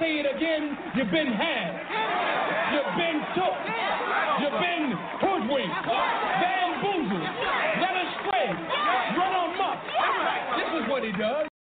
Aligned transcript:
Say 0.00 0.18
it 0.18 0.26
again, 0.26 0.76
you've 0.96 1.10
been 1.10 1.28
had. 1.28 1.70
You've 2.74 2.96
been 2.98 3.20
took. 3.38 3.58
You've 4.42 4.60
been 4.60 4.90
hoodwinked, 5.22 5.86
bamboozled, 5.86 7.22
led 7.78 7.96
astray, 8.02 8.48
run 9.16 9.54
amok. 9.54 9.78
This 10.58 10.82
is 10.82 10.90
what 10.90 11.04
he 11.04 11.12
does. 11.12 11.53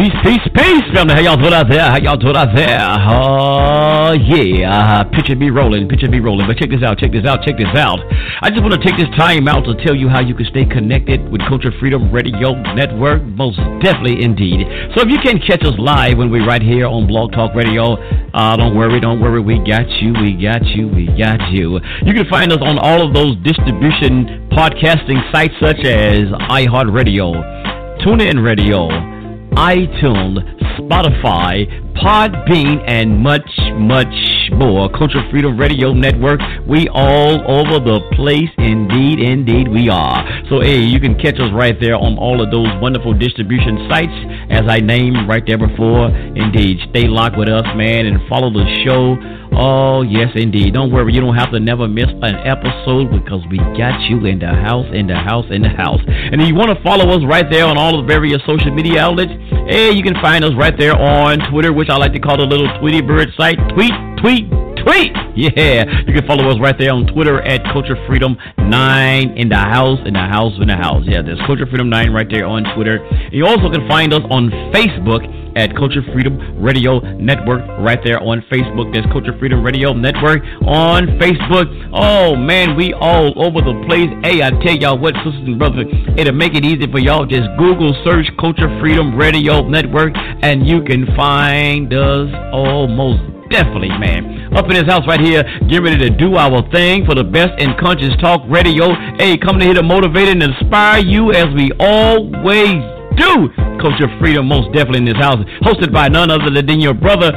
Peace, 0.00 0.16
peace, 0.24 0.48
peace, 0.56 0.88
family. 0.96 1.12
How 1.12 1.20
y'all 1.20 1.36
doing 1.36 1.52
out 1.52 1.68
there? 1.68 1.84
How 1.84 2.00
y'all 2.00 2.16
doing 2.16 2.34
out 2.34 2.56
there? 2.56 2.80
Oh, 3.04 4.16
yeah. 4.16 5.04
Picture 5.12 5.36
me 5.36 5.50
rolling, 5.50 5.90
picture 5.90 6.08
me 6.08 6.20
rolling. 6.20 6.46
But 6.46 6.56
check 6.56 6.70
this 6.70 6.82
out, 6.82 6.96
check 6.96 7.12
this 7.12 7.26
out, 7.26 7.44
check 7.44 7.58
this 7.58 7.68
out. 7.76 8.00
I 8.40 8.48
just 8.48 8.62
want 8.62 8.72
to 8.72 8.80
take 8.80 8.96
this 8.96 9.12
time 9.18 9.46
out 9.46 9.60
to 9.68 9.76
tell 9.84 9.94
you 9.94 10.08
how 10.08 10.22
you 10.22 10.34
can 10.34 10.46
stay 10.46 10.64
connected 10.64 11.30
with 11.30 11.42
Culture 11.46 11.70
Freedom 11.78 12.10
Radio 12.10 12.56
Network. 12.72 13.20
Most 13.36 13.60
definitely, 13.84 14.24
indeed. 14.24 14.64
So 14.96 15.04
if 15.04 15.12
you 15.12 15.20
can 15.20 15.36
catch 15.36 15.60
us 15.68 15.76
live 15.76 16.16
when 16.16 16.30
we're 16.30 16.48
right 16.48 16.62
here 16.62 16.86
on 16.86 17.06
Blog 17.06 17.32
Talk 17.32 17.54
Radio, 17.54 18.00
uh, 18.32 18.56
don't 18.56 18.74
worry, 18.74 19.00
don't 19.00 19.20
worry. 19.20 19.42
We 19.42 19.60
got 19.68 19.84
you, 20.00 20.16
we 20.16 20.32
got 20.32 20.64
you, 20.64 20.88
we 20.88 21.12
got 21.12 21.52
you. 21.52 21.76
You 22.08 22.14
can 22.16 22.24
find 22.30 22.50
us 22.56 22.64
on 22.64 22.78
all 22.78 23.06
of 23.06 23.12
those 23.12 23.36
distribution 23.44 24.48
podcasting 24.48 25.20
sites 25.30 25.52
such 25.60 25.84
as 25.84 26.24
iHeartRadio, 26.48 28.00
TuneIn 28.00 28.42
Radio, 28.42 29.19
iTunes, 29.52 30.38
Spotify, 30.78 31.66
Podbean, 31.94 32.82
and 32.86 33.18
much, 33.18 33.48
much 33.74 34.14
more. 34.52 34.88
Culture 34.90 35.22
Freedom 35.30 35.56
Radio 35.58 35.92
Network. 35.92 36.40
We 36.66 36.88
all 36.88 37.40
over 37.50 37.78
the 37.78 38.00
place. 38.12 38.48
Indeed, 38.58 39.20
indeed, 39.20 39.68
we 39.68 39.88
are. 39.88 40.24
So, 40.48 40.60
hey, 40.60 40.80
you 40.80 41.00
can 41.00 41.14
catch 41.18 41.38
us 41.38 41.50
right 41.52 41.78
there 41.80 41.96
on 41.96 42.16
all 42.18 42.40
of 42.40 42.50
those 42.50 42.68
wonderful 42.80 43.12
distribution 43.14 43.86
sites, 43.90 44.14
as 44.50 44.62
I 44.68 44.80
named 44.80 45.28
right 45.28 45.44
there 45.46 45.58
before. 45.58 46.08
Indeed, 46.08 46.78
stay 46.90 47.06
locked 47.06 47.36
with 47.36 47.48
us, 47.48 47.66
man, 47.76 48.06
and 48.06 48.26
follow 48.28 48.50
the 48.50 48.64
show. 48.84 49.16
Oh, 49.52 50.02
yes, 50.02 50.30
indeed. 50.34 50.74
Don't 50.74 50.92
worry, 50.92 51.12
you 51.12 51.20
don't 51.20 51.34
have 51.34 51.50
to 51.52 51.60
never 51.60 51.88
miss 51.88 52.06
an 52.22 52.36
episode 52.46 53.10
because 53.10 53.42
we 53.50 53.58
got 53.76 54.00
you 54.08 54.24
in 54.26 54.38
the 54.38 54.48
house, 54.48 54.86
in 54.92 55.06
the 55.06 55.16
house, 55.16 55.46
in 55.50 55.62
the 55.62 55.68
house. 55.68 56.00
And 56.06 56.40
if 56.40 56.48
you 56.48 56.54
want 56.54 56.70
to 56.76 56.82
follow 56.82 57.10
us 57.10 57.22
right 57.26 57.46
there 57.50 57.66
on 57.66 57.76
all 57.76 58.00
the 58.00 58.06
various 58.06 58.40
social 58.46 58.72
media 58.72 59.00
outlets, 59.00 59.32
hey, 59.68 59.90
you 59.90 60.02
can 60.02 60.14
find 60.22 60.44
us 60.44 60.52
right 60.56 60.76
there 60.78 60.94
on 60.94 61.38
Twitter, 61.50 61.72
which 61.72 61.88
I 61.90 61.96
like 61.96 62.12
to 62.12 62.20
call 62.20 62.36
the 62.38 62.46
little 62.46 62.68
Tweety 62.78 63.02
Bird 63.02 63.28
site. 63.36 63.58
Tweet, 63.74 63.92
tweet, 64.22 64.46
tweet. 64.84 65.12
Yeah, 65.36 65.84
you 66.06 66.12
can 66.12 66.26
follow 66.26 66.48
us 66.50 66.58
right 66.60 66.76
there 66.78 66.92
on 66.92 67.06
Twitter 67.06 67.40
at 67.42 67.62
Culture 67.72 67.96
Freedom 68.06 68.36
Nine 68.58 69.36
in 69.36 69.48
the 69.48 69.56
house, 69.56 69.98
in 70.04 70.14
the 70.14 70.20
house, 70.20 70.54
in 70.60 70.68
the 70.68 70.76
house. 70.76 71.02
Yeah, 71.06 71.22
there's 71.22 71.40
Culture 71.46 71.66
Freedom 71.66 71.88
Nine 71.88 72.12
right 72.12 72.28
there 72.28 72.46
on 72.46 72.64
Twitter. 72.74 72.98
You 73.32 73.46
also 73.46 73.70
can 73.70 73.86
find 73.88 74.12
us 74.12 74.22
on 74.30 74.50
Facebook 74.72 75.24
at 75.56 75.74
Culture 75.74 76.02
Freedom 76.12 76.38
Radio 76.62 77.00
Network 77.16 77.66
right 77.80 77.98
there 78.04 78.20
on 78.22 78.42
Facebook. 78.50 78.92
There's 78.92 79.06
Culture 79.06 79.36
Freedom 79.38 79.62
Radio 79.62 79.92
Network 79.92 80.42
on 80.66 81.06
Facebook. 81.18 81.90
Oh 81.92 82.36
man, 82.36 82.76
we 82.76 82.92
all 82.94 83.32
over 83.36 83.60
the 83.60 83.84
place. 83.86 84.10
Hey, 84.22 84.42
I 84.42 84.50
tell 84.62 84.76
y'all 84.76 84.98
what, 84.98 85.14
sisters 85.16 85.46
and 85.46 85.58
brothers, 85.58 85.86
it'll 86.16 86.34
make 86.34 86.54
it 86.54 86.64
easy 86.64 86.90
for 86.90 86.98
y'all. 86.98 87.26
Just 87.26 87.48
Google 87.58 87.94
search 88.04 88.26
Culture 88.38 88.68
Freedom 88.80 89.16
Radio 89.16 89.66
Network, 89.66 90.12
and 90.14 90.66
you 90.66 90.82
can 90.82 91.06
find 91.16 91.92
us 91.92 92.30
almost 92.52 93.39
definitely, 93.50 93.90
man. 93.90 94.54
Up 94.56 94.64
in 94.66 94.76
his 94.76 94.86
house 94.86 95.06
right 95.06 95.20
here, 95.20 95.42
getting 95.68 95.84
ready 95.84 95.98
to 95.98 96.10
do 96.10 96.36
our 96.36 96.62
thing 96.70 97.04
for 97.04 97.14
the 97.14 97.24
best 97.24 97.60
in 97.60 97.74
conscious 97.78 98.16
talk 98.20 98.42
radio. 98.48 98.94
Hey, 99.18 99.36
coming 99.36 99.62
here 99.62 99.74
to 99.74 99.82
motivate 99.82 100.28
and 100.28 100.42
inspire 100.42 101.00
you 101.00 101.32
as 101.32 101.46
we 101.54 101.70
always 101.78 102.82
do. 103.16 103.50
Culture 103.80 104.08
Freedom, 104.18 104.46
most 104.46 104.72
definitely 104.72 104.98
in 104.98 105.04
this 105.04 105.16
house, 105.16 105.38
hosted 105.62 105.92
by 105.92 106.08
none 106.08 106.30
other 106.30 106.50
than 106.50 106.80
your 106.80 106.94
brother, 106.94 107.32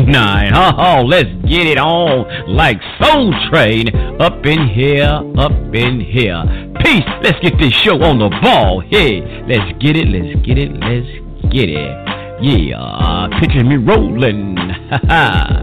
Nine. 0.00 0.52
Oh, 0.54 0.72
oh, 0.78 1.02
let's 1.02 1.28
get 1.48 1.66
it 1.66 1.76
on 1.76 2.26
like 2.48 2.80
Soul 3.00 3.34
Train. 3.50 3.88
Up 4.20 4.46
in 4.46 4.68
here, 4.68 5.20
up 5.36 5.52
in 5.74 6.00
here. 6.00 6.44
Peace. 6.84 7.02
Let's 7.22 7.40
get 7.40 7.58
this 7.58 7.72
show 7.72 8.00
on 8.02 8.18
the 8.18 8.28
ball. 8.42 8.80
Hey, 8.80 9.20
let's 9.48 9.72
get 9.80 9.96
it, 9.96 10.08
let's 10.08 10.46
get 10.46 10.56
it, 10.58 10.72
let's 10.72 11.52
get 11.52 11.68
it. 11.68 12.21
Yeah, 12.44 13.28
picture 13.38 13.62
me 13.62 13.76
rolling. 13.76 14.56
Ha 14.56 15.00
ha. 15.06 15.62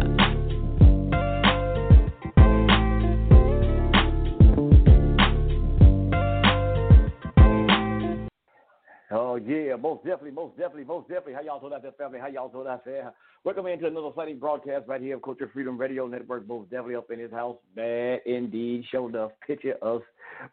Oh 9.12 9.36
yeah, 9.36 9.76
most 9.76 10.06
definitely, 10.06 10.32
most 10.32 10.56
definitely, 10.56 10.86
most 10.86 11.10
definitely. 11.10 11.34
How 11.34 11.42
y'all 11.42 11.60
doing 11.60 11.74
out 11.74 11.82
there, 11.82 11.92
family? 11.98 12.18
How 12.18 12.28
y'all 12.28 12.48
doing 12.48 12.68
out 12.68 12.86
there? 12.86 13.12
Welcome 13.44 13.68
into 13.68 13.88
another 13.88 14.08
exciting 14.08 14.40
broadcast 14.40 14.88
right 14.88 15.02
here 15.02 15.18
of 15.18 15.22
Culture 15.22 15.50
Freedom 15.52 15.78
Radio 15.78 16.08
Network. 16.08 16.48
Most 16.48 16.70
definitely 16.70 16.96
up 16.96 17.12
in 17.12 17.20
his 17.20 17.32
house. 17.32 17.58
Bad 17.76 18.22
indeed. 18.26 18.86
Showed 18.90 19.16
enough 19.16 19.32
picture 19.46 19.76
us 19.82 20.02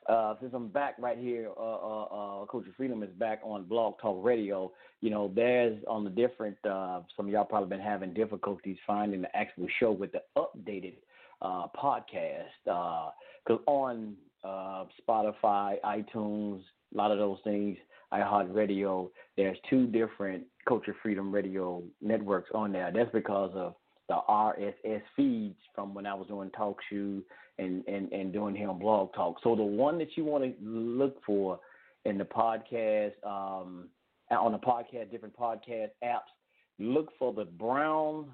uh, 0.07 0.35
since 0.41 0.53
I'm 0.53 0.67
back 0.67 0.95
right 0.99 1.17
here, 1.17 1.49
uh, 1.57 1.61
uh, 1.61 2.03
uh, 2.03 2.45
Culture 2.45 2.71
Freedom 2.75 3.01
is 3.03 3.09
back 3.11 3.39
on 3.43 3.63
Blog 3.63 3.95
Talk 4.01 4.23
Radio. 4.23 4.71
You 5.01 5.09
know, 5.09 5.31
there's 5.33 5.81
on 5.87 6.03
the 6.03 6.09
different, 6.09 6.57
uh, 6.65 7.01
some 7.15 7.27
of 7.27 7.31
y'all 7.31 7.45
probably 7.45 7.69
been 7.69 7.79
having 7.79 8.13
difficulties 8.13 8.77
finding 8.85 9.21
the 9.21 9.33
actual 9.35 9.67
show 9.79 9.91
with 9.91 10.11
the 10.11 10.21
updated 10.37 10.95
uh, 11.43 11.67
podcast. 11.77 12.47
Because 12.65 13.61
on 13.67 14.15
uh, 14.43 14.85
Spotify, 15.07 15.75
iTunes, 15.83 16.61
a 16.93 16.97
lot 16.97 17.11
of 17.11 17.17
those 17.17 17.37
things, 17.43 17.77
iHeartRadio, 18.13 19.09
there's 19.37 19.57
two 19.69 19.87
different 19.87 20.43
Culture 20.67 20.95
Freedom 21.01 21.31
Radio 21.31 21.83
networks 22.01 22.49
on 22.53 22.71
there. 22.71 22.91
That's 22.93 23.11
because 23.11 23.51
of 23.55 23.75
the 24.09 24.19
RSS 24.29 25.01
feeds 25.15 25.57
from 25.73 25.93
when 25.93 26.05
I 26.05 26.13
was 26.13 26.27
doing 26.27 26.49
Talk 26.51 26.77
Show 26.91 27.21
and, 27.57 27.83
and, 27.87 28.11
and 28.11 28.33
doing 28.33 28.55
here 28.55 28.69
on 28.69 28.79
Blog 28.79 29.13
Talk. 29.13 29.37
So 29.43 29.55
the 29.55 29.63
one 29.63 29.97
that 29.99 30.15
you 30.15 30.25
want 30.25 30.43
to 30.43 30.53
look 30.61 31.23
for 31.25 31.59
in 32.05 32.17
the 32.17 32.25
podcast, 32.25 33.13
um, 33.25 33.87
on 34.29 34.51
the 34.51 34.57
podcast, 34.57 35.09
different 35.11 35.35
podcast 35.37 35.89
apps, 36.03 36.31
look 36.79 37.11
for 37.17 37.33
the 37.33 37.45
brown 37.45 38.27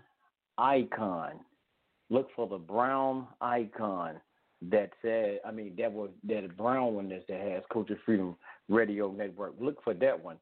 icon. 0.58 1.40
Look 2.10 2.30
for 2.36 2.48
the 2.48 2.58
brown 2.58 3.28
icon 3.42 4.16
that 4.70 4.92
said, 5.02 5.40
I 5.46 5.52
mean, 5.52 5.74
that 5.78 5.92
was 5.92 6.10
that 6.28 6.58
brown 6.58 6.96
one 6.96 7.10
that 7.10 7.24
has 7.30 7.64
Culture 7.72 8.00
Freedom 8.06 8.36
Radio 8.68 9.12
Network. 9.12 9.56
Look 9.60 9.84
for 9.84 9.94
that 9.94 10.24
one, 10.24 10.38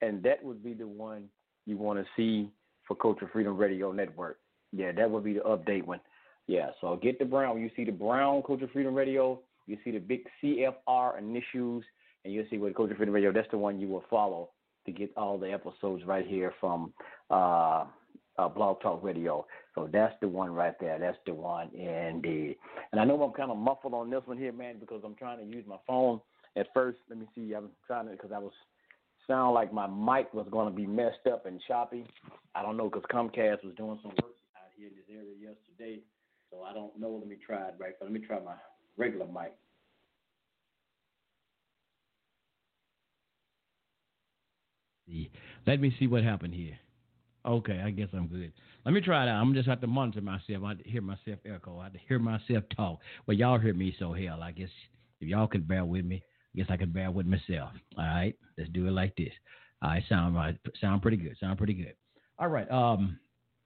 and 0.00 0.22
that 0.22 0.42
would 0.42 0.62
be 0.62 0.72
the 0.72 0.86
one 0.86 1.28
you 1.66 1.76
want 1.76 1.98
to 1.98 2.06
see 2.16 2.50
for 2.86 2.94
Culture 2.94 3.28
Freedom 3.32 3.56
Radio 3.56 3.92
Network. 3.92 4.38
Yeah, 4.72 4.92
that 4.92 5.10
would 5.10 5.24
be 5.24 5.34
the 5.34 5.40
update 5.40 5.84
one. 5.84 6.00
Yeah, 6.46 6.70
so 6.80 6.98
get 7.00 7.18
the 7.18 7.24
brown. 7.24 7.60
You 7.60 7.70
see 7.76 7.84
the 7.84 7.92
brown 7.92 8.42
Culture 8.42 8.68
Freedom 8.72 8.94
Radio. 8.94 9.40
You 9.66 9.76
see 9.84 9.90
the 9.92 9.98
big 9.98 10.22
CFR 10.42 11.18
initials, 11.18 11.84
and 12.24 12.32
you'll 12.32 12.46
see 12.50 12.58
what 12.58 12.74
Culture 12.74 12.94
Freedom 12.94 13.14
Radio. 13.14 13.32
That's 13.32 13.50
the 13.50 13.58
one 13.58 13.78
you 13.78 13.88
will 13.88 14.04
follow 14.08 14.50
to 14.86 14.92
get 14.92 15.12
all 15.16 15.38
the 15.38 15.52
episodes 15.52 16.04
right 16.04 16.26
here 16.26 16.54
from 16.60 16.92
uh, 17.30 17.84
uh, 18.38 18.48
Blog 18.48 18.80
Talk 18.80 19.02
Radio. 19.02 19.46
So 19.74 19.88
that's 19.92 20.14
the 20.20 20.28
one 20.28 20.50
right 20.50 20.74
there. 20.80 20.98
That's 20.98 21.18
the 21.26 21.34
one 21.34 21.68
indeed. 21.74 22.56
And 22.92 23.00
I 23.00 23.04
know 23.04 23.22
I'm 23.22 23.32
kind 23.32 23.50
of 23.50 23.56
muffled 23.56 23.94
on 23.94 24.10
this 24.10 24.22
one 24.24 24.36
here, 24.36 24.52
man, 24.52 24.76
because 24.80 25.02
I'm 25.04 25.14
trying 25.14 25.38
to 25.38 25.56
use 25.56 25.64
my 25.66 25.76
phone 25.86 26.20
at 26.56 26.66
first. 26.74 26.98
Let 27.08 27.18
me 27.18 27.26
see. 27.34 27.52
I'm 27.54 27.70
trying 27.86 28.06
to 28.06 28.12
because 28.12 28.32
I 28.34 28.38
was 28.38 28.52
sound 29.26 29.54
like 29.54 29.72
my 29.72 29.86
mic 29.86 30.32
was 30.34 30.46
going 30.50 30.68
to 30.68 30.74
be 30.74 30.86
messed 30.86 31.26
up 31.32 31.46
and 31.46 31.60
choppy. 31.68 32.04
I 32.54 32.62
don't 32.62 32.76
know 32.76 32.90
because 32.90 33.04
Comcast 33.12 33.64
was 33.64 33.74
doing 33.76 33.98
some 34.02 34.10
work 34.10 34.34
out 34.56 34.70
here 34.76 34.88
in 34.88 34.94
this 34.94 35.04
area 35.08 35.34
yesterday, 35.40 36.00
so 36.50 36.62
I 36.62 36.72
don't 36.72 36.98
know. 36.98 37.10
Let 37.10 37.28
me 37.28 37.36
try 37.44 37.68
it 37.68 37.74
right. 37.78 37.94
Let 38.00 38.10
me 38.10 38.20
try 38.20 38.40
my 38.40 38.54
regular 38.96 39.26
mic. 39.26 39.54
Let 45.66 45.80
me 45.80 45.94
see 45.98 46.06
what 46.06 46.22
happened 46.22 46.54
here. 46.54 46.78
Okay, 47.44 47.80
I 47.84 47.90
guess 47.90 48.08
I'm 48.12 48.26
good. 48.26 48.52
Let 48.84 48.94
me 48.94 49.00
try 49.00 49.24
it 49.24 49.28
out. 49.28 49.40
I'm 49.40 49.54
just 49.54 49.68
have 49.68 49.80
to 49.82 49.86
monitor 49.86 50.20
myself. 50.22 50.64
I 50.64 50.74
hear 50.84 51.02
myself 51.02 51.38
echo. 51.44 51.78
I 51.78 51.90
hear 52.08 52.18
myself 52.18 52.64
talk. 52.74 53.00
Well, 53.26 53.36
y'all 53.36 53.58
hear 53.58 53.74
me, 53.74 53.94
so 53.98 54.12
hell, 54.12 54.42
I 54.42 54.52
guess 54.52 54.70
if 55.20 55.28
y'all 55.28 55.46
could 55.46 55.68
bear 55.68 55.84
with 55.84 56.04
me, 56.04 56.22
I 56.54 56.58
guess 56.58 56.66
I 56.70 56.76
could 56.76 56.92
bear 56.92 57.10
with 57.10 57.26
myself. 57.26 57.70
All 57.98 58.04
right, 58.04 58.34
let's 58.56 58.70
do 58.70 58.86
it 58.86 58.92
like 58.92 59.14
this. 59.16 59.32
All 59.82 59.90
right, 59.90 60.02
sound 60.08 60.34
right, 60.34 60.58
sound 60.80 61.02
pretty 61.02 61.18
good. 61.18 61.36
Sound 61.38 61.58
pretty 61.58 61.74
good. 61.74 61.94
All 62.38 62.48
right. 62.48 62.70
Um, 62.70 63.18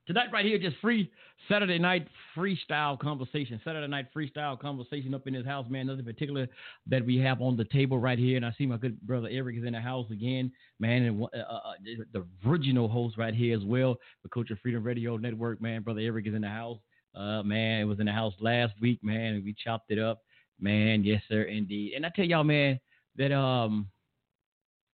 Tonight, 0.07 0.27
right 0.31 0.45
here, 0.45 0.59
just 0.59 0.77
free 0.83 1.11
Saturday 1.49 1.79
night 1.79 2.07
freestyle 2.37 2.99
conversation. 2.99 3.59
Saturday 3.65 3.87
night 3.87 4.09
freestyle 4.15 4.59
conversation 4.59 5.15
up 5.15 5.27
in 5.27 5.33
his 5.33 5.47
house, 5.47 5.67
man. 5.71 5.87
Nothing 5.87 6.05
particular 6.05 6.47
that 6.87 7.07
we 7.07 7.17
have 7.19 7.41
on 7.41 7.57
the 7.57 7.65
table 7.65 7.99
right 7.99 8.19
here. 8.19 8.37
And 8.37 8.45
I 8.45 8.53
see 8.59 8.67
my 8.67 8.77
good 8.77 9.01
brother 9.01 9.29
Eric 9.31 9.57
is 9.57 9.65
in 9.65 9.73
the 9.73 9.81
house 9.81 10.11
again, 10.11 10.53
man. 10.79 11.05
And 11.05 11.23
uh, 11.23 11.27
uh, 11.35 11.53
uh 11.55 11.73
the 12.13 12.27
original 12.47 12.87
host 12.87 13.17
right 13.17 13.35
here 13.35 13.57
as 13.57 13.65
well, 13.65 13.97
the 14.23 14.29
Culture 14.29 14.59
Freedom 14.63 14.83
Radio 14.83 15.17
Network, 15.17 15.63
man. 15.63 15.81
Brother 15.81 16.01
Eric 16.01 16.27
is 16.27 16.35
in 16.35 16.43
the 16.43 16.49
house. 16.49 16.79
Uh, 17.15 17.43
man, 17.43 17.81
it 17.81 17.85
was 17.85 17.99
in 17.99 18.07
the 18.07 18.13
house 18.13 18.35
last 18.41 18.75
week, 18.83 18.99
man, 19.03 19.37
and 19.37 19.45
we 19.45 19.55
chopped 19.55 19.91
it 19.91 19.99
up, 19.99 20.21
man. 20.61 21.03
Yes, 21.03 21.23
sir, 21.31 21.45
indeed. 21.45 21.95
And 21.95 22.05
I 22.05 22.11
tell 22.15 22.27
y'all, 22.27 22.45
man, 22.45 22.79
that 23.17 23.33
um 23.33 23.89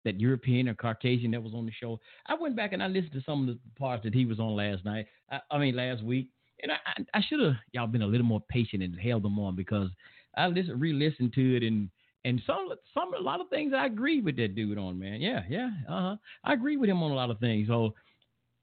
that 0.05 0.19
European 0.19 0.69
or 0.69 0.73
Caucasian 0.73 1.31
that 1.31 1.43
was 1.43 1.53
on 1.53 1.65
the 1.65 1.71
show. 1.71 1.99
I 2.27 2.35
went 2.35 2.55
back 2.55 2.73
and 2.73 2.81
I 2.81 2.87
listened 2.87 3.13
to 3.13 3.21
some 3.25 3.41
of 3.41 3.47
the 3.47 3.59
parts 3.77 4.03
that 4.03 4.13
he 4.13 4.25
was 4.25 4.39
on 4.39 4.55
last 4.55 4.85
night. 4.85 5.07
I, 5.31 5.39
I 5.51 5.57
mean 5.57 5.75
last 5.75 6.03
week, 6.03 6.29
and 6.63 6.71
I, 6.71 6.75
I, 6.85 7.19
I 7.19 7.21
should 7.27 7.39
have 7.41 7.55
y'all 7.71 7.87
been 7.87 8.01
a 8.01 8.07
little 8.07 8.25
more 8.25 8.43
patient 8.49 8.83
and 8.83 8.99
held 8.99 9.23
them 9.23 9.39
on 9.39 9.55
because 9.55 9.89
I 10.35 10.47
listen, 10.47 10.79
re-listened 10.79 11.33
to 11.33 11.57
it 11.57 11.63
and 11.63 11.89
and 12.25 12.41
some 12.45 12.69
some 12.93 13.13
a 13.13 13.19
lot 13.19 13.41
of 13.41 13.49
things 13.49 13.73
I 13.75 13.85
agree 13.85 14.21
with 14.21 14.37
that 14.37 14.55
dude 14.55 14.77
on 14.77 14.99
man. 14.99 15.21
Yeah, 15.21 15.43
yeah, 15.49 15.69
uh 15.89 16.01
huh. 16.01 16.15
I 16.43 16.53
agree 16.53 16.77
with 16.77 16.89
him 16.89 17.03
on 17.03 17.11
a 17.11 17.15
lot 17.15 17.31
of 17.31 17.39
things. 17.39 17.67
So. 17.67 17.93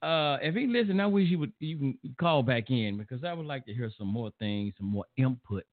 Uh, 0.03 0.37
if 0.43 0.55
he 0.55 0.67
listen, 0.67 1.01
I 1.01 1.07
wish 1.07 1.31
you 1.31 1.39
would 1.39 1.53
you 1.61 1.79
can 1.79 1.99
call 2.21 2.43
back 2.43 2.69
in 2.69 2.99
because 2.99 3.25
I 3.25 3.33
would 3.33 3.47
like 3.47 3.65
to 3.65 3.73
hear 3.73 3.91
some 3.97 4.09
more 4.09 4.31
things, 4.39 4.75
some 4.77 4.89
more 4.89 5.07
input. 5.17 5.65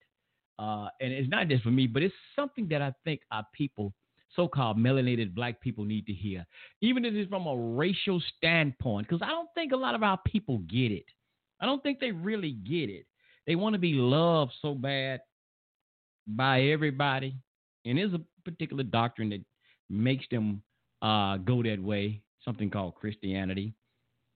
Uh, 0.58 0.88
and 1.02 1.12
it's 1.12 1.30
not 1.30 1.50
just 1.50 1.63
for 1.63 1.72
me, 1.72 1.86
but 1.86 2.02
it's 2.02 2.16
something 2.34 2.66
that 2.69 2.81
I 2.81 2.94
think 3.04 3.22
our 3.31 3.46
people 3.52 3.94
so-called 4.36 4.78
melanated 4.78 5.33
black 5.33 5.60
people 5.62 5.83
need 5.83 6.06
to 6.06 6.13
hear, 6.13 6.45
even 6.81 7.06
if 7.06 7.13
it's 7.13 7.30
from 7.30 7.48
a 7.48 7.56
racial 7.56 8.22
standpoint, 8.38 9.07
because 9.07 9.22
I 9.22 9.30
don't 9.30 9.50
think 9.56 9.72
a 9.72 9.78
lot 9.78 9.95
of 9.95 10.04
our 10.04 10.19
people 10.25 10.60
get 10.69 10.92
it. 10.92 11.06
I 11.60 11.66
don't 11.66 11.83
think 11.83 12.00
they 12.00 12.12
really 12.12 12.51
get 12.51 12.89
it. 12.89 13.06
They 13.45 13.56
want 13.56 13.74
to 13.74 13.80
be 13.80 13.94
loved 13.94 14.54
so 14.62 14.74
bad 14.74 15.22
by 16.28 16.62
everybody, 16.63 17.36
and 17.86 17.98
there's 17.98 18.13
a 18.13 18.22
particular 18.45 18.83
doctrine 18.83 19.30
that 19.30 19.44
makes 19.89 20.25
them 20.31 20.62
uh, 21.01 21.38
go 21.38 21.62
that 21.63 21.81
way. 21.81 22.22
Something 22.44 22.69
called 22.69 22.95
Christianity. 22.95 23.74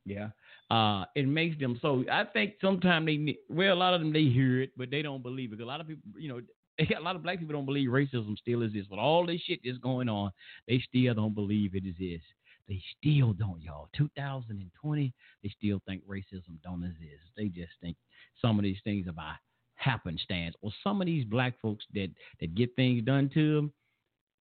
Yeah. 0.06 0.30
Uh, 0.70 1.06
it 1.16 1.28
makes 1.28 1.60
them 1.60 1.80
so. 1.82 2.04
I 2.12 2.24
think 2.26 2.56
sometimes 2.62 3.06
they 3.06 3.38
well, 3.50 3.74
a 3.74 3.76
lot 3.76 3.94
of 3.94 4.02
them 4.02 4.14
they 4.14 4.24
hear 4.24 4.62
it, 4.62 4.72
but 4.78 4.90
they 4.90 5.02
don't 5.02 5.24
believe 5.24 5.54
it. 5.54 5.62
A 5.62 5.66
lot 5.66 5.82
of 5.82 5.88
people, 5.88 6.04
you 6.20 6.30
know, 6.30 6.42
a 6.80 7.02
lot 7.02 7.16
of 7.16 7.24
black 7.24 7.40
people 7.40 7.54
don't 7.54 7.66
believe 7.66 7.90
racism 7.90 8.38
still 8.38 8.64
exists. 8.64 8.90
With 8.90 9.00
all 9.00 9.26
this 9.26 9.42
shit 9.42 9.60
that's 9.64 9.78
going 9.78 10.10
on, 10.10 10.32
they 10.68 10.84
still 10.88 11.14
don't 11.14 11.36
believe 11.36 11.76
it 11.76 11.86
exists. 11.86 12.28
They 12.68 12.82
still 12.98 13.34
don't, 13.34 13.62
y'all. 13.62 13.90
2020, 13.96 15.14
they 15.44 15.50
still 15.50 15.82
think 15.88 16.02
racism 16.08 16.62
don't 16.64 16.84
exist. 16.84 17.24
They 17.38 17.46
just 17.46 17.74
think 17.82 17.96
some 18.42 18.58
of 18.58 18.64
these 18.64 18.80
things 18.84 19.08
are 19.08 19.14
by 19.14 19.34
happenstance. 19.76 20.56
Or 20.62 20.72
some 20.84 21.02
of 21.02 21.06
these 21.06 21.26
black 21.26 21.54
folks 21.62 21.86
that 21.94 22.10
that 22.40 22.56
get 22.56 22.76
things 22.76 23.04
done 23.04 23.30
to 23.34 23.56
them, 23.56 23.74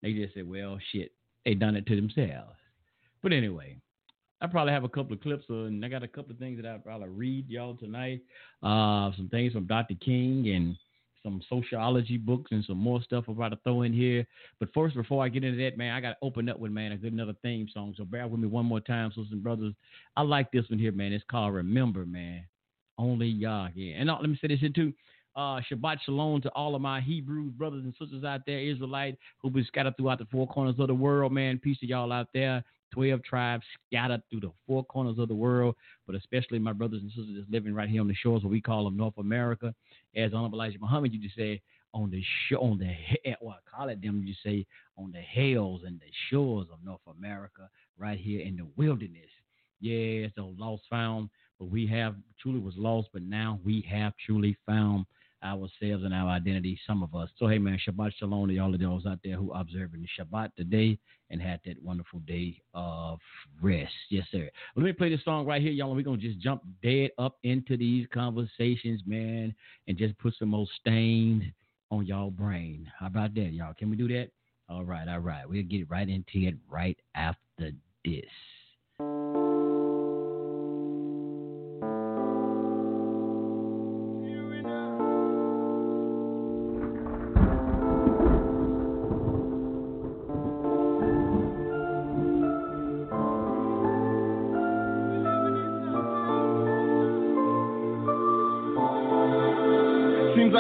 they 0.02 0.14
just 0.14 0.34
say, 0.34 0.44
well, 0.44 0.80
shit, 0.92 1.12
they 1.46 1.54
done 1.54 1.76
it 1.76 1.86
to 1.88 1.96
themselves. 1.96 2.58
But 3.22 3.34
anyway, 3.34 3.78
I 4.42 4.48
probably 4.48 4.74
have 4.74 4.84
a 4.84 4.90
couple 4.90 5.14
of 5.14 5.22
clips, 5.22 5.46
uh, 5.50 5.66
and 5.66 5.84
I 5.84 5.90
got 5.90 6.04
a 6.04 6.08
couple 6.08 6.32
of 6.32 6.38
things 6.38 6.62
that 6.62 6.70
I 6.70 6.78
probably 6.78 7.10
read 7.10 7.50
y'all 7.50 7.76
tonight. 7.76 8.22
Uh, 8.62 9.12
some 9.16 9.30
things 9.30 9.54
from 9.54 9.68
Dr. 9.68 9.96
King 9.96 10.50
and 10.50 10.76
some 11.24 11.42
sociology 11.50 12.18
books 12.18 12.52
and 12.52 12.64
some 12.66 12.78
more 12.78 13.02
stuff 13.02 13.26
I'm 13.28 13.36
about 13.36 13.50
to 13.50 13.60
throw 13.64 13.84
in 13.84 13.94
here. 13.94 14.28
But 14.60 14.74
first, 14.74 14.96
before 14.96 15.24
I 15.24 15.30
get 15.30 15.44
into 15.44 15.58
that, 15.64 15.78
man, 15.78 15.96
I 15.96 16.02
got 16.02 16.12
to 16.12 16.18
open 16.22 16.50
up 16.50 16.60
with, 16.60 16.72
man, 16.72 16.92
a 16.92 16.98
good 16.98 17.14
another 17.14 17.36
theme 17.42 17.68
song. 17.74 17.96
So 17.98 18.04
bear 18.04 18.28
with 18.28 18.40
me 18.40 18.48
one 18.48 18.66
more 18.66 18.82
time, 18.82 19.10
sisters 19.10 19.30
and 19.32 19.42
brothers. 19.42 19.74
I 20.18 20.22
like 20.22 20.52
this 20.52 20.70
one 20.70 20.80
here, 20.80 20.92
man. 20.92 21.14
It's 21.14 21.24
called 21.32 21.54
Remember, 21.54 22.06
man. 22.06 22.44
Only 22.98 23.28
Yah. 23.28 23.70
Yeah. 23.74 23.96
And 23.96 24.10
uh, 24.10 24.18
let 24.20 24.30
me 24.30 24.38
say 24.40 24.50
this 24.50 24.60
here, 24.60 24.70
too. 24.70 24.94
Uh, 25.36 25.60
Shabbat 25.72 25.98
Shalom 26.06 26.42
to 26.42 26.50
all 26.50 26.76
of 26.76 26.82
my 26.82 27.02
Hebrew 27.02 27.46
brothers 27.46 27.84
and 27.84 27.96
sisters 28.00 28.24
out 28.24 28.42
there, 28.46 28.60
Israelite, 28.60 29.18
who 29.42 29.50
be 29.50 29.64
scattered 29.64 29.98
throughout 29.98 30.20
the 30.20 30.28
four 30.32 30.48
corners 30.48 30.76
of 30.78 30.88
the 30.88 30.94
world, 30.94 31.32
man. 31.32 31.58
Peace 31.58 31.80
to 31.80 31.88
y'all 31.88 32.12
out 32.12 32.28
there. 32.36 32.64
12 32.94 33.24
tribes 33.24 33.64
scattered 33.88 34.22
through 34.30 34.42
the 34.42 34.52
four 34.68 34.84
corners 34.86 35.18
of 35.18 35.28
the 35.28 35.36
world, 35.36 35.76
but 36.06 36.16
especially 36.16 36.60
my 36.60 36.74
brothers 36.74 37.02
and 37.02 37.12
sisters 37.12 37.36
that's 37.36 37.52
living 37.52 37.74
right 37.74 37.90
here 37.90 38.02
on 38.02 38.08
the 38.08 38.16
shores, 38.16 38.44
what 38.44 38.52
we 38.52 38.62
call 38.62 38.86
them 38.86 38.96
North 38.96 39.18
America. 39.18 39.74
As 40.16 40.34
Honorable 40.34 40.62
Elijah 40.62 40.80
Muhammad 40.80 41.12
used 41.12 41.36
to 41.36 41.42
say, 41.42 41.62
on 41.94 42.10
the 42.10 42.24
show, 42.48 42.58
on 42.58 42.78
the 42.78 42.90
eh, 43.30 43.36
well, 43.42 43.56
I 43.56 43.78
call 43.78 43.90
it 43.90 44.02
them. 44.02 44.24
You 44.26 44.34
say 44.44 44.66
on 44.98 45.12
the 45.12 45.22
hills 45.22 45.82
and 45.86 46.00
the 46.00 46.12
shores 46.30 46.68
of 46.72 46.80
North 46.84 47.02
America, 47.18 47.70
right 47.98 48.20
here 48.20 48.42
in 48.42 48.58
the 48.58 48.68
wilderness. 48.76 49.30
Yeah, 49.80 50.28
so 50.36 50.54
lost 50.58 50.84
found, 50.90 51.30
but 51.60 51.70
we 51.70 51.86
have 51.88 52.16
truly 52.42 52.60
was 52.60 52.76
lost, 52.78 53.10
but 53.14 53.22
now 53.22 53.60
we 53.66 53.86
have 53.90 54.14
truly 54.26 54.58
found 54.66 55.06
ourselves 55.44 56.04
and 56.04 56.14
our 56.14 56.30
identity, 56.30 56.80
some 56.88 57.04
of 57.04 57.14
us. 57.16 57.30
So, 57.38 57.48
hey, 57.48 57.58
man, 57.58 57.80
Shabbat 57.86 58.14
Shalom 58.18 58.50
to 58.50 58.58
all 58.60 58.74
of 58.74 58.80
those 58.80 59.06
out 59.06 59.20
there 59.24 59.36
who 59.36 59.52
observing 59.54 60.02
the 60.02 60.24
Shabbat 60.24 60.56
today 60.56 60.98
and 61.30 61.42
had 61.42 61.60
that 61.66 61.82
wonderful 61.84 62.20
day 62.20 62.62
of 62.74 63.20
rest. 63.62 63.92
Yes, 64.10 64.26
sir. 64.32 64.50
Let 64.76 64.84
me 64.84 64.94
play 64.94 65.10
this 65.10 65.24
song 65.26 65.46
right 65.46 65.62
here, 65.62 65.72
y'all. 65.72 65.88
And 65.88 65.98
we're 65.98 66.04
going 66.04 66.20
to 66.20 66.28
just 66.28 66.40
jump 66.40 66.64
dead 66.82 67.12
up 67.18 67.38
into 67.44 67.76
these 67.78 68.08
conversations, 68.14 69.02
man, 69.06 69.54
and 69.88 69.98
just 69.98 70.18
put 70.20 70.34
some 70.38 70.50
more 70.50 70.68
stain 70.80 71.54
on 71.92 72.06
y'all 72.06 72.32
brain. 72.32 72.92
How 72.98 73.08
about 73.08 73.34
that, 73.36 73.52
y'all? 73.54 73.74
Can 73.74 73.90
we 73.90 73.96
do 73.96 74.08
that? 74.10 74.30
All 74.70 74.84
right, 74.84 75.08
all 75.08 75.20
right. 75.20 75.48
We'll 75.48 75.64
get 75.64 75.90
right 75.90 76.08
into 76.08 76.48
it 76.48 76.56
right 76.70 76.98
after 77.16 77.72
this. 78.06 78.24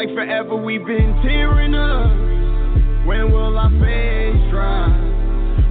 Like 0.05 0.15
forever 0.15 0.55
we've 0.55 0.86
been 0.86 1.15
tearing 1.24 1.74
up. 1.75 2.12
When 3.07 3.31
will 3.31 3.57
our 3.57 3.69
face 3.69 4.51
dry? 4.51 4.91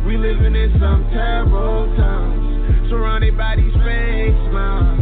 We 0.06 0.16
living 0.16 0.54
in 0.56 0.72
some 0.80 1.06
terrible 1.12 1.94
times, 1.96 2.88
surrounded 2.88 3.36
by 3.36 3.56
these 3.56 3.72
fake 3.84 4.34
smiles, 4.48 5.00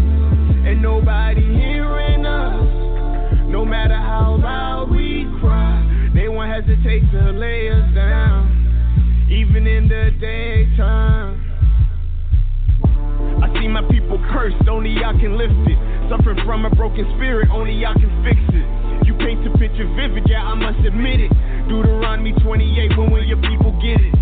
and 0.67 0.83
nobody 0.83 1.43
hearing 1.43 2.27
us. 2.27 3.49
No 3.49 3.65
matter 3.65 3.97
how 3.97 4.39
loud 4.41 4.91
we 4.91 5.27
cry, 5.41 6.11
they 6.15 6.29
won't 6.29 6.51
hesitate 6.51 7.11
to 7.13 7.31
lay 7.31 7.71
us 7.71 7.95
down, 7.95 9.29
even 9.31 9.67
in 9.67 9.89
the 9.89 10.11
daytime. 10.21 11.39
I 13.43 13.61
see 13.61 13.69
my 13.69 13.83
people 13.91 14.19
cursed, 14.33 14.69
only 14.69 14.97
I 15.05 15.13
can 15.21 15.39
lift 15.39 15.55
it. 15.71 15.79
Suffering 16.11 16.45
from 16.45 16.65
a 16.65 16.71
broken 16.71 17.07
spirit, 17.17 17.49
only 17.53 17.85
I 17.87 17.93
can 17.95 18.11
fix 18.25 18.50
paint 19.41 19.53
the 19.53 19.59
picture 19.59 19.89
vivid, 19.97 20.29
yeah, 20.29 20.45
I 20.45 20.55
must 20.55 20.85
admit 20.87 21.21
it. 21.21 21.33
Deuteronomy 21.69 22.33
28, 22.43 22.99
when 22.99 23.11
will 23.11 23.25
your 23.25 23.41
people 23.41 23.73
get 23.81 24.01
it? 24.01 24.15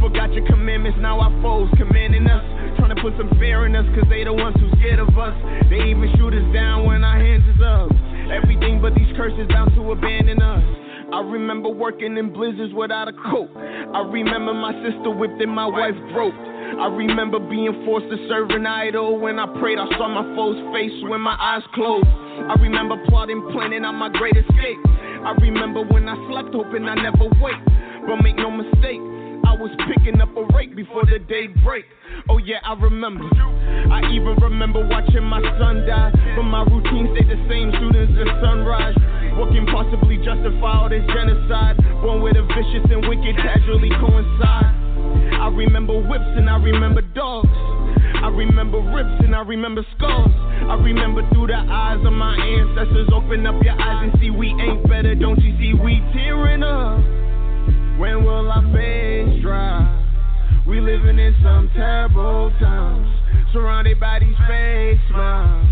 Forgot 0.00 0.32
your 0.32 0.46
commandments, 0.46 0.98
now 1.00 1.20
our 1.20 1.30
foes 1.42 1.70
commanding 1.76 2.26
us. 2.26 2.44
Trying 2.78 2.94
to 2.94 3.02
put 3.02 3.14
some 3.18 3.30
fear 3.38 3.66
in 3.66 3.74
us, 3.74 3.86
cause 3.94 4.08
they 4.08 4.24
the 4.24 4.32
ones 4.32 4.56
who 4.60 4.70
scared 4.78 5.00
of 5.00 5.16
us. 5.18 5.34
They 5.68 5.90
even 5.90 6.12
shoot 6.16 6.34
us 6.34 6.46
down 6.54 6.86
when 6.86 7.04
our 7.04 7.18
hands 7.18 7.44
is 7.48 7.60
up. 7.60 7.90
Everything 8.30 8.80
but 8.80 8.94
these 8.94 9.10
curses 9.16 9.48
bound 9.48 9.74
to 9.74 9.92
abandon 9.92 10.40
us. 10.40 10.64
I 11.12 11.20
remember 11.20 11.68
working 11.68 12.16
in 12.16 12.32
blizzards 12.32 12.72
without 12.72 13.08
a 13.08 13.12
coat. 13.12 13.50
I 13.56 14.06
remember 14.06 14.54
my 14.54 14.72
sister 14.86 15.10
whipped 15.10 15.42
and 15.42 15.50
my 15.50 15.66
wife 15.66 15.98
broke. 16.12 16.34
I 16.34 16.86
remember 16.86 17.40
being 17.40 17.82
forced 17.84 18.06
to 18.08 18.28
serve 18.28 18.50
an 18.50 18.64
idol. 18.64 19.18
When 19.18 19.40
I 19.40 19.46
prayed, 19.58 19.78
I 19.78 19.90
saw 19.98 20.06
my 20.06 20.22
foe's 20.36 20.56
face 20.72 20.94
when 21.10 21.20
my 21.20 21.34
eyes 21.34 21.66
closed. 21.74 22.06
I 22.48 22.54
remember 22.60 22.96
plotting, 23.08 23.50
planning 23.52 23.84
on 23.84 23.96
my 23.96 24.08
great 24.08 24.36
escape. 24.36 24.78
I 25.24 25.36
remember 25.40 25.84
when 25.84 26.08
I 26.08 26.16
slept, 26.28 26.54
hoping 26.54 26.88
I 26.88 26.94
never 26.94 27.28
wake. 27.42 27.60
But 28.06 28.22
make 28.24 28.36
no 28.36 28.50
mistake, 28.50 29.00
I 29.44 29.52
was 29.58 29.70
picking 29.86 30.20
up 30.20 30.32
a 30.36 30.44
rake 30.56 30.74
before 30.74 31.04
the 31.04 31.18
day 31.18 31.48
break. 31.62 31.84
Oh 32.28 32.38
yeah, 32.38 32.64
I 32.64 32.74
remember. 32.74 33.28
I 33.28 34.00
even 34.12 34.36
remember 34.40 34.86
watching 34.86 35.24
my 35.24 35.42
son 35.58 35.84
die. 35.86 36.10
But 36.36 36.44
my 36.48 36.64
routine 36.64 37.12
stayed 37.12 37.28
the 37.28 37.40
same 37.48 37.72
soon 37.76 37.94
as 37.94 38.08
the 38.16 38.24
sunrise. 38.40 38.96
What 39.36 39.52
can 39.52 39.66
possibly 39.66 40.16
justify 40.24 40.80
all 40.80 40.88
this 40.88 41.04
genocide? 41.12 41.76
Born 42.00 42.22
with 42.22 42.36
a 42.36 42.44
vicious 42.48 42.88
and 42.90 43.04
wicked 43.06 43.36
casually 43.36 43.90
coincide. 44.00 44.72
I 45.36 45.48
remember 45.52 46.00
whips 46.00 46.32
and 46.36 46.48
I 46.48 46.56
remember 46.56 47.02
dogs. 47.02 47.52
I 48.20 48.28
remember 48.32 48.80
rips 48.80 49.24
and 49.24 49.34
I 49.34 49.40
remember 49.40 49.84
scars. 49.96 50.49
I 50.70 50.74
remember 50.74 51.28
through 51.34 51.48
the 51.48 51.58
eyes 51.58 51.98
of 52.06 52.12
my 52.12 52.30
ancestors. 52.38 53.08
Open 53.12 53.44
up 53.44 53.60
your 53.60 53.74
eyes 53.74 54.06
and 54.06 54.20
see 54.20 54.30
we 54.30 54.54
ain't 54.54 54.88
better. 54.88 55.16
Don't 55.16 55.42
you 55.42 55.50
see 55.58 55.74
we 55.74 55.98
tearing 56.14 56.62
up? 56.62 57.02
When 57.98 58.22
will 58.22 58.46
our 58.46 58.62
face 58.70 59.42
dry? 59.42 59.82
We 60.68 60.78
living 60.78 61.18
in 61.18 61.34
some 61.42 61.68
terrible 61.74 62.54
times. 62.60 63.10
Surrounded 63.52 63.98
by 63.98 64.20
these 64.20 64.38
fake 64.46 65.00
smiles. 65.10 65.66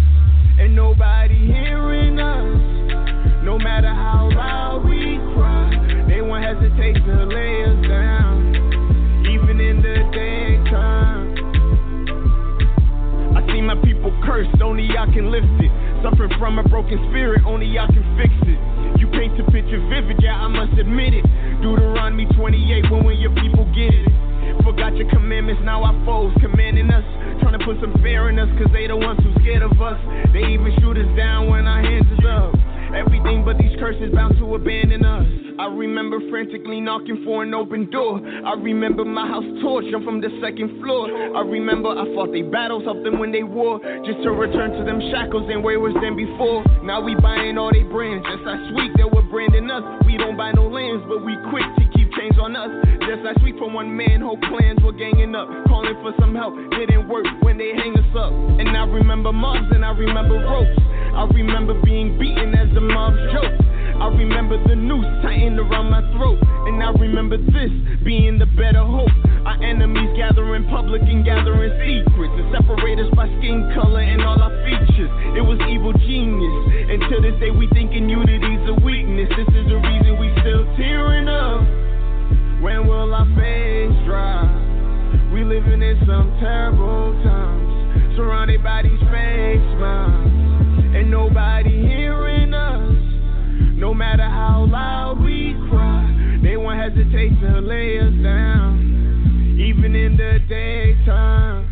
And 0.59 0.75
nobody 0.75 1.47
hearing 1.47 2.19
us. 2.19 3.45
No 3.45 3.57
matter 3.57 3.95
how 3.95 4.29
loud 4.35 4.83
we 4.83 5.23
cry, 5.39 6.05
they 6.11 6.23
won't 6.23 6.43
hesitate 6.43 6.99
to 7.07 7.25
lay 7.25 7.58
cursed, 14.29 14.61
only 14.61 14.93
I 14.93 15.09
can 15.09 15.33
lift 15.33 15.49
it. 15.65 15.73
Suffering 16.05 16.31
from 16.39 16.61
a 16.61 16.65
broken 16.69 17.01
spirit, 17.09 17.41
only 17.49 17.79
I 17.81 17.89
can 17.89 18.05
fix 18.21 18.31
it. 18.45 18.61
You 19.01 19.09
paint 19.09 19.41
the 19.41 19.45
picture 19.49 19.81
vivid, 19.89 20.21
yeah, 20.21 20.37
I 20.37 20.49
must 20.49 20.77
admit 20.79 21.17
it. 21.17 21.25
Deuteronomy 21.65 22.29
28, 22.37 22.93
when 22.93 23.05
will 23.09 23.17
your 23.17 23.33
people 23.41 23.65
get 23.73 23.91
it? 23.91 24.13
Forgot 24.63 24.97
your 25.01 25.09
commandments, 25.09 25.63
now 25.65 25.83
our 25.83 25.97
foes 26.05 26.37
commanding 26.41 26.93
us. 26.93 27.05
Trying 27.41 27.59
to 27.59 27.65
put 27.65 27.81
some 27.81 27.97
fear 28.05 28.29
in 28.29 28.39
us, 28.39 28.49
cause 28.61 28.69
they 28.73 28.87
the 28.87 28.97
ones 28.97 29.19
who 29.25 29.33
scared 29.41 29.63
of 29.63 29.73
us. 29.81 29.99
They 30.37 30.45
even 30.53 30.77
shoot 30.81 31.01
us 31.01 31.09
down 31.17 31.49
when 31.49 31.67
our 31.67 31.81
hands 31.81 32.07
is 32.13 32.25
up. 32.29 32.68
Everything 32.95 33.45
but 33.45 33.59
these 33.59 33.77
curses 33.79 34.13
bound 34.15 34.39
to 34.39 34.55
abandon 34.55 35.05
us. 35.05 35.27
I 35.59 35.67
remember 35.67 36.23
frantically 36.31 36.81
knocking 36.81 37.23
for 37.25 37.43
an 37.43 37.53
open 37.53 37.91
door. 37.91 38.23
I 38.23 38.55
remember 38.55 39.05
my 39.05 39.27
house 39.27 39.45
torched, 39.59 39.93
I'm 39.93 40.05
from 40.05 40.21
the 40.21 40.31
second 40.41 40.81
floor. 40.81 41.11
I 41.37 41.43
remember 41.43 41.91
I 41.91 42.07
fought 42.15 42.31
they 42.31 42.43
battles, 42.43 42.85
helped 42.85 43.03
them 43.03 43.19
when 43.19 43.33
they 43.33 43.43
war. 43.43 43.81
Just 44.07 44.23
to 44.23 44.31
return 44.31 44.71
to 44.79 44.85
them 44.85 45.03
shackles 45.11 45.51
and 45.51 45.63
wayward 45.65 45.99
than 46.01 46.15
before. 46.17 46.65
Now 46.83 47.03
we 47.03 47.15
buying 47.17 47.59
all 47.59 47.73
they 47.73 47.83
brands, 47.83 48.25
just 48.31 48.47
last 48.47 48.73
week 48.75 48.93
they 48.97 49.05
were 49.05 49.27
branding 49.27 49.69
us. 49.69 49.83
We 50.07 50.17
don't 50.17 50.37
buy 50.37 50.53
no 50.53 50.69
lands, 50.71 51.05
but 51.09 51.27
we 51.27 51.35
quick 51.51 51.67
to 51.67 51.85
keep 51.93 52.09
chains 52.15 52.39
on 52.39 52.55
us. 52.55 52.71
Just 53.05 53.27
last 53.27 53.43
week 53.43 53.59
from 53.59 53.75
one 53.75 53.91
man, 53.91 54.23
whole 54.23 54.39
clans 54.49 54.79
were 54.81 54.95
ganging 54.95 55.35
up. 55.35 55.51
Calling 55.67 55.99
for 56.01 56.15
some 56.23 56.35
help, 56.39 56.55
didn't 56.71 57.09
work 57.09 57.27
when 57.43 57.59
they 57.59 57.75
hang 57.75 57.99
us 57.99 58.13
up. 58.15 58.33
And 58.33 58.71
I 58.73 58.87
remember 58.87 59.33
mobs 59.33 59.75
and 59.75 59.85
I 59.85 59.91
remember 59.91 60.39
ropes. 60.39 60.79
I 61.15 61.25
remember 61.35 61.75
being 61.83 62.19
beaten 62.19 62.55
as 62.55 62.69
a 62.77 62.81
mob's 62.81 63.19
joke. 63.33 63.57
I 63.99 64.07
remember 64.15 64.55
the 64.63 64.77
noose 64.77 65.11
tightened 65.23 65.59
around 65.59 65.91
my 65.91 66.03
throat. 66.15 66.39
And 66.71 66.79
I 66.83 66.91
remember 66.95 67.37
this 67.37 67.73
being 68.05 68.39
the 68.39 68.47
better 68.55 68.85
hope. 68.85 69.11
Our 69.43 69.59
enemies 69.59 70.15
gathering 70.17 70.69
public 70.71 71.03
and 71.03 71.25
gathering 71.25 71.75
secrets. 71.83 72.35
And 72.39 72.55
separate 72.55 73.03
us 73.03 73.11
by 73.17 73.27
skin 73.43 73.67
color 73.75 74.01
and 74.01 74.23
all 74.23 74.39
our 74.39 74.55
features. 74.63 75.11
It 75.35 75.43
was 75.43 75.59
evil 75.67 75.93
genius. 76.07 76.57
And 76.95 77.03
to 77.11 77.17
this 77.19 77.35
day 77.43 77.51
we 77.51 77.67
thinking 77.75 78.09
unity's 78.09 78.63
a 78.71 78.77
weakness. 78.87 79.29
This 79.35 79.51
is 79.51 79.67
the 79.67 79.83
reason 79.83 80.15
we 80.23 80.31
still 80.47 80.63
tearing 80.79 81.27
up. 81.27 81.67
When 82.63 82.87
will 82.87 83.11
our 83.15 83.27
face 83.35 83.99
dry? 84.07 84.47
We 85.35 85.43
living 85.43 85.83
in 85.83 85.99
some 86.07 86.39
terrible 86.39 87.19
times. 87.27 88.15
Surrounded 88.15 88.63
by 88.63 88.83
these 88.83 89.03
fake 89.11 89.63
smiles. 89.75 90.38
And 90.95 91.11
nobody 91.11 91.71
hearing 91.71 92.55
us. 92.55 92.93
No 93.77 93.95
matter 93.95 94.25
how 94.25 94.67
loud 94.69 95.23
we 95.23 95.55
cry, 95.69 96.39
they 96.43 96.57
won't 96.57 96.81
hesitate 96.81 97.39
to 97.41 97.61
lay 97.61 97.99
us 97.99 98.13
down. 98.23 99.59
Even 99.61 99.95
in 99.95 100.17
the 100.17 100.39
daytime. 100.49 101.69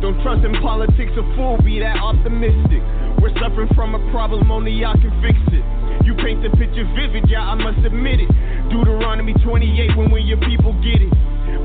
Don't 0.00 0.22
trust 0.22 0.46
in 0.46 0.54
politics, 0.62 1.10
a 1.18 1.24
fool 1.34 1.58
be 1.64 1.80
that 1.80 1.98
optimistic. 1.98 2.80
We're 3.20 3.34
suffering 3.42 3.68
from 3.74 3.96
a 3.98 4.10
problem, 4.12 4.50
only 4.50 4.70
y'all 4.70 4.94
can 4.94 5.10
fix 5.20 5.34
it. 5.50 5.64
You 6.06 6.14
paint 6.14 6.40
the 6.46 6.50
picture 6.56 6.86
vivid, 6.94 7.28
yeah, 7.28 7.42
I 7.42 7.54
must 7.58 7.84
admit 7.84 8.20
it. 8.20 8.30
Deuteronomy 8.70 9.34
28, 9.42 9.96
when 9.98 10.10
will 10.10 10.24
your 10.24 10.38
people 10.38 10.72
get 10.80 11.02
it? 11.02 11.12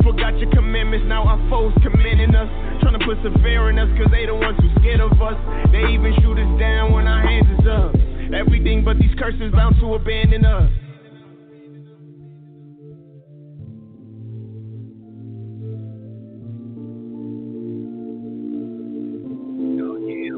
Forgot 0.03 0.37
your 0.37 0.51
commandments, 0.51 1.05
now 1.07 1.23
our 1.23 1.39
foes 1.49 1.73
commanding 1.81 2.35
us. 2.35 2.49
Trying 2.81 2.99
to 2.99 3.39
fear 3.41 3.69
in 3.69 3.79
us, 3.79 3.87
cause 3.97 4.11
they 4.11 4.25
the 4.25 4.35
ones 4.35 4.59
who 4.59 4.69
scared 4.79 4.99
of 4.99 5.13
us. 5.21 5.39
They 5.71 5.95
even 5.95 6.13
shoot 6.21 6.37
us 6.37 6.59
down 6.59 6.91
when 6.91 7.07
our 7.07 7.21
hands 7.23 7.47
is 7.59 7.65
up. 7.65 7.95
Everything 8.35 8.83
but 8.83 8.99
these 8.99 9.15
curses 9.17 9.51
bound 9.53 9.75
to 9.79 9.95
abandon 9.95 10.43
us. 10.43 10.69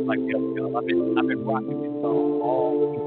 like 0.05 0.19
I've 0.19 0.86
been 0.86 1.17
I've 1.17 1.27
been 1.27 1.45
rocking 1.45 1.81
this 1.81 1.89
song 2.05 2.41
all 2.45 3.04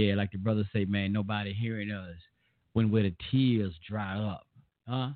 Yeah, 0.00 0.14
like 0.14 0.32
the 0.32 0.38
brother 0.38 0.64
say, 0.72 0.86
man, 0.86 1.12
nobody 1.12 1.52
hearing 1.52 1.90
us. 1.90 2.16
When 2.72 2.90
where 2.90 3.02
the 3.02 3.14
tears 3.30 3.74
dry 3.86 4.16
up, 4.16 4.46
huh? 4.88 5.10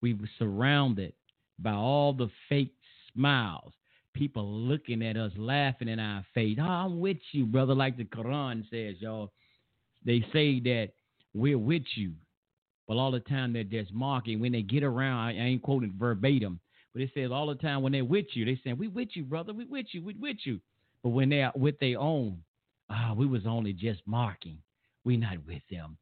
We 0.00 0.14
were 0.14 0.30
surrounded 0.38 1.12
by 1.58 1.72
all 1.72 2.14
the 2.14 2.30
fake 2.48 2.72
smiles. 3.12 3.72
People 4.14 4.50
looking 4.50 5.02
at 5.02 5.16
us, 5.16 5.32
laughing 5.36 5.88
in 5.88 5.98
our 5.98 6.24
face. 6.32 6.56
Oh, 6.60 6.64
I'm 6.64 7.00
with 7.00 7.18
you, 7.32 7.44
brother. 7.44 7.74
Like 7.74 7.96
the 7.96 8.04
Quran 8.04 8.62
says, 8.70 8.96
y'all. 9.00 9.32
They 10.06 10.24
say 10.32 10.60
that 10.60 10.90
we're 11.34 11.58
with 11.58 11.84
you. 11.94 12.12
But 12.88 12.96
all 12.96 13.10
the 13.10 13.20
time 13.20 13.52
they're 13.52 13.64
just 13.64 13.92
mocking. 13.92 14.40
When 14.40 14.52
they 14.52 14.62
get 14.62 14.82
around, 14.82 15.18
I 15.18 15.32
ain't 15.34 15.62
quoting 15.62 15.94
verbatim, 15.98 16.58
but 16.92 17.02
it 17.02 17.10
says 17.14 17.30
all 17.30 17.46
the 17.46 17.54
time 17.54 17.82
when 17.82 17.92
they're 17.92 18.04
with 18.04 18.26
you, 18.32 18.44
they 18.46 18.58
saying, 18.64 18.78
We 18.78 18.88
with 18.88 19.10
you, 19.12 19.24
brother, 19.24 19.52
we 19.52 19.66
with 19.66 19.86
you, 19.92 20.02
we 20.02 20.14
with 20.14 20.38
you. 20.44 20.58
But 21.02 21.10
when 21.10 21.28
they're 21.28 21.52
with 21.54 21.78
their 21.78 21.98
own, 21.98 22.42
ah, 22.90 23.14
we 23.16 23.26
was 23.26 23.46
only 23.46 23.72
just 23.72 24.00
marking. 24.06 24.58
We 25.04 25.16
not 25.16 25.38
with 25.46 25.62
them. 25.70 25.96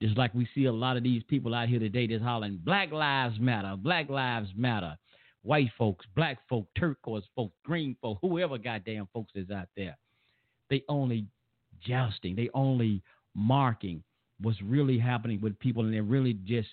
Just 0.00 0.18
like 0.18 0.34
we 0.34 0.46
see 0.54 0.66
a 0.66 0.72
lot 0.72 0.96
of 0.96 1.02
these 1.02 1.22
people 1.24 1.54
out 1.54 1.68
here 1.68 1.78
today 1.78 2.06
that's 2.06 2.22
hollering, 2.22 2.60
Black 2.64 2.92
Lives 2.92 3.38
Matter, 3.40 3.74
Black 3.76 4.08
Lives 4.08 4.50
Matter. 4.56 4.96
White 5.42 5.70
folks, 5.76 6.06
black 6.16 6.38
folk, 6.48 6.66
turquoise 6.78 7.24
folks, 7.36 7.54
green 7.64 7.96
folk, 8.00 8.18
whoever 8.22 8.56
goddamn 8.56 9.08
folks 9.12 9.32
is 9.34 9.50
out 9.50 9.68
there. 9.76 9.96
They 10.70 10.82
only 10.88 11.26
jousting, 11.86 12.34
they 12.34 12.48
only 12.54 13.02
marking 13.34 14.02
what's 14.40 14.60
really 14.62 14.98
happening 14.98 15.40
with 15.42 15.58
people, 15.58 15.84
and 15.84 15.92
they're 15.92 16.02
really 16.02 16.34
just 16.44 16.68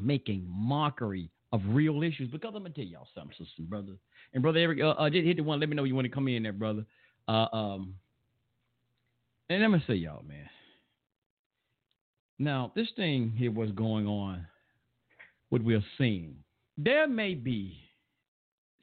making 0.00 0.44
mockery 0.48 1.30
of 1.52 1.60
real 1.68 2.02
issues. 2.02 2.28
Because 2.28 2.52
I'm 2.56 2.62
gonna 2.62 2.74
tell 2.74 2.84
y'all 2.84 3.06
something, 3.14 3.32
sisters 3.32 3.54
and 3.58 3.70
brothers. 3.70 3.98
And 4.34 4.42
brother 4.42 4.58
Eric, 4.58 4.80
uh, 4.80 4.90
uh, 4.90 5.08
just 5.08 5.24
hit 5.24 5.36
the 5.36 5.42
one. 5.44 5.60
Let 5.60 5.68
me 5.68 5.76
know 5.76 5.84
you 5.84 5.94
want 5.94 6.06
to 6.06 6.12
come 6.12 6.26
in 6.26 6.42
there, 6.42 6.52
brother. 6.52 6.84
Uh, 7.28 7.46
um, 7.52 7.94
and 9.50 9.62
I'm 9.62 9.72
gonna 9.72 9.84
say 9.86 9.94
y'all, 9.94 10.22
man. 10.22 10.48
Now 12.38 12.72
this 12.74 12.88
thing 12.96 13.34
here, 13.36 13.50
what's 13.50 13.72
going 13.72 14.06
on, 14.06 14.46
what 15.50 15.62
we're 15.62 15.84
seeing, 15.98 16.36
there 16.78 17.06
may 17.06 17.34
be 17.34 17.76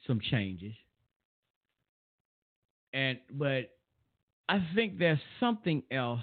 some 0.06 0.20
changes, 0.20 0.74
and 2.92 3.18
but 3.32 3.70
I 4.48 4.64
think 4.76 4.98
there's 4.98 5.18
something 5.40 5.82
else 5.90 6.22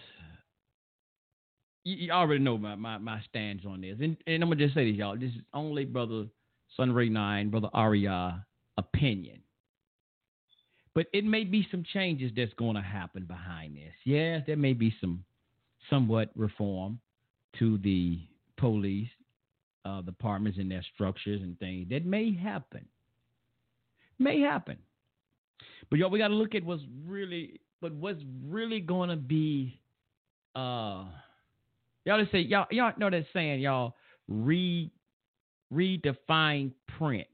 you, 1.86 1.96
you 1.96 2.12
already 2.12 2.44
know 2.44 2.58
my, 2.58 2.76
my, 2.76 2.98
my 2.98 3.22
stance 3.30 3.62
on 3.66 3.82
this. 3.82 3.98
And, 4.02 4.18
and 4.28 4.44
I'm 4.44 4.50
to 4.50 4.56
just 4.56 4.74
say 4.74 4.92
this, 4.92 5.00
y'all. 5.00 5.16
This 5.16 5.30
is 5.30 5.42
only 5.54 5.86
Brother 5.86 6.26
Sunray 6.76 7.08
9, 7.08 7.50
Brother 7.52 7.70
Aria 7.74 8.46
opinion. 8.78 9.40
But 10.96 11.08
it 11.14 11.26
may 11.26 11.44
be 11.44 11.68
some 11.70 11.84
changes 11.94 12.32
that's 12.36 12.54
going 12.54 12.76
to 12.76 12.82
happen 12.82 13.26
behind 13.26 13.76
this. 13.76 13.94
Yes, 14.06 14.44
there 14.48 14.56
may 14.56 14.74
be 14.74 14.96
some 15.02 15.24
somewhat 15.90 16.30
reform 16.36 17.00
to 17.60 17.78
the 17.80 18.20
police 18.58 19.10
uh, 19.84 20.02
departments 20.02 20.58
and 20.58 20.72
their 20.72 20.84
structures 20.96 21.42
and 21.42 21.60
things. 21.60 21.88
That 21.90 22.06
may 22.06 22.34
happen. 22.34 22.86
May 24.18 24.40
happen. 24.40 24.78
But 25.90 26.00
y'all, 26.00 26.10
we 26.10 26.18
got 26.18 26.30
to 26.30 26.34
look 26.34 26.56
at 26.56 26.64
what's 26.64 26.82
really, 27.06 27.60
but 27.82 27.94
what's 27.94 28.22
really 28.48 28.80
going 28.80 29.10
to 29.10 29.18
be. 29.18 29.80
Uh, 30.56 31.04
y'all 32.06 32.20
just 32.20 32.32
say 32.32 32.40
y'all 32.40 32.66
y'all 32.72 32.94
know 32.98 33.10
that 33.10 33.26
saying 33.34 33.60
y'all 33.60 33.96
read 34.30 34.90
redefine 35.74 36.72
print. 36.98 37.28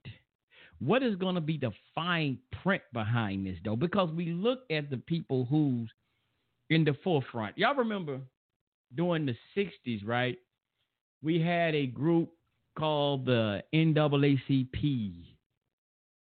What 0.84 1.04
is 1.04 1.16
going 1.16 1.36
to 1.36 1.42
be 1.42 1.58
the 1.58 1.72
fine 1.94 2.40
print 2.64 2.82
behind 2.92 3.46
this 3.46 3.58
though? 3.64 3.76
Because 3.76 4.10
we 4.12 4.32
look 4.32 4.62
at 4.72 4.90
the 4.90 4.98
people 4.98 5.46
who's 5.46 5.90
in 6.72 6.84
the 6.84 6.96
forefront. 7.04 7.58
Y'all 7.58 7.76
remember 7.76 8.20
during 8.96 9.28
the 9.28 9.36
'60s, 9.56 10.06
right? 10.06 10.38
We 11.22 11.40
had 11.40 11.76
a 11.76 11.86
group 11.86 12.32
called 12.78 13.26
the 13.26 13.62
NAACP, 13.76 15.14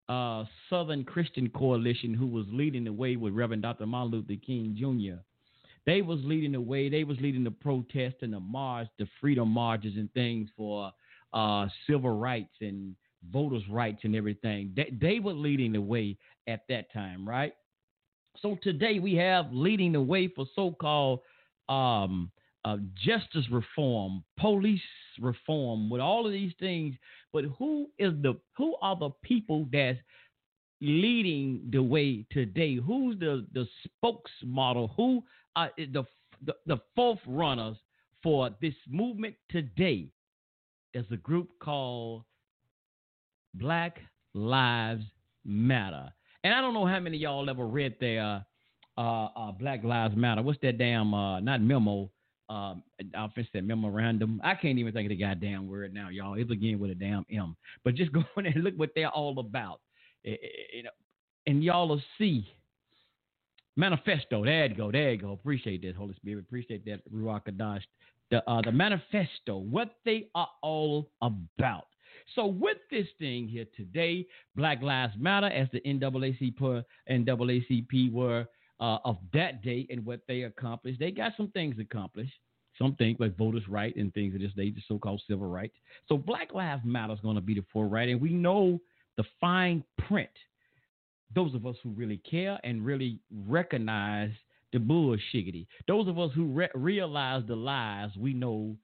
uh, 0.09 0.45
Southern 0.71 1.03
Christian 1.03 1.49
Coalition, 1.49 2.15
who 2.15 2.25
was 2.25 2.45
leading 2.51 2.85
the 2.85 2.93
way 2.93 3.15
with 3.15 3.33
Reverend 3.33 3.61
Dr. 3.61 3.85
Martin 3.85 4.11
Luther 4.11 4.41
King 4.43 4.75
Jr. 4.75 5.21
They 5.85 6.01
was 6.01 6.19
leading 6.23 6.53
the 6.53 6.61
way. 6.61 6.89
They 6.89 7.03
was 7.03 7.19
leading 7.21 7.43
the 7.43 7.51
protest 7.51 8.15
and 8.21 8.33
the 8.33 8.39
march, 8.39 8.87
the 8.97 9.07
freedom 9.21 9.49
marches 9.49 9.97
and 9.97 10.11
things 10.13 10.49
for 10.57 10.91
uh, 11.31 11.67
civil 11.85 12.17
rights 12.17 12.55
and 12.61 12.95
voters' 13.31 13.67
rights 13.69 14.01
and 14.03 14.15
everything. 14.15 14.73
They, 14.75 14.93
they 14.99 15.19
were 15.19 15.33
leading 15.33 15.73
the 15.73 15.81
way 15.81 16.17
at 16.47 16.61
that 16.69 16.91
time, 16.93 17.27
right? 17.27 17.53
So 18.41 18.57
today 18.61 18.99
we 18.99 19.15
have 19.15 19.51
leading 19.51 19.93
the 19.93 20.01
way 20.01 20.27
for 20.27 20.45
so-called 20.55 21.21
um, 21.69 22.31
uh, 22.65 22.77
justice 22.95 23.45
reform, 23.51 24.23
police 24.37 24.81
reform, 25.19 25.89
with 25.89 26.01
all 26.01 26.25
of 26.25 26.31
these 26.31 26.53
things. 26.59 26.95
But 27.33 27.45
who 27.57 27.87
is 27.97 28.13
the 28.21 28.37
who 28.55 28.75
are 28.81 28.95
the 28.95 29.09
people 29.23 29.67
that's 29.71 29.97
leading 30.81 31.61
the 31.71 31.81
way 31.81 32.25
today? 32.31 32.75
Who's 32.75 33.17
the 33.19 33.45
the 33.53 33.67
spokesmodel? 33.87 34.91
Who 34.95 35.23
are 35.55 35.71
the 35.77 36.05
the, 36.45 36.53
the 36.65 36.77
fourth 36.95 37.19
runners 37.25 37.77
for 38.21 38.49
this 38.61 38.75
movement 38.87 39.35
today? 39.49 40.09
There's 40.93 41.05
a 41.11 41.17
group 41.17 41.49
called 41.59 42.23
Black 43.53 43.99
Lives 44.33 45.03
Matter, 45.45 46.11
and 46.43 46.53
I 46.53 46.61
don't 46.61 46.73
know 46.73 46.85
how 46.85 46.99
many 46.99 47.17
y'all 47.17 47.49
ever 47.49 47.65
read 47.65 47.95
their 47.99 48.45
uh, 48.97 49.01
uh, 49.01 49.51
Black 49.51 49.83
Lives 49.83 50.15
Matter. 50.15 50.41
What's 50.41 50.59
that 50.61 50.77
damn 50.77 51.13
uh, 51.13 51.39
not 51.39 51.61
memo? 51.61 52.09
um, 52.49 52.83
I'll 53.15 53.29
finish 53.29 53.49
that 53.53 53.65
memorandum. 53.65 54.39
I 54.43 54.55
can't 54.55 54.79
even 54.79 54.93
think 54.93 55.05
of 55.05 55.17
the 55.17 55.23
goddamn 55.23 55.67
word 55.67 55.93
now, 55.93 56.09
y'all. 56.09 56.35
It's 56.35 56.49
again 56.49 56.79
with 56.79 56.91
a 56.91 56.95
damn 56.95 57.25
M. 57.31 57.55
But 57.83 57.95
just 57.95 58.11
go 58.13 58.23
in 58.37 58.45
and 58.45 58.63
look 58.63 58.75
what 58.77 58.91
they're 58.95 59.09
all 59.09 59.37
about. 59.39 59.81
It, 60.23 60.39
it, 60.41 60.85
it, 60.85 60.91
and 61.45 61.63
y'all 61.63 61.87
will 61.87 62.01
see. 62.17 62.47
Manifesto. 63.75 64.43
There 64.43 64.65
you 64.65 64.75
go. 64.75 64.91
There 64.91 65.11
you 65.11 65.17
go. 65.17 65.33
Appreciate 65.33 65.83
that, 65.83 65.95
Holy 65.95 66.15
Spirit. 66.15 66.45
Appreciate 66.47 66.83
that, 66.85 66.99
Ruach 67.13 67.43
Adash. 67.47 67.83
The, 68.31 68.43
uh, 68.49 68.61
the 68.61 68.71
manifesto, 68.71 69.57
what 69.57 69.95
they 70.03 70.27
are 70.33 70.49
all 70.61 71.09
about. 71.21 71.87
So 72.35 72.45
with 72.45 72.77
this 72.91 73.07
thing 73.19 73.47
here 73.47 73.65
today, 73.75 74.25
Black 74.55 74.81
Lives 74.81 75.13
Matter, 75.17 75.47
as 75.47 75.67
the 75.71 75.81
NAACP, 75.81 76.83
NAACP 77.09 78.11
were 78.11 78.45
uh, 78.79 78.97
of 79.05 79.17
that 79.33 79.63
day 79.63 79.87
and 79.89 80.05
what 80.05 80.21
they 80.27 80.43
accomplished. 80.43 80.99
They 80.99 81.11
got 81.11 81.33
some 81.37 81.49
things 81.51 81.75
accomplished. 81.79 82.33
Some 82.77 82.95
things 82.95 83.17
like 83.19 83.35
voters' 83.35 83.67
right 83.67 83.95
and 83.95 84.13
things 84.13 84.35
of 84.35 84.41
this 84.41 84.53
day, 84.53 84.69
the 84.69 84.81
so-called 84.87 85.21
civil 85.27 85.47
rights. 85.47 85.73
So 86.07 86.15
Black 86.15 86.53
Lives 86.53 86.83
Matter 86.85 87.13
is 87.13 87.19
going 87.21 87.35
to 87.35 87.41
be 87.41 87.55
the 87.55 87.65
forefront, 87.73 88.11
and 88.11 88.21
we 88.21 88.29
know 88.29 88.79
the 89.17 89.23
fine 89.41 89.83
print. 90.07 90.29
Those 91.33 91.55
of 91.55 91.65
us 91.65 91.75
who 91.81 91.89
really 91.89 92.17
care 92.17 92.59
and 92.63 92.85
really 92.85 93.19
recognize 93.47 94.31
the 94.73 94.79
bullshiggity. 94.79 95.65
Those 95.87 96.07
of 96.07 96.19
us 96.19 96.31
who 96.35 96.45
re- 96.45 96.69
realize 96.75 97.43
the 97.47 97.55
lies, 97.55 98.11
we 98.15 98.33
know 98.33 98.75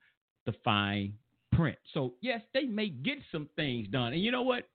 the 0.47 0.53
fine 0.63 1.13
print. 1.55 1.77
So 1.93 2.13
yes, 2.21 2.41
they 2.53 2.63
may 2.63 2.89
get 2.89 3.17
some 3.31 3.49
things 3.55 3.87
done, 3.89 4.13
and 4.13 4.21
you 4.21 4.31
know 4.31 4.43
what? 4.43 4.69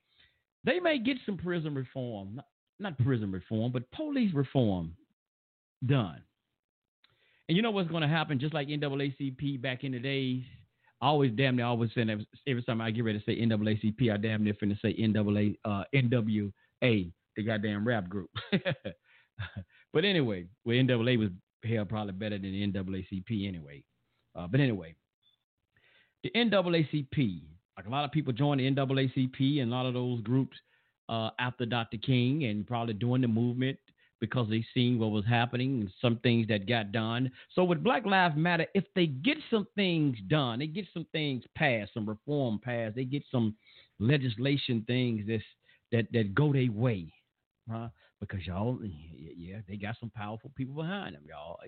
They 0.65 0.81
may 0.81 0.99
get 0.99 1.17
some 1.25 1.37
prison 1.37 1.75
reform, 1.75 2.37
not, 2.37 2.47
not 2.79 2.99
prison 2.99 3.31
reform, 3.33 3.73
but 3.73 3.91
police 3.93 4.35
reform 4.35 4.93
done. 5.87 6.23
And 7.49 7.57
you 7.57 7.63
know 7.63 7.71
what's 7.71 7.89
going 7.89 8.03
to 8.03 8.09
happen? 8.09 8.39
Just 8.39 8.53
like 8.53 8.69
NAACP 8.69 9.63
back 9.63 9.85
in 9.85 9.93
the 9.93 9.99
days, 9.99 10.43
I 11.01 11.07
always 11.07 11.33
damn 11.33 11.57
near 11.57 11.67
always 11.67 11.91
say 11.95 12.03
every 12.47 12.63
time 12.63 12.81
I 12.81 12.91
get 12.91 13.05
ready 13.05 13.19
to 13.19 13.25
say 13.25 13.41
NAACP, 13.41 14.13
I 14.13 14.17
damn 14.17 14.45
near 14.45 14.55
finna 14.55 14.79
say 14.81 14.95
NAA, 14.99 15.53
uh, 15.65 15.85
NWA, 15.95 16.53
the 16.83 17.43
goddamn 17.45 17.87
rap 17.87 18.09
group. 18.09 18.31
but 19.93 20.05
anyway, 20.05 20.47
well, 20.65 20.83
NAA 20.83 21.19
was 21.19 21.31
hell 21.65 21.85
probably 21.85 22.13
better 22.13 22.39
than 22.39 22.53
NAACP 22.53 23.49
anyway. 23.49 23.83
Uh, 24.35 24.47
but 24.47 24.61
anyway, 24.61 24.95
the 26.33 26.41
NAACP, 26.41 27.43
like 27.77 27.87
a 27.87 27.91
lot 27.91 28.05
of 28.05 28.13
people 28.13 28.33
joined 28.33 28.61
the 28.61 28.71
NAACP 28.71 29.63
and 29.63 29.73
a 29.73 29.75
lot 29.75 29.87
of 29.87 29.95
those 29.95 30.21
groups 30.23 30.57
uh, 31.09 31.31
after 31.39 31.65
Dr. 31.65 31.97
King 31.99 32.45
and 32.45 32.67
probably 32.67 32.95
during 32.95 33.23
the 33.23 33.29
movement 33.29 33.79
because 34.21 34.49
they 34.49 34.65
seen 34.75 34.99
what 34.99 35.11
was 35.13 35.25
happening 35.25 35.83
and 35.83 35.91
some 36.03 36.19
things 36.19 36.49
that 36.49 36.69
got 36.69 36.91
done. 36.91 37.31
So 37.55 37.63
with 37.63 37.85
Black 37.85 38.05
Lives 38.05 38.37
Matter, 38.37 38.67
if 38.75 38.85
they 38.95 39.07
get 39.07 39.39
some 39.49 39.67
things 39.77 40.17
done, 40.27 40.59
they 40.59 40.67
get 40.67 40.87
some 40.93 41.07
things 41.13 41.45
passed, 41.55 41.95
some 41.95 42.09
reform 42.09 42.61
passed, 42.63 42.97
they 42.97 43.05
get 43.05 43.23
some 43.31 43.55
legislation 44.01 44.85
things 44.87 45.25
that's, 45.29 45.43
that 45.93 46.07
that 46.13 46.35
go 46.35 46.53
their 46.53 46.71
way, 46.71 47.13
huh? 47.71 47.89
Because 48.21 48.45
y'all, 48.45 48.79
yeah, 48.83 49.59
they 49.69 49.77
got 49.77 49.95
some 50.01 50.11
powerful 50.11 50.51
people 50.57 50.75
behind 50.75 51.15
them, 51.15 51.23
y'all, 51.29 51.59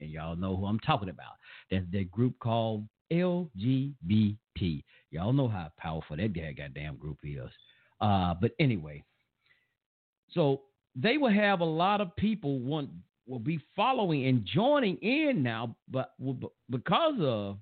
and 0.00 0.10
y'all 0.10 0.36
know 0.36 0.56
who 0.56 0.66
I'm 0.66 0.80
talking 0.80 1.08
about. 1.08 1.34
That's 1.70 1.84
that 1.92 2.10
group 2.10 2.38
called 2.38 2.86
LGBT. 3.12 4.82
Y'all 5.10 5.32
know 5.32 5.48
how 5.48 5.70
powerful 5.78 6.16
that 6.16 6.34
goddamn 6.34 6.96
group 6.96 7.18
is. 7.24 7.50
Uh, 8.00 8.34
but 8.40 8.52
anyway, 8.58 9.02
so 10.32 10.62
they 10.94 11.18
will 11.18 11.32
have 11.32 11.60
a 11.60 11.64
lot 11.64 12.00
of 12.00 12.14
people 12.16 12.58
want 12.60 12.90
will 13.26 13.38
be 13.38 13.60
following 13.76 14.26
and 14.26 14.44
joining 14.44 14.96
in 14.96 15.42
now, 15.42 15.76
but 15.88 16.14
because 16.70 17.14
of 17.20 17.58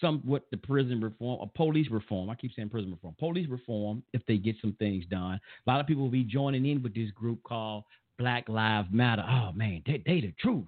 some 0.00 0.20
what 0.24 0.44
the 0.50 0.56
prison 0.56 1.00
reform 1.00 1.38
or 1.40 1.50
police 1.54 1.90
reform. 1.90 2.30
I 2.30 2.34
keep 2.34 2.52
saying 2.54 2.70
prison 2.70 2.90
reform, 2.90 3.14
police 3.18 3.48
reform. 3.48 4.02
If 4.12 4.22
they 4.26 4.38
get 4.38 4.56
some 4.60 4.74
things 4.78 5.04
done, 5.10 5.38
a 5.66 5.70
lot 5.70 5.80
of 5.80 5.86
people 5.86 6.02
will 6.02 6.10
be 6.10 6.24
joining 6.24 6.66
in 6.66 6.82
with 6.82 6.94
this 6.94 7.10
group 7.10 7.42
called 7.42 7.84
Black 8.18 8.48
Lives 8.48 8.88
Matter. 8.90 9.24
Oh 9.28 9.52
man, 9.52 9.82
they, 9.86 10.02
they 10.06 10.20
the 10.20 10.32
truth. 10.38 10.66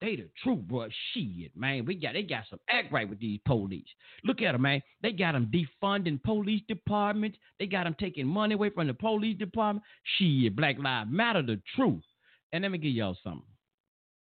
They 0.00 0.14
the 0.14 0.28
truth, 0.42 0.60
bro. 0.60 0.86
Shit, 1.12 1.56
man. 1.56 1.84
We 1.84 1.96
got 1.96 2.12
they 2.12 2.22
got 2.22 2.44
some 2.48 2.60
act 2.70 2.92
right 2.92 3.08
with 3.08 3.18
these 3.18 3.40
police. 3.44 3.86
Look 4.24 4.42
at 4.42 4.52
them, 4.52 4.62
man. 4.62 4.80
They 5.02 5.10
got 5.12 5.32
them 5.32 5.50
defunding 5.52 6.22
police 6.22 6.62
departments. 6.68 7.38
They 7.58 7.66
got 7.66 7.84
them 7.84 7.96
taking 7.98 8.26
money 8.26 8.54
away 8.54 8.70
from 8.70 8.86
the 8.86 8.94
police 8.94 9.36
department. 9.38 9.84
Shit, 10.16 10.54
Black 10.54 10.78
Lives 10.78 11.10
Matter, 11.10 11.42
the 11.42 11.60
truth. 11.74 12.04
And 12.52 12.62
let 12.62 12.70
me 12.70 12.78
give 12.78 12.92
y'all 12.92 13.16
something. 13.24 13.42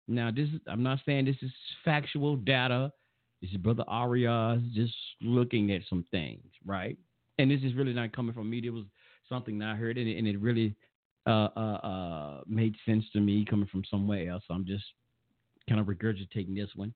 Now, 0.09 0.31
this 0.31 0.48
is 0.48 0.61
I'm 0.68 0.85
not 0.85 1.00
saying 1.05 1.24
this 1.24 1.37
is 1.42 1.50
factual 1.85 2.37
data. 2.37 2.92
This 3.42 3.50
is 3.50 3.57
Brother 3.57 3.85
Arias 3.88 4.62
just 4.72 4.94
looking 5.20 5.72
at 5.72 5.83
some 5.88 6.05
things, 6.11 6.46
right? 6.64 6.96
And 7.38 7.50
this 7.50 7.61
is 7.62 7.74
really 7.74 7.92
not 7.92 8.12
coming 8.12 8.35
from 8.35 8.48
me. 8.48 8.62
It 8.64 8.70
was 8.70 8.85
something 9.29 9.59
that 9.59 9.68
I 9.68 9.74
heard, 9.74 9.98
and 9.98 10.09
it, 10.09 10.16
and 10.16 10.29
it 10.29 10.40
really 10.40 10.74
uh, 11.26 11.48
uh, 11.57 11.81
uh, 11.83 12.40
made 12.46 12.76
sense 12.87 13.05
to 13.12 13.20
me 13.20 13.44
coming 13.44 13.66
from 13.66 13.83
somewhere 13.90 14.31
else. 14.31 14.44
So 14.46 14.55
I'm 14.55 14.64
just 14.64 14.85
kind 15.68 15.81
of 15.81 15.87
regurgitating 15.87 16.55
this 16.55 16.70
one 16.74 16.92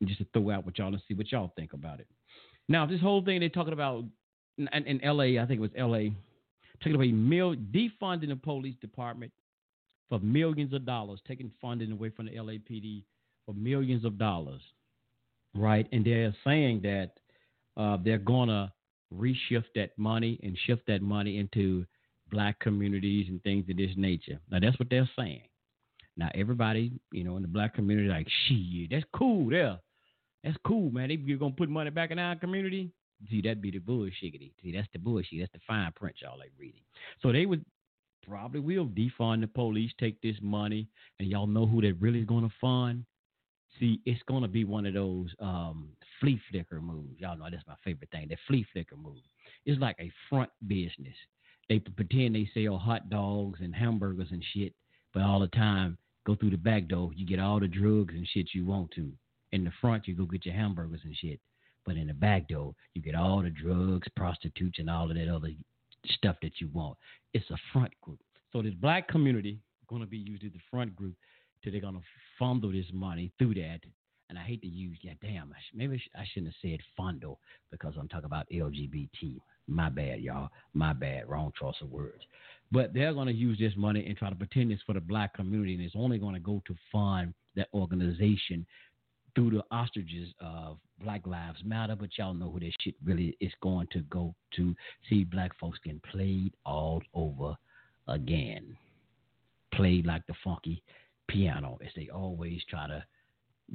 and 0.00 0.08
just 0.08 0.20
to 0.20 0.26
throw 0.32 0.50
out 0.50 0.64
what 0.64 0.78
y'all 0.78 0.88
and 0.88 1.02
see 1.08 1.14
what 1.14 1.30
y'all 1.32 1.52
think 1.56 1.72
about 1.72 2.00
it. 2.00 2.06
Now, 2.68 2.86
this 2.86 3.00
whole 3.00 3.24
thing 3.24 3.40
they're 3.40 3.48
talking 3.48 3.72
about 3.72 4.04
in, 4.58 4.68
in 4.68 5.00
LA, 5.02 5.42
I 5.42 5.46
think 5.46 5.58
it 5.58 5.60
was 5.60 5.70
LA, 5.76 6.10
taking 6.82 6.96
away 6.96 7.12
mil, 7.12 7.54
defunding 7.54 8.28
the 8.28 8.36
police 8.36 8.76
department 8.80 9.32
for 10.08 10.18
millions 10.20 10.72
of 10.72 10.84
dollars, 10.84 11.20
taking 11.26 11.50
funding 11.60 11.92
away 11.92 12.10
from 12.10 12.26
the 12.26 12.32
LAPD 12.32 13.04
for 13.46 13.54
millions 13.54 14.04
of 14.04 14.18
dollars, 14.18 14.60
right? 15.54 15.86
And 15.92 16.04
they're 16.04 16.34
saying 16.44 16.82
that 16.82 17.12
uh, 17.76 17.96
they're 18.04 18.18
gonna 18.18 18.72
reshift 19.14 19.64
that 19.74 19.96
money 19.96 20.38
and 20.42 20.56
shift 20.66 20.82
that 20.86 21.02
money 21.02 21.38
into 21.38 21.86
black 22.30 22.58
communities 22.60 23.26
and 23.28 23.42
things 23.42 23.68
of 23.70 23.76
this 23.76 23.90
nature. 23.96 24.38
Now 24.50 24.58
that's 24.60 24.78
what 24.78 24.90
they're 24.90 25.08
saying. 25.16 25.47
Now 26.18 26.28
everybody, 26.34 27.00
you 27.12 27.22
know, 27.22 27.36
in 27.36 27.42
the 27.42 27.48
black 27.48 27.74
community, 27.74 28.08
like, 28.08 28.26
shit, 28.48 28.90
that's 28.90 29.04
cool 29.14 29.48
there. 29.48 29.78
That's 30.42 30.56
cool, 30.66 30.90
man. 30.90 31.10
If 31.10 31.20
you're 31.20 31.38
gonna 31.38 31.54
put 31.54 31.70
money 31.70 31.90
back 31.90 32.10
in 32.10 32.18
our 32.18 32.36
community. 32.36 32.90
See, 33.30 33.40
that'd 33.40 33.62
be 33.62 33.72
the 33.72 33.78
bullshit. 33.78 34.32
See, 34.62 34.72
that's 34.72 34.88
the 34.92 34.98
bullshit. 34.98 35.40
That's 35.40 35.52
the 35.52 35.58
fine 35.66 35.90
print 35.96 36.16
y'all 36.20 36.38
like 36.38 36.52
reading. 36.58 36.82
So 37.20 37.32
they 37.32 37.46
would 37.46 37.64
probably 38.26 38.60
will 38.60 38.86
defund 38.86 39.40
the 39.40 39.48
police, 39.48 39.90
take 39.98 40.20
this 40.20 40.36
money, 40.40 40.88
and 41.18 41.28
y'all 41.28 41.46
know 41.46 41.66
who 41.66 41.80
they're 41.80 41.94
really 41.94 42.22
gonna 42.22 42.50
fund. 42.60 43.04
See, 43.80 44.00
it's 44.04 44.22
gonna 44.28 44.48
be 44.48 44.64
one 44.64 44.86
of 44.86 44.94
those 44.94 45.30
um, 45.40 45.90
flea 46.20 46.40
flicker 46.50 46.80
moves. 46.80 47.18
Y'all 47.18 47.36
know 47.36 47.48
that's 47.50 47.66
my 47.66 47.74
favorite 47.84 48.10
thing. 48.10 48.26
That 48.28 48.38
flea 48.46 48.66
flicker 48.72 48.96
move. 48.96 49.22
It's 49.66 49.80
like 49.80 49.96
a 50.00 50.10
front 50.28 50.50
business. 50.66 51.14
They 51.68 51.78
pretend 51.80 52.34
they 52.34 52.48
sell 52.54 52.78
hot 52.78 53.08
dogs 53.10 53.60
and 53.62 53.74
hamburgers 53.74 54.28
and 54.30 54.44
shit, 54.54 54.74
but 55.12 55.22
all 55.22 55.40
the 55.40 55.48
time 55.48 55.98
go 56.28 56.34
through 56.34 56.50
the 56.50 56.58
back 56.58 56.86
door, 56.88 57.10
you 57.16 57.26
get 57.26 57.40
all 57.40 57.58
the 57.58 57.66
drugs 57.66 58.12
and 58.14 58.28
shit 58.28 58.48
you 58.52 58.66
want 58.66 58.90
to. 58.90 59.10
In 59.52 59.64
the 59.64 59.72
front, 59.80 60.06
you 60.06 60.14
go 60.14 60.26
get 60.26 60.44
your 60.44 60.54
hamburgers 60.54 61.00
and 61.04 61.16
shit. 61.16 61.40
But 61.86 61.96
in 61.96 62.08
the 62.08 62.12
back 62.12 62.48
door, 62.48 62.74
you 62.92 63.00
get 63.00 63.14
all 63.14 63.40
the 63.42 63.48
drugs, 63.48 64.06
prostitutes, 64.14 64.78
and 64.78 64.90
all 64.90 65.10
of 65.10 65.16
that 65.16 65.34
other 65.34 65.48
stuff 66.10 66.36
that 66.42 66.60
you 66.60 66.68
want. 66.74 66.98
It's 67.32 67.48
a 67.50 67.56
front 67.72 67.92
group. 68.02 68.18
So 68.52 68.60
this 68.60 68.74
black 68.74 69.08
community 69.08 69.58
going 69.88 70.02
to 70.02 70.06
be 70.06 70.18
used 70.18 70.44
as 70.44 70.52
the 70.52 70.58
front 70.70 70.94
group 70.94 71.14
till 71.64 71.72
they're 71.72 71.80
going 71.80 71.94
to 71.94 72.02
fondle 72.38 72.72
this 72.72 72.84
money 72.92 73.32
through 73.38 73.54
that. 73.54 73.80
And 74.28 74.38
I 74.38 74.42
hate 74.42 74.60
to 74.60 74.68
use, 74.68 74.98
yeah, 75.00 75.14
damn, 75.22 75.54
maybe 75.72 76.02
I 76.14 76.24
shouldn't 76.30 76.52
have 76.52 76.70
said 76.70 76.80
fondle 76.94 77.40
because 77.70 77.94
I'm 77.98 78.08
talking 78.08 78.26
about 78.26 78.46
LGBT. 78.52 79.40
My 79.66 79.88
bad, 79.88 80.20
y'all. 80.20 80.50
My 80.74 80.92
bad. 80.92 81.26
Wrong 81.26 81.50
choice 81.58 81.76
of 81.80 81.90
words. 81.90 82.22
But 82.70 82.92
they're 82.92 83.14
going 83.14 83.28
to 83.28 83.32
use 83.32 83.58
this 83.58 83.72
money 83.76 84.04
and 84.06 84.16
try 84.16 84.28
to 84.28 84.36
pretend 84.36 84.72
it's 84.72 84.82
for 84.82 84.92
the 84.92 85.00
black 85.00 85.34
community, 85.34 85.74
and 85.74 85.82
it's 85.82 85.94
only 85.96 86.18
going 86.18 86.34
to 86.34 86.40
go 86.40 86.62
to 86.66 86.74
fund 86.92 87.32
that 87.56 87.68
organization 87.72 88.66
through 89.34 89.50
the 89.50 89.64
ostriches 89.70 90.28
of 90.40 90.78
Black 91.02 91.26
Lives 91.26 91.60
Matter. 91.64 91.96
But 91.96 92.10
y'all 92.18 92.34
know 92.34 92.50
who 92.50 92.60
this 92.60 92.74
shit 92.80 92.94
really 93.04 93.36
is 93.40 93.52
going 93.62 93.86
to 93.92 94.00
go 94.02 94.34
to. 94.56 94.74
See 95.08 95.24
black 95.24 95.58
folks 95.58 95.78
getting 95.82 96.00
played 96.12 96.52
all 96.66 97.02
over 97.14 97.56
again. 98.06 98.76
Played 99.72 100.06
like 100.06 100.26
the 100.26 100.34
funky 100.44 100.82
piano 101.28 101.78
as 101.84 101.90
they 101.94 102.08
always 102.08 102.60
try 102.68 102.86
to 102.88 103.04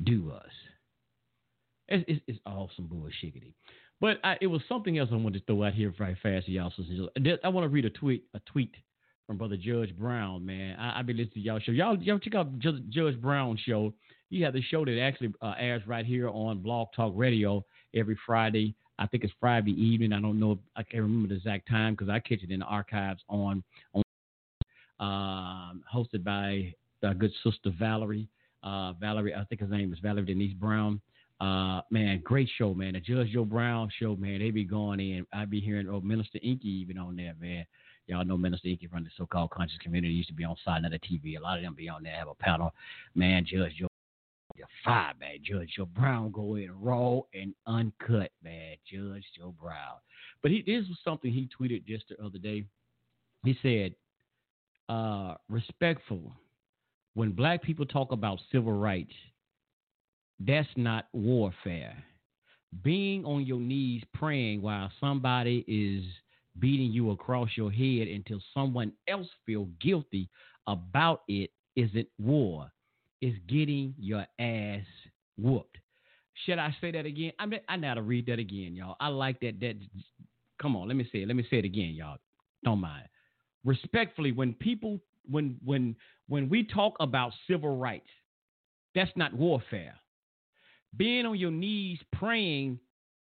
do 0.03 0.31
us. 0.31 0.51
It's, 1.87 2.03
it's, 2.07 2.21
it's 2.27 2.39
all 2.45 2.69
some 2.75 2.87
bullshiggity. 2.87 3.53
But 4.03 4.19
I, 4.21 4.35
it 4.41 4.47
was 4.47 4.59
something 4.67 4.97
else 4.97 5.07
I 5.13 5.15
wanted 5.15 5.39
to 5.39 5.45
throw 5.45 5.63
out 5.63 5.75
here 5.75 5.93
very 5.97 6.17
fast, 6.21 6.49
y'all. 6.49 6.73
I 7.41 7.47
want 7.47 7.63
to 7.63 7.69
read 7.69 7.85
a 7.85 7.89
tweet, 7.89 8.25
a 8.33 8.39
tweet 8.41 8.75
from 9.25 9.37
Brother 9.37 9.55
Judge 9.55 9.95
Brown, 9.97 10.45
man. 10.45 10.77
I, 10.77 10.99
I 10.99 11.01
been 11.03 11.15
listening 11.15 11.35
to 11.35 11.39
y'all 11.39 11.59
show. 11.59 11.71
Y'all, 11.71 11.97
y'all 12.03 12.19
check 12.19 12.35
out 12.35 12.59
Judge, 12.59 12.83
Judge 12.89 13.15
Brown 13.21 13.57
show. 13.65 13.93
He 14.29 14.41
had 14.41 14.51
the 14.51 14.61
show 14.61 14.83
that 14.83 14.99
actually 14.99 15.33
uh, 15.41 15.53
airs 15.57 15.83
right 15.87 16.05
here 16.05 16.27
on 16.27 16.59
Blog 16.59 16.89
Talk 16.93 17.13
Radio 17.15 17.63
every 17.95 18.17
Friday. 18.25 18.75
I 18.99 19.07
think 19.07 19.23
it's 19.23 19.31
Friday 19.39 19.71
evening. 19.71 20.11
I 20.11 20.19
don't 20.19 20.37
know. 20.37 20.59
I 20.75 20.83
can't 20.83 21.03
remember 21.03 21.29
the 21.29 21.35
exact 21.35 21.69
time 21.69 21.93
because 21.93 22.09
I 22.09 22.19
catch 22.19 22.43
it 22.43 22.51
in 22.51 22.59
the 22.59 22.65
archives 22.65 23.21
on 23.29 23.63
on 23.93 24.03
um, 24.99 25.81
hosted 25.89 26.25
by 26.25 26.75
our 27.05 27.13
good 27.13 27.31
sister 27.41 27.71
Valerie. 27.79 28.27
Uh, 28.63 28.91
Valerie, 28.99 29.33
I 29.33 29.45
think 29.45 29.61
his 29.61 29.69
name 29.69 29.93
is 29.93 29.99
Valerie 29.99 30.25
Denise 30.25 30.55
Brown. 30.55 30.99
Uh, 31.43 31.81
man, 31.89 32.21
great 32.23 32.49
show, 32.57 32.73
man. 32.73 32.93
The 32.93 33.01
Judge 33.01 33.31
Joe 33.33 33.43
Brown 33.43 33.89
show, 33.99 34.15
man. 34.15 34.39
They 34.39 34.49
be 34.49 34.63
going 34.63 35.01
in. 35.01 35.25
I 35.33 35.43
be 35.43 35.59
hearing 35.59 35.89
oh 35.89 35.99
Minister 35.99 36.39
Inky 36.41 36.69
even 36.69 36.97
on 36.97 37.17
there, 37.17 37.33
man. 37.37 37.65
Y'all 38.07 38.23
know 38.23 38.37
Minister 38.37 38.69
Inky 38.69 38.87
from 38.87 39.03
the 39.03 39.09
so-called 39.17 39.49
conscious 39.49 39.77
community 39.79 40.13
used 40.13 40.29
to 40.29 40.33
be 40.33 40.45
on 40.45 40.55
side 40.63 40.83
the 40.83 40.99
TV. 40.99 41.37
A 41.37 41.41
lot 41.41 41.57
of 41.57 41.63
them 41.63 41.73
be 41.75 41.89
on 41.89 42.03
there, 42.03 42.15
have 42.15 42.29
a 42.29 42.35
panel. 42.35 42.73
Man, 43.13 43.45
Judge 43.45 43.73
Joe, 43.77 43.87
fire, 44.85 45.11
man. 45.19 45.39
Judge 45.43 45.73
Joe 45.75 45.85
Brown 45.85 46.31
go 46.31 46.55
in 46.55 46.71
raw 46.79 47.19
and 47.33 47.53
uncut, 47.67 48.31
man. 48.41 48.77
Judge 48.89 49.25
Joe 49.37 49.53
Brown. 49.61 49.97
But 50.41 50.51
he 50.51 50.61
this 50.61 50.87
was 50.87 50.97
something 51.03 51.29
he 51.29 51.49
tweeted 51.59 51.85
just 51.85 52.05
the 52.07 52.23
other 52.23 52.37
day. 52.37 52.63
He 53.43 53.57
said, 53.61 53.95
uh, 54.87 55.35
respectful. 55.49 56.31
When 57.15 57.31
black 57.31 57.61
people 57.63 57.85
talk 57.85 58.13
about 58.13 58.39
civil 58.49 58.71
rights, 58.71 59.11
that's 60.39 60.69
not 60.75 61.07
warfare. 61.13 61.95
Being 62.83 63.23
on 63.25 63.45
your 63.45 63.59
knees 63.59 64.03
praying 64.13 64.61
while 64.61 64.91
somebody 64.99 65.63
is 65.67 66.03
beating 66.59 66.91
you 66.91 67.11
across 67.11 67.49
your 67.55 67.71
head 67.71 68.07
until 68.07 68.39
someone 68.53 68.91
else 69.07 69.27
feel 69.45 69.67
guilty 69.79 70.29
about 70.67 71.21
it 71.27 71.51
isn't 71.75 72.07
war. 72.19 72.71
It's 73.21 73.37
getting 73.47 73.93
your 73.97 74.25
ass 74.39 74.85
whooped. 75.37 75.77
Should 76.45 76.57
I 76.57 76.75
say 76.81 76.91
that 76.91 77.05
again? 77.05 77.31
I 77.39 77.45
mean, 77.45 77.59
I 77.69 77.77
to 77.93 78.01
read 78.01 78.25
that 78.25 78.39
again, 78.39 78.75
y'all. 78.75 78.95
I 78.99 79.07
like 79.09 79.39
that. 79.41 79.59
That 79.59 79.75
come 80.61 80.75
on, 80.75 80.87
let 80.87 80.97
me 80.97 81.07
say 81.11 81.19
it. 81.19 81.27
Let 81.27 81.35
me 81.35 81.45
say 81.49 81.59
it 81.59 81.65
again, 81.65 81.93
y'all. 81.93 82.17
Don't 82.63 82.79
mind. 82.79 83.07
Respectfully, 83.63 84.31
when 84.31 84.53
people 84.53 84.99
when 85.29 85.57
when 85.63 85.95
when 86.27 86.49
we 86.49 86.63
talk 86.63 86.95
about 86.99 87.33
civil 87.47 87.77
rights, 87.77 88.09
that's 88.95 89.11
not 89.15 89.33
warfare 89.33 89.93
being 90.97 91.25
on 91.25 91.37
your 91.37 91.51
knees 91.51 91.99
praying 92.11 92.79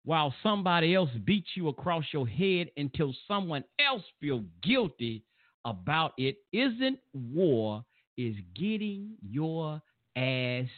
while 0.04 0.34
somebody 0.42 0.94
else 0.94 1.10
beats 1.24 1.50
you 1.54 1.68
across 1.68 2.04
your 2.12 2.26
head 2.26 2.70
until 2.76 3.14
someone 3.28 3.64
else 3.78 4.02
feel 4.20 4.42
guilty 4.62 5.22
about 5.64 6.12
it 6.16 6.36
isn't 6.52 6.98
war 7.12 7.84
is 8.16 8.34
getting 8.54 9.10
your 9.22 9.80
ass 10.16 10.68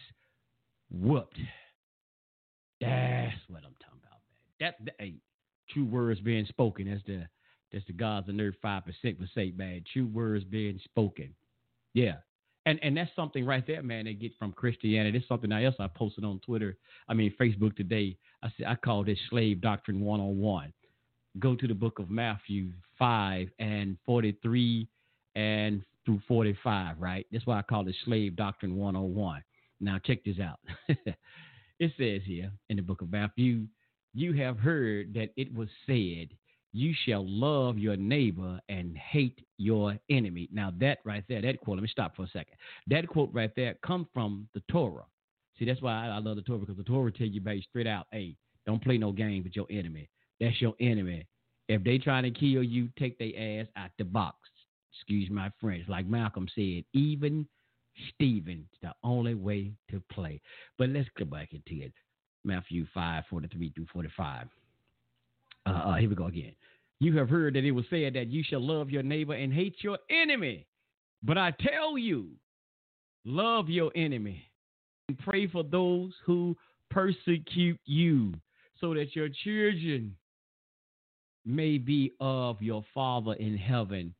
whooped. 0.90 1.38
That's 2.80 3.36
what 3.48 3.62
i'm 3.64 3.76
talking 3.80 4.00
about 4.02 4.18
man. 4.28 4.58
That, 4.60 4.84
that 4.84 4.94
hey, 4.98 5.14
true 5.70 5.84
words 5.84 6.20
being 6.20 6.46
spoken. 6.46 6.90
That's 6.90 7.04
the 7.06 7.26
that's 7.72 7.86
the 7.86 7.92
Gods 7.94 8.28
and 8.28 8.38
Earths 8.38 8.58
5% 8.62 8.82
would 9.18 9.30
say 9.34 9.52
man. 9.56 9.82
True 9.92 10.06
words 10.06 10.44
being 10.44 10.78
spoken. 10.84 11.34
Yeah 11.94 12.16
and 12.66 12.78
and 12.82 12.96
that's 12.96 13.10
something 13.16 13.44
right 13.44 13.66
there, 13.66 13.82
man. 13.82 14.04
They 14.04 14.14
get 14.14 14.32
from 14.38 14.52
Christianity. 14.52 15.18
It's 15.18 15.28
something 15.28 15.50
else 15.52 15.74
I 15.78 15.88
posted 15.88 16.24
on 16.24 16.40
Twitter. 16.40 16.76
I 17.08 17.14
mean 17.14 17.34
Facebook 17.40 17.76
today. 17.76 18.16
I 18.42 18.48
said 18.56 18.66
I 18.66 18.76
call 18.76 19.04
this 19.04 19.18
slave 19.30 19.60
doctrine 19.60 20.00
one 20.00 20.20
on 20.20 20.38
one. 20.38 20.72
Go 21.38 21.56
to 21.56 21.66
the 21.66 21.74
book 21.74 21.98
of 21.98 22.10
Matthew 22.10 22.70
five 22.98 23.48
and 23.58 23.96
forty 24.06 24.36
three 24.42 24.88
and 25.34 25.82
through 26.04 26.20
forty 26.28 26.56
five. 26.62 26.96
Right. 27.00 27.26
That's 27.32 27.46
why 27.46 27.58
I 27.58 27.62
call 27.62 27.86
it 27.88 27.96
slave 28.04 28.36
doctrine 28.36 28.76
one 28.76 28.96
on 28.96 29.14
one. 29.14 29.42
Now 29.80 29.98
check 30.04 30.24
this 30.24 30.38
out. 30.38 30.60
it 30.88 31.92
says 31.98 32.22
here 32.24 32.52
in 32.68 32.76
the 32.76 32.82
book 32.82 33.02
of 33.02 33.10
Matthew, 33.10 33.66
you 34.14 34.32
have 34.34 34.58
heard 34.58 35.14
that 35.14 35.30
it 35.36 35.52
was 35.52 35.68
said 35.86 36.28
you 36.72 36.94
shall 37.04 37.24
love 37.26 37.78
your 37.78 37.96
neighbor 37.96 38.58
and 38.68 38.96
hate 38.96 39.40
your 39.58 39.98
enemy. 40.10 40.48
Now 40.52 40.72
that 40.80 40.98
right 41.04 41.24
there, 41.28 41.42
that 41.42 41.60
quote, 41.60 41.76
let 41.76 41.82
me 41.82 41.88
stop 41.88 42.16
for 42.16 42.24
a 42.24 42.28
second. 42.28 42.54
That 42.86 43.06
quote 43.08 43.30
right 43.32 43.50
there 43.54 43.74
come 43.84 44.08
from 44.14 44.48
the 44.54 44.62
Torah. 44.70 45.04
See, 45.58 45.66
that's 45.66 45.82
why 45.82 46.08
I, 46.08 46.18
love 46.18 46.36
the 46.36 46.42
Torah 46.42 46.60
because 46.60 46.78
the 46.78 46.82
Torah 46.82 47.12
tell 47.12 47.26
you 47.26 47.40
baby 47.40 47.64
straight 47.68 47.86
out, 47.86 48.06
hey, 48.10 48.36
don't 48.66 48.82
play 48.82 48.96
no 48.96 49.12
game 49.12 49.44
with 49.44 49.54
your 49.54 49.66
enemy. 49.70 50.08
That's 50.40 50.60
your 50.60 50.74
enemy. 50.80 51.26
If 51.68 51.84
they 51.84 51.98
trying 51.98 52.24
to 52.24 52.30
kill 52.30 52.62
you, 52.62 52.88
take 52.98 53.18
their 53.18 53.60
ass 53.60 53.66
out 53.76 53.90
the 53.98 54.04
box. 54.04 54.36
Excuse 54.94 55.30
my 55.30 55.50
French. 55.60 55.88
Like 55.88 56.06
Malcolm 56.06 56.48
said, 56.54 56.84
even 56.94 57.46
Stephen's 58.14 58.68
the 58.80 58.94
only 59.04 59.34
way 59.34 59.72
to 59.90 60.02
play. 60.10 60.40
But 60.78 60.88
let's 60.88 61.08
go 61.18 61.24
back 61.26 61.52
into 61.52 61.84
it. 61.84 61.92
Matthew 62.44 62.86
5, 62.92 63.24
43 63.30 63.72
through 63.74 63.86
45. 63.92 64.48
Uh, 65.66 65.70
uh, 65.70 65.94
here 65.96 66.08
we 66.08 66.14
go 66.14 66.26
again. 66.26 66.52
You 67.00 67.16
have 67.18 67.28
heard 67.28 67.54
that 67.54 67.64
it 67.64 67.72
was 67.72 67.84
said 67.90 68.14
that 68.14 68.28
you 68.28 68.42
shall 68.44 68.64
love 68.64 68.90
your 68.90 69.02
neighbor 69.02 69.34
and 69.34 69.52
hate 69.52 69.76
your 69.80 69.98
enemy. 70.10 70.66
But 71.22 71.38
I 71.38 71.52
tell 71.60 71.98
you, 71.98 72.28
love 73.24 73.68
your 73.68 73.90
enemy 73.94 74.44
and 75.08 75.18
pray 75.18 75.46
for 75.46 75.62
those 75.62 76.12
who 76.24 76.56
persecute 76.90 77.80
you, 77.84 78.34
so 78.80 78.94
that 78.94 79.14
your 79.14 79.28
children 79.44 80.14
may 81.44 81.78
be 81.78 82.12
of 82.20 82.60
your 82.60 82.84
Father 82.94 83.34
in 83.34 83.56
heaven. 83.56 84.14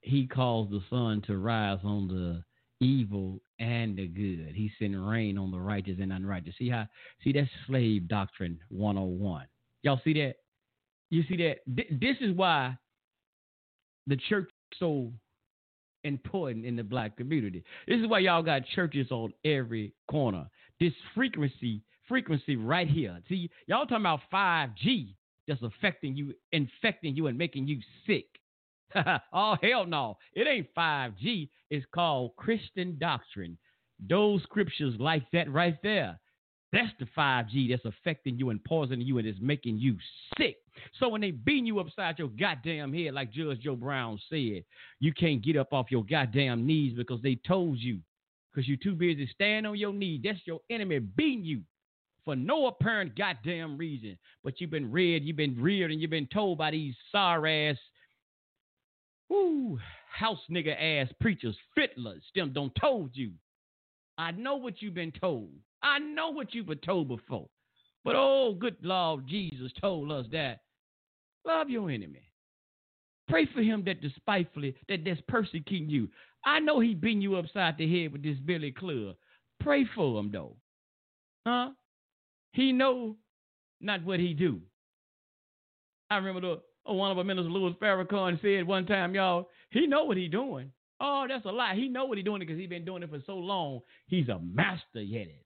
He 0.00 0.26
calls 0.26 0.70
the 0.70 0.80
sun 0.90 1.22
to 1.26 1.36
rise 1.36 1.78
on 1.84 2.08
the 2.08 2.42
evil 2.84 3.40
and 3.58 3.96
the 3.96 4.06
good. 4.06 4.52
He 4.54 4.70
sends 4.78 4.96
rain 4.96 5.38
on 5.38 5.50
the 5.50 5.58
righteous 5.58 5.98
and 6.00 6.12
unrighteous. 6.12 6.54
See 6.58 6.68
how 6.68 6.86
see 7.22 7.32
that's 7.32 7.48
slave 7.66 8.08
doctrine 8.08 8.58
101. 8.68 9.46
Y'all 9.82 10.00
see 10.04 10.14
that? 10.14 10.34
You 11.14 11.22
see 11.28 11.36
that? 11.36 11.58
This 11.66 12.16
is 12.20 12.34
why 12.34 12.76
the 14.08 14.16
church 14.28 14.48
is 14.72 14.78
so 14.80 15.12
important 16.02 16.66
in 16.66 16.74
the 16.74 16.82
black 16.82 17.16
community. 17.16 17.62
This 17.86 18.00
is 18.00 18.08
why 18.08 18.18
y'all 18.18 18.42
got 18.42 18.62
churches 18.74 19.12
on 19.12 19.32
every 19.44 19.94
corner. 20.10 20.50
This 20.80 20.92
frequency, 21.14 21.82
frequency 22.08 22.56
right 22.56 22.88
here. 22.88 23.16
See, 23.28 23.48
y'all 23.68 23.86
talking 23.86 23.98
about 23.98 24.22
5G 24.32 25.14
that's 25.46 25.62
affecting 25.62 26.16
you, 26.16 26.34
infecting 26.50 27.14
you, 27.14 27.28
and 27.28 27.38
making 27.38 27.68
you 27.68 27.78
sick. 28.08 28.26
oh, 29.32 29.56
hell 29.62 29.86
no. 29.86 30.16
It 30.32 30.48
ain't 30.48 30.74
5G. 30.76 31.48
It's 31.70 31.86
called 31.94 32.34
Christian 32.36 32.98
doctrine. 32.98 33.56
Those 34.08 34.42
scriptures 34.42 34.94
like 34.98 35.30
that 35.32 35.52
right 35.52 35.76
there 35.84 36.18
That's 36.74 36.92
the 36.98 37.06
5G 37.16 37.70
that's 37.70 37.84
affecting 37.84 38.36
you 38.36 38.50
and 38.50 38.62
poisoning 38.64 39.06
you 39.06 39.18
and 39.18 39.28
is 39.28 39.36
making 39.40 39.78
you 39.78 39.96
sick. 40.36 40.56
So 40.98 41.08
when 41.08 41.20
they 41.20 41.30
beating 41.30 41.66
you 41.66 41.78
upside 41.78 42.18
your 42.18 42.28
goddamn 42.28 42.92
head, 42.92 43.14
like 43.14 43.32
Judge 43.32 43.60
Joe 43.60 43.76
Brown 43.76 44.18
said, 44.28 44.64
you 44.98 45.12
can't 45.12 45.40
get 45.40 45.56
up 45.56 45.72
off 45.72 45.92
your 45.92 46.02
goddamn 46.02 46.66
knees 46.66 46.92
because 46.96 47.22
they 47.22 47.38
told 47.46 47.78
you. 47.78 48.00
Because 48.52 48.66
you're 48.66 48.76
too 48.76 48.96
busy 48.96 49.28
standing 49.32 49.70
on 49.70 49.78
your 49.78 49.92
knees. 49.92 50.22
That's 50.24 50.40
your 50.46 50.60
enemy 50.68 50.98
beating 50.98 51.44
you 51.44 51.60
for 52.24 52.34
no 52.34 52.66
apparent 52.66 53.16
goddamn 53.16 53.78
reason. 53.78 54.18
But 54.42 54.60
you've 54.60 54.70
been 54.70 54.90
reared, 54.90 55.22
you've 55.22 55.36
been 55.36 55.60
reared, 55.60 55.92
and 55.92 56.00
you've 56.00 56.10
been 56.10 56.28
told 56.32 56.58
by 56.58 56.72
these 56.72 56.96
sorry 57.12 57.68
ass, 57.68 57.76
whoo, 59.28 59.78
house 60.12 60.40
nigga 60.50 60.74
ass 60.76 61.08
preachers, 61.20 61.56
fiddlers, 61.76 62.22
them 62.34 62.52
don't 62.52 62.74
told 62.74 63.10
you. 63.14 63.30
I 64.18 64.30
know 64.32 64.56
what 64.56 64.80
you've 64.80 64.94
been 64.94 65.12
told. 65.12 65.50
I 65.82 65.98
know 65.98 66.30
what 66.30 66.54
you've 66.54 66.66
been 66.66 66.78
told 66.78 67.08
before. 67.08 67.48
But 68.04 68.16
oh, 68.16 68.54
good 68.58 68.76
Lord 68.82 69.26
Jesus 69.26 69.72
told 69.80 70.12
us 70.12 70.26
that 70.32 70.60
love 71.46 71.70
your 71.70 71.90
enemy. 71.90 72.30
Pray 73.28 73.46
for 73.54 73.62
him 73.62 73.82
that 73.86 74.02
despitefully, 74.02 74.76
that 74.88 75.04
that's 75.04 75.20
persecuting 75.28 75.88
you. 75.88 76.08
I 76.44 76.60
know 76.60 76.80
he 76.80 76.94
beating 76.94 77.22
you 77.22 77.36
upside 77.36 77.78
the 77.78 78.02
head 78.02 78.12
with 78.12 78.22
this 78.22 78.36
Billy 78.44 78.70
Club. 78.70 79.16
Pray 79.60 79.86
for 79.94 80.20
him 80.20 80.30
though. 80.30 80.56
Huh? 81.46 81.70
He 82.52 82.72
know 82.72 83.16
not 83.80 84.04
what 84.04 84.20
he 84.20 84.34
do. 84.34 84.60
I 86.10 86.16
remember 86.16 86.40
the 86.40 86.92
one 86.92 87.10
of 87.10 87.18
our 87.18 87.24
ministers, 87.24 87.50
Louis 87.50 87.72
Farrakhan, 87.80 88.40
said 88.42 88.66
one 88.66 88.86
time, 88.86 89.14
y'all, 89.14 89.48
he 89.70 89.86
know 89.86 90.04
what 90.04 90.18
he 90.18 90.28
doing. 90.28 90.70
Oh, 91.00 91.26
that's 91.28 91.44
a 91.44 91.50
lie. 91.50 91.74
He 91.74 91.88
know 91.88 92.04
what 92.04 92.18
he 92.18 92.24
doing 92.24 92.40
because 92.40 92.58
he 92.58 92.66
been 92.66 92.84
doing 92.84 93.02
it 93.02 93.10
for 93.10 93.20
so 93.26 93.36
long. 93.36 93.80
He's 94.06 94.28
a 94.28 94.38
master 94.38 95.02
yet 95.02 95.26
it. 95.26 95.44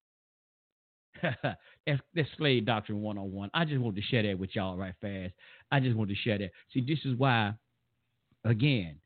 that's, 1.86 2.00
that's 2.14 2.28
slave 2.36 2.66
doctrine 2.66 3.00
101. 3.00 3.50
I 3.54 3.64
just 3.64 3.80
want 3.80 3.96
to 3.96 4.02
share 4.02 4.22
that 4.22 4.38
with 4.38 4.54
y'all 4.54 4.76
right 4.76 4.94
fast. 5.00 5.32
I 5.72 5.80
just 5.80 5.96
want 5.96 6.10
to 6.10 6.16
share 6.16 6.38
that. 6.38 6.50
See, 6.72 6.80
this 6.80 6.98
is 7.04 7.16
why, 7.16 7.54
again, 8.44 8.96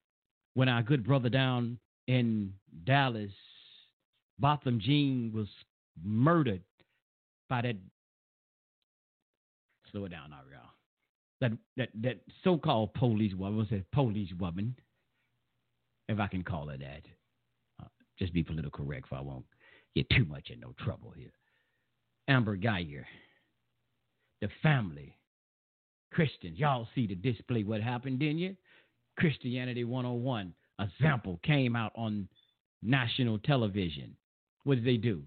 when 0.55 0.69
our 0.69 0.83
good 0.83 1.05
brother 1.05 1.29
down 1.29 1.79
in 2.09 2.53
Dallas, 2.85 3.31
Botham 4.39 4.81
Jean 4.81 5.33
was 5.35 5.49
murdered 6.05 6.63
by 7.49 7.63
that 7.63 7.77
slow 9.93 10.07
it 10.07 10.11
down, 10.11 10.33
Ariel. 10.33 10.63
That 11.41 11.53
that 11.77 11.89
that 12.03 12.21
so-called 12.43 12.95
police 12.95 13.35
woman, 13.35 13.67
a 13.71 13.95
police 13.95 14.33
woman, 14.39 14.75
if 16.09 16.19
I 16.19 16.27
can 16.27 16.43
call 16.43 16.71
it 16.71 16.81
that. 16.81 17.03
Uh, 17.81 17.89
just 18.19 18.33
be 18.33 18.43
political 18.43 18.85
correct, 18.85 19.09
for 19.09 19.17
I 19.17 19.21
won't 19.21 19.45
get 19.95 20.09
too 20.11 20.25
much 20.25 20.51
in 20.51 20.61
no 20.61 20.75
trouble 20.85 21.13
here. 21.17 21.33
Amber 22.29 22.57
Guyger, 22.57 23.05
the 24.41 24.49
family, 24.63 25.17
Christians. 26.13 26.59
Y'all 26.59 26.89
see 26.95 27.07
the 27.07 27.15
display. 27.15 27.65
What 27.65 27.81
happened, 27.81 28.19
didn't 28.19 28.39
you? 28.39 28.57
Christianity 29.19 29.85
101. 29.85 30.55
A 30.79 30.89
sample 31.01 31.39
came 31.43 31.77
out 31.77 31.93
on 31.95 32.29
national 32.83 33.39
television. 33.39 34.17
What 34.65 34.77
did 34.77 34.85
they 34.85 34.97
do? 34.97 35.23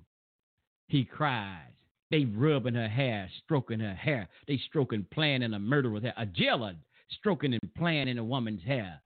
He 0.88 1.04
cries. 1.04 1.72
They 2.12 2.26
rubbing 2.26 2.76
her 2.76 2.88
hair, 2.88 3.30
stroking 3.44 3.80
her 3.80 3.94
hair. 3.94 4.28
They 4.48 4.60
stroking, 4.68 5.06
playing 5.12 5.42
in 5.42 5.54
a 5.54 5.60
murder 5.60 5.90
with 5.90 6.04
her. 6.04 6.14
A 6.18 6.26
jailer 6.26 6.76
stroking 7.10 7.54
and 7.54 7.74
playing 7.76 8.08
in 8.08 8.18
a 8.18 8.24
woman's 8.24 8.64
hair. 8.64 9.02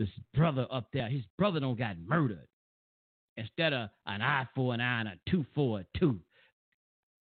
This 0.00 0.08
brother 0.32 0.66
up 0.72 0.86
there, 0.94 1.10
his 1.10 1.24
brother 1.36 1.60
don't 1.60 1.78
got 1.78 1.98
murdered. 1.98 2.48
Instead 3.36 3.74
of 3.74 3.90
an 4.06 4.22
eye 4.22 4.48
for 4.54 4.72
an 4.72 4.80
eye 4.80 5.00
and 5.00 5.10
a 5.10 5.18
tooth 5.28 5.44
for 5.54 5.80
a 5.80 5.98
tooth, 5.98 6.22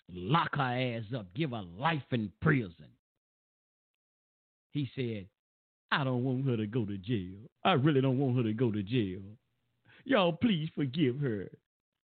lock 0.10 0.56
her 0.56 0.62
ass 0.98 1.04
up, 1.14 1.28
give 1.36 1.50
her 1.52 1.62
life 1.78 2.02
in 2.12 2.32
prison. 2.42 2.88
He 4.72 4.90
said, 4.96 5.28
I 5.92 6.06
don't 6.06 6.24
want 6.24 6.46
her 6.48 6.56
to 6.56 6.68
go 6.68 6.86
to 6.86 6.98
jail. 6.98 7.50
I 7.66 7.74
really 7.74 8.00
don't 8.00 8.18
want 8.18 8.38
her 8.38 8.44
to 8.44 8.54
go 8.54 8.72
to 8.72 8.82
jail. 8.82 9.20
Y'all, 10.06 10.32
please 10.32 10.70
forgive 10.74 11.20
her. 11.20 11.50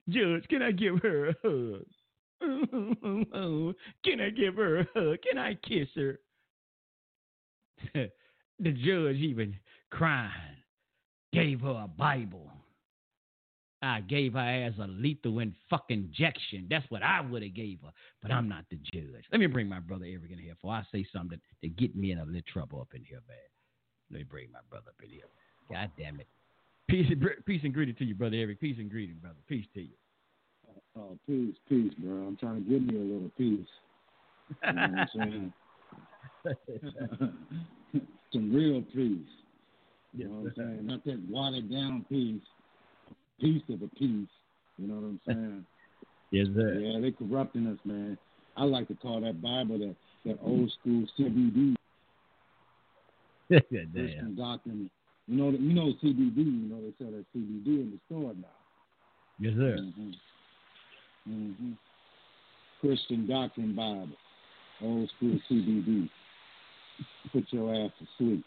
Judge, 0.09 0.49
can 0.49 0.63
I 0.63 0.73
give 0.73 0.99
her 1.01 1.29
a 1.29 1.35
hug? 1.45 1.85
Can 4.05 4.21
I 4.21 4.31
give 4.31 4.57
her 4.57 4.81
a 4.81 4.87
hug? 4.95 5.19
Can 5.23 5.39
I 5.39 5.55
kiss 5.55 5.89
her? 5.95 6.19
the 7.95 8.73
judge 8.73 9.17
even 9.17 9.55
crying, 9.91 10.31
gave 11.33 11.61
her 11.61 11.83
a 11.85 11.89
Bible. 11.89 12.51
I 13.83 14.01
gave 14.01 14.33
her 14.33 14.39
as 14.39 14.73
a 14.83 14.87
lethal 14.87 15.39
and 15.39 15.55
fucking 15.69 16.11
injection. 16.11 16.67
That's 16.69 16.89
what 16.91 17.03
I 17.03 17.21
would 17.21 17.43
have 17.43 17.55
gave 17.55 17.79
her. 17.85 17.91
But 18.23 18.31
I'm 18.31 18.49
not 18.49 18.65
the 18.71 18.77
judge. 18.77 19.25
Let 19.31 19.41
me 19.41 19.47
bring 19.47 19.69
my 19.69 19.81
brother 19.81 20.07
Eric 20.07 20.31
in 20.33 20.39
here 20.39 20.55
before 20.55 20.73
I 20.73 20.83
say 20.91 21.07
something 21.13 21.39
to 21.63 21.69
get 21.69 21.95
me 21.95 22.11
in 22.11 22.19
a 22.19 22.25
little 22.25 22.41
trouble 22.53 22.81
up 22.81 22.89
in 22.95 23.05
here, 23.05 23.21
man. 23.29 23.37
Let 24.11 24.19
me 24.19 24.25
bring 24.25 24.51
my 24.51 24.61
brother 24.71 24.89
up 24.89 25.05
in 25.05 25.11
here. 25.11 25.25
God 25.71 25.91
damn 25.99 26.21
it. 26.21 26.27
Peace, 26.89 27.07
peace 27.45 27.61
and 27.65 27.75
greeting 27.75 27.97
to 27.97 28.05
you, 28.05 28.15
brother 28.15 28.37
Eric. 28.37 28.61
Peace 28.61 28.77
and 28.79 28.91
greeting, 28.91 29.17
brother. 29.17 29.39
Peace 29.49 29.67
to 29.75 29.83
you. 29.83 29.95
Oh, 30.97 31.19
peace, 31.27 31.55
peace, 31.69 31.93
bro. 31.99 32.13
I'm 32.13 32.37
trying 32.37 32.65
to 32.65 32.71
give 32.71 32.83
me 32.83 32.97
a 32.97 33.03
little 33.03 33.31
peace. 33.37 33.67
You 34.67 34.73
know 34.73 34.89
what 34.89 34.99
I'm 34.99 35.09
saying? 35.15 35.53
Some 38.33 38.53
real 38.53 38.83
peace. 38.95 39.29
You 40.17 40.29
know 40.29 40.35
what 40.37 40.47
I'm 40.47 40.53
saying? 40.57 40.87
Not 40.87 41.05
that 41.05 41.21
watered 41.29 41.71
down 41.71 42.05
peace. 42.09 42.41
Piece 43.41 43.63
of 43.69 43.83
a 43.83 43.89
piece. 43.89 44.29
You 44.79 44.89
know 44.89 44.95
what 44.95 45.05
I'm 45.05 45.21
saying? 45.27 45.67
yes, 46.31 46.47
sir. 46.55 46.75
Yeah, 46.75 47.01
they 47.01 47.11
corrupting 47.11 47.67
us, 47.67 47.79
man. 47.85 48.17
I 48.57 48.65
like 48.65 48.89
to 48.89 48.95
call 48.95 49.21
that 49.21 49.43
Bible 49.43 49.79
that 49.79 49.95
that 50.25 50.39
old 50.43 50.73
school 50.81 51.05
CBD. 51.19 51.77
Christian 53.49 54.35
doctrine. 54.37 54.91
You 55.29 55.37
know, 55.37 55.51
you 55.51 55.75
know 55.75 55.93
CBD. 56.03 56.37
You 56.37 56.69
know 56.69 56.81
they 56.81 56.95
sell 56.99 57.13
that 57.13 57.25
CBD 57.37 57.67
in 57.67 57.91
the 57.93 57.99
store 58.07 58.33
now. 58.35 58.49
Yes, 59.39 59.53
sir. 59.57 59.77
Mm-hmm. 59.81 60.11
Mm-hmm. 61.31 61.73
Christian 62.81 63.27
Doctrine 63.27 63.75
Bible, 63.75 64.09
old 64.83 65.11
school 65.17 65.39
CBD. 65.51 66.09
Put 67.33 67.45
your 67.51 67.75
ass 67.75 67.91
to 67.99 68.07
sleep. 68.17 68.45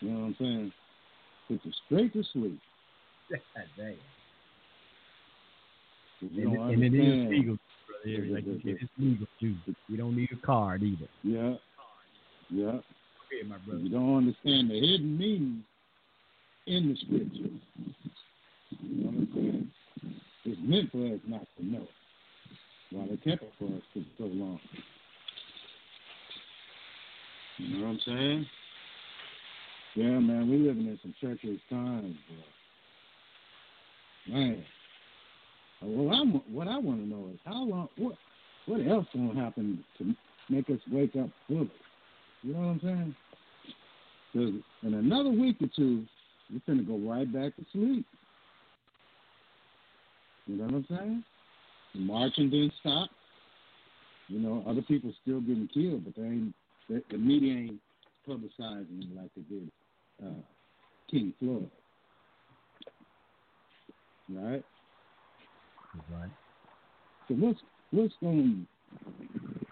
You 0.00 0.10
know 0.10 0.20
what 0.20 0.26
I'm 0.26 0.36
saying? 0.38 0.72
Put 1.48 1.60
you 1.64 1.72
straight 1.86 2.12
to 2.14 2.22
sleep. 2.32 2.58
Damn. 3.76 3.94
You 6.20 6.62
and, 6.62 6.82
and 6.82 6.82
it 6.82 6.94
is 6.94 7.30
legal, 7.30 7.58
brother 7.86 8.26
Like 8.32 8.46
you 8.46 8.60
said, 8.64 8.76
it's 8.80 8.92
legal 8.98 9.26
too. 9.38 9.54
You 9.88 9.96
don't 9.96 10.16
need 10.16 10.30
a 10.32 10.46
card 10.46 10.82
either. 10.82 11.08
Yeah, 11.22 11.54
yeah. 12.50 12.68
Okay, 12.68 13.46
my 13.46 13.58
brother. 13.58 13.80
You 13.80 13.90
don't 13.90 14.16
understand 14.16 14.70
the 14.70 14.80
hidden 14.80 15.18
meaning 15.18 15.64
in 16.66 16.88
the 16.88 16.96
scriptures. 16.96 17.60
You 18.80 19.04
know 19.04 19.10
what 19.10 19.14
I'm 19.14 19.28
saying? 19.34 19.70
It's 20.46 20.60
meant 20.62 20.90
for 20.90 21.14
us 21.14 21.20
not 21.26 21.46
to 21.58 21.66
know. 21.66 21.86
Why 22.92 23.06
they 23.08 23.16
kept 23.16 23.42
it 23.42 23.52
for 23.58 23.66
us 23.66 23.82
for 23.92 24.02
so 24.16 24.24
long. 24.24 24.60
You 27.58 27.78
know 27.78 27.86
what 27.86 27.90
I'm 27.92 28.00
saying? 28.06 28.46
Yeah, 29.96 30.18
man, 30.18 30.50
we 30.50 30.58
living 30.58 30.86
in 30.86 30.98
some 31.00 31.14
treacherous 31.18 31.58
times, 31.70 32.14
bro. 34.28 34.36
Man, 34.36 34.62
what 35.80 36.12
I'm, 36.12 36.32
what 36.52 36.68
I 36.68 36.76
want 36.76 37.00
to 37.00 37.08
know 37.08 37.30
is 37.32 37.38
how 37.46 37.64
long, 37.64 37.88
what 37.96 38.14
what 38.66 38.86
else 38.86 39.06
gonna 39.14 39.42
happen 39.42 39.82
to 39.96 40.14
make 40.50 40.68
us 40.68 40.80
wake 40.92 41.16
up 41.16 41.30
fully? 41.48 41.70
You 42.42 42.52
know 42.52 42.58
what 42.58 42.66
I'm 42.66 42.80
saying? 42.82 43.16
Because 44.32 44.54
in 44.82 44.94
another 44.94 45.30
week 45.30 45.56
or 45.62 45.68
two, 45.74 46.04
we're 46.52 46.60
gonna 46.66 46.82
go 46.82 46.98
right 46.98 47.32
back 47.32 47.56
to 47.56 47.64
sleep. 47.72 48.04
You 50.46 50.56
know 50.56 50.64
what 50.64 50.74
I'm 50.74 50.86
saying? 50.90 51.24
The 51.94 52.00
marching 52.00 52.50
didn't 52.50 52.74
stop. 52.80 53.08
You 54.28 54.40
know, 54.40 54.62
other 54.68 54.82
people 54.82 55.10
still 55.22 55.40
getting 55.40 55.70
killed, 55.72 56.04
but 56.04 56.16
they 56.16 56.28
ain't. 56.28 56.54
The, 56.90 57.02
the 57.10 57.16
media 57.16 57.54
ain't 57.54 57.80
publicizing 58.28 59.16
like 59.16 59.30
they 59.34 59.42
did 59.48 59.70
uh, 60.24 60.30
King 61.10 61.32
Floyd. 61.38 61.70
Right. 64.28 64.64
Right. 66.10 66.30
So 67.28 67.34
what's 67.34 67.60
what's 67.90 68.14
going 68.20 68.66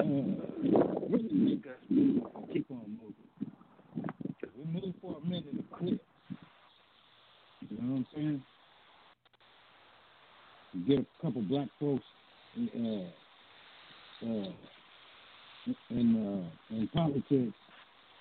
uh, 0.00 0.04
to 0.04 1.34
make 1.34 1.66
us 1.66 1.72
move, 1.88 2.22
keep 2.52 2.70
on 2.70 2.98
moving? 3.00 3.14
If 4.42 4.48
we 4.56 4.80
move 4.80 4.94
for 5.00 5.16
a 5.16 5.26
minute 5.26 5.44
and 5.52 5.70
quit. 5.70 6.00
You 7.70 7.78
know 7.80 7.92
what 7.92 7.98
I'm 7.98 8.06
saying? 8.14 8.42
You 10.72 10.96
get 10.96 10.98
a 11.00 11.22
couple 11.22 11.42
black 11.42 11.68
folks 11.80 12.04
in, 12.56 13.12
uh, 14.22 14.26
uh, 14.26 14.52
in, 15.90 16.50
uh, 16.70 16.76
in 16.76 16.88
politics 16.88 17.56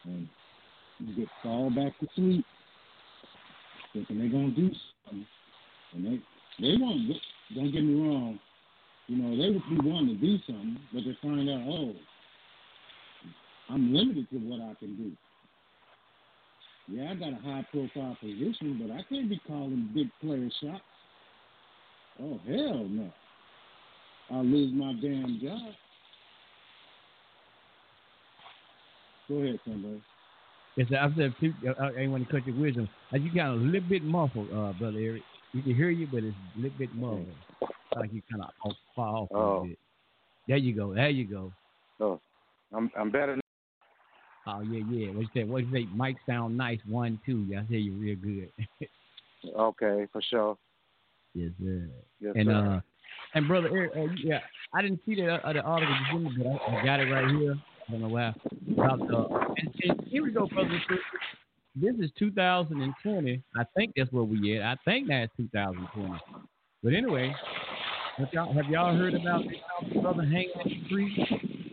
and 0.05 0.27
get 1.11 1.27
fall 1.41 1.69
back 1.69 1.97
to 1.99 2.07
sleep 2.15 2.45
thinking 3.93 4.19
they're 4.19 4.29
to 4.29 4.51
do 4.51 4.71
something. 5.05 5.27
And 5.93 6.05
they, 6.05 6.21
they 6.59 6.77
won't, 6.77 7.07
don't 7.55 7.71
get 7.71 7.83
me 7.83 7.93
wrong, 7.93 8.39
You 9.07 9.17
know, 9.17 9.29
they 9.29 9.51
would 9.51 9.63
be 9.69 9.89
wanting 9.89 10.19
to 10.19 10.21
do 10.21 10.37
something, 10.47 10.77
but 10.91 11.03
they 11.05 11.17
find 11.21 11.49
out, 11.49 11.61
oh, 11.67 11.93
I'm 13.69 13.93
limited 13.93 14.27
to 14.31 14.37
what 14.37 14.61
I 14.61 14.73
can 14.79 14.95
do. 14.97 15.11
Yeah, 16.89 17.11
I 17.11 17.15
got 17.15 17.33
a 17.33 17.41
high 17.41 17.65
profile 17.71 18.17
position, 18.19 18.81
but 18.81 18.93
I 18.93 19.03
can't 19.07 19.29
be 19.29 19.39
calling 19.47 19.89
big 19.93 20.09
player 20.21 20.49
shots. 20.61 20.81
Oh 22.21 22.39
hell 22.45 22.85
no. 22.89 23.11
I'll 24.29 24.45
lose 24.45 24.73
my 24.73 24.93
damn 25.01 25.39
job. 25.41 25.73
Go 29.29 29.35
ahead, 29.35 29.59
somebody. 29.65 30.01
Yes, 30.75 30.87
sir. 30.89 30.97
I 30.97 31.15
said, 31.15 31.33
people, 31.39 31.73
I, 31.79 32.03
I 32.03 32.07
want 32.07 32.25
to 32.27 32.31
cut 32.31 32.45
your 32.47 32.55
wisdom. 32.55 32.89
Uh, 33.13 33.17
you 33.17 33.33
got 33.33 33.49
a 33.49 33.53
little 33.53 33.87
bit 33.87 34.03
muffled, 34.03 34.47
uh, 34.51 34.73
brother 34.73 34.97
Eric. 34.99 35.21
We 35.53 35.61
can 35.61 35.75
hear 35.75 35.89
you, 35.91 36.07
but 36.07 36.23
it's 36.23 36.35
a 36.57 36.61
little 36.61 36.77
bit 36.77 36.89
muffled. 36.95 37.27
Like 37.95 38.11
you 38.11 38.23
kind 38.31 38.43
of 38.43 38.73
far 38.95 39.15
off 39.15 39.29
a 39.31 39.35
Oh. 39.35 39.63
bit. 39.63 39.77
There 40.47 40.57
you 40.57 40.73
go. 40.73 40.93
There 40.93 41.09
you 41.09 41.25
go. 41.25 41.51
Oh, 41.99 42.19
I'm 42.73 42.91
I'm 42.97 43.11
better. 43.11 43.39
Oh 44.47 44.61
yeah, 44.61 44.83
yeah. 44.89 45.11
What 45.11 45.21
you 45.21 45.29
say? 45.33 45.43
What 45.43 45.65
you 45.65 45.71
say? 45.71 45.87
Mike 45.95 46.17
sound 46.25 46.57
nice. 46.57 46.79
One, 46.89 47.19
two. 47.25 47.47
I 47.57 47.61
hear 47.69 47.79
you 47.79 47.93
real 47.93 48.15
good. 48.15 48.51
Okay, 49.57 50.07
for 50.13 50.21
sure. 50.21 50.57
yes, 51.33 51.51
sir. 51.61 51.89
Yes, 52.21 52.33
and 52.37 52.47
sir. 52.47 52.55
uh, 52.55 52.79
and 53.35 53.45
brother 53.45 53.67
Eric, 53.73 53.91
uh, 53.93 54.13
yeah, 54.23 54.39
I 54.73 54.81
didn't 54.81 55.01
see 55.05 55.15
the 55.15 55.33
uh, 55.33 55.51
the 55.51 55.61
article 55.61 55.93
you 56.13 56.29
but 56.37 56.47
I, 56.47 56.79
I 56.79 56.85
got 56.85 56.99
it 57.01 57.11
right 57.11 57.29
here. 57.29 57.55
Don't 57.93 58.01
know 58.01 58.07
why. 58.07 58.33
About 58.71 59.07
the 59.07 59.27
and, 59.61 59.71
and 59.83 60.07
here 60.07 60.23
we 60.23 60.31
go, 60.31 60.47
brother. 60.47 60.67
and 60.67 60.81
sister. 60.81 60.99
This 61.75 61.93
is 62.03 62.09
2020. 62.17 63.43
I 63.55 63.63
think 63.75 63.93
that's 63.95 64.11
where 64.11 64.23
we 64.23 64.57
at. 64.57 64.63
I 64.63 64.75
think 64.83 65.09
that's 65.09 65.31
2020. 65.37 66.11
But 66.83 66.93
anyway, 66.95 67.31
have 68.17 68.29
y'all, 68.33 68.51
have 68.51 68.65
y'all 68.65 68.95
heard 68.95 69.13
about 69.13 69.43
this 69.43 70.01
brother 70.01 70.23
hanging 70.23 70.49
in 70.65 70.69
the 70.69 70.89
tree? 70.89 71.69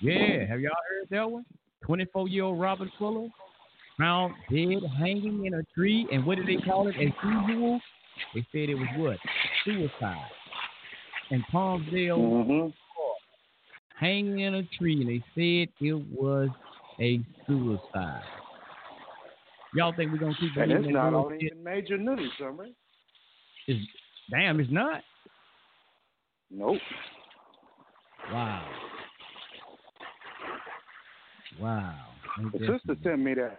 Yeah, 0.00 0.48
have 0.48 0.58
y'all 0.58 0.72
heard 0.90 1.08
that 1.10 1.30
one? 1.30 1.44
24 1.84 2.26
year 2.26 2.42
old 2.42 2.58
Robert 2.58 2.88
Fuller 2.98 3.28
found 4.00 4.34
dead 4.50 4.82
hanging 4.98 5.46
in 5.46 5.54
a 5.54 5.62
tree. 5.76 6.08
And 6.10 6.26
what 6.26 6.38
did 6.38 6.48
they 6.48 6.60
call 6.60 6.88
it 6.88 6.96
as 6.96 7.12
usual? 7.22 7.80
They 8.34 8.44
said 8.50 8.68
it 8.68 8.74
was 8.74 8.88
what? 8.96 9.18
Suicide. 9.64 10.26
In 11.30 11.44
Palmdale, 11.52 12.46
hmm 12.46 12.68
hanging 13.98 14.40
in 14.40 14.54
a 14.54 14.62
tree, 14.78 15.00
and 15.00 15.08
they 15.08 15.24
said 15.34 15.72
it 15.80 16.06
was 16.12 16.48
a 17.00 17.20
suicide. 17.46 18.22
Y'all 19.74 19.92
think 19.94 20.12
we're 20.12 20.18
gonna 20.18 20.34
keep 20.38 20.56
And 20.56 20.70
believing 20.70 20.84
it's 20.84 20.94
that 20.94 21.10
not 21.10 21.14
on 21.14 21.38
even 21.40 21.62
major 21.62 21.98
news, 21.98 22.32
summer. 22.38 22.66
It's, 23.66 23.80
damn, 24.30 24.60
it's 24.60 24.70
not. 24.70 25.02
Nope. 26.50 26.78
Wow. 28.32 28.64
Wow. 31.60 31.94
The 32.52 32.58
sister 32.58 32.96
sent 33.02 33.20
me 33.20 33.34
that. 33.34 33.58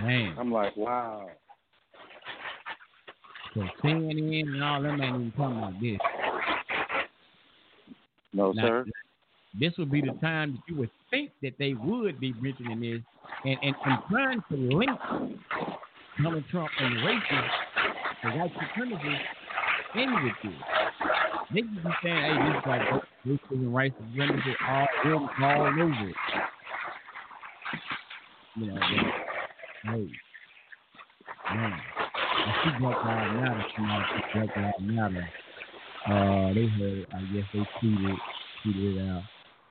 Damn. 0.00 0.38
I'm 0.38 0.52
like, 0.52 0.76
wow. 0.76 1.28
So 3.54 3.62
CNN 3.82 4.48
and 4.48 4.64
all 4.64 4.82
them 4.82 5.00
ain't 5.00 5.14
even 5.14 5.32
talking 5.36 5.58
about 5.58 5.80
this. 5.80 5.98
No, 8.34 8.52
Now, 8.52 8.66
sir. 8.66 8.84
This 9.58 9.72
would 9.78 9.90
be 9.90 10.00
the 10.00 10.12
time 10.20 10.54
that 10.54 10.62
you 10.66 10.76
would 10.80 10.90
think 11.10 11.30
that 11.42 11.52
they 11.58 11.74
would 11.74 12.18
be 12.18 12.34
mentioning 12.40 12.80
this 12.80 13.00
and, 13.44 13.56
and, 13.62 13.74
and 13.86 13.98
trying 14.10 14.42
to 14.50 14.56
link 14.56 14.90
Donald 16.20 16.44
Trump 16.50 16.70
and 16.80 16.96
racism 16.96 17.48
and 18.24 18.40
white 18.40 18.52
supremacy 18.60 19.16
in 19.94 20.12
with 20.24 20.32
this. 20.42 20.52
They 21.54 21.60
could 21.62 21.84
be 21.84 21.90
saying, 22.02 22.16
hey, 22.16 22.36
this 22.48 22.56
is 22.56 22.66
like 22.66 22.82
racism, 23.26 23.70
white 23.70 23.94
supremacy 23.96 24.56
all, 24.68 24.86
all, 25.04 25.30
all 25.40 25.66
over 25.66 26.08
it. 26.08 26.16
You 28.56 28.66
know, 28.66 28.74
but, 28.74 29.92
hey, 29.92 30.10
man. 31.54 31.80
I 32.46 32.64
see 32.64 32.78
Black 32.80 33.04
Lives 33.04 33.34
Matter 33.34 33.64
come 33.76 33.86
out, 33.86 34.06
Black 34.34 34.56
Lives 34.56 34.74
Matter. 34.80 35.28
Uh, 36.06 36.52
they 36.52 36.66
heard, 36.66 37.06
I 37.14 37.20
guess 37.32 37.44
they 37.52 37.60
tweeted, 37.80 38.16
tweeted 38.64 38.96
it 38.96 39.08
out. 39.10 39.22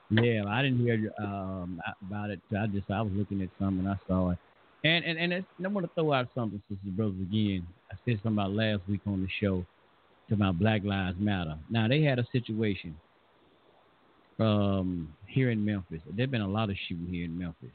Yeah, 0.10 0.44
I 0.48 0.62
didn't 0.62 0.80
hear 0.80 1.12
um 1.20 1.80
about 2.08 2.30
it. 2.30 2.40
I 2.58 2.68
just 2.68 2.90
I 2.90 3.02
was 3.02 3.14
looking 3.16 3.42
at 3.42 3.50
something 3.60 3.88
I 3.88 3.98
saw 4.08 4.32
it, 4.32 4.38
and 4.84 5.06
and 5.06 5.34
and 5.34 5.46
I 5.64 5.68
want 5.68 5.86
to 5.86 5.92
throw 5.96 6.14
out 6.14 6.28
something, 6.36 6.62
sisters 6.70 6.86
and 6.86 6.98
brothers. 6.98 7.16
Again, 7.22 7.66
I 7.92 7.96
said 8.06 8.20
something 8.22 8.34
about 8.34 8.52
last 8.52 8.82
week 8.88 9.02
on 9.08 9.22
the 9.22 9.28
show, 9.40 9.66
about 10.32 10.60
Black 10.60 10.84
Lives 10.84 11.18
Matter. 11.20 11.56
Now 11.70 11.88
they 11.88 12.02
had 12.02 12.20
a 12.20 12.28
situation 12.32 12.96
um 14.40 15.08
here 15.28 15.52
in 15.52 15.64
Memphis. 15.64 16.02
There've 16.16 16.32
been 16.32 16.42
a 16.42 16.48
lot 16.48 16.70
of 16.70 16.76
shooting 16.88 17.08
here 17.08 17.26
in 17.26 17.38
Memphis, 17.38 17.72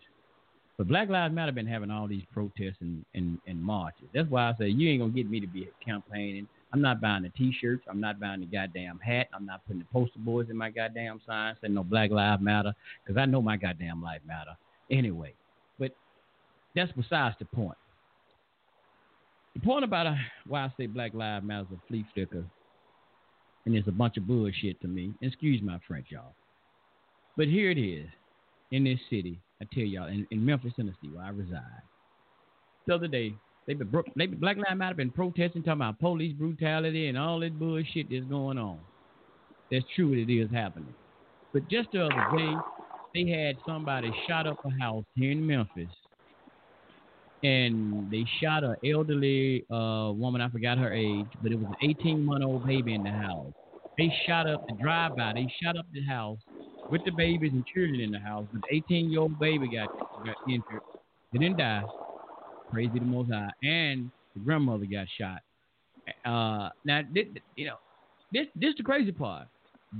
but 0.76 0.88
Black 0.88 1.08
Lives 1.08 1.34
Matter 1.34 1.52
been 1.52 1.66
having 1.66 1.90
all 1.90 2.06
these 2.08 2.24
protests 2.32 2.78
and 2.80 3.04
and, 3.14 3.38
and 3.46 3.62
marches. 3.62 4.08
That's 4.12 4.30
why 4.30 4.50
I 4.50 4.54
say 4.58 4.68
you 4.68 4.90
ain't 4.90 5.00
gonna 5.00 5.12
get 5.12 5.30
me 5.30 5.40
to 5.40 5.46
be 5.46 5.68
campaigning. 5.84 6.48
I'm 6.72 6.82
not 6.82 7.00
buying 7.00 7.22
the 7.22 7.30
T-shirts. 7.30 7.84
I'm 7.88 8.00
not 8.00 8.20
buying 8.20 8.40
the 8.40 8.46
goddamn 8.46 8.98
hat. 8.98 9.28
I'm 9.32 9.46
not 9.46 9.64
putting 9.66 9.80
the 9.80 9.86
poster 9.86 10.18
boards 10.18 10.50
in 10.50 10.56
my 10.56 10.70
goddamn 10.70 11.20
sign 11.26 11.54
saying 11.60 11.72
no 11.72 11.82
Black 11.82 12.10
Lives 12.10 12.42
Matter 12.42 12.74
because 13.04 13.18
I 13.18 13.24
know 13.24 13.40
my 13.40 13.56
goddamn 13.56 14.02
life 14.02 14.20
matter 14.26 14.56
anyway. 14.90 15.32
But 15.78 15.92
that's 16.74 16.92
besides 16.92 17.36
the 17.38 17.46
point. 17.46 17.78
The 19.54 19.60
point 19.60 19.84
about 19.84 20.06
uh, 20.06 20.14
why 20.46 20.64
I 20.64 20.72
say 20.76 20.86
Black 20.86 21.14
Lives 21.14 21.44
Matter 21.44 21.66
is 21.70 21.78
a 21.78 21.88
flea 21.88 22.04
flicker, 22.14 22.44
and 23.64 23.74
it's 23.74 23.88
a 23.88 23.92
bunch 23.92 24.18
of 24.18 24.26
bullshit 24.26 24.80
to 24.82 24.88
me. 24.88 25.14
Excuse 25.22 25.62
my 25.62 25.78
French, 25.88 26.08
y'all. 26.10 26.34
But 27.36 27.48
here 27.48 27.70
it 27.70 27.78
is 27.78 28.08
in 28.72 28.84
this 28.84 29.00
city. 29.08 29.40
I 29.60 29.66
tell 29.72 29.84
y'all, 29.84 30.08
in, 30.08 30.26
in 30.30 30.44
Memphis, 30.44 30.74
Tennessee, 30.76 31.08
where 31.12 31.24
I 31.24 31.30
reside. 31.30 31.82
The 32.86 32.94
other 32.94 33.08
day, 33.08 33.34
they 33.68 33.74
been, 33.74 33.90
been 34.16 34.40
Black 34.40 34.56
Lives 34.56 34.76
Matter 34.76 34.94
been 34.94 35.10
protesting, 35.10 35.62
talking 35.62 35.82
about 35.82 36.00
police 36.00 36.32
brutality 36.32 37.08
and 37.08 37.18
all 37.18 37.38
this 37.38 37.52
bullshit 37.52 38.06
that's 38.10 38.24
going 38.24 38.56
on. 38.56 38.78
That's 39.70 39.84
true, 39.94 40.14
it 40.14 40.32
is 40.32 40.50
happening. 40.50 40.94
But 41.52 41.68
just 41.68 41.90
the 41.92 42.06
other 42.06 42.38
day, 42.38 42.54
they 43.14 43.30
had 43.30 43.56
somebody 43.66 44.10
shot 44.26 44.46
up 44.46 44.58
a 44.64 44.82
house 44.82 45.04
here 45.14 45.32
in 45.32 45.46
Memphis, 45.46 45.90
and 47.42 48.10
they 48.10 48.24
shot 48.42 48.64
an 48.64 48.76
elderly 48.90 49.64
uh, 49.70 50.12
woman. 50.14 50.40
I 50.40 50.48
forgot 50.48 50.78
her 50.78 50.92
age, 50.92 51.26
but 51.42 51.52
it 51.52 51.58
was 51.58 51.68
an 51.82 51.90
18 51.90 52.24
month 52.24 52.44
old 52.44 52.66
baby 52.66 52.94
in 52.94 53.02
the 53.02 53.10
house. 53.10 53.52
They 53.98 54.10
shot 54.26 54.48
up 54.48 54.64
the 54.66 54.76
drive 54.80 55.14
by. 55.14 55.34
They 55.34 55.46
shot 55.62 55.76
up 55.76 55.84
the 55.92 56.02
house 56.04 56.38
with 56.90 57.04
the 57.04 57.10
babies 57.10 57.52
and 57.52 57.66
children 57.66 58.00
in 58.00 58.12
the 58.12 58.18
house. 58.18 58.46
But 58.50 58.62
the 58.70 58.76
18 58.76 59.10
year 59.10 59.20
old 59.20 59.38
baby 59.38 59.68
got, 59.68 59.88
got 60.24 60.36
injured. 60.48 60.80
Didn't 61.32 61.58
die. 61.58 61.82
Be 62.74 62.88
the 62.88 63.00
Most 63.00 63.32
High. 63.32 63.50
And 63.62 64.10
the 64.34 64.40
grandmother 64.40 64.86
got 64.86 65.06
shot. 65.18 65.40
Uh, 66.24 66.70
now, 66.84 67.02
you 67.56 67.66
know, 67.66 67.76
this 68.32 68.46
this 68.54 68.70
is 68.70 68.76
the 68.76 68.82
crazy 68.82 69.12
part. 69.12 69.46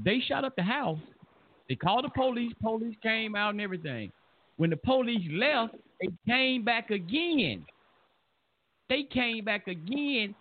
They 0.05 0.21
shot 0.27 0.45
up 0.45 0.57
the 0.57 0.63
house. 0.63 0.99
They 1.69 1.75
called 1.75 2.05
the 2.05 2.11
police. 2.11 2.53
Police 2.63 2.97
came 3.03 3.35
out 3.35 3.51
and 3.51 3.61
everything. 3.61 4.11
When 4.57 4.71
the 4.71 4.77
police 4.77 5.27
left, 5.31 5.75
they 6.01 6.09
came 6.27 6.65
back 6.65 6.91
again. 6.91 7.65
They 8.89 9.05
came 9.13 9.45
back 9.45 9.69
again 9.69 10.35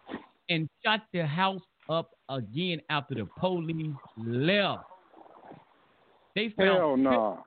and 0.49 0.69
shot 0.83 1.01
the 1.13 1.25
house 1.25 1.61
up 1.89 2.11
again 2.29 2.81
after 2.89 3.15
the 3.15 3.27
police 3.37 3.93
left. 4.17 4.83
They 6.35 6.53
found 6.57 6.77
Hell 6.77 6.97
no. 6.97 7.43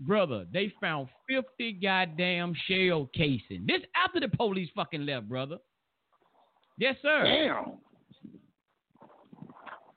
Brother, 0.00 0.46
they 0.52 0.72
found 0.80 1.08
50 1.28 1.72
goddamn 1.74 2.54
shell 2.68 3.08
casing. 3.14 3.64
This 3.66 3.82
after 4.04 4.20
the 4.20 4.28
police 4.28 4.68
fucking 4.74 5.06
left, 5.06 5.28
brother. 5.28 5.58
Yes, 6.78 6.96
sir. 7.02 7.24
Damn. 7.24 7.78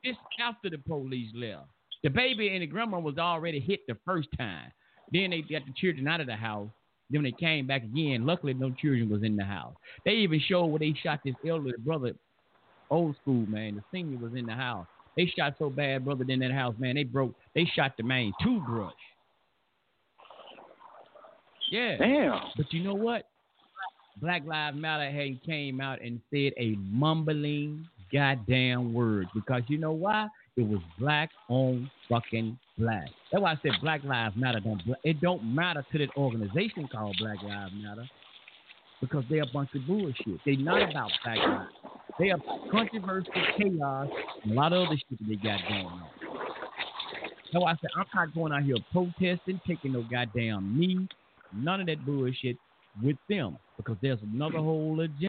This 0.04 0.16
after 0.40 0.70
the 0.70 0.78
police 0.78 1.32
left. 1.36 1.68
The 2.04 2.10
baby 2.10 2.50
and 2.50 2.62
the 2.62 2.68
grandma 2.68 3.00
was 3.00 3.18
already 3.18 3.60
hit 3.60 3.82
the 3.88 3.98
first 4.06 4.30
time. 4.38 4.72
Then 5.12 5.32
they 5.32 5.42
got 5.42 5.66
the 5.66 5.74
children 5.76 6.08
out 6.08 6.22
of 6.22 6.28
the 6.28 6.36
house. 6.36 6.70
Then 7.10 7.24
they 7.24 7.32
came 7.32 7.68
back 7.68 7.84
again. 7.84 8.26
Luckily, 8.26 8.54
no 8.54 8.70
children 8.72 9.10
was 9.10 9.24
in 9.24 9.36
the 9.36 9.44
house. 9.44 9.74
They 10.06 10.12
even 10.12 10.40
showed 10.40 10.68
where 10.68 10.80
they 10.80 10.94
shot 11.04 11.20
this 11.26 11.36
elderly 11.48 11.74
brother, 11.80 12.14
old 12.90 13.16
school 13.22 13.46
man. 13.48 13.76
The 13.76 13.84
senior 13.92 14.20
was 14.20 14.34
in 14.36 14.46
the 14.46 14.54
house. 14.54 14.88
They 15.18 15.26
shot 15.26 15.56
so 15.60 15.70
bad, 15.70 16.06
brother, 16.06 16.24
in 16.30 16.40
that 16.40 16.52
house, 16.52 16.76
man. 16.78 16.96
They 16.96 17.04
broke. 17.04 17.36
They 17.56 17.66
shot 17.66 17.94
the 17.98 18.04
main 18.04 18.32
toothbrush. 18.42 18.94
Yeah. 21.70 21.98
Damn. 21.98 22.42
But 22.58 22.72
you 22.72 22.84
know 22.84 22.96
what? 22.96 23.28
Black 24.22 24.46
Lives 24.46 24.78
Matter 24.78 25.10
had 25.10 25.42
came 25.46 25.80
out 25.80 26.02
and 26.02 26.20
said 26.30 26.54
a 26.58 26.76
mumbling 26.92 27.88
goddamn 28.12 28.94
word 28.94 29.28
because 29.34 29.62
you 29.68 29.78
know 29.78 29.92
why? 29.92 30.28
It 30.58 30.68
was 30.68 30.82
black 31.00 31.30
on 31.48 31.90
fucking 32.10 32.58
black. 32.78 33.08
That's 33.32 33.42
why 33.42 33.54
I 33.54 33.60
said 33.62 33.72
Black 33.82 34.04
Lives 34.04 34.36
Matter. 34.36 34.60
Don't 34.60 34.82
it 35.04 35.22
don't 35.22 35.44
matter 35.44 35.86
to 35.92 35.98
that 36.00 36.10
organization 36.18 36.90
called 36.92 37.16
Black 37.20 37.42
Lives 37.44 37.72
Matter 37.82 38.10
because 39.00 39.24
they're 39.30 39.44
a 39.44 39.54
bunch 39.54 39.70
of 39.76 39.88
bullshit. 39.88 40.40
They're 40.46 40.58
not 40.58 40.90
about 40.90 41.12
black 41.24 41.38
lives. 41.38 41.72
They 42.20 42.32
are 42.32 42.40
controversy, 42.70 43.30
chaos, 43.58 44.10
and 44.44 44.52
a 44.52 44.56
lot 44.56 44.74
of 44.74 44.88
other 44.88 44.98
shit 44.98 45.20
that 45.20 45.28
they 45.30 45.36
got 45.36 45.62
going 45.70 45.86
on. 45.86 46.10
So 47.54 47.64
I 47.64 47.74
said, 47.76 47.90
I'm 47.96 48.06
not 48.14 48.34
going 48.36 48.52
out 48.52 48.64
here 48.64 48.76
protesting, 48.92 49.62
taking 49.66 49.94
no 49.94 50.04
goddamn 50.12 50.78
knee, 50.78 51.08
none 51.54 51.82
of 51.82 51.88
that 51.88 52.06
bullshit 52.06 52.58
with 53.02 53.18
them 53.28 53.58
because 53.78 53.98
there's 54.02 54.20
another 54.34 54.58
whole 54.58 55.00
agenda. 55.00 55.28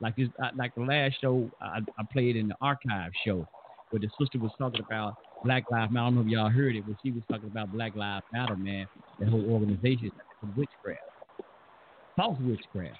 Like 0.00 0.16
this, 0.16 0.28
uh, 0.42 0.48
like 0.56 0.74
the 0.74 0.82
last 0.82 1.16
show 1.20 1.50
I, 1.60 1.80
I 1.98 2.02
played 2.10 2.36
in 2.36 2.48
the 2.48 2.54
archive 2.62 3.12
show, 3.24 3.46
where 3.90 4.00
the 4.00 4.08
sister 4.18 4.38
was 4.38 4.50
talking 4.58 4.80
about 4.80 5.14
Black 5.44 5.64
Lives 5.70 5.92
Matter. 5.92 6.04
I 6.04 6.06
don't 6.06 6.14
know 6.14 6.20
if 6.22 6.28
y'all 6.28 6.48
heard 6.48 6.74
it, 6.74 6.84
but 6.86 6.96
she 7.02 7.10
was 7.10 7.22
talking 7.30 7.48
about 7.48 7.70
Black 7.70 7.94
Lives 7.94 8.24
Matter, 8.32 8.56
man. 8.56 8.86
The 9.18 9.26
whole 9.28 9.44
organization 9.50 10.06
is 10.06 10.48
witchcraft, 10.56 11.00
false 12.16 12.38
witchcraft, 12.40 12.98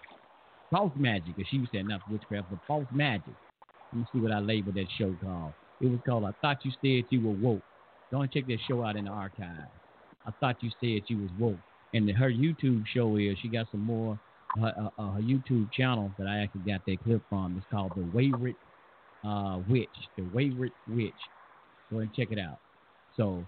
false 0.70 0.92
magic. 0.96 1.38
As 1.40 1.46
she 1.46 1.58
was 1.58 1.68
saying, 1.72 1.86
not 1.86 2.02
witchcraft, 2.10 2.48
but 2.50 2.58
false 2.66 2.86
magic. 2.92 3.34
Let 3.92 4.00
me 4.00 4.06
see 4.12 4.20
what 4.20 4.32
I 4.32 4.40
labeled 4.40 4.74
that 4.74 4.86
show 4.98 5.14
called. 5.24 5.54
It 5.80 5.90
was 5.90 6.00
called 6.04 6.26
"I 6.26 6.32
Thought 6.42 6.58
You 6.64 6.72
Said 6.82 7.06
You 7.08 7.26
Were 7.26 7.32
Woke." 7.32 7.62
Go 8.12 8.20
and 8.20 8.30
check 8.30 8.46
that 8.48 8.58
show 8.68 8.84
out 8.84 8.96
in 8.96 9.04
the 9.04 9.10
archive. 9.10 9.68
I 10.26 10.30
thought 10.38 10.56
you 10.62 10.70
said 10.80 11.02
you 11.08 11.22
was 11.22 11.30
woke. 11.38 11.58
And 11.92 12.08
her 12.10 12.30
YouTube 12.30 12.84
show 12.94 13.16
is 13.16 13.36
she 13.40 13.48
got 13.48 13.66
some 13.70 13.84
more. 13.84 14.18
Her, 14.60 14.90
uh, 14.98 15.00
uh, 15.00 15.12
her 15.12 15.20
YouTube 15.20 15.70
channel 15.72 16.10
that 16.18 16.26
I 16.26 16.38
actually 16.38 16.62
got 16.62 16.84
that 16.86 17.02
clip 17.04 17.22
from 17.28 17.56
is 17.56 17.64
called 17.70 17.92
the 17.96 18.08
Wayward 18.14 18.56
uh, 19.24 19.58
Witch. 19.68 19.88
The 20.16 20.24
Wayward 20.34 20.72
Witch. 20.88 21.12
Go 21.90 21.98
ahead 21.98 22.08
and 22.08 22.14
check 22.14 22.36
it 22.36 22.40
out. 22.40 22.58
So, 23.16 23.44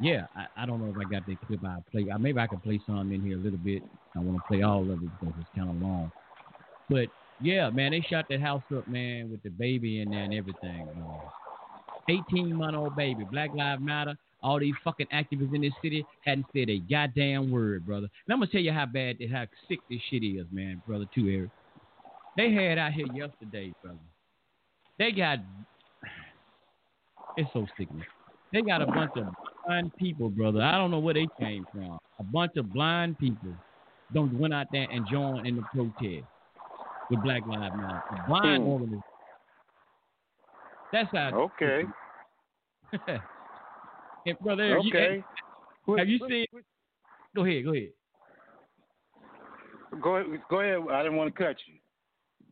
yeah, 0.00 0.26
I, 0.36 0.62
I 0.62 0.66
don't 0.66 0.80
know 0.80 0.90
if 0.90 0.96
I 0.96 1.10
got 1.10 1.26
that 1.26 1.46
clip 1.46 1.64
I 1.64 1.78
play. 1.90 2.08
Uh, 2.12 2.18
maybe 2.18 2.38
I 2.38 2.46
can 2.46 2.58
play 2.58 2.80
some 2.86 3.12
in 3.12 3.20
here 3.20 3.36
a 3.36 3.40
little 3.40 3.58
bit. 3.58 3.82
I 4.16 4.20
want 4.20 4.38
to 4.38 4.42
play 4.48 4.62
all 4.62 4.82
of 4.82 4.90
it 4.90 5.00
because 5.20 5.34
it's 5.40 5.50
kind 5.54 5.70
of 5.70 5.76
long. 5.76 6.10
But 6.88 7.06
yeah, 7.40 7.70
man, 7.70 7.92
they 7.92 8.04
shot 8.08 8.26
that 8.30 8.40
house 8.40 8.62
up, 8.76 8.86
man, 8.88 9.30
with 9.30 9.42
the 9.42 9.50
baby 9.50 10.00
in 10.00 10.10
there 10.10 10.24
and 10.24 10.34
everything. 10.34 10.86
Man. 10.86 11.20
18 12.08 12.54
month 12.54 12.76
old 12.76 12.96
baby. 12.96 13.24
Black 13.30 13.54
Lives 13.54 13.82
Matter. 13.82 14.16
All 14.42 14.58
these 14.58 14.74
fucking 14.84 15.06
activists 15.12 15.54
in 15.54 15.62
this 15.62 15.72
city 15.82 16.06
hadn't 16.24 16.46
said 16.54 16.68
a 16.68 16.78
goddamn 16.80 17.50
word, 17.50 17.86
brother. 17.86 18.08
And 18.26 18.32
I'm 18.32 18.40
gonna 18.40 18.50
tell 18.50 18.60
you 18.60 18.72
how 18.72 18.86
bad, 18.86 19.16
how 19.32 19.46
sick 19.68 19.80
this 19.88 20.00
shit 20.10 20.24
is, 20.24 20.46
man, 20.50 20.82
brother. 20.86 21.06
Too, 21.14 21.28
Eric. 21.28 21.50
They 22.36 22.52
had 22.52 22.78
out 22.78 22.92
here 22.92 23.06
yesterday, 23.06 23.72
brother. 23.82 23.98
They 24.98 25.12
got. 25.12 25.38
It's 27.36 27.50
so 27.52 27.66
sickening. 27.78 28.04
They 28.52 28.62
got 28.62 28.82
a 28.82 28.86
bunch 28.86 29.16
of 29.16 29.26
blind 29.64 29.92
people, 29.96 30.28
brother. 30.30 30.62
I 30.62 30.72
don't 30.72 30.90
know 30.90 30.98
where 30.98 31.14
they 31.14 31.28
came 31.40 31.66
from. 31.72 31.98
A 32.18 32.24
bunch 32.24 32.52
of 32.56 32.72
blind 32.72 33.18
people 33.18 33.54
don't 34.12 34.32
went 34.38 34.52
out 34.54 34.66
there 34.72 34.88
and 34.90 35.06
joined 35.06 35.46
in 35.46 35.56
the 35.56 35.62
protest 35.74 36.26
with 37.10 37.22
Black 37.22 37.42
Lives 37.46 37.74
Matter. 37.74 38.02
A 38.12 38.28
blind 38.28 38.62
Hmm. 38.64 38.68
organization. 38.70 39.02
That's 40.92 41.10
how. 41.12 41.48
Okay. 41.62 41.84
and 44.26 44.38
brother, 44.40 44.78
you- 44.78 44.90
Okay. 44.90 45.24
have 45.98 46.08
you 46.08 46.18
seen? 46.28 46.46
Go 47.34 47.44
ahead, 47.44 47.64
go 47.64 47.72
ahead. 47.74 47.92
Go 50.00 50.16
ahead. 50.16 50.42
Go 50.48 50.60
ahead. 50.60 50.78
I 50.90 51.02
didn't 51.02 51.16
want 51.18 51.34
to 51.34 51.42
cut 51.42 51.56
you. 51.66 51.78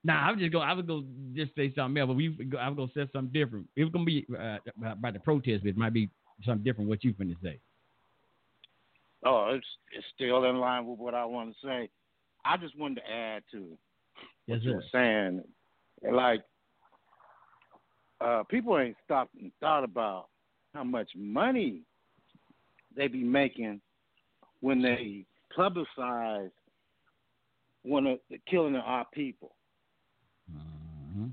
Nah, 0.03 0.29
I'm 0.29 0.39
just 0.39 0.53
going. 0.53 0.67
I 0.67 0.73
was 0.73 0.87
to 0.87 1.05
just 1.35 1.55
say 1.55 1.73
something 1.75 2.01
else, 2.01 2.09
but 2.09 2.15
we. 2.17 2.37
I 2.59 2.69
was 2.71 2.91
to 2.93 3.07
say 3.07 3.11
something 3.13 3.33
different. 3.33 3.69
It 3.77 3.85
was 3.85 3.93
going 3.93 4.07
to 4.07 4.11
be 4.11 4.27
uh, 4.35 4.59
about 4.93 5.13
the 5.13 5.21
protest, 5.21 5.63
but 5.63 5.71
it 5.71 5.77
might 5.77 5.93
be 5.93 6.09
something 6.45 6.65
different. 6.65 6.89
What 6.89 7.05
you 7.05 7.13
finna 7.15 7.37
say? 7.43 7.61
Oh, 9.25 9.51
it's 9.55 9.67
it's 9.93 10.07
still 10.15 10.45
in 10.45 10.57
line 10.59 10.87
with 10.87 10.99
what 10.99 11.15
I 11.15 11.25
want 11.27 11.55
to 11.55 11.67
say. 11.67 11.91
I 12.45 12.57
just 12.57 12.79
wanted 12.79 12.97
to 13.03 13.11
add 13.11 13.43
to 13.53 13.77
Yes, 14.47 14.57
what 14.57 14.63
you 14.63 14.71
sir. 14.71 14.77
were 14.77 14.85
saying. 14.91 15.45
Like, 16.15 16.43
uh, 18.23 18.43
people 18.45 18.79
ain't 18.79 18.97
stopped 19.05 19.35
and 19.35 19.53
thought 19.61 19.85
about 19.85 20.29
how 20.75 20.85
much 20.85 21.09
money 21.17 21.83
they 22.97 23.09
be 23.09 23.23
making 23.23 23.81
when 24.61 24.83
they 24.83 25.25
publicize 25.57 26.51
one 27.83 28.07
of 28.07 28.19
the 28.31 28.39
killing 28.49 28.77
of 28.77 28.83
our 28.85 29.07
people. 29.13 29.55
Mm-hmm. 30.53 31.29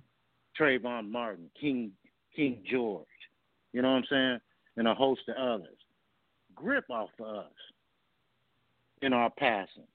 Trayvon 0.60 1.10
Martin, 1.10 1.50
King 1.60 1.92
King 2.36 2.64
George, 2.70 3.06
you 3.74 3.82
know 3.82 3.92
what 3.92 3.98
I'm 3.98 4.04
saying, 4.10 4.40
and 4.78 4.88
a 4.88 4.94
host 4.94 5.22
of 5.28 5.36
others. 5.36 5.78
Grip 6.56 6.86
off 6.90 7.10
of 7.20 7.28
us 7.28 7.52
in 9.02 9.14
our 9.14 9.30
passing. 9.38 9.88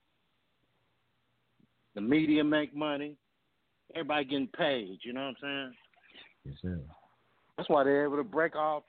The 1.94 2.00
media 2.00 2.44
make 2.44 2.74
money. 2.74 3.16
Everybody 3.94 4.24
getting 4.24 4.48
paid. 4.56 4.98
You 5.02 5.12
know 5.12 5.20
what 5.20 5.26
I'm 5.28 5.36
saying? 5.42 5.72
Yes, 6.44 6.54
sir. 6.62 6.80
That's 7.56 7.68
why 7.68 7.84
they're 7.84 8.04
able 8.04 8.16
to 8.16 8.24
break 8.24 8.56
off 8.56 8.84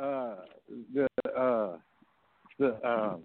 uh, 0.00 0.34
the 0.94 1.08
uh, 1.36 1.76
the 2.58 2.88
um, 2.88 3.22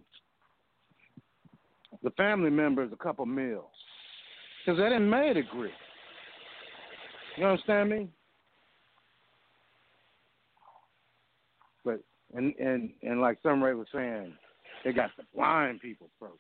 the 2.03 2.11
family 2.11 2.49
members 2.49 2.91
a 2.93 3.03
couple 3.03 3.25
meals 3.25 3.65
because 4.65 4.77
they 4.77 4.85
didn't 4.85 5.09
made 5.09 5.37
a 5.37 5.43
grip. 5.43 5.71
You 7.37 7.45
understand 7.45 7.89
me? 7.89 8.07
But 11.83 12.01
and 12.33 12.53
and 12.55 12.91
and 13.03 13.21
like 13.21 13.41
Sumray 13.43 13.77
was 13.77 13.87
saying, 13.93 14.33
they 14.83 14.93
got 14.93 15.11
the 15.17 15.23
blind 15.33 15.81
people 15.81 16.09
protest. 16.19 16.39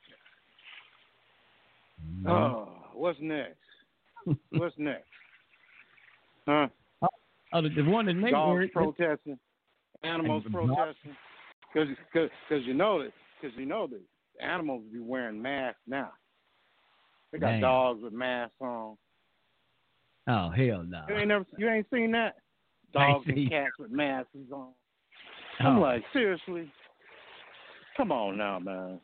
Mm-hmm. 2.05 2.29
Oh, 2.29 2.73
what's 2.93 3.19
next? 3.21 3.57
what's 4.51 4.75
next? 4.77 5.07
Huh? 6.47 6.67
Oh, 7.53 7.61
the, 7.61 7.83
one 7.83 8.05
that 8.05 8.13
made 8.13 8.31
Dogs 8.31 8.65
protesting, 8.73 9.37
animals 10.03 10.43
protesting, 10.51 11.15
because 11.73 11.87
because 12.13 12.65
you 12.65 12.73
know 12.73 13.03
that 13.03 13.11
because 13.39 13.55
you 13.57 13.65
know 13.65 13.87
that 13.87 14.01
animals 14.43 14.83
be 14.91 14.99
wearing 14.99 15.41
masks 15.41 15.79
now. 15.87 16.11
They 17.31 17.39
got 17.39 17.51
Damn. 17.51 17.61
dogs 17.61 18.03
with 18.03 18.13
masks 18.13 18.55
on. 18.59 18.97
Oh 20.27 20.49
hell 20.49 20.83
no. 20.87 21.03
You 21.09 21.15
ain't 21.17 21.27
never 21.27 21.45
you 21.57 21.69
ain't 21.69 21.87
seen 21.91 22.11
that. 22.11 22.35
Dogs 22.93 23.25
and 23.27 23.49
cats 23.49 23.71
with 23.79 23.89
masks 23.89 24.29
on. 24.51 24.67
I'm 25.61 25.77
Oh. 25.77 25.81
like 25.81 26.03
seriously. 26.11 26.69
Come 27.95 28.11
on 28.11 28.37
now, 28.37 28.59
man. 28.59 28.99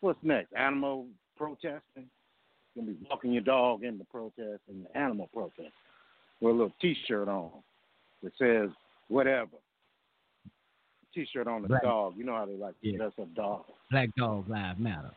What's 0.00 0.18
next? 0.22 0.52
Animal 0.54 1.06
protesting? 1.36 2.08
Gonna 2.74 2.86
be 2.92 2.96
walking 3.10 3.32
your 3.32 3.42
dog 3.42 3.84
in 3.84 3.98
the 3.98 4.04
protest 4.04 4.62
and 4.68 4.86
the 4.86 4.96
animal 4.96 5.28
protest 5.32 5.72
with 6.40 6.54
a 6.54 6.56
little 6.56 6.72
T-shirt 6.80 7.28
on 7.28 7.50
that 8.22 8.32
says 8.38 8.70
whatever. 9.08 9.56
T-shirt 11.14 11.46
on 11.48 11.62
the 11.62 11.68
Right. 11.68 11.82
dog. 11.82 12.16
You 12.16 12.24
know 12.24 12.34
how 12.34 12.46
they 12.46 12.52
like 12.54 12.78
to 12.80 12.90
Yeah. 12.90 12.98
dress 12.98 13.12
up 13.18 13.32
dogs. 13.34 13.70
Black 13.90 14.14
Dog 14.16 14.48
Lives 14.48 14.78
Matter. 14.78 15.10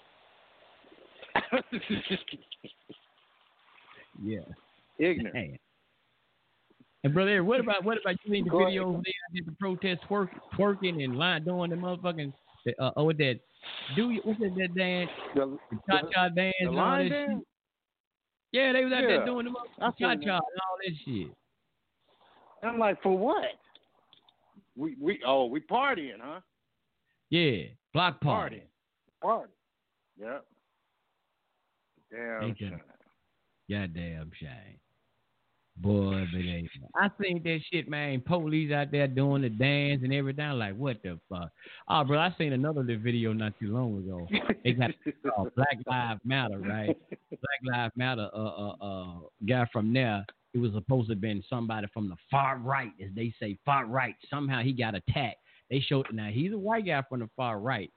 Yeah. 4.21 4.41
Ignorant. 4.99 5.35
Hey. 5.35 5.59
And 7.03 7.13
brother, 7.13 7.43
what 7.43 7.59
about 7.59 7.83
what 7.83 7.97
about 7.97 8.15
you 8.23 8.31
seen 8.31 8.43
the 8.43 8.51
Go 8.51 8.65
video 8.65 8.83
over 8.89 9.01
there 9.03 9.13
I 9.29 9.33
did 9.33 9.45
the 9.47 9.53
protest 9.53 10.01
twerk, 10.03 10.29
twerking 10.53 11.03
and 11.03 11.15
line 11.17 11.43
doing 11.43 11.71
the 11.71 11.75
motherfucking 11.75 12.31
uh, 12.79 12.91
oh 12.95 13.05
with 13.05 13.17
that 13.17 13.39
do 13.95 14.11
you 14.11 14.21
what's 14.23 14.39
that, 14.39 14.53
that 14.55 14.75
dance 14.75 15.09
The, 15.33 15.57
the 15.71 15.77
cha 15.89 16.01
cha 16.13 16.29
dance 16.29 16.53
the 16.61 16.69
line 16.69 17.09
dance? 17.09 17.43
Yeah, 18.51 18.73
they 18.73 18.83
was 18.83 18.93
out 18.93 19.01
Yeah. 19.01 19.07
there 19.07 19.25
doing 19.25 19.45
the 19.45 19.51
motherfucking 19.51 19.97
cha 19.97 20.15
cha 20.15 20.15
and 20.15 20.23
all 20.29 20.77
that 20.85 20.93
shit. 21.03 21.35
I'm 22.61 22.77
like, 22.77 23.01
for 23.01 23.17
what? 23.17 23.45
We 24.75 24.95
we 24.99 25.19
oh 25.25 25.45
we 25.45 25.59
partying, 25.59 26.19
huh? 26.21 26.39
Yeah. 27.29 27.63
Block 27.93 28.21
party. 28.21 28.63
Party. 29.21 29.51
Yep. 30.19 30.45
Damn 32.11 32.43
Ain't 32.43 32.57
shame. 32.57 32.81
Goddamn 33.69 34.31
shame. 34.39 34.79
Boy, 35.77 36.25
but 36.31 36.39
ain't. 36.39 36.69
I 36.95 37.09
seen 37.21 37.41
that 37.43 37.59
shit, 37.71 37.89
man. 37.89 38.21
Police 38.21 38.71
out 38.71 38.91
there 38.91 39.07
doing 39.07 39.41
the 39.41 39.49
dance 39.49 40.01
and 40.03 40.13
everything. 40.13 40.45
I'm 40.45 40.59
like, 40.59 40.75
what 40.75 41.01
the 41.01 41.17
fuck? 41.29 41.49
Oh, 41.87 42.03
bro, 42.03 42.19
I 42.19 42.35
seen 42.37 42.53
another 42.53 42.81
little 42.81 43.01
video 43.01 43.33
not 43.33 43.53
too 43.59 43.71
long 43.73 43.97
ago. 43.97 44.27
They 44.63 44.73
got 44.73 44.91
uh, 45.37 45.45
Black 45.55 45.77
Lives 45.87 46.21
Matter, 46.25 46.59
right? 46.59 46.95
Black 47.29 47.61
Lives 47.63 47.93
Matter. 47.95 48.29
Uh, 48.33 48.37
uh, 48.37 48.75
uh, 48.81 49.19
guy 49.47 49.65
from 49.71 49.93
there. 49.93 50.25
It 50.53 50.59
was 50.59 50.73
supposed 50.73 51.07
to 51.07 51.13
have 51.13 51.21
been 51.21 51.43
somebody 51.49 51.87
from 51.93 52.09
the 52.09 52.15
far 52.29 52.57
right, 52.57 52.91
as 53.03 53.09
they 53.15 53.33
say, 53.39 53.57
far 53.65 53.85
right. 53.85 54.15
Somehow 54.29 54.61
he 54.61 54.73
got 54.73 54.95
attacked. 54.95 55.37
They 55.69 55.79
showed 55.79 56.07
now 56.11 56.27
he's 56.29 56.51
a 56.51 56.57
white 56.57 56.85
guy 56.85 57.01
from 57.07 57.21
the 57.21 57.29
far 57.37 57.59
right, 57.59 57.89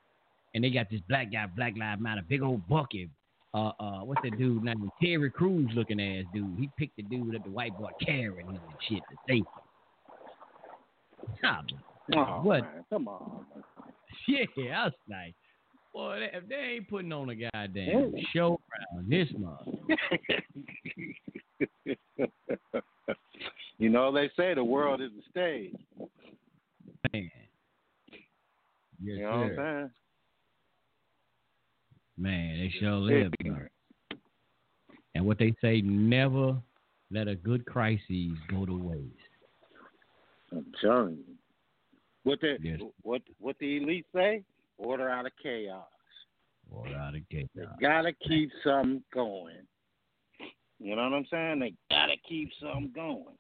and 0.55 0.63
they 0.63 0.71
got 0.71 0.89
this 0.91 1.01
black 1.09 1.33
guy, 1.33 1.47
Black 1.57 1.75
Lives 1.77 2.01
Matter, 2.01 2.23
big 2.29 2.43
old 2.43 2.67
bucket. 2.69 3.09
Uh, 3.53 3.71
uh, 3.81 4.01
what's 4.01 4.21
that 4.23 4.37
dude 4.39 4.63
name? 4.65 4.91
Terry 5.03 5.31
Crews 5.31 5.71
looking 5.75 6.01
ass 6.01 6.25
dude. 6.33 6.57
He 6.59 6.69
picked 6.79 6.97
the 6.97 7.03
dude 7.05 7.35
up, 7.37 7.45
the 7.45 7.51
white 7.51 7.77
boy 7.77 7.91
carrying 8.05 8.47
him 8.47 8.49
and 8.57 8.63
shit 8.89 8.99
to 9.11 9.17
safety. 9.29 9.45
Ah, 11.45 11.63
Oh, 12.15 12.43
What? 12.43 12.61
man, 12.63 12.85
come 12.91 13.09
on. 13.09 13.47
yeah, 14.29 14.45
I 14.57 14.85
was 14.85 14.93
like, 15.09 15.35
boy, 15.95 16.19
they, 16.21 16.37
if 16.37 16.49
they 16.49 16.75
ain't 16.75 16.91
putting 16.91 17.13
on 17.13 17.31
a 17.31 17.35
goddamn 17.35 18.13
mm. 18.13 18.23
show 18.35 18.61
around 18.93 19.09
this 19.09 19.29
month. 19.39 19.61
You 23.79 23.89
know, 23.89 24.13
they 24.13 24.31
say 24.37 24.55
the 24.55 24.65
world 24.65 25.01
is 25.03 25.11
a 25.19 25.31
stage. 25.31 25.75
Man. 27.13 27.31
Yes, 28.13 29.19
You 29.19 29.23
know 29.23 29.31
what 29.31 29.49
sir. 29.49 29.49
I'm 29.49 29.57
saying? 29.57 29.91
Man, 32.17 32.59
they 32.59 32.73
sure 32.79 32.93
live. 32.93 33.33
And 35.15 35.27
what 35.27 35.39
they 35.39 35.55
say, 35.61 35.81
never 35.81 36.57
let 37.11 37.29
a 37.29 37.35
good 37.35 37.67
crisis 37.67 38.33
go 38.49 38.65
to 38.65 38.73
waste. 38.73 39.11
I'm 40.53 40.67
telling 40.81 41.17
you. 41.17 41.35
What 42.23 42.41
the 42.41 42.57
Yes. 42.63 42.81
what 43.03 43.23
what 43.39 43.59
the 43.59 43.77
elite 43.77 44.07
say? 44.15 44.45
Order 44.79 45.09
out 45.09 45.27
of 45.27 45.33
chaos. 45.43 45.85
Or 46.71 46.89
out 46.89 47.15
of 47.15 47.29
gate. 47.29 47.51
They 47.55 47.65
gotta 47.81 48.13
keep 48.27 48.51
something 48.65 49.03
going. 49.13 49.67
You 50.81 50.97
know 50.97 51.03
what 51.05 51.13
I'm 51.13 51.27
saying? 51.31 51.61
They 51.61 51.75
gotta 51.91 52.17
keep 52.29 52.51
something 52.61 52.93
going. 52.95 53.37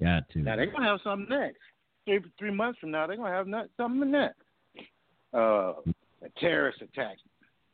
Got 0.00 0.28
to. 0.30 0.38
Now 0.38 0.56
they're 0.56 0.70
gonna 0.70 0.86
have 0.86 1.00
something 1.02 1.28
next. 1.28 1.58
Three 2.04 2.20
three 2.38 2.50
months 2.50 2.78
from 2.78 2.90
now, 2.90 3.06
they're 3.06 3.16
gonna 3.16 3.30
have 3.30 3.46
not, 3.46 3.66
something 3.76 4.10
next. 4.10 4.36
Uh, 5.34 5.74
a 6.22 6.28
terrorist 6.38 6.82
attack. 6.82 7.16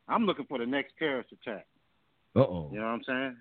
I'm 0.09 0.25
looking 0.25 0.47
for 0.47 0.59
the 0.59 0.67
next 0.67 0.95
terrorist 0.99 1.31
attack. 1.33 1.67
Uh 2.35 2.41
oh. 2.41 2.71
You 2.73 2.79
know 2.79 2.87
what 2.87 2.93
I'm 2.93 3.03
saying? 3.07 3.37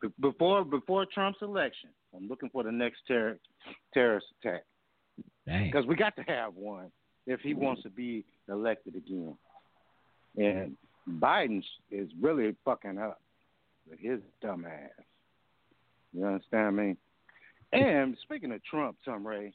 Be- 0.00 0.08
Before 0.20 0.64
before 0.64 1.06
Trump's 1.06 1.38
election, 1.42 1.90
I'm 2.14 2.28
looking 2.28 2.50
for 2.50 2.62
the 2.62 2.72
next 2.72 3.00
terror, 3.06 3.38
terrorist 3.94 4.26
attack 4.40 4.62
because 5.44 5.86
we 5.86 5.96
got 5.96 6.14
to 6.16 6.22
have 6.22 6.54
one 6.54 6.90
if 7.26 7.40
he 7.40 7.54
wants 7.54 7.82
to 7.82 7.90
be 7.90 8.24
elected 8.48 8.96
again. 8.96 9.36
And 10.36 10.76
Biden 11.20 11.62
is 11.90 12.08
really 12.20 12.54
fucking 12.64 12.98
up 12.98 13.20
with 13.88 13.98
his 14.00 14.20
dumb 14.40 14.64
ass. 14.64 15.04
You 16.12 16.26
understand 16.26 16.76
me? 16.76 16.96
And 17.72 18.16
speaking 18.22 18.52
of 18.52 18.62
Trump, 18.64 18.96
Tom 19.04 19.26
Ray, 19.26 19.52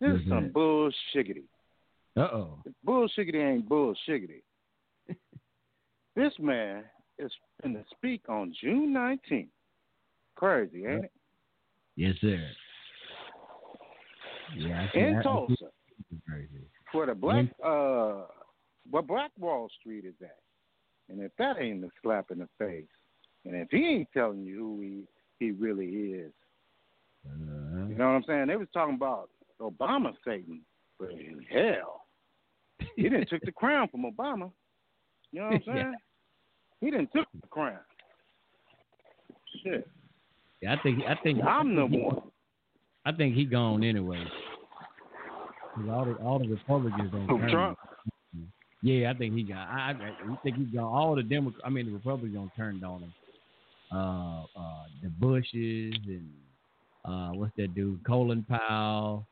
this 0.00 0.20
is 0.20 0.28
some 0.28 0.50
Mhm. 0.50 0.52
bullshiggity. 0.52 1.44
Uh 2.16 2.20
oh. 2.32 2.62
Bullshiggity 2.84 3.36
ain't 3.36 3.68
bullshiggity. 3.68 4.42
this 6.16 6.36
man 6.38 6.84
is 7.18 7.32
going 7.62 7.74
to 7.74 7.84
speak 7.90 8.28
on 8.28 8.52
June 8.60 8.92
19th. 8.92 9.50
Crazy, 10.34 10.86
ain't 10.86 11.04
it? 11.04 11.12
Yes, 11.96 12.16
sir. 12.20 12.50
Yeah, 14.54 14.88
In 14.94 15.20
Tulsa, 15.22 15.70
crazy. 16.26 16.64
Where 16.92 17.06
the 17.06 17.14
black 17.14 17.46
uh 17.64 18.22
where 18.90 19.02
Black 19.02 19.30
Wall 19.38 19.68
Street 19.80 20.04
is 20.04 20.14
at. 20.22 20.38
And 21.10 21.22
if 21.22 21.32
that 21.38 21.58
ain't 21.60 21.84
a 21.84 21.88
slap 22.02 22.30
in 22.30 22.38
the 22.38 22.48
face, 22.58 22.84
and 23.44 23.54
if 23.54 23.68
he 23.70 23.78
ain't 23.86 24.08
telling 24.12 24.44
you 24.44 24.56
who 24.58 24.80
he 24.80 25.02
he 25.38 25.50
really 25.52 25.86
is, 25.86 26.32
Uh, 27.26 27.86
you 27.88 27.94
know 27.94 28.06
what 28.06 28.16
I'm 28.16 28.24
saying? 28.26 28.46
They 28.48 28.56
was 28.56 28.68
talking 28.72 28.94
about 28.96 29.30
Obama 29.60 30.12
Satan, 30.24 30.60
but 30.98 31.10
in 31.10 31.44
hell, 31.50 32.02
he 32.96 33.02
didn't 33.04 33.28
took 33.28 33.42
the 33.42 33.52
crown 33.52 33.88
from 33.88 34.02
Obama. 34.04 34.50
You 35.32 35.40
know 35.40 35.46
what 35.46 35.54
I'm 35.54 35.62
saying? 35.66 35.76
Yeah. 35.76 35.92
He 36.80 36.90
didn't 36.90 37.10
took 37.14 37.26
the 37.40 37.48
crown. 37.48 37.80
Shit, 39.64 39.88
yeah, 40.62 40.74
I 40.74 40.82
think 40.82 41.02
I 41.08 41.14
think 41.22 41.42
I'm 41.42 41.74
the 41.74 41.86
one. 41.86 42.22
I 43.04 43.12
think 43.12 43.34
he 43.34 43.44
gone 43.44 43.82
anyway. 43.82 44.24
'Cause 45.78 45.88
all 45.90 46.04
the 46.04 46.14
all 46.14 46.38
the 46.38 46.48
Republicans 46.48 47.10
don't 47.12 47.26
Who, 47.28 47.38
turn. 47.38 47.50
Trump? 47.50 47.78
Yeah, 48.82 49.10
I 49.10 49.14
think 49.14 49.34
he 49.34 49.42
got. 49.42 49.68
I, 49.68 49.90
I, 49.90 50.32
I 50.32 50.36
think 50.42 50.56
he's 50.56 50.68
gone. 50.68 50.84
All 50.84 51.16
the 51.16 51.22
Democrats, 51.22 51.62
I 51.64 51.70
mean, 51.70 51.86
the 51.86 51.92
Republicans 51.92 52.34
don't 52.34 52.54
turned 52.56 52.84
on 52.84 53.02
him. 53.02 53.14
Uh, 53.90 54.42
uh, 54.56 54.84
the 55.02 55.08
Bushes 55.08 55.94
and 56.06 56.30
uh, 57.04 57.30
what's 57.32 57.52
that 57.56 57.74
dude? 57.74 58.04
Colin 58.04 58.44
Powell, 58.48 59.26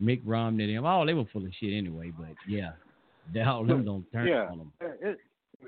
Mitt 0.00 0.20
Romney. 0.26 0.74
Them, 0.74 0.84
all 0.84 1.06
they 1.06 1.14
were 1.14 1.26
full 1.32 1.44
of 1.44 1.52
shit 1.60 1.74
anyway. 1.74 2.10
But 2.18 2.30
yeah, 2.48 2.70
they 3.32 3.42
all 3.42 3.64
them 3.64 3.84
don't 3.84 4.10
turn 4.12 4.26
Yeah. 4.26 4.48
on 4.50 4.60
him. 4.60 4.72
It, 4.80 5.18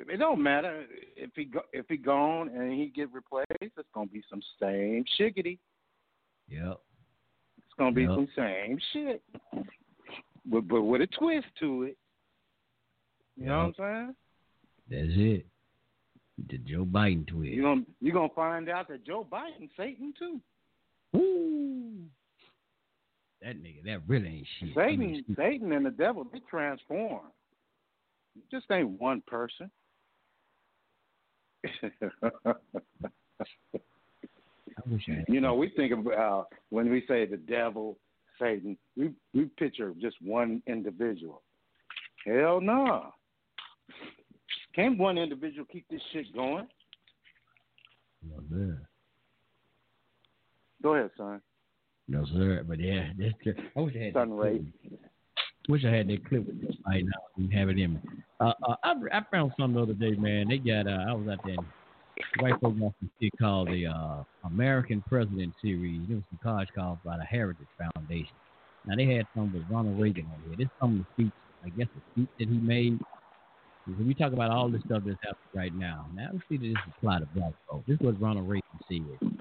it 0.09 0.17
don't 0.19 0.43
matter 0.43 0.87
if 1.17 1.31
he 1.37 1.45
go, 1.45 1.61
if 1.73 1.87
he 1.89 1.97
gone 1.99 2.49
and 2.49 2.73
he 2.73 2.87
get 2.87 3.13
replaced. 3.13 3.47
It's 3.61 3.89
gonna 3.95 4.07
be 4.07 4.23
some 4.29 4.43
same 4.61 5.05
shiggity. 5.21 5.59
Yep. 6.49 6.81
It's 7.59 7.75
gonna 7.79 7.93
be 7.93 8.03
Yep. 8.03 8.11
some 8.15 8.29
same 8.37 8.79
shit, 8.93 9.23
but 10.47 10.67
but 10.69 10.83
with 10.83 11.03
a 11.03 11.07
twist 11.07 11.47
to 11.61 11.85
it. 11.85 11.97
You 13.37 13.47
know 13.47 13.73
what 13.77 13.85
I'm 13.85 14.15
saying? 14.89 15.07
That's 15.07 15.19
it. 15.19 15.47
The 16.49 16.59
Joe 16.59 16.85
Biden 16.85 17.27
twist. 17.27 17.53
You 17.53 17.63
gonna 17.63 17.83
you 18.01 18.13
gonna 18.13 18.29
find 18.35 18.69
out 18.69 18.89
that 18.89 19.05
Joe 19.07 19.27
Biden's 19.31 19.71
Satan 19.77 20.13
too. 20.19 20.41
Ooh. 21.17 22.05
That 23.43 23.57
nigga, 23.57 23.83
that 23.87 24.03
really 24.07 24.29
ain't 24.29 24.47
shit. 24.59 24.77
I 24.77 24.89
Satan, 24.89 24.99
mean, 24.99 25.25
Satan, 25.37 25.73
and 25.73 25.87
the 25.87 25.91
devil 25.91 26.27
they 26.31 26.41
transform. 26.51 27.23
It 28.37 28.43
just 28.51 28.71
ain't 28.71 29.01
one 29.01 29.23
person. 29.27 29.71
I 32.45 32.53
I 34.79 35.25
you 35.29 35.41
know, 35.41 35.55
we 35.55 35.71
think 35.71 35.93
about 35.93 36.49
when 36.71 36.91
we 36.91 37.05
say 37.07 37.27
the 37.27 37.37
devil, 37.37 37.99
Satan, 38.41 38.77
we 38.97 39.11
we 39.35 39.45
picture 39.59 39.93
just 40.01 40.17
one 40.23 40.63
individual. 40.67 41.43
Hell 42.27 42.61
no. 42.61 43.11
Can't 44.75 44.99
one 44.99 45.19
individual 45.19 45.67
keep 45.71 45.87
this 45.91 46.01
shit 46.13 46.33
going? 46.35 46.67
No, 48.29 48.37
sir. 48.51 48.79
Go 50.83 50.95
ahead, 50.95 51.11
son. 51.17 51.41
No, 52.09 52.25
sir. 52.33 52.65
But 52.67 52.81
yeah, 52.81 53.11
that's 53.19 53.59
I 53.77 53.81
wish 53.81 53.95
I 53.97 54.05
had 54.05 54.15
that 54.15 54.29
Ray. 54.29 54.61
clip. 54.89 55.01
Wish 55.69 55.85
I 55.85 55.91
had 55.91 56.09
that 56.09 56.29
clip 56.29 56.47
with 56.47 56.61
this 56.61 56.77
right 56.87 57.05
now. 57.05 57.21
We 57.37 57.55
have 57.55 57.69
it 57.69 57.79
in 57.79 57.95
me. 57.95 58.01
Uh, 58.41 58.53
uh, 58.67 58.77
I, 58.83 58.95
I 59.13 59.21
found 59.31 59.53
something 59.59 59.75
the 59.75 59.83
other 59.83 59.93
day, 59.93 60.13
man. 60.13 60.49
They 60.49 60.59
got. 60.59 60.87
Uh, 60.87 61.05
I 61.09 61.13
was 61.15 61.29
out 61.29 61.45
there. 61.45 61.57
White 62.41 62.61
folks 62.61 62.79
got 62.79 62.95
some 63.01 63.11
shit 63.21 63.33
called 63.39 63.69
the 63.69 63.87
uh, 63.87 64.23
American 64.45 65.03
President 65.09 65.53
Series. 65.63 66.01
There 66.09 66.17
was 66.17 66.25
some 66.31 66.41
cards 66.43 66.71
called 66.75 66.99
by 67.05 67.17
the 67.17 67.25
Heritage 67.25 67.67
Foundation. 67.79 68.35
Now 68.87 68.97
they 68.97 69.07
had 69.07 69.27
some 69.35 69.53
with 69.53 69.63
Ronald 69.71 70.01
Reagan 70.01 70.27
on 70.27 70.43
here. 70.47 70.57
This 70.57 70.69
some 70.81 71.01
of 71.01 71.07
the 71.17 71.25
speech, 71.25 71.33
I 71.65 71.69
guess, 71.71 71.89
the 71.95 72.01
speech 72.13 72.29
that 72.39 72.49
he 72.49 72.59
made. 72.59 72.99
When 73.87 74.07
we 74.07 74.15
talk 74.15 74.33
about 74.33 74.51
all 74.51 74.71
this 74.71 74.83
stuff 74.87 75.03
that's 75.05 75.19
happening 75.23 75.55
right 75.55 75.75
now, 75.75 76.07
now 76.15 76.29
let's 76.33 76.45
see 76.49 76.57
that 76.59 76.63
this 76.63 76.95
apply 76.97 77.21
to 77.21 77.27
black 77.35 77.53
folks. 77.69 77.85
This 77.87 77.95
is 77.95 78.01
what 78.01 78.21
Ronald 78.21 78.49
Reagan 78.49 78.63
said. 78.89 79.41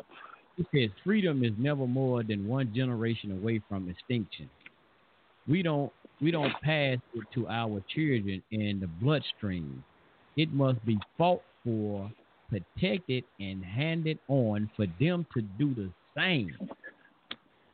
He 0.57 0.65
says, 0.73 0.89
"Freedom 1.03 1.43
is 1.43 1.53
never 1.57 1.87
more 1.87 2.23
than 2.23 2.47
one 2.47 2.73
generation 2.73 3.31
away 3.31 3.61
from 3.69 3.89
extinction. 3.89 4.49
We 5.47 5.61
don't 5.61 5.91
we 6.21 6.31
don't 6.31 6.53
pass 6.61 6.97
it 7.13 7.23
to 7.35 7.47
our 7.47 7.81
children 7.93 8.43
in 8.51 8.79
the 8.79 8.87
bloodstream. 8.87 9.83
It 10.35 10.53
must 10.53 10.83
be 10.85 10.97
fought 11.17 11.41
for, 11.63 12.11
protected, 12.49 13.23
and 13.39 13.63
handed 13.63 14.19
on 14.27 14.69
for 14.75 14.85
them 14.99 15.25
to 15.33 15.41
do 15.41 15.73
the 15.73 15.91
same. 16.17 16.55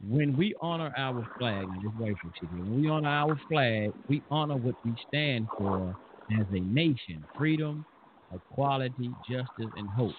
When 0.07 0.35
we 0.37 0.53
honor 0.61 0.93
our 0.97 1.27
flag, 1.37 1.67
from 1.67 2.31
shit 2.39 2.49
here, 2.49 2.63
when 2.63 2.81
we 2.81 2.89
honor 2.89 3.09
our 3.09 3.39
flag, 3.47 3.91
we 4.07 4.21
honor 4.29 4.57
what 4.57 4.75
we 4.83 4.95
stand 5.07 5.47
for 5.57 5.95
as 6.39 6.45
a 6.51 6.59
nation: 6.59 7.25
freedom, 7.37 7.85
equality, 8.33 9.15
justice, 9.27 9.71
and 9.75 9.89
hope. 9.89 10.13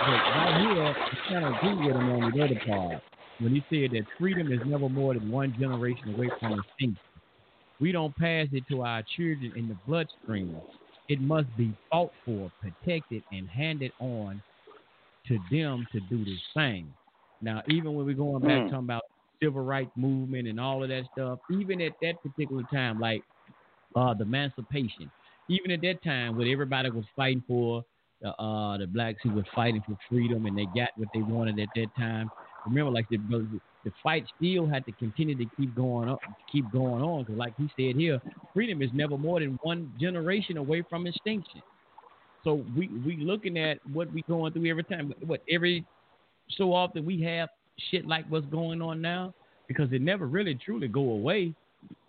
But 0.00 0.06
right 0.36 0.74
here, 0.74 0.82
I 0.82 0.94
kind 1.28 1.44
of 1.44 1.50
agree 1.56 1.86
with 1.88 1.96
him 1.96 2.10
on 2.10 2.32
the 2.32 2.44
other 2.44 2.60
part 2.66 3.02
when 3.40 3.52
he 3.54 3.62
said 3.68 3.90
that 3.92 4.06
freedom 4.18 4.52
is 4.52 4.60
never 4.64 4.88
more 4.88 5.14
than 5.14 5.30
one 5.30 5.54
generation 5.58 6.14
away 6.14 6.30
from 6.38 6.58
extinction. 6.58 6.96
We 7.80 7.92
don't 7.92 8.16
pass 8.16 8.46
it 8.52 8.64
to 8.68 8.82
our 8.82 9.02
children 9.16 9.52
in 9.56 9.68
the 9.68 9.76
bloodstream. 9.86 10.60
It 11.10 11.20
must 11.20 11.54
be 11.56 11.74
fought 11.90 12.12
for, 12.24 12.52
protected, 12.60 13.24
and 13.32 13.48
handed 13.50 13.92
on 13.98 14.42
to 15.26 15.40
them 15.50 15.86
to 15.92 16.00
do 16.00 16.24
the 16.24 16.38
same. 16.56 16.94
Now, 17.42 17.62
even 17.66 17.94
when 17.94 18.06
we're 18.06 18.14
going 18.14 18.44
back 18.44 18.62
Mm. 18.62 18.70
talking 18.70 18.84
about 18.86 19.02
civil 19.42 19.62
rights 19.62 19.90
movement 19.96 20.48
and 20.48 20.60
all 20.60 20.82
of 20.84 20.88
that 20.90 21.06
stuff, 21.12 21.40
even 21.50 21.80
at 21.80 21.94
that 22.02 22.22
particular 22.22 22.62
time, 22.64 22.98
like 23.00 23.24
uh, 23.96 24.14
the 24.14 24.24
emancipation, 24.24 25.10
even 25.48 25.72
at 25.72 25.80
that 25.82 26.02
time 26.04 26.36
when 26.36 26.48
everybody 26.48 26.90
was 26.90 27.06
fighting 27.16 27.42
for 27.48 27.84
the 28.20 28.30
uh, 28.40 28.78
the 28.78 28.86
blacks 28.86 29.20
who 29.24 29.32
were 29.32 29.44
fighting 29.54 29.82
for 29.86 29.96
freedom 30.08 30.46
and 30.46 30.56
they 30.56 30.66
got 30.66 30.90
what 30.96 31.08
they 31.12 31.22
wanted 31.22 31.58
at 31.58 31.70
that 31.74 31.94
time. 31.96 32.30
Remember, 32.66 32.90
like 32.90 33.08
the 33.08 33.18
the 33.84 33.92
fight 34.02 34.24
still 34.36 34.66
had 34.66 34.84
to 34.86 34.92
continue 34.92 35.34
to 35.36 35.46
keep 35.56 35.74
going 35.74 36.08
up, 36.08 36.20
keep 36.50 36.70
going 36.70 37.02
on 37.02 37.22
because, 37.22 37.38
like 37.38 37.54
he 37.56 37.68
said 37.76 37.96
here, 37.96 38.20
freedom 38.52 38.82
is 38.82 38.90
never 38.92 39.16
more 39.16 39.40
than 39.40 39.58
one 39.62 39.92
generation 39.98 40.56
away 40.56 40.82
from 40.88 41.06
extinction. 41.06 41.62
So 42.44 42.64
we 42.76 42.88
we 43.06 43.16
looking 43.16 43.58
at 43.58 43.78
what 43.92 44.12
we 44.12 44.22
going 44.22 44.52
through 44.52 44.66
every 44.66 44.84
time. 44.84 45.12
What 45.24 45.42
every 45.50 45.84
so 46.56 46.72
often 46.74 47.04
we 47.04 47.20
have 47.22 47.48
shit 47.90 48.06
like 48.06 48.26
what's 48.28 48.46
going 48.46 48.82
on 48.82 49.00
now 49.00 49.34
because 49.68 49.92
it 49.92 50.02
never 50.02 50.26
really 50.26 50.54
truly 50.54 50.88
go 50.88 51.00
away. 51.00 51.54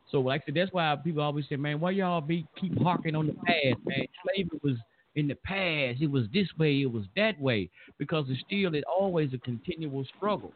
So 0.10 0.20
like 0.20 0.42
I 0.42 0.46
said, 0.48 0.56
that's 0.56 0.74
why 0.74 0.96
people 1.02 1.22
always 1.22 1.46
say, 1.48 1.56
man, 1.56 1.80
why 1.80 1.92
y'all 1.92 2.22
be 2.22 2.46
keep 2.60 2.78
harking 2.82 3.16
on 3.16 3.28
the 3.28 3.34
past, 3.34 3.80
man? 3.86 4.06
Slavery 4.26 4.60
was 4.62 4.78
in 5.16 5.28
the 5.28 5.36
past, 5.36 6.01
it 6.01 6.09
was 6.09 6.26
this 6.34 6.47
way, 6.57 6.82
it 6.82 6.91
was 6.91 7.03
that 7.16 7.39
way, 7.39 7.70
because 7.97 8.26
it's 8.30 8.41
still 8.47 8.74
it's 8.76 8.86
always 8.88 9.34
a 9.34 9.38
continual 9.39 10.05
struggle. 10.16 10.53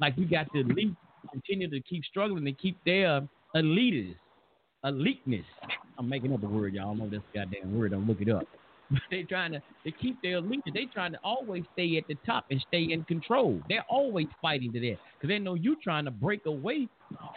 Like 0.00 0.16
we 0.16 0.24
got 0.24 0.52
to 0.52 0.60
elite 0.60 0.94
continue 1.30 1.68
to 1.68 1.80
keep 1.80 2.04
struggling 2.04 2.44
to 2.44 2.52
keep 2.52 2.76
their 2.84 3.26
elitist, 3.54 4.16
eliteness. 4.84 5.44
I'm 5.98 6.08
making 6.08 6.32
up 6.32 6.42
a 6.42 6.46
word, 6.46 6.74
y'all. 6.74 6.84
I 6.84 6.96
don't 6.96 6.98
know 6.98 7.10
this 7.10 7.20
goddamn 7.34 7.76
word. 7.76 7.92
Don't 7.92 8.06
look 8.06 8.20
it 8.20 8.30
up. 8.30 8.44
But 8.90 9.02
they 9.10 9.22
trying 9.22 9.52
to 9.52 9.60
they 9.84 9.90
keep 9.90 10.16
their 10.22 10.36
elite. 10.36 10.62
They 10.72 10.86
trying 10.86 11.12
to 11.12 11.18
always 11.22 11.62
stay 11.74 11.98
at 11.98 12.04
the 12.08 12.16
top 12.24 12.46
and 12.50 12.58
stay 12.68 12.84
in 12.90 13.04
control. 13.04 13.60
They're 13.68 13.84
always 13.86 14.28
fighting 14.40 14.72
to 14.72 14.80
that 14.80 14.96
because 15.12 15.28
they 15.28 15.38
know 15.38 15.52
you 15.52 15.76
trying 15.84 16.06
to 16.06 16.10
break 16.10 16.46
away 16.46 16.88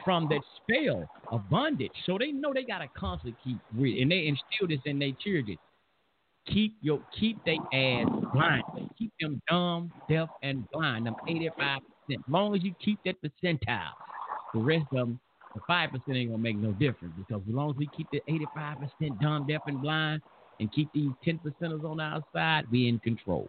from 0.06 0.30
that 0.30 0.40
spell 0.64 1.10
of 1.30 1.42
bondage. 1.50 1.92
So 2.06 2.18
they 2.18 2.32
know 2.32 2.54
they 2.54 2.64
gotta 2.64 2.88
constantly 2.98 3.38
keep 3.44 3.58
with, 3.76 4.02
and 4.02 4.10
they 4.10 4.28
instill 4.28 4.70
this 4.70 4.80
in 4.86 4.98
their 5.00 5.12
children. 5.22 5.58
Keep 6.48 6.76
your 6.82 7.00
keep 7.20 7.44
they 7.46 7.60
ass 7.74 8.08
blind. 8.34 8.64
Keep 8.98 9.12
them 9.20 9.42
dumb, 9.50 9.92
deaf, 10.10 10.30
and 10.42 10.68
blind. 10.72 11.06
Them 11.06 11.16
eighty 11.28 11.50
five 11.58 11.80
percent. 11.82 12.24
As 12.28 12.32
long 12.32 12.56
as 12.56 12.64
you 12.64 12.74
keep 12.84 13.00
that 13.06 13.16
percentile, 13.22 13.92
the 14.54 14.60
rest 14.60 14.86
of 14.92 14.98
them, 14.98 15.20
the 15.54 15.62
five 15.68 15.92
percent 15.92 16.18
ain't 16.18 16.32
gonna 16.32 16.42
make 16.42 16.58
no 16.58 16.72
difference 16.72 17.14
because 17.18 17.42
as 17.48 17.54
long 17.54 17.70
as 17.72 17.76
we 17.78 17.88
keep 17.96 18.10
the 18.12 18.22
eighty 18.28 18.48
five 18.56 18.78
percent 18.78 19.20
dumb, 19.20 19.46
deaf, 19.48 19.62
and 19.68 19.82
blind 19.82 20.22
and 20.62 20.72
keep 20.72 20.92
these 20.94 21.12
10 21.26 21.40
percenters 21.40 21.84
on 21.84 22.00
our 22.00 22.24
side, 22.34 22.66
we 22.72 22.88
in 22.88 23.00
control. 23.00 23.48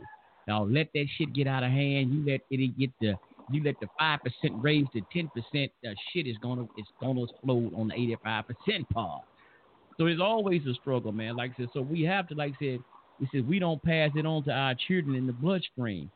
Now 0.49 0.65
let 0.65 0.89
that 0.95 1.07
shit 1.17 1.33
get 1.35 1.47
out 1.47 1.63
of 1.63 1.71
hand. 1.71 2.13
You 2.13 2.25
let 2.27 2.41
it 2.51 2.79
get 2.79 2.91
the 3.01 3.15
you 3.51 3.63
let 3.63 3.79
the 3.81 3.89
five 3.99 4.21
percent 4.23 4.63
raise 4.63 4.87
to 4.93 5.03
ten 5.13 5.29
percent, 5.29 5.71
the 5.83 5.95
shit 6.13 6.27
is 6.27 6.37
gonna 6.43 6.67
it's 6.77 6.89
gonna 7.01 7.23
explode 7.25 7.73
on 7.77 7.89
the 7.89 7.95
eighty 7.95 8.17
five 8.25 8.45
percent 8.47 8.89
part. 8.91 9.23
So 9.99 10.07
it's 10.07 10.21
always 10.21 10.67
a 10.67 10.75
struggle, 10.75 11.13
man. 11.13 11.37
Like 11.37 11.53
I 11.53 11.63
said, 11.63 11.69
so 11.73 11.83
we 11.83 12.03
have 12.03 12.29
to, 12.29 12.35
like 12.35 12.55
I 12.61 12.65
said, 12.65 12.85
we 13.21 13.29
said 13.33 13.49
we 13.49 13.59
don't 13.59 13.83
pass 13.83 14.11
it 14.15 14.27
on 14.27 14.43
to 14.45 14.51
our 14.51 14.75
children 14.89 15.15
in 15.17 15.27
the 15.27 15.33
bloodstream. 15.33 16.11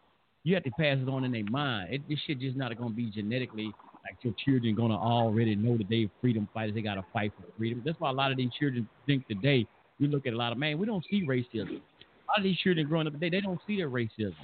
You 0.44 0.54
have 0.54 0.64
to 0.64 0.70
pass 0.72 0.98
it 1.00 1.08
on 1.08 1.24
in 1.24 1.32
their 1.32 1.44
mind. 1.44 1.92
It, 1.92 2.08
this 2.08 2.18
shit 2.26 2.40
just 2.40 2.56
not 2.56 2.76
gonna 2.76 2.90
be 2.90 3.10
genetically 3.10 3.72
like 4.04 4.16
your 4.22 4.34
children 4.44 4.74
gonna 4.74 4.96
already 4.96 5.56
know 5.56 5.76
that 5.76 5.88
they're 5.88 6.06
freedom 6.20 6.48
fighters. 6.54 6.74
They 6.74 6.82
gotta 6.82 7.04
fight 7.12 7.32
for 7.36 7.46
freedom. 7.58 7.82
That's 7.84 7.98
why 8.00 8.10
a 8.10 8.12
lot 8.12 8.30
of 8.30 8.36
these 8.36 8.52
children 8.58 8.88
think 9.06 9.26
today 9.28 9.66
we 10.00 10.08
look 10.08 10.26
at 10.26 10.32
a 10.32 10.36
lot 10.36 10.52
of 10.52 10.58
man, 10.58 10.78
we 10.78 10.86
don't 10.86 11.04
see 11.10 11.24
racism. 11.26 11.68
A 11.68 12.30
lot 12.30 12.38
of 12.38 12.44
these 12.44 12.58
children 12.58 12.86
growing 12.88 13.06
up 13.06 13.12
today, 13.12 13.30
they 13.30 13.40
don't 13.40 13.60
see 13.66 13.76
their 13.76 13.90
racism. 13.90 14.34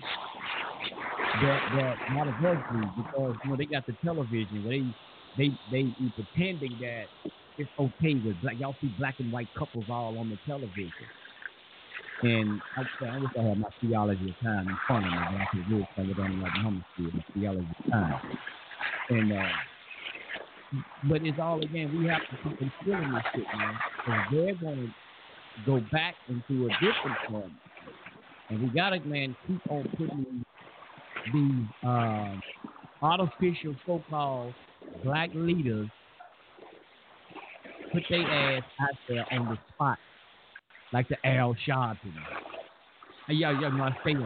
That 1.43 1.61
that 1.77 1.97
not 2.15 2.29
a 2.29 2.37
drug 2.41 2.59
because 2.97 3.35
you 3.45 3.51
know 3.51 3.57
they 3.57 3.65
got 3.65 3.87
the 3.87 3.95
television 4.05 4.65
where 4.65 4.79
they 4.79 4.85
they 5.39 5.51
they 5.71 5.95
pretending 6.17 6.79
that 6.81 7.07
it's 7.59 7.71
okay 7.79 8.15
with 8.25 8.41
black. 8.41 8.55
Y'all 8.59 8.75
see 8.81 8.91
black 8.99 9.15
and 9.19 9.33
white 9.33 9.49
couples 9.59 9.85
all 9.91 10.17
on 10.19 10.31
the 10.31 10.39
television. 10.47 10.91
And 12.23 12.61
I, 12.77 12.83
I 13.07 13.19
wish 13.19 13.31
I 13.39 13.43
had 13.43 13.59
my 13.59 13.69
theology 13.81 14.31
of 14.31 14.47
time 14.47 14.69
in 14.69 14.77
front 14.87 15.07
of 15.07 15.13
me, 15.13 15.19
but 15.19 15.41
I 15.41 15.47
could 15.51 15.71
really 15.71 15.89
spend 15.93 16.11
it 16.11 16.19
on 16.19 16.41
like 16.41 16.53
homestead, 16.53 17.15
my 17.15 17.25
theology 17.35 17.67
of 17.85 17.91
time. 17.91 18.21
And 19.11 19.33
uh, 19.33 19.49
but 21.09 21.23
it's 21.23 21.39
all 21.41 21.61
again, 21.61 21.99
we 21.99 22.07
have 22.09 22.21
to 22.21 22.37
keep 22.43 22.63
instilling 22.63 23.13
this 23.13 23.23
shit, 23.35 23.45
man. 23.57 23.75
Because 23.97 24.21
they're 24.33 24.77
to 24.77 24.89
go 25.67 25.81
back 25.91 26.15
into 26.29 26.67
a 26.67 26.69
different 26.75 27.19
form. 27.29 27.53
And 28.51 28.63
we 28.63 28.69
gotta 28.69 29.01
man 29.01 29.37
keep 29.47 29.61
on 29.69 29.83
putting 29.97 30.45
these 31.33 31.89
uh, 31.89 32.35
artificial 33.03 33.75
so 33.85 34.03
called 34.09 34.55
black 35.05 35.31
leaders 35.35 35.89
put 37.93 38.03
their 38.09 38.23
ass 38.23 38.63
out 38.81 38.99
there 39.09 39.27
on 39.33 39.49
the 39.49 39.59
spot. 39.75 39.99
Like 40.93 41.09
the 41.09 41.17
Al 41.27 41.57
Sharpton. 41.67 42.13
Hey, 43.27 43.35
yo, 43.35 43.51
yo, 43.51 43.69
on 43.69 43.79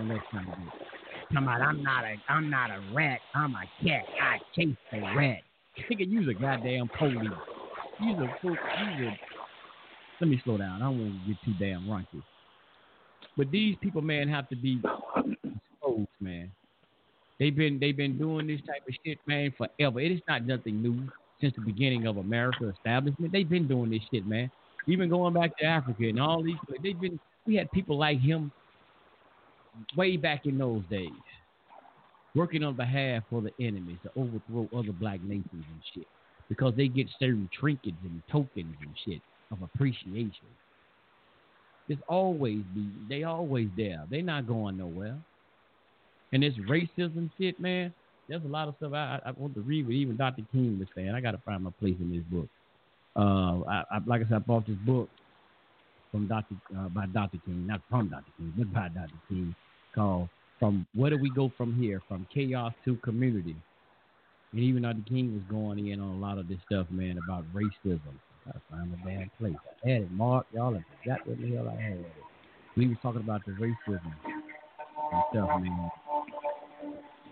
that 0.09 0.21
kind 0.33 0.49
of 0.49 0.55
Come 1.33 1.43
about 1.45 1.61
I'm 1.61 1.83
not 1.83 2.05
a 2.05 2.15
I'm 2.29 2.49
not 2.51 2.71
a 2.71 2.81
rat, 2.95 3.19
I'm 3.35 3.55
a 3.55 3.63
cat. 3.85 4.05
I 4.23 4.39
chase 4.55 4.77
the 4.93 5.01
rat. 5.01 5.41
Nigga, 5.91 6.09
use 6.09 6.29
a 6.29 6.35
goddamn 6.35 6.89
police. 6.99 7.17
Use 8.01 8.19
a 8.19 8.47
you's 8.47 8.57
a 9.09 9.19
let 10.21 10.31
me 10.31 10.41
slow 10.45 10.57
down. 10.57 10.81
I 10.83 10.87
don't 10.87 10.99
want 10.99 11.23
to 11.23 11.29
get 11.29 11.37
too 11.45 11.53
damn 11.59 11.83
raunchy. 11.85 12.23
But 13.37 13.51
these 13.51 13.77
people, 13.83 14.01
man, 14.01 14.29
have 14.29 14.49
to 14.49 14.57
be 14.57 14.81
exposed, 14.81 16.09
man. 16.21 16.51
They've 17.39 17.55
been 17.55 17.79
they've 17.79 17.97
been 17.97 18.17
doing 18.17 18.47
this 18.47 18.61
type 18.61 18.83
of 18.89 18.95
shit, 19.05 19.19
man, 19.27 19.53
forever. 19.59 20.01
It 20.01 20.13
is 20.13 20.21
not 20.27 20.47
nothing 20.47 20.81
new 20.81 21.07
since 21.41 21.55
the 21.55 21.61
beginning 21.61 22.07
of 22.07 22.17
America 22.17 22.69
establishment. 22.69 23.33
They've 23.33 23.49
been 23.49 23.69
doing 23.69 23.91
this 23.91 24.03
shit, 24.13 24.27
man. 24.27 24.51
Even 24.87 25.09
going 25.09 25.35
back 25.35 25.57
to 25.59 25.65
Africa 25.65 26.09
and 26.09 26.21
all 26.21 26.43
these, 26.43 26.57
they've 26.83 26.99
been. 26.99 27.19
We 27.47 27.55
had 27.57 27.71
people 27.71 27.97
like 27.97 28.21
him 28.21 28.51
way 29.97 30.17
back 30.17 30.47
in 30.47 30.59
those 30.59 30.83
days, 30.91 31.11
working 32.35 32.65
on 32.65 32.75
behalf 32.75 33.23
of 33.31 33.45
the 33.45 33.53
enemies 33.61 33.99
to 34.03 34.11
overthrow 34.17 34.69
other 34.77 34.93
black 34.93 35.23
nations 35.23 35.47
and 35.53 35.83
shit, 35.95 36.07
because 36.49 36.75
they 36.77 36.89
get 36.89 37.07
certain 37.19 37.49
trinkets 37.59 37.97
and 38.03 38.23
tokens 38.31 38.75
and 38.81 38.91
shit 39.05 39.21
of 39.53 39.63
appreciation. 39.63 40.47
It's 41.89 42.03
always 42.09 42.63
be 42.75 42.89
they 43.09 43.23
always 43.23 43.69
there. 43.77 44.05
They're 44.11 44.23
not 44.23 44.49
going 44.49 44.79
nowhere. 44.79 45.17
And 46.33 46.43
this 46.43 46.55
racism 46.69 47.31
shit, 47.39 47.61
man, 47.61 47.95
there's 48.29 48.45
a 48.45 48.49
lot 48.49 48.69
of 48.69 48.75
stuff 48.77 48.93
I, 48.93 49.21
I 49.25 49.31
want 49.33 49.55
to 49.55 49.61
read 49.61 49.87
what 49.87 49.95
even 49.95 50.17
Dr. 50.17 50.43
King 50.53 50.79
was 50.79 50.89
saying. 50.95 51.11
I 51.11 51.21
got 51.21 51.33
to 51.33 51.39
find 51.45 51.63
my 51.65 51.71
place 51.81 51.97
in 52.01 52.11
this 52.11 52.25
book. 52.31 52.49
Uh, 53.17 53.63
I, 53.69 53.85
I, 53.91 53.99
like 54.07 54.23
I 54.23 54.25
said, 54.25 54.35
I 54.37 54.39
bought 54.41 54.67
this 54.67 54.77
book 54.85 55.09
from 56.13 56.29
Dr. 56.29 56.55
Uh, 56.77 56.89
by 56.89 57.07
Dr. 57.07 57.39
King, 57.45 57.67
not 57.67 57.81
from 57.91 58.09
Dr. 58.09 58.31
King, 58.37 58.53
but 58.57 58.73
by 58.73 58.89
Dr. 58.89 59.15
King, 59.29 59.55
called 59.95 60.29
"From 60.59 60.87
Where 60.95 61.11
Do 61.11 61.19
We 61.19 61.31
Go 61.31 61.51
From 61.57 61.75
Here? 61.81 62.03
From 62.09 62.27
Chaos 62.33 62.73
to 62.85 62.97
Community." 62.97 63.57
And 64.53 64.61
even 64.61 64.83
Dr. 64.83 65.03
King 65.09 65.35
was 65.35 65.43
going 65.51 65.89
in 65.89 66.01
on 66.01 66.17
a 66.17 66.19
lot 66.19 66.39
of 66.39 66.49
this 66.49 66.59
stuff, 66.67 66.87
man, 66.91 67.19
about 67.19 67.45
racism 67.55 68.01
Gotta 68.47 68.61
find 68.71 68.93
a 68.95 69.09
damn 69.09 69.31
place. 69.39 69.57
I 69.85 69.89
had 69.89 70.03
it 70.03 70.13
marked, 70.13 70.55
y'all, 70.55 70.75
and 70.75 70.85
forgot 71.03 71.27
what 71.27 71.41
the 71.41 71.55
hell 71.57 71.69
I 71.69 71.81
had 71.81 71.99
it. 71.99 72.13
We 72.77 72.87
was 72.89 72.97
talking 73.03 73.21
about 73.21 73.45
the 73.45 73.53
racism 73.53 74.01
and 75.13 75.23
stuff, 75.33 75.61
man. 75.61 75.91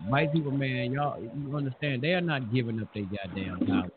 White 0.07 0.33
people, 0.33 0.51
man, 0.51 0.91
y'all, 0.91 1.21
you 1.21 1.55
understand, 1.55 2.01
they 2.01 2.13
are 2.13 2.21
not 2.21 2.53
giving 2.53 2.79
up 2.81 2.87
their 2.93 3.05
goddamn 3.05 3.65
power. 3.67 3.89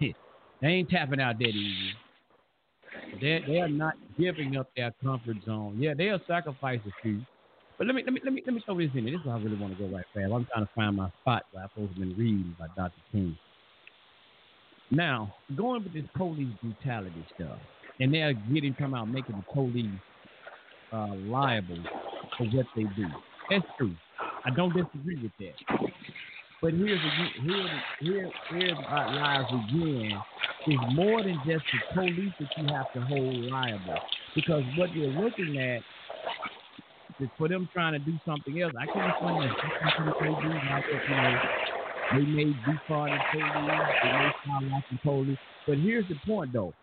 they 0.60 0.68
ain't 0.68 0.90
tapping 0.90 1.20
out 1.20 1.38
that 1.38 1.48
easy. 1.48 1.94
They 3.20 3.42
they 3.46 3.60
are 3.60 3.68
not 3.68 3.94
giving 4.18 4.56
up 4.56 4.68
their 4.76 4.92
comfort 5.02 5.36
zone. 5.44 5.76
Yeah, 5.78 5.94
they'll 5.96 6.20
sacrifice 6.26 6.80
a 6.86 6.90
few. 7.02 7.20
But 7.78 7.86
let 7.86 7.96
me 7.96 8.02
let 8.04 8.12
me 8.12 8.20
let 8.24 8.32
me 8.32 8.42
let 8.44 8.54
me 8.54 8.62
throw 8.64 8.78
this 8.78 8.90
in. 8.94 9.04
This 9.04 9.14
is 9.14 9.20
why 9.24 9.34
I 9.34 9.38
really 9.38 9.56
want 9.56 9.76
to 9.76 9.82
go 9.82 9.94
right 9.94 10.04
fast. 10.14 10.32
I'm 10.32 10.46
trying 10.52 10.66
to 10.66 10.70
find 10.74 10.96
my 10.96 11.10
spot 11.22 11.44
where 11.52 11.64
I'm 11.64 11.70
supposed 11.74 11.94
to 11.94 12.00
been 12.00 12.16
reading 12.16 12.56
by 12.58 12.66
Dr. 12.76 12.92
King. 13.12 13.36
Now, 14.90 15.34
going 15.56 15.84
with 15.84 15.94
this 15.94 16.04
police 16.16 16.48
brutality 16.62 17.24
stuff, 17.34 17.58
and 18.00 18.12
they're 18.12 18.34
getting 18.52 18.74
come 18.74 18.94
out 18.94 19.08
making 19.08 19.36
the 19.36 19.44
police 19.52 20.00
uh, 20.92 21.14
liable 21.26 21.78
for 22.36 22.44
what 22.46 22.66
they 22.76 22.82
do. 22.82 23.06
That's 23.48 23.64
true. 23.78 23.94
I 24.44 24.50
don't 24.50 24.74
disagree 24.74 25.22
with 25.22 25.32
that. 25.38 25.54
But 26.62 26.74
here's 26.74 27.00
a, 27.00 27.42
here 27.42 27.82
here 28.00 28.30
here 28.50 28.74
lies 28.74 29.46
again 29.48 30.12
is 30.66 30.78
more 30.94 31.22
than 31.22 31.40
just 31.46 31.64
the 31.72 31.94
police 31.94 32.32
that 32.38 32.48
you 32.56 32.66
have 32.74 32.92
to 32.92 33.00
hold 33.00 33.34
liable 33.50 33.98
because 34.34 34.62
what 34.76 34.94
you're 34.94 35.08
looking 35.08 35.58
at 35.58 35.80
is 37.18 37.28
for 37.38 37.48
them 37.48 37.68
trying 37.72 37.92
to 37.92 37.98
do 37.98 38.18
something 38.26 38.60
else. 38.60 38.72
I 38.78 38.86
can't 38.86 39.10
explain 39.10 39.40
that. 39.40 39.56
They 42.12 42.20
may 42.22 42.44
be 42.44 42.54
defund 42.66 43.16
the 43.32 43.38
police, 43.38 43.88
they 44.02 44.08
may 44.08 44.32
start 44.42 44.64
watching 44.70 44.98
police. 45.02 45.38
But 45.66 45.78
here's 45.78 46.08
the 46.08 46.16
point, 46.26 46.52
though. 46.52 46.74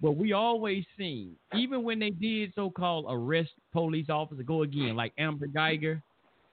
What 0.00 0.16
we 0.16 0.32
always 0.32 0.84
seen, 0.96 1.36
even 1.54 1.82
when 1.82 1.98
they 1.98 2.10
did 2.10 2.52
so-called 2.54 3.06
arrest 3.08 3.50
police 3.72 4.08
officer, 4.08 4.42
go 4.42 4.62
again, 4.62 4.96
like 4.96 5.12
Amber 5.18 5.46
Guyger, 5.46 6.02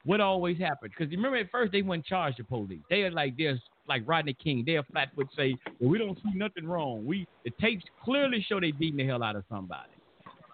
what 0.05 0.21
always 0.21 0.57
happened? 0.57 0.91
Because 0.97 1.11
remember 1.11 1.37
at 1.37 1.51
first 1.51 1.71
they 1.71 1.81
wouldn't 1.81 2.05
charge 2.05 2.35
the 2.37 2.43
police. 2.43 2.81
They 2.89 3.01
are 3.01 3.11
like 3.11 3.35
this, 3.37 3.59
like 3.87 4.03
Rodney 4.05 4.35
King. 4.41 4.63
They 4.65 4.79
flat 4.91 5.09
would 5.15 5.27
say, 5.35 5.55
well, 5.79 5.89
we 5.89 5.97
don't 5.97 6.17
see 6.17 6.31
nothing 6.35 6.67
wrong. 6.67 7.05
We 7.05 7.27
the 7.43 7.51
tapes 7.59 7.83
clearly 8.03 8.45
show 8.47 8.59
they 8.59 8.71
beating 8.71 8.97
the 8.97 9.05
hell 9.05 9.23
out 9.23 9.35
of 9.35 9.43
somebody. 9.49 9.89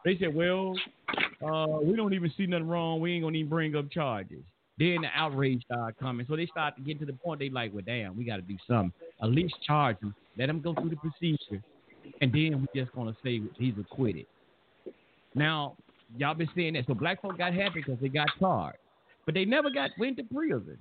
They 0.04 0.18
said, 0.18 0.34
well, 0.34 0.74
uh, 1.46 1.80
we 1.84 1.96
don't 1.96 2.14
even 2.14 2.32
see 2.36 2.46
nothing 2.48 2.68
wrong. 2.68 3.00
We 3.00 3.14
ain't 3.14 3.24
gonna 3.24 3.38
even 3.38 3.50
bring 3.50 3.76
up 3.76 3.92
charges. 3.92 4.42
Then 4.78 5.02
the 5.02 5.10
outrage 5.14 5.62
started 5.66 6.00
coming. 6.00 6.26
So 6.28 6.36
they 6.36 6.48
started 6.48 6.78
to 6.78 6.82
get 6.82 7.00
to 7.02 7.06
the 7.06 7.14
point 7.14 7.40
they 7.40 7.50
like, 7.50 7.72
well, 7.72 7.84
damn, 7.86 8.18
we 8.18 8.24
got 8.24 8.38
to 8.38 8.42
do 8.42 8.58
something. 8.68 8.92
At 9.22 9.30
least 9.30 9.54
charge 9.68 9.98
him. 10.02 10.16
Let 10.38 10.50
him 10.50 10.60
go 10.60 10.74
through 10.74 10.90
the 10.90 10.96
procedure. 10.96 11.62
And 12.20 12.34
then 12.34 12.66
we 12.74 12.82
just 12.82 12.92
to 12.96 13.16
say 13.24 13.42
he's 13.60 13.76
acquitted. 13.80 14.26
Now, 15.36 15.76
y'all 16.18 16.34
been 16.34 16.50
saying 16.56 16.74
that. 16.74 16.86
So 16.88 16.96
black 16.96 17.22
folk 17.22 17.38
got 17.38 17.54
happy 17.54 17.84
because 17.86 18.00
they 18.02 18.08
got 18.08 18.28
charged. 18.40 18.80
But 19.26 19.36
they 19.36 19.46
never 19.46 19.70
got 19.72 19.92
went 20.00 20.18
to 20.18 20.24
prison. 20.26 20.80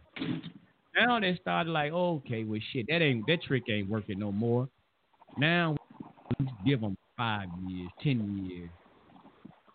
Now 0.96 1.20
they 1.20 1.36
started 1.40 1.70
like, 1.72 1.92
okay, 1.92 2.44
well, 2.44 2.60
shit, 2.72 2.86
that 2.88 3.02
ain't 3.02 3.26
that 3.26 3.42
trick 3.42 3.64
ain't 3.70 3.88
working 3.88 4.18
no 4.18 4.32
more. 4.32 4.68
Now 5.36 5.76
give 6.64 6.80
them 6.82 6.96
five 7.16 7.48
years, 7.54 7.92
ten 8.02 8.36
years. 8.46 8.70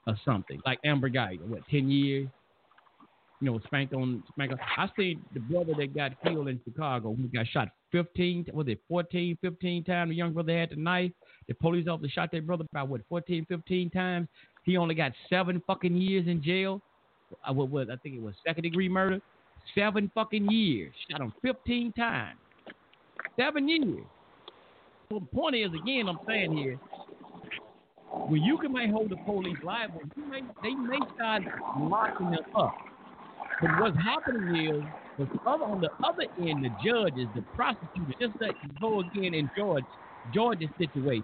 or 0.08 0.18
something, 0.26 0.62
like 0.66 0.80
Amber 0.86 1.10
Guy, 1.10 1.38
what 1.42 1.68
ten 1.70 1.90
years? 1.90 2.30
You 3.42 3.52
know, 3.52 3.60
spank 3.66 3.94
on 3.94 4.24
spank 4.30 4.54
on. 4.54 4.60
I 4.78 4.90
seen 4.98 5.26
the 5.34 5.42
brother 5.42 5.74
that 5.78 5.96
got 5.96 6.14
killed 6.24 6.48
in 6.50 6.62
Chicago 6.66 7.16
He 7.18 7.28
got 7.28 7.48
shot 7.48 7.70
15, 7.92 8.48
was 8.54 8.68
it 8.70 8.82
14, 8.90 9.38
15 9.42 9.84
times? 9.86 10.10
The 10.12 10.16
young 10.16 10.34
brother 10.34 10.58
had 10.58 10.72
the 10.72 10.78
knife. 10.78 11.12
The 11.48 11.56
police 11.56 11.88
officer 11.88 12.10
shot 12.12 12.32
that 12.34 12.48
brother 12.48 12.66
about 12.72 12.90
what 12.90 13.02
14, 13.10 13.46
15 13.48 13.92
times. 13.92 14.30
He 14.64 14.78
only 14.78 14.96
got 14.96 15.14
seven 15.30 15.62
fucking 15.68 15.96
years 15.98 16.28
in 16.28 16.44
jail. 16.44 16.82
I 17.44 17.52
what 17.52 17.70
was 17.70 17.88
I 17.92 17.98
think 17.98 18.16
it 18.16 18.22
was 18.22 18.36
second 18.46 18.64
degree 18.64 18.90
murder. 18.90 19.20
Seven 19.74 20.12
fucking 20.14 20.50
years. 20.50 20.94
Shot 21.10 21.22
him 21.22 21.34
15 21.42 21.94
times. 21.94 22.40
Seven 23.40 23.68
years. 23.68 24.06
So 25.12 25.20
the 25.20 25.26
point 25.26 25.56
is, 25.56 25.70
again, 25.74 26.08
I'm 26.08 26.20
saying 26.28 26.56
here, 26.56 26.80
when 28.28 28.42
you 28.42 28.58
can 28.58 28.74
may 28.74 28.90
hold 28.90 29.10
the 29.10 29.18
police 29.18 29.58
liable, 29.64 30.02
you 30.16 30.26
may, 30.26 30.42
they 30.64 30.74
may 30.74 31.00
start 31.16 31.44
locking 31.80 32.32
them 32.32 32.46
up. 32.56 32.76
But 33.62 33.70
what's 33.80 33.98
happening 33.98 34.66
is, 34.68 34.84
the 35.18 35.40
other, 35.50 35.64
on 35.64 35.82
the 35.82 35.90
other 36.04 36.24
end, 36.40 36.66
the 36.66 36.70
judges, 36.84 37.28
the 37.36 37.44
prosecutors, 37.56 38.16
just 38.20 38.34
like 38.42 38.56
go 38.82 39.02
again 39.02 39.34
in 39.34 39.50
George, 39.58 39.84
Georgia's 40.34 40.70
situation. 40.78 41.24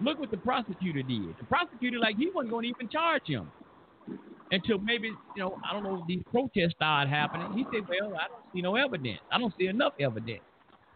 Look 0.00 0.18
what 0.18 0.30
the 0.30 0.38
prosecutor 0.38 1.02
did. 1.02 1.36
The 1.38 1.46
prosecutor, 1.48 1.98
like, 1.98 2.16
he 2.16 2.30
wasn't 2.34 2.50
going 2.52 2.64
to 2.64 2.68
even 2.70 2.88
charge 2.88 3.22
him 3.26 3.50
until 4.50 4.78
maybe, 4.78 5.08
you 5.08 5.42
know, 5.42 5.58
I 5.68 5.72
don't 5.72 5.82
know, 5.82 6.04
these 6.06 6.22
protests 6.30 6.74
started 6.76 7.10
happening. 7.10 7.52
He 7.56 7.64
said, 7.72 7.88
well, 7.88 8.14
I 8.14 8.28
don't 8.28 8.44
see 8.54 8.62
no 8.62 8.76
evidence. 8.76 9.20
I 9.30 9.38
don't 9.38 9.54
see 9.58 9.66
enough 9.66 9.94
evidence. 9.98 10.42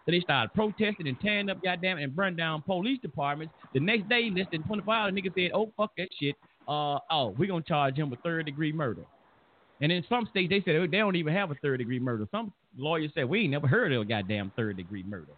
So 0.05 0.13
they 0.13 0.21
started 0.21 0.55
protesting 0.55 1.09
and 1.09 1.21
tearing 1.21 1.51
up, 1.51 1.63
goddamn, 1.63 1.99
and 1.99 2.15
burning 2.15 2.37
down 2.37 2.63
police 2.63 2.99
departments. 3.01 3.55
The 3.75 3.81
next 3.81 4.09
day, 4.09 4.31
less 4.35 4.47
than 4.53 4.63
24 4.63 4.95
hours, 4.95 5.15
the 5.15 5.21
nigga 5.21 5.35
said, 5.35 5.51
oh, 5.55 5.73
fuck 5.77 5.93
that 5.99 6.09
shit. 6.19 6.35
Uh, 6.67 6.99
oh, 7.11 7.35
we're 7.39 7.49
going 7.49 7.63
to 7.63 7.69
charge 7.69 7.97
him 7.97 8.11
with 8.11 8.21
third 8.21 8.47
degree 8.47 8.73
murder. 8.73 9.03
And 9.81 9.93
in 9.93 10.05
some 10.09 10.27
states, 10.31 10.51
they 10.51 10.63
said 10.65 10.77
oh, 10.77 10.87
they 10.87 10.99
don't 10.99 11.17
even 11.17 11.33
have 11.35 11.51
a 11.51 11.55
third 11.57 11.79
degree 11.79 12.01
murder. 12.01 12.27
Some 12.31 12.53
lawyers 12.77 13.11
said, 13.15 13.29
we 13.29 13.43
ain't 13.43 13.51
never 13.51 13.67
heard 13.67 13.93
of 13.93 14.03
a 14.03 14.05
goddamn 14.05 14.53
third 14.57 14.77
degree 14.77 15.05
murder. 15.07 15.33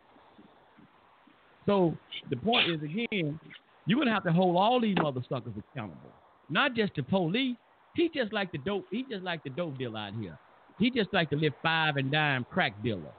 So 1.66 1.94
the 2.30 2.36
point 2.36 2.70
is, 2.70 2.82
again, 2.82 3.38
you're 3.86 3.96
going 3.96 4.08
to 4.08 4.14
have 4.14 4.24
to 4.24 4.32
hold 4.32 4.56
all 4.56 4.80
these 4.80 4.96
motherfuckers 4.96 5.54
accountable. 5.74 6.12
Not 6.48 6.74
just 6.74 6.94
the 6.96 7.02
police. 7.02 7.56
He 7.95 8.09
just 8.14 8.32
like 8.32 8.53
the 8.53 8.59
dope. 8.59 8.86
He 8.91 9.05
just 9.11 9.22
like 9.22 9.43
the 9.43 9.51
dope 9.51 9.78
dealer 9.78 9.99
out 9.99 10.14
here. 10.14 10.38
He 10.78 10.91
just 10.91 11.12
like 11.12 11.30
the 11.30 11.36
live 11.36 11.53
five 11.62 11.97
and 11.97 12.11
dime 12.11 12.47
crack 12.51 12.82
dealer. 12.82 13.12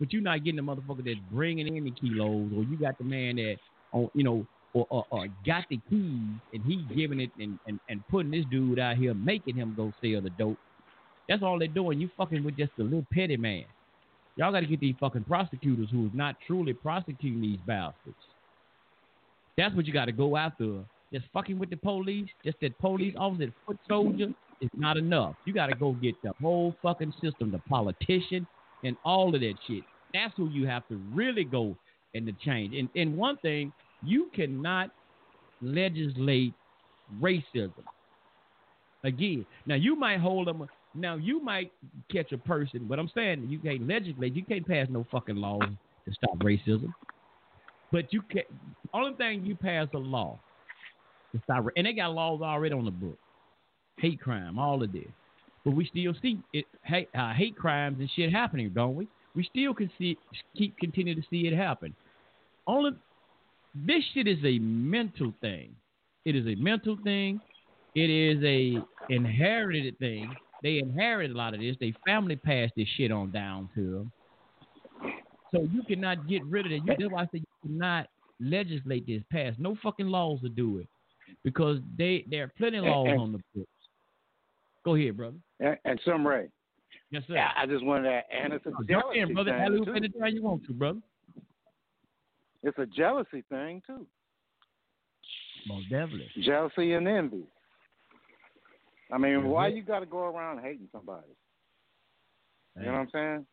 But 0.00 0.12
you're 0.12 0.22
not 0.22 0.44
getting 0.44 0.56
the 0.56 0.62
motherfucker 0.62 1.04
that's 1.04 1.18
bringing 1.30 1.76
in 1.76 1.84
the 1.84 1.90
kilos, 1.90 2.50
or 2.56 2.64
you 2.64 2.76
got 2.76 2.98
the 2.98 3.04
man 3.04 3.36
that, 3.36 3.56
on 3.92 4.08
you 4.14 4.24
know, 4.24 4.46
or, 4.72 4.86
or, 4.90 5.04
or 5.10 5.28
got 5.46 5.64
the 5.70 5.78
keys 5.88 6.40
and 6.52 6.64
he 6.66 6.84
giving 6.94 7.20
it 7.20 7.30
and, 7.38 7.58
and, 7.66 7.78
and 7.88 8.06
putting 8.08 8.32
this 8.32 8.44
dude 8.50 8.78
out 8.78 8.96
here, 8.96 9.14
making 9.14 9.54
him 9.56 9.72
go 9.76 9.92
sell 10.02 10.20
the 10.20 10.30
dope. 10.36 10.58
That's 11.28 11.42
all 11.42 11.58
they're 11.58 11.68
doing. 11.68 12.00
You 12.00 12.10
fucking 12.16 12.44
with 12.44 12.56
just 12.56 12.72
a 12.78 12.82
little 12.82 13.06
petty 13.12 13.36
man. 13.36 13.64
Y'all 14.36 14.50
got 14.52 14.60
to 14.60 14.66
get 14.66 14.80
these 14.80 14.96
fucking 14.98 15.24
prosecutors 15.24 15.88
who 15.90 16.06
is 16.06 16.12
not 16.12 16.36
truly 16.46 16.72
prosecuting 16.72 17.40
these 17.40 17.58
bastards. 17.66 18.16
That's 19.56 19.74
what 19.76 19.86
you 19.86 19.92
got 19.92 20.06
to 20.06 20.12
go 20.12 20.36
after. 20.36 20.84
Just 21.14 21.26
fucking 21.32 21.60
with 21.60 21.70
the 21.70 21.76
police, 21.76 22.28
just 22.44 22.56
that 22.60 22.76
police 22.80 23.14
officer, 23.16 23.46
that 23.46 23.52
foot 23.64 23.78
soldier, 23.88 24.34
is 24.60 24.70
not 24.76 24.96
enough. 24.96 25.36
You 25.44 25.52
got 25.52 25.68
to 25.68 25.76
go 25.76 25.92
get 25.92 26.20
the 26.24 26.32
whole 26.42 26.74
fucking 26.82 27.14
system, 27.22 27.52
the 27.52 27.60
politician, 27.68 28.44
and 28.82 28.96
all 29.04 29.32
of 29.32 29.40
that 29.40 29.54
shit. 29.68 29.84
That's 30.12 30.34
who 30.36 30.50
you 30.50 30.66
have 30.66 30.88
to 30.88 30.96
really 31.12 31.44
go 31.44 31.76
and 32.16 32.26
to 32.26 32.32
change. 32.44 32.74
And 32.74 32.88
and 32.96 33.16
one 33.16 33.36
thing, 33.36 33.72
you 34.02 34.28
cannot 34.34 34.90
legislate 35.62 36.52
racism. 37.20 37.84
Again, 39.04 39.46
now 39.66 39.76
you 39.76 39.94
might 39.94 40.18
hold 40.18 40.48
them. 40.48 40.66
Now 40.96 41.14
you 41.14 41.40
might 41.40 41.70
catch 42.10 42.32
a 42.32 42.38
person, 42.38 42.86
but 42.88 42.98
I'm 42.98 43.10
saying 43.14 43.46
you 43.48 43.60
can't 43.60 43.86
legislate. 43.86 44.34
You 44.34 44.44
can't 44.44 44.66
pass 44.66 44.88
no 44.90 45.06
fucking 45.12 45.36
laws 45.36 45.62
to 46.06 46.12
stop 46.12 46.36
racism. 46.38 46.92
But 47.92 48.12
you 48.12 48.20
can. 48.22 48.42
Only 48.92 49.14
thing 49.14 49.46
you 49.46 49.54
pass 49.54 49.86
a 49.94 49.98
law 49.98 50.40
and 51.76 51.86
they 51.86 51.92
got 51.92 52.12
laws 52.12 52.40
already 52.42 52.74
on 52.74 52.84
the 52.84 52.90
book. 52.90 53.18
Hate 53.98 54.20
crime, 54.20 54.58
all 54.58 54.82
of 54.82 54.92
this. 54.92 55.08
But 55.64 55.72
we 55.72 55.86
still 55.86 56.14
see 56.20 56.38
it, 56.52 56.66
hate, 56.82 57.08
uh, 57.16 57.32
hate 57.32 57.56
crimes 57.56 57.98
and 58.00 58.10
shit 58.14 58.32
happening, 58.32 58.70
don't 58.74 58.94
we? 58.94 59.08
We 59.34 59.44
still 59.44 59.74
can 59.74 59.90
see, 59.98 60.18
keep 60.56 60.76
continue 60.78 61.14
to 61.14 61.22
see 61.30 61.46
it 61.46 61.56
happen. 61.56 61.94
Only 62.66 62.92
this 63.74 64.02
shit 64.12 64.28
is 64.28 64.38
a 64.44 64.58
mental 64.58 65.32
thing. 65.40 65.74
It 66.24 66.36
is 66.36 66.46
a 66.46 66.54
mental 66.54 66.96
thing. 67.02 67.40
It 67.94 68.10
is 68.10 68.42
a 68.44 68.78
inherited 69.12 69.98
thing. 69.98 70.34
They 70.62 70.78
inherited 70.78 71.34
a 71.34 71.38
lot 71.38 71.54
of 71.54 71.60
this. 71.60 71.76
They 71.80 71.94
family 72.06 72.36
passed 72.36 72.72
this 72.76 72.88
shit 72.96 73.12
on 73.12 73.30
down 73.30 73.68
to 73.74 73.90
them. 73.90 74.12
So 75.52 75.62
you 75.72 75.82
cannot 75.86 76.26
get 76.28 76.44
rid 76.44 76.66
of 76.66 76.72
it. 76.72 76.82
You, 76.84 76.94
that's 76.98 77.12
why 77.12 77.22
I 77.22 77.24
say 77.26 77.38
you 77.38 77.44
cannot 77.62 78.08
legislate 78.40 79.06
this, 79.06 79.22
pass 79.30 79.54
no 79.58 79.76
fucking 79.82 80.06
laws 80.08 80.40
to 80.42 80.48
do 80.48 80.78
it, 80.78 80.88
because 81.42 81.78
they 81.96 82.24
there 82.28 82.44
are 82.44 82.52
plenty 82.56 82.78
of 82.78 82.84
laws 82.84 83.08
on 83.18 83.32
the 83.32 83.40
books. 83.54 83.68
Go 84.84 84.94
ahead, 84.94 85.16
brother. 85.16 85.36
And, 85.60 85.76
and 85.84 86.00
some 86.04 86.26
Ray. 86.26 86.48
Yes, 87.10 87.22
sir. 87.26 87.34
Yeah, 87.34 87.50
I 87.56 87.66
just 87.66 87.84
wanted 87.84 88.04
to, 88.04 88.20
and 88.34 88.52
it's 88.52 88.66
a 88.66 88.72
jealousy 88.86 89.20
in, 89.20 89.34
brother. 89.34 89.56
thing 89.56 89.84
too. 89.84 89.92
anytime 89.92 90.34
you 90.34 90.42
want 90.42 90.66
to, 90.66 90.72
brother. 90.72 91.00
It's 92.62 92.78
a 92.78 92.86
jealousy 92.86 93.44
thing 93.48 93.82
too. 93.86 94.06
Most 95.66 95.88
definitely. 95.90 96.28
Jealousy 96.42 96.92
and 96.92 97.08
envy. 97.08 97.44
I 99.12 99.18
mean, 99.18 99.34
That's 99.34 99.46
why 99.46 99.68
you 99.68 99.82
got 99.82 100.00
to 100.00 100.06
go 100.06 100.24
around 100.24 100.62
hating 100.62 100.88
somebody? 100.92 101.22
You 102.76 102.86
know 102.86 102.92
what 102.92 102.98
I'm 102.98 103.08
saying? 103.12 103.46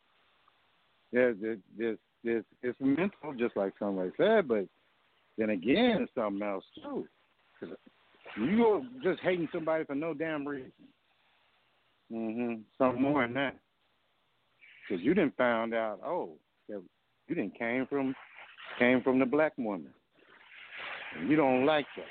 Yeah, 1.12 1.32
this, 1.40 1.58
this, 1.78 1.98
this, 2.24 2.44
it's 2.64 2.78
mental, 2.80 3.34
just 3.38 3.56
like 3.56 3.74
somebody 3.78 4.12
said, 4.18 4.48
but 4.48 4.66
then 5.38 5.52
again, 5.52 6.02
it's 6.02 6.12
something 6.16 6.42
else 6.42 6.64
too. 6.82 7.08
You 8.38 8.86
just 9.04 9.20
hating 9.22 9.50
somebody 9.52 9.84
for 9.86 9.96
no 9.96 10.14
damn 10.14 10.48
reason. 10.48 10.72
Mhm. 12.12 12.64
Something 12.78 13.02
more 13.02 13.22
than 13.24 13.34
that. 13.34 13.56
Because 14.88 15.04
you 15.04 15.14
didn't 15.14 15.38
found 15.38 15.74
out, 15.74 16.00
oh, 16.04 16.38
that 16.68 16.82
you 17.28 17.36
didn't 17.36 17.58
came 17.58 17.86
from 17.88 18.16
came 18.78 19.02
from 19.02 19.20
the 19.20 19.26
black 19.26 19.58
woman. 19.58 19.94
And 21.16 21.30
you 21.30 21.36
don't 21.36 21.66
like 21.66 21.86
that. 21.98 22.06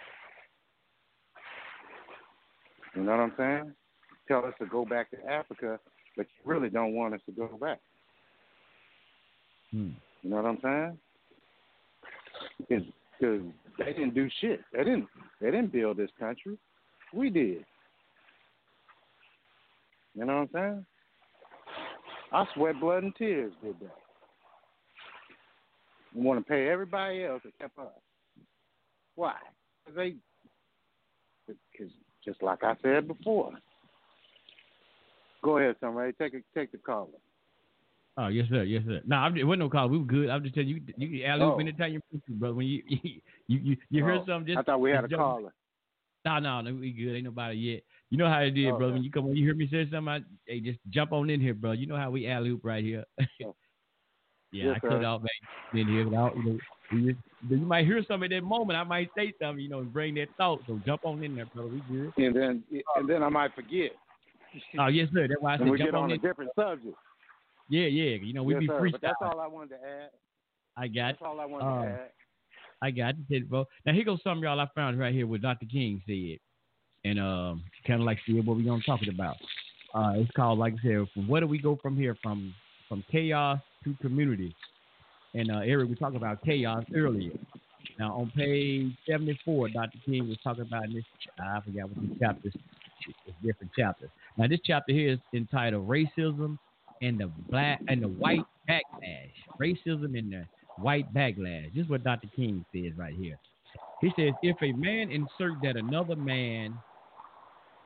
You 2.95 3.03
know 3.03 3.13
what 3.13 3.21
I'm 3.21 3.35
saying? 3.37 3.75
Tell 4.29 4.45
us 4.45 4.55
to 4.59 4.67
go 4.67 4.85
back 4.85 5.11
to 5.11 5.31
Africa, 5.31 5.79
but 6.17 6.27
you 6.27 6.51
really 6.51 6.71
don't 6.71 6.95
want 6.95 7.15
us 7.15 7.21
to 7.27 7.33
go 7.33 7.49
back. 7.61 7.81
Hmm. 9.71 9.91
You 10.23 10.31
know 10.31 10.37
what 10.37 10.47
I'm 10.47 10.61
saying? 10.61 10.99
Because 13.19 13.43
they 13.79 13.93
didn't 13.93 14.14
do 14.14 14.29
shit. 14.41 14.61
They 14.73 14.85
didn't. 14.85 15.07
They 15.41 15.51
didn't 15.51 15.73
build 15.73 15.97
this 15.97 16.11
country. 16.18 16.59
We 17.12 17.31
did. 17.31 17.64
You 20.14 20.25
know 20.25 20.47
what 20.53 20.61
I'm 20.61 20.73
saying? 20.73 20.87
I 22.33 22.45
sweat 22.55 22.81
blood 22.81 23.03
and 23.03 23.14
tears 23.16 23.53
did 23.62 23.77
that. 23.81 23.95
We 26.14 26.23
want 26.23 26.45
to 26.45 26.49
pay 26.49 26.68
everybody 26.68 27.25
else 27.25 27.43
except 27.45 27.79
us. 27.79 27.87
Why? 29.14 29.35
Because 29.85 29.97
they. 29.97 30.14
Because 31.47 31.93
just 32.25 32.43
like 32.43 32.62
I 32.62 32.75
said 32.83 33.09
before. 33.09 33.53
Go 35.43 35.59
ahead, 35.59 35.77
somebody. 35.81 36.12
Take 36.12 36.35
a, 36.35 36.41
take 36.55 36.71
the 36.71 36.79
caller. 36.79 37.09
Oh 38.23 38.29
yes 38.29 38.47
sir, 38.51 38.64
yes 38.64 38.83
sir. 38.87 39.01
No, 39.07 39.16
I'm 39.16 39.35
just, 39.35 39.47
wasn't 39.47 39.61
no 39.61 39.71
call. 39.71 39.89
We 39.89 39.97
were 39.99 40.05
good. 40.05 40.29
I'm 40.29 40.43
just 40.43 40.55
telling 40.55 40.68
you, 40.68 40.81
you 40.99 41.21
can 41.21 41.31
alley 41.31 41.43
oop 41.47 41.55
Oh. 41.55 41.59
anytime 41.59 41.93
you 41.95 42.01
want 42.12 42.25
to, 42.27 42.33
brother. 42.33 42.55
When 42.55 42.66
you 42.66 42.83
you 42.87 43.21
you, 43.49 43.77
you 43.89 44.05
heard 44.05 44.21
Oh, 44.23 44.27
something, 44.27 44.47
just 44.55 44.59
I 44.59 44.62
thought 44.62 44.81
we 44.81 44.91
had 44.91 45.05
a 45.05 45.09
jump- 45.09 45.23
caller. 45.23 45.55
No, 46.27 46.39
no, 46.39 46.61
no, 46.61 46.75
we 46.75 46.93
good. 46.93 47.14
Ain't 47.14 47.25
nobody 47.25 47.57
yet. 47.57 47.83
You 48.11 48.18
know 48.18 48.29
how 48.29 48.41
it 48.41 48.59
is, 48.59 48.66
Oh, 48.66 48.77
brother. 48.77 48.85
okay. 48.87 48.93
When 48.95 49.03
you 49.05 49.11
come, 49.11 49.25
when 49.27 49.37
you 49.37 49.45
hear 49.47 49.55
me 49.55 49.68
say 49.71 49.89
something, 49.91 50.09
I, 50.12 50.21
hey, 50.47 50.61
just 50.61 50.79
jump 50.91 51.12
on 51.12 51.31
in 51.31 51.41
here, 51.41 51.55
bro. 51.55 51.73
You 51.73 51.87
know 51.87 51.97
how 51.97 52.11
we 52.11 52.29
alley 52.29 52.51
oop 52.51 52.61
right 52.62 52.85
here. 52.85 53.05
Oh. 53.43 53.55
yeah, 54.53 54.64
Yes, 54.66 54.77
I 54.77 54.87
cut 54.89 54.99
it 54.99 55.05
off 55.05 55.23
back 55.23 55.31
in 55.81 55.87
here. 55.89 56.01
I, 56.03 56.05
you 56.35 56.45
know, 56.45 56.59
we 56.93 57.12
just, 57.12 57.21
you 57.49 57.57
might 57.59 57.87
hear 57.87 58.03
something 58.07 58.31
at 58.31 58.37
that 58.37 58.45
moment. 58.47 58.77
I 58.79 58.83
might 58.83 59.09
say 59.16 59.33
something, 59.41 59.62
you 59.62 59.71
know, 59.71 59.79
and 59.79 59.93
bring 59.93 60.14
that 60.16 60.27
thought. 60.37 60.61
So 60.66 60.79
jump 60.85 61.05
on 61.05 61.23
in 61.23 61.37
there, 61.37 61.47
brother. 61.47 61.68
We 61.71 61.81
good. 61.89 62.12
And 62.18 62.35
then 62.37 62.64
and 62.97 63.09
then 63.09 63.23
I 63.23 63.29
might 63.31 63.55
forget. 63.55 63.93
Oh 64.79 64.89
yes, 64.89 65.09
sir. 65.14 65.27
That's 65.29 65.41
why 65.41 65.55
I 65.55 65.59
said 65.59 65.71
we 65.71 65.79
jump 65.79 65.93
get 65.93 65.95
on, 65.95 66.03
on 66.05 66.11
a 66.11 66.14
in. 66.14 66.21
different 66.21 66.51
subject. 66.57 66.97
Yeah, 67.71 67.87
yeah. 67.87 68.16
You 68.21 68.35
know, 68.35 68.43
we 68.43 68.55
yes, 68.55 68.61
be 68.61 68.66
sir. 68.66 68.89
But 68.91 69.01
that's 69.01 69.14
all 69.23 69.41
I 69.41 69.47
wanted 69.47 69.71
to 69.71 69.77
add. 69.77 70.11
I 70.77 70.89
got. 70.89 71.12
That's 71.12 71.23
all 71.23 71.41
I 71.41 71.47
wanted 71.47 71.64
Uh, 71.64 71.83
to 71.83 71.89
add. 71.89 72.11
I 72.83 72.91
got 72.91 73.14
it, 73.29 73.49
bro. 73.49 73.66
Now 73.85 73.93
here 73.93 74.05
goes 74.05 74.21
something 74.25 74.43
y'all 74.43 74.59
I 74.59 74.66
found 74.75 74.99
right 74.99 75.14
here 75.14 75.27
what 75.27 75.43
Dr. 75.43 75.66
King 75.66 76.03
said, 76.07 76.39
and 77.05 77.21
um, 77.21 77.62
kind 77.87 78.01
of 78.01 78.07
like 78.07 78.18
see 78.27 78.41
what 78.41 78.57
we 78.57 78.64
gonna 78.64 78.83
talk 78.83 79.01
about. 79.09 79.37
Uh, 79.95 80.14
it's 80.16 80.31
called 80.33 80.59
like 80.59 80.75
I 80.85 80.89
said, 80.89 81.27
where 81.27 81.41
do 81.41 81.47
we 81.47 81.59
go 81.59 81.79
from 81.83 81.97
here? 81.97 82.16
From 82.23 82.55
from 82.89 83.05
chaos 83.11 83.61
to 83.85 83.95
community. 84.01 84.55
And 85.35 85.51
uh, 85.51 85.59
Eric, 85.59 85.91
we 85.91 85.95
talked 85.95 86.16
about 86.16 86.43
chaos 86.43 86.85
earlier. 86.95 87.33
Now, 87.99 88.16
on 88.16 88.33
page 88.35 88.93
74, 89.09 89.68
Dr. 89.68 89.99
King 90.05 90.29
was 90.29 90.39
talking 90.43 90.62
about 90.62 90.85
this, 90.93 91.05
I 91.39 91.61
forgot 91.61 91.91
what 91.91 92.09
the 92.09 92.16
chapters, 92.18 92.55
it's 93.27 93.37
different 93.45 93.73
chapters. 93.79 94.11
Now, 94.37 94.49
this 94.49 94.59
chapter 94.64 94.93
here 94.93 95.12
is 95.12 95.18
entitled 95.35 95.87
Racism 95.87 96.59
and 97.01 97.19
the 97.19 97.31
Black 97.51 97.81
and 97.89 98.03
the 98.03 98.09
White 98.09 98.45
Backlash. 98.69 99.33
Racism 99.61 100.19
and 100.19 100.33
the 100.33 100.45
White 100.81 101.13
Backlash. 101.15 101.75
This 101.75 101.85
is 101.85 101.91
what 101.91 102.05
Dr. 102.05 102.29
King 102.35 102.65
says 102.73 102.93
right 102.97 103.15
here. 103.15 103.39
He 104.01 104.13
says, 104.17 104.33
if 104.43 104.57
a 104.63 104.73
man 104.73 105.11
insert 105.11 105.61
that 105.63 105.77
another 105.77 106.17
man, 106.17 106.75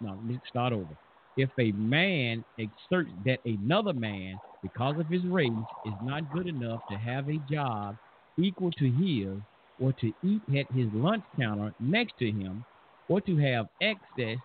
no, 0.01 0.17
let's 0.29 0.47
start 0.49 0.73
over. 0.73 0.95
If 1.37 1.51
a 1.59 1.73
man 1.73 2.45
exerts 2.59 3.11
that 3.25 3.41
another 3.45 3.93
man, 3.93 4.39
because 4.62 4.99
of 4.99 5.07
his 5.07 5.25
race, 5.27 5.51
is 5.85 5.95
not 6.03 6.33
good 6.33 6.47
enough 6.47 6.81
to 6.89 6.97
have 6.97 7.29
a 7.29 7.39
job 7.51 7.97
equal 8.39 8.71
to 8.73 8.91
his, 8.91 9.29
or 9.81 9.93
to 9.95 10.12
eat 10.23 10.43
at 10.57 10.71
his 10.73 10.89
lunch 10.93 11.25
counter 11.37 11.75
next 11.81 12.17
to 12.19 12.31
him, 12.31 12.65
or 13.09 13.21
to 13.21 13.37
have 13.37 13.67
access 13.83 14.39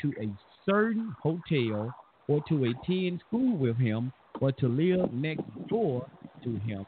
to 0.00 0.12
a 0.20 0.28
certain 0.64 1.12
hotel, 1.20 1.92
or 2.28 2.40
to 2.48 2.64
attend 2.64 3.20
school 3.26 3.56
with 3.56 3.78
him, 3.78 4.12
or 4.40 4.52
to 4.52 4.68
live 4.68 5.12
next 5.12 5.44
door 5.68 6.06
to 6.44 6.56
him, 6.56 6.84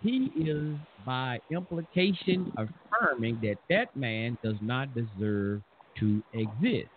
he 0.00 0.26
is 0.36 0.78
by 1.04 1.38
implication 1.50 2.48
affirming 2.56 3.40
that 3.40 3.58
that 3.70 3.94
man 3.96 4.36
does 4.42 4.58
not 4.60 4.94
deserve 4.94 5.62
to 5.98 6.22
exist. 6.32 6.90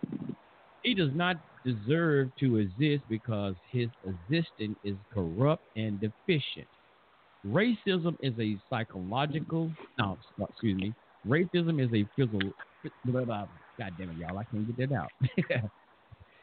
He 0.82 0.94
does 0.94 1.14
not 1.14 1.36
deserve 1.64 2.30
to 2.40 2.56
exist 2.56 3.04
because 3.08 3.56
his 3.70 3.90
existence 4.04 4.78
is 4.84 4.96
corrupt 5.12 5.64
and 5.76 6.00
deficient. 6.00 6.68
Racism 7.46 8.16
is 8.20 8.38
a 8.40 8.58
psychological, 8.68 9.72
no, 9.98 10.18
excuse 10.50 10.76
me. 10.80 10.94
Racism 11.26 11.82
is 11.84 11.92
a 11.92 12.04
physical, 12.16 12.52
God 13.78 13.96
damn 13.98 14.10
it, 14.10 14.16
y'all, 14.16 14.38
I 14.38 14.44
can't 14.44 14.66
get 14.66 14.90
that 14.90 14.96
out. 14.96 15.12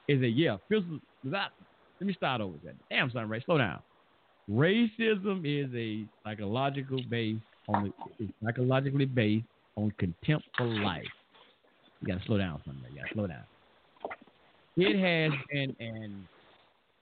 is 0.08 0.22
a, 0.22 0.28
yeah, 0.28 0.58
physical, 0.70 1.00
let 1.24 1.52
me 2.02 2.14
start 2.14 2.42
over. 2.42 2.56
That 2.64 2.76
Damn, 2.90 3.12
son, 3.12 3.30
Ray, 3.30 3.42
slow 3.46 3.58
down. 3.58 3.80
Racism 4.50 5.46
is 5.46 5.74
a 5.74 6.06
psychological 6.24 7.00
base 7.10 7.40
on 7.70 7.94
psychologically 8.44 9.06
based 9.06 9.46
on 9.78 9.92
contempt 9.98 10.46
for 10.58 10.66
life. 10.66 11.04
You 12.02 12.08
gotta 12.08 12.26
slow 12.26 12.38
down, 12.38 12.62
son. 12.66 12.78
You 12.92 13.02
gotta 13.02 13.14
slow 13.14 13.28
down. 13.28 13.44
It 14.76 15.00
has 15.00 15.32
been 15.50 15.76
an 15.80 16.28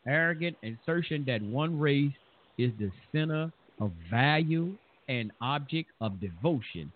arrogant 0.06 0.56
assertion 0.64 1.24
that 1.26 1.41
one 1.41 1.80
race 1.80 2.12
is 2.58 2.72
the 2.80 2.91
center 3.12 3.52
of 3.80 3.91
value 4.10 4.76
and 5.08 5.32
object 5.41 5.89
of 5.99 6.20
devotion. 6.22 6.91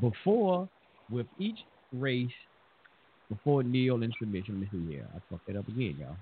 Before, 0.00 0.68
with 1.10 1.26
each 1.38 1.58
race, 1.92 2.30
before 3.30 3.62
kneel 3.62 4.02
in 4.02 4.12
submission. 4.18 4.60
Let 4.60 4.72
me 4.72 4.86
see 4.86 4.92
here. 4.92 5.08
I 5.14 5.18
fucked 5.30 5.46
that 5.46 5.56
up 5.56 5.68
again, 5.68 5.96
y'all. 5.98 6.16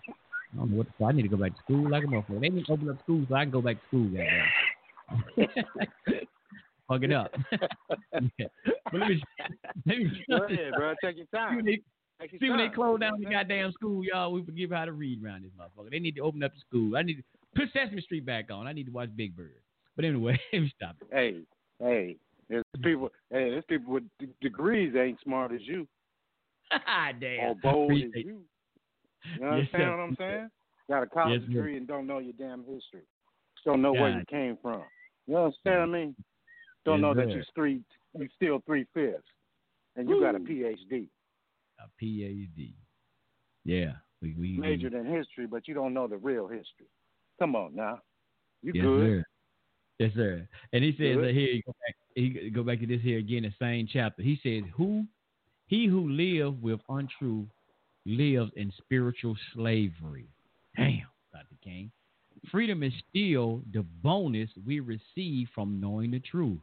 I 0.55 0.57
don't 0.57 0.71
know 0.71 0.77
what 0.79 0.87
the, 0.99 1.05
I 1.05 1.13
need 1.13 1.23
to 1.23 1.29
go 1.29 1.37
back 1.37 1.55
to 1.55 1.63
school 1.63 1.91
like 1.91 2.05
a 2.05 2.07
motherfucker. 2.07 2.41
They 2.41 2.49
need 2.49 2.67
to 2.67 2.73
open 2.73 2.89
up 2.89 3.01
school 3.03 3.25
so 3.29 3.35
I 3.35 3.45
can 3.45 3.51
go 3.51 3.61
back 3.61 3.77
to 3.77 3.87
school, 3.89 4.05
goddamn. 4.05 4.47
Fuck 6.89 7.03
it 7.03 7.13
up. 7.13 7.33
yeah. 8.39 8.47
But 8.91 9.01
let 9.01 9.09
me, 9.11 9.23
let 9.87 9.99
me 9.99 10.25
Go 10.31 10.45
ahead, 10.45 10.73
bro. 10.75 10.95
Take 11.05 11.19
your 11.19 11.27
time. 11.27 11.53
See 11.53 11.57
when 11.57 11.65
they, 11.67 11.81
Take 12.21 12.41
your 12.41 12.57
when 12.57 12.67
they 12.67 12.75
close 12.75 13.01
down 13.01 13.21
the 13.21 13.27
goddamn 13.27 13.71
school, 13.73 14.03
y'all, 14.03 14.33
we 14.33 14.43
forget 14.43 14.73
how 14.73 14.87
to 14.87 14.93
read 14.93 15.23
around 15.23 15.45
this 15.45 15.53
motherfucker. 15.61 15.91
They 15.91 15.99
need 15.99 16.17
to 16.17 16.23
open 16.23 16.43
up 16.43 16.55
the 16.55 16.61
school. 16.67 16.97
I 16.97 17.03
need 17.03 17.17
to 17.17 17.23
put 17.55 17.69
Sesame 17.75 18.01
Street 18.01 18.25
back 18.25 18.51
on. 18.51 18.67
I 18.67 18.73
need 18.73 18.87
to 18.87 18.93
watch 18.93 19.11
Big 19.15 19.37
Bird. 19.37 19.61
But 19.95 20.07
anyway, 20.07 20.41
let 20.55 20.63
me 20.63 20.73
stop 20.75 20.97
it. 21.03 21.09
Hey, 21.13 21.43
hey, 21.85 22.17
there's 22.49 22.65
people. 22.83 23.11
Hey, 23.31 23.51
there's 23.51 23.65
people 23.69 23.93
with 23.93 24.05
d- 24.19 24.29
degrees 24.41 24.95
ain't 24.97 25.21
smart 25.23 25.53
as 25.53 25.61
you 25.65 25.87
Ah, 26.73 27.13
damn. 27.19 27.51
or 27.51 27.55
bold 27.57 27.93
as 27.93 28.11
you. 28.15 28.23
You 28.25 28.43
Yes, 29.41 29.45
understand 29.51 29.71
sir. 29.73 29.91
what 29.91 30.03
I'm 30.03 30.17
saying? 30.19 30.51
Got 30.89 31.03
a 31.03 31.07
college 31.07 31.41
Yes, 31.43 31.51
degree 31.51 31.77
and 31.77 31.87
don't 31.87 32.07
know 32.07 32.19
your 32.19 32.33
damn 32.39 32.61
history. 32.65 33.03
Don't 33.65 33.83
know 33.83 33.93
where 33.93 34.11
you 34.11 34.25
came 34.31 34.57
from. 34.63 34.83
You 35.27 35.37
understand 35.37 35.81
what 35.81 35.89
I 35.97 36.01
mean? 36.01 36.17
Don't 36.85 37.01
Yes, 37.01 37.03
know 37.03 37.15
that 37.15 37.31
you're 37.31 37.45
three, 37.55 37.81
you 38.19 38.29
still 38.37 38.63
three 38.65 38.87
fifths, 38.95 39.23
and 39.97 40.09
you 40.09 40.21
got 40.21 40.35
a 40.35 40.39
PhD, 40.39 41.09
A 41.81 42.05
PhD. 42.05 42.73
Yeah. 43.65 43.93
We, 44.23 44.35
we, 44.39 44.53
we- 44.55 44.59
majored 44.59 44.95
in 44.95 45.05
history, 45.05 45.47
but 45.47 45.69
you 45.69 45.75
don't 45.75 45.93
know 45.93 46.07
the 46.07 46.17
real 46.17 46.47
history. 46.49 46.87
Come 47.39 47.55
on 47.55 47.75
now, 47.75 47.99
you 48.63 48.73
yes, 48.75 48.85
good? 48.85 49.07
Sir. 49.07 49.25
Yes, 49.99 50.13
sir. 50.15 50.49
And 50.73 50.85
he 50.85 50.93
says 50.93 51.21
that 51.21 51.33
here, 51.35 51.61
go 51.67 51.75
back, 51.85 51.97
he 52.15 52.51
go 52.51 52.63
back 52.63 52.81
to 52.81 52.87
this 52.87 53.03
here 53.03 53.19
again, 53.19 53.43
the 53.43 53.53
same 53.61 53.89
chapter. 53.93 54.23
He 54.23 54.39
says, 54.43 54.63
"Who, 54.77 55.05
he 55.69 55.87
who 55.87 56.09
lives 56.09 56.61
with 56.61 56.81
untruth, 56.89 57.49
lives 58.05 58.51
in 58.57 58.73
spiritual 58.73 59.37
slavery." 59.55 60.27
Damn, 60.77 61.07
Doctor 61.33 61.57
King. 61.63 61.91
Freedom 62.51 62.83
is 62.83 62.93
still 63.09 63.63
the 63.73 63.83
bonus 64.03 64.51
we 64.67 64.81
receive 64.81 65.49
from 65.55 65.81
knowing 65.81 66.11
the 66.11 66.21
truth. 66.21 66.61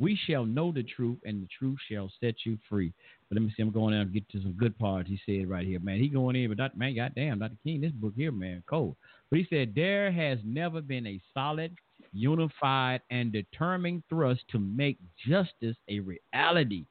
We 0.00 0.16
shall 0.26 0.44
know 0.44 0.72
the 0.72 0.82
truth, 0.82 1.18
and 1.24 1.42
the 1.42 1.48
truth 1.56 1.78
shall 1.88 2.10
set 2.20 2.44
you 2.44 2.58
free. 2.68 2.92
But 3.28 3.36
let 3.36 3.42
me 3.42 3.52
see, 3.56 3.62
I'm 3.62 3.70
going 3.70 3.94
out 3.94 4.02
and 4.02 4.12
get 4.12 4.28
to 4.30 4.42
some 4.42 4.52
good 4.52 4.76
parts. 4.76 5.08
He 5.08 5.20
said 5.24 5.48
right 5.48 5.66
here, 5.66 5.78
man. 5.78 6.00
He 6.00 6.08
going 6.08 6.34
in, 6.34 6.48
but 6.48 6.58
Dr. 6.58 6.76
man, 6.76 6.96
goddamn, 6.96 7.38
Dr. 7.38 7.56
King, 7.62 7.80
this 7.80 7.92
book 7.92 8.12
here, 8.16 8.32
man, 8.32 8.62
cold. 8.68 8.96
But 9.30 9.38
he 9.38 9.46
said 9.48 9.72
there 9.74 10.10
has 10.10 10.40
never 10.44 10.80
been 10.80 11.06
a 11.06 11.20
solid, 11.32 11.76
unified, 12.12 13.02
and 13.10 13.32
determined 13.32 14.02
thrust 14.08 14.42
to 14.48 14.58
make 14.58 14.98
justice 15.28 15.76
a 15.88 16.00
reality 16.00 16.86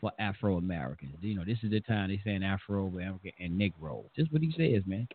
for 0.00 0.12
Afro 0.18 0.56
Americans. 0.58 1.14
You 1.20 1.34
know, 1.36 1.44
this 1.44 1.58
is 1.62 1.70
the 1.70 1.80
time 1.80 2.10
they 2.10 2.20
saying 2.24 2.42
Afro 2.42 2.86
American 2.86 3.32
and 3.40 3.60
Negro. 3.60 4.04
Just 4.16 4.32
what 4.32 4.42
he 4.42 4.52
says, 4.56 4.82
man. 4.86 5.08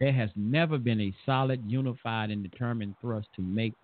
There 0.00 0.12
has 0.12 0.30
never 0.34 0.78
been 0.78 1.00
a 1.00 1.14
solid, 1.24 1.62
unified, 1.66 2.30
and 2.30 2.42
determined 2.42 2.94
thrust 3.00 3.28
to 3.36 3.42
make 3.42 3.74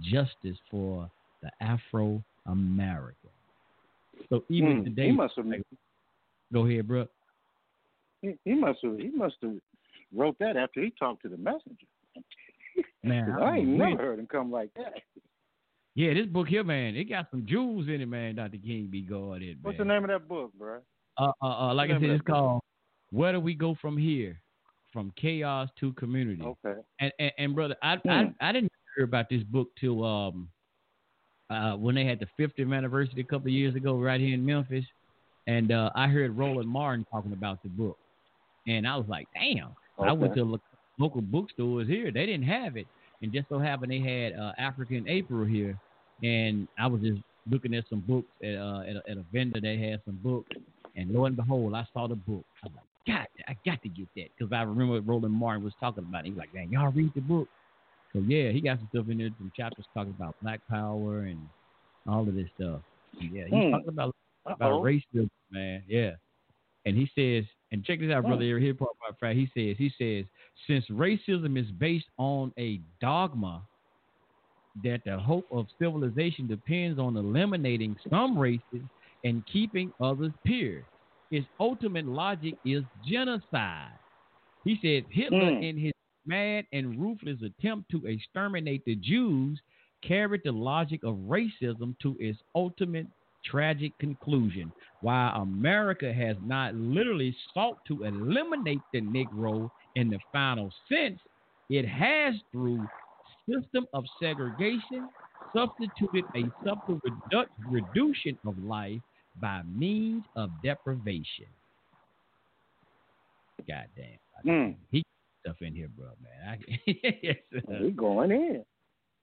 justice 0.00 0.56
for 0.70 1.08
the 1.42 1.50
Afro 1.60 2.22
American. 2.46 3.30
So 4.28 4.44
even 4.48 4.78
Hmm, 4.78 4.84
today, 4.84 5.06
he 5.06 5.12
must 5.12 5.34
have. 5.36 5.46
go 6.52 6.66
ahead, 6.66 6.88
bro. 6.88 7.06
He, 8.22 8.34
he 8.44 8.54
must 8.54 8.80
have. 8.82 8.98
He 8.98 9.10
must 9.10 9.36
have 9.42 9.54
wrote 10.14 10.36
that 10.40 10.56
after 10.56 10.82
he 10.82 10.92
talked 10.98 11.22
to 11.22 11.28
the 11.28 11.36
messenger. 11.36 11.86
Man, 13.04 13.26
'Cause 13.32 13.40
I 13.42 13.58
ain't 13.58 13.68
never 13.68 13.96
heard 13.96 14.18
him 14.18 14.26
come 14.26 14.50
like 14.50 14.70
that. 14.74 14.94
Yeah, 16.00 16.14
this 16.14 16.24
book 16.24 16.48
here, 16.48 16.64
man, 16.64 16.96
it 16.96 17.10
got 17.10 17.26
some 17.30 17.44
jewels 17.46 17.88
in 17.88 18.00
it, 18.00 18.06
man. 18.06 18.36
Dr. 18.36 18.56
King 18.56 18.88
be 18.90 19.02
guarded, 19.02 19.56
man. 19.56 19.60
What's 19.60 19.76
the 19.76 19.84
name 19.84 20.02
of 20.02 20.08
that 20.08 20.26
book, 20.26 20.50
bro? 20.58 20.78
Uh, 21.18 21.32
uh, 21.42 21.46
uh 21.46 21.74
like 21.74 21.90
I 21.90 22.00
said, 22.00 22.04
it's 22.04 22.24
book? 22.24 22.34
called 22.34 22.60
"Where 23.10 23.32
Do 23.32 23.40
We 23.40 23.52
Go 23.52 23.76
From 23.82 23.98
Here?" 23.98 24.40
From 24.94 25.12
chaos 25.20 25.68
to 25.78 25.92
community. 25.92 26.42
Okay. 26.42 26.80
And, 27.00 27.12
and 27.18 27.32
and 27.36 27.54
brother, 27.54 27.76
I, 27.82 27.96
Hmm. 27.96 28.08
I 28.08 28.32
I 28.40 28.52
didn't 28.52 28.72
hear 28.96 29.04
about 29.04 29.28
this 29.28 29.42
book 29.42 29.68
till 29.78 30.02
um 30.02 30.48
uh 31.50 31.74
when 31.74 31.96
they 31.96 32.06
had 32.06 32.18
the 32.18 32.28
50th 32.42 32.74
anniversary 32.74 33.20
a 33.20 33.24
couple 33.24 33.48
of 33.48 33.52
years 33.52 33.74
ago 33.74 34.00
right 34.00 34.22
here 34.22 34.32
in 34.32 34.44
Memphis, 34.44 34.86
and 35.48 35.70
uh 35.70 35.90
I 35.94 36.08
heard 36.08 36.34
Roland 36.34 36.66
Martin 36.66 37.04
talking 37.12 37.34
about 37.34 37.62
the 37.62 37.68
book, 37.68 37.98
and 38.66 38.88
I 38.88 38.96
was 38.96 39.06
like, 39.06 39.28
damn. 39.34 39.76
Okay. 39.98 40.08
I 40.08 40.12
went 40.12 40.34
to 40.36 40.44
lo- 40.44 40.60
local 40.96 41.20
bookstores 41.20 41.88
here, 41.88 42.10
they 42.10 42.24
didn't 42.24 42.46
have 42.46 42.78
it, 42.78 42.86
and 43.20 43.30
just 43.30 43.50
so 43.50 43.58
happened 43.58 43.92
they 43.92 44.00
had 44.00 44.32
uh, 44.32 44.52
African 44.56 45.06
April 45.06 45.44
here, 45.44 45.78
and 46.22 46.68
I 46.78 46.86
was 46.86 47.00
just 47.02 47.20
looking 47.50 47.74
at 47.74 47.88
some 47.88 48.00
books 48.00 48.28
at 48.42 48.54
uh 48.56 48.82
at 48.82 48.96
a, 48.96 49.02
at 49.10 49.16
a 49.16 49.24
vendor 49.32 49.60
that 49.60 49.78
had 49.78 50.00
some 50.04 50.18
books, 50.22 50.50
and 50.96 51.10
lo 51.10 51.24
and 51.24 51.36
behold, 51.36 51.74
I 51.74 51.86
saw 51.92 52.06
the 52.06 52.16
book. 52.16 52.44
I 52.62 52.66
was 52.66 52.74
like, 52.76 53.16
God, 53.16 53.26
I 53.48 53.56
got 53.64 53.80
to 53.82 53.88
get 53.88 54.08
that 54.16 54.28
because 54.36 54.52
I 54.52 54.62
remember 54.62 54.94
what 54.94 55.06
Roland 55.06 55.34
Martin 55.34 55.64
was 55.64 55.74
talking 55.80 56.04
about. 56.08 56.24
He 56.24 56.30
was 56.30 56.38
like, 56.38 56.54
man, 56.54 56.70
y'all 56.70 56.92
read 56.92 57.12
the 57.14 57.20
book. 57.20 57.48
So 58.12 58.22
yeah, 58.26 58.50
he 58.50 58.60
got 58.60 58.78
some 58.78 58.88
stuff 58.88 59.08
in 59.08 59.18
there, 59.18 59.30
some 59.38 59.52
chapters 59.54 59.86
talking 59.94 60.14
about 60.16 60.36
Black 60.42 60.60
Power 60.68 61.22
and 61.22 61.48
all 62.08 62.28
of 62.28 62.34
this 62.34 62.48
stuff. 62.54 62.80
And, 63.20 63.30
yeah, 63.32 63.44
he's 63.44 63.64
Hmm. 63.64 63.70
talking 63.70 63.88
about 63.88 64.14
about 64.46 64.82
racism, 64.82 65.28
man. 65.50 65.82
Yeah, 65.86 66.12
and 66.84 66.96
he 66.96 67.10
says, 67.14 67.44
and 67.72 67.84
check 67.84 68.00
this 68.00 68.10
out, 68.10 68.24
brother. 68.24 68.58
Hmm. 68.58 68.62
Here, 68.62 68.74
part 68.74 68.90
fact. 69.20 69.36
He 69.36 69.46
says, 69.54 69.76
he 69.76 69.92
says, 69.98 70.26
since 70.66 70.84
racism 70.88 71.58
is 71.58 71.70
based 71.72 72.06
on 72.18 72.52
a 72.58 72.80
dogma 73.00 73.62
that 74.82 75.02
the 75.04 75.18
hope 75.18 75.46
of 75.50 75.66
civilization 75.78 76.46
depends 76.46 76.98
on 76.98 77.16
eliminating 77.16 77.96
some 78.08 78.38
races 78.38 78.82
and 79.24 79.44
keeping 79.46 79.92
others 80.00 80.32
pure. 80.44 80.82
Its 81.30 81.46
ultimate 81.58 82.06
logic 82.06 82.54
is 82.64 82.84
genocide. 83.04 83.98
He 84.64 84.76
says 84.82 85.04
Hitler, 85.10 85.50
Mm. 85.52 85.62
in 85.62 85.76
his 85.78 85.92
mad 86.26 86.66
and 86.72 87.00
ruthless 87.00 87.40
attempt 87.42 87.90
to 87.90 88.06
exterminate 88.06 88.84
the 88.84 88.96
Jews, 88.96 89.60
carried 90.02 90.42
the 90.44 90.52
logic 90.52 91.02
of 91.02 91.16
racism 91.16 91.98
to 92.00 92.16
its 92.20 92.38
ultimate 92.54 93.06
tragic 93.44 93.96
conclusion. 93.98 94.72
While 95.00 95.42
America 95.42 96.12
has 96.12 96.36
not 96.42 96.74
literally 96.74 97.34
sought 97.54 97.78
to 97.86 98.02
eliminate 98.04 98.80
the 98.92 99.00
Negro 99.00 99.70
in 99.94 100.10
the 100.10 100.18
final 100.32 100.70
sense, 100.88 101.20
it 101.70 101.86
has 101.86 102.34
through 102.52 102.86
system 103.52 103.86
of 103.92 104.04
segregation, 104.20 105.08
substituted 105.54 106.24
a 106.36 106.44
subtle 106.64 107.00
redu- 107.06 107.46
reduction 107.68 108.38
of 108.46 108.56
life 108.62 109.00
by 109.40 109.62
means 109.74 110.24
of 110.36 110.50
deprivation. 110.62 111.46
God 113.68 113.86
damn. 113.96 114.46
Mm. 114.46 114.74
He 114.90 115.02
stuff 115.44 115.56
in 115.60 115.74
here, 115.74 115.88
bro, 115.96 116.08
man. 116.22 116.58
I, 116.86 116.98
yes. 117.22 117.36
We 117.80 117.90
going 117.90 118.30
in. 118.30 118.64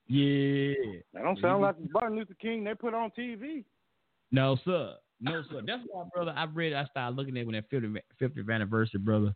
yeah. 0.08 1.00
That 1.14 1.22
don't 1.22 1.40
sound 1.40 1.62
like 1.62 1.76
the 1.78 1.88
Martin 1.92 2.16
Luther 2.18 2.34
King 2.40 2.64
they 2.64 2.74
put 2.74 2.94
on 2.94 3.10
TV. 3.18 3.64
No, 4.30 4.56
sir. 4.64 4.94
No, 5.20 5.42
sir. 5.50 5.62
That's 5.66 5.82
why, 5.90 6.04
brother, 6.14 6.32
I 6.36 6.44
read, 6.44 6.72
I 6.72 6.84
started 6.86 7.16
looking 7.16 7.36
at 7.36 7.46
when 7.46 7.54
that 7.54 7.70
50th, 7.70 7.98
50th 8.20 8.54
anniversary, 8.54 9.00
brother. 9.00 9.34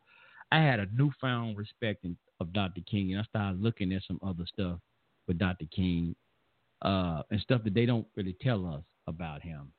I 0.53 0.61
had 0.61 0.80
a 0.80 0.86
newfound 0.95 1.57
respect 1.57 2.05
in, 2.05 2.16
of 2.43 2.53
Dr. 2.53 2.82
King, 2.90 3.12
and 3.12 3.20
I 3.20 3.24
started 3.24 3.62
looking 3.62 3.93
at 3.93 4.03
some 4.07 4.20
other 4.22 4.45
stuff 4.47 4.78
with 5.26 5.38
Dr. 5.38 5.66
King 5.74 6.14
uh, 6.82 7.22
and 7.30 7.40
stuff 7.40 7.62
that 7.64 7.74
they 7.74 7.86
don't 7.86 8.07
really 8.16 8.36
tell 8.43 8.66
us 8.66 8.82
about 9.07 9.43
him. 9.43 9.72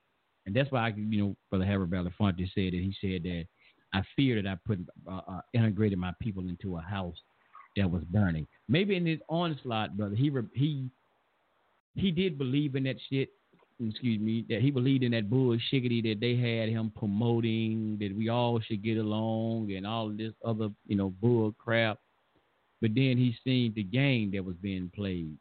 And 0.46 0.56
that's 0.56 0.72
why, 0.72 0.88
I, 0.88 0.94
you 0.96 1.22
know, 1.22 1.36
Brother 1.50 1.66
Harold 1.66 1.92
Belafonte 1.92 2.50
said 2.54 2.74
that 2.74 2.82
he 2.82 2.94
said 3.00 3.24
that 3.24 3.46
I 3.94 4.02
fear 4.16 4.42
that 4.42 4.50
I 4.50 4.58
put 4.66 4.80
uh, 5.08 5.22
uh, 5.28 5.42
integrated 5.54 6.00
my 6.00 6.14
people 6.20 6.48
into 6.50 6.78
a 6.78 6.82
house 6.82 7.16
that 7.78 7.90
was 7.90 8.04
burning. 8.10 8.48
Maybe 8.68 8.96
in 8.96 9.06
his 9.06 9.20
onslaught, 9.30 9.96
brother, 9.96 10.16
he 10.16 10.32
he 10.54 10.90
he 11.96 12.12
did 12.12 12.38
believe 12.38 12.76
in 12.76 12.84
that 12.84 12.98
shit. 13.10 13.30
Excuse 13.80 14.22
me, 14.22 14.46
that 14.50 14.62
he 14.62 14.70
believed 14.72 15.04
in 15.04 15.12
that 15.12 15.30
bullshiggity 15.30 16.04
that 16.04 16.20
they 16.22 16.36
had 16.36 16.70
him 16.70 16.92
promoting 16.96 17.98
that 18.00 18.16
we 18.16 18.30
all 18.30 18.60
should 18.60 18.84
get 18.84 18.98
along 18.98 19.74
and 19.74 19.86
all 19.86 20.10
this 20.10 20.34
other 20.46 20.70
you 20.88 20.96
know 20.96 21.10
bull 21.22 21.54
crap. 21.58 22.00
But 22.84 22.96
then 22.96 23.16
he 23.16 23.34
seen 23.46 23.72
the 23.78 23.84
game 23.84 24.32
that 24.34 24.44
was 24.44 24.58
being 24.62 24.92
played. 24.94 25.38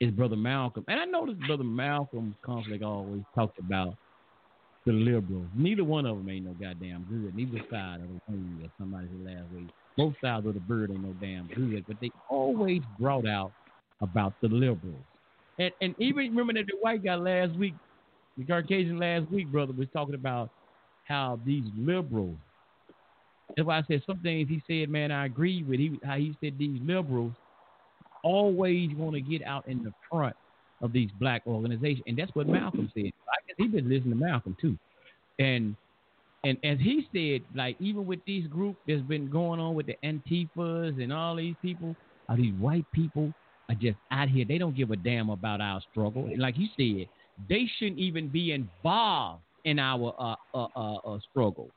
His 0.00 0.10
brother 0.10 0.36
Malcolm, 0.36 0.86
and 0.88 0.98
I 0.98 1.04
noticed 1.04 1.38
brother 1.46 1.62
Malcolm 1.62 2.34
conflict 2.42 2.82
always 2.82 3.20
talked 3.34 3.58
about 3.58 3.94
the 4.86 4.92
liberals. 4.92 5.46
Neither 5.54 5.84
one 5.84 6.06
of 6.06 6.16
them 6.16 6.30
ain't 6.30 6.46
no 6.46 6.52
goddamn 6.54 7.06
good. 7.10 7.36
Neither 7.36 7.62
side 7.70 8.00
of 8.00 8.08
the 8.08 8.20
thing, 8.26 8.60
as 8.64 8.70
somebody 8.78 9.06
said 9.06 9.36
last 9.36 9.52
week. 9.54 9.68
Both 9.98 10.14
sides 10.22 10.46
of 10.46 10.54
the 10.54 10.60
bird 10.60 10.90
ain't 10.90 11.02
no 11.02 11.14
damn 11.20 11.46
good, 11.48 11.84
but 11.86 11.98
they 12.00 12.10
always 12.30 12.80
brought 12.98 13.28
out 13.28 13.52
about 14.00 14.32
the 14.40 14.48
liberals. 14.48 15.04
And 15.58 15.72
and 15.82 15.94
even 15.98 16.34
remember 16.34 16.54
that 16.54 16.64
the 16.66 16.78
white 16.80 17.04
guy 17.04 17.16
last 17.16 17.54
week, 17.56 17.74
the 18.38 18.44
Caucasian 18.44 18.98
last 18.98 19.30
week, 19.30 19.52
brother, 19.52 19.74
was 19.76 19.88
talking 19.92 20.14
about 20.14 20.48
how 21.04 21.38
these 21.44 21.64
liberals. 21.76 22.38
That's 23.56 23.66
why 23.66 23.78
I 23.78 23.82
said 23.88 24.02
some 24.06 24.18
things 24.20 24.48
he 24.48 24.62
said, 24.66 24.88
man, 24.88 25.10
I 25.10 25.26
agree 25.26 25.62
with. 25.62 25.78
He 25.78 25.98
how 26.04 26.16
he 26.16 26.36
said 26.42 26.58
these 26.58 26.80
liberals 26.82 27.32
always 28.24 28.90
want 28.96 29.14
to 29.14 29.20
get 29.20 29.42
out 29.42 29.66
in 29.68 29.82
the 29.82 29.92
front 30.10 30.34
of 30.80 30.92
these 30.92 31.10
black 31.18 31.42
organizations, 31.46 32.04
and 32.06 32.18
that's 32.18 32.34
what 32.34 32.46
Malcolm 32.46 32.90
said. 32.94 33.06
I 33.06 33.52
he 33.58 33.68
been 33.68 33.88
listening 33.88 34.18
to 34.18 34.24
Malcolm 34.24 34.56
too, 34.60 34.76
and 35.38 35.76
and 36.44 36.58
as 36.64 36.78
he 36.78 37.06
said, 37.12 37.46
like 37.56 37.76
even 37.80 38.06
with 38.06 38.20
these 38.26 38.46
group 38.48 38.76
that's 38.86 39.02
been 39.02 39.30
going 39.30 39.60
on 39.60 39.74
with 39.74 39.86
the 39.86 39.96
Antifas 40.04 41.02
and 41.02 41.12
all 41.12 41.36
these 41.36 41.54
people, 41.62 41.94
all 42.28 42.36
these 42.36 42.54
white 42.54 42.86
people 42.92 43.32
are 43.68 43.76
just 43.76 43.96
out 44.10 44.28
here. 44.28 44.44
They 44.44 44.58
don't 44.58 44.76
give 44.76 44.90
a 44.90 44.96
damn 44.96 45.30
about 45.30 45.60
our 45.60 45.80
struggle. 45.90 46.26
And 46.26 46.40
like 46.40 46.56
you 46.58 46.66
said, 46.76 47.08
they 47.48 47.68
shouldn't 47.78 47.98
even 47.98 48.28
be 48.28 48.52
involved 48.52 49.42
in 49.64 49.78
our 49.78 50.14
uh, 50.18 50.34
uh, 50.58 50.66
uh, 50.74 50.96
uh, 50.96 51.18
struggles. 51.30 51.70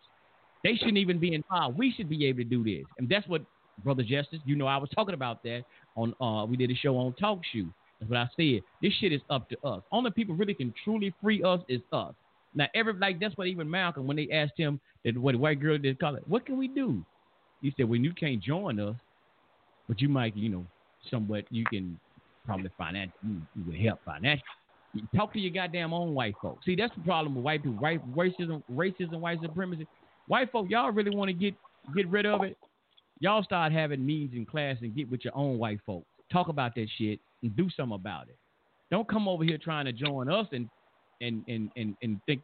They 0.65 0.75
shouldn't 0.77 0.97
even 0.97 1.19
be 1.19 1.35
involved. 1.35 1.77
We 1.77 1.93
should 1.95 2.09
be 2.09 2.25
able 2.25 2.39
to 2.39 2.43
do 2.43 2.63
this, 2.63 2.85
and 2.97 3.07
that's 3.07 3.27
what 3.27 3.43
Brother 3.83 4.01
Justice. 4.01 4.39
You 4.45 4.55
know, 4.55 4.65
I 4.65 4.77
was 4.77 4.89
talking 4.95 5.13
about 5.13 5.43
that 5.43 5.63
on. 5.95 6.15
Uh, 6.19 6.43
we 6.45 6.57
did 6.57 6.71
a 6.71 6.75
show 6.75 6.97
on 6.97 7.13
Talk 7.13 7.41
Shoe. 7.53 7.71
That's 7.99 8.09
what 8.09 8.17
I 8.17 8.27
said. 8.35 8.61
This 8.81 8.91
shit 8.99 9.13
is 9.13 9.21
up 9.29 9.47
to 9.49 9.63
us. 9.63 9.83
Only 9.91 10.09
people 10.09 10.33
really 10.33 10.55
can 10.55 10.73
truly 10.83 11.13
free 11.21 11.43
us 11.43 11.61
is 11.69 11.81
us. 11.93 12.15
Now, 12.55 12.65
every 12.73 12.93
like 12.93 13.19
that's 13.19 13.37
what 13.37 13.45
even 13.45 13.69
Malcolm 13.69 14.07
when 14.07 14.17
they 14.17 14.27
asked 14.33 14.53
him 14.57 14.79
that 15.03 15.15
what 15.15 15.35
white 15.35 15.61
girl 15.61 15.77
did 15.77 15.99
call 15.99 16.15
it. 16.15 16.23
What 16.27 16.47
can 16.47 16.57
we 16.57 16.67
do? 16.67 17.05
He 17.61 17.71
said, 17.77 17.87
"Well, 17.87 17.99
you 17.99 18.11
can't 18.13 18.41
join 18.41 18.79
us, 18.79 18.95
but 19.87 20.01
you 20.01 20.09
might, 20.09 20.35
you 20.35 20.49
know, 20.49 20.65
somewhat 21.11 21.45
you 21.51 21.63
can 21.65 21.99
probably 22.43 22.71
financially 22.75 23.13
you, 23.21 23.41
you 23.55 23.63
would 23.67 23.79
help 23.79 23.99
financially. 24.03 24.41
Talk 25.15 25.33
to 25.33 25.39
your 25.39 25.51
goddamn 25.51 25.93
own 25.93 26.13
white 26.13 26.35
folks. 26.41 26.65
See, 26.65 26.75
that's 26.75 26.95
the 26.95 27.01
problem 27.01 27.35
with 27.35 27.43
white 27.43 27.61
people. 27.61 27.77
White 27.79 28.15
racism, 28.15 28.63
racism, 28.71 29.19
white 29.19 29.39
supremacy. 29.41 29.85
White 30.27 30.51
folk, 30.51 30.67
y'all 30.69 30.91
really 30.91 31.15
want 31.15 31.29
to 31.29 31.33
get 31.33 31.53
get 31.95 32.07
rid 32.07 32.25
of 32.25 32.43
it. 32.43 32.57
Y'all 33.19 33.43
start 33.43 33.71
having 33.71 34.05
meetings 34.05 34.33
in 34.35 34.45
class 34.45 34.77
and 34.81 34.95
get 34.95 35.09
with 35.09 35.23
your 35.23 35.35
own 35.35 35.57
white 35.57 35.79
folks. 35.85 36.07
Talk 36.31 36.47
about 36.49 36.75
that 36.75 36.87
shit 36.97 37.19
and 37.43 37.55
do 37.55 37.69
something 37.75 37.95
about 37.95 38.27
it. 38.27 38.37
Don't 38.91 39.07
come 39.07 39.27
over 39.27 39.43
here 39.43 39.57
trying 39.57 39.85
to 39.85 39.93
join 39.93 40.29
us 40.29 40.47
and 40.51 40.69
and 41.21 41.43
and 41.47 41.69
and, 41.75 41.95
and 42.01 42.19
think 42.25 42.41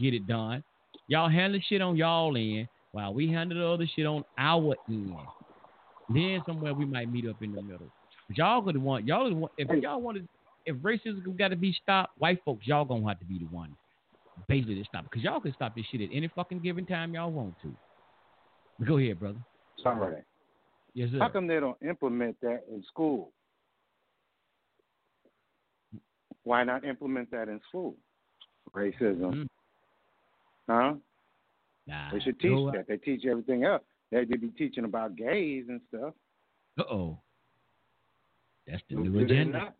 get 0.00 0.14
it 0.14 0.26
done. 0.26 0.62
Y'all 1.08 1.28
handle 1.28 1.60
shit 1.68 1.82
on 1.82 1.96
y'all 1.96 2.36
end 2.36 2.68
while 2.92 3.12
we 3.12 3.28
handle 3.28 3.58
the 3.58 3.66
other 3.66 3.86
shit 3.94 4.06
on 4.06 4.24
our 4.38 4.76
end. 4.88 5.14
Then 6.08 6.40
somewhere 6.46 6.74
we 6.74 6.84
might 6.84 7.10
meet 7.10 7.28
up 7.28 7.42
in 7.42 7.52
the 7.52 7.62
middle. 7.62 7.88
But 8.28 8.38
y'all 8.38 8.62
gonna 8.62 8.78
want 8.78 9.06
y'all 9.06 9.24
gonna 9.24 9.40
want, 9.40 9.52
if 9.58 9.82
y'all 9.82 10.00
want 10.00 10.18
to 10.18 10.24
if 10.66 10.76
racism 10.76 11.36
got 11.36 11.48
to 11.48 11.56
be 11.56 11.76
stopped, 11.82 12.18
white 12.18 12.40
folks 12.44 12.66
y'all 12.66 12.84
gonna 12.84 13.06
have 13.08 13.18
to 13.18 13.26
be 13.26 13.38
the 13.38 13.46
one 13.46 13.76
basically 14.48 14.74
to 14.76 14.84
stop 14.84 15.04
because 15.04 15.22
y'all 15.22 15.40
can 15.40 15.52
stop 15.54 15.74
this 15.74 15.84
shit 15.90 16.00
at 16.00 16.08
any 16.12 16.28
fucking 16.28 16.60
given 16.60 16.86
time 16.86 17.14
y'all 17.14 17.30
want 17.30 17.54
to. 17.62 17.74
Go 18.84 18.98
ahead, 18.98 19.20
brother. 19.20 19.38
Sorry. 19.82 20.22
Yes, 20.94 21.10
sir. 21.12 21.18
How 21.18 21.28
come 21.28 21.46
they 21.46 21.60
don't 21.60 21.76
implement 21.82 22.40
that 22.40 22.64
in 22.70 22.82
school? 22.88 23.32
Why 26.44 26.62
not 26.64 26.84
implement 26.84 27.30
that 27.30 27.48
in 27.48 27.60
school? 27.68 27.96
Racism. 28.74 29.20
Mhm. 29.34 29.48
Huh? 30.68 30.94
Nah, 31.86 32.10
They 32.12 32.20
should 32.20 32.38
teach 32.40 32.50
go- 32.50 32.70
that. 32.72 32.86
They 32.86 32.96
teach 32.98 33.24
everything 33.24 33.64
else. 33.64 33.82
They 34.10 34.24
could 34.26 34.40
be 34.40 34.50
teaching 34.50 34.84
about 34.84 35.16
gays 35.16 35.68
and 35.68 35.80
stuff. 35.88 36.14
Uh 36.78 36.82
oh. 36.82 37.18
That's 38.66 38.82
the 38.88 38.96
new 38.96 39.18
agenda. 39.20 39.58
not? 39.58 39.76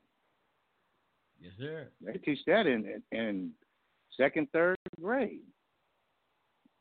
Yes, 1.40 1.52
sir. 1.59 1.88
They 2.00 2.18
teach 2.18 2.44
that 2.46 2.66
in 2.66 3.02
in 3.12 3.55
second, 4.16 4.48
third 4.52 4.76
grade. 5.00 5.40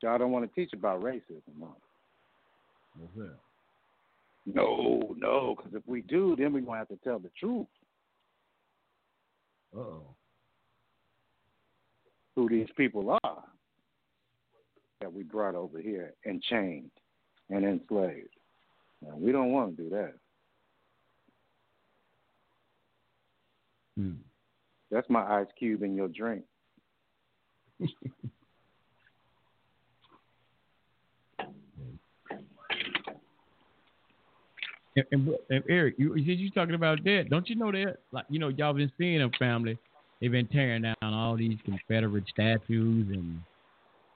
Y'all 0.01 0.17
don't 0.17 0.31
want 0.31 0.47
to 0.47 0.53
teach 0.53 0.73
about 0.73 1.01
racism. 1.01 1.21
Huh? 1.61 1.67
Yes, 2.99 3.09
sir. 3.15 3.31
No, 4.45 5.15
no, 5.17 5.55
because 5.55 5.73
if 5.73 5.83
we 5.87 6.01
do, 6.01 6.35
then 6.37 6.51
we're 6.51 6.59
gonna 6.61 6.79
have 6.79 6.89
to 6.89 6.97
tell 6.97 7.17
the 7.19 7.29
truth 7.39 7.65
Uh 9.73 9.79
oh. 9.79 10.01
who 12.35 12.49
these 12.49 12.67
people 12.75 13.17
are 13.23 13.43
that 14.99 15.13
we 15.13 15.23
brought 15.23 15.55
over 15.55 15.79
here 15.79 16.13
and 16.25 16.41
chained 16.43 16.91
and 17.49 17.63
enslaved. 17.63 18.35
Now, 19.01 19.15
we 19.17 19.31
don't 19.31 19.51
want 19.51 19.77
to 19.77 19.83
do 19.83 19.89
that. 19.91 20.13
Hmm. 23.97 24.13
That's 24.91 25.09
my 25.09 25.39
ice 25.39 25.47
cube 25.57 25.83
in 25.83 25.95
your 25.95 26.07
drink. 26.07 26.43
And, 34.95 35.05
and, 35.11 35.29
and 35.49 35.63
Eric, 35.69 35.95
you 35.97 36.15
you 36.15 36.33
you 36.33 36.51
talking 36.51 36.75
about 36.75 37.03
that? 37.03 37.25
Don't 37.29 37.49
you 37.49 37.55
know 37.55 37.71
that? 37.71 37.97
Like 38.11 38.25
you 38.29 38.39
know, 38.39 38.49
y'all 38.49 38.73
been 38.73 38.91
seeing 38.97 39.19
them 39.19 39.31
family. 39.39 39.77
They've 40.21 40.31
been 40.31 40.47
tearing 40.47 40.83
down 40.83 40.95
all 41.01 41.35
these 41.35 41.57
Confederate 41.65 42.25
statues, 42.29 43.07
and 43.09 43.39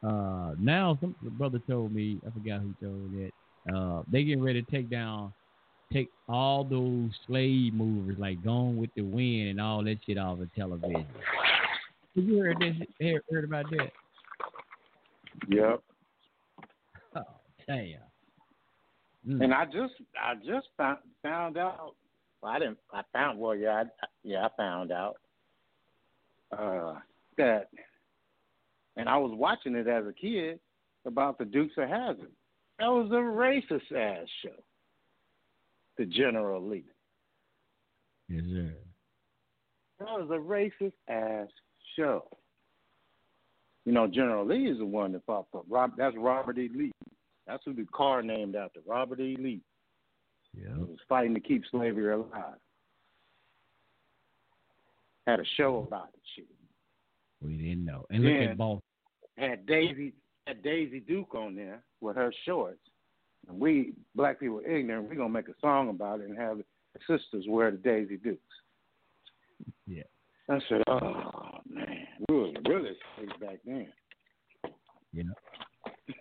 uh 0.03 0.53
now 0.59 0.97
some 1.01 1.15
the 1.23 1.31
brother 1.31 1.59
told 1.67 1.93
me 1.93 2.19
I 2.25 2.31
forgot 2.31 2.61
who 2.61 2.73
told 2.81 3.11
me 3.11 3.31
that 3.67 3.75
uh 3.75 4.03
they 4.11 4.23
getting 4.23 4.43
ready 4.43 4.61
to 4.61 4.71
take 4.71 4.89
down, 4.89 5.33
take 5.91 6.09
all 6.29 6.63
those 6.63 7.09
slave 7.25 7.73
movers 7.73 8.17
like 8.19 8.43
Gone 8.43 8.77
with 8.77 8.91
the 8.95 9.01
Wind 9.01 9.49
and 9.49 9.59
all 9.59 9.83
that 9.83 9.97
shit 10.05 10.19
off 10.19 10.39
of 10.39 10.53
television. 10.53 11.07
Have 12.17 12.25
you 12.25 12.39
heard 12.39 12.57
this? 12.59 12.75
Heard, 12.99 13.21
heard 13.29 13.43
about 13.43 13.65
that? 13.69 13.91
Yep. 15.49 15.83
Oh 17.15 17.21
damn. 17.67 17.99
Mm. 19.27 19.43
And 19.43 19.53
I 19.53 19.65
just 19.65 19.93
I 20.19 20.33
just 20.35 20.67
found 20.77 20.97
found 21.21 21.57
out. 21.57 21.93
Well, 22.41 22.51
I 22.51 22.57
didn't. 22.57 22.79
I 22.91 23.03
found. 23.13 23.37
Well, 23.37 23.55
yeah, 23.55 23.83
I, 23.83 24.05
yeah, 24.23 24.47
I 24.47 24.49
found 24.57 24.91
out 24.91 25.17
uh, 26.57 26.95
that, 27.37 27.69
and 28.95 29.07
I 29.07 29.17
was 29.17 29.31
watching 29.35 29.75
it 29.75 29.87
as 29.87 30.05
a 30.07 30.13
kid 30.13 30.59
about 31.05 31.37
the 31.37 31.45
Dukes 31.45 31.75
of 31.77 31.87
Hazzard. 31.87 32.31
That 32.79 32.87
was 32.87 33.11
a 33.11 33.15
racist 33.15 33.95
ass 33.95 34.27
show. 34.43 34.49
The 35.99 36.05
General 36.05 36.67
Lee. 36.67 36.83
Yes, 38.27 38.43
sir. 38.49 38.73
That 39.99 40.19
was 40.19 40.29
a 40.31 40.39
racist 40.39 40.93
ass 41.07 41.49
show. 41.97 42.25
You 43.85 43.93
know, 43.93 44.07
General 44.07 44.45
Lee 44.45 44.69
is 44.69 44.79
the 44.79 44.85
one 44.85 45.13
that 45.13 45.25
fought 45.25 45.47
for 45.51 45.63
Rob. 45.69 45.93
That's 45.97 46.15
Robert 46.17 46.57
E. 46.57 46.69
Lee. 46.75 46.91
That's 47.47 47.63
who 47.63 47.73
the 47.73 47.85
car 47.93 48.21
named 48.21 48.55
after, 48.55 48.81
Robert 48.85 49.19
E. 49.21 49.37
Lee. 49.39 49.61
Yeah. 50.53 50.73
He 50.75 50.81
was 50.81 50.99
fighting 51.07 51.33
to 51.35 51.39
keep 51.39 51.63
slavery 51.71 52.11
alive. 52.11 52.57
had 55.25 55.39
a 55.39 55.45
show 55.55 55.85
about 55.87 56.09
it. 56.13 56.19
Shit. 56.35 56.47
We 57.41 57.55
didn't 57.55 57.85
know. 57.85 58.05
And 58.09 58.23
look 58.23 58.49
at 58.49 58.57
Boss. 58.57 58.81
Had 59.37 59.65
Daisy 59.65 60.13
had 60.47 60.63
Daisy 60.63 60.99
Duke 60.99 61.35
on 61.35 61.55
there 61.55 61.83
with 62.01 62.15
her 62.15 62.33
shorts. 62.45 62.79
And 63.47 63.59
we 63.59 63.93
black 64.15 64.39
people 64.39 64.57
are 64.57 64.67
ignorant, 64.67 65.07
we're 65.07 65.15
gonna 65.15 65.29
make 65.29 65.47
a 65.47 65.53
song 65.61 65.89
about 65.89 66.21
it 66.21 66.27
and 66.27 66.37
have 66.37 66.59
sisters 67.07 67.45
wear 67.47 67.71
the 67.71 67.77
Daisy 67.77 68.17
Dukes. 68.17 68.41
Yeah. 69.85 70.03
I 70.49 70.59
said, 70.67 70.83
Oh 70.87 71.56
man, 71.69 72.07
we 72.29 72.35
was 72.35 72.55
really 72.67 72.91
back 73.39 73.59
then. 73.65 73.87
You 75.13 75.23
know. 75.25 75.33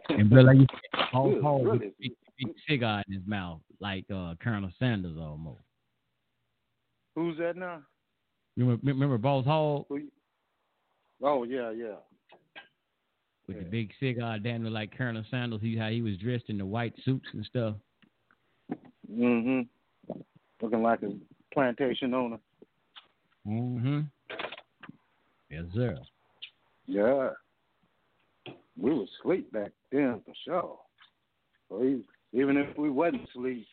And 0.08 0.30
Bill, 0.30 0.46
like 0.46 0.56
you 0.56 0.66
Paul 1.12 1.38
Paul 1.40 1.64
with 1.64 1.82
a 1.82 1.92
big, 2.00 2.12
big 2.38 2.54
cigar 2.68 3.02
in 3.08 3.14
his 3.14 3.26
mouth, 3.26 3.60
like 3.80 4.04
uh, 4.12 4.34
Colonel 4.42 4.70
Sanders 4.78 5.16
almost. 5.18 5.60
Who's 7.14 7.38
that 7.38 7.56
now? 7.56 7.82
Remember, 8.56 8.80
remember 8.84 9.18
Boss 9.18 9.44
Hogg 9.44 9.86
Oh 11.22 11.44
yeah, 11.44 11.70
yeah. 11.70 11.96
with 13.48 13.58
the 13.58 13.64
big 13.64 13.90
cigar, 14.00 14.38
damn 14.38 14.62
near 14.62 14.70
like 14.70 14.96
Colonel 14.96 15.24
Sanders. 15.30 15.60
He 15.62 15.76
how 15.76 15.88
he 15.88 16.02
was 16.02 16.16
dressed 16.18 16.44
in 16.48 16.58
the 16.58 16.66
white 16.66 16.94
suits 17.04 17.26
and 17.32 17.44
stuff. 17.44 17.74
Mm-hmm. 19.10 19.60
Looking 20.60 20.82
like 20.82 21.02
a 21.02 21.12
plantation 21.54 22.12
owner. 22.12 22.38
Mm-hmm. 23.46 24.00
Yes, 25.50 25.64
sir. 25.74 25.98
Yeah. 26.86 27.30
We 28.78 28.92
was 28.92 29.08
asleep 29.20 29.52
back 29.52 29.72
then 29.90 30.20
for 30.24 30.34
sure. 30.44 30.78
Even 32.32 32.56
if 32.56 32.76
we 32.76 32.90
wasn't 32.90 33.28
asleep, 33.28 33.66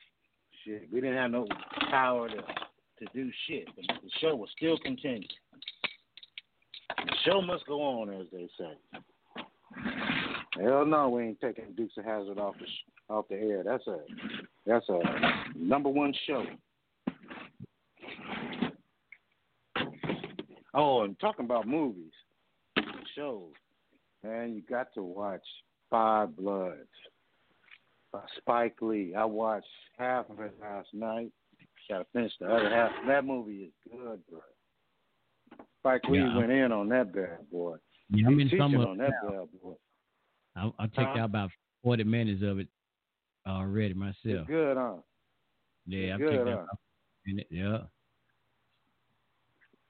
shit, 0.64 0.88
we 0.92 1.02
didn't 1.02 1.18
have 1.18 1.32
no 1.32 1.46
power 1.92 2.30
to 2.30 2.36
to 3.00 3.06
do 3.14 3.32
shit. 3.48 3.68
But 3.76 3.86
the 3.88 4.10
show 4.22 4.36
was 4.36 4.50
still 4.56 4.78
continuing. 4.80 5.28
The 6.98 7.16
show 7.26 7.42
must 7.42 7.66
go 7.68 7.82
on, 7.82 8.10
as 8.10 8.28
they 8.32 8.48
say. 8.58 8.74
Hell 10.62 10.86
no, 10.86 11.10
we 11.10 11.24
ain't 11.24 11.42
taking 11.42 11.74
Dukes 11.76 11.98
of 11.98 12.06
Hazzard 12.06 12.38
off 12.38 12.56
the 12.60 13.14
off 13.14 13.28
the 13.28 13.36
air. 13.36 13.64
That's 13.64 13.86
a 13.88 13.98
that's 14.66 14.88
a 14.90 15.00
number 15.56 15.90
one 15.90 16.14
show. 16.28 16.46
Oh, 20.74 21.04
and 21.04 21.20
talking 21.20 21.46
about 21.46 21.68
movies, 21.68 22.12
shows, 23.16 23.52
man, 24.24 24.54
you 24.56 24.62
got 24.62 24.88
to 24.96 25.04
watch 25.04 25.44
Five 25.90 26.36
Bloods 26.36 26.88
by 28.12 28.22
Spike 28.38 28.78
Lee. 28.82 29.14
I 29.16 29.26
watched 29.26 29.68
half 29.98 30.30
of 30.30 30.40
it 30.40 30.54
last 30.60 30.88
night. 30.94 31.32
Got 31.90 32.00
to 32.00 32.06
finish 32.14 32.32
the 32.40 32.48
other 32.48 32.70
half. 32.70 32.92
That 33.08 33.26
movie 33.26 33.66
is 33.66 33.72
good, 33.92 34.20
bro. 34.30 34.40
Spike 35.82 36.02
Lee 36.10 36.20
Yeah. 36.20 36.38
went 36.38 36.52
in 36.52 36.72
on 36.72 36.88
that 36.90 37.14
bad 37.14 37.50
boy. 37.52 37.76
Yeah, 38.10 38.28
I'm 38.28 38.40
in 38.40 38.50
some 38.58 38.74
of 38.76 38.88
on 38.88 38.98
that 38.98 39.12
bad 39.28 39.48
boy. 39.62 39.76
I, 40.56 40.72
I 40.80 40.86
checked 40.88 40.96
Huh? 41.18 41.20
out 41.20 41.26
about 41.26 41.50
40 41.84 42.04
minutes 42.06 42.42
of 42.44 42.60
it 42.60 42.68
already 43.46 43.94
myself. 43.94 44.16
It's 44.24 44.48
good, 44.48 44.78
huh? 44.78 44.96
Yeah, 45.86 46.14
I've 46.14 46.20
good, 46.20 46.30
checked 46.32 46.44
huh? 46.48 46.50
out 46.50 46.54
about 46.64 46.80
a 47.26 47.30
minute. 47.30 47.48
Yeah. 47.52 47.78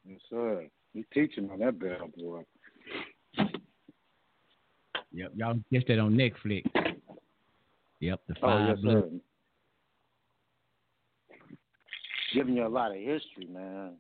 Yes, 0.08 0.20
sir. 0.30 0.68
He's 0.94 1.06
teaching 1.14 1.50
on 1.52 1.60
that 1.60 1.80
bad 1.80 2.14
boy. 2.18 2.44
Yep. 5.14 5.32
Y'all 5.36 5.60
catch 5.72 5.86
that 5.88 6.00
on 6.00 6.14
Netflix. 6.16 6.64
Yep, 8.00 8.22
the 8.28 8.36
Oh, 8.38 8.42
five 8.42 8.68
yes, 8.70 8.80
Bloods. 8.80 9.08
sir. 9.12 9.20
Giving 12.34 12.56
you 12.56 12.66
a 12.66 12.68
lot 12.68 12.92
of 12.92 12.98
history, 12.98 13.48
man. 13.50 13.94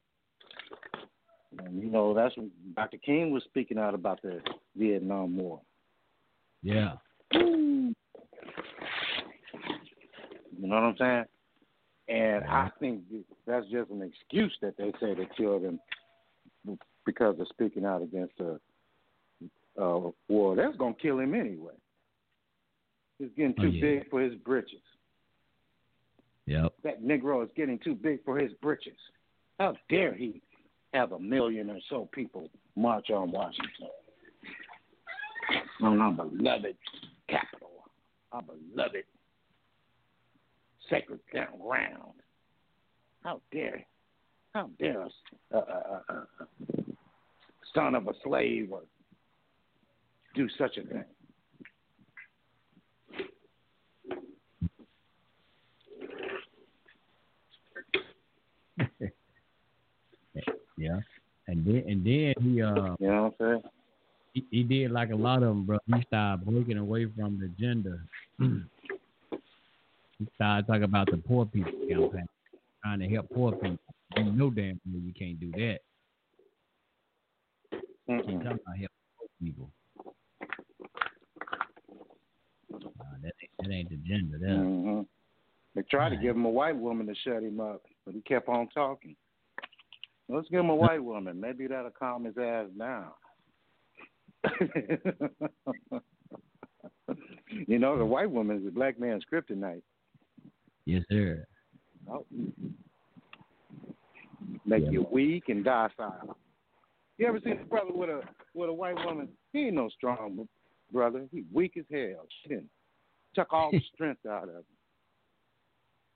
And, 1.59 1.81
you 1.81 1.89
know, 1.89 2.13
that's 2.15 2.35
when 2.35 2.49
Dr. 2.75 2.97
King 2.97 3.31
was 3.31 3.43
speaking 3.43 3.77
out 3.77 3.93
about 3.93 4.21
the 4.23 4.41
Vietnam 4.75 5.37
War. 5.37 5.61
Yeah. 6.63 6.93
You 7.31 7.93
know 10.69 10.75
what 10.75 10.83
I'm 10.83 10.97
saying? 10.97 11.25
And 12.09 12.43
I 12.45 12.69
think 12.79 13.01
that's 13.47 13.65
just 13.67 13.89
an 13.91 14.01
excuse 14.01 14.53
that 14.61 14.75
they 14.77 14.91
say 14.99 15.13
they 15.13 15.27
killed 15.37 15.63
him 15.63 15.79
because 17.05 17.39
of 17.39 17.47
speaking 17.49 17.85
out 17.85 18.01
against 18.01 18.33
the 18.37 18.59
uh, 19.81 20.09
war. 20.27 20.55
That's 20.55 20.75
going 20.77 20.95
to 20.95 21.01
kill 21.01 21.19
him 21.19 21.33
anyway. 21.33 21.73
He's 23.19 23.29
getting 23.37 23.55
Oh, 23.57 23.63
too 23.63 23.69
yeah. 23.69 23.81
big 23.81 24.09
for 24.09 24.19
his 24.21 24.35
britches. 24.35 24.81
Yep. 26.45 26.73
That 26.83 27.03
Negro 27.03 27.41
is 27.43 27.49
getting 27.55 27.79
too 27.79 27.95
big 27.95 28.23
for 28.25 28.37
his 28.37 28.51
britches. 28.61 28.97
How 29.59 29.75
dare 29.89 30.13
he 30.13 30.41
have 30.93 31.13
a 31.13 31.19
million 31.19 31.69
or 31.69 31.79
so 31.89 32.09
people 32.11 32.49
march 32.75 33.09
on 33.11 33.31
Washington? 33.31 33.87
On 35.81 35.99
our 36.01 36.11
beloved 36.11 36.75
capital, 37.29 37.71
our 38.31 38.41
beloved 38.41 39.03
sacred 40.93 41.19
ground. 41.31 42.13
How 43.23 43.41
dare, 43.51 43.85
how 44.53 44.69
dare 44.79 45.01
a, 45.01 45.09
a, 45.51 45.57
a, 45.57 46.03
a, 46.09 46.13
a 46.13 46.47
son 47.73 47.95
of 47.95 48.07
a 48.07 48.13
slave 48.23 48.69
or 48.71 48.81
do 50.35 50.47
such 50.57 50.77
a 50.77 50.83
thing? 50.83 51.03
Yeah. 60.75 60.99
And 61.47 61.63
then 61.65 61.83
and 61.87 62.03
then 62.03 62.33
he 62.41 62.61
uh 62.61 62.95
You 62.99 63.07
know 63.07 63.33
what 63.37 63.47
I'm 63.47 63.61
saying? 63.61 63.61
he, 64.33 64.45
he 64.49 64.63
did 64.63 64.91
like 64.91 65.11
a 65.11 65.15
lot 65.15 65.43
of 65.43 65.49
them, 65.49 65.65
bro. 65.65 65.77
He 65.85 66.01
started 66.07 66.45
breaking 66.45 66.79
away 66.79 67.05
from 67.15 67.39
the 67.39 67.47
gender. 67.63 68.01
started 70.35 70.67
talking 70.67 70.83
about 70.83 71.09
the 71.09 71.17
poor 71.17 71.45
people 71.45 71.71
campaign, 71.71 72.27
trying 72.83 72.99
to 72.99 73.07
help 73.07 73.29
poor 73.33 73.51
people. 73.53 73.77
You 74.15 74.25
know 74.25 74.49
damn 74.49 74.79
well 74.85 75.01
you 75.01 75.13
can't 75.17 75.39
do 75.39 75.51
that. 75.51 75.79
Mm-mm. 78.09 78.41
about 78.41 78.57
helping 78.67 78.89
poor 79.17 79.27
people. 79.41 79.71
Uh, 82.73 83.17
that, 83.21 83.31
ain't, 83.41 83.51
that 83.59 83.71
ain't 83.71 83.89
the 83.89 83.97
gender. 83.97 84.37
That, 84.39 84.55
hmm 84.55 85.01
They 85.75 85.83
tried 85.83 86.09
to 86.09 86.17
give 86.17 86.35
him 86.35 86.45
a 86.45 86.49
white 86.49 86.77
woman 86.77 87.07
to 87.07 87.15
shut 87.23 87.43
him 87.43 87.59
up, 87.59 87.81
but 88.05 88.13
he 88.13 88.21
kept 88.21 88.49
on 88.49 88.67
talking. 88.69 89.15
Let's 90.29 90.49
give 90.49 90.59
him 90.59 90.69
a 90.69 90.75
white 90.75 91.03
woman. 91.03 91.39
Maybe 91.39 91.67
that'll 91.67 91.91
calm 91.91 92.25
his 92.25 92.37
ass 92.37 92.67
down. 92.77 93.11
you 97.67 97.79
know, 97.79 97.97
the 97.97 98.05
white 98.05 98.29
woman 98.29 98.61
is 98.61 98.67
a 98.67 98.71
black 98.71 98.99
man's 98.99 99.23
kryptonite. 99.31 99.81
Yes, 100.85 101.03
sir. 101.09 101.45
Oh. 102.09 102.25
Make 104.65 104.83
Yeah. 104.85 104.91
you 104.91 105.07
weak 105.11 105.49
and 105.49 105.63
docile. 105.63 106.37
You 107.17 107.27
ever 107.27 107.39
seen 107.41 107.59
a 107.59 107.65
brother 107.65 107.93
with 107.93 108.09
a 108.09 108.21
with 108.53 108.69
a 108.69 108.73
white 108.73 108.95
woman? 109.05 109.29
He 109.51 109.67
ain't 109.67 109.75
no 109.75 109.89
strong 109.89 110.47
brother. 110.91 111.27
He 111.31 111.43
weak 111.51 111.77
as 111.77 111.85
hell. 111.91 112.27
She 112.41 112.49
didn't 112.49 112.69
took 113.35 113.51
all 113.53 113.71
the 113.71 113.79
strength 113.93 114.25
out 114.25 114.43
of 114.43 114.55
him. 114.55 114.63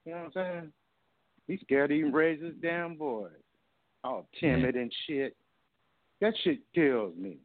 You 0.06 0.11
know 0.14 0.18
what 0.18 0.26
I'm 0.26 0.31
saying? 0.34 0.73
He's 1.48 1.61
scared 1.61 1.89
to 1.89 1.95
even 1.95 2.14
raise 2.14 2.41
his 2.41 2.56
damn 2.61 2.98
voice. 2.98 3.31
All 4.03 4.27
timid 4.39 4.76
and 4.76 4.91
shit. 5.06 5.35
That 6.22 6.34
shit 6.44 6.60
kills 6.73 7.15
me. 7.15 7.38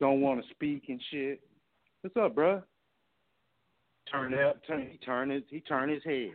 Don't 0.00 0.20
want 0.20 0.42
to 0.42 0.50
speak 0.50 0.84
and 0.88 1.00
shit. 1.10 1.40
What's 2.00 2.16
up, 2.16 2.34
bruh? 2.34 2.62
Turn 4.10 4.34
up, 4.34 4.64
turn. 4.66 4.88
He 4.90 4.98
turn 4.98 5.30
his 5.30 5.42
he 5.48 5.60
turn 5.60 5.88
his 5.88 6.02
head. 6.04 6.32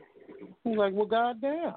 I'm 0.66 0.74
like, 0.74 0.94
well, 0.94 1.06
goddamn. 1.06 1.74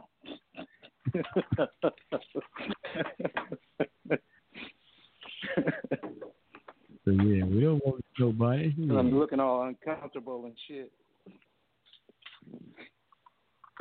So 7.05 7.11
yeah, 7.11 7.45
we 7.45 7.61
don't 7.61 7.85
want 7.85 8.05
nobody. 8.19 8.73
I'm 8.79 9.19
looking 9.19 9.41
all 9.41 9.65
uncomfortable 9.65 10.45
and 10.45 10.55
shit. 10.69 10.93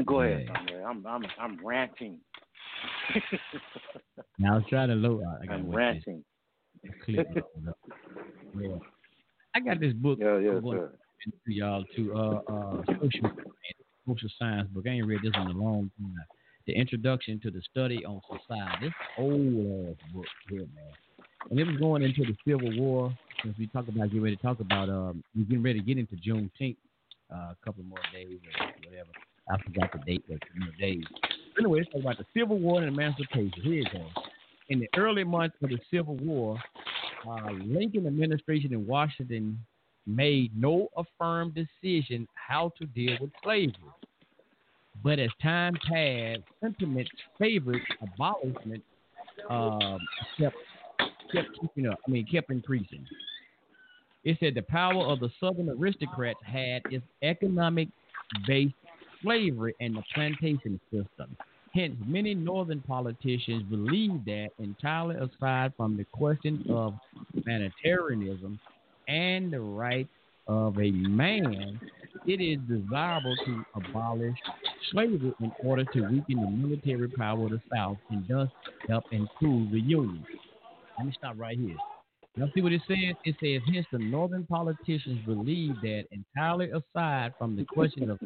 Go 0.05 0.21
ahead, 0.21 0.49
Yeah. 0.69 0.85
I'm 0.87 1.05
I'm 1.05 1.23
I'm 1.39 1.65
ranting. 1.65 2.19
Now 4.39 4.55
I'm 4.55 4.65
trying 4.69 4.89
to 4.89 4.95
load. 4.95 5.21
I 5.41 5.45
got 5.45 5.53
I'm 5.53 5.69
ranting. 5.69 6.23
Yeah. 7.07 7.21
I 9.53 9.59
got 9.59 9.79
this 9.79 9.93
book. 9.93 10.17
Yeah, 10.19 10.39
yes, 10.39 10.53
I'm 10.55 10.61
going 10.63 10.79
sir. 10.79 10.91
to 11.45 11.53
y'all 11.53 11.83
to 11.95 12.15
uh 12.15 12.41
uh 12.51 12.83
social 12.87 13.29
social 14.13 14.29
science 14.37 14.69
book. 14.73 14.85
I 14.87 14.91
ain't 14.91 15.07
read 15.07 15.21
this 15.23 15.33
in 15.35 15.47
a 15.47 15.51
long 15.51 15.91
time. 15.99 16.15
The 16.67 16.73
Introduction 16.73 17.39
to 17.41 17.51
the 17.51 17.61
Study 17.69 18.05
on 18.05 18.21
Society. 18.27 18.85
This 18.85 18.93
old 19.17 19.89
ass 19.89 20.13
book 20.13 20.25
here, 20.49 20.59
man. 20.75 20.93
And 21.49 21.59
it 21.59 21.65
was 21.65 21.77
going 21.77 22.03
into 22.03 22.23
the 22.23 22.35
Civil 22.47 22.77
War. 22.79 23.15
Since 23.43 23.57
we 23.57 23.67
talk 23.67 23.87
about 23.87 24.05
getting 24.09 24.21
ready 24.21 24.35
to 24.35 24.41
talk 24.41 24.59
about 24.59 24.89
um 24.89 25.23
we're 25.35 25.45
getting 25.45 25.63
ready 25.63 25.79
to 25.79 25.85
get 25.85 25.97
into 25.97 26.15
Juneteenth, 26.15 26.77
uh, 27.33 27.35
a 27.35 27.57
couple 27.65 27.83
more 27.83 27.99
days 28.13 28.39
or 28.59 28.67
whatever. 28.85 29.09
I 29.49 29.57
forgot 29.63 29.91
the 29.91 29.99
date, 30.05 30.23
but 30.27 30.37
you 30.53 30.59
know, 30.59 30.71
days. 30.79 31.03
Anyway, 31.57 31.79
let's 31.79 31.89
about 31.99 32.17
the 32.17 32.25
Civil 32.37 32.59
War 32.59 32.81
and 32.81 32.87
emancipation. 32.87 33.51
Here 33.63 33.81
it 33.81 33.91
goes. 33.91 34.25
in 34.69 34.79
the 34.79 34.87
early 34.97 35.23
months 35.23 35.55
of 35.63 35.69
the 35.69 35.79
Civil 35.91 36.15
War, 36.17 36.57
uh, 37.27 37.51
Lincoln 37.65 38.05
administration 38.05 38.73
in 38.73 38.85
Washington 38.85 39.57
made 40.05 40.51
no 40.55 40.87
affirmed 40.97 41.55
decision 41.55 42.27
how 42.35 42.71
to 42.77 42.85
deal 42.87 43.17
with 43.21 43.31
slavery. 43.43 43.73
But 45.03 45.19
as 45.19 45.29
time 45.41 45.73
passed, 45.87 46.41
sentiment 46.61 47.07
favored 47.39 47.81
abolishment 48.01 48.83
um, 49.49 49.99
kept 50.37 50.55
kept 51.33 51.47
keeping 51.59 51.87
up. 51.87 51.99
I 52.07 52.11
mean, 52.11 52.25
kept 52.31 52.51
increasing. 52.51 53.05
It 54.23 54.37
said 54.39 54.53
the 54.53 54.61
power 54.61 55.05
of 55.05 55.19
the 55.19 55.29
Southern 55.39 55.69
aristocrats 55.69 56.39
had 56.43 56.83
its 56.91 57.05
economic 57.23 57.87
based 58.45 58.75
slavery 59.23 59.73
and 59.79 59.95
the 59.95 60.03
plantation 60.13 60.79
system. 60.91 61.35
Hence, 61.73 61.95
many 62.05 62.35
Northern 62.35 62.81
politicians 62.81 63.63
believed 63.63 64.25
that, 64.25 64.49
entirely 64.59 65.15
aside 65.15 65.71
from 65.77 65.95
the 65.95 66.05
question 66.13 66.65
of 66.69 66.93
humanitarianism 67.33 68.59
and 69.11 69.51
the 69.51 69.59
rights 69.59 70.09
of 70.47 70.77
a 70.77 70.91
man, 70.91 71.79
it 72.25 72.41
is 72.41 72.59
desirable 72.67 73.35
to 73.45 73.63
abolish 73.75 74.37
slavery 74.91 75.33
in 75.39 75.51
order 75.63 75.83
to 75.85 76.01
weaken 76.01 76.41
the 76.41 76.47
military 76.47 77.09
power 77.09 77.45
of 77.45 77.51
the 77.51 77.61
South 77.73 77.97
and 78.09 78.25
thus 78.27 78.49
help 78.87 79.03
improve 79.11 79.71
the 79.71 79.79
Union. 79.79 80.25
Let 80.97 81.07
me 81.07 81.13
stop 81.17 81.35
right 81.37 81.57
here. 81.57 81.75
Y'all 82.35 82.49
see 82.53 82.61
what 82.61 82.71
it 82.71 82.81
says? 82.87 83.15
It 83.25 83.35
says, 83.41 83.61
hence 83.73 83.85
the 83.91 83.99
northern 83.99 84.45
politicians 84.45 85.19
believe 85.25 85.75
that 85.81 86.05
entirely 86.11 86.69
aside 86.71 87.33
from 87.37 87.57
the 87.57 87.65
question 87.65 88.09
of 88.09 88.19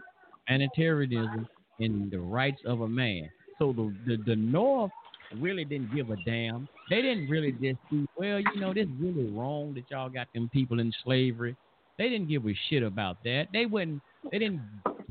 humanitarianism 0.47 1.47
and 1.79 2.11
the 2.11 2.19
rights 2.19 2.61
of 2.65 2.81
a 2.81 2.87
man. 2.87 3.29
So 3.57 3.73
the, 3.73 3.95
the, 4.05 4.23
the 4.23 4.35
North 4.35 4.91
really 5.39 5.65
didn't 5.65 5.93
give 5.95 6.09
a 6.09 6.15
damn. 6.25 6.67
They 6.89 7.01
didn't 7.01 7.29
really 7.29 7.51
just 7.51 7.79
see, 7.89 8.05
well, 8.17 8.39
you 8.39 8.59
know, 8.59 8.73
this 8.73 8.85
is 8.85 8.93
really 8.99 9.29
wrong 9.31 9.73
that 9.75 9.83
y'all 9.89 10.09
got 10.09 10.27
them 10.33 10.49
people 10.51 10.79
in 10.79 10.91
slavery. 11.03 11.55
They 11.97 12.09
didn't 12.09 12.27
give 12.27 12.45
a 12.45 12.53
shit 12.69 12.83
about 12.83 13.17
that. 13.23 13.47
They 13.53 13.65
wouldn't 13.65 14.01
they 14.31 14.39
didn't 14.39 14.61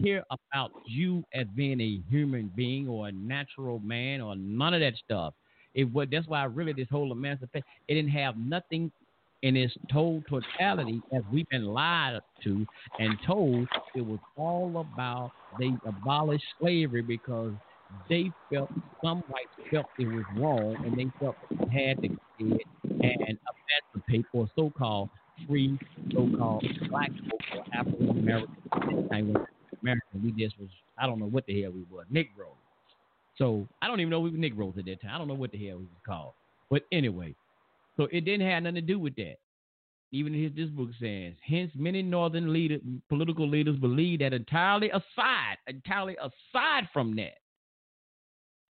care 0.02 0.24
about 0.30 0.72
you 0.86 1.24
as 1.32 1.46
being 1.54 1.80
a 1.80 2.00
human 2.10 2.52
being 2.54 2.88
or 2.88 3.08
a 3.08 3.12
natural 3.12 3.78
man 3.80 4.20
or 4.20 4.34
none 4.36 4.74
of 4.74 4.80
that 4.80 4.94
stuff. 5.04 5.34
It 5.74 5.84
would 5.92 6.10
that's 6.10 6.26
why 6.26 6.44
really 6.44 6.72
this 6.72 6.88
whole 6.90 7.12
emancipation 7.12 7.64
it 7.88 7.94
didn't 7.94 8.10
have 8.10 8.36
nothing 8.36 8.90
in 9.42 9.56
its 9.56 9.74
total 9.92 10.22
totality 10.28 11.02
as 11.14 11.22
we've 11.30 11.48
been 11.50 11.66
lied 11.66 12.18
to 12.42 12.66
and 12.98 13.18
told 13.26 13.68
it 13.94 14.00
was 14.00 14.18
all 14.36 14.78
about 14.78 15.30
they 15.58 15.70
abolished 15.86 16.44
slavery 16.58 17.02
because 17.02 17.52
they 18.08 18.30
felt 18.52 18.70
some 19.02 19.22
whites 19.28 19.70
felt 19.70 19.86
it 19.98 20.06
was 20.06 20.24
wrong 20.36 20.76
and 20.84 20.96
they 20.98 21.10
felt 21.18 21.36
they 21.50 21.86
had 21.86 22.00
to 22.02 22.08
get 22.08 22.60
and 22.84 23.38
emancipate 23.94 24.26
or 24.32 24.48
so 24.56 24.70
called 24.70 25.08
free 25.48 25.78
so 26.12 26.28
called 26.38 26.64
black 26.90 27.10
folk 27.10 27.40
or 27.56 27.64
African 27.74 28.10
American 28.10 28.56
American 29.82 30.22
we 30.22 30.32
just 30.32 30.58
was 30.58 30.68
I 30.98 31.06
don't 31.06 31.18
know 31.18 31.26
what 31.26 31.46
the 31.46 31.60
hell 31.60 31.72
we 31.72 31.84
were, 31.90 32.04
Negro. 32.12 32.52
So 33.36 33.66
I 33.82 33.88
don't 33.88 34.00
even 34.00 34.10
know 34.10 34.20
we 34.20 34.30
were 34.30 34.38
Negroes 34.38 34.74
at 34.78 34.84
that 34.86 35.02
time. 35.02 35.10
I 35.14 35.18
don't 35.18 35.28
know 35.28 35.34
what 35.34 35.50
the 35.50 35.66
hell 35.66 35.78
we 35.78 35.84
was 35.84 36.02
called. 36.06 36.32
But 36.70 36.82
anyway, 36.92 37.34
so 37.96 38.04
it 38.12 38.24
didn't 38.24 38.48
have 38.48 38.62
nothing 38.62 38.76
to 38.76 38.80
do 38.80 38.98
with 38.98 39.16
that. 39.16 39.36
Even 40.12 40.32
his 40.32 40.52
this 40.54 40.68
book 40.70 40.90
says, 41.00 41.32
hence 41.44 41.72
many 41.74 42.00
northern 42.00 42.52
leader, 42.52 42.78
political 43.08 43.48
leaders 43.48 43.76
believe 43.76 44.20
that 44.20 44.32
entirely 44.32 44.90
aside, 44.90 45.56
entirely 45.66 46.16
aside 46.20 46.88
from 46.92 47.16
that, 47.16 47.38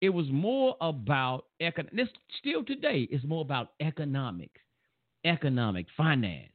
it 0.05 0.13
was 0.13 0.27
more 0.31 0.77
about 0.83 1.47
economic. 1.63 2.09
Still 2.39 2.63
today, 2.63 3.09
it's 3.11 3.25
more 3.25 3.41
about 3.41 3.71
economics, 3.81 4.61
economic 5.25 5.87
finance. 5.97 6.53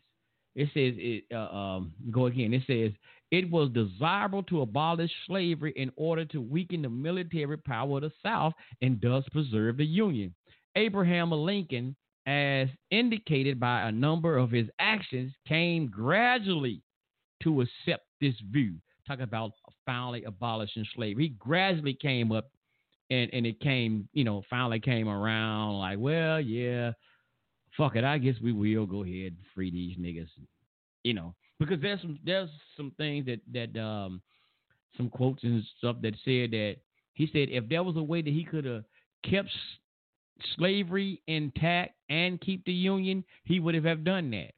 It 0.55 0.67
says 0.67 0.93
it. 0.97 1.23
Uh, 1.33 1.55
um, 1.55 1.93
go 2.11 2.27
again. 2.27 2.53
It 2.53 2.61
says 2.67 2.91
it 3.31 3.49
was 3.49 3.71
desirable 3.71 4.43
to 4.43 4.61
abolish 4.61 5.09
slavery 5.25 5.73
in 5.75 5.91
order 5.95 6.25
to 6.25 6.39
weaken 6.41 6.83
the 6.83 6.89
military 6.89 7.57
power 7.57 7.97
of 7.97 8.03
the 8.03 8.11
South 8.21 8.53
and 8.83 9.01
thus 9.01 9.23
preserve 9.31 9.77
the 9.77 9.85
Union. 9.85 10.35
Abraham 10.75 11.31
Lincoln, 11.31 11.95
as 12.27 12.67
indicated 12.91 13.59
by 13.59 13.81
a 13.81 13.91
number 13.91 14.37
of 14.37 14.51
his 14.51 14.67
actions, 14.77 15.33
came 15.47 15.87
gradually 15.87 16.83
to 17.41 17.61
accept 17.61 18.05
this 18.21 18.35
view. 18.51 18.75
Talk 19.07 19.21
about 19.21 19.53
finally 19.87 20.23
abolishing 20.25 20.85
slavery. 20.95 21.23
He 21.23 21.29
gradually 21.29 21.95
came 21.95 22.31
up 22.31 22.51
and, 23.09 23.29
and 23.33 23.45
it 23.45 23.59
came, 23.59 24.07
you 24.13 24.23
know, 24.23 24.43
finally 24.49 24.79
came 24.79 25.07
around 25.07 25.79
like, 25.79 25.97
well, 25.99 26.39
yeah, 26.39 26.91
fuck 27.77 27.95
it. 27.95 28.03
I 28.03 28.17
guess 28.17 28.35
we 28.43 28.51
will 28.51 28.85
go 28.85 29.03
ahead 29.03 29.33
and 29.33 29.37
free 29.53 29.71
these 29.71 29.97
niggas, 29.97 30.29
you 31.03 31.13
know 31.13 31.33
because 31.59 31.81
there's 31.81 32.01
some 32.01 32.17
there's 32.25 32.49
some 32.75 32.91
things 32.97 33.25
that 33.25 33.39
that 33.53 33.79
um 33.79 34.21
some 34.97 35.09
quotes 35.09 35.43
and 35.43 35.63
stuff 35.77 35.97
that 36.01 36.13
said 36.25 36.51
that 36.51 36.77
he 37.13 37.27
said 37.31 37.49
if 37.49 37.67
there 37.69 37.83
was 37.83 37.97
a 37.97 38.03
way 38.03 38.21
that 38.21 38.33
he 38.33 38.43
could 38.43 38.65
have 38.65 38.83
kept 39.29 39.49
slavery 40.55 41.21
intact 41.27 41.93
and 42.09 42.39
keep 42.39 42.63
the 42.63 42.71
union, 42.71 43.23
he 43.43 43.59
would 43.59 43.75
have 43.75 44.05
done 44.05 44.31
that. 44.31 44.53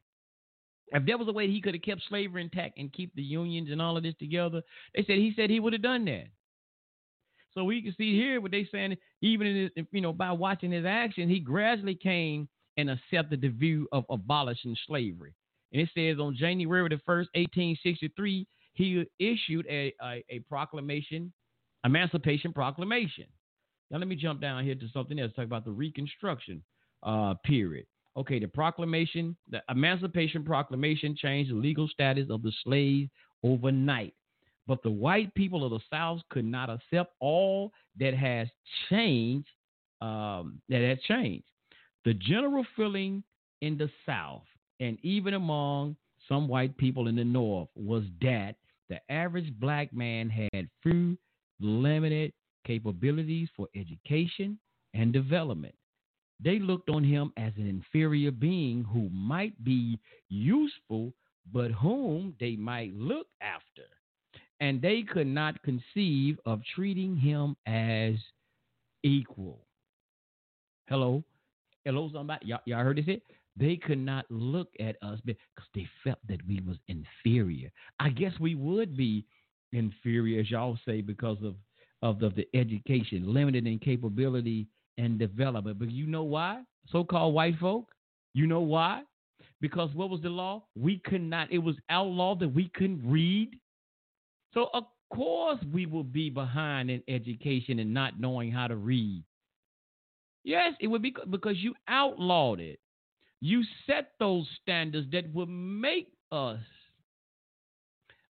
If 0.92 1.04
there 1.06 1.18
was 1.18 1.26
a 1.26 1.32
way 1.32 1.48
he 1.48 1.60
could 1.60 1.74
have 1.74 1.82
kept 1.82 2.02
slavery 2.08 2.42
intact 2.42 2.78
and 2.78 2.92
keep 2.92 3.12
the 3.14 3.22
unions 3.22 3.70
and 3.70 3.82
all 3.82 3.96
of 3.96 4.04
this 4.04 4.14
together, 4.18 4.62
they 4.94 5.02
said 5.02 5.16
he 5.16 5.32
said 5.34 5.50
he 5.50 5.58
would 5.58 5.72
have 5.72 5.82
done 5.82 6.04
that. 6.04 6.26
So 7.54 7.64
we 7.64 7.82
can 7.82 7.94
see 7.96 8.16
here 8.16 8.40
what 8.40 8.50
they 8.50 8.66
saying, 8.72 8.96
even 9.20 9.46
in 9.46 9.70
his, 9.74 9.86
you 9.92 10.00
know 10.00 10.12
by 10.12 10.32
watching 10.32 10.72
his 10.72 10.86
action, 10.86 11.28
he 11.28 11.40
gradually 11.40 11.94
came 11.94 12.48
and 12.76 12.90
accepted 12.90 13.40
the 13.40 13.48
view 13.48 13.86
of 13.92 14.04
abolishing 14.08 14.76
slavery. 14.86 15.34
And 15.72 15.82
it 15.82 15.88
says 15.94 16.20
on 16.20 16.36
January 16.36 16.88
the 16.88 16.96
1st, 16.96 17.28
1863, 17.34 18.46
he 18.74 19.04
issued 19.18 19.66
a, 19.68 19.92
a, 20.02 20.24
a 20.30 20.38
proclamation, 20.48 21.32
Emancipation 21.84 22.52
Proclamation. 22.52 23.26
Now, 23.90 23.98
let 23.98 24.08
me 24.08 24.16
jump 24.16 24.40
down 24.40 24.64
here 24.64 24.74
to 24.74 24.88
something 24.92 25.18
else, 25.18 25.32
talk 25.36 25.44
about 25.44 25.64
the 25.64 25.70
Reconstruction 25.70 26.62
uh, 27.02 27.34
period. 27.44 27.86
Okay, 28.16 28.38
the 28.38 28.48
proclamation, 28.48 29.36
the 29.50 29.62
Emancipation 29.68 30.44
Proclamation 30.44 31.16
changed 31.16 31.50
the 31.50 31.56
legal 31.56 31.88
status 31.88 32.28
of 32.30 32.42
the 32.42 32.52
slaves 32.64 33.10
overnight. 33.42 34.14
But 34.66 34.82
the 34.82 34.90
white 34.90 35.34
people 35.34 35.64
of 35.64 35.70
the 35.70 35.80
South 35.90 36.20
could 36.30 36.44
not 36.44 36.70
accept 36.70 37.14
all 37.20 37.72
that 37.98 38.14
has 38.14 38.48
changed, 38.88 39.48
um, 40.00 40.60
that 40.68 40.82
has 40.82 40.98
changed. 41.02 41.44
The 42.04 42.14
general 42.14 42.64
feeling 42.76 43.22
in 43.60 43.76
the 43.76 43.90
South 44.06 44.44
and 44.80 44.98
even 45.02 45.34
among 45.34 45.96
some 46.28 46.48
white 46.48 46.76
people 46.76 47.08
in 47.08 47.16
the 47.16 47.24
North, 47.24 47.68
was 47.74 48.04
that 48.20 48.56
the 48.88 49.00
average 49.10 49.52
black 49.58 49.92
man 49.92 50.28
had 50.28 50.68
few 50.82 51.16
limited 51.60 52.32
capabilities 52.66 53.48
for 53.56 53.68
education 53.74 54.58
and 54.94 55.12
development. 55.12 55.74
They 56.40 56.58
looked 56.58 56.90
on 56.90 57.04
him 57.04 57.32
as 57.36 57.52
an 57.56 57.68
inferior 57.68 58.30
being 58.30 58.84
who 58.84 59.08
might 59.10 59.62
be 59.64 59.98
useful, 60.28 61.14
but 61.52 61.70
whom 61.70 62.34
they 62.40 62.56
might 62.56 62.92
look 62.94 63.26
after. 63.40 63.84
And 64.62 64.80
they 64.80 65.02
could 65.02 65.26
not 65.26 65.60
conceive 65.64 66.38
of 66.46 66.60
treating 66.74 67.16
him 67.16 67.56
as 67.66 68.14
equal. 69.02 69.58
Hello? 70.88 71.24
Hello, 71.84 72.08
somebody? 72.14 72.46
Y'all, 72.46 72.60
y'all 72.64 72.84
heard 72.84 73.04
this? 73.04 73.18
They 73.56 73.74
could 73.74 73.98
not 73.98 74.24
look 74.30 74.68
at 74.78 74.96
us 75.02 75.18
because 75.24 75.42
they 75.74 75.88
felt 76.04 76.20
that 76.28 76.38
we 76.46 76.60
was 76.60 76.76
inferior. 76.86 77.72
I 77.98 78.10
guess 78.10 78.32
we 78.38 78.54
would 78.54 78.96
be 78.96 79.26
inferior, 79.72 80.40
as 80.40 80.50
y'all 80.50 80.78
say, 80.86 81.00
because 81.00 81.38
of 81.42 81.56
of 82.02 82.20
the, 82.20 82.30
the 82.30 82.46
education, 82.54 83.32
limited 83.32 83.66
in 83.66 83.80
capability 83.80 84.68
and 84.96 85.18
development. 85.18 85.78
But 85.78 85.90
you 85.90 86.06
know 86.06 86.24
why? 86.24 86.62
So-called 86.90 87.34
white 87.34 87.58
folk. 87.58 87.90
You 88.34 88.46
know 88.46 88.60
why? 88.60 89.02
Because 89.60 89.90
what 89.94 90.10
was 90.10 90.20
the 90.20 90.28
law? 90.28 90.64
We 90.76 91.00
could 91.04 91.20
not. 91.20 91.50
It 91.52 91.58
was 91.58 91.76
outlawed 91.90 92.40
that 92.40 92.48
we 92.48 92.70
couldn't 92.74 93.02
read. 93.04 93.50
So 94.54 94.68
of 94.74 94.84
course 95.14 95.58
we 95.72 95.86
will 95.86 96.04
be 96.04 96.30
behind 96.30 96.90
in 96.90 97.02
education 97.08 97.78
and 97.78 97.92
not 97.92 98.20
knowing 98.20 98.50
how 98.50 98.66
to 98.66 98.76
read. 98.76 99.24
Yes, 100.44 100.74
it 100.80 100.88
would 100.88 101.02
be 101.02 101.14
because 101.30 101.56
you 101.58 101.74
outlawed 101.88 102.60
it. 102.60 102.80
You 103.40 103.62
set 103.86 104.12
those 104.18 104.46
standards 104.60 105.08
that 105.12 105.32
would 105.34 105.48
make 105.48 106.12
us 106.30 106.60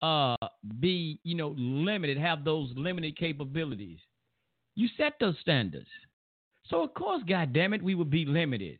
uh, 0.02 0.36
be, 0.80 1.20
you 1.24 1.36
know, 1.36 1.56
limited, 1.58 2.18
have 2.18 2.44
those 2.44 2.70
limited 2.76 3.18
capabilities. 3.18 4.00
You 4.76 4.88
set 4.98 5.14
those 5.20 5.36
standards. 5.40 5.88
So 6.66 6.84
of 6.84 6.94
course, 6.94 7.22
God 7.28 7.54
damn 7.54 7.74
it, 7.74 7.82
we 7.82 7.96
would 7.96 8.10
be 8.10 8.26
limited. 8.26 8.80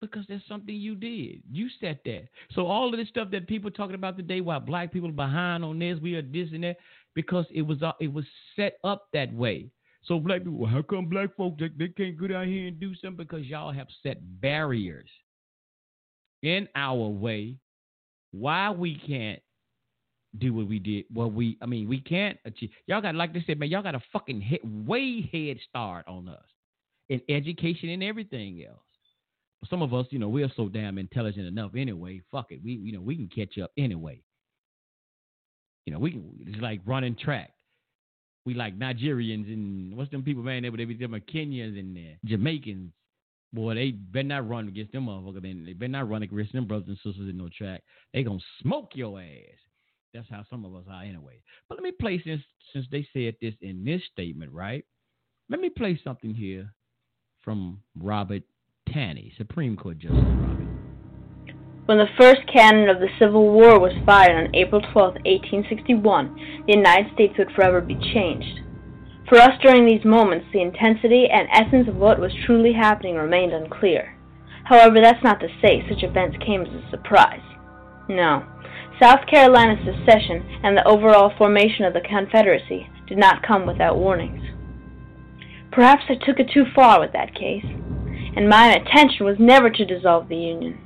Because 0.00 0.24
that's 0.28 0.46
something 0.46 0.74
you 0.74 0.94
did. 0.94 1.42
You 1.50 1.68
said 1.80 2.00
that. 2.04 2.28
So 2.52 2.66
all 2.66 2.92
of 2.92 2.98
this 2.98 3.08
stuff 3.08 3.30
that 3.32 3.48
people 3.48 3.70
talking 3.70 3.94
about 3.94 4.16
today, 4.16 4.40
why 4.42 4.58
black 4.58 4.92
people 4.92 5.08
are 5.08 5.12
behind 5.12 5.64
on 5.64 5.78
this, 5.78 5.98
we 6.00 6.14
are 6.14 6.22
this 6.22 6.48
and 6.52 6.64
that, 6.64 6.76
because 7.14 7.46
it 7.50 7.62
was 7.62 7.82
uh, 7.82 7.92
it 8.00 8.12
was 8.12 8.24
set 8.54 8.78
up 8.84 9.08
that 9.14 9.32
way. 9.32 9.70
So 10.04 10.20
black 10.20 10.44
people, 10.44 10.66
how 10.66 10.82
come 10.82 11.06
black 11.06 11.34
folks 11.34 11.58
they, 11.58 11.70
they 11.76 11.88
can't 11.88 12.18
go 12.18 12.26
down 12.26 12.46
here 12.46 12.68
and 12.68 12.78
do 12.78 12.94
something 12.96 13.26
because 13.26 13.46
y'all 13.46 13.72
have 13.72 13.88
set 14.02 14.18
barriers 14.40 15.08
in 16.42 16.68
our 16.76 17.08
way 17.08 17.56
why 18.32 18.70
we 18.70 18.96
can't 19.06 19.40
do 20.38 20.52
what 20.52 20.68
we 20.68 20.78
did. 20.78 21.04
Well, 21.12 21.30
we, 21.30 21.56
I 21.62 21.66
mean, 21.66 21.88
we 21.88 22.00
can't 22.00 22.38
achieve. 22.44 22.70
Y'all 22.86 23.00
got, 23.00 23.14
like 23.14 23.32
they 23.32 23.42
said, 23.46 23.58
man, 23.58 23.70
y'all 23.70 23.82
got 23.82 23.94
a 23.94 24.02
fucking 24.12 24.40
hit, 24.40 24.60
way 24.64 25.28
head 25.32 25.58
start 25.68 26.06
on 26.06 26.28
us 26.28 26.44
in 27.08 27.20
education 27.28 27.88
and 27.88 28.02
everything 28.02 28.64
else. 28.68 28.85
Some 29.68 29.82
of 29.82 29.92
us, 29.94 30.06
you 30.10 30.18
know, 30.18 30.28
we're 30.28 30.52
so 30.54 30.68
damn 30.68 30.98
intelligent 30.98 31.46
enough 31.46 31.72
anyway. 31.76 32.20
Fuck 32.30 32.52
it, 32.52 32.60
we, 32.62 32.72
you 32.72 32.92
know, 32.92 33.00
we 33.00 33.16
can 33.16 33.28
catch 33.28 33.58
up 33.58 33.72
anyway. 33.76 34.22
You 35.86 35.92
know, 35.92 35.98
we 35.98 36.12
can. 36.12 36.30
It's 36.46 36.60
like 36.60 36.80
running 36.84 37.16
track. 37.16 37.50
We 38.44 38.54
like 38.54 38.78
Nigerians 38.78 39.52
and 39.52 39.96
what's 39.96 40.10
them 40.10 40.22
people, 40.22 40.42
man? 40.42 40.62
They, 40.62 40.70
they 40.70 40.84
be 40.84 40.94
them 40.94 41.20
Kenyans 41.32 41.78
and 41.78 41.96
uh, 41.96 42.16
Jamaicans. 42.24 42.92
Boy, 43.52 43.74
they 43.74 43.90
better 43.92 44.28
not 44.28 44.48
run 44.48 44.68
against 44.68 44.92
them 44.92 45.06
motherfuckers. 45.06 45.64
They 45.64 45.72
better 45.72 45.88
not 45.88 46.08
run 46.08 46.22
against 46.22 46.52
them 46.52 46.66
brothers 46.66 46.88
and 46.88 46.96
sisters 46.98 47.28
in 47.28 47.36
no 47.38 47.48
track. 47.56 47.82
They 48.12 48.22
gonna 48.22 48.38
smoke 48.60 48.90
your 48.94 49.20
ass. 49.20 49.58
That's 50.12 50.28
how 50.28 50.44
some 50.50 50.64
of 50.64 50.74
us 50.74 50.84
are 50.90 51.02
anyway. 51.02 51.40
But 51.68 51.76
let 51.76 51.84
me 51.84 51.92
play 51.92 52.20
since 52.24 52.42
since 52.72 52.86
they 52.90 53.06
said 53.12 53.36
this 53.40 53.54
in 53.62 53.84
this 53.84 54.02
statement, 54.12 54.52
right? 54.52 54.84
Let 55.48 55.60
me 55.60 55.70
play 55.70 55.98
something 56.02 56.34
here 56.34 56.72
from 57.42 57.80
Robert 57.96 58.42
Taney, 58.92 59.32
Supreme 59.36 59.76
Court 59.76 59.98
Justice 59.98 60.18
Robert. 60.38 60.66
When 61.86 61.98
the 61.98 62.08
first 62.18 62.40
cannon 62.52 62.88
of 62.88 62.98
the 62.98 63.08
Civil 63.18 63.52
War 63.52 63.78
was 63.78 63.92
fired 64.04 64.34
on 64.34 64.54
April 64.56 64.80
12, 64.80 65.14
1861, 65.24 66.64
the 66.66 66.74
United 66.74 67.12
States 67.14 67.34
would 67.38 67.52
forever 67.52 67.80
be 67.80 67.94
changed. 68.14 68.60
For 69.28 69.38
us 69.38 69.52
during 69.62 69.86
these 69.86 70.04
moments, 70.04 70.46
the 70.52 70.62
intensity 70.62 71.28
and 71.30 71.48
essence 71.52 71.88
of 71.88 71.96
what 71.96 72.18
was 72.18 72.32
truly 72.44 72.72
happening 72.72 73.16
remained 73.16 73.52
unclear. 73.52 74.16
However, 74.64 75.00
that's 75.00 75.22
not 75.22 75.38
to 75.40 75.48
say 75.62 75.84
such 75.88 76.02
events 76.02 76.36
came 76.44 76.62
as 76.62 76.68
a 76.68 76.90
surprise. 76.90 77.42
No. 78.08 78.44
South 79.00 79.26
Carolina's 79.30 79.84
secession 79.84 80.60
and 80.64 80.76
the 80.76 80.86
overall 80.86 81.32
formation 81.36 81.84
of 81.84 81.92
the 81.92 82.00
Confederacy 82.00 82.88
did 83.06 83.18
not 83.18 83.46
come 83.46 83.66
without 83.66 83.98
warnings. 83.98 84.42
Perhaps 85.70 86.04
I 86.08 86.14
took 86.14 86.40
it 86.40 86.50
too 86.52 86.64
far 86.74 86.98
with 86.98 87.12
that 87.12 87.34
case, 87.34 87.66
and 88.36 88.48
my 88.48 88.76
intention 88.76 89.24
was 89.24 89.36
never 89.38 89.70
to 89.70 89.84
dissolve 89.84 90.28
the 90.28 90.36
Union. 90.36 90.78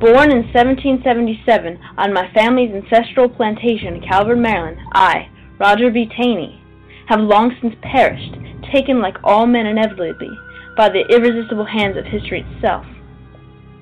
Born 0.00 0.32
in 0.32 0.42
1777 0.52 1.78
on 1.96 2.12
my 2.12 2.32
family's 2.32 2.74
ancestral 2.74 3.28
plantation 3.28 3.94
in 3.94 4.02
Calvert, 4.02 4.38
Maryland, 4.38 4.78
I, 4.92 5.28
Roger 5.60 5.90
B. 5.90 6.06
Taney, 6.06 6.60
have 7.08 7.20
long 7.20 7.54
since 7.60 7.74
perished, 7.82 8.34
taken 8.72 9.00
like 9.00 9.16
all 9.22 9.46
men 9.46 9.66
inevitably 9.66 10.30
by 10.76 10.88
the 10.88 11.06
irresistible 11.08 11.64
hands 11.64 11.96
of 11.96 12.04
history 12.04 12.44
itself. 12.50 12.84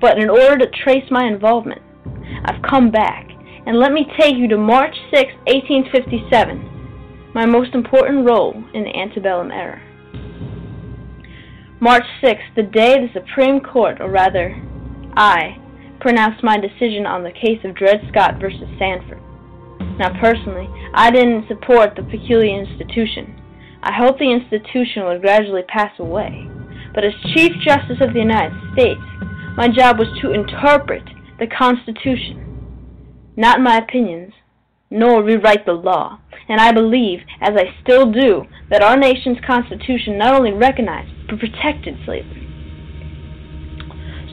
But 0.01 0.19
in 0.19 0.29
order 0.29 0.59
to 0.59 0.83
trace 0.85 1.11
my 1.11 1.25
involvement, 1.25 1.81
I've 2.45 2.63
come 2.63 2.91
back, 2.91 3.31
and 3.67 3.79
let 3.79 3.93
me 3.93 4.07
take 4.19 4.37
you 4.37 4.47
to 4.49 4.59
March 4.59 4.95
6, 5.13 5.33
1857, 5.47 7.33
my 7.35 7.47
most 7.47 7.75
important 7.75 8.27
role 8.27 8.63
in 8.75 8.85
the 8.85 8.95
antebellum 8.95 9.51
era. 9.51 9.81
March 11.85 12.07
6, 12.23 12.41
the 12.57 12.63
day 12.63 12.97
the 12.97 13.13
Supreme 13.13 13.61
Court, 13.61 14.01
or 14.01 14.09
rather, 14.09 14.57
I, 15.19 15.59
pronounced 16.01 16.43
my 16.43 16.57
decision 16.57 17.05
on 17.05 17.23
the 17.23 17.31
case 17.31 17.61
of 17.63 17.75
Dred 17.75 18.01
Scott 18.09 18.41
versus 18.41 18.67
Sanford. 18.79 19.21
Now, 19.99 20.19
personally, 20.19 20.67
I 20.95 21.11
didn't 21.11 21.47
support 21.47 21.95
the 21.95 22.03
peculiar 22.05 22.59
institution. 22.59 23.39
I 23.83 23.93
hoped 23.93 24.19
the 24.19 24.33
institution 24.33 25.05
would 25.05 25.21
gradually 25.21 25.61
pass 25.69 25.93
away. 25.99 26.49
But 26.95 27.05
as 27.05 27.13
Chief 27.35 27.53
Justice 27.61 28.01
of 28.01 28.15
the 28.15 28.21
United 28.21 28.57
States, 28.73 29.05
my 29.55 29.69
job 29.69 29.99
was 29.99 30.09
to 30.23 30.33
interpret 30.33 31.05
the 31.39 31.47
Constitution, 31.47 32.97
not 33.37 33.61
my 33.61 33.77
opinions, 33.77 34.33
nor 34.89 35.23
rewrite 35.23 35.67
the 35.67 35.75
law. 35.75 36.19
And 36.49 36.61
I 36.61 36.73
believe, 36.73 37.21
as 37.41 37.55
I 37.57 37.75
still 37.83 38.11
do, 38.11 38.45
that 38.71 38.83
our 38.83 38.97
nation's 38.97 39.39
Constitution 39.47 40.19
not 40.19 40.35
only 40.35 40.53
recognized, 40.53 41.11
but 41.29 41.39
protected 41.39 41.97
slavery. 42.05 42.45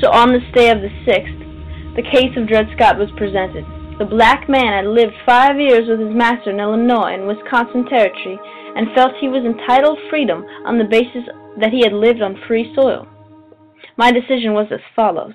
So 0.01 0.11
on 0.11 0.33
this 0.33 0.43
day 0.53 0.69
of 0.71 0.81
the 0.81 0.89
6th, 1.05 1.95
the 1.95 2.01
case 2.01 2.35
of 2.35 2.47
Dred 2.47 2.67
Scott 2.75 2.97
was 2.97 3.09
presented. 3.17 3.65
The 3.99 4.05
black 4.05 4.49
man 4.49 4.73
had 4.73 4.91
lived 4.91 5.13
five 5.25 5.59
years 5.59 5.88
with 5.88 5.99
his 5.99 6.15
master 6.15 6.49
in 6.49 6.59
Illinois 6.59 7.13
and 7.13 7.27
Wisconsin 7.27 7.85
Territory 7.85 8.39
and 8.75 8.95
felt 8.95 9.13
he 9.19 9.27
was 9.27 9.45
entitled 9.45 9.99
freedom 10.09 10.43
on 10.65 10.77
the 10.77 10.85
basis 10.85 11.23
that 11.59 11.71
he 11.71 11.83
had 11.83 11.93
lived 11.93 12.21
on 12.21 12.41
free 12.47 12.73
soil. 12.73 13.07
My 13.97 14.11
decision 14.11 14.53
was 14.53 14.67
as 14.71 14.79
follows. 14.95 15.33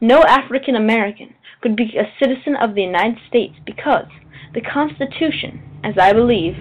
No 0.00 0.22
African 0.24 0.74
American 0.74 1.34
could 1.60 1.76
be 1.76 1.96
a 1.96 2.10
citizen 2.18 2.56
of 2.56 2.74
the 2.74 2.82
United 2.82 3.18
States 3.28 3.54
because 3.64 4.08
the 4.54 4.60
Constitution, 4.60 5.62
as 5.84 5.94
I 5.98 6.12
believe, 6.12 6.54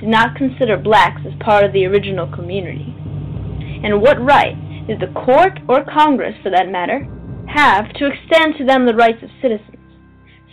did 0.00 0.08
not 0.08 0.34
consider 0.34 0.76
blacks 0.76 1.20
as 1.26 1.38
part 1.40 1.64
of 1.64 1.72
the 1.72 1.84
original 1.84 2.26
community. 2.26 2.94
And 3.84 4.00
what 4.00 4.20
right 4.20 4.56
did 4.86 4.98
the 4.98 5.12
court 5.12 5.60
or 5.68 5.84
Congress, 5.84 6.34
for 6.42 6.50
that 6.50 6.70
matter, 6.70 7.06
have 7.48 7.92
to 7.94 8.06
extend 8.06 8.56
to 8.56 8.64
them 8.64 8.86
the 8.86 8.94
rights 8.94 9.22
of 9.22 9.30
citizens? 9.40 9.76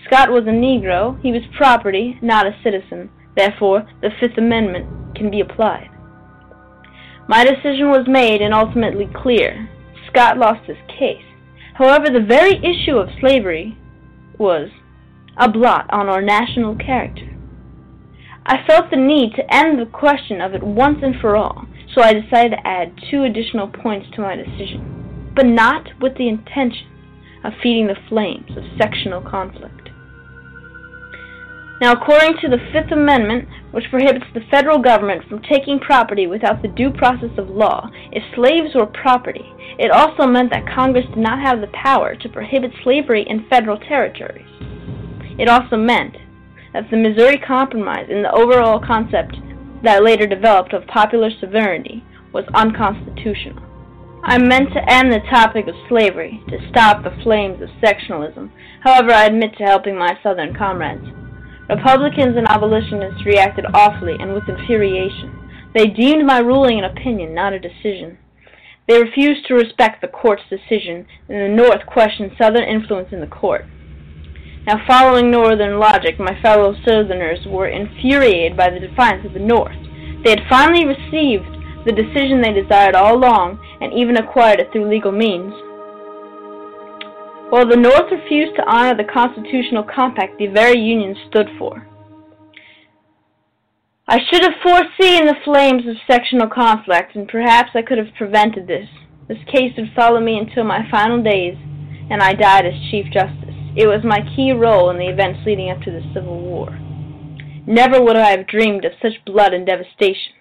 Scott 0.05 0.31
was 0.31 0.43
a 0.43 0.51
Negro, 0.51 1.19
he 1.21 1.31
was 1.31 1.41
property, 1.55 2.19
not 2.21 2.45
a 2.45 2.57
citizen, 2.63 3.09
therefore 3.35 3.87
the 4.01 4.09
Fifth 4.19 4.37
Amendment 4.37 5.15
can 5.15 5.31
be 5.31 5.39
applied. 5.39 5.89
My 7.27 7.43
decision 7.43 7.89
was 7.89 8.07
made 8.07 8.41
and 8.41 8.53
ultimately 8.53 9.07
clear. 9.15 9.69
Scott 10.09 10.37
lost 10.37 10.65
his 10.65 10.77
case. 10.87 11.23
However, 11.75 12.09
the 12.09 12.25
very 12.27 12.57
issue 12.57 12.97
of 12.97 13.09
slavery 13.19 13.77
was 14.37 14.69
a 15.37 15.49
blot 15.49 15.85
on 15.91 16.09
our 16.09 16.21
national 16.21 16.75
character. 16.75 17.38
I 18.49 18.65
felt 18.65 18.89
the 18.89 18.97
need 18.97 19.35
to 19.35 19.53
end 19.53 19.77
the 19.77 19.85
question 19.85 20.41
of 20.41 20.55
it 20.55 20.63
once 20.63 20.97
and 21.03 21.13
for 21.21 21.35
all, 21.35 21.67
so 21.93 22.01
I 22.01 22.13
decided 22.13 22.57
to 22.57 22.67
add 22.67 22.99
two 23.11 23.21
additional 23.21 23.67
points 23.67 24.07
to 24.15 24.21
my 24.21 24.35
decision, 24.35 25.31
but 25.35 25.45
not 25.45 25.87
with 26.01 26.17
the 26.17 26.27
intention 26.27 26.87
of 27.43 27.53
feeding 27.61 27.85
the 27.85 28.01
flames 28.09 28.49
of 28.57 28.63
sectional 28.75 29.21
conflict. 29.21 29.91
Now, 31.79 31.91
according 31.91 32.37
to 32.41 32.49
the 32.49 32.57
Fifth 32.73 32.91
Amendment, 32.91 33.47
which 33.69 33.91
prohibits 33.91 34.25
the 34.33 34.41
federal 34.49 34.79
government 34.79 35.29
from 35.29 35.43
taking 35.43 35.79
property 35.79 36.25
without 36.25 36.63
the 36.63 36.69
due 36.69 36.89
process 36.89 37.37
of 37.37 37.49
law, 37.49 37.91
if 38.11 38.23
slaves 38.33 38.73
were 38.73 38.87
property, 38.87 39.45
it 39.77 39.91
also 39.91 40.25
meant 40.25 40.49
that 40.49 40.65
Congress 40.73 41.05
did 41.05 41.19
not 41.19 41.37
have 41.37 41.61
the 41.61 41.67
power 41.67 42.15
to 42.15 42.27
prohibit 42.27 42.71
slavery 42.83 43.27
in 43.29 43.45
federal 43.47 43.77
territories. 43.77 44.49
It 45.37 45.47
also 45.47 45.77
meant 45.77 46.17
that 46.73 46.89
the 46.89 46.97
Missouri 46.97 47.37
Compromise 47.37 48.07
and 48.09 48.23
the 48.23 48.31
overall 48.31 48.79
concept 48.79 49.35
that 49.83 50.03
later 50.03 50.27
developed 50.27 50.73
of 50.73 50.85
popular 50.87 51.29
sovereignty 51.39 52.03
was 52.33 52.45
unconstitutional. 52.53 53.63
I 54.23 54.37
meant 54.37 54.73
to 54.73 54.91
end 54.91 55.13
the 55.13 55.21
topic 55.29 55.67
of 55.67 55.75
slavery, 55.87 56.43
to 56.49 56.69
stop 56.69 57.03
the 57.03 57.17
flames 57.23 57.61
of 57.61 57.69
sectionalism. 57.81 58.51
However, 58.81 59.11
I 59.13 59.25
admit 59.25 59.55
to 59.57 59.63
helping 59.63 59.97
my 59.97 60.17
Southern 60.21 60.53
comrades. 60.53 61.07
Republicans 61.69 62.35
and 62.35 62.47
abolitionists 62.49 63.25
reacted 63.25 63.65
awfully 63.73 64.17
and 64.19 64.33
with 64.33 64.49
infuriation. 64.49 65.33
They 65.73 65.87
deemed 65.87 66.25
my 66.25 66.39
ruling 66.39 66.79
an 66.79 66.85
opinion, 66.85 67.33
not 67.33 67.53
a 67.53 67.59
decision. 67.59 68.17
They 68.87 68.99
refused 68.99 69.45
to 69.47 69.53
respect 69.53 70.01
the 70.01 70.07
court's 70.07 70.43
decision, 70.49 71.05
and 71.29 71.39
the 71.39 71.55
North 71.55 71.85
questioned 71.85 72.31
Southern 72.37 72.63
influence 72.63 73.09
in 73.11 73.21
the 73.21 73.27
court. 73.27 73.65
Now, 74.67 74.83
following 74.85 75.31
Northern 75.31 75.79
logic, 75.79 76.19
my 76.19 76.39
fellow 76.41 76.75
Southerners 76.85 77.39
were 77.47 77.67
infuriated 77.67 78.57
by 78.57 78.69
the 78.69 78.79
defiance 78.79 79.25
of 79.25 79.33
the 79.33 79.39
North. 79.39 79.77
They 80.23 80.31
had 80.31 80.49
finally 80.49 80.85
received 80.85 81.47
the 81.85 81.93
decision 81.93 82.41
they 82.41 82.53
desired 82.53 82.93
all 82.93 83.15
along, 83.15 83.59
and 83.81 83.93
even 83.93 84.17
acquired 84.17 84.59
it 84.59 84.71
through 84.71 84.89
legal 84.89 85.11
means. 85.11 85.53
While 87.49 87.67
the 87.67 87.77
North 87.77 88.11
refused 88.11 88.55
to 88.57 88.69
honor 88.69 88.95
the 88.95 89.11
constitutional 89.11 89.83
compact 89.83 90.37
the 90.37 90.47
very 90.47 90.77
Union 90.77 91.15
stood 91.29 91.47
for. 91.57 91.87
I 94.07 94.19
should 94.29 94.43
have 94.43 94.61
foreseen 94.61 95.25
the 95.25 95.37
flames 95.43 95.87
of 95.87 95.95
sectional 96.05 96.47
conflict, 96.47 97.15
and 97.15 97.27
perhaps 97.27 97.71
I 97.75 97.81
could 97.81 97.97
have 97.97 98.13
prevented 98.17 98.67
this. 98.67 98.89
This 99.27 99.37
case 99.47 99.73
would 99.77 99.93
follow 99.95 100.19
me 100.19 100.37
until 100.37 100.63
my 100.63 100.81
final 100.91 101.23
days, 101.23 101.55
and 102.09 102.21
I 102.21 102.33
died 102.33 102.65
as 102.65 102.73
Chief 102.91 103.05
Justice. 103.13 103.58
It 103.75 103.85
was 103.85 104.03
my 104.03 104.21
key 104.35 104.51
role 104.51 104.89
in 104.89 104.97
the 104.97 105.07
events 105.07 105.41
leading 105.45 105.69
up 105.69 105.79
to 105.81 105.91
the 105.91 106.01
Civil 106.13 106.39
War. 106.39 106.71
Never 107.67 108.01
would 108.01 108.15
I 108.15 108.31
have 108.31 108.47
dreamed 108.47 108.83
of 108.83 108.93
such 109.01 109.23
blood 109.25 109.53
and 109.53 109.65
devastation, 109.65 110.33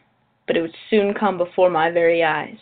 but 0.47 0.57
it 0.57 0.63
would 0.63 0.75
soon 0.89 1.13
come 1.13 1.37
before 1.37 1.69
my 1.69 1.91
very 1.91 2.25
eyes. 2.25 2.57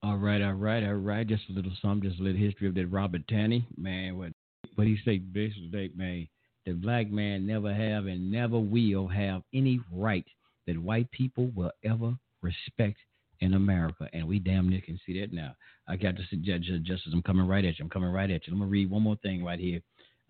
All 0.00 0.16
right, 0.16 0.40
all 0.40 0.52
right, 0.52 0.84
all 0.84 0.94
right. 0.94 1.26
Just 1.26 1.50
a 1.50 1.52
little 1.52 1.72
something, 1.82 2.08
just 2.08 2.20
a 2.20 2.22
little 2.22 2.40
history 2.40 2.68
of 2.68 2.74
that 2.76 2.86
Robert 2.86 3.26
Taney. 3.26 3.66
Man, 3.76 4.16
what 4.16 4.32
what 4.76 4.86
he 4.86 4.96
say 5.04 5.18
basically, 5.18 5.90
man, 5.96 6.28
that 6.64 6.80
black 6.80 7.10
man 7.10 7.44
never 7.44 7.74
have 7.74 8.06
and 8.06 8.30
never 8.30 8.60
will 8.60 9.08
have 9.08 9.42
any 9.52 9.80
right 9.90 10.26
that 10.68 10.78
white 10.78 11.10
people 11.10 11.50
will 11.56 11.72
ever 11.84 12.14
respect 12.40 12.98
in 13.40 13.54
America. 13.54 14.08
And 14.12 14.26
we 14.26 14.38
damn 14.38 14.68
near 14.68 14.80
can 14.80 14.98
see 15.06 15.20
that 15.20 15.32
now. 15.32 15.54
I 15.86 15.96
got 15.96 16.16
to 16.16 16.22
suggest 16.28 16.64
justice. 16.82 17.12
I'm 17.12 17.22
coming 17.22 17.46
right 17.46 17.64
at 17.64 17.78
you. 17.78 17.84
I'm 17.84 17.90
coming 17.90 18.10
right 18.10 18.30
at 18.30 18.46
you. 18.46 18.52
I'm 18.52 18.58
gonna 18.58 18.70
read 18.70 18.90
one 18.90 19.02
more 19.02 19.16
thing 19.16 19.44
right 19.44 19.60
here. 19.60 19.80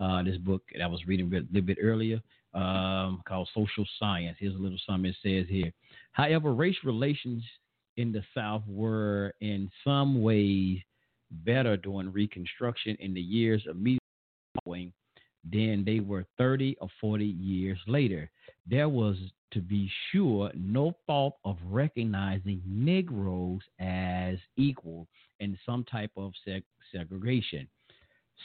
Uh, 0.01 0.23
this 0.23 0.37
book 0.39 0.63
that 0.73 0.83
I 0.83 0.87
was 0.87 1.07
reading 1.07 1.27
a 1.27 1.39
little 1.39 1.63
bit 1.63 1.79
earlier 1.83 2.21
um, 2.55 3.23
called 3.27 3.49
Social 3.55 3.85
Science. 3.99 4.37
Here's 4.39 4.55
a 4.55 4.59
little 4.59 4.79
something 4.87 5.11
it 5.11 5.17
says 5.23 5.47
here. 5.49 5.73
However, 6.13 6.55
race 6.55 6.77
relations 6.85 7.43
in 7.97 8.13
the 8.13 8.23
South 8.35 8.63
were 8.67 9.35
in 9.41 9.71
some 9.83 10.23
ways 10.23 10.79
better 11.31 11.77
during 11.77 12.13
Reconstruction 12.13 12.97
in 13.01 13.13
the 13.13 13.21
years 13.21 13.63
immediately 13.69 13.99
following 14.65 14.93
than 15.51 15.85
they 15.85 16.01
were 16.01 16.25
30 16.37 16.77
or 16.81 16.89
40 17.01 17.25
years 17.25 17.79
later. 17.87 18.31
There 18.67 18.89
was, 18.89 19.17
to 19.53 19.61
be 19.61 19.91
sure, 20.11 20.51
no 20.55 20.93
thought 21.07 21.35
of 21.45 21.57
recognizing 21.65 22.63
Negroes 22.67 23.61
as 23.81 24.37
equal 24.57 25.07
in 25.41 25.59
some 25.65 25.85
type 25.85 26.11
of 26.17 26.33
seg- 26.47 26.65
segregation, 26.93 27.69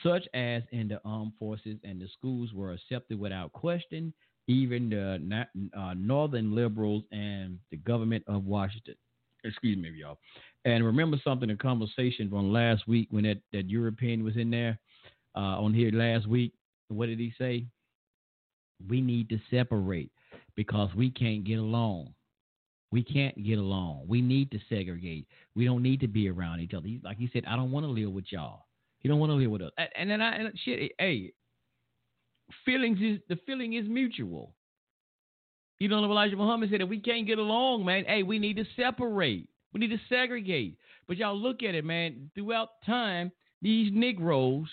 such 0.01 0.23
as 0.33 0.63
in 0.71 0.87
the 0.87 1.01
armed 1.03 1.33
forces 1.37 1.77
and 1.83 2.01
the 2.01 2.07
schools 2.17 2.53
were 2.53 2.71
accepted 2.71 3.19
without 3.19 3.51
question, 3.51 4.13
even 4.47 4.89
the 4.89 5.45
uh, 5.77 5.93
northern 5.95 6.55
liberals 6.55 7.03
and 7.11 7.59
the 7.71 7.77
government 7.77 8.23
of 8.27 8.45
Washington. 8.45 8.95
Excuse 9.43 9.77
me, 9.77 9.91
y'all. 9.91 10.17
And 10.63 10.85
remember 10.85 11.17
something, 11.21 11.49
a 11.49 11.57
conversation 11.57 12.29
from 12.29 12.53
last 12.53 12.87
week 12.87 13.09
when 13.11 13.25
that, 13.25 13.39
that 13.51 13.69
European 13.69 14.23
was 14.23 14.37
in 14.37 14.49
there 14.49 14.79
uh, 15.35 15.59
on 15.59 15.73
here 15.73 15.91
last 15.91 16.27
week. 16.27 16.53
What 16.87 17.07
did 17.07 17.19
he 17.19 17.33
say? 17.37 17.65
We 18.89 19.01
need 19.01 19.27
to 19.29 19.39
separate 19.49 20.11
because 20.55 20.89
we 20.95 21.09
can't 21.09 21.43
get 21.43 21.59
along. 21.59 22.13
We 22.91 23.03
can't 23.03 23.43
get 23.43 23.57
along. 23.57 24.05
We 24.07 24.21
need 24.21 24.51
to 24.51 24.59
segregate. 24.69 25.27
We 25.55 25.65
don't 25.65 25.81
need 25.81 25.99
to 26.01 26.07
be 26.07 26.29
around 26.29 26.59
each 26.59 26.73
other. 26.73 26.87
like 27.03 27.17
he 27.17 27.29
said, 27.33 27.43
I 27.47 27.55
don't 27.55 27.71
want 27.71 27.85
to 27.85 27.91
live 27.91 28.11
with 28.11 28.25
y'all. 28.29 28.65
He 28.99 29.09
don't 29.09 29.19
want 29.19 29.31
to 29.31 29.35
live 29.35 29.49
with 29.49 29.63
us. 29.63 29.71
And 29.97 30.09
then 30.09 30.21
I 30.21 30.35
and 30.35 30.53
shit. 30.63 30.91
Hey, 30.99 31.33
feelings 32.65 32.99
is 33.01 33.19
the 33.29 33.37
feeling 33.45 33.73
is 33.73 33.87
mutual. 33.87 34.53
You 35.79 35.89
know, 35.89 36.03
Elijah 36.03 36.35
Muhammad 36.35 36.69
said 36.69 36.81
if 36.81 36.87
we 36.87 36.99
can't 36.99 37.27
get 37.27 37.39
along, 37.39 37.83
man, 37.83 38.05
hey, 38.05 38.23
we 38.23 38.39
need 38.39 38.57
to 38.57 38.65
separate. 38.75 39.49
We 39.73 39.79
need 39.79 39.89
to 39.89 39.99
segregate. 40.07 40.77
But 41.07 41.17
y'all 41.17 41.37
look 41.37 41.63
at 41.63 41.75
it, 41.75 41.83
man. 41.83 42.29
Throughout 42.35 42.69
time, 42.85 43.31
these 43.61 43.91
Negroes, 43.93 44.67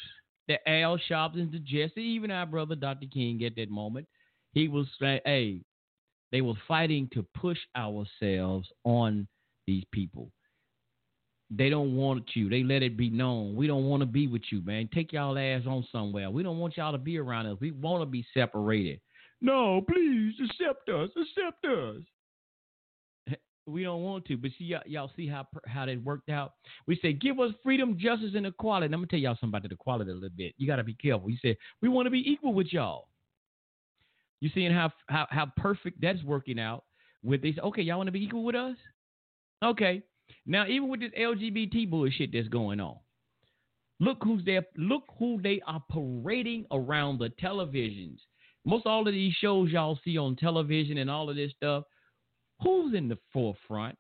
the 0.47 0.57
Al 0.69 0.99
Sharptons, 1.11 1.53
the 1.53 1.59
Jesse, 1.59 2.01
even 2.01 2.31
our 2.31 2.47
brother 2.47 2.75
Dr. 2.75 3.07
King 3.13 3.43
at 3.45 3.57
that 3.57 3.71
moment, 3.71 4.07
he 4.53 4.69
was 4.69 4.87
saying, 5.01 5.21
hey, 5.25 5.63
they 6.33 6.41
were 6.41 6.55
fighting 6.69 7.09
to 7.15 7.25
push 7.35 7.59
ourselves 7.77 8.69
on 8.85 9.27
these 9.67 9.85
people. 9.93 10.31
They 11.51 11.69
don't 11.69 11.97
want 11.97 12.25
you. 12.35 12.49
They 12.49 12.63
let 12.63 12.83
it 12.83 12.97
be 12.97 13.11
known. 13.11 13.57
We 13.57 13.67
don't 13.67 13.87
want 13.87 14.03
to 14.03 14.07
be 14.07 14.29
with 14.29 14.43
you, 14.51 14.63
man. 14.63 14.89
Take 14.95 15.13
y'all 15.13 15.37
ass 15.37 15.63
on 15.67 15.85
somewhere. 15.91 16.31
We 16.31 16.45
don't 16.45 16.59
want 16.59 16.77
y'all 16.77 16.93
to 16.93 16.99
be 16.99 17.19
around 17.19 17.47
us. 17.47 17.59
We 17.61 17.73
want 17.73 18.03
to 18.03 18.07
be 18.07 18.25
separated. 18.33 19.01
No, 19.41 19.81
please 19.81 20.35
accept 20.45 20.89
us. 20.89 21.11
Accept 21.17 21.65
us. 21.67 22.03
We 23.67 23.85
don't 23.85 24.03
want 24.03 24.25
to, 24.25 24.37
but 24.37 24.51
see 24.59 24.75
y'all, 24.87 25.11
see 25.15 25.29
how 25.29 25.47
how 25.65 25.87
that 25.87 26.03
worked 26.03 26.29
out. 26.29 26.55
We 26.89 26.99
say 27.01 27.13
give 27.13 27.39
us 27.39 27.53
freedom, 27.63 27.97
justice, 28.01 28.33
and 28.35 28.47
equality. 28.47 28.87
And 28.87 28.95
I'm 28.95 29.01
gonna 29.01 29.09
tell 29.09 29.21
y'all 29.21 29.35
something 29.35 29.51
about 29.51 29.63
the 29.69 29.75
equality 29.75 30.11
a 30.11 30.15
little 30.15 30.31
bit. 30.31 30.55
You 30.57 30.67
got 30.67 30.77
to 30.77 30.83
be 30.83 30.95
careful. 30.95 31.27
We 31.27 31.39
said 31.41 31.57
we 31.81 31.89
want 31.89 32.07
to 32.07 32.11
be 32.11 32.29
equal 32.29 32.53
with 32.53 32.73
y'all. 32.73 33.10
You 34.41 34.51
seeing 34.55 34.73
how 34.73 34.93
how 35.09 35.27
how 35.31 35.47
perfect 35.57 36.01
that's 36.01 36.23
working 36.23 36.59
out 36.59 36.85
with 37.23 37.43
these? 37.43 37.59
Okay, 37.59 37.83
y'all 37.83 37.99
want 37.99 38.09
to 38.09 38.13
be 38.13 38.25
equal 38.25 38.45
with 38.45 38.57
us? 38.57 38.77
Okay. 39.63 40.03
Now 40.47 40.67
even 40.67 40.89
with 40.89 41.01
this 41.01 41.13
LGBT 41.19 41.91
bullshit 41.91 42.31
that's 42.33 42.49
going 42.49 42.81
on, 42.81 42.97
look 43.99 44.19
who's 44.23 44.45
there. 44.45 44.65
Look 44.77 45.05
who 45.19 45.41
they 45.43 45.61
are 45.67 45.83
parading 45.91 46.67
around 46.71 47.19
the 47.19 47.31
televisions. 47.43 48.19
Most 48.65 48.87
all 48.87 49.07
of 49.07 49.15
these 49.15 49.35
shows 49.35 49.71
y'all 49.71 49.99
see 50.05 50.17
on 50.19 50.37
television 50.37 50.99
and 50.99 51.11
all 51.11 51.29
of 51.31 51.37
this 51.37 51.53
stuff 51.57 51.85
Who's 52.63 52.95
in 52.95 53.09
the 53.09 53.19
forefront? 53.33 53.97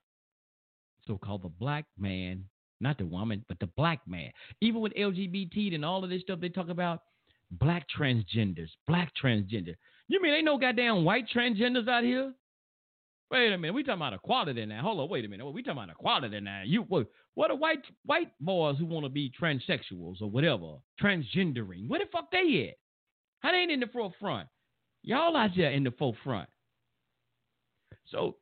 So 1.06 1.18
called 1.18 1.42
the 1.42 1.48
black 1.48 1.86
man, 1.98 2.44
not 2.80 2.98
the 2.98 3.06
woman, 3.06 3.44
but 3.48 3.58
the 3.58 3.70
black 3.76 4.00
man. 4.06 4.30
Even 4.60 4.80
with 4.80 4.92
LGBT 4.94 5.74
and 5.74 5.84
all 5.84 6.04
of 6.04 6.10
this 6.10 6.22
stuff 6.22 6.40
they 6.40 6.50
talk 6.50 6.68
about, 6.68 7.00
black 7.52 7.86
transgenders, 7.98 8.68
black 8.86 9.12
transgender. 9.22 9.74
You 10.10 10.20
mean 10.20 10.34
ain't 10.34 10.44
no 10.44 10.58
goddamn 10.58 11.04
white 11.04 11.26
transgenders 11.32 11.86
out 11.88 12.02
here? 12.02 12.34
Wait 13.30 13.52
a 13.52 13.56
minute, 13.56 13.72
we 13.72 13.84
talking 13.84 14.00
about 14.00 14.12
equality 14.12 14.66
now. 14.66 14.82
Hold 14.82 14.98
on, 14.98 15.08
wait 15.08 15.24
a 15.24 15.28
minute. 15.28 15.44
What 15.44 15.54
We 15.54 15.62
talking 15.62 15.84
about 15.84 15.94
equality 15.94 16.40
now. 16.40 16.62
You 16.66 16.82
what? 16.82 17.06
What 17.34 17.52
are 17.52 17.56
white 17.56 17.84
white 18.04 18.32
boys 18.40 18.76
who 18.76 18.86
want 18.86 19.04
to 19.04 19.08
be 19.08 19.32
transsexuals 19.40 20.20
or 20.20 20.28
whatever, 20.28 20.78
transgendering? 21.00 21.86
Where 21.86 22.00
the 22.00 22.06
fuck 22.10 22.32
they 22.32 22.70
at? 22.70 22.78
How 23.38 23.52
they 23.52 23.58
ain't 23.58 23.70
in 23.70 23.78
the 23.78 23.86
forefront? 23.86 24.48
Y'all 25.04 25.36
out 25.36 25.52
there 25.56 25.70
in 25.70 25.84
the 25.84 25.92
forefront. 25.92 26.48
So 28.08 28.34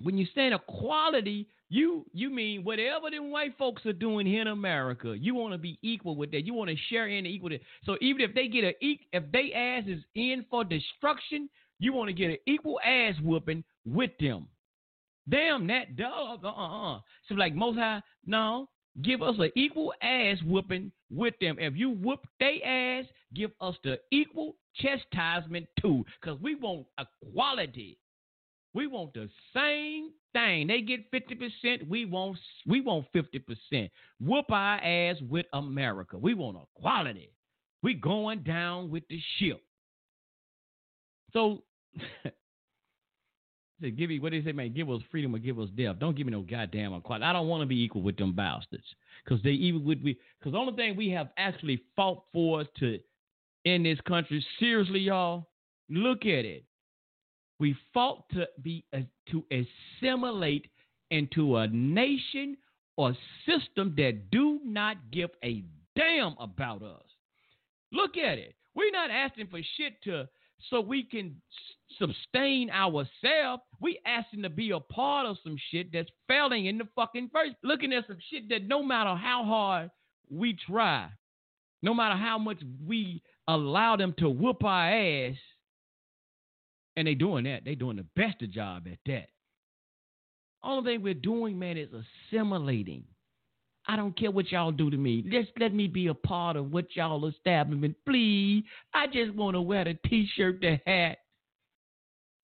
when 0.00 0.16
you 0.16 0.26
say 0.34 0.52
equality, 0.52 1.48
you 1.70 2.06
you 2.12 2.30
mean 2.30 2.64
whatever 2.64 3.10
them 3.10 3.30
white 3.30 3.56
folks 3.58 3.84
are 3.84 3.92
doing 3.92 4.26
here 4.26 4.40
in 4.40 4.48
America, 4.48 5.14
you 5.18 5.34
want 5.34 5.52
to 5.52 5.58
be 5.58 5.78
equal 5.82 6.16
with 6.16 6.30
that. 6.32 6.46
You 6.46 6.54
want 6.54 6.70
to 6.70 6.76
share 6.88 7.08
in 7.08 7.24
the 7.24 7.30
equal. 7.30 7.50
So 7.84 7.96
even 8.00 8.22
if 8.22 8.34
they 8.34 8.48
get 8.48 8.64
a 8.64 8.74
if 8.80 9.24
they 9.32 9.52
ass 9.52 9.84
is 9.86 10.02
in 10.14 10.44
for 10.50 10.64
destruction, 10.64 11.48
you 11.78 11.92
want 11.92 12.08
to 12.08 12.14
get 12.14 12.30
an 12.30 12.38
equal 12.46 12.80
ass 12.84 13.14
whooping 13.22 13.64
with 13.84 14.12
them. 14.18 14.48
Damn 15.28 15.66
that 15.66 15.96
dog. 15.96 16.44
Uh 16.44 16.48
uh 16.48 16.94
uh. 16.94 17.00
So 17.28 17.34
like 17.34 17.54
most 17.54 17.76
high, 17.76 18.00
no, 18.24 18.68
give 19.02 19.20
us 19.20 19.34
an 19.38 19.50
equal 19.54 19.92
ass 20.00 20.38
whooping 20.46 20.90
with 21.10 21.34
them. 21.40 21.56
If 21.58 21.76
you 21.76 21.90
whoop 21.90 22.20
they 22.40 22.62
ass, 22.62 23.04
give 23.34 23.50
us 23.60 23.74
the 23.84 23.98
equal 24.10 24.56
chastisement 24.76 25.66
too, 25.80 26.04
because 26.20 26.40
we 26.40 26.54
want 26.54 26.86
equality. 26.98 27.98
We 28.74 28.86
want 28.86 29.14
the 29.14 29.28
same 29.54 30.10
thing. 30.32 30.66
They 30.66 30.82
get 30.82 31.10
50%, 31.10 31.88
we 31.88 32.04
want 32.04 32.38
we 32.66 32.80
want 32.80 33.06
50%. 33.14 33.90
Whoop 34.20 34.46
our 34.50 34.76
ass 34.76 35.16
with 35.28 35.46
America. 35.52 36.18
We 36.18 36.34
want 36.34 36.58
equality. 36.76 37.32
We 37.82 37.94
going 37.94 38.42
down 38.42 38.90
with 38.90 39.04
the 39.08 39.20
ship. 39.38 39.62
So 41.32 41.62
say, 43.80 43.90
give 43.90 44.10
me 44.10 44.18
what 44.18 44.32
they 44.32 44.42
say, 44.42 44.52
man, 44.52 44.72
give 44.72 44.90
us 44.90 45.00
freedom 45.10 45.34
or 45.34 45.38
give 45.38 45.58
us 45.58 45.68
death. 45.76 45.96
Don't 45.98 46.16
give 46.16 46.26
me 46.26 46.32
no 46.32 46.42
goddamn 46.42 46.94
equality. 46.94 47.24
I 47.24 47.32
don't 47.32 47.48
want 47.48 47.62
to 47.62 47.66
be 47.66 47.82
equal 47.82 48.02
with 48.02 48.16
them 48.16 48.34
bastards. 48.34 48.84
Because 49.24 49.42
they 49.42 49.50
even 49.50 49.84
would 49.84 50.04
be 50.04 50.18
because 50.38 50.52
the 50.52 50.58
only 50.58 50.74
thing 50.74 50.96
we 50.96 51.10
have 51.10 51.28
actually 51.36 51.82
fought 51.96 52.22
for 52.32 52.64
to 52.80 52.98
in 53.64 53.82
this 53.82 53.98
country, 54.06 54.44
seriously, 54.58 55.00
y'all, 55.00 55.48
look 55.88 56.22
at 56.22 56.44
it. 56.44 56.64
We 57.60 57.76
fought 57.92 58.28
to 58.30 58.46
be 58.62 58.84
uh, 58.92 59.00
to 59.30 59.44
assimilate 59.50 60.66
into 61.10 61.56
a 61.56 61.66
nation 61.68 62.56
or 62.96 63.16
system 63.46 63.94
that 63.96 64.30
do 64.30 64.60
not 64.64 64.96
give 65.10 65.30
a 65.42 65.64
damn 65.96 66.36
about 66.38 66.82
us. 66.82 67.02
Look 67.92 68.16
at 68.16 68.38
it. 68.38 68.54
We're 68.74 68.90
not 68.92 69.10
asking 69.10 69.48
for 69.48 69.60
shit 69.76 70.00
to 70.04 70.28
so 70.70 70.80
we 70.80 71.02
can 71.04 71.40
sustain 71.98 72.70
ourselves. 72.70 73.62
We 73.80 73.98
asking 74.04 74.42
to 74.42 74.50
be 74.50 74.70
a 74.70 74.80
part 74.80 75.26
of 75.26 75.36
some 75.42 75.56
shit 75.70 75.92
that's 75.92 76.10
failing 76.26 76.66
in 76.66 76.78
the 76.78 76.88
fucking 76.94 77.30
first. 77.32 77.54
Looking 77.62 77.92
at 77.92 78.06
some 78.06 78.18
shit 78.30 78.48
that 78.50 78.66
no 78.66 78.82
matter 78.82 79.14
how 79.14 79.44
hard 79.44 79.90
we 80.30 80.56
try, 80.66 81.08
no 81.82 81.94
matter 81.94 82.16
how 82.16 82.38
much 82.38 82.58
we 82.86 83.22
allow 83.46 83.96
them 83.96 84.14
to 84.18 84.28
whoop 84.28 84.62
our 84.64 84.90
ass, 84.90 85.36
and 86.98 87.06
they 87.06 87.14
doing 87.14 87.44
that. 87.44 87.64
They 87.64 87.76
doing 87.76 87.96
the 87.96 88.06
best 88.16 88.42
of 88.42 88.50
job 88.50 88.88
at 88.90 88.98
that. 89.06 89.28
Only 90.64 90.92
thing 90.92 91.02
we're 91.02 91.14
doing, 91.14 91.56
man, 91.56 91.76
is 91.76 91.88
assimilating. 92.32 93.04
I 93.86 93.94
don't 93.94 94.18
care 94.18 94.32
what 94.32 94.50
y'all 94.50 94.72
do 94.72 94.90
to 94.90 94.96
me. 94.96 95.22
Just 95.22 95.50
let 95.60 95.72
me 95.72 95.86
be 95.86 96.08
a 96.08 96.14
part 96.14 96.56
of 96.56 96.72
what 96.72 96.96
y'all 96.96 97.24
establishment, 97.26 97.96
please. 98.04 98.64
I 98.92 99.06
just 99.06 99.32
want 99.34 99.54
to 99.54 99.62
wear 99.62 99.84
the 99.84 99.96
t-shirt, 100.08 100.60
the 100.60 100.80
hat. 100.86 101.18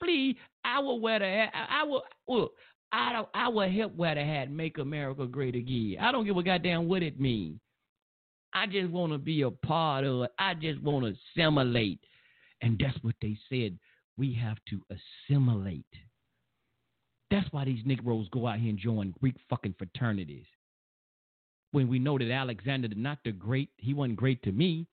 Please, 0.01 0.36
I 0.64 0.78
will 0.78 1.01
wear 1.01 1.18
the 1.18 1.26
hat. 1.26 1.51
I, 1.52 1.81
I 1.81 1.82
will 1.82 2.05
look. 2.28 2.52
I 2.93 3.12
don't. 3.12 3.28
I 3.35 3.48
will 3.48 3.68
help 3.68 3.97
wear 3.97 4.14
the 4.14 4.24
hat, 4.24 4.52
make 4.52 4.78
America 4.78 5.26
great 5.26 5.56
again. 5.56 5.97
I 6.01 6.12
don't 6.12 6.24
give 6.24 6.36
a 6.36 6.43
goddamn 6.44 6.86
what 6.86 7.02
it 7.02 7.18
means. 7.18 7.59
I 8.52 8.66
just 8.66 8.89
want 8.90 9.10
to 9.12 9.18
be 9.18 9.43
a 9.43 9.51
part 9.51 10.05
of 10.05 10.22
it. 10.22 10.31
I 10.39 10.55
just 10.55 10.81
want 10.81 11.05
to 11.05 11.40
assimilate, 11.40 11.98
and 12.62 12.78
that's 12.78 12.97
what 13.02 13.16
they 13.20 13.36
said 13.51 13.76
we 14.16 14.32
have 14.35 14.59
to 14.70 14.81
assimilate. 14.91 15.86
That's 17.31 17.51
why 17.53 17.65
these 17.65 17.85
Negroes 17.85 18.28
go 18.31 18.47
out 18.47 18.59
here 18.59 18.70
and 18.70 18.78
join 18.78 19.15
Greek 19.20 19.36
fucking 19.51 19.74
fraternities. 19.77 20.47
When 21.73 21.89
we 21.89 21.99
know 21.99 22.19
that 22.19 22.31
Alexander, 22.31 22.89
not 22.95 23.19
the 23.24 23.32
great, 23.32 23.70
he 23.78 23.95
wasn't 23.95 24.16
great 24.16 24.43
to 24.45 24.53
me. 24.53 24.86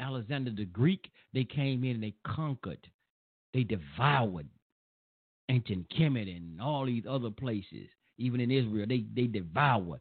Alexander 0.00 0.50
the 0.50 0.64
Greek, 0.64 1.10
they 1.32 1.44
came 1.44 1.84
in 1.84 1.96
and 1.96 2.02
they 2.02 2.14
conquered, 2.24 2.84
they 3.54 3.62
devoured 3.62 4.48
ancient 5.50 5.86
Kemet 5.90 6.34
and 6.34 6.60
all 6.60 6.86
these 6.86 7.04
other 7.08 7.30
places, 7.30 7.88
even 8.18 8.40
in 8.40 8.50
Israel, 8.50 8.86
they 8.88 9.04
they 9.14 9.26
devoured. 9.26 10.00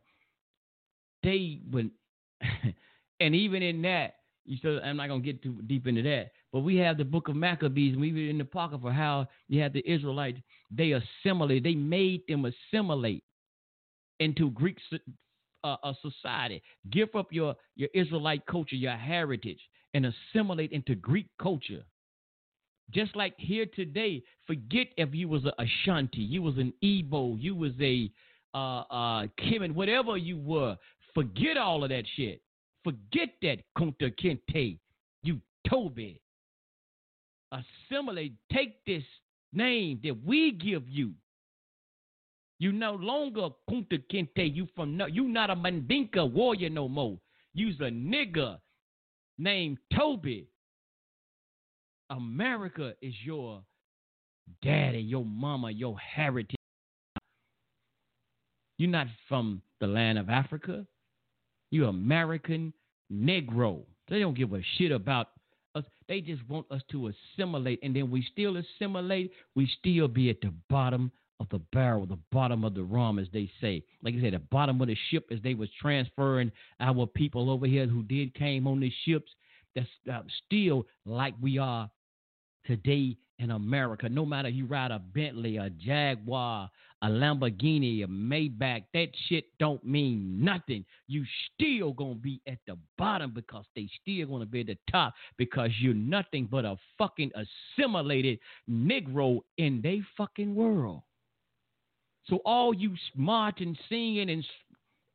They 1.24 1.60
went, 1.72 1.92
and 3.20 3.36
even 3.36 3.62
in 3.62 3.82
that, 3.82 4.16
you 4.46 4.58
still, 4.58 4.80
I'm 4.84 4.98
not 4.98 5.08
gonna 5.08 5.22
get 5.22 5.44
too 5.44 5.62
deep 5.68 5.88
into 5.88 6.04
that, 6.04 6.32
but 6.52 6.62
we 6.62 6.78
have 6.78 6.98
the 6.98 7.06
Book 7.06 7.28
of 7.28 7.36
Maccabees, 7.36 7.94
and 7.94 8.02
we 8.02 8.12
read 8.12 8.30
in 8.30 8.38
the 8.40 8.46
pocket 8.46 8.82
for 8.82 8.92
how 8.92 9.28
you 9.48 9.62
had 9.62 9.74
the 9.74 9.88
Israelites. 9.90 10.40
They 10.72 10.94
assimilate, 10.94 11.64
they 11.64 11.76
made 11.76 12.22
them 12.28 12.46
assimilate 12.46 13.24
into 14.20 14.50
Greek 14.52 14.78
uh, 15.64 15.94
society. 16.02 16.62
Give 16.90 17.14
up 17.16 17.28
your 17.32 17.56
your 17.76 17.90
Israelite 17.94 18.46
culture, 18.46 18.76
your 18.76 18.96
heritage, 18.96 19.60
and 19.94 20.06
assimilate 20.34 20.72
into 20.72 20.96
Greek 20.96 21.28
culture. 21.42 21.84
Just 22.92 23.16
like 23.16 23.36
here 23.38 23.68
today, 23.76 24.24
forget 24.48 24.88
if 24.98 25.14
you 25.14 25.28
was 25.28 25.46
a 25.46 25.54
Ashanti, 25.62 26.22
you 26.22 26.42
was 26.42 26.58
an 26.58 26.74
Igbo, 26.84 27.38
you 27.40 27.56
was 27.56 27.74
a 27.80 28.10
uh, 28.56 28.82
uh, 28.90 29.28
whatever 29.74 30.18
you 30.18 30.38
were. 30.38 30.76
Forget 31.14 31.58
all 31.58 31.84
of 31.84 31.90
that 31.90 32.06
shit. 32.16 32.42
Forget 32.84 33.30
that 33.42 33.58
Kunta 33.78 34.12
Kinte, 34.20 34.78
you 35.22 35.40
Toby. 35.70 36.20
Assimilate, 37.52 38.34
take 38.52 38.84
this 38.86 39.04
name 39.54 40.00
that 40.04 40.24
we 40.24 40.52
give 40.52 40.88
you. 40.88 41.14
You 42.60 42.72
no 42.72 42.94
longer 42.94 43.50
Kunta 43.70 44.04
Kinte. 44.12 44.54
You 44.54 44.68
from 44.76 44.98
no, 44.98 45.06
you 45.06 45.28
not 45.28 45.50
a 45.50 45.56
Mandinka 45.56 46.32
warrior 46.32 46.70
no 46.70 46.88
more. 46.88 47.18
You's 47.54 47.80
a 47.80 47.90
nigga 47.90 48.60
named 49.38 49.78
Toby. 49.96 50.48
America 52.10 52.94
is 53.02 53.14
your 53.24 53.62
daddy, 54.62 55.00
your 55.00 55.26
mama, 55.26 55.72
your 55.72 55.98
heritage. 56.00 56.56
You're 58.78 58.90
not 58.90 59.08
from 59.28 59.62
the 59.80 59.88
land 59.88 60.18
of 60.18 60.30
Africa. 60.30 60.86
You're 61.72 61.90
American 61.90 62.74
Negro. 63.12 63.84
They 64.10 64.20
don't 64.20 64.38
give 64.38 64.54
a 64.54 64.62
shit 64.78 64.92
about. 64.92 65.30
They 66.10 66.22
just 66.22 66.42
want 66.50 66.66
us 66.72 66.82
to 66.92 67.12
assimilate. 67.38 67.80
And 67.84 67.96
then 67.96 68.12
we 68.12 68.28
still 68.32 68.58
assimilate. 68.58 69.32
We 69.56 69.72
still 69.80 70.08
be 70.08 70.32
at 70.32 70.42
the 70.42 70.52
bottom 70.70 71.12
of 71.40 71.48
the 71.50 71.62
barrel, 71.72 72.06
the 72.06 72.20
bottom 72.32 72.66
of 72.66 72.74
the 72.74 72.84
rum, 72.84 73.20
as 73.20 73.28
they 73.32 73.50
say. 73.62 73.84
Like 74.04 74.16
I 74.16 74.22
said, 74.22 74.34
the 74.34 74.40
bottom 74.40 74.82
of 74.82 74.88
the 74.88 74.98
ship 75.10 75.28
as 75.32 75.40
they 75.42 75.54
was 75.54 75.70
transferring 75.80 76.52
our 76.80 77.06
people 77.06 77.50
over 77.50 77.68
here 77.68 77.88
who 77.88 78.04
did 78.04 78.34
came 78.34 78.68
on 78.68 78.80
the 78.80 78.92
ships. 79.06 79.32
That's 79.76 79.88
uh, 80.12 80.22
still 80.46 80.88
like 81.06 81.36
we 81.40 81.60
are 81.60 81.90
today 82.66 83.16
in 83.40 83.52
America. 83.52 84.08
No 84.08 84.26
matter 84.26 84.50
you 84.50 84.66
ride 84.66 84.92
a 84.92 85.00
Bentley, 85.00 85.58
a 85.58 85.70
Jaguar, 85.70 86.70
a 87.02 87.08
Lamborghini, 87.08 88.04
a 88.04 88.08
Maybach, 88.08 88.84
that 88.94 89.08
shit 89.28 89.46
don't 89.60 89.84
mean 89.86 90.44
nothing. 90.44 90.86
You 91.08 91.24
still 91.54 91.94
gonna 91.94 92.16
be 92.16 92.42
at 92.48 92.60
the 92.68 92.78
bottom 92.98 93.32
because 93.34 93.66
they 93.76 93.90
still 94.02 94.28
gonna 94.28 94.46
be 94.46 94.62
at 94.62 94.68
the 94.68 94.78
top 94.92 95.14
because 95.38 95.72
you're 95.80 95.94
nothing 95.94 96.48
but 96.52 96.66
a 96.66 96.78
fucking 96.98 97.32
assimilated 97.78 98.40
Negro 98.70 99.40
in 99.58 99.82
they 99.82 100.02
fucking 100.18 100.54
world. 100.54 101.02
So 102.28 102.38
all 102.46 102.74
you 102.74 102.94
smart 103.14 103.62
and 103.62 103.80
singing 103.90 104.30
and 104.30 104.46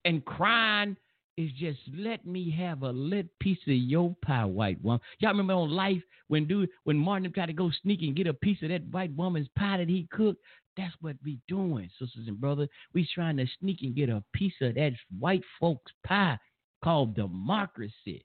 and 0.07 0.25
crying 0.25 0.97
is 1.37 1.51
just 1.59 1.79
let 1.97 2.25
me 2.27 2.51
have 2.51 2.83
a 2.83 2.91
little 2.91 3.29
piece 3.41 3.59
of 3.67 3.75
your 3.75 4.15
pie, 4.25 4.45
white 4.45 4.83
woman. 4.83 5.01
Y'all 5.19 5.31
remember 5.31 5.55
on 5.55 5.71
Life 5.71 6.03
when 6.29 6.47
dude 6.47 6.69
when 6.85 6.97
Martin 6.97 7.33
tried 7.33 7.47
to 7.47 7.53
go 7.53 7.71
sneak 7.83 8.03
and 8.03 8.17
get 8.17 8.27
a 8.27 8.35
piece 8.35 8.59
of 8.63 8.69
that 8.69 8.87
white 8.91 9.15
woman's 9.17 9.49
pie 9.57 9.79
that 9.79 9.89
he 9.89 10.07
cooked? 10.11 10.41
That's 10.77 10.95
what 11.01 11.17
we 11.25 11.39
doing, 11.49 11.89
sisters 11.99 12.27
and 12.27 12.41
brothers. 12.41 12.69
We 12.95 13.09
trying 13.15 13.37
to 13.37 13.47
sneak 13.61 13.79
and 13.83 13.95
get 13.95 14.09
a 14.09 14.23
piece 14.33 14.55
of 14.61 14.75
that 14.75 14.93
white 15.19 15.43
folks 15.61 15.93
pie 16.05 16.39
called 16.83 17.15
democracy. 17.15 18.25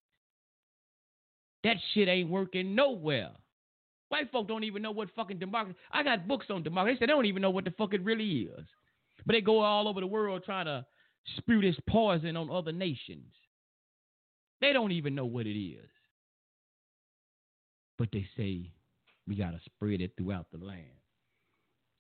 That 1.63 1.77
shit 1.93 2.07
ain't 2.07 2.29
working 2.29 2.75
nowhere. 2.75 3.31
White 4.09 4.31
folk 4.31 4.47
don't 4.47 4.63
even 4.63 4.81
know 4.81 4.91
what 4.91 5.09
fucking 5.15 5.37
democracy. 5.37 5.77
I 5.91 6.03
got 6.03 6.27
books 6.27 6.47
on 6.49 6.63
democracy. 6.63 6.97
They, 6.99 7.05
they 7.05 7.11
don't 7.11 7.25
even 7.25 7.41
know 7.41 7.51
what 7.51 7.65
the 7.65 7.71
fuck 7.71 7.93
it 7.93 8.03
really 8.03 8.41
is. 8.41 8.65
But 9.25 9.33
they 9.33 9.41
go 9.41 9.59
all 9.59 9.87
over 9.87 9.99
the 9.99 10.07
world 10.07 10.43
trying 10.45 10.65
to 10.65 10.85
spew 11.37 11.61
this 11.61 11.77
poison 11.87 12.37
on 12.37 12.49
other 12.49 12.71
nations. 12.71 13.33
They 14.61 14.73
don't 14.73 14.91
even 14.91 15.15
know 15.15 15.25
what 15.25 15.47
it 15.47 15.57
is. 15.57 15.89
But 17.97 18.09
they 18.11 18.25
say 18.37 18.71
we 19.27 19.35
got 19.35 19.51
to 19.51 19.59
spread 19.65 20.01
it 20.01 20.11
throughout 20.17 20.47
the 20.51 20.63
land. 20.63 20.85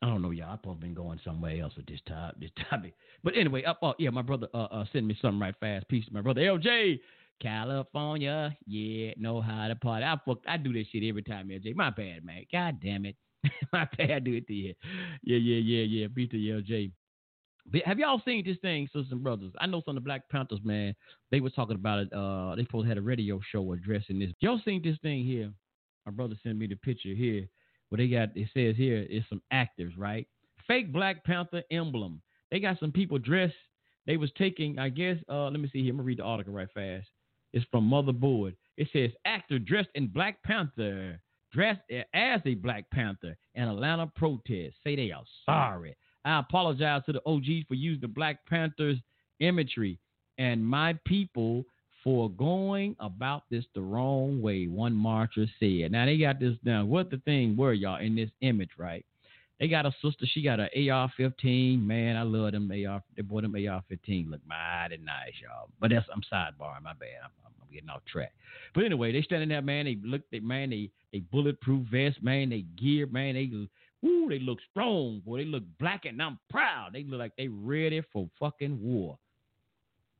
I 0.01 0.07
don't 0.07 0.21
know, 0.21 0.31
y'all. 0.31 0.53
I've 0.53 0.63
probably 0.63 0.87
been 0.87 0.95
going 0.95 1.19
somewhere 1.25 1.61
else 1.61 1.73
with 1.75 1.85
this 1.85 1.99
topic. 2.07 2.39
This 2.39 2.51
topic. 2.69 2.93
But 3.23 3.35
anyway, 3.35 3.63
up, 3.63 3.79
uh, 3.83 3.93
yeah, 3.99 4.09
my 4.11 4.21
brother 4.21 4.47
uh, 4.53 4.67
uh, 4.71 4.85
sent 4.93 5.05
me 5.05 5.17
something 5.21 5.39
right 5.39 5.55
fast. 5.59 5.87
Peace 5.89 6.05
to 6.05 6.13
my 6.13 6.21
brother 6.21 6.41
LJ. 6.41 6.99
California, 7.41 8.55
yeah, 8.67 9.13
know 9.17 9.39
how 9.39 9.67
to 9.69 9.75
party. 9.75 10.03
I 10.03 10.17
fuck, 10.25 10.39
I 10.45 10.57
do 10.57 10.73
this 10.73 10.87
shit 10.91 11.03
every 11.07 11.23
time, 11.23 11.47
LJ. 11.47 11.73
My 11.73 11.89
bad, 11.89 12.25
man. 12.25 12.43
God 12.51 12.81
damn 12.81 13.05
it. 13.05 13.15
my 13.73 13.87
bad. 13.97 14.11
I 14.11 14.19
do 14.19 14.33
it 14.33 14.47
to 14.47 14.53
you. 14.53 14.73
Yeah, 15.23 15.37
yeah, 15.37 15.55
yeah, 15.57 15.83
yeah. 15.83 16.07
Peace 16.13 16.29
to 16.31 16.37
LJ. 16.37 16.91
Have 17.85 17.99
y'all 17.99 18.21
seen 18.25 18.43
this 18.45 18.57
thing, 18.61 18.87
sisters 18.87 19.11
and 19.11 19.23
brothers? 19.23 19.51
I 19.59 19.67
know 19.67 19.81
some 19.85 19.95
of 19.95 20.03
the 20.03 20.05
Black 20.05 20.27
Panthers, 20.29 20.59
man. 20.63 20.95
They 21.31 21.39
was 21.39 21.53
talking 21.53 21.75
about 21.75 21.99
it. 21.99 22.13
Uh, 22.13 22.55
they 22.55 22.63
supposed 22.63 22.85
to 22.85 22.89
had 22.89 22.97
a 22.97 23.01
radio 23.01 23.39
show 23.51 23.71
addressing 23.73 24.19
this. 24.19 24.31
Y'all 24.39 24.61
seen 24.65 24.81
this 24.83 24.97
thing 25.01 25.25
here? 25.25 25.51
My 26.05 26.11
brother 26.11 26.35
sent 26.41 26.57
me 26.57 26.67
the 26.67 26.75
picture 26.75 27.13
here. 27.13 27.47
Where 27.89 27.97
they 27.97 28.07
got 28.07 28.29
it 28.35 28.47
says 28.53 28.75
here 28.75 29.05
is 29.09 29.23
some 29.29 29.41
actors, 29.51 29.93
right? 29.97 30.27
Fake 30.67 30.93
Black 30.93 31.23
Panther 31.23 31.63
emblem. 31.71 32.21
They 32.51 32.59
got 32.59 32.79
some 32.79 32.91
people 32.91 33.17
dressed. 33.17 33.55
They 34.05 34.17
was 34.17 34.31
taking, 34.37 34.79
I 34.79 34.89
guess. 34.89 35.17
Uh, 35.29 35.49
let 35.49 35.59
me 35.59 35.69
see 35.71 35.81
here. 35.81 35.91
I'm 35.91 35.97
gonna 35.97 36.05
read 36.07 36.19
the 36.19 36.23
article 36.23 36.53
right 36.53 36.67
fast. 36.73 37.07
It's 37.53 37.65
from 37.71 37.89
Motherboard. 37.89 38.55
It 38.77 38.87
says 38.93 39.11
actor 39.25 39.59
dressed 39.59 39.89
in 39.95 40.07
Black 40.07 40.41
Panther, 40.43 41.19
dressed 41.51 41.81
as 42.13 42.41
a 42.45 42.53
Black 42.55 42.89
Panther 42.91 43.35
in 43.55 43.63
Atlanta 43.63 44.11
protest. 44.15 44.75
Say 44.83 44.95
they 44.95 45.11
are 45.11 45.23
sorry. 45.45 45.95
I 46.25 46.39
apologize 46.39 47.03
to 47.05 47.13
the 47.13 47.21
OGs 47.25 47.67
for 47.67 47.75
using 47.75 48.01
the 48.01 48.07
Black 48.07 48.45
Panthers 48.47 48.97
imagery 49.39 49.99
and 50.37 50.65
my 50.65 50.97
people 51.05 51.65
for 52.03 52.29
going 52.29 52.95
about 52.99 53.43
this 53.49 53.65
the 53.75 53.81
wrong 53.81 54.41
way, 54.41 54.67
one 54.67 54.93
marcher 54.93 55.45
said. 55.59 55.91
Now 55.91 56.05
they 56.05 56.17
got 56.17 56.39
this 56.39 56.55
down. 56.63 56.89
What 56.89 57.11
the 57.11 57.17
thing 57.17 57.57
were, 57.57 57.73
y'all, 57.73 57.99
in 57.99 58.15
this 58.15 58.29
image, 58.41 58.69
right? 58.77 59.05
They 59.59 59.67
got 59.67 59.85
a 59.85 59.93
sister, 60.01 60.25
she 60.25 60.41
got 60.41 60.61
an 60.61 60.69
AR 60.89 61.11
15. 61.17 61.85
Man, 61.85 62.15
I 62.15 62.21
love 62.21 62.53
them 62.53 62.71
AR. 62.71 63.03
They 63.15 63.21
bought 63.21 63.41
them 63.41 63.55
AR 63.55 63.83
15. 63.89 64.31
Look 64.31 64.39
mighty 64.47 64.97
nice, 64.97 65.33
y'all. 65.41 65.69
But 65.81 65.91
that's, 65.91 66.05
I'm 66.13 66.21
sidebar, 66.31 66.81
my 66.81 66.93
bad. 66.93 67.19
I'm, 67.23 67.31
I'm, 67.45 67.53
getting 67.71 67.89
off 67.89 68.01
track. 68.11 68.31
But 68.73 68.85
anyway, 68.85 69.11
they 69.11 69.21
standing 69.21 69.49
there, 69.49 69.61
man. 69.61 69.85
They 69.85 69.99
look, 70.03 70.21
they, 70.31 70.39
man, 70.39 70.71
they, 70.71 70.89
they 71.13 71.19
bulletproof 71.19 71.85
vest, 71.89 72.23
man. 72.23 72.49
They 72.49 72.65
gear, 72.81 73.05
man. 73.05 73.35
They 73.35 73.51
Woo, 74.01 74.29
they 74.29 74.39
look 74.39 74.59
strong, 74.71 75.21
boy. 75.25 75.39
They 75.39 75.45
look 75.45 75.63
black, 75.79 76.05
and 76.05 76.21
I'm 76.21 76.39
proud. 76.49 76.93
They 76.93 77.03
look 77.03 77.19
like 77.19 77.33
they 77.37 77.47
ready 77.47 78.01
for 78.13 78.29
fucking 78.39 78.81
war. 78.81 79.17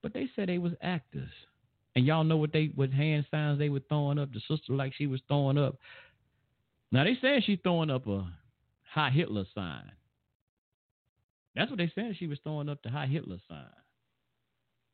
But 0.01 0.14
they 0.14 0.30
said 0.35 0.49
they 0.49 0.57
was 0.57 0.73
actors. 0.81 1.31
And 1.95 2.06
y'all 2.06 2.23
know 2.23 2.38
what 2.38 2.53
they 2.53 2.72
what 2.76 2.91
hand 2.91 3.26
signs 3.31 3.60
they 3.60 3.69
were 3.69 3.81
throwing 3.89 4.19
up. 4.19 4.31
The 4.31 4.41
sister 4.47 4.73
like 4.73 4.93
she 4.93 5.07
was 5.07 5.22
throwing 5.27 5.57
up. 5.57 5.76
Now 6.91 7.03
they 7.03 7.18
saying 7.22 7.43
she's 7.45 7.60
throwing 7.64 7.89
up 7.89 8.07
a 8.07 8.31
high 8.91 9.10
Hitler 9.10 9.45
sign. 9.56 9.91
That's 11.56 11.69
what 11.69 11.77
they 11.77 11.91
saying 11.93 12.15
She 12.18 12.27
was 12.27 12.39
throwing 12.43 12.69
up 12.69 12.81
the 12.84 12.89
high 12.89 13.07
Hitler 13.07 13.39
sign. 13.47 13.65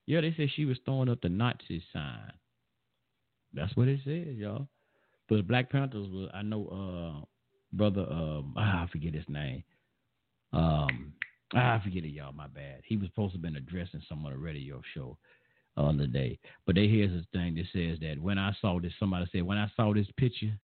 Yeah, 0.07 0.21
they 0.21 0.33
said 0.35 0.49
she 0.55 0.65
was 0.65 0.77
throwing 0.85 1.09
up 1.09 1.21
the 1.21 1.29
Nazi 1.29 1.83
sign. 1.91 2.31
That's 3.53 3.75
what 3.75 3.87
it 3.87 3.99
says, 4.03 4.35
y'all. 4.35 4.67
But 5.27 5.47
Black 5.47 5.71
Panthers 5.71 6.07
was 6.09 6.29
I 6.33 6.43
know 6.43 6.67
uh 7.21 7.25
brother. 7.75 8.05
Um, 8.09 8.53
ah, 8.57 8.83
I 8.83 8.87
forget 8.91 9.13
his 9.13 9.27
name. 9.27 9.63
Um, 10.53 11.13
ah, 11.53 11.79
I 11.79 11.81
forget 11.83 12.03
it, 12.03 12.09
y'all. 12.09 12.33
My 12.33 12.47
bad. 12.47 12.81
He 12.85 12.97
was 12.97 13.09
supposed 13.09 13.33
to 13.33 13.37
have 13.37 13.43
been 13.43 13.57
addressing 13.57 14.01
some 14.07 14.25
on 14.25 14.31
the 14.31 14.37
radio 14.37 14.81
show 14.93 15.17
on 15.77 15.97
the 15.97 16.07
day. 16.07 16.39
But 16.65 16.75
they 16.75 16.87
here's 16.87 17.11
this 17.11 17.25
thing 17.33 17.55
that 17.55 17.65
says 17.73 17.99
that 18.01 18.21
when 18.21 18.37
I 18.37 18.55
saw 18.61 18.79
this, 18.79 18.93
somebody 18.99 19.25
said 19.31 19.43
when 19.43 19.57
I 19.57 19.69
saw 19.75 19.93
this 19.93 20.07
picture, 20.17 20.57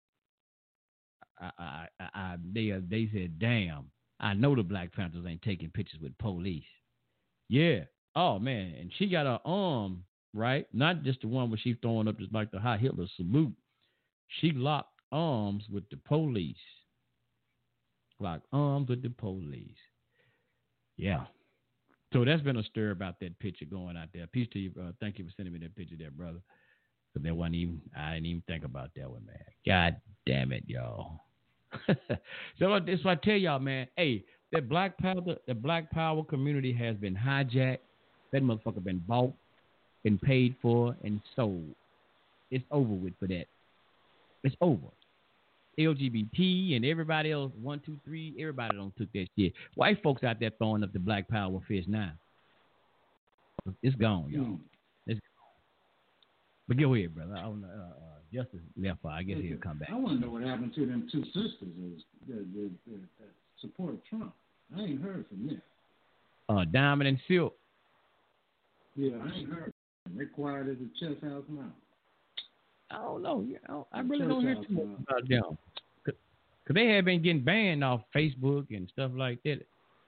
I, 1.41 1.51
I, 1.59 1.87
I, 1.99 2.09
I 2.15 2.37
they 2.53 2.73
uh, 2.73 2.81
they 2.89 3.09
said, 3.13 3.39
damn, 3.39 3.91
I 4.21 4.35
know 4.35 4.55
the 4.55 4.63
Black 4.63 4.95
Panthers 4.95 5.25
ain't 5.27 5.43
taking 5.43 5.71
pictures 5.71 6.01
with 6.01 6.17
police. 6.19 6.65
Yeah. 7.49 7.81
Oh 8.17 8.39
man, 8.39 8.75
and 8.79 8.93
she 8.99 9.09
got 9.09 9.27
her 9.27 9.41
arm 9.45 10.05
right, 10.35 10.67
not 10.73 11.03
just 11.03 11.23
the 11.23 11.29
one 11.29 11.51
where 11.51 11.61
she's 11.63 11.77
throwing 11.81 12.09
up 12.09 12.19
just 12.19 12.33
like 12.33 12.51
the 12.51 12.59
high 12.59 12.77
Hitler 12.77 13.07
salute. 13.17 13.53
She 14.41 14.53
locked 14.53 15.01
arms 15.13 15.65
with 15.71 15.89
the 15.91 15.97
police 15.97 16.57
locked 18.21 18.47
arms 18.53 18.89
with 18.89 19.03
the 19.03 19.11
police. 19.11 19.71
Yeah. 20.97 21.25
So 22.13 22.25
that's 22.25 22.43
been 22.43 22.57
a 22.57 22.63
stir 22.65 22.91
about 22.91 23.21
that 23.21 23.39
picture 23.39 23.65
going 23.65 23.97
out 23.97 24.09
there. 24.13 24.27
Peace 24.27 24.49
to 24.53 24.59
you. 24.59 24.73
Uh, 24.81 24.93
thank 25.01 25.19
you 25.19 25.25
for 25.25 25.31
sending 25.37 25.53
me 25.53 25.61
that 25.61 25.77
picture 25.77 25.97
there, 25.99 26.11
brother. 26.11 26.41
Cause 27.15 27.23
that 27.25 27.35
wasn't 27.35 27.57
even. 27.57 27.81
I 27.97 28.15
didn't 28.15 28.27
even 28.27 28.43
think 28.47 28.65
about 28.65 28.91
that 28.97 29.11
one, 29.11 29.27
man. 29.27 29.37
God 29.67 29.97
damn 30.27 30.53
it, 30.53 30.65
y'all. 30.67 31.21
so 32.59 32.81
that's 32.87 33.05
what 33.05 33.13
I 33.13 33.15
tell 33.17 33.37
y'all, 33.37 33.59
man. 33.59 33.89
Hey, 33.97 34.25
that 34.53 34.69
Black 34.69 34.97
Power, 34.99 35.21
the 35.47 35.55
Black 35.55 35.91
Power 35.91 36.25
community 36.25 36.73
has 36.73 36.97
been 36.97 37.17
hijacked. 37.17 37.79
That 38.33 38.43
motherfucker 38.43 38.83
been 38.83 39.03
bought, 39.07 39.33
been 40.05 40.19
paid 40.19 40.55
for, 40.63 40.97
and 41.03 41.21
sold. 41.35 41.75
It's 42.51 42.65
over 42.71 42.93
with 42.93 43.15
for 43.19 43.27
that. 43.29 43.47
It's 44.45 44.57
over. 44.61 44.87
LGBT 45.79 46.77
and 46.77 46.85
everybody 46.85 47.33
else, 47.33 47.53
one, 47.61 47.81
two, 47.85 47.99
three, 48.05 48.35
everybody 48.39 48.77
don't 48.77 48.97
took 48.97 49.13
that 49.13 49.27
shit. 49.39 49.53
White 49.75 50.03
folks 50.03 50.25
out 50.25 50.41
there 50.41 50.51
throwing 50.59 50.83
up 50.83 50.93
the 50.93 50.99
Black 50.99 51.29
Power 51.29 51.61
fist 51.67 51.89
now. 51.89 52.13
It's 53.83 53.97
gone, 53.97 54.31
y'all. 54.31 54.45
Mm. 54.45 54.59
It's 55.07 55.21
gone. 55.21 55.31
But 56.69 56.79
go 56.79 56.95
ahead, 56.95 57.15
brother. 57.15 57.35
I 57.37 57.43
don't 57.43 57.61
know. 57.61 57.69
Uh, 57.69 57.83
uh, 57.83 58.21
Justice 58.33 58.61
left. 58.77 58.99
I 59.05 59.23
guess 59.23 59.39
he'll 59.41 59.59
come 59.59 59.79
back. 59.79 59.91
I 59.91 59.97
want 59.97 60.21
to 60.21 60.27
know 60.27 60.33
what 60.33 60.43
happened 60.43 60.75
to 60.77 60.87
them 60.87 61.09
two 61.11 61.25
sisters 61.25 61.55
that, 61.61 62.03
that, 62.29 62.47
that, 62.55 62.71
that 62.87 63.29
support 63.61 63.97
Trump. 64.09 64.33
I 64.77 64.83
ain't 64.83 65.03
heard 65.03 65.25
from 65.29 65.47
them. 65.47 65.63
Uh, 66.49 66.65
Diamond 66.65 67.09
and 67.09 67.19
Silk. 67.27 67.55
Yeah, 68.97 69.17
I 69.23 69.37
ain't 69.37 69.49
heard. 69.49 69.73
From 70.05 70.17
them. 70.17 70.19
They 70.19 70.25
quiet 70.27 70.69
as 70.69 70.77
a 70.77 70.89
chess 70.99 71.21
house 71.23 71.45
now. 71.49 71.73
I 72.91 72.99
don't 72.99 73.23
know. 73.23 73.41
You 73.43 73.59
know 73.69 73.87
I 73.93 74.01
really 74.01 74.27
don't 74.27 74.43
hear 74.43 74.55
too 74.55 74.73
much 74.73 75.01
about 75.09 75.29
them. 75.29 75.59
Cause 76.05 76.15
'cause 76.67 76.75
they 76.75 76.89
have 76.89 77.05
been 77.05 77.23
getting 77.23 77.45
banned 77.45 77.85
off 77.85 78.03
Facebook 78.15 78.67
and 78.71 78.89
stuff 78.89 79.13
like 79.15 79.43
that. 79.45 79.67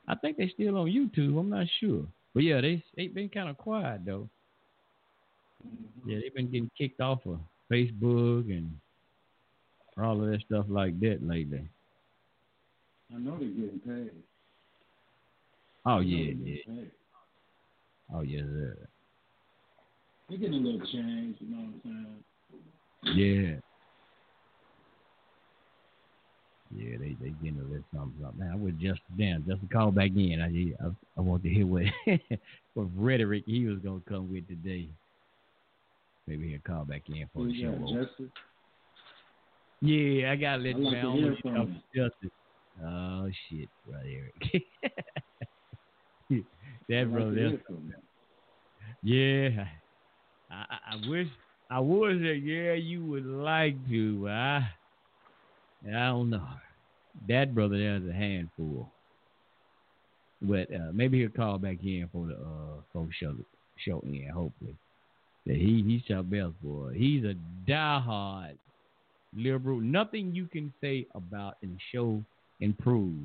I 0.08 0.14
think 0.16 0.36
they're 0.36 0.50
still 0.50 0.78
on 0.78 0.88
YouTube. 0.88 1.38
I'm 1.38 1.50
not 1.50 1.66
sure. 1.80 2.04
But 2.34 2.42
yeah, 2.42 2.60
they 2.60 2.82
they've 2.96 3.14
been 3.14 3.28
kind 3.28 3.48
of 3.48 3.56
quiet 3.58 4.04
though. 4.04 4.28
Yeah, 6.06 6.18
they've 6.20 6.34
been 6.34 6.50
getting 6.50 6.70
kicked 6.76 7.00
off 7.00 7.24
of 7.26 7.38
Facebook 7.70 8.50
and 8.50 8.76
all 9.96 10.22
of 10.22 10.30
that 10.30 10.40
stuff 10.46 10.66
like 10.68 10.98
that 11.00 11.18
lately. 11.22 11.68
I 13.14 13.18
know 13.18 13.38
they're 13.38 13.48
oh, 13.48 13.52
getting 13.52 13.80
paid. 13.80 14.10
Oh 15.84 16.00
yeah, 16.00 16.16
they're 16.24 16.48
yeah. 16.48 16.56
getting 16.56 16.76
paid. 16.76 16.90
Oh 18.14 18.20
yes, 18.22 18.42
sir. 18.44 18.76
They're 20.28 20.38
getting 20.38 20.54
a 20.54 20.68
little 20.68 20.86
change, 20.86 21.36
you 21.40 21.50
know 21.50 21.56
what 21.56 21.74
I'm 21.74 21.80
saying? 21.84 22.24
Yeah. 23.02 23.56
Yeah, 26.74 26.96
they 26.98 27.16
they 27.20 27.30
getting 27.42 27.60
a 27.60 27.64
little 27.64 27.84
something, 27.94 28.14
something. 28.22 28.40
Man, 28.40 28.50
I 28.52 28.56
would 28.56 28.80
just 28.80 29.00
damn 29.18 29.44
just 29.46 29.60
to 29.60 29.66
call 29.66 29.90
back 29.90 30.10
in. 30.16 30.40
I 30.40 30.84
I, 30.84 30.88
I 31.18 31.20
want 31.20 31.42
to 31.42 31.50
hear 31.50 31.66
what 31.66 31.82
what 32.74 32.86
rhetoric 32.96 33.44
he 33.46 33.66
was 33.66 33.78
gonna 33.80 34.00
come 34.08 34.32
with 34.32 34.48
today. 34.48 34.88
Maybe 36.26 36.50
he'll 36.50 36.60
call 36.60 36.84
back 36.84 37.02
in 37.08 37.28
for 37.34 37.44
the 37.44 37.60
show. 37.60 37.72
Justice? 37.72 38.32
Yeah, 39.82 40.30
I 40.30 40.36
gotta 40.36 40.62
let 40.62 40.76
I'd 40.76 40.78
you 40.78 40.84
like 40.84 40.92
man. 40.94 41.04
to 41.04 41.10
I 41.10 41.14
hear 41.14 41.26
want 41.26 41.40
from 41.42 41.54
talk 41.54 41.66
him. 41.68 41.82
to 41.92 42.02
Justice. 42.02 42.30
Oh 42.82 43.28
shit, 43.50 43.68
right, 43.86 44.06
Eric. 44.06 44.62
that 46.88 46.96
I'd 46.96 47.08
like 47.08 47.12
brother, 47.12 47.50
that's 47.50 47.62
yeah. 49.02 49.66
I, 50.50 50.54
I, 50.54 50.78
I 50.92 51.08
wish 51.08 51.28
I 51.72 51.78
would 51.80 52.20
say 52.20 52.34
yeah 52.34 52.74
you 52.74 53.02
would 53.06 53.24
like 53.24 53.76
to, 53.88 54.28
I 54.28 54.68
I 55.88 55.90
don't 55.90 56.28
know. 56.28 56.46
That 57.28 57.54
brother 57.54 57.78
there's 57.78 58.06
a 58.08 58.12
handful. 58.12 58.88
But 60.42 60.68
uh, 60.74 60.90
maybe 60.92 61.20
he'll 61.20 61.30
call 61.30 61.56
back 61.56 61.78
in 61.82 62.08
for 62.12 62.26
the 62.26 62.34
uh 62.34 62.82
for 62.92 63.08
show 63.18 63.34
show 63.86 64.00
in, 64.00 64.28
hopefully. 64.28 64.76
That 65.46 65.56
he 65.56 65.82
he's 65.86 66.02
your 66.08 66.22
best 66.22 66.60
boy. 66.62 66.92
He's 66.94 67.24
a 67.24 67.34
diehard 67.66 68.58
liberal. 69.34 69.80
Nothing 69.80 70.34
you 70.34 70.46
can 70.46 70.74
say 70.82 71.06
about 71.14 71.56
and 71.62 71.78
show 71.90 72.22
and 72.60 72.78
prove 72.78 73.16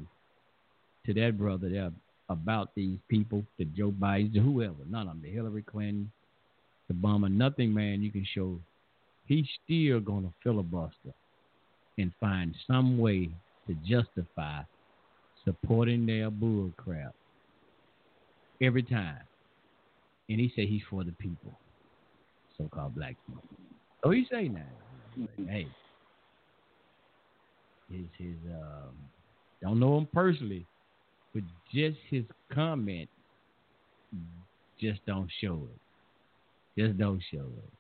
to 1.06 1.14
that 1.16 1.38
brother 1.38 1.70
there 1.70 1.92
about 2.30 2.70
these 2.76 2.98
people, 3.10 3.44
to 3.58 3.66
Joe 3.66 3.92
Biden, 3.92 4.34
to 4.34 4.40
whoever, 4.40 4.76
none 4.90 5.08
of 5.08 5.16
them, 5.16 5.24
to 5.24 5.30
Hillary 5.30 5.64
Clinton, 5.64 6.12
to 6.88 6.94
Obama, 6.94 7.32
nothing, 7.32 7.74
man, 7.74 8.02
you 8.02 8.12
can 8.12 8.26
show. 8.34 8.60
He's 9.26 9.46
still 9.64 10.00
gonna 10.00 10.32
filibuster 10.44 11.14
and 11.98 12.12
find 12.20 12.56
some 12.66 12.98
way 12.98 13.30
to 13.68 13.76
justify 13.86 14.62
supporting 15.44 16.06
their 16.06 16.30
bull 16.30 16.72
crap 16.78 17.14
every 18.62 18.84
time. 18.84 19.20
And 20.30 20.40
he 20.40 20.52
said 20.56 20.66
he's 20.66 20.82
for 20.90 21.04
the 21.04 21.14
people, 21.14 21.58
so-called 22.58 22.96
black 22.96 23.16
people. 23.26 23.44
Oh, 24.04 24.12
he 24.12 24.26
say 24.32 24.48
now, 24.48 24.62
hey, 25.48 25.68
his 27.90 28.06
his 28.18 28.36
um, 28.52 28.96
don't 29.62 29.80
know 29.80 29.98
him 29.98 30.08
personally, 30.14 30.66
but 31.34 31.44
just 31.74 31.98
his 32.10 32.24
comment 32.54 33.10
just 34.80 35.06
don't 35.06 35.30
show 35.42 35.68
it. 35.74 35.80
Just 36.78 36.98
don't 36.98 37.22
show 37.32 37.40
it. 37.40 37.72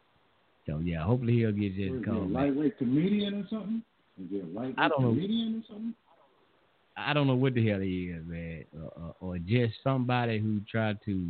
So 0.65 0.79
yeah, 0.79 1.03
hopefully 1.03 1.33
he'll 1.33 1.51
get 1.51 1.73
his 1.73 1.93
is 1.93 2.03
he, 2.03 2.09
a 2.09 2.13
lightweight 2.13 2.77
comedian 2.77 3.35
or 3.35 3.47
something? 3.49 3.83
Is 4.21 4.29
he 4.29 4.39
a 4.39 4.45
lightweight 4.45 4.75
I 4.77 4.89
don't 4.89 5.01
know. 5.01 5.09
or 5.09 5.63
something? 5.67 5.93
I 6.97 7.13
don't 7.13 7.27
know 7.27 7.35
what 7.35 7.53
the 7.53 7.67
hell 7.67 7.79
he 7.79 8.05
is, 8.05 8.25
man, 8.25 8.65
or, 8.75 8.91
or, 9.01 9.15
or 9.19 9.37
just 9.37 9.75
somebody 9.83 10.39
who 10.39 10.59
tried 10.69 10.97
to. 11.05 11.29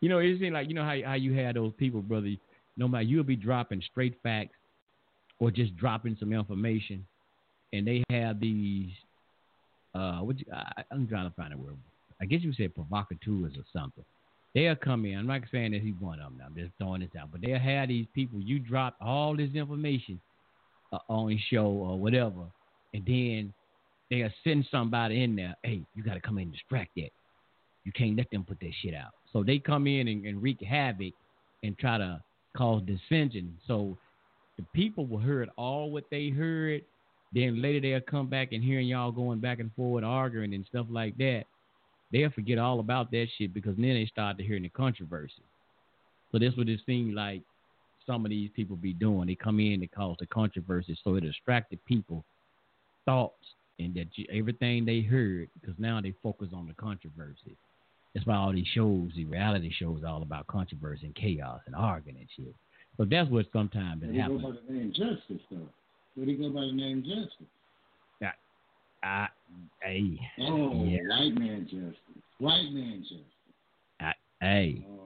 You 0.00 0.08
know, 0.08 0.18
it 0.18 0.38
seems 0.40 0.54
like 0.54 0.68
you 0.68 0.74
know 0.74 0.82
how 0.82 0.98
how 1.04 1.14
you 1.14 1.34
had 1.34 1.56
those 1.56 1.72
people, 1.76 2.00
brother. 2.00 2.34
No 2.76 2.88
matter 2.88 3.04
you'll 3.04 3.22
be 3.22 3.36
dropping 3.36 3.82
straight 3.90 4.16
facts, 4.22 4.56
or 5.38 5.50
just 5.50 5.76
dropping 5.76 6.16
some 6.18 6.32
information, 6.32 7.06
and 7.72 7.86
they 7.86 8.02
have 8.10 8.40
these. 8.40 8.90
Uh, 9.94 10.20
what 10.20 10.40
you, 10.40 10.46
I, 10.52 10.82
I'm 10.90 11.06
trying 11.06 11.28
to 11.28 11.36
find 11.36 11.52
a 11.52 11.56
word. 11.56 11.76
I 12.20 12.24
guess 12.24 12.40
you 12.40 12.48
would 12.48 12.56
say 12.56 12.68
provocateurs 12.68 13.52
or 13.56 13.64
something. 13.72 14.04
They'll 14.54 14.76
come 14.76 15.04
in. 15.04 15.18
I'm 15.18 15.26
not 15.26 15.42
saying 15.50 15.72
that 15.72 15.82
he's 15.82 15.94
one 15.98 16.20
of 16.20 16.30
them. 16.30 16.40
I'm 16.44 16.54
just 16.54 16.72
throwing 16.78 17.00
this 17.00 17.10
out. 17.20 17.30
But 17.32 17.40
they'll 17.40 17.58
have 17.58 17.88
these 17.88 18.06
people. 18.14 18.40
You 18.40 18.60
drop 18.60 18.96
all 19.00 19.36
this 19.36 19.50
information 19.54 20.20
uh, 20.92 20.98
on 21.08 21.32
a 21.32 21.44
show 21.50 21.66
or 21.66 21.98
whatever, 21.98 22.42
and 22.92 23.04
then 23.04 23.52
they'll 24.10 24.30
send 24.44 24.66
somebody 24.70 25.24
in 25.24 25.34
there. 25.34 25.56
Hey, 25.64 25.82
you 25.96 26.04
got 26.04 26.14
to 26.14 26.20
come 26.20 26.38
in 26.38 26.44
and 26.44 26.52
distract 26.52 26.90
that. 26.96 27.10
You 27.84 27.92
can't 27.92 28.16
let 28.16 28.30
them 28.30 28.44
put 28.44 28.60
that 28.60 28.72
shit 28.80 28.94
out. 28.94 29.10
So 29.32 29.42
they 29.42 29.58
come 29.58 29.86
in 29.86 30.08
and, 30.08 30.24
and 30.24 30.40
wreak 30.40 30.62
havoc 30.62 31.12
and 31.62 31.76
try 31.78 31.98
to 31.98 32.22
cause 32.56 32.82
dissension. 32.86 33.58
So 33.66 33.98
the 34.56 34.64
people 34.72 35.06
will 35.06 35.18
hear 35.18 35.46
all 35.56 35.90
what 35.90 36.04
they 36.10 36.28
heard. 36.28 36.82
Then 37.32 37.60
later 37.60 37.80
they'll 37.80 38.00
come 38.00 38.28
back 38.28 38.52
and 38.52 38.62
hearing 38.62 38.86
y'all 38.86 39.10
going 39.10 39.40
back 39.40 39.58
and 39.58 39.72
forward 39.74 40.04
arguing 40.04 40.54
and 40.54 40.64
stuff 40.66 40.86
like 40.88 41.16
that. 41.18 41.44
They'll 42.14 42.30
forget 42.30 42.58
all 42.58 42.78
about 42.78 43.10
that 43.10 43.26
shit 43.36 43.52
because 43.52 43.74
then 43.74 43.94
they 43.94 44.06
start 44.06 44.38
to 44.38 44.44
hearing 44.44 44.62
the 44.62 44.68
controversy. 44.68 45.42
So 46.30 46.38
that's 46.38 46.56
what 46.56 46.68
it 46.68 46.78
seems 46.86 47.12
like 47.12 47.42
some 48.06 48.24
of 48.24 48.30
these 48.30 48.50
people 48.54 48.76
be 48.76 48.92
doing. 48.92 49.26
They 49.26 49.34
come 49.34 49.58
in 49.58 49.80
to 49.80 49.88
cause 49.88 50.14
the 50.20 50.26
controversy, 50.26 50.96
so 51.02 51.16
it 51.16 51.22
distracted 51.22 51.84
people 51.86 52.24
thoughts 53.04 53.44
and 53.80 53.92
that 53.96 54.06
you, 54.14 54.26
everything 54.32 54.84
they 54.84 55.00
heard 55.00 55.48
because 55.60 55.74
now 55.76 56.00
they 56.00 56.14
focus 56.22 56.50
on 56.54 56.68
the 56.68 56.74
controversy. 56.74 57.56
That's 58.14 58.24
why 58.28 58.36
all 58.36 58.52
these 58.52 58.68
shows, 58.68 59.10
the 59.16 59.24
reality 59.24 59.72
shows, 59.76 60.02
all 60.06 60.22
about 60.22 60.46
controversy 60.46 61.06
and 61.06 61.16
chaos 61.16 61.62
and 61.66 61.74
arguing 61.74 62.18
and 62.18 62.28
shit. 62.36 62.54
So 62.96 63.06
that's 63.06 63.28
what 63.28 63.46
sometimes 63.52 64.04
it 64.04 64.10
he 64.12 64.16
go 64.18 64.22
happens. 64.22 64.42
by 64.42 64.50
the 64.68 64.72
name 64.72 64.92
Justice, 64.92 65.44
though? 65.50 65.68
Did 66.16 66.28
he 66.28 66.34
go 66.34 66.50
by 66.50 66.60
the 66.60 66.72
name 66.72 67.02
Justice? 67.02 67.48
I, 69.04 69.28
hey, 69.82 70.18
Oh, 70.40 70.86
Yeah. 70.86 71.06
white 71.08 71.34
man 71.34 71.66
Justice. 71.66 71.96
White 72.38 72.72
man. 72.72 73.04
I, 74.00 74.12
hey, 74.40 74.86
Oh. 74.88 75.00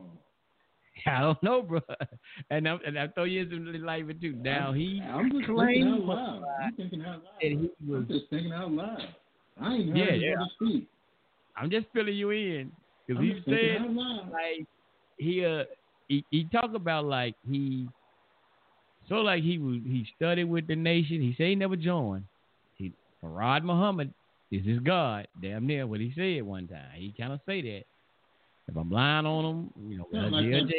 I 1.07 1.21
don't 1.21 1.43
know, 1.43 1.63
bro. 1.63 1.81
And 2.51 2.69
I'm 2.69 2.81
and 2.87 2.99
I 2.99 3.09
throw 3.09 3.25
you 3.25 3.49
some 3.51 3.73
light 3.85 4.07
with 4.07 4.21
too. 4.21 4.35
Now 4.43 4.73
he 4.73 5.01
I'm 5.05 5.31
just 5.31 5.47
thinking 5.47 5.55
claimed 5.55 5.89
out 5.89 6.01
loud. 6.05 6.43
I'm 6.63 6.75
thinking 6.75 7.03
out 7.03 7.07
loud. 7.07 7.23
that 7.41 7.51
he 7.51 7.71
was. 7.87 7.99
I'm 8.01 8.09
just 8.09 8.31
thinking 8.31 8.53
out 8.53 8.71
loud. 8.73 9.09
I 9.61 9.75
ain't 9.75 9.89
heard 9.89 9.97
Yeah, 9.97 10.13
yeah. 10.15 10.35
speak. 10.57 10.89
I'm 11.57 11.71
just 11.71 11.87
filling 11.93 12.15
you 12.17 12.31
in 12.31 12.73
because 13.07 13.23
he 13.23 13.43
said 13.45 13.83
like 14.31 14.67
he 15.19 15.45
uh 15.45 15.65
he, 16.09 16.25
he 16.31 16.45
talk 16.45 16.75
about 16.75 17.05
like 17.05 17.35
he 17.49 17.89
so 19.09 19.17
like 19.17 19.43
he 19.43 19.59
was 19.59 19.77
he 19.85 20.07
studied 20.17 20.45
with 20.45 20.67
the 20.67 20.77
nation. 20.77 21.21
He 21.21 21.35
said 21.37 21.47
he 21.49 21.55
never 21.55 21.77
joined. 21.77 22.25
He 22.75 22.93
Farad 23.23 23.63
Muhammad 23.65 24.13
is 24.51 24.79
God. 24.81 25.29
Damn 25.41 25.67
near 25.67 25.87
what 25.87 26.01
he 26.01 26.13
said 26.17 26.43
one 26.43 26.69
time. 26.69 26.91
He 26.95 27.15
kind 27.19 27.33
of 27.33 27.41
say 27.47 27.61
that. 27.63 27.85
If 28.69 28.77
I'm 28.77 28.91
lying 28.91 29.27
on 29.27 29.45
him, 29.45 29.71
you 29.89 29.99
know, 29.99 30.07
Yeah, 30.13 30.29
like 30.29 30.45
LJ, 30.45 30.73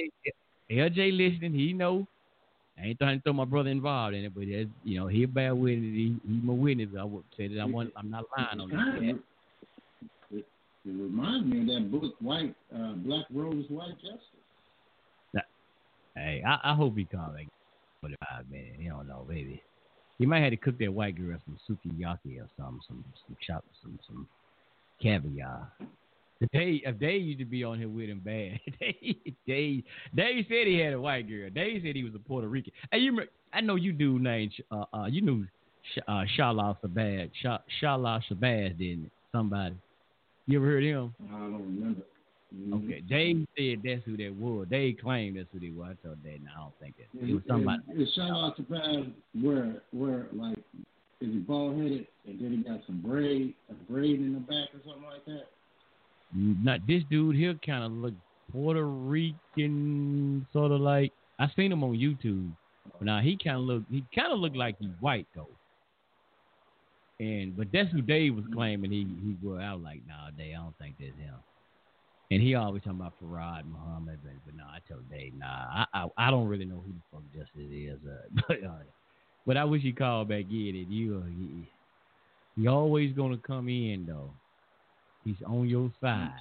LJ 0.71 1.17
listening, 1.17 1.53
he 1.53 1.73
know. 1.73 2.07
I 2.77 2.87
ain't 2.87 2.99
trying 2.99 3.17
to 3.17 3.23
throw 3.23 3.33
my 3.33 3.45
brother 3.45 3.69
involved 3.69 4.15
in 4.15 4.23
it, 4.23 4.33
but 4.33 4.45
that's, 4.49 4.69
you 4.83 4.99
know, 4.99 5.07
he 5.07 5.25
bear 5.25 5.55
witness. 5.55 5.93
He, 5.93 6.15
he 6.25 6.33
my 6.43 6.53
witness. 6.53 6.89
I 6.97 7.03
would 7.03 7.23
say 7.35 7.47
that 7.47 7.59
I 7.59 7.65
want, 7.65 7.91
I'm 7.97 8.09
not 8.09 8.25
lying 8.37 8.59
on 8.59 8.69
that. 8.69 9.19
It, 10.31 10.45
it 10.45 10.45
reminds 10.85 11.45
me 11.47 11.61
of 11.61 11.67
that 11.67 11.91
book, 11.91 12.15
White 12.21 12.55
uh, 12.73 12.93
Black 12.93 13.25
Robes, 13.33 13.65
White 13.69 13.95
Justice. 14.01 14.39
Hey, 16.15 16.43
I, 16.45 16.71
I 16.71 16.75
hope 16.75 16.97
he 16.97 17.05
comes 17.05 17.35
back. 17.35 17.47
Forty-five 18.01 18.49
minutes. 18.49 18.75
You 18.79 18.89
don't 18.89 19.07
know, 19.07 19.25
baby. 19.27 19.61
He 20.19 20.25
might 20.25 20.41
have 20.41 20.51
to 20.51 20.57
cook 20.57 20.77
that 20.79 20.93
white 20.93 21.15
girl 21.17 21.37
some 21.45 21.57
sukiyaki 21.67 22.39
or 22.39 22.47
some 22.57 22.81
some 22.87 23.03
chop, 23.41 23.63
some 23.81 23.97
some 24.05 24.27
caviar. 25.01 25.71
They 26.53 26.83
they 26.99 27.15
used 27.15 27.39
to 27.39 27.45
be 27.45 27.63
on 27.63 27.79
here 27.79 27.89
with 27.89 28.09
him 28.09 28.19
bad, 28.19 28.59
they 28.79 29.17
they 29.47 29.83
Dave 30.15 30.45
said 30.47 30.67
he 30.67 30.77
had 30.77 30.93
a 30.93 31.01
white 31.01 31.27
girl. 31.27 31.49
They 31.53 31.81
said 31.83 31.95
he 31.95 32.03
was 32.03 32.13
a 32.15 32.19
Puerto 32.19 32.47
Rican. 32.47 32.73
Hey, 32.91 32.99
you 32.99 33.19
I 33.53 33.61
know 33.61 33.75
you 33.75 33.93
do 33.93 34.19
named 34.19 34.53
uh, 34.71 34.85
uh 34.93 35.05
you 35.05 35.21
knew 35.21 35.45
Sh- 35.93 35.99
uh 36.07 36.25
Shala 36.37 36.77
Shabazz 36.81 37.31
Sha- 37.41 37.59
Shala 37.81 38.21
Shabazz 38.29 38.77
didn't 38.77 39.05
it? 39.05 39.11
somebody. 39.31 39.75
You 40.47 40.59
ever 40.59 40.67
heard 40.67 40.83
him? 40.83 41.13
I 41.29 41.39
don't 41.39 41.53
remember. 41.53 42.01
Mhm. 42.55 42.83
Okay, 42.83 43.01
Dave 43.01 43.47
said 43.55 43.81
that's 43.83 44.03
who 44.05 44.17
they 44.17 44.29
were. 44.29 44.65
They 44.65 44.93
claimed 44.93 45.37
that's 45.37 45.49
who 45.53 45.59
they 45.59 45.69
were. 45.69 45.85
I 45.85 45.93
told 46.03 46.23
Dave, 46.23 46.41
no, 46.41 46.49
I 46.51 46.59
don't 46.61 46.79
think 46.79 46.95
that. 46.97 47.27
It 47.27 47.33
was 47.33 47.43
somebody. 47.47 47.81
Is, 47.93 48.07
is 48.07 48.13
shout 48.15 48.31
out 48.31 48.57
to 48.57 48.63
Paz 48.63 49.05
where 49.39 49.83
where 49.91 50.27
like 50.33 50.57
is 51.21 51.31
he 51.31 51.39
bald 51.39 51.77
headed 51.77 52.07
and 52.25 52.39
then 52.39 52.51
he 52.51 52.57
got 52.57 52.79
some 52.87 53.01
braid 53.01 53.53
a 53.69 53.73
braid 53.91 54.19
in 54.19 54.33
the 54.33 54.39
back 54.39 54.69
or 54.73 54.79
something 54.85 55.03
like 55.03 55.25
that? 55.25 55.47
Not 56.33 56.85
this 56.87 57.03
dude 57.09 57.35
here. 57.35 57.53
Kind 57.65 57.83
of 57.83 57.91
look 57.91 58.13
Puerto 58.51 58.85
Rican, 58.85 60.47
sort 60.51 60.71
of 60.71 60.81
like. 60.81 61.11
I 61.37 61.47
seen 61.55 61.71
him 61.71 61.83
on 61.83 61.91
YouTube. 61.91 62.51
But 62.93 63.03
now 63.03 63.21
he 63.21 63.37
kind 63.41 63.57
of 63.57 63.63
look. 63.63 63.83
He 63.91 64.03
kind 64.13 64.33
of 64.33 64.39
looked 64.39 64.55
like 64.55 64.75
he's 64.79 64.89
white 64.99 65.27
though. 65.35 65.47
And 67.19 67.55
but 67.55 67.67
that's 67.71 67.91
who 67.91 68.01
Dave 68.01 68.35
was 68.35 68.45
claiming 68.53 68.91
he 68.91 69.05
he 69.21 69.37
was. 69.45 69.61
I 69.61 69.73
was 69.73 69.83
like, 69.83 70.01
nah, 70.07 70.31
Dave, 70.37 70.55
I 70.55 70.63
don't 70.63 70.77
think 70.79 70.95
that's 70.99 71.17
him. 71.17 71.35
And 72.31 72.41
he 72.43 72.53
always 72.53 72.83
talking 72.83 72.99
about 72.99 73.13
Farad 73.23 73.63
Muhammad, 73.65 74.19
but, 74.23 74.33
but 74.45 74.55
no, 74.55 74.63
I 74.63 74.79
told 74.87 75.09
Dave, 75.09 75.33
nah, 75.35 75.47
I, 75.47 75.85
I 75.93 76.07
I 76.17 76.31
don't 76.31 76.47
really 76.47 76.65
know 76.65 76.83
who 76.85 76.93
the 76.93 77.01
fuck 77.11 77.23
Justice 77.33 77.71
is. 77.71 77.97
Uh, 78.07 78.41
but 78.47 78.63
uh, 78.63 78.83
but 79.47 79.57
I 79.57 79.63
wish 79.63 79.81
he 79.81 79.91
called 79.91 80.29
back 80.29 80.45
in. 80.51 80.75
And 80.75 80.91
you, 80.91 81.23
uh, 81.23 81.27
he, 82.55 82.67
always 82.67 83.13
gonna 83.13 83.37
come 83.37 83.67
in 83.67 84.05
though. 84.07 84.29
He's 85.25 85.41
on 85.47 85.67
your 85.67 85.91
side. 85.99 86.33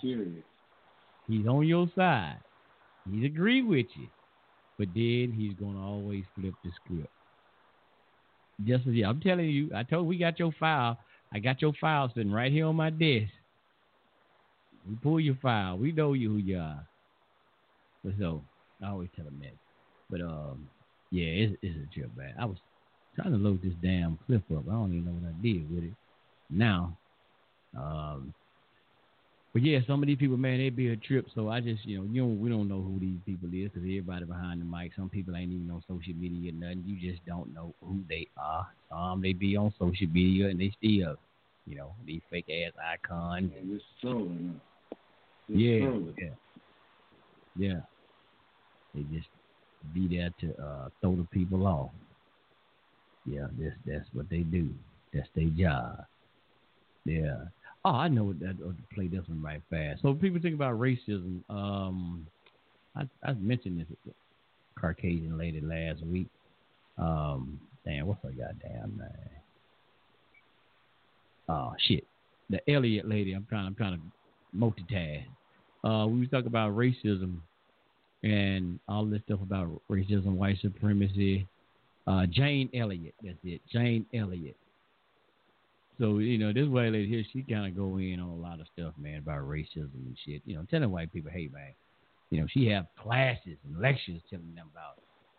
He's 1.26 1.46
on 1.46 1.66
your 1.66 1.88
side. 1.96 2.38
He's 3.10 3.24
agree 3.24 3.62
with 3.62 3.86
you. 3.94 4.08
But 4.78 4.88
then 4.94 5.32
he's 5.34 5.54
gonna 5.54 5.82
always 5.82 6.24
flip 6.34 6.54
the 6.64 6.70
script. 6.84 7.08
Just 8.66 8.86
as 8.86 8.92
yeah, 8.92 9.08
I'm 9.08 9.20
telling 9.20 9.48
you, 9.48 9.70
I 9.74 9.84
told 9.84 10.06
we 10.06 10.18
got 10.18 10.38
your 10.38 10.52
file. 10.60 10.98
I 11.32 11.38
got 11.38 11.62
your 11.62 11.72
file 11.80 12.10
sitting 12.14 12.32
right 12.32 12.52
here 12.52 12.66
on 12.66 12.76
my 12.76 12.90
desk. 12.90 13.32
We 14.88 14.96
pull 14.96 15.20
your 15.20 15.36
file. 15.42 15.76
We 15.76 15.92
know 15.92 16.14
you 16.14 16.30
who 16.30 16.36
you 16.38 16.58
are. 16.58 16.86
But 18.04 18.14
so 18.18 18.42
I 18.82 18.88
always 18.88 19.10
tell 19.14 19.24
them 19.24 19.40
that. 19.42 19.54
But 20.10 20.20
um, 20.22 20.68
yeah, 21.10 21.26
it's, 21.26 21.56
it's 21.62 21.76
a 21.76 21.94
trip, 21.94 22.10
man. 22.16 22.34
I 22.38 22.44
was 22.46 22.56
trying 23.14 23.32
to 23.32 23.38
load 23.38 23.62
this 23.62 23.74
damn 23.82 24.18
clip 24.26 24.42
up. 24.50 24.64
I 24.68 24.72
don't 24.72 24.92
even 24.92 25.06
know 25.06 25.12
what 25.12 25.28
I 25.28 25.42
did 25.42 25.74
with 25.74 25.84
it. 25.84 25.94
Now, 26.50 26.96
um, 27.76 28.32
but 29.52 29.62
yeah, 29.62 29.80
some 29.86 30.02
of 30.02 30.06
these 30.06 30.18
people, 30.18 30.36
man, 30.36 30.58
they 30.58 30.70
be 30.70 30.88
a 30.88 30.96
trip. 30.96 31.26
So 31.34 31.48
I 31.48 31.60
just, 31.60 31.84
you 31.84 31.98
know, 31.98 32.08
you 32.10 32.24
we 32.26 32.48
don't 32.48 32.68
know 32.68 32.80
who 32.80 32.98
these 33.00 33.18
people 33.26 33.48
is 33.48 33.70
because 33.70 33.82
everybody 33.82 34.24
behind 34.24 34.60
the 34.60 34.64
mic. 34.64 34.92
Some 34.94 35.08
people 35.08 35.36
ain't 35.36 35.52
even 35.52 35.70
on 35.70 35.82
social 35.88 36.14
media, 36.14 36.52
or 36.52 36.54
nothing. 36.54 36.84
You 36.86 37.10
just 37.10 37.24
don't 37.26 37.52
know 37.52 37.74
who 37.82 38.00
they 38.08 38.28
are. 38.36 38.66
Some 38.90 39.20
they 39.20 39.32
be 39.32 39.56
on 39.56 39.72
social 39.78 40.06
media 40.08 40.48
and 40.48 40.60
they 40.60 40.72
still, 40.78 41.16
you 41.66 41.76
know, 41.76 41.94
these 42.06 42.20
fake 42.30 42.48
ass 42.48 42.72
icons. 42.92 43.50
Just 43.70 43.84
Yeah, 45.48 45.90
yeah, 46.18 46.28
yeah. 47.56 47.80
They 48.94 49.02
just 49.14 49.28
be 49.94 50.08
there 50.08 50.30
to 50.40 50.62
uh, 50.62 50.88
throw 51.00 51.16
the 51.16 51.26
people 51.30 51.66
off. 51.66 51.90
Yeah, 53.24 53.46
that's 53.58 53.74
that's 53.86 54.06
what 54.12 54.28
they 54.30 54.40
do. 54.40 54.68
That's 55.12 55.28
their 55.34 55.48
job. 55.48 56.04
Yeah. 57.04 57.36
Oh, 57.84 57.90
I 57.90 58.08
know 58.08 58.32
that. 58.34 58.56
Or 58.64 58.72
to 58.72 58.82
play 58.94 59.08
this 59.08 59.26
one 59.26 59.42
right 59.42 59.62
fast. 59.70 60.02
So 60.02 60.14
people 60.14 60.40
think 60.40 60.54
about 60.54 60.78
racism. 60.78 61.40
Um, 61.48 62.26
I 62.96 63.08
I 63.24 63.32
mentioned 63.34 63.80
this 63.80 64.14
Caucasian 64.78 65.38
lady 65.38 65.60
last 65.60 66.02
week. 66.04 66.28
Um, 66.98 67.60
damn, 67.84 68.06
what's 68.06 68.22
her 68.22 68.30
goddamn 68.30 68.98
name? 68.98 69.28
Oh 71.48 71.72
shit, 71.86 72.04
the 72.50 72.60
Elliott 72.70 73.08
lady. 73.08 73.32
I'm 73.32 73.46
trying. 73.48 73.66
I'm 73.66 73.74
trying 73.74 73.94
to 73.98 74.56
multitask. 74.56 75.24
Uh, 75.84 76.06
we 76.06 76.20
was 76.20 76.28
talking 76.30 76.48
about 76.48 76.76
racism 76.76 77.38
and 78.22 78.80
all 78.88 79.04
this 79.04 79.20
stuff 79.26 79.40
about 79.42 79.68
racism, 79.90 80.36
white 80.36 80.58
supremacy. 80.60 81.46
Uh, 82.06 82.26
Jane 82.26 82.68
Elliott, 82.74 83.14
that's 83.22 83.36
it. 83.44 83.60
Jane 83.72 84.06
Elliott. 84.14 84.56
So 85.98 86.18
you 86.18 86.38
know, 86.38 86.52
this 86.52 86.68
white 86.68 86.92
lady 86.92 87.08
here, 87.08 87.24
she 87.32 87.42
kind 87.42 87.66
of 87.66 87.76
go 87.76 87.98
in 87.98 88.20
on 88.20 88.28
a 88.28 88.34
lot 88.34 88.60
of 88.60 88.66
stuff, 88.72 88.94
man, 88.98 89.18
about 89.18 89.40
racism 89.40 89.90
and 89.94 90.16
shit. 90.24 90.42
You 90.46 90.56
know, 90.56 90.66
telling 90.70 90.90
white 90.90 91.12
people, 91.12 91.30
hey, 91.30 91.48
man, 91.52 91.72
you 92.30 92.40
know, 92.40 92.46
she 92.48 92.66
have 92.68 92.86
classes 93.00 93.56
and 93.64 93.80
lectures 93.80 94.20
telling 94.30 94.54
them 94.54 94.68
about 94.72 94.98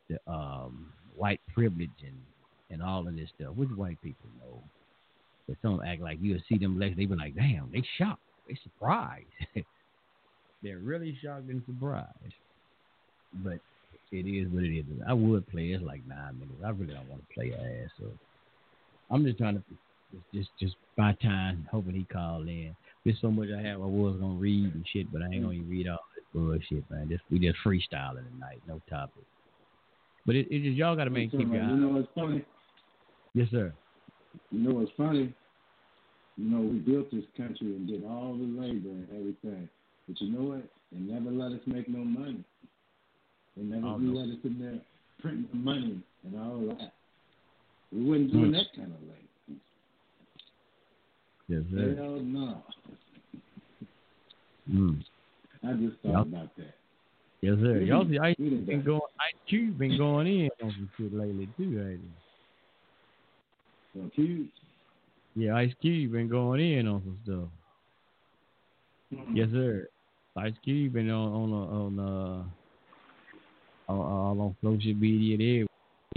the 0.09 0.31
um, 0.31 0.91
white 1.15 1.41
privilege 1.53 1.89
and 2.05 2.17
and 2.71 2.83
all 2.83 3.07
of 3.07 3.15
this 3.15 3.29
stuff, 3.35 3.55
which 3.55 3.69
white 3.69 4.01
people 4.01 4.29
know. 4.39 4.61
But 5.47 5.57
some 5.61 5.81
act 5.85 6.01
like 6.01 6.19
you'll 6.21 6.39
see 6.47 6.57
them 6.57 6.77
lectures, 6.77 6.97
they 6.97 7.05
be 7.05 7.15
like, 7.15 7.35
damn, 7.35 7.69
they 7.71 7.83
shocked, 7.97 8.21
they 8.47 8.57
surprised. 8.63 9.25
They're 10.63 10.79
really 10.79 11.17
shocked 11.23 11.49
and 11.49 11.61
surprised. 11.65 12.33
But 13.43 13.59
it 14.11 14.25
is 14.25 14.51
what 14.51 14.63
it 14.63 14.75
is. 14.77 14.85
I 15.07 15.13
would 15.13 15.47
play. 15.49 15.67
It's 15.67 15.83
like 15.83 16.01
nine 16.07 16.39
minutes. 16.39 16.61
I 16.65 16.69
really 16.69 16.93
don't 16.93 17.09
want 17.09 17.21
to 17.27 17.33
play 17.33 17.47
your 17.47 17.57
ass. 17.57 17.91
So 17.99 18.05
I'm 19.11 19.23
just 19.23 19.37
trying 19.37 19.55
to 19.55 19.63
just 20.11 20.33
just 20.33 20.49
just 20.59 20.75
buy 20.97 21.15
time, 21.21 21.67
hoping 21.71 21.93
he 21.95 22.03
call 22.05 22.41
in. 22.41 22.75
There's 23.05 23.19
so 23.21 23.31
much 23.31 23.49
I 23.55 23.61
have. 23.61 23.81
I 23.81 23.85
was 23.85 24.17
gonna 24.19 24.33
read 24.39 24.73
and 24.73 24.85
shit, 24.91 25.11
but 25.11 25.21
I 25.21 25.25
ain't 25.25 25.43
gonna 25.43 25.53
even 25.53 25.69
read 25.69 25.87
all 25.87 25.99
this 26.15 26.25
bullshit, 26.33 26.89
man. 26.89 27.07
Just 27.09 27.23
we 27.31 27.39
just 27.39 27.59
freestyling 27.65 28.27
tonight, 28.33 28.61
no 28.67 28.81
topic. 28.89 29.23
But 30.25 30.35
it, 30.35 30.47
it 30.51 30.63
just 30.63 30.75
y'all 30.77 30.95
gotta 30.95 31.09
make 31.09 31.31
keep 31.31 31.41
You 31.41 31.53
your 31.53 31.63
eye. 31.63 31.71
know 31.71 31.89
what's 31.89 32.07
funny? 32.15 32.43
Yes, 33.33 33.47
sir. 33.51 33.73
You 34.51 34.59
know 34.59 34.75
what's 34.75 34.91
funny? 34.97 35.33
You 36.37 36.49
know, 36.49 36.61
we 36.61 36.79
built 36.79 37.11
this 37.11 37.25
country 37.37 37.67
and 37.75 37.87
did 37.87 38.03
all 38.05 38.33
the 38.33 38.61
labor 38.61 38.89
and 38.89 39.07
everything. 39.11 39.69
But 40.09 40.19
you 40.21 40.33
know 40.33 40.41
what? 40.49 40.63
They 40.91 40.97
never 40.97 41.29
let 41.29 41.51
us 41.51 41.61
make 41.67 41.87
no 41.87 41.99
money. 42.03 42.43
They 43.55 43.61
never 43.61 43.85
Oh, 43.85 43.97
no. 43.97 44.19
let 44.19 44.29
us 44.29 44.43
in 44.43 44.57
there 44.59 44.81
printing 45.21 45.47
the 45.51 45.57
money 45.57 46.01
and 46.23 46.35
all 46.35 46.61
that. 46.75 46.93
We 47.91 48.03
wouldn't 48.03 48.31
do 48.31 48.45
Hmm. 48.45 48.51
that 48.51 48.73
kind 48.75 48.91
of 48.91 48.99
thing. 49.01 49.61
Yes, 51.47 51.63
sir. 51.71 51.95
Hell 51.95 52.19
no. 52.21 52.63
Mm. 54.67 55.05
I 55.63 55.73
just 55.73 55.99
thought 56.01 56.11
Yup. 56.11 56.27
about 56.27 56.55
that. 56.55 56.75
Yes, 57.41 57.59
sir. 57.59 57.81
Y'all 57.81 58.07
see 58.07 58.17
done 58.17 58.65
been 58.65 58.83
going 58.83 59.01
been 59.77 59.97
going 59.97 60.27
in 60.27 60.49
on 60.63 60.71
some 60.71 60.89
shit 60.97 61.13
lately 61.13 61.47
too, 61.55 61.79
ain't 61.87 62.01
he? 63.93 64.09
Yeah, 65.35 65.55
Ice 65.55 65.73
Cube 65.81 66.11
been 66.11 66.27
going 66.27 66.61
in 66.61 66.87
on 66.87 67.01
some 67.03 67.19
stuff. 67.23 67.49
Yes, 69.33 69.49
sir. 69.51 69.87
Ice 70.37 70.53
Cube 70.63 70.93
been 70.93 71.09
on 71.09 71.51
on 71.51 71.99
uh, 71.99 71.99
on 72.01 72.43
uh 73.87 73.91
all, 73.91 74.41
on 74.41 74.55
social 74.61 74.93
media 74.93 75.37
there. 75.37 75.65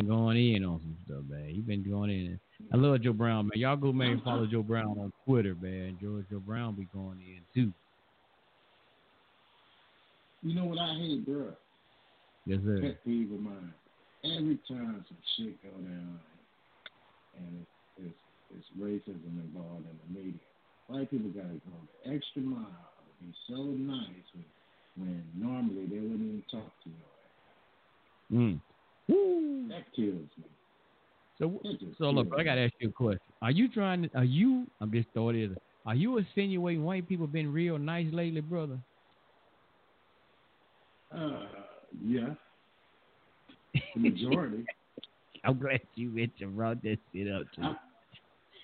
Going 0.06 0.54
in 0.54 0.64
on 0.64 0.80
some 0.80 0.96
stuff, 1.04 1.24
man. 1.28 1.50
He 1.50 1.60
been 1.60 1.88
going 1.88 2.10
in. 2.10 2.40
I 2.72 2.76
love 2.76 3.02
Joe 3.02 3.12
Brown, 3.12 3.46
man. 3.46 3.60
Y'all 3.60 3.76
go 3.76 3.92
man 3.92 4.22
follow 4.24 4.46
Joe 4.46 4.62
Brown 4.62 4.98
on 4.98 5.12
Twitter, 5.26 5.54
man. 5.60 5.98
Judge 6.00 6.24
Joe 6.30 6.40
Brown 6.40 6.74
be 6.74 6.88
going 6.94 7.18
in 7.20 7.40
too. 7.54 7.72
You 10.42 10.54
know 10.54 10.64
what 10.64 10.78
I 10.78 10.94
hate, 10.94 11.24
bro? 11.26 11.52
Yes, 12.46 12.60
sir. 12.64 12.80
Pet 12.80 13.04
peeve 13.04 13.32
of 13.32 13.40
mine. 13.40 13.72
Every 14.24 14.58
time 14.66 15.04
some 15.06 15.18
shit 15.36 15.62
go 15.62 15.70
down 15.70 16.18
and 17.36 17.66
it's, 17.98 18.08
it's, 18.08 18.58
it's 18.58 18.66
racism 18.80 19.38
involved 19.44 19.84
in 19.86 19.98
the 20.14 20.20
media, 20.20 20.40
white 20.88 21.10
people 21.10 21.30
got 21.30 21.42
to 21.42 21.60
go 21.68 21.72
the 22.04 22.14
extra 22.14 22.42
mile 22.42 22.91
be 23.22 23.34
so 23.48 23.62
nice 23.62 24.08
when, 24.34 24.44
when 24.96 25.24
normally 25.34 25.86
they 25.86 25.98
wouldn't 25.98 26.20
even 26.20 26.42
talk 26.50 26.72
to 26.84 26.90
you. 26.90 28.38
Mm. 28.38 28.60
Woo. 29.08 29.68
That 29.68 29.84
kills 29.94 30.28
me. 30.38 30.44
So 31.38 31.60
so 31.98 32.10
look, 32.10 32.28
I 32.38 32.44
gotta 32.44 32.62
ask 32.62 32.74
you 32.78 32.90
a 32.90 32.92
question. 32.92 33.20
Are 33.40 33.50
you 33.50 33.68
trying 33.68 34.02
to? 34.02 34.10
Are 34.16 34.24
you? 34.24 34.66
I'm 34.80 34.92
just 34.92 35.08
throwing 35.12 35.36
it. 35.36 35.58
Are 35.84 35.94
you 35.94 36.18
insinuating 36.18 36.84
white 36.84 37.08
people 37.08 37.26
been 37.26 37.52
real 37.52 37.78
nice 37.78 38.06
lately, 38.12 38.40
brother? 38.40 38.78
Uh, 41.12 41.46
yeah. 42.04 42.34
The 43.74 43.82
majority. 43.96 44.64
I'm 45.44 45.58
glad 45.58 45.80
you 45.96 46.10
mentioned 46.10 46.54
brought 46.54 46.82
that 46.82 46.98
shit 47.12 47.32
up 47.32 47.42
too. 47.56 47.62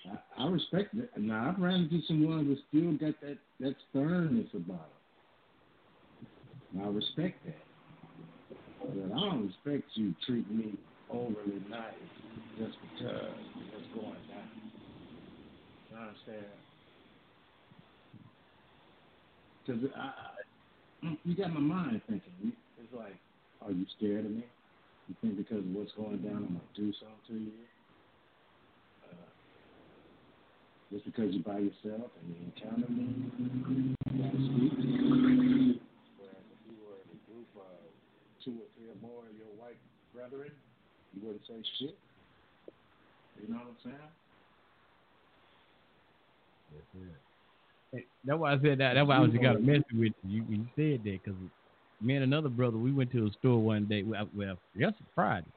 I, 0.05 0.43
I, 0.43 0.47
respect 0.47 0.95
it. 0.95 1.09
Now 1.17 1.49
I've 1.49 1.61
ran 1.61 1.89
into 1.91 2.01
some 2.07 2.25
ones 2.25 2.47
that 2.47 2.57
still 2.69 2.91
got 2.93 3.19
that 3.21 3.37
that 3.59 3.75
sternness 3.89 4.47
about 4.53 4.89
them. 6.73 6.81
I 6.83 6.87
respect 6.87 7.45
that. 7.45 7.63
But 8.79 9.15
I 9.15 9.19
don't 9.19 9.49
expect 9.49 9.89
you 9.95 10.11
to 10.11 10.15
treat 10.25 10.49
me 10.51 10.77
overly 11.09 11.61
nice 11.69 11.93
just 12.57 12.77
because 12.81 13.33
what's 13.71 13.87
going 13.93 14.23
down. 14.29 14.49
You 15.91 15.97
understand? 15.97 16.45
Because 19.65 19.83
I, 19.95 19.99
I, 19.99 21.07
mm, 21.07 21.17
you 21.23 21.35
got 21.35 21.53
my 21.53 21.59
mind 21.59 22.01
thinking. 22.07 22.53
It's 22.81 22.93
like, 22.93 23.15
are 23.61 23.71
you 23.71 23.85
scared 23.97 24.25
of 24.25 24.31
me? 24.31 24.45
You 25.07 25.15
think 25.21 25.37
because 25.37 25.59
of 25.59 25.73
what's 25.73 25.91
going 25.93 26.17
down, 26.19 26.37
I'm 26.37 26.45
gonna 26.47 26.59
do 26.75 26.93
something 26.99 27.17
to 27.27 27.33
you? 27.33 27.51
Uh, 29.03 29.29
just 30.91 31.05
because 31.05 31.33
you're 31.33 31.43
by 31.43 31.59
yourself 31.59 32.09
and 32.17 32.25
you 32.33 32.37
encounter 32.49 32.89
me, 32.89 33.05
you 34.09 34.23
gotta 34.23 34.41
speak. 34.41 34.73
Whereas 36.17 36.45
if 36.49 36.59
you 36.65 36.75
were 36.81 36.97
in 37.05 37.09
a 37.13 37.19
group 37.29 37.49
of 37.55 37.77
two 38.43 38.57
or 38.57 38.67
three 38.73 38.89
or 38.89 38.97
more 39.01 39.23
of 39.29 39.35
your 39.37 39.53
white 39.57 39.77
brethren, 40.13 40.51
you 41.13 41.21
wouldn't 41.25 41.45
say 41.47 41.61
shit. 41.77 41.97
You 43.41 43.53
know 43.53 43.61
what 43.61 43.67
I'm 43.67 43.77
saying? 43.83 44.09
Hey, 47.91 48.05
That's 48.25 48.39
why 48.39 48.53
I 48.53 48.59
said 48.61 48.77
that. 48.79 48.93
That's 48.93 49.07
why 49.07 49.17
I 49.17 49.19
was 49.19 49.31
got 49.31 49.53
to 49.53 49.59
mess 49.59 49.81
with 49.93 50.13
you 50.27 50.43
when 50.43 50.67
you 50.67 50.67
said 50.75 51.03
that 51.03 51.19
because 51.23 51.39
me 52.01 52.15
and 52.15 52.23
another 52.23 52.49
brother 52.49 52.77
we 52.77 52.91
went 52.91 53.11
to 53.11 53.25
a 53.25 53.31
store 53.39 53.59
one 53.59 53.85
day. 53.85 54.03
Well, 54.03 54.27
well 54.35 54.57
yesterday 54.75 55.09
Friday. 55.15 55.47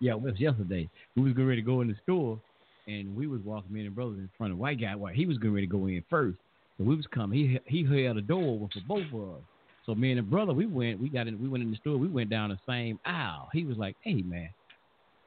Yeah, 0.00 0.12
it 0.12 0.20
was 0.20 0.38
yesterday. 0.38 0.88
We 1.16 1.22
was 1.22 1.32
getting 1.32 1.46
ready 1.46 1.62
to 1.62 1.66
go 1.66 1.80
in 1.80 1.88
the 1.88 1.96
store, 2.02 2.38
and 2.86 3.14
we 3.14 3.26
was 3.26 3.40
walking 3.42 3.72
me 3.72 3.80
and 3.80 3.90
the 3.90 3.94
brother 3.94 4.14
in 4.14 4.30
front 4.36 4.52
of 4.52 4.58
the 4.58 4.62
white 4.62 4.80
guy. 4.80 4.94
While 4.94 5.12
he 5.12 5.26
was 5.26 5.38
getting 5.38 5.54
ready 5.54 5.66
to 5.66 5.70
go 5.70 5.86
in 5.86 6.04
first, 6.08 6.38
so 6.78 6.84
we 6.84 6.96
was 6.96 7.06
coming. 7.06 7.38
He 7.38 7.58
he 7.84 8.04
held 8.04 8.16
the 8.16 8.22
door 8.22 8.42
open 8.42 8.68
for 8.72 8.80
both 8.86 9.06
of 9.12 9.36
us. 9.36 9.42
So 9.86 9.94
me 9.94 10.12
and 10.12 10.18
the 10.18 10.22
brother, 10.22 10.52
we 10.52 10.66
went. 10.66 11.00
We 11.00 11.08
got 11.08 11.26
in. 11.26 11.40
We 11.40 11.48
went 11.48 11.62
in 11.62 11.70
the 11.70 11.76
store. 11.76 11.98
We 11.98 12.08
went 12.08 12.30
down 12.30 12.50
the 12.50 12.58
same 12.68 12.98
aisle. 13.04 13.48
He 13.52 13.64
was 13.64 13.76
like, 13.76 13.96
"Hey 14.02 14.22
man." 14.22 14.48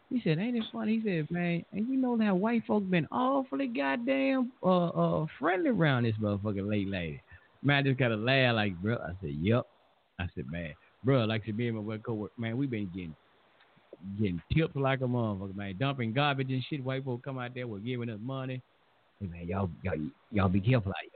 He 0.10 0.22
said, 0.24 0.40
"Ain't 0.40 0.58
it 0.58 0.64
funny?" 0.72 1.00
He 1.00 1.04
said, 1.04 1.30
"Man, 1.30 1.64
and 1.72 1.88
you 1.88 1.98
know 1.98 2.18
that 2.18 2.36
white 2.36 2.64
folks 2.66 2.86
been 2.88 3.08
awfully 3.12 3.68
goddamn 3.68 4.52
uh 4.64 4.88
uh 4.88 5.26
friendly 5.40 5.70
around 5.70 6.04
this 6.04 6.16
motherfucker 6.22 6.68
late 6.68 6.90
lady." 6.90 7.22
Man, 7.64 7.78
I 7.78 7.82
just 7.84 8.00
gotta 8.00 8.16
laugh 8.16 8.56
like, 8.56 8.76
bro. 8.78 8.96
I 8.96 9.12
said, 9.22 9.36
"Yep." 9.42 9.64
I 10.20 10.28
said, 10.34 10.46
"Man, 10.50 10.74
bro, 11.04 11.26
like 11.26 11.44
I 11.44 11.46
said, 11.48 11.58
me 11.58 11.68
and 11.68 11.86
my 11.86 11.98
co-worker, 11.98 12.34
man, 12.38 12.58
we 12.58 12.68
been 12.68 12.90
getting 12.94 13.16
getting 14.20 14.42
tipped 14.56 14.76
like 14.76 15.02
a 15.02 15.06
motherfucker, 15.06 15.56
man, 15.56 15.76
dumping 15.80 16.14
garbage 16.14 16.50
and 16.50 16.64
shit. 16.70 16.84
White 16.84 17.04
folks 17.04 17.24
come 17.26 17.38
out 17.40 17.54
there, 17.54 17.68
were 17.68 17.80
giving 17.80 18.10
us 18.10 18.20
money. 18.22 18.62
Hey 19.20 19.28
man, 19.28 19.48
y'all 19.48 19.70
y'all 19.84 19.98
y'all 20.32 20.50
be 20.50 20.62
careful 20.62 20.92
out 20.92 20.96
here 21.02 21.12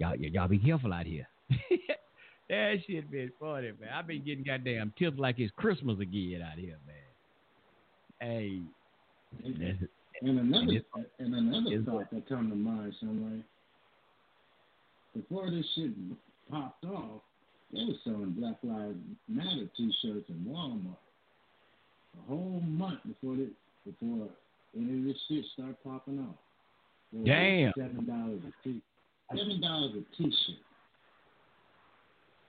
now. 0.00 0.12
Y'all 0.14 0.30
y'all 0.30 0.48
be 0.48 0.58
careful 0.58 0.92
out 0.92 1.06
here." 1.06 1.26
that 2.48 2.76
shit 2.86 3.10
been 3.10 3.32
funny, 3.40 3.72
man. 3.80 3.90
I've 3.94 4.06
been 4.06 4.24
getting 4.24 4.44
goddamn 4.44 4.92
tips 4.98 5.18
like 5.18 5.38
it's 5.38 5.52
Christmas 5.56 5.98
again 6.00 6.42
out 6.42 6.58
here, 6.58 6.78
man. 6.86 6.96
Hey, 8.20 8.60
that's- 9.44 9.88
And 10.24 10.38
another 10.38 10.80
and 11.18 11.34
another 11.34 11.82
thought 11.82 12.08
that 12.12 12.28
come 12.28 12.48
to 12.50 12.54
mind, 12.54 12.94
some 13.00 13.24
way. 13.24 13.42
Before 15.16 15.50
this 15.50 15.66
shit 15.74 15.90
popped 16.48 16.84
off, 16.84 17.22
they 17.72 17.80
was 17.80 17.96
selling 18.04 18.30
Black 18.38 18.56
Lives 18.62 18.94
Matter 19.26 19.66
T-shirts 19.76 20.26
in 20.28 20.46
Walmart. 20.48 20.94
A 22.18 22.28
whole 22.28 22.60
month 22.64 23.00
before 23.06 23.36
this, 23.36 23.48
before 23.84 24.28
any 24.76 24.98
of 24.98 25.04
this 25.04 25.16
shit 25.28 25.44
started 25.54 25.76
popping 25.84 26.20
off. 26.20 26.36
Damn. 27.24 27.72
Seven 27.76 28.06
dollars 28.06 28.40
a 28.46 28.68
t. 28.68 28.80
Seven 29.36 29.60
dollars 29.60 29.92
a 29.96 30.16
T-shirt. 30.16 30.56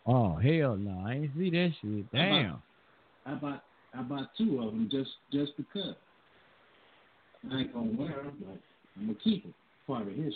oh 0.05 0.35
hell 0.35 0.75
no, 0.75 1.03
I 1.05 1.13
ain't 1.15 1.31
see 1.37 1.49
that 1.49 1.71
shit. 1.81 2.11
Damn. 2.11 2.61
I 3.25 3.35
bought 3.35 3.63
I 3.93 4.01
bought 4.01 4.29
two 4.37 4.61
of 4.61 4.71
them 4.71 4.89
just 4.91 5.11
just 5.31 5.51
because. 5.57 5.95
I 7.51 7.59
ain't 7.59 7.73
gonna 7.73 7.91
wear 7.97 8.23
them, 8.23 8.37
but 8.39 8.57
I'm 8.97 9.07
gonna 9.07 9.19
keep 9.23 9.45
it. 9.45 9.53
Part 9.85 10.03
of 10.03 10.09
history. 10.09 10.33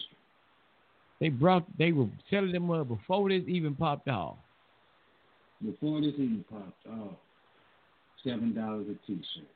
They 1.19 1.29
brought 1.29 1.65
they 1.77 1.91
were 1.93 2.07
selling 2.29 2.51
them 2.51 2.69
up 2.69 2.89
before 2.89 3.29
this 3.29 3.43
even 3.47 3.75
popped 3.75 4.09
off. 4.09 4.35
Before 5.63 6.01
this 6.01 6.13
even 6.15 6.43
popped 6.49 6.85
off, 6.87 7.15
seven 8.27 8.53
dollars 8.53 8.87
a 8.89 9.07
T-shirt. 9.07 9.47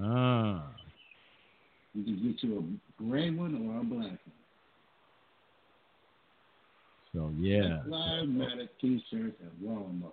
Ah. 0.00 0.70
You 1.94 2.04
can 2.04 2.22
get 2.22 2.42
you 2.42 2.58
a 2.58 3.02
gray 3.02 3.30
one 3.30 3.54
or 3.68 3.80
a 3.80 3.84
black 3.84 4.10
one. 4.10 4.18
So 7.12 7.32
yeah. 7.38 7.80
Black 7.86 8.28
Matter 8.28 8.68
T-shirts 8.80 9.36
at 9.42 9.62
Walmart. 9.66 10.12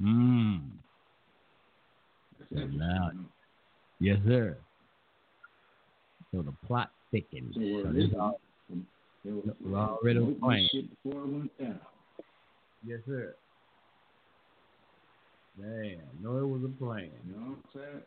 Mm. 0.00 0.62
That's 2.38 2.50
So 2.52 2.66
now- 2.66 3.10
Yes, 4.02 4.18
sir. 4.26 4.56
So 6.32 6.42
the 6.42 6.52
plot 6.66 6.90
thickens. 7.10 7.54
So 7.54 7.60
we're 7.60 7.82
So 7.84 7.92
this 7.92 8.14
all- 8.18 8.40
were- 9.24 9.54
We're 9.60 9.76
already 9.78 10.18
they 10.20 10.24
were 10.24 10.32
playing. 10.34 10.68
shit 10.72 11.02
before 11.02 11.22
it 11.24 11.28
went 11.28 11.58
down. 11.58 11.80
yes, 12.86 13.00
sir. 13.06 13.34
Damn, 15.58 16.00
no, 16.22 16.38
it 16.38 16.46
was 16.46 16.62
a 16.64 16.78
plan. 16.78 17.10
You 17.26 17.32
know 17.32 17.38
what 17.38 17.46
I'm 17.46 17.64
saying? 17.74 18.02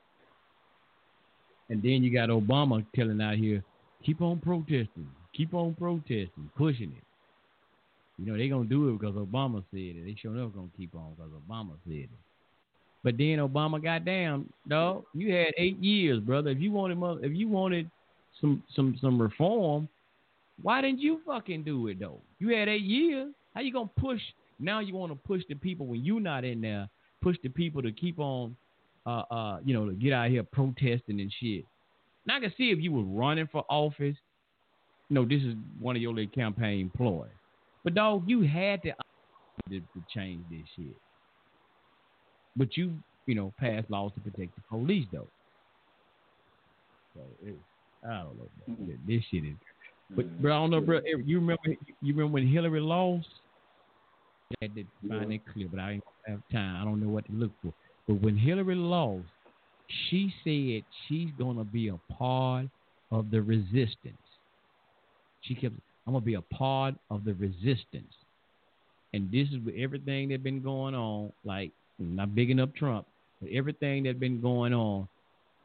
And 1.69 1.81
then 1.81 2.03
you 2.03 2.11
got 2.11 2.29
Obama 2.29 2.85
telling 2.95 3.21
out 3.21 3.35
here, 3.35 3.63
keep 4.05 4.21
on 4.21 4.39
protesting, 4.39 5.07
keep 5.35 5.53
on 5.53 5.75
protesting, 5.75 6.49
pushing 6.57 6.91
it. 6.91 7.03
You 8.17 8.31
know, 8.31 8.37
they 8.37 8.47
going 8.47 8.63
to 8.63 8.69
do 8.69 8.89
it 8.89 8.99
because 8.99 9.15
Obama 9.15 9.63
said 9.71 9.79
it. 9.79 10.05
They 10.05 10.15
sure 10.21 10.35
enough 10.35 10.53
going 10.53 10.69
to 10.69 10.77
keep 10.77 10.93
on 10.95 11.13
because 11.15 11.31
Obama 11.31 11.71
said 11.85 11.93
it. 11.93 12.09
But 13.03 13.17
then 13.17 13.39
Obama 13.39 13.83
got 13.83 14.05
down, 14.05 14.49
dog. 14.67 15.03
You 15.13 15.33
had 15.33 15.53
eight 15.57 15.77
years, 15.79 16.19
brother. 16.21 16.51
If 16.51 16.59
you 16.59 16.71
wanted, 16.71 16.97
if 17.25 17.35
you 17.35 17.49
wanted 17.49 17.89
some 18.39 18.63
some 18.75 18.97
some 19.01 19.21
reform, 19.21 19.89
why 20.61 20.81
didn't 20.81 20.99
you 20.99 21.19
fucking 21.25 21.63
do 21.63 21.87
it 21.87 21.99
though? 21.99 22.21
You 22.39 22.55
had 22.55 22.69
eight 22.69 22.83
years. 22.83 23.33
How 23.53 23.61
you 23.61 23.73
gonna 23.73 23.89
push? 23.99 24.21
Now 24.59 24.79
you 24.79 24.95
want 24.95 25.11
to 25.11 25.17
push 25.27 25.41
the 25.49 25.55
people 25.55 25.85
when 25.85 26.05
you 26.05 26.21
not 26.21 26.45
in 26.45 26.61
there. 26.61 26.87
Push 27.23 27.37
the 27.41 27.49
people 27.49 27.81
to 27.81 27.91
keep 27.91 28.19
on, 28.19 28.55
uh, 29.05 29.23
uh, 29.31 29.59
you 29.63 29.73
know, 29.73 29.87
to 29.87 29.93
get 29.93 30.11
out 30.11 30.29
here 30.29 30.43
protesting 30.43 31.21
and 31.21 31.31
shit. 31.39 31.65
Now 32.25 32.37
I 32.37 32.39
can 32.41 32.53
see 32.57 32.69
if 32.69 32.79
you 32.79 32.91
was 32.91 33.05
running 33.07 33.47
for 33.51 33.63
office. 33.69 34.17
You 35.09 35.15
know, 35.15 35.25
this 35.25 35.41
is 35.41 35.55
one 35.79 35.95
of 35.95 36.01
your 36.01 36.13
little 36.13 36.31
campaign 36.31 36.91
ploys. 36.95 37.29
But 37.83 37.95
dog, 37.95 38.23
you 38.27 38.41
had 38.41 38.83
to 38.83 38.93
to, 39.69 39.79
to 39.79 40.03
change 40.13 40.43
this 40.49 40.67
shit. 40.75 40.95
But 42.55 42.75
you, 42.77 42.93
you 43.25 43.35
know, 43.35 43.53
passed 43.57 43.89
laws 43.89 44.11
to 44.15 44.19
protect 44.21 44.55
the 44.55 44.61
police 44.69 45.07
though. 45.11 45.27
So 47.15 47.21
it, 47.45 47.55
I 48.05 48.23
don't 48.23 48.37
know. 48.37 48.49
Man. 48.67 48.99
This 49.07 49.21
shit 49.31 49.45
is. 49.45 49.55
But 50.15 50.41
bro, 50.41 50.53
I 50.53 50.59
don't 50.59 50.71
know, 50.71 50.81
bro. 50.81 50.99
You 51.25 51.39
remember? 51.39 51.61
You 52.01 52.13
remember 52.13 52.33
when 52.33 52.47
Hillary 52.47 52.81
lost? 52.81 53.27
I 54.61 54.65
had 54.65 54.75
to 54.75 54.83
find 55.07 55.31
that 55.31 55.53
clip, 55.53 55.71
but 55.71 55.79
I 55.79 55.93
ain't 55.93 56.03
have 56.27 56.41
time. 56.51 56.81
I 56.81 56.85
don't 56.85 57.01
know 57.01 57.09
what 57.09 57.25
to 57.25 57.31
look 57.31 57.51
for. 57.61 57.73
But 58.07 58.15
when 58.15 58.37
Hillary 58.37 58.75
lost, 58.75 59.27
she 60.09 60.33
said 60.43 60.85
she's 61.07 61.31
gonna 61.37 61.63
be 61.63 61.89
a 61.89 61.99
part 62.11 62.67
of 63.11 63.31
the 63.31 63.41
resistance. 63.41 64.17
She 65.41 65.55
kept, 65.55 65.75
I'm 66.07 66.13
gonna 66.13 66.25
be 66.25 66.35
a 66.35 66.41
part 66.41 66.95
of 67.09 67.25
the 67.25 67.33
resistance. 67.33 68.13
And 69.13 69.31
this 69.31 69.47
is 69.49 69.59
with 69.63 69.75
everything 69.77 70.29
that's 70.29 70.41
been 70.41 70.61
going 70.61 70.95
on. 70.95 71.31
Like, 71.43 71.71
not 71.99 72.33
bigging 72.33 72.59
up 72.59 72.75
Trump, 72.75 73.05
but 73.41 73.51
everything 73.51 74.03
that's 74.03 74.17
been 74.17 74.41
going 74.41 74.73
on 74.73 75.07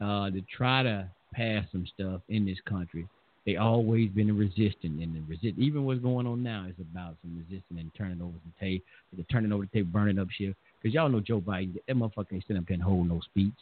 uh, 0.01 0.29
to 0.29 0.41
try 0.55 0.83
to 0.83 1.09
pass 1.33 1.65
some 1.71 1.85
stuff 1.87 2.21
in 2.29 2.45
this 2.45 2.59
country. 2.67 3.07
They 3.45 3.55
always 3.55 4.09
been 4.09 4.29
a 4.29 4.33
resistant 4.33 5.01
and 5.01 5.27
resist. 5.27 5.57
Even 5.57 5.85
what's 5.85 6.01
going 6.01 6.27
on 6.27 6.43
now 6.43 6.65
is 6.67 6.75
about 6.79 7.15
some 7.21 7.37
resisting 7.37 7.79
and 7.79 7.91
turning 7.97 8.21
over 8.21 8.33
the 8.45 8.65
tape, 8.65 8.83
the 9.15 9.23
turning 9.23 9.51
over 9.51 9.63
the 9.63 9.79
tape, 9.79 9.91
burning 9.91 10.19
up 10.19 10.27
shit. 10.31 10.55
Because 10.81 10.93
y'all 10.93 11.09
know 11.09 11.19
Joe 11.19 11.41
Biden, 11.41 11.75
that 11.87 11.95
motherfucker 11.95 12.33
ain't 12.33 12.43
sitting 12.47 12.61
up 12.61 12.69
and 12.69 12.81
hold 12.81 13.07
no 13.07 13.21
speech. 13.21 13.53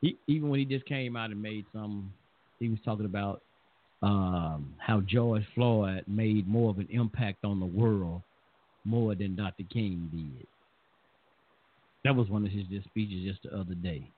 He, 0.00 0.18
even 0.26 0.48
when 0.48 0.58
he 0.60 0.66
just 0.66 0.84
came 0.86 1.16
out 1.16 1.30
and 1.30 1.40
made 1.40 1.64
some, 1.72 2.12
he 2.58 2.68
was 2.68 2.78
talking 2.84 3.06
about 3.06 3.42
um, 4.02 4.74
how 4.78 5.00
George 5.00 5.44
Floyd 5.54 6.04
made 6.06 6.46
more 6.46 6.70
of 6.70 6.78
an 6.78 6.88
impact 6.90 7.44
on 7.44 7.60
the 7.60 7.66
world 7.66 8.22
more 8.84 9.14
than 9.14 9.36
Dr. 9.36 9.64
King 9.72 10.10
did. 10.12 10.46
That 12.04 12.14
was 12.14 12.28
one 12.28 12.44
of 12.44 12.52
his 12.52 12.66
just 12.66 12.86
speeches 12.86 13.24
just 13.24 13.42
the 13.42 13.58
other 13.58 13.74
day. 13.74 14.10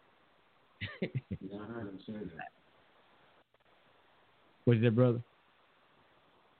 Yeah, 1.40 1.60
I 1.62 1.72
heard 1.72 1.88
him 1.88 1.98
say 2.04 2.12
that. 2.36 2.57
What 4.68 4.76
is 4.76 4.82
that, 4.82 4.94
brother? 4.94 5.22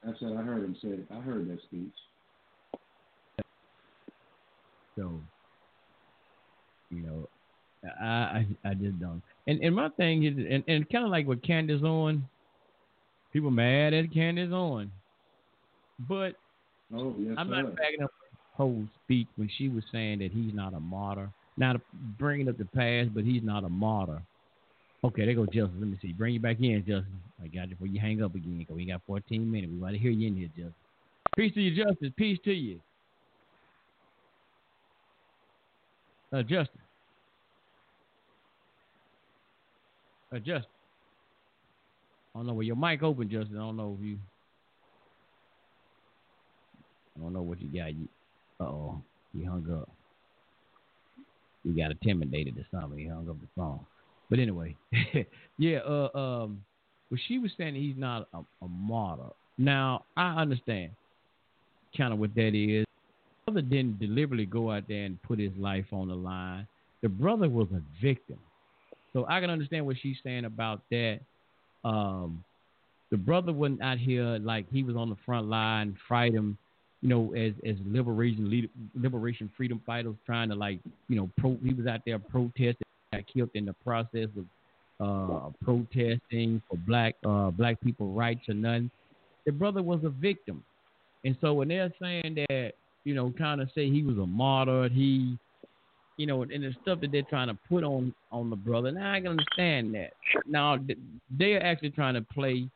I 0.03 0.13
said 0.19 0.31
I 0.33 0.41
heard 0.41 0.65
him 0.65 0.75
say 0.81 0.89
it. 0.89 1.07
I 1.11 1.21
heard 1.21 1.47
that 1.51 1.61
speech. 1.65 1.93
So, 4.99 5.21
you 6.89 7.03
know, 7.03 7.29
I 8.01 8.05
I, 8.05 8.47
I 8.65 8.73
just 8.73 8.99
don't. 8.99 9.21
And 9.47 9.63
and 9.63 9.77
my 9.77 9.91
thing 9.91 10.25
is, 10.25 10.39
and, 10.39 10.65
and 10.67 10.89
kind 10.89 11.05
of 11.05 11.11
like 11.11 11.27
what 11.27 11.43
Candace 11.43 11.83
Owens, 11.85 12.23
people 13.31 13.51
mad 13.51 13.93
at 13.93 14.11
Candace 14.11 14.53
Owens, 14.55 14.91
but 16.09 16.33
Oh 16.97 17.15
yes, 17.19 17.35
I'm 17.37 17.49
sir. 17.51 17.63
not 17.63 17.77
backing 17.77 18.05
up 18.05 18.11
whole 18.55 18.87
speech 19.05 19.29
when 19.37 19.51
she 19.59 19.69
was 19.69 19.85
saying 19.93 20.21
that 20.21 20.33
he's 20.33 20.55
not 20.55 20.73
a 20.73 20.81
martyr. 20.81 21.29
Not 21.59 21.77
bringing 22.19 22.49
up 22.49 22.57
the 22.57 22.65
past, 22.65 23.13
but 23.13 23.25
he's 23.25 23.43
not 23.43 23.65
a 23.65 23.69
martyr. 23.69 24.23
Okay, 25.05 25.25
there 25.25 25.35
go 25.35 25.47
Justin. 25.47 25.81
Let 25.81 25.89
me 25.91 25.99
see. 26.03 26.13
Bring 26.13 26.35
you 26.35 26.41
back 26.41 26.59
in, 26.61 26.81
Justin. 26.81 27.23
I 27.43 27.47
got 27.47 27.69
you 27.69 27.77
before 27.77 27.87
you 27.87 28.01
hang 28.01 28.23
up 28.23 28.35
again. 28.35 28.65
Cause 28.67 28.77
we 28.77 28.87
got 28.87 29.03
14 29.07 29.51
minutes. 29.51 29.73
We 29.73 29.79
want 29.79 29.95
to 29.95 29.99
hear 29.99 30.11
you 30.11 30.27
in 30.29 30.37
here, 30.37 30.49
Justin. 30.49 30.75
Peace 31.37 31.55
to 31.55 31.61
you, 31.61 31.85
Justin. 31.85 32.15
Peace 32.17 32.39
to 32.45 32.53
you. 32.53 32.81
Uh, 36.33 36.43
Justin. 36.43 36.83
Uh, 40.35 40.39
Justin. 40.39 40.65
I 42.35 42.39
don't 42.41 42.47
know 42.47 42.55
where 42.55 42.65
your 42.67 42.77
mic 42.77 43.03
open, 43.03 43.31
Justin. 43.31 43.57
I 43.57 43.61
don't 43.61 43.77
know 43.77 43.97
if 43.99 44.05
you. 44.07 44.19
I 47.17 47.21
don't 47.23 47.33
know 47.33 47.43
what 47.43 47.61
you 47.61 47.69
got. 47.69 47.95
You. 47.95 48.09
Uh 48.61 48.65
oh. 48.65 49.03
He 49.33 49.45
hung 49.45 49.71
up. 49.73 49.91
He 51.65 51.73
got 51.73 51.93
intimidated 51.93 52.59
or 52.59 52.67
something. 52.71 52.99
He 52.99 53.07
hung 53.07 53.29
up 53.29 53.41
the 53.41 53.49
phone. 53.57 53.87
But 54.31 54.39
anyway, 54.39 54.77
yeah. 55.59 55.79
Uh, 55.79 56.17
um, 56.17 56.65
but 57.11 57.19
she 57.27 57.39
was 57.39 57.51
saying 57.57 57.75
he's 57.75 57.97
not 57.97 58.29
a, 58.35 58.39
a 58.63 58.69
martyr. 58.69 59.31
Now 59.57 60.05
I 60.17 60.41
understand 60.41 60.93
kind 61.97 62.13
of 62.13 62.19
what 62.19 62.35
that 62.35 62.55
is. 62.55 62.85
The 63.47 63.53
brother 63.53 63.63
didn't 63.63 63.99
deliberately 63.99 64.47
go 64.47 64.71
out 64.71 64.85
there 64.89 65.05
and 65.05 65.21
put 65.23 65.39
his 65.39 65.53
life 65.59 65.87
on 65.93 66.09
the 66.09 66.15
line. 66.15 66.67
The 67.03 67.09
brother 67.09 67.49
was 67.49 67.69
a 67.73 67.83
victim. 68.03 68.39
So 69.13 69.25
I 69.29 69.41
can 69.41 69.51
understand 69.51 69.87
what 69.87 69.97
she's 70.03 70.17
saying 70.23 70.45
about 70.45 70.83
that. 70.91 71.21
Um, 71.85 72.45
the 73.11 73.17
brother 73.17 73.53
wasn't 73.53 73.83
out 73.83 73.99
here 73.99 74.39
like 74.39 74.67
he 74.71 74.83
was 74.83 74.97
on 74.97 75.09
the 75.09 75.17
front 75.25 75.49
line 75.49 75.97
fighting, 76.09 76.59
you 77.01 77.09
know, 77.09 77.33
as 77.33 77.53
as 77.67 77.77
liberation 77.87 78.69
liberation 78.95 79.51
freedom 79.57 79.81
fighters 79.87 80.15
trying 80.27 80.51
to 80.51 80.55
like, 80.55 80.81
you 81.09 81.17
know, 81.17 81.31
pro. 81.39 81.57
He 81.65 81.73
was 81.73 81.87
out 81.87 82.01
there 82.05 82.19
protesting, 82.19 82.87
got 83.13 83.27
killed 83.33 83.51
in 83.55 83.65
the 83.65 83.73
process 83.73 84.29
of 84.37 84.45
uh, 85.01 85.51
protesting 85.63 86.61
for 86.69 86.77
black 86.87 87.15
uh, 87.25 87.51
black 87.51 87.81
people 87.81 88.13
rights 88.13 88.49
or 88.49 88.55
nothing. 88.55 88.91
The 89.47 89.53
brother 89.53 89.83
was 89.83 90.01
a 90.05 90.11
victim, 90.11 90.65
and 91.25 91.37
so 91.41 91.55
when 91.55 91.69
they're 91.69 91.93
saying 92.01 92.45
that, 92.49 92.73
you 93.05 93.15
know, 93.15 93.33
kind 93.39 93.61
of 93.61 93.71
say 93.75 93.89
he 93.91 94.03
was 94.03 94.19
a 94.19 94.27
martyr, 94.27 94.89
he 94.89 95.39
you 96.19 96.27
know, 96.27 96.43
and 96.43 96.51
the 96.51 96.75
stuff 96.83 97.01
that 97.01 97.13
they're 97.13 97.23
trying 97.23 97.49
to 97.49 97.57
put 97.69 97.85
on 97.85 98.13
on 98.33 98.51
the 98.51 98.57
brother. 98.57 98.91
Now 98.91 99.13
I 99.13 99.21
can 99.21 99.29
understand 99.29 99.95
that. 99.95 100.13
Now 100.47 100.79
they're 101.31 101.65
actually 101.65 101.91
trying 101.91 102.15
to 102.15 102.23
play 102.23 102.69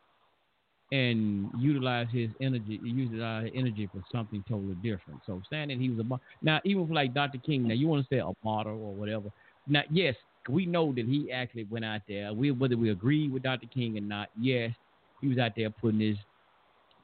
and 0.92 1.50
utilize 1.58 2.06
his 2.12 2.30
energy, 2.40 2.78
utilize 2.82 3.46
his 3.46 3.52
energy 3.56 3.88
for 3.92 4.02
something 4.12 4.44
totally 4.48 4.74
different. 4.76 5.20
So 5.26 5.42
saying 5.50 5.68
that 5.68 5.78
he 5.78 5.90
was 5.90 5.98
a 5.98 6.04
martyr, 6.04 6.24
now 6.40 6.60
even 6.64 6.86
for 6.86 6.94
like 6.94 7.14
Dr. 7.14 7.38
King, 7.38 7.66
now 7.66 7.74
you 7.74 7.88
want 7.88 8.06
to 8.08 8.14
say 8.14 8.20
a 8.20 8.30
martyr 8.44 8.70
or 8.70 8.94
whatever. 8.94 9.30
Now 9.66 9.82
yes, 9.90 10.14
we 10.48 10.66
know 10.66 10.92
that 10.92 11.06
he 11.06 11.30
actually 11.32 11.64
went 11.64 11.84
out 11.84 12.02
there. 12.08 12.32
We 12.32 12.50
whether 12.50 12.76
we 12.76 12.90
agree 12.90 13.28
with 13.28 13.42
Dr. 13.42 13.66
King 13.66 13.96
or 13.98 14.00
not, 14.00 14.28
yes, 14.40 14.72
he 15.20 15.28
was 15.28 15.38
out 15.38 15.52
there 15.56 15.70
putting 15.70 16.00
his 16.00 16.16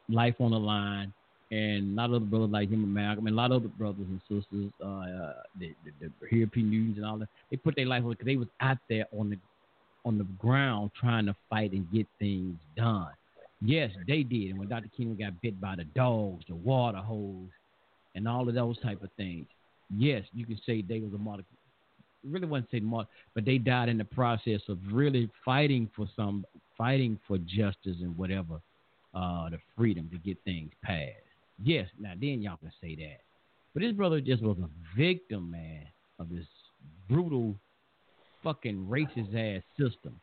life 0.08 0.34
on 0.40 0.50
the 0.52 0.58
line 0.58 1.12
and 1.50 1.98
a 1.98 2.02
lot 2.02 2.10
of 2.10 2.16
other 2.16 2.24
brothers 2.26 2.50
like 2.50 2.68
him 2.68 2.84
and 2.84 2.92
Malcolm, 2.94 3.26
and 3.26 3.34
a 3.34 3.36
lot 3.36 3.52
of 3.52 3.62
other 3.62 3.68
brothers 3.68 4.06
and 4.08 4.20
sisters, 4.28 4.70
uh, 4.84 5.32
the, 5.58 5.74
the, 5.84 6.10
the 6.20 6.36
European 6.36 6.68
News 6.70 6.96
and 6.96 7.06
all 7.06 7.18
that, 7.18 7.28
they 7.50 7.56
put 7.56 7.74
their 7.74 7.86
life 7.86 8.04
on 8.04 8.10
because 8.10 8.26
they 8.26 8.36
was 8.36 8.48
out 8.60 8.78
there 8.88 9.06
on 9.18 9.30
the 9.30 9.38
on 10.04 10.16
the 10.16 10.24
ground 10.38 10.90
trying 10.98 11.26
to 11.26 11.34
fight 11.50 11.72
and 11.72 11.90
get 11.92 12.06
things 12.18 12.56
done. 12.76 13.08
Yes, 13.60 13.90
they 14.06 14.22
did. 14.22 14.50
And 14.50 14.58
when 14.58 14.68
Dr. 14.68 14.88
King 14.96 15.16
got 15.18 15.40
bit 15.42 15.60
by 15.60 15.74
the 15.76 15.84
dogs, 15.84 16.44
the 16.48 16.54
water 16.54 16.98
hose, 16.98 17.48
and 18.14 18.28
all 18.28 18.48
of 18.48 18.54
those 18.54 18.78
type 18.80 19.02
of 19.02 19.10
things, 19.16 19.46
yes, 19.96 20.22
you 20.32 20.46
can 20.46 20.58
say 20.64 20.82
they 20.82 21.00
was 21.00 21.12
a 21.12 21.18
martyr. 21.18 21.42
Really 22.30 22.46
wasn't 22.46 22.70
say 22.70 22.80
martyr, 22.80 23.08
but 23.34 23.44
they 23.44 23.58
died 23.58 23.88
in 23.88 23.98
the 23.98 24.04
process 24.04 24.60
of 24.68 24.78
really 24.90 25.30
fighting 25.44 25.90
for 25.94 26.06
some, 26.14 26.44
fighting 26.76 27.18
for 27.26 27.38
justice 27.38 27.96
and 28.00 28.16
whatever, 28.16 28.60
uh, 29.14 29.48
the 29.50 29.58
freedom 29.76 30.08
to 30.12 30.18
get 30.18 30.36
things 30.44 30.70
passed. 30.82 31.14
Yes, 31.62 31.88
now 31.98 32.12
then 32.20 32.42
y'all 32.42 32.56
can 32.56 32.72
say 32.80 32.94
that. 32.96 33.20
But 33.74 33.82
this 33.82 33.92
brother 33.92 34.20
just 34.20 34.42
was 34.42 34.56
a 34.58 34.68
victim, 34.96 35.50
man, 35.50 35.86
of 36.18 36.28
this 36.28 36.46
brutal, 37.08 37.54
fucking 38.42 38.86
racist 38.88 39.34
ass 39.34 39.62
system. 39.78 40.20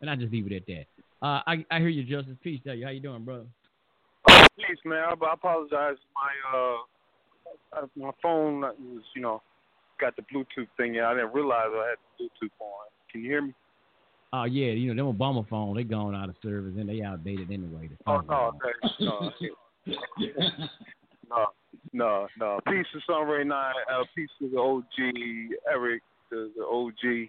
And 0.00 0.10
I 0.10 0.16
just 0.16 0.32
leave 0.32 0.50
it 0.50 0.56
at 0.56 0.66
that. 0.66 0.86
Uh, 1.22 1.40
I 1.46 1.64
I 1.70 1.78
hear 1.78 1.88
you, 1.88 2.04
Justice. 2.04 2.36
Peace, 2.42 2.60
tell 2.64 2.74
you. 2.74 2.84
How 2.84 2.90
you 2.90 3.00
doing, 3.00 3.24
brother? 3.24 3.46
Peace, 4.56 4.78
man. 4.84 5.02
I, 5.02 5.24
I 5.24 5.32
apologize. 5.32 5.96
My 6.14 7.80
uh, 7.80 7.86
my 7.96 8.10
phone 8.22 8.60
was, 8.60 9.02
you 9.14 9.22
know, 9.22 9.42
got 10.00 10.16
the 10.16 10.22
Bluetooth 10.22 10.68
thing. 10.76 10.94
Yeah, 10.94 11.08
I 11.08 11.14
didn't 11.14 11.32
realize 11.32 11.68
I 11.70 11.90
had 11.90 11.98
the 12.18 12.24
Bluetooth 12.24 12.50
on. 12.60 12.86
Can 13.10 13.22
you 13.22 13.30
hear 13.30 13.42
me? 13.42 13.54
Oh 14.32 14.38
uh, 14.38 14.44
yeah, 14.46 14.72
you 14.72 14.92
know 14.92 15.12
them 15.12 15.16
Obama 15.16 15.48
phones. 15.48 15.76
They 15.76 15.84
gone 15.84 16.14
out 16.14 16.28
of 16.28 16.34
service 16.42 16.74
and 16.76 16.88
they 16.88 17.02
outdated 17.02 17.52
anyway. 17.52 17.88
The 17.88 17.96
oh 18.10 18.20
no, 18.28 18.52
no, 18.98 19.30
no, 21.30 21.46
no, 21.92 22.26
no. 22.40 22.60
Peace 22.66 22.86
to 22.92 23.00
Sunray 23.06 23.44
Nine. 23.44 23.74
Uh, 23.92 24.02
peace 24.16 24.28
to 24.40 24.48
the 24.50 24.58
OG 24.58 25.14
Eric, 25.70 26.02
the, 26.30 26.50
the 26.56 26.64
OG, 26.64 27.28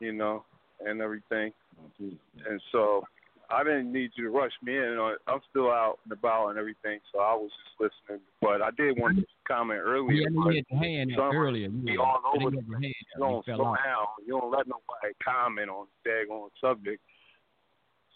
you 0.00 0.12
know, 0.12 0.44
and 0.84 1.00
everything. 1.00 1.52
And 1.98 2.60
so 2.70 3.02
I 3.50 3.62
didn't 3.62 3.92
need 3.92 4.10
you 4.16 4.24
to 4.24 4.30
rush 4.30 4.52
me 4.62 4.76
in. 4.76 4.98
I'm 5.26 5.40
still 5.50 5.70
out 5.70 5.98
and 6.04 6.12
about 6.12 6.48
and 6.48 6.58
everything, 6.58 6.98
so 7.12 7.20
I 7.20 7.34
was 7.34 7.50
just 7.50 7.92
listening. 8.08 8.22
But 8.40 8.62
I 8.62 8.70
did 8.76 8.98
want 8.98 9.18
to 9.18 9.24
comment 9.46 9.80
earlier. 9.82 10.12
Yeah, 10.12 10.28
you 10.30 10.42
had 10.42 10.64
your 10.70 10.82
hand 10.82 11.12
earlier. 11.18 11.68
You 11.68 11.84
be 11.84 11.96
all 11.96 12.20
over. 12.34 12.50
You, 12.50 12.62
you 12.80 12.92
don't 13.18 13.44
slow 13.44 13.74
down. 13.84 14.06
You 14.26 14.40
don't 14.40 14.50
let 14.50 14.66
nobody 14.66 15.14
comment 15.24 15.70
on 15.70 15.86
the 16.04 16.10
daggone 16.10 16.48
subject 16.60 17.00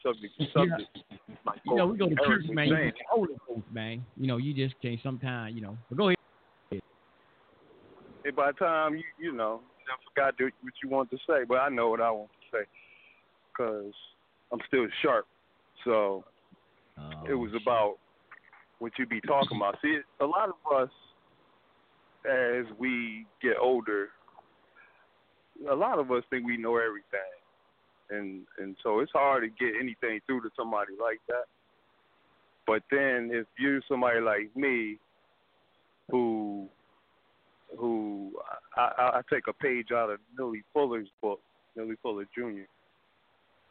subject 0.02 0.32
to 0.38 0.46
subject. 0.52 0.98
Yeah. 1.10 1.36
Like 1.46 1.60
you 1.64 1.74
know, 1.74 1.86
we 1.86 1.98
go 1.98 2.08
to 2.08 2.16
church, 2.26 2.44
man. 2.48 2.68
You 2.68 2.76
get 2.76 2.94
older 3.14 3.32
man. 3.72 4.04
You 4.16 4.26
know, 4.26 4.36
you 4.36 4.54
just 4.54 4.80
can't 4.80 5.00
sometimes, 5.02 5.54
you 5.54 5.60
know. 5.60 5.76
But 5.88 5.98
go 5.98 6.08
ahead. 6.08 6.16
Hey, 6.70 8.30
by 8.30 8.52
the 8.52 8.58
time 8.58 8.96
you, 8.96 9.04
you 9.18 9.32
know, 9.32 9.60
I 9.88 9.96
forgot 10.08 10.34
what 10.62 10.72
you 10.82 10.88
want 10.88 11.10
to 11.10 11.16
say, 11.28 11.44
but 11.48 11.56
I 11.56 11.68
know 11.68 11.88
what 11.88 12.00
I 12.00 12.10
want 12.10 12.30
to 12.30 12.58
say 12.58 12.64
because 13.52 13.92
I'm 14.52 14.60
still 14.66 14.86
sharp. 15.02 15.26
So 15.84 16.24
oh, 16.98 17.10
it 17.28 17.34
was 17.34 17.50
shit. 17.52 17.62
about 17.62 17.94
what 18.78 18.92
you 18.98 19.06
be 19.06 19.20
talking 19.20 19.56
about. 19.56 19.76
See, 19.82 19.98
a 20.20 20.26
lot 20.26 20.48
of 20.48 20.56
us, 20.76 20.90
as 22.24 22.64
we 22.78 23.26
get 23.42 23.54
older, 23.60 24.08
a 25.70 25.74
lot 25.74 25.98
of 25.98 26.10
us 26.10 26.22
think 26.30 26.46
we 26.46 26.56
know 26.56 26.76
everything 26.76 27.40
and 28.10 28.42
and 28.58 28.76
so 28.82 29.00
it's 29.00 29.12
hard 29.12 29.42
to 29.42 29.64
get 29.64 29.74
anything 29.80 30.20
through 30.26 30.42
to 30.42 30.50
somebody 30.56 30.92
like 31.00 31.20
that. 31.28 31.44
But 32.66 32.82
then 32.90 33.30
if 33.32 33.46
you're 33.58 33.80
somebody 33.88 34.20
like 34.20 34.54
me, 34.54 34.98
who 36.10 36.68
who 37.78 38.32
I, 38.76 38.90
I, 38.98 39.18
I 39.18 39.20
take 39.32 39.44
a 39.48 39.52
page 39.52 39.88
out 39.92 40.10
of 40.10 40.18
Neely 40.38 40.62
Fuller's 40.72 41.08
book, 41.22 41.40
Neely 41.76 41.96
Fuller 42.02 42.26
Jr. 42.34 42.66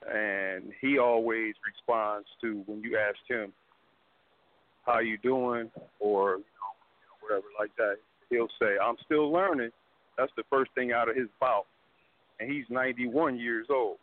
And 0.08 0.74
he 0.80 0.98
always 0.98 1.56
responds 1.66 2.28
to 2.42 2.64
when 2.66 2.82
you 2.82 2.98
ask 2.98 3.18
him, 3.28 3.54
"How 4.86 5.00
you 5.00 5.18
doing?" 5.18 5.72
or 6.00 6.38
you 6.38 6.38
know, 6.38 7.18
whatever 7.22 7.48
like 7.60 7.76
that. 7.76 7.98
He'll 8.30 8.50
say, 8.60 8.78
"I'm 8.78 8.98
still 9.06 9.32
learning." 9.32 9.72
That's 10.18 10.32
the 10.36 10.44
first 10.50 10.72
thing 10.74 10.92
out 10.92 11.10
of 11.10 11.16
his 11.16 11.30
mouth, 11.42 11.68
and 12.40 12.52
he's 12.52 12.70
91 12.70 13.38
years 13.38 13.70
old. 13.70 14.00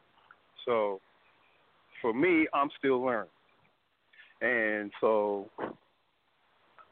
So 0.65 1.01
for 2.01 2.13
me, 2.13 2.47
I'm 2.53 2.71
still 2.79 3.01
learning. 3.01 3.31
And 4.41 4.93
so 5.01 5.51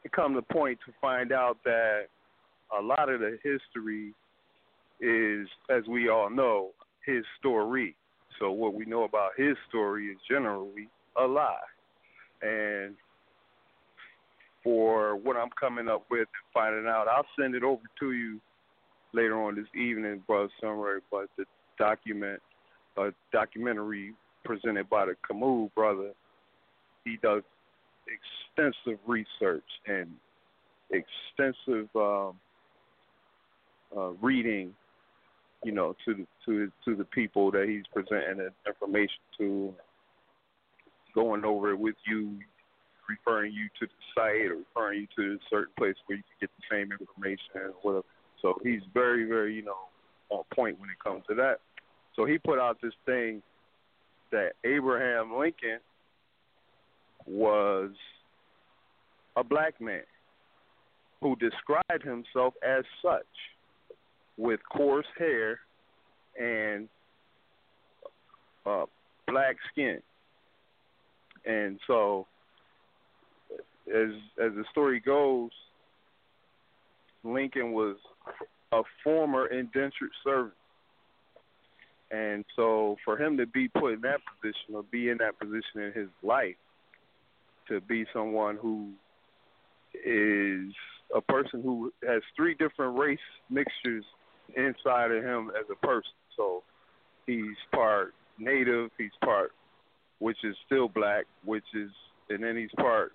it 0.03 0.11
come 0.11 0.33
to 0.33 0.41
point 0.41 0.79
to 0.85 0.93
find 0.99 1.31
out 1.31 1.57
that 1.63 2.07
a 2.77 2.81
lot 2.81 3.09
of 3.09 3.19
the 3.19 3.37
history 3.43 4.13
is, 4.99 5.47
as 5.69 5.85
we 5.87 6.09
all 6.09 6.29
know, 6.29 6.71
his 7.05 7.23
story. 7.37 7.95
So 8.39 8.51
what 8.51 8.73
we 8.73 8.85
know 8.85 9.03
about 9.03 9.31
his 9.37 9.55
story 9.69 10.07
is 10.07 10.17
generally 10.29 10.89
a 11.17 11.25
lie. 11.25 11.55
And 12.41 12.95
for 14.63 15.15
what 15.15 15.37
I'm 15.37 15.49
coming 15.59 15.87
up 15.87 16.05
with 16.09 16.21
and 16.21 16.53
finding 16.53 16.87
out, 16.87 17.07
I'll 17.07 17.25
send 17.39 17.55
it 17.55 17.63
over 17.63 17.83
to 17.99 18.11
you 18.11 18.39
later 19.13 19.41
on 19.41 19.55
this 19.55 19.67
evening, 19.75 20.23
Brother 20.27 20.49
Sunray. 20.61 20.99
But 21.11 21.27
the 21.37 21.45
document 21.77 22.41
a 22.97 23.11
documentary 23.31 24.13
presented 24.43 24.89
by 24.89 25.05
the 25.05 25.15
Camus 25.27 25.69
brother. 25.75 26.11
He 27.03 27.17
does 27.21 27.43
extensive 28.07 28.99
research 29.05 29.63
and 29.87 30.09
extensive 30.91 31.89
um, 31.95 32.33
uh, 33.95 34.09
reading, 34.21 34.73
you 35.65 35.71
know, 35.71 35.95
to 36.05 36.27
to 36.45 36.71
to 36.85 36.95
the 36.95 37.03
people 37.05 37.49
that 37.51 37.67
he's 37.67 37.83
presenting 37.91 38.47
information 38.67 39.17
to, 39.39 39.73
going 41.15 41.43
over 41.43 41.71
it 41.71 41.79
with 41.79 41.95
you 42.05 42.37
referring 43.09 43.53
you 43.53 43.67
to 43.79 43.85
the 43.85 44.01
site 44.13 44.51
or 44.51 44.57
referring 44.57 45.01
you 45.01 45.07
to 45.15 45.35
a 45.35 45.37
certain 45.49 45.73
place 45.77 45.95
where 46.05 46.17
you 46.17 46.23
can 46.23 46.47
get 46.47 46.49
the 46.57 46.75
same 46.75 46.91
information 46.91 47.45
or 47.55 47.73
whatever. 47.81 48.05
So 48.41 48.55
he's 48.63 48.81
very, 48.93 49.25
very, 49.25 49.55
you 49.55 49.63
know, 49.63 49.77
on 50.29 50.43
point 50.53 50.79
when 50.79 50.89
it 50.89 50.97
comes 51.03 51.23
to 51.29 51.35
that. 51.35 51.59
So 52.15 52.25
he 52.25 52.37
put 52.37 52.59
out 52.59 52.77
this 52.81 52.93
thing 53.05 53.41
that 54.31 54.53
Abraham 54.63 55.37
Lincoln 55.37 55.79
was 57.25 57.91
a 59.35 59.43
black 59.43 59.79
man 59.79 60.03
who 61.21 61.35
described 61.35 62.03
himself 62.03 62.53
as 62.63 62.83
such 63.01 63.25
with 64.37 64.59
coarse 64.71 65.05
hair 65.17 65.59
and 66.39 66.89
uh, 68.65 68.85
black 69.27 69.55
skin. 69.71 69.99
And 71.45 71.79
so, 71.85 72.25
as 73.87 74.09
as 74.43 74.51
the 74.55 74.65
story 74.71 74.99
goes, 74.99 75.51
Lincoln 77.23 77.71
was 77.71 77.97
a 78.71 78.81
former 79.03 79.47
indentured 79.47 80.11
servant. 80.23 80.53
And 82.11 82.45
so, 82.55 82.97
for 83.03 83.17
him 83.17 83.37
to 83.37 83.45
be 83.45 83.67
put 83.67 83.93
in 83.93 84.01
that 84.01 84.21
position 84.41 84.75
or 84.75 84.83
be 84.83 85.09
in 85.09 85.17
that 85.19 85.39
position 85.39 85.81
in 85.81 85.91
his 85.93 86.09
life, 86.23 86.55
to 87.67 87.81
be 87.81 88.05
someone 88.13 88.57
who 88.59 88.91
is 89.93 90.73
a 91.15 91.21
person 91.21 91.61
who 91.61 91.91
has 92.07 92.21
three 92.35 92.55
different 92.55 92.97
race 92.97 93.19
mixtures 93.49 94.03
inside 94.55 95.11
of 95.11 95.23
him 95.23 95.51
as 95.59 95.65
a 95.71 95.85
person. 95.85 96.11
So 96.37 96.63
he's 97.25 97.57
part 97.71 98.13
native, 98.37 98.91
he's 98.97 99.11
part 99.23 99.51
which 100.19 100.37
is 100.43 100.55
still 100.65 100.87
black, 100.87 101.25
which 101.43 101.65
is 101.73 101.91
and 102.29 102.43
then 102.43 102.57
he's 102.57 102.71
part 102.77 103.13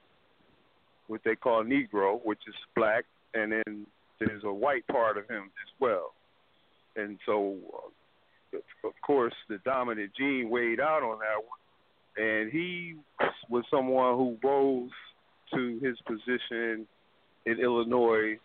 what 1.09 1.21
they 1.25 1.35
call 1.35 1.65
Negro, 1.65 2.25
which 2.25 2.39
is 2.47 2.55
black, 2.77 3.05
and 3.35 3.51
then 3.51 3.87
there's 4.21 4.45
a 4.45 4.53
white 4.53 4.87
part 4.87 5.19
of 5.19 5.29
him 5.29 5.45
as 5.45 5.81
well. 5.81 6.13
And 6.95 7.19
so, 7.27 7.57
uh, 8.55 8.59
of 8.87 8.93
course, 9.05 9.35
the 9.49 9.59
dominant 9.65 10.13
gene 10.17 10.49
weighed 10.49 10.79
out 10.79 11.03
on 11.03 11.19
that 11.19 11.43
one, 11.45 12.29
and 12.29 12.53
he 12.53 12.95
was 13.49 13.65
someone 13.71 14.17
who 14.17 14.37
rose 14.45 14.91
to 15.53 15.81
his 15.83 15.97
position 16.07 16.87
in 17.47 17.59
Illinois 17.59 18.39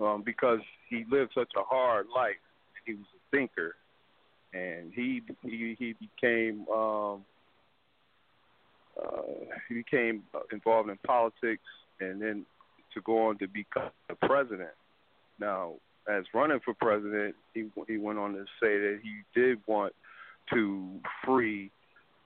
um, 0.00 0.22
because 0.26 0.60
he 0.88 1.04
lived 1.10 1.32
such 1.34 1.50
a 1.56 1.62
hard 1.62 2.06
life. 2.14 2.36
He 2.84 2.94
was 2.94 3.06
a 3.14 3.36
thinker, 3.36 3.74
and 4.52 4.92
he 4.94 5.22
he 5.42 5.76
he 5.78 5.94
became 5.94 6.66
um, 6.68 7.24
uh, 9.00 9.22
he 9.68 9.74
became 9.74 10.22
involved 10.52 10.88
in 10.88 10.96
politics, 10.98 11.64
and 12.00 12.20
then 12.20 12.46
to 12.94 13.00
go 13.02 13.28
on 13.28 13.38
to 13.38 13.48
become 13.48 13.90
the 14.08 14.14
president. 14.14 14.70
Now, 15.38 15.74
as 16.08 16.24
running 16.32 16.60
for 16.64 16.74
president, 16.74 17.34
he 17.54 17.66
he 17.88 17.98
went 17.98 18.18
on 18.18 18.34
to 18.34 18.44
say 18.60 18.78
that 18.78 19.00
he 19.02 19.22
did 19.38 19.58
want 19.66 19.92
to 20.52 21.00
free 21.24 21.70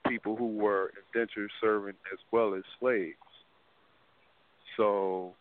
people 0.06 0.36
who 0.36 0.48
were 0.56 0.92
indentured 1.14 1.50
servants 1.60 2.00
as 2.12 2.18
well 2.30 2.54
as 2.54 2.62
slaves. 2.78 3.16
So 4.76 5.34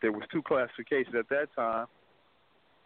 there 0.00 0.12
was 0.12 0.22
two 0.32 0.42
classifications 0.42 1.14
at 1.16 1.28
that 1.28 1.48
time. 1.54 1.86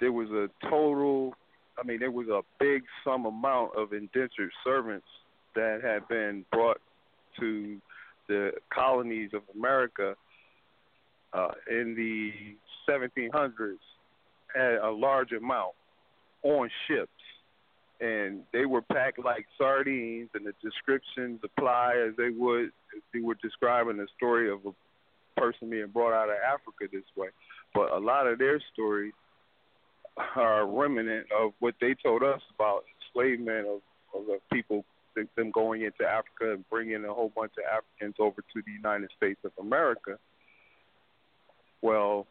There 0.01 0.12
was 0.12 0.28
a 0.31 0.48
total, 0.68 1.35
I 1.78 1.86
mean, 1.86 1.98
there 2.01 2.10
was 2.10 2.28
a 2.28 2.43
big 2.59 2.82
sum 3.05 3.27
amount 3.27 3.73
of 3.77 3.93
indentured 3.93 4.51
servants 4.64 5.06
that 5.55 5.81
had 5.82 6.06
been 6.09 6.44
brought 6.52 6.81
to 7.40 7.81
the 8.28 8.52
colonies 8.73 9.31
of 9.32 9.43
America 9.55 10.14
uh, 11.32 11.48
in 11.70 11.94
the 11.94 12.32
1700s, 12.89 13.77
had 14.55 14.74
a 14.82 14.90
large 14.90 15.32
amount 15.32 15.73
on 16.43 16.70
ships. 16.86 17.10
And 17.98 18.43
they 18.52 18.66
were 18.66 18.82
packed 18.82 19.18
like 19.18 19.47
sardines, 19.56 20.28
and 20.35 20.47
the 20.47 20.52
descriptions 20.62 21.40
apply 21.43 21.94
as 22.06 22.14
they 22.16 22.28
would 22.28 22.66
if 22.94 23.02
they 23.14 23.20
were 23.20 23.36
describing 23.43 23.97
the 23.97 24.06
story 24.16 24.51
of 24.51 24.60
a 24.66 25.40
person 25.40 25.70
being 25.70 25.89
brought 25.89 26.12
out 26.12 26.28
of 26.28 26.36
Africa 26.47 26.93
this 26.93 27.05
way. 27.16 27.28
But 27.74 27.93
a 27.93 27.98
lot 27.98 28.27
of 28.27 28.39
their 28.39 28.60
stories 28.73 29.14
are 30.16 30.66
remnant 30.66 31.26
of 31.38 31.52
what 31.60 31.74
they 31.80 31.94
told 32.02 32.22
us 32.22 32.40
about 32.55 32.84
enslavement 33.14 33.66
of, 33.66 33.80
of 34.14 34.26
the 34.26 34.38
people, 34.52 34.84
them 35.14 35.51
going 35.51 35.82
into 35.82 36.05
Africa 36.05 36.52
and 36.52 36.68
bringing 36.68 37.05
a 37.05 37.12
whole 37.12 37.32
bunch 37.34 37.52
of 37.59 37.64
Africans 37.64 38.14
over 38.18 38.43
to 38.43 38.62
the 38.66 38.72
United 38.72 39.10
States 39.16 39.40
of 39.44 39.52
America. 39.59 40.18
Well, 41.80 42.26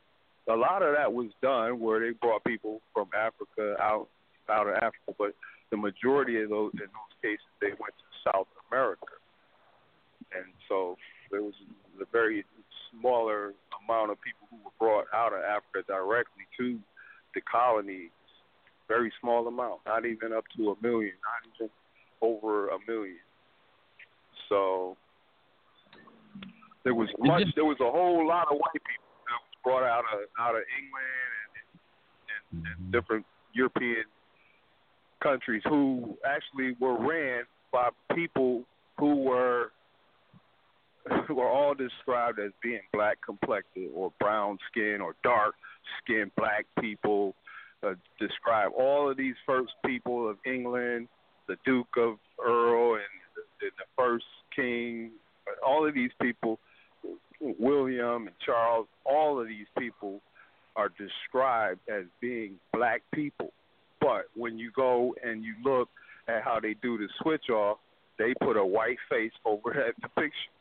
a 0.48 0.56
lot 0.56 0.84
of 0.84 0.96
that 0.96 1.12
was 1.12 1.30
done 1.42 1.80
where 1.80 2.00
they 2.00 2.12
brought 2.12 2.44
people 2.44 2.82
from 2.94 3.10
Africa 3.18 3.76
out 3.82 4.08
out 4.48 4.68
of 4.68 4.76
Africa, 4.76 5.16
but 5.18 5.34
the 5.72 5.78
majority 5.78 6.40
of 6.42 6.50
those 6.50 6.72
in 6.74 6.82
those 6.82 7.16
cases 7.22 7.46
they 7.60 7.70
went 7.70 7.94
to 7.98 8.32
South 8.32 8.48
America, 8.70 9.18
and 10.32 10.46
so 10.70 10.98
there 11.32 11.42
was 11.42 11.56
a 12.00 12.06
very 12.12 12.46
smaller 12.92 13.54
amount 13.84 14.12
of 14.12 14.22
people 14.22 14.48
who 14.52 14.58
were 14.58 14.76
brought 14.78 15.06
out 15.14 15.34
of 15.34 15.42
Africa 15.42 15.82
directly 15.88 16.46
to 16.60 16.80
the 17.36 17.42
colonies. 17.42 18.10
Very 18.88 19.12
small 19.20 19.48
amount, 19.48 19.82
not 19.86 20.06
even 20.06 20.32
up 20.32 20.46
to 20.58 20.70
a 20.70 20.76
million, 20.82 21.14
not 21.26 21.56
even 21.56 21.70
over 22.22 22.70
a 22.70 22.78
million. 22.88 23.18
So 24.48 24.96
there 26.84 26.94
was 26.94 27.10
much. 27.20 27.44
There 27.56 27.66
was 27.66 27.78
a 27.82 27.92
whole 27.92 28.28
lot 28.28 28.48
of 28.52 28.58
white 28.58 28.74
people 28.74 29.10
that 29.26 29.42
was 29.42 29.58
brought 29.64 29.84
out 29.84 30.04
of 30.14 30.20
out 30.40 30.56
of 30.56 30.62
England 30.78 31.08
and, 32.54 32.68
and, 32.68 32.84
and 32.84 32.92
different 32.92 33.26
European 33.54 34.06
countries 35.22 35.64
who 35.68 36.16
actually 36.26 36.76
were 36.80 36.98
ran 37.00 37.44
by 37.74 37.90
people 38.16 38.64
who 39.00 39.16
were 39.24 39.72
who 41.28 41.40
are 41.40 41.50
all 41.50 41.74
described 41.74 42.40
as 42.40 42.52
being 42.62 42.82
black 42.94 43.18
complected 43.26 43.90
or 43.96 44.12
brown 44.20 44.58
skin 44.72 45.00
or 45.02 45.16
dark 45.24 45.56
skinned 46.02 46.32
black 46.36 46.66
people. 46.80 47.36
Uh, 47.84 47.94
describe 48.20 48.72
all 48.76 49.12
of 49.12 49.18
these 49.18 49.36
first 49.46 49.74
people 49.86 50.28
of 50.28 50.38
England, 50.46 51.08
the 51.48 51.56
Duke 51.66 51.88
of 51.98 52.16
Earl 52.44 52.96
and 52.96 53.04
the, 53.62 53.68
the 53.78 53.84
first 53.96 54.26
king, 54.56 55.12
all 55.66 55.88
of 55.88 55.94
these 55.94 56.12
people, 56.22 56.60
William 57.40 58.28
and 58.28 58.36
Charles, 58.44 58.88
all 59.06 59.40
of 59.40 59.48
these 59.48 59.68
people 59.78 60.22
are 60.76 60.90
described 60.90 61.82
as 61.90 62.04
being 62.22 62.56
black 62.74 63.02
people. 63.14 63.52
But 64.02 64.26
when 64.36 64.58
you 64.58 64.72
go 64.76 65.16
and 65.24 65.44
you 65.44 65.54
look 65.64 65.90
at 66.28 66.44
how 66.44 66.60
they 66.60 66.76
do 66.82 66.98
the 66.98 67.08
switch 67.22 67.50
off, 67.50 67.78
they 68.18 68.34
put 68.42 68.58
a 68.58 68.66
white 68.66 68.98
face 69.10 69.32
over 69.46 69.74
that 69.74 70.00
depiction. 70.02 70.52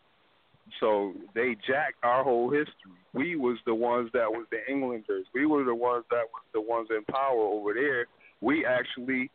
So 0.81 1.13
they 1.35 1.57
jacked 1.67 2.03
our 2.03 2.25
whole 2.25 2.51
history. 2.51 2.99
We 3.13 3.37
was 3.37 3.59
the 3.67 3.75
ones 3.75 4.11
that 4.13 4.31
was 4.31 4.47
the 4.51 4.59
Englanders. 4.71 5.27
We 5.35 5.47
were 5.47 5.65
the 5.65 5.75
ones 5.75 6.05
that 6.11 6.25
was 6.33 6.43
the 6.53 6.61
ones 6.61 6.89
in 6.91 7.05
power 7.05 7.39
over 7.39 7.75
there. 7.75 8.07
We 8.41 8.67
actually, 8.67 9.31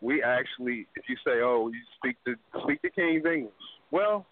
we 0.00 0.22
actually, 0.22 0.86
if 0.96 1.04
you 1.08 1.16
say, 1.24 1.40
oh, 1.42 1.70
you 1.72 1.80
speak 1.96 2.16
the 2.26 2.34
speak 2.62 2.82
the 2.82 2.90
King's 2.90 3.24
English. 3.24 3.52
Well, 3.90 4.26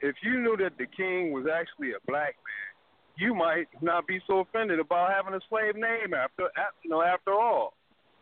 if 0.00 0.14
you 0.22 0.40
knew 0.40 0.56
that 0.58 0.78
the 0.78 0.86
king 0.86 1.32
was 1.32 1.46
actually 1.52 1.90
a 1.92 2.00
black 2.06 2.36
man, 2.36 2.68
you 3.16 3.34
might 3.34 3.66
not 3.82 4.06
be 4.06 4.20
so 4.26 4.40
offended 4.40 4.78
about 4.78 5.10
having 5.10 5.34
a 5.34 5.40
slave 5.48 5.74
name 5.74 6.14
after, 6.14 6.48
you 6.84 6.90
know, 6.90 7.02
after 7.02 7.32
all, 7.32 7.74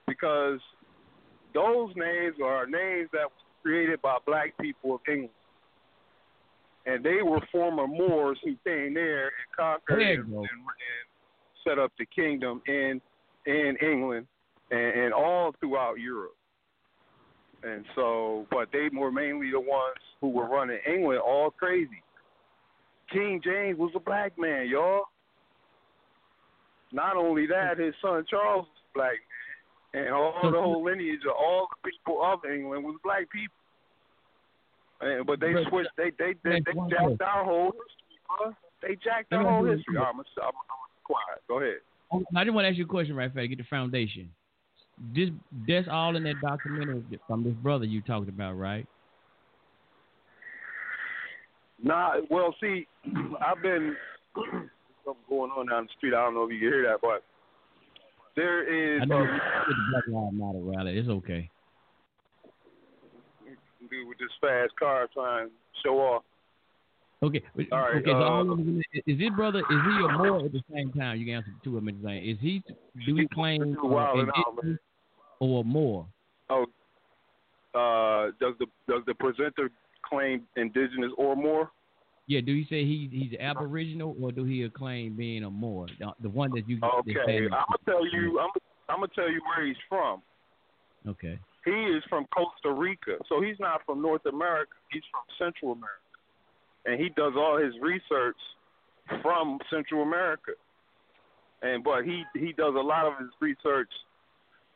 because 0.07 0.61
those 1.53 1.91
names 1.97 2.37
are 2.43 2.67
names 2.67 3.11
that 3.13 3.25
were 3.25 3.63
created 3.63 4.01
by 4.01 4.17
black 4.27 4.57
people 4.59 4.95
of 4.95 5.01
England 5.07 5.31
and 6.87 7.05
they 7.05 7.21
were 7.23 7.41
former 7.51 7.87
Moors 7.87 8.39
who 8.45 8.55
came 8.65 8.95
there 8.95 9.27
and 9.27 9.33
conquered 9.57 10.01
and, 10.01 10.33
and, 10.33 10.43
and, 10.43 10.49
set 11.67 11.79
up 11.81 11.93
the 11.99 12.07
kingdom 12.07 12.63
in 12.69 13.01
in 13.47 13.77
England 13.83 14.27
and, 14.71 15.01
and 15.01 15.13
all 15.13 15.53
throughout 15.59 15.99
Europe. 15.99 16.37
And 17.63 17.85
so, 17.97 18.47
but 18.51 18.69
they 18.73 18.89
were 18.97 19.11
mainly 19.11 19.51
the 19.51 19.59
ones 19.59 19.97
who 20.21 20.29
were 20.29 20.49
running 20.49 20.79
England 20.89 21.21
all 21.21 21.51
crazy. 21.51 22.03
King 23.13 23.41
James 23.43 23.79
was 23.79 23.91
a 23.97 24.01
black 24.01 24.39
man, 24.39 24.69
y'all. 24.69 25.05
Not 26.93 27.17
only 27.17 27.47
that, 27.47 27.79
his 27.79 27.95
son 28.01 28.25
Charles 28.31 28.67
was 28.67 28.83
a 28.95 28.99
black 28.99 29.19
man, 29.95 30.07
and 30.07 30.15
all 30.15 30.51
the 30.51 30.61
whole 30.61 30.85
lineage 30.85 31.21
of 31.29 31.35
all 31.37 31.67
the 31.83 31.91
people 31.91 32.23
of 32.23 32.41
England 32.45 32.85
was 32.85 32.97
black 33.03 33.29
people. 33.31 33.55
And, 35.01 35.27
but 35.27 35.41
they 35.41 35.53
switched. 35.69 35.91
They 35.97 36.11
they 36.19 36.35
they, 36.45 36.61
they 36.61 36.73
jacked 36.91 37.23
our 37.23 37.45
whole 37.45 37.73
history, 37.73 38.19
bro. 38.27 38.55
They 38.83 38.97
jacked 39.03 39.33
our 39.33 39.43
whole 39.43 39.65
history. 39.65 39.99
I'm, 39.99 40.19
I'm, 40.19 40.25
I'm 40.43 40.53
quiet. 41.05 41.43
Go 41.49 41.61
ahead. 41.61 41.77
Oh, 42.13 42.23
I 42.37 42.45
just 42.45 42.55
want 42.55 42.65
to 42.65 42.69
ask 42.69 42.79
you 42.79 42.85
a 42.85 42.89
question 42.89 43.17
right 43.17 43.33
fast. 43.33 43.49
Get 43.49 43.59
the 43.59 43.65
foundation. 43.65 44.31
This 45.15 45.29
that's 45.69 45.89
all 45.91 46.17
in 46.17 46.25
that 46.25 46.37
documentary 46.41 47.03
from 47.27 47.45
this 47.45 47.53
brother 47.55 47.85
you 47.85 48.01
talked 48.01 48.29
about, 48.29 48.55
right? 48.55 48.87
Nah, 51.83 52.17
well, 52.31 52.55
see, 52.61 52.87
I've 53.47 53.63
been 53.63 53.95
something 55.05 55.23
going 55.29 55.51
on 55.51 55.69
down 55.69 55.85
the 55.85 55.91
street. 55.99 56.15
I 56.15 56.25
don't 56.25 56.35
know 56.35 56.45
if 56.45 56.53
you 56.53 56.59
can 56.59 56.69
hear 56.69 56.83
that, 56.85 57.01
but 57.03 57.23
there 58.35 58.63
is. 58.97 59.03
I 59.03 59.05
know 59.05 59.19
um, 59.19 59.27
the 59.27 59.75
Black 59.91 60.05
Lives 60.09 60.35
Matter 60.35 60.59
rally. 60.63 60.99
It's 60.99 61.09
okay. 61.09 61.51
Dude 63.89 64.09
with 64.09 64.19
this 64.19 64.29
fast 64.41 64.73
car 64.79 65.09
trying 65.13 65.49
to 65.49 65.53
show 65.85 65.99
off. 65.99 66.23
Okay. 67.23 67.43
All 67.73 67.79
right, 67.81 67.97
okay. 67.97 68.11
So 68.11 68.17
uh, 68.17 68.45
them- 68.45 68.83
is 69.07 69.19
his 69.21 69.31
brother? 69.31 69.61
Is 69.61 69.65
he 69.71 70.05
a 70.05 70.19
Moor 70.19 70.45
at 70.45 70.53
the 70.53 70.63
same 70.73 70.93
time? 70.93 71.19
You 71.19 71.25
can 71.25 71.35
answer 71.37 71.53
two 71.65 71.77
of 71.79 71.85
them 71.85 71.89
at 71.89 72.03
the 72.03 72.09
same. 72.09 72.31
Is 72.31 72.39
he? 72.41 72.63
Do 73.07 73.17
he 73.17 73.27
claim 73.33 73.65
He's 73.65 73.77
wilding 73.81 74.29
out, 74.37 74.63
man. 74.63 74.79
or 75.41 75.65
Moor? 75.65 76.07
Oh, 76.51 76.65
uh, 77.75 78.33
does 78.41 78.55
the 78.59 78.67
does 78.89 79.03
the 79.07 79.15
presenter 79.15 79.71
claim 80.09 80.43
indigenous 80.57 81.11
or 81.17 81.35
Moor? 81.35 81.71
Yeah. 82.27 82.41
Do 82.41 82.55
he 82.55 82.67
say 82.69 82.85
he 82.85 83.09
he's 83.11 83.39
Aboriginal 83.41 84.15
or 84.21 84.31
do 84.31 84.45
he 84.45 84.69
claim 84.69 85.17
being 85.17 85.45
a 85.45 85.51
Moor? 85.51 85.87
The, 85.99 86.13
the 86.21 86.29
one 86.29 86.51
that 86.51 86.69
you. 86.69 86.79
Okay, 86.83 87.45
I'm 87.45 87.51
gonna 87.51 87.79
tell 87.87 88.07
you. 88.07 88.41
I'm 88.41 88.51
I'm 88.89 88.97
gonna 89.01 89.09
tell 89.15 89.31
you 89.31 89.41
where 89.47 89.67
he's 89.67 89.77
from. 89.89 90.21
Okay. 91.09 91.39
He 91.67 91.73
is 91.73 92.03
from 92.09 92.27
Costa 92.33 92.73
Rica, 92.73 93.19
so 93.29 93.43
he's 93.43 93.59
not 93.59 93.81
from 93.85 94.01
North 94.01 94.25
America. 94.25 94.73
He's 94.93 95.03
from 95.11 95.23
Central 95.37 95.73
America, 95.73 96.15
and 96.87 97.01
he 97.01 97.09
does 97.09 97.33
all 97.37 97.59
his 97.59 97.75
research 97.83 98.37
from 99.21 99.59
Central 99.69 100.03
America. 100.03 100.53
And 101.63 101.83
but 101.83 102.05
he 102.05 102.23
he 102.35 102.53
does 102.53 102.75
a 102.77 102.81
lot 102.81 103.05
of 103.07 103.15
his 103.19 103.31
research 103.41 103.91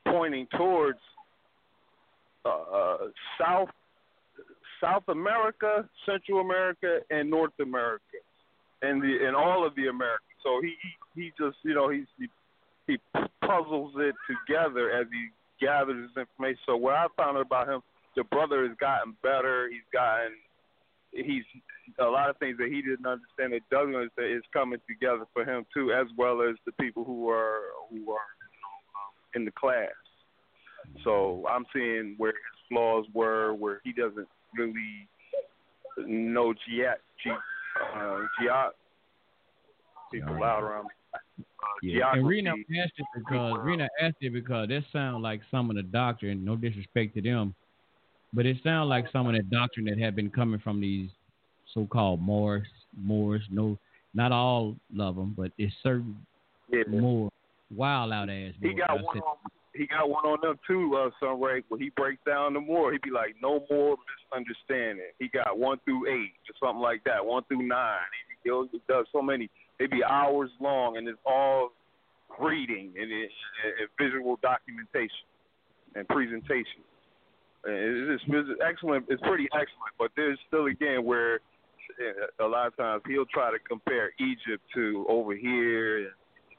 pointing 0.04 0.48
towards 0.58 0.98
uh, 2.44 2.96
South 3.38 3.68
South 4.82 5.04
America, 5.06 5.88
Central 6.04 6.40
America, 6.40 6.98
and 7.10 7.30
North 7.30 7.52
America, 7.60 8.18
and 8.82 9.00
the 9.00 9.26
and 9.28 9.36
all 9.36 9.64
of 9.64 9.76
the 9.76 9.86
Americas. 9.86 10.26
So 10.42 10.60
he 10.60 10.74
he, 11.14 11.22
he 11.22 11.32
just 11.38 11.56
you 11.62 11.74
know 11.74 11.88
he's 11.88 12.06
he, 12.18 12.26
he 12.88 12.96
puzzles 13.46 13.92
it 13.98 14.16
together 14.26 14.90
as 14.90 15.06
he 15.12 15.28
gathers 15.60 16.08
his 16.08 16.16
information. 16.16 16.58
So 16.66 16.76
what 16.76 16.94
I 16.94 17.06
found 17.16 17.36
out 17.36 17.46
about 17.46 17.68
him, 17.68 17.80
the 18.16 18.24
brother 18.24 18.66
has 18.66 18.76
gotten 18.78 19.16
better. 19.22 19.68
He's 19.70 19.86
gotten 19.92 20.32
he's 21.12 21.44
a 21.98 22.04
lot 22.04 22.30
of 22.30 22.36
things 22.38 22.56
that 22.58 22.68
he 22.68 22.82
didn't 22.82 23.06
understand 23.06 23.52
that 23.52 23.68
doesn't 23.70 23.94
understand 23.94 24.32
is 24.32 24.42
coming 24.52 24.78
together 24.88 25.24
for 25.32 25.44
him 25.44 25.64
too, 25.74 25.92
as 25.92 26.06
well 26.16 26.42
as 26.42 26.56
the 26.66 26.72
people 26.72 27.04
who 27.04 27.28
are 27.28 27.60
who 27.90 28.10
are 28.12 28.30
um, 28.94 29.12
in 29.34 29.44
the 29.44 29.52
class. 29.52 29.88
So 31.04 31.44
I'm 31.48 31.66
seeing 31.72 32.14
where 32.18 32.32
his 32.32 32.60
flaws 32.68 33.06
were, 33.12 33.54
where 33.54 33.80
he 33.84 33.92
doesn't 33.92 34.28
really 34.56 35.08
know 35.98 36.52
ge 36.52 36.86
ge 37.22 37.28
uh, 37.30 38.68
people 40.10 40.42
out 40.44 40.62
around 40.62 40.84
me. 40.84 40.90
Uh, 41.14 41.18
Yeah. 41.82 42.12
And 42.12 42.26
Rena 42.26 42.50
asked 42.82 42.92
it 42.98 43.06
because 43.16 43.58
Rena 43.62 43.88
asked 44.00 44.16
it 44.20 44.32
because 44.32 44.68
that 44.68 44.84
sounds 44.92 45.22
like 45.22 45.40
some 45.50 45.70
of 45.70 45.76
the 45.76 45.82
doctrine. 45.82 46.44
No 46.44 46.56
disrespect 46.56 47.14
to 47.14 47.22
them, 47.22 47.54
but 48.32 48.46
it 48.46 48.58
sounds 48.62 48.88
like 48.88 49.06
some 49.10 49.26
of 49.26 49.34
the 49.34 49.42
doctrine 49.42 49.86
that 49.86 49.98
had 49.98 50.14
been 50.14 50.30
coming 50.30 50.60
from 50.60 50.80
these 50.80 51.10
so-called 51.74 52.20
Moors. 52.20 52.66
Moors, 52.96 53.42
no, 53.50 53.78
not 54.14 54.32
all 54.32 54.76
of 54.98 55.16
them, 55.16 55.34
but 55.36 55.52
it's 55.58 55.74
certain 55.82 56.16
Yeah. 56.68 56.82
more 56.88 57.30
wild 57.74 58.12
out 58.12 58.28
ass. 58.28 58.54
He 58.60 58.74
got 58.74 59.02
one 59.02 59.14
said, 59.14 59.22
on 59.22 59.36
he 59.72 59.86
got 59.86 60.10
one 60.10 60.26
on 60.26 60.40
them 60.42 60.58
too, 60.66 60.96
uh 60.96 61.10
Sunray, 61.20 61.62
where 61.68 61.78
he 61.80 61.90
breaks 61.90 62.20
down 62.26 62.54
the 62.54 62.60
Moor, 62.60 62.92
he'd 62.92 63.02
be 63.02 63.10
like, 63.10 63.36
No 63.40 63.64
more 63.70 63.96
misunderstanding. 64.32 65.06
He 65.18 65.28
got 65.28 65.58
one 65.58 65.78
through 65.84 66.08
eight 66.08 66.34
or 66.48 66.54
something 66.58 66.82
like 66.82 67.04
that, 67.04 67.24
one 67.24 67.44
through 67.44 67.62
nine. 67.66 68.00
He, 68.42 68.50
he 68.72 68.80
does 68.88 69.06
so 69.12 69.22
many 69.22 69.48
it'd 69.80 69.90
be 69.90 70.04
hours 70.04 70.50
long 70.60 70.96
and 70.98 71.08
it's 71.08 71.18
all 71.26 71.70
reading 72.38 72.92
and, 73.00 73.10
it, 73.10 73.30
and 73.80 73.88
visual 73.98 74.38
documentation 74.42 75.26
and 75.96 76.06
presentation. 76.06 76.84
It's, 77.64 78.22
it's 78.26 78.60
excellent. 78.64 79.06
It's 79.08 79.20
pretty 79.22 79.48
excellent, 79.52 79.94
but 79.98 80.10
there's 80.16 80.38
still 80.48 80.66
again 80.66 81.04
where 81.04 81.40
uh, 82.00 82.46
a 82.46 82.48
lot 82.48 82.68
of 82.68 82.76
times 82.76 83.02
he'll 83.06 83.26
try 83.26 83.50
to 83.50 83.58
compare 83.68 84.12
Egypt 84.18 84.62
to 84.74 85.04
over 85.08 85.34
here, 85.34 85.98
and 85.98 86.10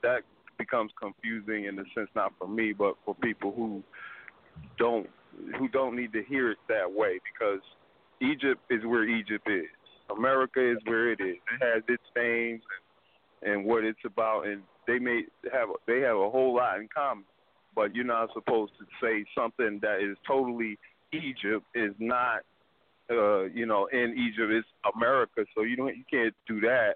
that 0.03 0.21
becomes 0.57 0.91
confusing 1.01 1.65
in 1.65 1.75
the 1.75 1.85
sense 1.95 2.09
not 2.15 2.33
for 2.37 2.47
me, 2.47 2.73
but 2.73 2.95
for 3.05 3.15
people 3.15 3.53
who 3.55 3.81
don't 4.77 5.09
who 5.57 5.67
don't 5.69 5.95
need 5.95 6.11
to 6.13 6.23
hear 6.27 6.51
it 6.51 6.57
that 6.67 6.91
way 6.91 7.19
because 7.33 7.61
Egypt 8.21 8.61
is 8.69 8.85
where 8.85 9.07
Egypt 9.07 9.47
is. 9.49 9.65
America 10.15 10.59
is 10.59 10.77
where 10.85 11.11
it 11.11 11.21
is. 11.21 11.37
It 11.37 11.63
has 11.63 11.83
its 11.87 12.03
names 12.15 12.61
and, 12.61 12.90
and 13.41 13.65
what 13.65 13.83
it's 13.83 13.99
about, 14.05 14.47
and 14.47 14.61
they 14.87 14.99
may 14.99 15.23
have 15.51 15.69
they 15.87 16.01
have 16.01 16.17
a 16.17 16.29
whole 16.29 16.55
lot 16.55 16.79
in 16.79 16.87
common. 16.93 17.25
But 17.73 17.95
you're 17.95 18.05
not 18.05 18.29
supposed 18.33 18.73
to 18.79 18.85
say 19.01 19.25
something 19.35 19.79
that 19.81 19.99
is 20.01 20.17
totally 20.27 20.77
Egypt 21.13 21.65
is 21.73 21.93
not, 21.99 22.41
uh, 23.09 23.43
you 23.43 23.65
know, 23.65 23.87
in 23.91 24.13
Egypt. 24.17 24.51
It's 24.51 24.67
America, 24.95 25.45
so 25.55 25.63
you 25.63 25.75
don't 25.75 25.95
you 25.95 26.03
can't 26.09 26.35
do 26.47 26.59
that. 26.61 26.95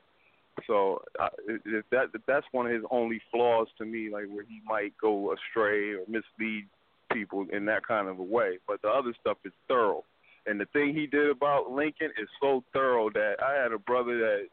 So 0.67 1.01
uh, 1.19 1.29
if 1.47 1.85
that 1.91 2.07
if 2.13 2.21
that's 2.27 2.45
one 2.51 2.65
of 2.65 2.73
his 2.73 2.83
only 2.91 3.21
flaws 3.31 3.67
to 3.77 3.85
me, 3.85 4.09
like 4.11 4.25
where 4.27 4.43
he 4.43 4.61
might 4.65 4.93
go 5.01 5.33
astray 5.33 5.91
or 5.91 6.01
mislead 6.07 6.67
people 7.11 7.45
in 7.51 7.65
that 7.65 7.85
kind 7.87 8.07
of 8.07 8.19
a 8.19 8.23
way. 8.23 8.59
But 8.67 8.81
the 8.81 8.89
other 8.89 9.13
stuff 9.21 9.37
is 9.45 9.53
thorough. 9.67 10.03
And 10.47 10.59
the 10.59 10.65
thing 10.65 10.93
he 10.93 11.07
did 11.07 11.29
about 11.29 11.71
Lincoln 11.71 12.11
is 12.21 12.29
so 12.41 12.63
thorough 12.71 13.09
that 13.11 13.35
I 13.43 13.61
had 13.61 13.71
a 13.71 13.79
brother 13.79 14.17
that 14.19 14.47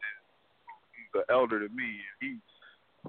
is 1.15 1.21
he's 1.21 1.25
the 1.27 1.33
elder 1.33 1.67
to 1.67 1.73
me. 1.73 1.83
And 2.21 2.39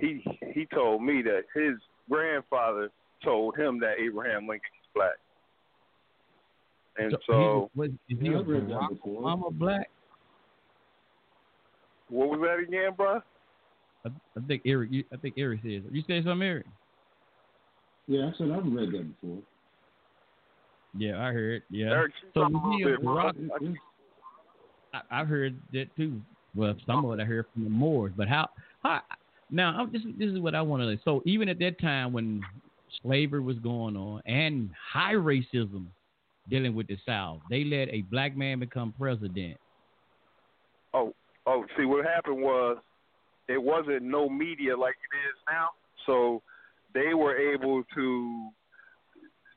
he 0.00 0.06
he 0.06 0.38
he 0.52 0.66
told 0.66 1.02
me 1.02 1.22
that 1.22 1.42
his 1.54 1.74
grandfather 2.10 2.90
told 3.22 3.56
him 3.58 3.80
that 3.80 3.98
Abraham 3.98 4.46
Lincoln 4.46 4.70
was 4.82 4.90
black. 4.94 5.18
And 6.96 7.16
so, 7.26 7.70
he, 7.74 7.80
was, 7.80 7.90
is 8.08 8.18
he 8.20 8.28
Yeah, 8.28 8.36
a 8.36 8.40
I've 8.40 8.46
read 8.46 8.68
that 8.68 8.74
Barack 8.74 8.88
before. 8.90 9.22
Obama 9.22 9.52
black? 9.52 9.90
what 12.08 12.28
was 12.28 12.40
that 12.42 12.62
again, 12.68 12.92
bro? 12.96 13.20
I, 14.06 14.08
I 14.08 14.46
think 14.46 14.62
Eric. 14.66 14.90
You, 14.92 15.04
I 15.12 15.16
think 15.16 15.34
Eric 15.36 15.60
says. 15.62 15.82
You 15.90 16.02
say 16.06 16.22
something, 16.22 16.46
Eric? 16.46 16.66
Yeah, 18.06 18.26
I 18.26 18.38
said 18.38 18.50
I've 18.50 18.64
read 18.64 18.92
that 18.92 19.20
before. 19.20 19.38
Yeah, 20.96 21.18
I 21.18 21.32
heard. 21.32 21.62
Yeah. 21.70 21.86
Eric, 21.86 22.12
so 22.34 22.42
talk 22.42 22.52
was 22.52 22.76
he 22.76 22.82
a 22.84 22.86
bit. 22.86 23.02
Barack 23.02 23.76
I, 24.92 25.00
I've 25.10 25.26
heard 25.26 25.58
that 25.72 25.86
too. 25.96 26.20
Well, 26.54 26.74
some 26.86 27.04
of 27.04 27.18
it 27.18 27.22
I 27.22 27.24
heard 27.24 27.46
from 27.52 27.64
the 27.64 27.70
Moors, 27.70 28.12
but 28.16 28.28
how? 28.28 28.48
How? 28.82 29.00
Now, 29.50 29.86
this 29.90 30.02
this 30.18 30.30
is 30.30 30.38
what 30.38 30.54
I 30.54 30.62
want 30.62 30.82
to. 30.82 30.96
Say. 30.96 31.00
So 31.04 31.22
even 31.24 31.48
at 31.48 31.58
that 31.58 31.80
time 31.80 32.12
when 32.12 32.42
slavery 33.02 33.40
was 33.40 33.58
going 33.58 33.96
on 33.96 34.22
and 34.26 34.70
high 34.92 35.14
racism 35.14 35.86
dealing 36.48 36.74
with 36.74 36.86
the 36.86 36.96
South, 37.06 37.40
they 37.50 37.64
let 37.64 37.88
a 37.88 38.02
black 38.10 38.36
man 38.36 38.60
become 38.60 38.94
president. 38.98 39.56
Oh, 40.92 41.12
oh, 41.46 41.64
see, 41.76 41.84
what 41.84 42.04
happened 42.04 42.40
was 42.40 42.78
it 43.48 43.62
wasn't 43.62 44.02
no 44.02 44.28
media 44.28 44.76
like 44.76 44.94
it 44.94 45.16
is 45.16 45.36
now, 45.48 45.68
so 46.06 46.42
they 46.94 47.14
were 47.14 47.36
able 47.36 47.82
to 47.94 48.48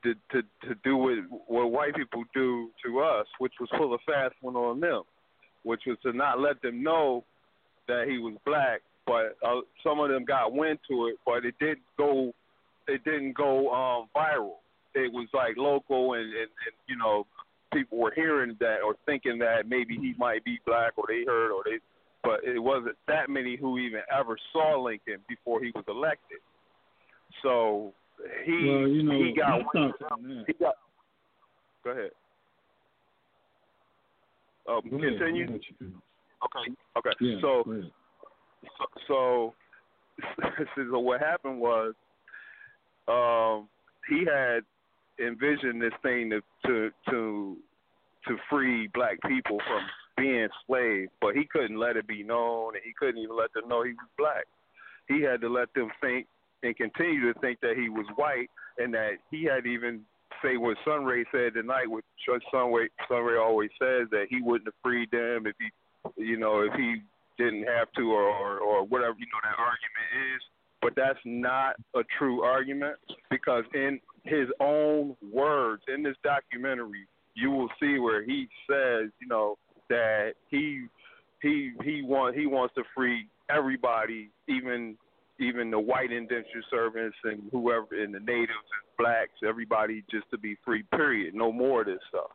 to 0.04 0.14
to, 0.32 0.42
to 0.68 0.76
do 0.84 0.98
what 0.98 1.18
what 1.48 1.72
white 1.72 1.96
people 1.96 2.24
do 2.34 2.70
to 2.86 3.00
us, 3.00 3.28
which 3.40 3.54
was 3.60 3.70
pull 3.78 3.94
a 3.94 3.98
fast 4.06 4.36
one 4.42 4.56
on 4.56 4.80
them, 4.80 5.04
which 5.68 5.82
was 5.86 5.98
to 6.04 6.14
not 6.14 6.40
let 6.40 6.62
them 6.62 6.82
know 6.82 7.24
that 7.88 8.06
he 8.10 8.18
was 8.18 8.34
black. 8.46 8.82
But 9.06 9.38
uh, 9.46 9.62
some 9.84 10.00
of 10.00 10.10
them 10.10 10.26
got 10.26 10.54
wind 10.54 10.80
to 10.90 11.08
it, 11.08 11.18
but 11.26 11.46
it 11.46 11.56
didn't 11.60 11.84
go 11.98 12.34
it 12.88 13.04
didn't 13.04 13.34
go 13.34 13.70
um 13.72 14.08
viral. 14.16 14.56
It 14.96 15.12
was 15.14 15.28
like 15.34 15.56
local, 15.58 16.14
and, 16.14 16.24
and, 16.24 16.34
and 16.34 16.76
you 16.88 16.98
know 16.98 17.26
people 17.74 17.98
were 17.98 18.14
hearing 18.16 18.56
that 18.60 18.78
or 18.86 18.96
thinking 19.06 19.38
that 19.40 19.68
maybe 19.68 19.96
he 19.96 20.14
might 20.18 20.44
be 20.44 20.60
black, 20.66 20.94
or 20.98 21.06
they 21.08 21.24
heard, 21.26 21.52
or 21.52 21.64
they. 21.66 21.80
But 22.24 22.44
it 22.44 22.60
wasn't 22.60 22.96
that 23.08 23.30
many 23.30 23.56
who 23.56 23.78
even 23.78 24.02
ever 24.14 24.38
saw 24.52 24.82
Lincoln 24.82 25.20
before 25.30 25.62
he 25.64 25.72
was 25.76 25.86
elected. 25.88 26.40
So 27.44 27.94
he 28.44 28.52
well, 28.52 28.88
you 28.88 29.04
know, 29.04 29.18
he 29.18 29.34
got 29.36 29.58
wind 29.74 29.94
thoughts 30.00 30.12
on 30.12 30.28
that. 30.28 30.44
he 30.48 30.54
got. 30.54 30.76
Go 31.84 31.92
ahead. 31.92 32.12
Um, 34.68 34.82
ahead, 34.86 35.18
continue. 35.18 35.46
go 35.48 35.54
ahead, 35.54 35.62
you 35.70 35.76
can- 35.78 36.02
Okay. 36.46 36.76
Okay. 36.98 37.10
Yeah, 37.20 37.42
so 37.42 37.62
ahead. 37.62 37.92
so, 39.08 39.54
so 40.76 41.00
what 41.00 41.20
happened 41.20 41.60
was 41.60 41.94
um 43.08 43.68
he 44.10 44.26
had 44.26 44.62
envisioned 45.26 45.82
this 45.82 45.94
thing 46.04 46.30
to 46.30 46.42
to 46.66 46.92
to 47.10 47.58
to 48.28 48.38
free 48.50 48.88
black 48.94 49.18
people 49.28 49.58
from 49.68 49.82
being 50.18 50.48
slaves, 50.66 51.12
but 51.22 51.36
he 51.36 51.46
couldn't 51.46 51.78
let 51.78 51.96
it 51.96 52.08
be 52.08 52.24
known 52.24 52.76
and 52.76 52.84
he 52.84 52.92
couldn't 53.00 53.20
even 53.22 53.36
let 53.36 53.54
them 53.54 53.68
know 53.70 53.84
he 53.84 53.92
was 53.92 54.10
black. 54.18 54.46
He 55.08 55.22
had 55.22 55.42
to 55.42 55.50
let 55.50 55.74
them 55.74 55.90
think 56.02 56.28
and 56.64 56.76
continue 56.76 57.32
to 57.32 57.40
think 57.40 57.60
that 57.62 57.76
he 57.78 57.88
was 57.88 58.06
white 58.16 58.50
and 58.78 58.94
that 58.94 59.18
he 59.32 59.44
had 59.46 59.66
even 59.66 60.02
say 60.44 60.58
what 60.58 60.78
Sunray 60.86 61.24
said 61.32 61.54
tonight, 61.54 61.90
what 61.90 62.04
Sunray 62.52 62.90
Sunray 63.08 63.38
always 63.38 63.70
says 63.80 64.08
that 64.12 64.26
he 64.30 64.42
wouldn't 64.42 64.68
have 64.68 64.82
freed 64.84 65.12
them 65.12 65.48
if 65.48 65.56
he 65.60 65.70
you 66.16 66.38
know, 66.38 66.62
if 66.62 66.74
he 66.74 67.02
didn't 67.38 67.64
have 67.68 67.92
to 67.98 68.12
or, 68.12 68.24
or 68.24 68.60
or 68.60 68.86
whatever 68.86 69.16
you 69.18 69.26
know 69.26 69.42
that 69.44 69.60
argument 69.60 70.36
is. 70.36 70.42
But 70.82 70.94
that's 70.96 71.20
not 71.26 71.76
a 71.96 72.02
true 72.18 72.44
argument 72.44 72.98
because 73.32 73.64
in 73.74 74.00
his 74.24 74.48
own 74.60 75.16
words 75.34 75.84
in 75.94 76.04
this 76.04 76.16
documentary, 76.24 77.08
you 77.34 77.50
will 77.50 77.70
see 77.80 77.98
where 77.98 78.24
he 78.24 78.48
says, 78.70 79.10
you 79.20 79.28
know, 79.28 79.58
that 79.90 80.34
he 80.50 80.86
he 81.42 81.72
he 81.84 82.02
want 82.04 82.36
he 82.36 82.46
wants 82.46 82.76
to 82.76 82.84
free 82.96 83.28
everybody, 83.50 84.30
even 84.48 84.98
even 85.40 85.72
the 85.72 85.80
white 85.80 86.12
indentured 86.12 86.66
servants 86.70 87.18
and 87.24 87.44
whoever 87.52 87.88
and 87.92 88.14
the 88.14 88.20
natives 88.20 88.50
and 88.50 88.98
blacks, 88.98 89.34
everybody 89.48 90.04
just 90.10 90.30
to 90.32 90.38
be 90.38 90.56
free. 90.66 90.84
Period. 90.92 91.36
No 91.36 91.52
more 91.52 91.82
of 91.82 91.88
this 91.88 92.00
stuff. 92.10 92.32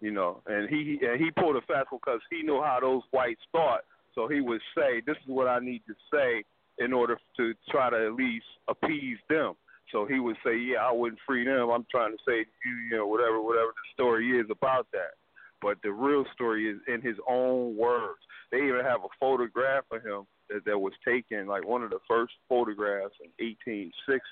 You 0.00 0.10
know, 0.10 0.42
and 0.46 0.68
he 0.68 0.98
and 1.02 1.20
he 1.20 1.30
pulled 1.30 1.56
a 1.56 1.62
fast 1.62 1.90
one 1.90 2.00
because 2.04 2.20
he 2.30 2.42
knew 2.42 2.60
how 2.60 2.78
those 2.80 3.02
whites 3.10 3.40
thought. 3.52 3.84
So 4.14 4.28
he 4.28 4.40
would 4.40 4.60
say, 4.76 5.00
"This 5.06 5.16
is 5.16 5.28
what 5.28 5.48
I 5.48 5.60
need 5.60 5.82
to 5.86 5.94
say 6.12 6.44
in 6.78 6.92
order 6.92 7.18
to 7.36 7.54
try 7.70 7.90
to 7.90 8.06
at 8.06 8.12
least 8.14 8.44
appease 8.68 9.18
them." 9.28 9.54
So 9.92 10.04
he 10.04 10.20
would 10.20 10.36
say, 10.44 10.56
"Yeah, 10.56 10.86
I 10.86 10.92
wouldn't 10.92 11.20
free 11.26 11.44
them. 11.44 11.70
I'm 11.70 11.86
trying 11.90 12.12
to 12.12 12.22
say 12.28 12.38
you, 12.38 12.72
you 12.90 12.96
know, 12.96 13.06
whatever, 13.06 13.40
whatever 13.40 13.68
the 13.68 13.92
story 13.94 14.38
is 14.38 14.46
about 14.50 14.86
that." 14.92 15.14
But 15.62 15.78
the 15.82 15.92
real 15.92 16.26
story 16.34 16.68
is 16.68 16.80
in 16.86 17.00
his 17.00 17.16
own 17.26 17.74
words. 17.76 18.20
They 18.50 18.58
even 18.58 18.84
have 18.84 19.04
a 19.04 19.08
photograph 19.18 19.84
of 19.90 20.02
him 20.02 20.26
that, 20.50 20.64
that 20.64 20.78
was 20.78 20.92
taken, 21.06 21.46
like 21.46 21.66
one 21.66 21.82
of 21.82 21.90
the 21.90 22.00
first 22.08 22.32
photographs 22.48 23.14
in 23.22 23.30
1860 23.44 24.22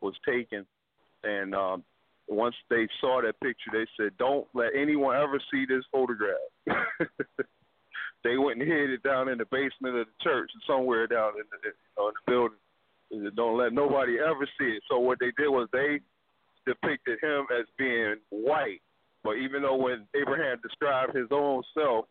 was 0.00 0.14
taken, 0.26 0.66
and 1.22 1.54
um, 1.54 1.84
once 2.28 2.54
they 2.70 2.88
saw 3.00 3.20
that 3.22 3.40
picture, 3.40 3.70
they 3.72 3.86
said, 3.96 4.16
"Don't 4.18 4.46
let 4.54 4.70
anyone 4.76 5.16
ever 5.16 5.40
see 5.52 5.64
this 5.66 5.84
photograph." 5.92 6.34
they 8.24 8.36
went 8.36 8.60
and 8.60 8.68
hid 8.68 8.90
it 8.90 9.02
down 9.02 9.28
in 9.28 9.38
the 9.38 9.46
basement 9.46 9.96
of 9.96 10.06
the 10.06 10.22
church, 10.22 10.50
somewhere 10.66 11.06
down 11.06 11.32
in 11.36 11.44
the, 11.50 11.68
in 11.68 12.12
the 12.12 12.30
building. 12.30 13.34
Don't 13.36 13.58
let 13.58 13.72
nobody 13.72 14.18
ever 14.18 14.48
see 14.58 14.76
it. 14.76 14.82
So 14.90 14.98
what 14.98 15.18
they 15.20 15.32
did 15.36 15.48
was 15.48 15.68
they 15.72 16.00
depicted 16.66 17.18
him 17.22 17.46
as 17.56 17.66
being 17.78 18.16
white, 18.30 18.80
but 19.22 19.32
even 19.32 19.62
though 19.62 19.76
when 19.76 20.06
Abraham 20.14 20.58
described 20.62 21.14
his 21.14 21.28
own 21.30 21.62
self 21.74 22.06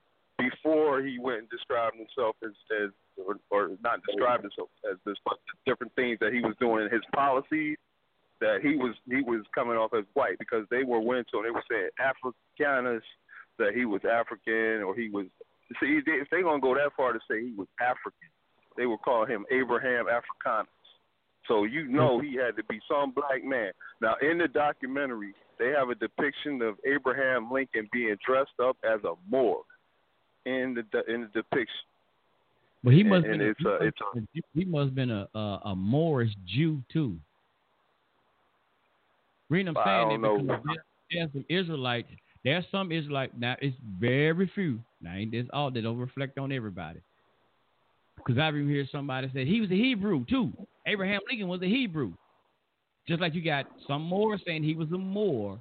before 0.49 1.01
he 1.01 1.19
went 1.19 1.39
and 1.39 1.49
described 1.49 1.95
himself 1.95 2.35
as, 2.43 2.51
as 2.83 2.89
or, 3.17 3.37
or 3.51 3.69
not 3.83 3.99
described 4.07 4.43
himself 4.43 4.69
as 4.89 4.97
this, 5.05 5.15
but 5.25 5.37
different 5.65 5.93
things 5.95 6.17
that 6.19 6.33
he 6.33 6.41
was 6.41 6.55
doing 6.59 6.85
in 6.85 6.91
his 6.91 7.03
policies, 7.13 7.77
that 8.41 8.59
he 8.61 8.75
was 8.75 8.95
he 9.07 9.21
was 9.21 9.45
coming 9.55 9.77
off 9.77 9.91
as 9.97 10.05
white 10.13 10.37
because 10.39 10.65
they 10.69 10.83
were 10.83 10.99
went 10.99 11.27
to 11.31 11.37
and 11.37 11.45
they 11.45 11.51
were 11.51 11.63
saying 11.69 11.89
Africanus, 11.99 13.03
that 13.59 13.73
he 13.73 13.85
was 13.85 14.01
African 14.03 14.83
or 14.83 14.95
he 14.95 15.09
was. 15.09 15.27
See, 15.79 15.99
if 16.05 16.29
they 16.29 16.41
gonna 16.41 16.59
go 16.59 16.75
that 16.75 16.91
far 16.95 17.13
to 17.13 17.19
say 17.29 17.41
he 17.41 17.53
was 17.57 17.67
African, 17.79 18.29
they 18.77 18.85
would 18.85 19.01
call 19.01 19.25
him 19.25 19.45
Abraham 19.51 20.05
Africanus. 20.07 20.67
So 21.47 21.63
you 21.63 21.87
know 21.87 22.19
he 22.19 22.35
had 22.35 22.55
to 22.57 22.63
be 22.65 22.79
some 22.89 23.11
black 23.11 23.43
man. 23.43 23.71
Now 24.01 24.15
in 24.21 24.37
the 24.37 24.47
documentary, 24.47 25.33
they 25.59 25.69
have 25.69 25.89
a 25.89 25.95
depiction 25.95 26.61
of 26.61 26.75
Abraham 26.85 27.51
Lincoln 27.51 27.87
being 27.91 28.15
dressed 28.25 28.59
up 28.61 28.77
as 28.83 28.99
a 29.03 29.13
Moor 29.29 29.63
in 30.45 30.75
the 30.75 31.13
in 31.13 31.21
the 31.21 31.27
depiction. 31.27 31.67
But 32.83 32.93
he 32.93 33.03
must 33.03 33.25
and, 33.25 33.39
been 33.39 33.41
and 33.41 33.49
it's 33.49 33.65
uh, 33.65 33.79
a, 33.79 33.87
it's 33.87 33.97
a, 34.01 34.41
he 34.53 34.65
must 34.65 34.87
have 34.87 34.95
been 34.95 35.11
a, 35.11 35.27
a 35.33 35.59
a 35.65 35.75
Moorish 35.75 36.33
Jew 36.45 36.83
too. 36.91 37.17
Reason 39.49 39.75
I'm 39.75 40.09
saying 40.09 40.21
that 40.21 40.61
because 40.61 40.77
there's 41.11 41.29
some 41.31 41.45
Israelites. 41.49 42.09
There's 42.43 42.65
some 42.71 42.91
Israelite 42.91 43.39
now. 43.39 43.55
It's 43.61 43.77
very 43.99 44.51
few. 44.53 44.79
Now 45.01 45.13
ain't 45.13 45.31
this 45.31 45.45
all 45.53 45.71
They 45.71 45.81
don't 45.81 45.97
reflect 45.97 46.37
on 46.37 46.51
everybody. 46.51 46.99
Because 48.17 48.37
I 48.37 48.49
even 48.49 48.69
hear 48.69 48.87
somebody 48.91 49.29
say 49.33 49.45
he 49.45 49.61
was 49.61 49.71
a 49.71 49.75
Hebrew 49.75 50.25
too. 50.25 50.51
Abraham 50.85 51.21
Lincoln 51.29 51.47
was 51.47 51.61
a 51.61 51.67
Hebrew. 51.67 52.13
Just 53.07 53.21
like 53.21 53.33
you 53.33 53.43
got 53.43 53.65
some 53.87 54.01
Moor 54.03 54.37
saying 54.45 54.63
he 54.63 54.75
was 54.75 54.89
a 54.91 54.97
Moor. 54.97 55.59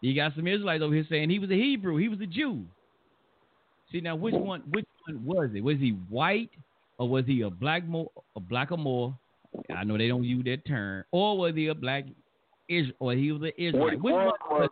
You 0.00 0.14
got 0.14 0.34
some 0.34 0.46
Israelites 0.46 0.82
over 0.82 0.94
here 0.94 1.06
saying 1.08 1.30
he 1.30 1.38
was 1.38 1.50
a 1.50 1.54
Hebrew. 1.54 1.96
He 1.96 2.08
was 2.08 2.20
a 2.20 2.26
Jew. 2.26 2.64
See 3.92 4.00
now, 4.00 4.16
which 4.16 4.34
one? 4.34 4.62
Which 4.70 4.86
one 5.06 5.24
was 5.24 5.50
it? 5.54 5.62
Was 5.62 5.78
he 5.78 5.90
white 6.08 6.50
or 6.98 7.08
was 7.08 7.24
he 7.26 7.42
a 7.42 7.50
black 7.50 7.86
Moor? 7.86 8.10
A 8.36 8.40
black 8.40 8.72
or 8.72 8.78
Moor? 8.78 9.16
I 9.74 9.84
know 9.84 9.96
they 9.96 10.08
don't 10.08 10.24
use 10.24 10.44
that 10.44 10.66
term. 10.66 11.04
Or 11.12 11.38
was 11.38 11.54
he 11.54 11.68
a 11.68 11.74
black 11.74 12.04
Is 12.68 12.86
or 12.98 13.12
he 13.12 13.32
was 13.32 13.42
an 13.42 13.52
Israelite? 13.56 14.00
Which 14.00 14.12
one 14.12 14.26
was 14.26 14.34
was 14.50 14.70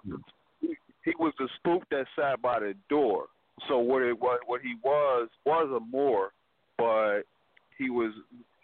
he? 0.61 0.75
he 1.05 1.13
was 1.19 1.33
the 1.39 1.49
spook 1.57 1.83
that 1.91 2.07
sat 2.17 2.41
by 2.43 2.61
the 2.61 2.75
door. 2.89 3.27
So 3.69 3.79
what 3.79 4.03
it 4.03 4.19
what 4.19 4.41
what 4.47 4.61
he 4.61 4.75
was 4.83 5.29
was 5.45 5.69
a 5.71 5.81
Moor, 5.81 6.33
but 6.79 7.23
he 7.79 7.91
was 7.91 8.13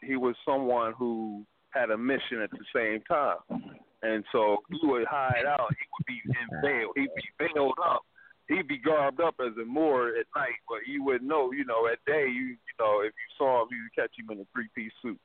he 0.00 0.16
was 0.16 0.34
someone 0.44 0.92
who 0.98 1.44
had 1.70 1.90
a 1.90 1.98
mission 1.98 2.40
at 2.42 2.50
the 2.50 2.64
same 2.74 3.00
time. 3.02 3.72
And 4.02 4.24
so 4.32 4.58
he 4.70 4.78
would 4.82 5.06
hide 5.06 5.44
out. 5.46 5.68
He 5.70 5.86
would 5.92 6.06
be 6.06 6.20
in 6.24 6.60
veil. 6.62 6.88
He'd 6.96 7.08
be 7.16 7.46
veiled 7.54 7.78
up. 7.84 8.02
He'd 8.48 8.66
be 8.68 8.78
garbed 8.78 9.20
up 9.20 9.34
as 9.40 9.52
a 9.60 9.64
Moor 9.64 10.08
at 10.08 10.26
night, 10.34 10.54
but 10.68 10.78
you 10.86 11.04
wouldn't 11.04 11.28
know. 11.28 11.52
You 11.52 11.64
know, 11.66 11.86
at 11.86 11.98
day, 12.06 12.26
you 12.28 12.46
you 12.48 12.74
know, 12.80 13.00
if 13.00 13.12
you 13.12 13.28
saw 13.36 13.62
him, 13.62 13.68
you 13.70 13.82
would 13.84 13.94
catch 13.94 14.12
him 14.18 14.30
in 14.30 14.40
a 14.40 14.46
three 14.54 14.68
piece 14.74 14.92
suit. 15.02 15.18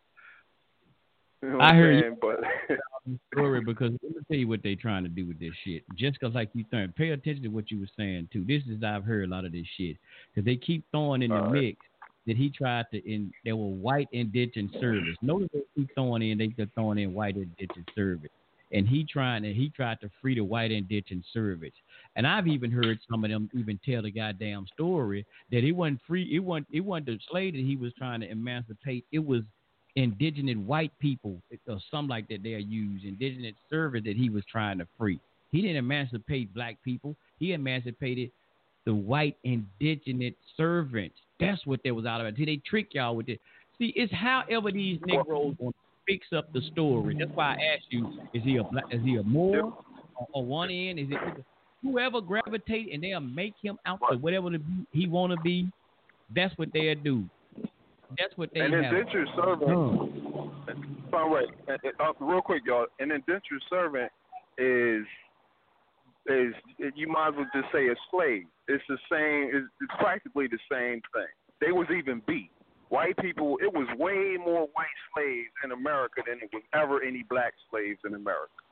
You 1.42 1.50
know 1.52 1.60
I 1.62 1.74
heard 1.74 2.04
you. 2.06 2.18
But 2.22 2.40
story 3.34 3.62
because 3.62 3.92
let 4.02 4.12
me 4.16 4.22
tell 4.30 4.38
you 4.38 4.48
what 4.48 4.62
they're 4.64 4.76
trying 4.76 5.04
to 5.04 5.10
do 5.10 5.26
with 5.26 5.40
this 5.40 5.54
shit. 5.64 5.84
Just 5.96 6.20
'cause 6.20 6.34
like 6.34 6.50
you 6.54 6.66
think, 6.72 6.96
pay 6.96 7.10
attention 7.12 7.44
to 7.44 7.50
what 7.50 7.72
you 7.72 7.80
were 7.80 7.90
saying 7.98 8.30
too. 8.32 8.44
This 8.46 8.64
is 8.68 8.84
I've 8.84 9.04
heard 9.04 9.26
a 9.26 9.32
lot 9.32 9.46
of 9.46 9.52
this 9.52 9.68
shit 9.78 9.98
because 10.34 10.46
they 10.46 10.56
keep 10.56 10.84
throwing 10.92 11.22
in 11.22 11.30
the 11.30 11.38
All 11.38 11.44
right. 11.44 11.62
mix 11.62 11.80
that 12.26 12.38
he 12.38 12.50
tried 12.50 12.86
to 12.92 12.98
in 13.10 13.32
there 13.44 13.56
were 13.56 13.68
white 13.68 14.08
indentured 14.12 14.70
service. 14.80 15.18
Notice 15.22 15.50
they 15.54 15.62
keep 15.76 15.94
throwing 15.96 16.22
in 16.22 16.38
they 16.38 16.48
keep 16.50 16.74
throwing 16.76 16.98
in 16.98 17.14
white 17.14 17.36
indentured 17.36 17.90
servants, 17.96 18.34
and 18.72 18.88
he 18.88 19.04
trying 19.04 19.44
to 19.44 19.54
he 19.54 19.70
tried 19.70 20.00
to 20.02 20.10
free 20.22 20.36
the 20.36 20.44
white 20.44 20.72
indentured 20.72 21.24
servants. 21.34 21.76
And 22.16 22.28
I've 22.28 22.48
even 22.48 22.70
heard 22.70 23.00
some 23.10 23.24
of 23.24 23.32
them 23.32 23.50
even 23.54 23.80
tell 23.84 24.04
the 24.04 24.12
goddamn 24.12 24.68
story 24.74 25.26
that 25.52 25.64
it 25.64 25.72
wasn't 25.72 26.00
free. 26.08 26.30
It 26.34 26.40
wasn't 26.40 26.68
it 26.72 26.82
wasn't 26.82 27.08
the 27.08 27.20
slave 27.30 27.54
that 27.54 27.62
he 27.62 27.76
was 27.76 27.92
trying 27.98 28.22
to 28.22 28.30
emancipate. 28.30 29.06
It 29.12 29.26
was 29.26 29.42
indigenous 29.96 30.58
white 30.58 30.92
people 31.00 31.38
uh, 31.52 31.74
or 31.74 31.80
something 31.92 32.10
like 32.10 32.28
that 32.28 32.44
they'll 32.44 32.60
use, 32.60 33.02
indigenous 33.04 33.56
servants 33.70 34.08
that 34.08 34.18
he 34.18 34.30
was 34.30 34.44
trying 34.52 34.78
to 34.80 34.88
free. 34.98 35.20
He 35.52 35.62
didn't 35.62 35.78
emancipate 35.78 36.54
black 36.54 36.78
people. 36.84 37.16
He 37.40 37.54
emancipated 37.54 38.32
the 38.86 38.94
white 38.94 39.38
indigenous 39.44 40.34
servants. 40.58 41.16
That's 41.40 41.66
what 41.66 41.80
they 41.84 41.92
was 41.92 42.06
out 42.06 42.22
of 42.22 42.28
it. 42.28 42.36
See, 42.38 42.46
they 42.46 42.58
trick 42.58 42.90
y'all 42.94 43.16
with 43.16 43.30
it. 43.30 43.40
See, 43.78 43.94
it's 43.96 44.14
however 44.14 44.72
these 44.72 45.00
Negroes 45.06 45.56
fix 46.08 46.28
up 46.36 46.52
the 46.54 46.62
story. 46.72 47.16
That's 47.18 47.32
why 47.34 47.56
I 47.56 47.76
asked 47.76 47.88
you, 47.90 48.20
is 48.34 48.44
he 48.44 48.58
a 48.58 48.64
black, 48.64 48.86
is 48.92 49.02
he 49.04 49.16
a 49.18 49.24
Moor 49.24 49.74
or, 50.16 50.28
or 50.34 50.46
one 50.46 50.70
end? 50.70 51.00
Is 51.00 51.08
it 51.10 51.46
whoever 51.84 52.22
gravitate 52.22 52.92
and 52.94 53.04
they'll 53.04 53.20
make 53.20 53.54
him 53.62 53.78
out 53.86 54.00
to 54.10 54.18
whatever 54.18 54.50
the, 54.50 54.62
he 54.92 55.08
want 55.08 55.34
to 55.34 55.40
be? 55.42 55.70
That's 56.36 56.58
what 56.58 56.70
they'll 56.74 56.96
do. 56.96 57.26
That's 58.18 58.36
what 58.36 58.50
they 58.54 58.62
an 58.62 58.72
have. 58.72 58.94
indentured 58.94 59.28
servant. 59.36 59.72
All 61.14 61.30
right, 61.30 61.48
uh, 61.70 62.04
uh, 62.04 62.26
real 62.26 62.42
quick, 62.42 62.64
y'all. 62.66 62.88
An 63.00 63.12
indentured 63.12 63.62
servant 63.70 64.12
is 64.58 65.06
is 66.28 66.54
you 66.96 67.08
might 67.08 67.30
as 67.30 67.34
well 67.36 67.48
just 67.54 67.72
say 67.74 67.88
a 67.88 67.96
slave. 68.10 68.46
It's 68.68 68.84
the 68.88 68.98
same. 69.12 69.52
It's, 69.54 69.68
it's 69.82 69.94
practically 70.00 70.48
the 70.48 70.60
same 70.72 71.02
thing. 71.14 71.32
They 71.60 71.72
was 71.72 71.88
even 71.96 72.22
beat. 72.26 72.50
White 72.90 73.18
people. 73.18 73.58
It 73.62 73.72
was 73.74 73.88
way 73.98 74.38
more 74.38 74.68
white 74.74 75.00
slaves 75.14 75.52
in 75.64 75.72
America 75.72 76.22
than 76.26 76.38
it 76.42 76.50
was 76.54 76.64
ever 76.74 77.04
any 77.04 77.24
black 77.30 77.54
slaves 77.70 78.00
in 78.06 78.14
America. 78.14 78.63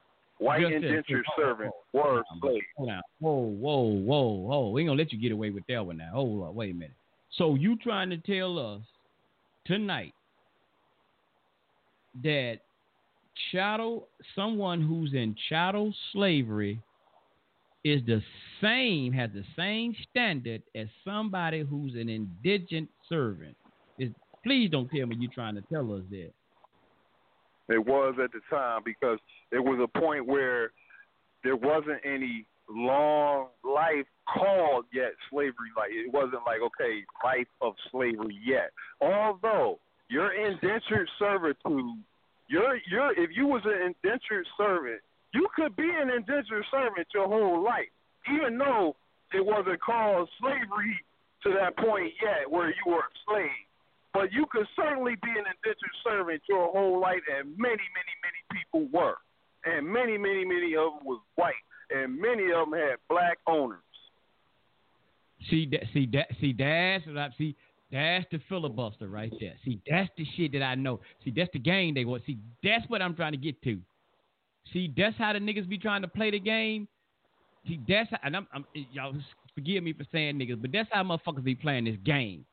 White 0.41 0.61
Just 0.61 0.73
indentured 0.73 1.23
servants 1.37 1.75
were 1.93 2.23
slaves. 2.41 2.65
Hold 2.75 2.89
on. 2.89 3.01
Whoa, 3.19 3.31
whoa, 3.31 3.81
whoa, 3.83 4.27
whoa. 4.31 4.69
We 4.71 4.81
ain't 4.81 4.89
gonna 4.89 4.97
let 4.97 5.13
you 5.13 5.21
get 5.21 5.31
away 5.31 5.51
with 5.51 5.63
that 5.69 5.85
one 5.85 5.97
now. 5.97 6.09
Hold 6.13 6.43
on, 6.43 6.55
wait 6.55 6.71
a 6.71 6.73
minute. 6.73 6.95
So 7.33 7.53
you 7.53 7.75
trying 7.77 8.09
to 8.09 8.17
tell 8.17 8.57
us 8.57 8.81
tonight 9.65 10.15
that 12.23 12.61
chattel 13.51 14.07
someone 14.35 14.81
who's 14.81 15.13
in 15.13 15.35
chattel 15.47 15.93
slavery 16.11 16.81
is 17.83 18.01
the 18.07 18.23
same, 18.61 19.13
has 19.13 19.29
the 19.35 19.45
same 19.55 19.95
standard 20.09 20.63
as 20.75 20.87
somebody 21.05 21.61
who's 21.61 21.93
an 21.93 22.09
indigent 22.09 22.89
servant. 23.07 23.55
Is 23.99 24.09
please 24.43 24.71
don't 24.71 24.89
tell 24.89 25.05
me 25.05 25.17
you're 25.19 25.31
trying 25.31 25.53
to 25.53 25.61
tell 25.71 25.93
us 25.93 26.01
that. 26.09 26.31
It 27.71 27.85
was 27.85 28.15
at 28.23 28.31
the 28.31 28.41
time 28.49 28.81
because 28.85 29.19
there 29.51 29.61
was 29.61 29.79
a 29.83 29.99
point 29.99 30.27
where 30.27 30.71
there 31.43 31.55
wasn't 31.55 32.01
any 32.05 32.45
long 32.69 33.47
life 33.63 34.05
called 34.27 34.85
yet 34.93 35.11
slavery. 35.29 35.71
Like 35.75 35.91
it 35.91 36.11
wasn't 36.11 36.41
like 36.45 36.61
okay, 36.61 37.03
life 37.23 37.47
of 37.61 37.73
slavery 37.91 38.37
yet. 38.45 38.71
Although 39.01 39.79
your 40.09 40.33
indentured 40.33 41.09
servitude, 41.19 42.03
your 42.47 42.77
your 42.89 43.11
if 43.17 43.31
you 43.35 43.47
was 43.47 43.61
an 43.65 43.93
indentured 43.93 44.47
servant, 44.57 45.01
you 45.33 45.47
could 45.55 45.75
be 45.75 45.89
an 45.89 46.09
indentured 46.09 46.65
servant 46.71 47.07
your 47.13 47.27
whole 47.27 47.63
life, 47.63 47.91
even 48.31 48.57
though 48.57 48.95
it 49.33 49.45
wasn't 49.45 49.81
called 49.81 50.29
slavery 50.39 50.99
to 51.43 51.53
that 51.53 51.75
point 51.77 52.13
yet 52.21 52.49
where 52.49 52.69
you 52.69 52.83
were 52.85 52.99
a 52.99 53.17
slave, 53.25 53.65
but 54.13 54.31
you 54.31 54.45
could 54.51 54.67
certainly 54.75 55.15
be 55.23 55.29
an 55.29 55.45
indentured 55.45 55.95
servant 56.03 56.41
your 56.49 56.71
whole 56.71 56.99
life, 56.99 57.21
and 57.37 57.49
many, 57.57 57.83
many, 57.95 58.13
many 58.23 58.41
people 58.51 58.87
were, 58.91 59.15
and 59.65 59.87
many, 59.87 60.17
many, 60.17 60.45
many 60.45 60.75
of 60.75 60.93
them 60.97 61.05
was 61.05 61.21
white, 61.35 61.53
and 61.89 62.19
many 62.19 62.51
of 62.51 62.69
them 62.69 62.73
had 62.73 62.97
black 63.09 63.37
owners. 63.47 63.79
See 65.49 65.67
that? 65.71 65.81
See 65.93 66.07
that? 66.13 66.27
See 66.39 66.53
that's 66.53 67.05
what 67.07 67.17
I 67.17 67.29
see. 67.37 67.55
That's 67.91 68.25
the 68.31 68.39
filibuster 68.47 69.07
right 69.07 69.33
there. 69.39 69.53
See, 69.65 69.81
that's 69.89 70.09
the 70.17 70.25
shit 70.37 70.53
that 70.53 70.63
I 70.63 70.75
know. 70.75 71.01
See, 71.25 71.33
that's 71.35 71.49
the 71.51 71.59
game 71.59 71.93
they 71.93 72.05
want. 72.05 72.23
See, 72.25 72.37
that's 72.63 72.87
what 72.87 73.01
I'm 73.01 73.15
trying 73.15 73.33
to 73.33 73.37
get 73.37 73.61
to. 73.63 73.79
See, 74.71 74.93
that's 74.95 75.17
how 75.17 75.33
the 75.33 75.39
niggas 75.39 75.67
be 75.67 75.77
trying 75.77 76.01
to 76.03 76.07
play 76.07 76.31
the 76.31 76.39
game. 76.39 76.87
See, 77.67 77.79
that's 77.87 78.09
how, 78.09 78.17
and 78.23 78.37
I'm, 78.37 78.47
I'm 78.53 78.65
y'all 78.93 79.13
forgive 79.53 79.83
me 79.83 79.93
for 79.93 80.05
saying 80.11 80.37
niggas, 80.37 80.61
but 80.61 80.71
that's 80.71 80.89
how 80.91 81.03
motherfuckers 81.03 81.43
be 81.43 81.55
playing 81.55 81.85
this 81.85 81.97
game. 82.05 82.45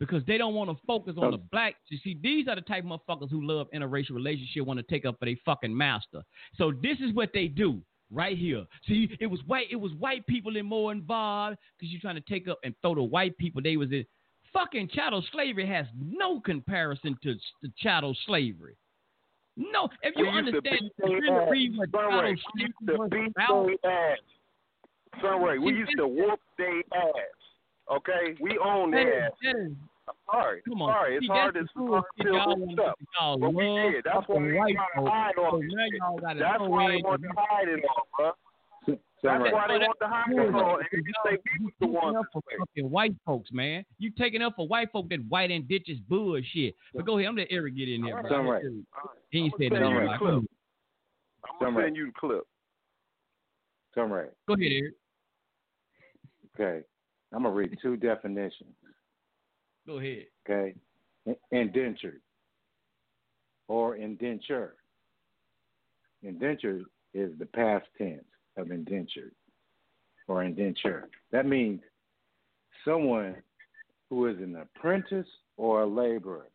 Because 0.00 0.22
they 0.26 0.38
don't 0.38 0.54
want 0.54 0.70
to 0.70 0.76
focus 0.86 1.14
on 1.18 1.30
the 1.30 1.36
black. 1.36 1.74
You 1.88 1.98
see, 2.02 2.18
these 2.22 2.48
are 2.48 2.56
the 2.56 2.62
type 2.62 2.84
of 2.84 2.90
motherfuckers 2.90 3.30
who 3.30 3.46
love 3.46 3.68
interracial 3.74 4.12
relationship, 4.12 4.66
want 4.66 4.78
to 4.78 4.82
take 4.82 5.04
up 5.04 5.18
for 5.18 5.26
their 5.26 5.36
fucking 5.44 5.76
master. 5.76 6.22
So 6.56 6.72
this 6.82 6.98
is 7.00 7.14
what 7.14 7.30
they 7.34 7.48
do 7.48 7.82
right 8.10 8.36
here. 8.36 8.64
See, 8.88 9.10
it 9.20 9.26
was 9.26 9.40
white. 9.46 9.66
It 9.70 9.76
was 9.76 9.92
white 9.92 10.26
people 10.26 10.56
in 10.56 10.64
more 10.64 10.90
involved 10.90 11.58
because 11.78 11.92
you're 11.92 12.00
trying 12.00 12.16
to 12.16 12.22
take 12.22 12.48
up 12.48 12.58
and 12.64 12.74
throw 12.80 12.94
the 12.94 13.02
white 13.02 13.36
people. 13.36 13.60
They 13.62 13.76
was 13.76 13.92
in 13.92 14.06
fucking 14.52 14.88
chattel 14.92 15.24
slavery 15.32 15.66
has 15.66 15.86
no 15.96 16.40
comparison 16.40 17.16
to, 17.22 17.34
to 17.34 17.72
chattel 17.78 18.16
slavery. 18.26 18.76
No, 19.56 19.88
if 20.02 20.14
you 20.16 20.26
understand, 20.26 20.90
really 20.98 21.30
read 21.50 21.76
what 21.76 21.90
chattel 21.92 22.34
slavery 22.56 22.72
was 22.98 23.10
about. 23.36 23.68
Sunray, 25.20 25.58
we 25.58 25.72
used 25.74 25.92
to 25.96 26.06
whoop 26.06 26.40
their 26.56 26.78
ass. 26.94 27.12
Okay, 27.92 28.36
we 28.40 28.58
own 28.64 28.92
their 28.92 29.24
ass. 29.24 29.32
Sorry. 30.32 30.62
Come 30.68 30.82
on. 30.82 30.92
Sorry, 30.92 31.16
it's 31.16 31.26
See, 31.26 31.32
hard 31.32 31.54
to 31.54 31.60
that's 31.60 31.72
the 31.74 31.78
cool 31.80 32.02
shit 32.16 32.26
y'all 32.32 32.56
this 32.56 32.58
want 32.58 32.72
stuff. 32.72 32.94
to 32.98 33.04
y'all 33.20 33.38
But 33.38 33.54
we 33.54 33.64
did. 33.64 34.04
That's 34.04 34.16
why 34.16 34.22
fucking 34.26 34.44
we 34.46 34.54
white 34.54 34.74
trying 34.74 34.86
to 34.88 35.00
folks. 35.00 35.10
hide 35.10 35.34
So 35.36 35.58
this 35.60 35.70
y'all 35.70 36.18
shit. 36.18 36.38
That's 36.38 36.60
why 36.60 36.84
in 36.84 36.90
they 36.90 37.02
want 37.02 37.22
the- 37.22 37.28
to 37.28 37.34
hide 37.36 37.68
it 37.68 37.84
all, 37.88 38.08
bro. 38.16 38.32
That's 39.22 39.36
Sunray. 39.36 39.52
why 39.52 39.68
they 39.68 39.76
want 39.84 39.98
to 40.00 40.08
hide 40.08 40.32
it 40.32 40.54
all. 40.54 40.76
And 40.80 40.86
Because 40.90 41.04
you 41.06 41.12
y'all- 41.12 41.24
say 41.30 41.38
we 41.58 41.64
was 41.66 41.74
the 41.80 41.86
taking 41.86 42.00
ones. 42.00 42.16
up 42.16 42.26
for 42.32 42.42
fucking 42.58 42.90
white 42.90 43.14
folks, 43.26 43.52
man. 43.52 43.84
You 43.98 44.10
taking 44.12 44.40
up 44.40 44.54
for 44.56 44.66
white 44.66 44.90
folk 44.92 45.08
that 45.10 45.20
white 45.28 45.50
and 45.50 45.68
ditches 45.68 45.98
bullshit. 46.08 46.74
But 46.94 47.04
go 47.04 47.18
ahead, 47.18 47.28
I'm 47.28 47.36
letting 47.36 47.52
Eric 47.54 47.76
get 47.76 47.88
in 47.90 48.00
there. 48.02 48.22
bro. 48.22 48.30
Sunray. 48.30 48.62
He 49.30 49.40
ain't 49.40 49.52
said 49.58 49.72
send 49.72 49.74
nothing. 49.74 49.90
you 49.90 49.98
right. 49.98 50.10
I'm 50.14 50.18
gonna 50.20 50.42
Sunray. 51.60 51.84
send 51.86 51.96
you 51.96 52.06
the 52.06 52.12
clip. 52.12 52.42
Come 53.94 54.10
right. 54.12 54.30
Go 54.48 54.54
ahead, 54.54 54.72
Eric. 54.72 54.94
Okay. 56.58 56.86
I'm 57.32 57.42
gonna 57.42 57.54
read 57.54 57.76
two 57.82 57.96
definitions. 57.96 58.74
Go 59.90 59.98
ahead. 59.98 60.26
Okay. 60.48 60.74
In- 61.26 61.36
Indentured 61.50 62.20
or 63.66 63.96
indenture. 63.96 64.76
Indentured 66.22 66.84
is 67.12 67.32
the 67.40 67.46
past 67.46 67.86
tense 67.98 68.22
of 68.56 68.70
indentured 68.70 69.32
or 70.28 70.44
indenture. 70.44 71.08
That 71.32 71.46
means 71.46 71.80
someone 72.84 73.34
who 74.08 74.26
is 74.26 74.36
an 74.38 74.54
apprentice 74.54 75.26
or 75.56 75.82
a 75.82 75.86
laborer. 75.86 76.46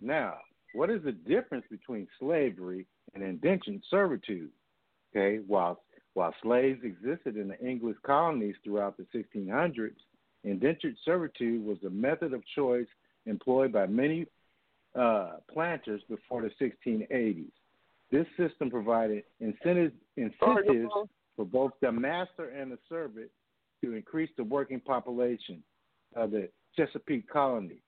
Now, 0.00 0.36
what 0.72 0.88
is 0.88 1.02
the 1.04 1.12
difference 1.12 1.66
between 1.70 2.08
slavery 2.18 2.86
and 3.12 3.22
indentured 3.22 3.82
servitude? 3.90 4.50
Okay, 5.14 5.42
while 5.46 5.82
while 6.14 6.34
slaves 6.42 6.80
existed 6.82 7.36
in 7.36 7.48
the 7.48 7.60
English 7.60 7.98
colonies 8.02 8.54
throughout 8.64 8.96
the 8.96 9.04
1600s, 9.14 9.96
indentured 10.46 10.96
servitude 11.04 11.64
was 11.64 11.78
the 11.82 11.90
method 11.90 12.32
of 12.32 12.42
choice 12.54 12.86
employed 13.26 13.72
by 13.72 13.86
many 13.86 14.26
uh, 14.98 15.32
planters 15.52 16.00
before 16.08 16.42
the 16.42 16.50
1680s. 16.60 17.50
This 18.10 18.26
system 18.36 18.70
provided 18.70 19.24
incentives, 19.40 19.92
incentives 20.16 20.90
for 21.34 21.44
both 21.44 21.72
the 21.82 21.90
master 21.92 22.50
and 22.50 22.70
the 22.70 22.78
servant 22.88 23.30
to 23.82 23.94
increase 23.94 24.30
the 24.36 24.44
working 24.44 24.80
population 24.80 25.62
of 26.14 26.30
the 26.30 26.48
Chesapeake 26.76 27.28
colony. 27.28 27.82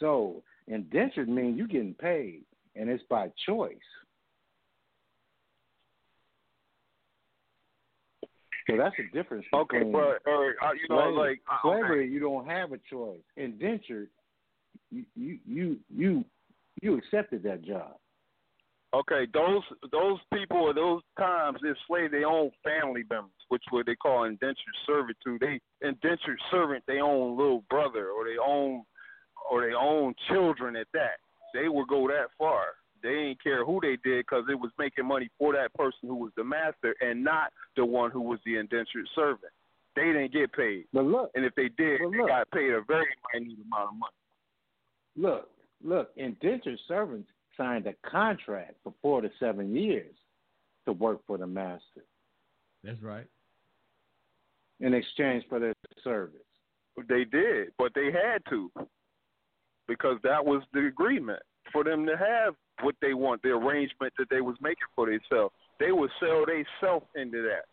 So, 0.00 0.42
indentured 0.66 1.28
means 1.28 1.56
you're 1.56 1.66
getting 1.66 1.94
paid, 1.94 2.42
and 2.74 2.90
it's 2.90 3.02
by 3.08 3.30
choice. 3.46 3.76
So 8.70 8.76
that's 8.76 8.96
the 8.96 9.18
difference. 9.18 9.44
Okay, 9.52 9.82
but 9.82 10.20
Eric, 10.26 10.56
uh, 10.62 10.72
you 10.72 10.88
know, 10.88 11.10
like 11.10 11.40
uh, 11.50 11.68
okay. 11.68 11.80
slavery, 11.80 12.10
you 12.10 12.20
don't 12.20 12.46
have 12.46 12.72
a 12.72 12.78
choice. 12.90 13.20
Indentured, 13.36 14.08
you 14.90 15.04
you 15.14 15.38
you 15.46 15.76
you, 15.88 16.24
you 16.82 16.98
accepted 16.98 17.42
that 17.44 17.62
job. 17.64 17.96
Okay, 18.92 19.26
those 19.32 19.62
those 19.92 20.18
people 20.34 20.58
or 20.58 20.74
those 20.74 21.02
times 21.16 21.58
they 21.62 21.68
enslaved 21.68 22.12
their 22.12 22.26
own 22.26 22.50
family 22.64 23.04
members, 23.08 23.30
which 23.48 23.62
what 23.70 23.86
they 23.86 23.94
call 23.94 24.24
indentured 24.24 24.56
servitude. 24.86 25.40
They 25.40 25.60
indentured 25.86 26.40
servant 26.50 26.82
their 26.86 27.04
own 27.04 27.36
little 27.36 27.64
brother 27.70 28.08
or 28.10 28.24
their 28.24 28.42
own 28.44 28.82
or 29.50 29.60
their 29.60 29.76
own 29.76 30.14
children 30.28 30.74
at 30.76 30.88
that. 30.92 31.18
They 31.54 31.68
would 31.68 31.88
go 31.88 32.08
that 32.08 32.28
far. 32.36 32.64
They 33.02 33.08
didn't 33.10 33.42
care 33.42 33.64
who 33.64 33.80
they 33.80 33.96
did 34.04 34.24
because 34.26 34.44
it 34.50 34.58
was 34.58 34.70
making 34.78 35.06
money 35.06 35.28
for 35.38 35.52
that 35.54 35.72
person 35.74 36.08
who 36.08 36.16
was 36.16 36.32
the 36.36 36.44
master 36.44 36.94
and 37.00 37.24
not 37.24 37.52
the 37.76 37.84
one 37.84 38.10
who 38.10 38.20
was 38.20 38.38
the 38.44 38.56
indentured 38.56 39.08
servant. 39.14 39.52
They 39.96 40.06
didn't 40.12 40.32
get 40.32 40.52
paid. 40.52 40.84
But 40.92 41.04
look, 41.04 41.30
And 41.34 41.44
if 41.44 41.54
they 41.54 41.68
did, 41.68 42.00
But 42.02 42.10
they 42.12 42.18
got 42.18 42.50
paid 42.50 42.70
a 42.72 42.82
very 42.86 43.06
minute 43.34 43.58
amount 43.66 43.88
of 43.88 43.94
money. 43.94 44.12
look, 45.16 45.48
look. 45.82 46.10
Indentured 46.16 46.78
servants 46.86 47.28
signed 47.56 47.86
a 47.86 47.94
contract 48.08 48.74
for 48.84 48.94
four 49.02 49.20
to 49.20 49.30
seven 49.40 49.74
years 49.74 50.14
to 50.86 50.92
work 50.92 51.20
for 51.26 51.36
the 51.38 51.46
master 51.46 52.04
That's 52.84 53.02
right. 53.02 53.26
in 54.80 54.94
exchange 54.94 55.44
for 55.48 55.58
their 55.58 55.74
service. 56.02 56.40
They 57.08 57.24
did, 57.24 57.68
but 57.78 57.92
they 57.94 58.06
had 58.12 58.42
to 58.50 58.70
because 59.88 60.18
that 60.22 60.44
was 60.44 60.62
the 60.72 60.86
agreement 60.86 61.42
for 61.72 61.82
them 61.84 62.06
to 62.06 62.16
have 62.16 62.54
what 62.82 62.94
they 63.00 63.14
want, 63.14 63.42
the 63.42 63.50
arrangement 63.50 64.12
that 64.18 64.28
they 64.30 64.40
was 64.40 64.56
making 64.60 64.88
for 64.94 65.06
themselves. 65.06 65.54
They 65.78 65.92
would 65.92 66.10
sell 66.20 66.44
themselves 66.46 67.06
into 67.16 67.42
that. 67.42 67.64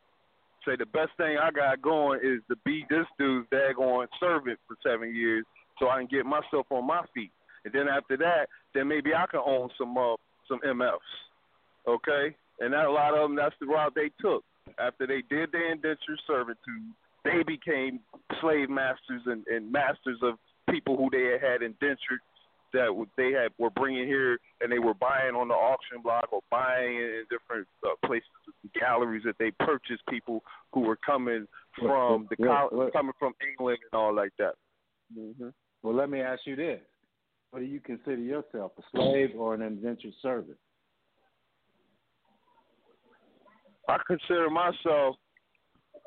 Say 0.65 0.75
the 0.77 0.85
best 0.85 1.11
thing 1.17 1.37
I 1.37 1.51
got 1.51 1.81
going 1.81 2.19
is 2.23 2.41
to 2.49 2.55
be 2.65 2.85
this 2.89 3.05
dude's 3.17 3.47
daggone 3.49 4.07
servant 4.19 4.59
for 4.67 4.75
seven 4.85 5.15
years, 5.15 5.45
so 5.79 5.89
I 5.89 5.99
can 5.99 6.07
get 6.07 6.25
myself 6.25 6.65
on 6.69 6.85
my 6.85 7.01
feet. 7.13 7.31
And 7.63 7.73
then 7.73 7.87
after 7.87 8.17
that, 8.17 8.47
then 8.73 8.87
maybe 8.87 9.13
I 9.13 9.25
can 9.29 9.41
own 9.45 9.69
some 9.77 9.97
uh, 9.97 10.15
some 10.47 10.59
MFs. 10.65 10.97
Okay, 11.87 12.35
and 12.59 12.73
that 12.73 12.85
a 12.85 12.91
lot 12.91 13.13
of 13.13 13.29
them 13.29 13.35
that's 13.35 13.55
the 13.59 13.67
route 13.67 13.93
they 13.95 14.11
took. 14.19 14.43
After 14.79 15.07
they 15.07 15.23
did 15.29 15.51
their 15.51 15.71
indentured 15.71 16.19
servitude, 16.27 16.91
they 17.23 17.43
became 17.45 17.99
slave 18.41 18.69
masters 18.69 19.21
and, 19.25 19.45
and 19.47 19.71
masters 19.71 20.19
of 20.21 20.35
people 20.69 20.97
who 20.97 21.09
they 21.09 21.31
had 21.31 21.41
had 21.41 21.61
indentured 21.61 22.19
that 22.77 23.07
they 23.17 23.31
had 23.31 23.51
were 23.57 23.69
bringing 23.69 24.05
here, 24.07 24.39
and 24.61 24.71
they 24.71 24.79
were 24.79 24.93
buying 24.93 25.35
on 25.35 25.47
the 25.49 25.53
auction 25.53 26.01
block 26.01 26.31
or 26.31 26.41
buying 26.49 26.95
in 26.95 27.23
different 27.29 27.67
uh, 27.85 27.95
places, 28.05 28.29
galleries 28.79 29.23
that 29.25 29.35
they 29.39 29.51
purchased 29.59 30.03
people 30.09 30.43
who 30.73 30.81
were 30.81 30.97
coming 31.05 31.47
from 31.79 32.27
the 32.29 32.35
Well, 32.39 32.69
well- 32.71 32.91
coming 32.91 33.13
from 33.19 33.33
England 33.51 33.79
and 33.91 33.99
all 33.99 34.13
like 34.13 34.31
that. 34.39 34.55
hmm 35.13 35.49
Well, 35.83 35.93
let 35.95 36.09
me 36.09 36.21
ask 36.21 36.41
you 36.45 36.55
this: 36.55 36.81
What 37.51 37.59
do 37.59 37.65
you 37.65 37.79
consider 37.79 38.21
yourself, 38.21 38.71
a 38.77 38.83
slave 38.91 39.31
or 39.37 39.53
an 39.53 39.61
indentured 39.61 40.13
servant? 40.21 40.57
I 43.89 43.97
consider 44.05 44.49
myself 44.49 45.15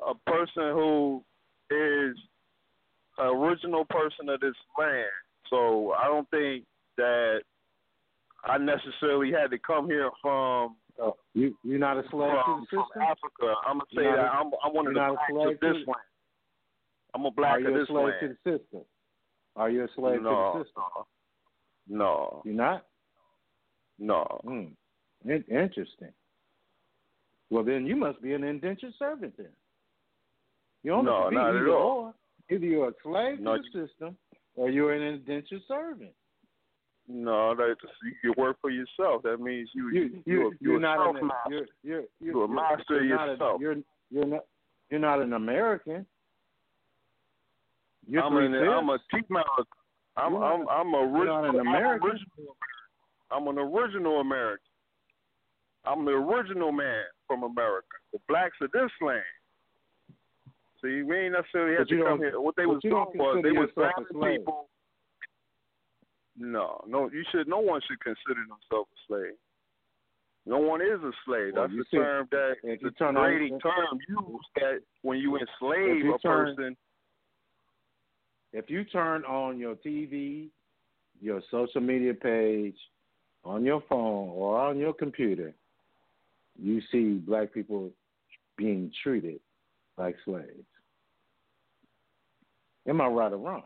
a 0.07 0.15
person 0.31 0.73
who 0.75 1.25
is 1.71 2.17
an 3.19 3.27
original 3.27 3.85
person 3.87 4.29
of 4.29 4.41
this 4.41 4.55
land. 4.79 5.07
So 5.51 5.93
I 5.93 6.05
don't 6.07 6.29
think 6.31 6.65
that 6.97 7.41
I 8.45 8.57
necessarily 8.59 9.33
had 9.33 9.51
to 9.51 9.59
come 9.59 9.87
here 9.87 10.11
from 10.23 10.77
Oh, 11.03 11.17
you 11.35 11.57
you're 11.65 11.79
not 11.79 11.97
a 11.97 12.03
slave 12.11 12.31
from, 12.45 12.67
to 12.71 12.77
the 12.77 12.83
system. 12.83 13.03
Africa. 13.03 13.55
I'm 13.67 13.79
gonna 13.79 13.85
say 13.95 14.03
that 14.05 14.19
a- 14.19 14.33
I'm 14.33 14.51
I'm 14.63 14.75
one 14.75 14.87
of 14.87 14.93
the 14.95 15.01
blacks 15.01 15.55
of 15.55 15.61
this 15.61 15.87
land. 15.87 15.97
I'm 17.15 17.25
a 17.25 17.31
black 17.31 17.55
Are 17.57 17.61
you 17.61 17.83
a 17.83 17.87
slave 17.87 18.05
land. 18.05 18.15
to 18.21 18.29
the 18.29 18.59
system? 18.59 18.81
Are 19.57 19.71
you 19.71 19.85
a 19.85 19.89
slave 19.97 20.23
no, 20.23 20.31
to 20.53 20.59
the 20.59 20.65
system? 20.65 20.83
no, 21.89 21.97
no, 21.99 22.43
You're 22.45 22.55
not. 22.55 22.87
no. 23.99 24.25
Hmm. 24.45 25.31
In- 25.31 25.45
interesting. 25.51 26.13
Well, 27.51 27.65
then 27.65 27.87
you 27.87 27.97
must 27.97 28.21
be 28.23 28.35
an 28.35 28.45
indentured 28.45 28.93
servant 28.99 29.35
then. 29.39 29.49
You 30.83 30.91
don't 30.93 31.05
No, 31.07 31.25
to 31.25 31.31
be 31.31 31.37
not 31.37 31.49
at 31.51 31.57
either 31.57 31.71
all. 31.75 31.99
or. 31.99 32.15
Either 32.55 32.67
you're 32.67 32.89
a 32.89 32.93
slave 33.03 33.41
No, 33.41 33.57
to 33.57 33.63
the 33.73 33.87
system 33.89 34.17
or 34.57 34.71
you're 34.71 34.93
an 34.93 35.03
indentured 35.03 35.63
servant. 35.69 36.11
No, 37.09 37.55
that 37.57 37.77
you 38.23 38.33
work 38.37 38.57
for 38.61 38.71
yourself. 38.71 39.23
That 39.25 39.41
means 39.41 39.69
you 39.75 39.91
You, 39.91 40.01
you 40.03 40.11
you, 40.11 40.23
you're, 40.27 40.53
you're 40.61 40.77
a 40.77 40.81
not 40.81 41.17
an, 41.17 41.31
you're, 41.49 41.59
you're, 41.83 42.03
you're, 42.21 42.33
You're 42.33 42.45
a 42.45 42.49
master 42.49 43.03
you're 43.03 43.17
not 43.17 43.29
a- 43.29 43.33
yourself. 43.33 43.61
you're, 43.61 43.77
you're 44.11 44.27
not, 44.27 44.45
you're 44.91 45.01
not 45.01 45.21
an 45.21 45.33
American. 45.33 46.07
You're 48.09 48.23
I'm 48.23 48.37
an, 48.37 48.55
I'm 48.55 48.89
a 48.91 48.99
cheap 49.13 49.29
man. 49.31 49.43
I'm 50.17 50.33
You're 50.33 50.45
I'm 50.45 50.69
I'm 50.69 50.91
you're 50.91 51.05
original. 51.19 51.43
not 51.43 51.55
an 51.55 51.61
American. 51.61 52.19
I'm 53.31 53.47
an 53.49 53.59
original 53.59 54.21
American. 54.21 54.65
I'm 55.85 56.05
the 56.05 56.11
original 56.13 56.73
man 56.73 57.05
from 57.27 57.43
America. 57.45 57.87
The 58.13 58.19
blacks 58.29 58.57
are 58.61 58.69
this 58.73 58.91
land. 59.01 59.23
See, 60.83 61.03
we 61.03 61.17
ain't 61.19 61.33
necessarily 61.35 61.77
have 61.77 61.89
But 61.89 61.95
to 61.97 62.05
come 62.05 62.19
here. 62.19 62.41
What 62.41 62.57
they 62.57 62.67
was 62.67 62.81
doing 62.83 62.95
was 63.15 63.41
they 63.43 63.53
was 63.53 63.69
grabbing 63.75 64.05
people. 64.07 64.69
No, 66.39 66.83
no, 66.87 67.11
you 67.11 67.23
should. 67.31 67.49
No 67.49 67.59
one 67.59 67.81
should 67.87 68.01
consider 68.01 68.41
themselves 68.49 68.89
a 68.93 68.99
slave. 69.07 69.35
No 70.47 70.59
one 70.59 70.81
is 70.81 71.01
a 71.03 71.13
slave. 71.27 71.53
Well, 71.55 71.69
That's 71.69 71.91
the 71.91 71.97
term 71.99 72.29
that 72.31 72.55
the 72.63 72.79
you 72.81 72.91
turn 72.93 73.17
on- 73.17 73.31
degrading 73.31 73.61
term 73.61 73.99
used 74.09 74.47
that 74.57 74.81
when 75.03 75.19
you 75.19 75.37
enslave 75.37 75.99
you 75.99 76.15
a 76.15 76.19
turn- 76.19 76.57
person. 76.57 76.77
If 78.53 78.71
you 78.71 78.85
turn 78.85 79.25
on 79.27 79.59
your 79.59 79.77
TV, 79.77 80.51
your 81.21 81.43
social 81.51 81.81
media 81.83 82.15
page, 82.15 82.79
on 83.45 83.65
your 83.65 83.81
phone 83.83 84.31
or 84.31 84.59
on 84.59 84.79
your 84.79 84.93
computer, 84.95 85.55
you 86.59 86.81
see 86.91 87.19
black 87.19 87.53
people 87.53 87.93
being 88.57 88.91
treated 89.03 89.41
like 90.01 90.17
slaves. 90.25 90.67
Am 92.89 93.01
I 93.01 93.07
right 93.07 93.33
or 93.33 93.37
wrong? 93.37 93.63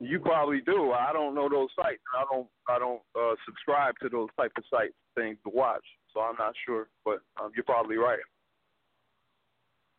You 0.00 0.20
probably 0.20 0.60
do. 0.64 0.92
I 0.92 1.12
don't 1.12 1.34
know 1.34 1.48
those 1.48 1.68
sites. 1.74 2.00
I 2.16 2.24
don't. 2.32 2.46
I 2.68 2.78
don't 2.78 3.00
uh, 3.18 3.34
subscribe 3.44 3.94
to 4.00 4.08
those 4.08 4.28
type 4.38 4.52
of 4.56 4.64
sites 4.70 4.94
things 5.16 5.38
to 5.44 5.50
watch. 5.52 5.84
So 6.14 6.20
I'm 6.20 6.36
not 6.38 6.54
sure, 6.64 6.88
but 7.04 7.18
um, 7.40 7.50
you're 7.54 7.64
probably 7.64 7.96
right. 7.96 8.20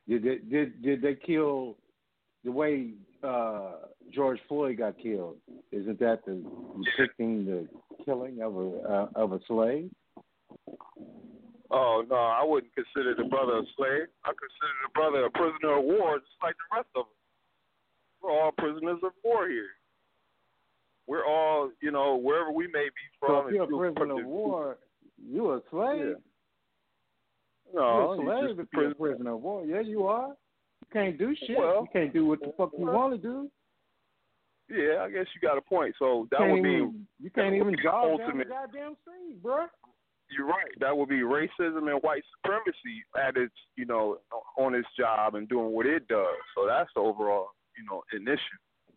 Did 0.08 0.24
they, 0.24 0.38
did 0.50 0.82
did 0.82 1.02
they 1.02 1.16
kill 1.16 1.76
the 2.46 2.52
way 2.52 2.94
uh, 3.24 3.74
George 4.14 4.40
Floyd 4.48 4.78
got 4.78 4.98
killed? 4.98 5.36
Isn't 5.72 6.00
that 6.00 6.26
the 6.26 6.44
depicting 6.98 7.46
the 7.46 7.68
killing 8.06 8.42
of 8.42 8.56
a 8.56 8.70
uh, 8.90 9.08
of 9.16 9.34
a 9.34 9.40
slave? 9.48 9.92
Oh 11.72 12.04
no, 12.10 12.16
I 12.16 12.44
wouldn't 12.44 12.74
consider 12.74 13.14
the 13.16 13.30
brother 13.30 13.58
a 13.60 13.64
slave. 13.78 14.08
I 14.26 14.30
consider 14.30 14.76
the 14.86 14.92
brother 14.94 15.26
a 15.26 15.30
prisoner 15.32 15.78
of 15.78 15.84
war, 15.86 16.18
just 16.20 16.32
like 16.42 16.56
the 16.56 16.78
rest 16.78 16.90
of 16.96 17.02
us. 17.02 17.12
We're 18.22 18.32
all 18.32 18.52
prisoners 18.58 19.00
of 19.04 19.12
war 19.24 19.48
here. 19.48 19.70
We're 21.08 21.26
all, 21.26 21.72
you 21.82 21.92
know, 21.92 22.16
wherever 22.18 22.52
we 22.52 22.68
may 22.68 22.86
be 22.86 23.06
from. 23.20 23.46
So 23.46 23.48
if 23.48 23.54
you're 23.54 23.64
a 23.88 23.94
prisoner 23.94 24.20
of 24.20 24.26
war, 24.26 24.78
you 25.24 25.52
a 25.54 25.62
slave. 25.72 26.16
No, 27.74 27.82
you're 27.82 28.14
a 28.14 28.18
you're 28.18 28.48
slave 28.48 28.60
if 28.60 28.68
you're 28.74 28.92
a 28.92 28.96
prisoner. 28.96 29.34
of 29.36 29.42
war. 29.42 29.66
Yeah, 29.66 29.82
you 29.82 30.06
are. 30.08 30.30
You 30.30 30.88
can't 30.92 31.18
do 31.18 31.36
shit. 31.36 31.58
Well- 31.58 31.82
you 31.82 31.88
can't 31.94 32.14
do 32.14 32.26
what 32.26 32.40
the 32.40 32.52
fuck 32.58 32.72
you 32.78 32.86
want 32.86 33.14
to 33.14 33.18
do. 33.20 33.50
Yeah, 34.70 35.02
I 35.04 35.10
guess 35.10 35.26
you 35.34 35.42
got 35.42 35.58
a 35.58 35.62
point. 35.62 35.96
So 35.98 36.28
that 36.32 36.42
would 36.42 36.62
be 36.62 36.88
you 37.20 37.30
can't 37.34 37.56
even 37.56 37.76
jog 37.82 38.20
down 38.20 38.38
the 38.38 38.46
goddamn 38.46 38.96
street, 39.02 39.42
bro. 39.42 39.66
You're 40.32 40.48
right. 40.48 40.72
That 40.80 40.96
would 40.96 41.10
be 41.10 41.20
racism 41.22 41.90
and 41.92 42.02
white 42.02 42.24
supremacy 42.38 43.04
at 43.18 43.36
its, 43.36 43.54
you 43.76 43.86
know, 43.86 44.18
on 44.58 44.76
its 44.76 44.88
job 44.98 45.36
and 45.36 45.50
doing 45.50 45.72
what 45.74 45.86
it 45.86 46.08
does. 46.08 46.36
So 46.56 46.68
that's 46.68 46.90
the 46.96 47.02
overall, 47.02 47.48
you 47.78 47.86
know, 47.90 48.04
an 48.12 48.28
issue. 48.28 48.40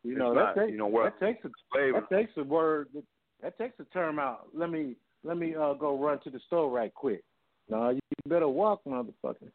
You 0.02 0.12
It's 0.12 0.18
know 0.18 0.34
not, 0.34 0.54
that 0.54 0.60
takes 0.62 0.72
you 0.72 0.78
know, 0.78 0.88
what 0.88 1.14
that 1.20 1.26
takes 1.26 1.44
a 1.44 1.50
slave. 1.72 1.94
that 1.94 2.10
takes 2.14 2.32
a 2.36 2.42
word 2.44 2.88
that, 2.94 3.04
that 3.42 3.58
takes 3.58 3.78
a 3.80 3.84
term 3.94 4.18
out. 4.18 4.48
Let 4.52 4.70
me 4.70 4.96
let 5.24 5.36
me 5.38 5.54
uh, 5.54 5.74
go 5.74 5.96
run 5.98 6.18
to 6.24 6.30
the 6.30 6.40
store 6.46 6.70
right 6.70 6.92
quick. 6.92 7.22
No, 7.68 7.90
you 7.90 8.00
better 8.28 8.48
walk, 8.48 8.82
motherfucker. 8.84 9.50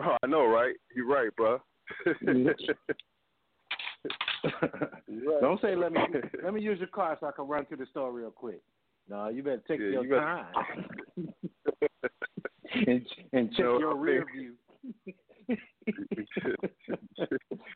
Oh, 0.00 0.16
I 0.22 0.26
know, 0.26 0.46
right? 0.46 0.74
You're 0.96 1.06
right, 1.06 1.30
bro. 1.36 1.60
Don't 5.40 5.60
say 5.60 5.76
let 5.76 5.92
me 5.92 6.00
let 6.42 6.54
me 6.54 6.60
use 6.60 6.78
your 6.78 6.88
car 6.88 7.16
so 7.20 7.26
I 7.26 7.32
can 7.32 7.46
run 7.46 7.66
to 7.66 7.76
the 7.76 7.86
store 7.86 8.10
real 8.12 8.30
quick. 8.30 8.60
No, 9.08 9.28
you 9.28 9.42
better 9.42 9.62
take 9.68 9.80
Yeah, 9.80 9.86
your 9.86 10.04
you 10.04 10.10
better- 10.10 10.46
time 10.54 10.54
and 12.86 13.06
and 13.32 13.50
check 13.52 13.64
No, 13.64 13.78
your 13.78 13.96
rear 13.96 14.24
view 14.34 14.54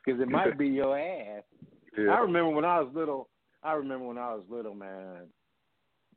because 0.03 0.19
it 0.21 0.27
might 0.29 0.57
be 0.57 0.67
your 0.67 0.97
ass. 0.97 1.43
Yeah. 1.97 2.11
I 2.11 2.19
remember 2.19 2.49
when 2.51 2.65
I 2.65 2.79
was 2.81 2.91
little. 2.93 3.29
I 3.63 3.73
remember 3.73 4.05
when 4.07 4.17
I 4.17 4.33
was 4.33 4.43
little, 4.49 4.73
man. 4.73 5.27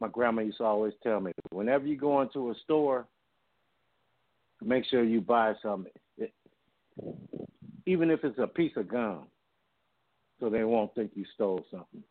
My 0.00 0.08
grandma 0.08 0.42
used 0.42 0.58
to 0.58 0.64
always 0.64 0.94
tell 1.02 1.20
me, 1.20 1.32
whenever 1.50 1.86
you 1.86 1.96
go 1.96 2.20
into 2.22 2.50
a 2.50 2.54
store, 2.64 3.06
make 4.62 4.84
sure 4.86 5.02
you 5.04 5.20
buy 5.20 5.54
something, 5.62 5.92
eh, 6.20 6.24
It- 6.26 6.34
even 7.86 8.10
if 8.10 8.24
it's 8.24 8.38
a 8.38 8.46
piece 8.46 8.76
of 8.76 8.88
gum, 8.88 9.26
so 10.40 10.48
they 10.50 10.64
won't 10.64 10.94
think 10.94 11.12
you 11.14 11.24
stole 11.34 11.64
something. 11.70 12.02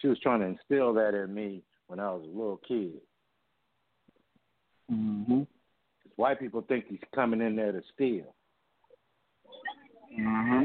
She 0.00 0.08
was 0.08 0.18
trying 0.20 0.40
to 0.40 0.46
instill 0.46 0.94
that 0.94 1.14
in 1.14 1.34
me 1.34 1.62
when 1.86 2.00
I 2.00 2.10
was 2.12 2.22
a 2.24 2.28
little 2.28 2.60
kid. 2.66 3.00
Mm-hmm. 4.90 5.42
White 6.16 6.40
people 6.40 6.62
think 6.62 6.86
he's 6.88 6.98
coming 7.14 7.40
in 7.40 7.56
there 7.56 7.72
to 7.72 7.82
steal. 7.94 8.34
Mm-hmm. 10.18 10.64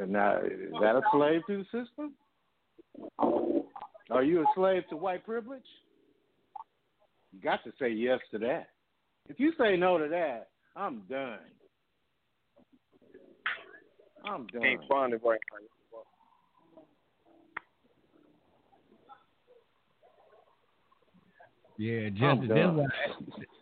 And 0.00 0.12
now, 0.12 0.38
is 0.38 0.72
that 0.80 0.96
a 0.96 1.02
slave 1.12 1.40
to 1.48 1.58
the 1.58 1.64
system? 1.64 2.14
Are 4.10 4.22
you 4.22 4.42
a 4.42 4.46
slave 4.54 4.82
to 4.90 4.96
white 4.96 5.24
privilege? 5.24 5.62
You 7.32 7.40
got 7.40 7.64
to 7.64 7.72
say 7.78 7.90
yes 7.90 8.20
to 8.30 8.38
that. 8.38 8.68
If 9.28 9.38
you 9.40 9.52
say 9.58 9.76
no 9.76 9.98
to 9.98 10.08
that, 10.08 10.48
I'm 10.76 11.02
done. 11.10 11.38
I'm 14.28 14.46
done. 14.46 14.62
Can't 14.62 14.80
find 14.88 15.12
right 15.12 15.22
now. 15.22 15.58
Yeah, 21.80 22.08
I'm 22.08 22.16
Justice. 22.16 22.48
That's 22.48 22.72
why, 22.74 22.86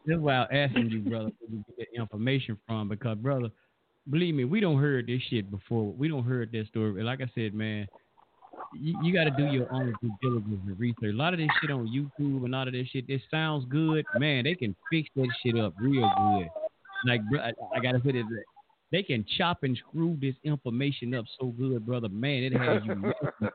that's 0.07 0.21
why 0.21 0.35
I'm 0.35 0.47
asking 0.51 0.91
you, 0.91 1.01
brother, 1.01 1.31
where 1.39 1.51
you 1.51 1.65
get 1.69 1.77
that 1.93 2.01
information 2.01 2.59
from. 2.67 2.89
Because, 2.89 3.19
brother, 3.19 3.51
believe 4.11 4.35
me, 4.35 4.45
we 4.45 4.61
don't 4.61 4.81
heard 4.81 5.07
this 5.07 5.21
shit 5.29 5.51
before. 5.51 5.93
We 5.93 6.09
don't 6.09 6.25
heard 6.25 6.51
that 6.53 6.67
story. 6.69 7.03
Like 7.03 7.21
I 7.21 7.31
said, 7.35 7.53
man, 7.53 7.87
you, 8.75 8.99
you 9.03 9.13
got 9.13 9.25
to 9.25 9.31
do 9.31 9.45
your 9.53 9.71
own 9.71 9.95
due 10.01 10.17
diligence 10.23 10.63
and 10.67 10.81
research. 10.81 11.13
A 11.13 11.17
lot 11.17 11.35
of 11.35 11.41
this 11.41 11.51
shit 11.61 11.71
on 11.71 11.89
YouTube 11.89 12.47
and 12.47 12.55
all 12.55 12.67
of 12.67 12.73
this 12.73 12.89
shit, 12.89 13.07
this 13.07 13.21
sounds 13.31 13.67
good. 13.69 14.07
Man, 14.19 14.45
they 14.45 14.55
can 14.55 14.75
fix 14.91 15.11
that 15.17 15.29
shit 15.43 15.59
up 15.59 15.75
real 15.79 16.11
good. 16.17 16.49
Like, 17.05 17.21
bro, 17.29 17.41
I, 17.41 17.53
I 17.77 17.81
got 17.81 17.93
to 17.93 17.99
put 17.99 18.15
it. 18.15 18.25
They 18.93 19.03
can 19.03 19.25
chop 19.37 19.63
and 19.63 19.77
screw 19.89 20.17
this 20.21 20.35
information 20.45 21.15
up 21.15 21.25
so 21.41 21.49
good, 21.49 21.85
brother. 21.85 22.09
Man, 22.09 22.45
it 22.45 22.53
has 22.53 22.83
you 22.85 22.95
mesmerized. 22.95 23.55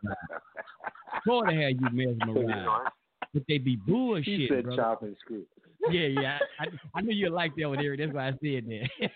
Boy, 1.25 1.41
they 1.47 1.55
have 1.63 1.71
you 1.71 1.87
mesmerized. 1.91 2.91
But 3.33 3.43
they 3.47 3.57
be 3.59 3.77
bullshit, 3.77 4.25
He 4.25 4.47
said 4.49 4.63
brother. 4.65 4.81
chop 4.81 5.03
and 5.03 5.15
screw. 5.21 5.45
Yeah, 5.89 6.07
yeah. 6.07 6.37
I, 6.59 6.65
I 6.95 7.01
knew 7.01 7.15
you 7.15 7.29
liked 7.29 7.55
that 7.57 7.67
one, 7.69 7.79
Eric. 7.79 7.99
That's 8.01 8.13
why 8.13 8.27
I 8.27 8.31
said 8.31 8.65
that. 8.67 8.89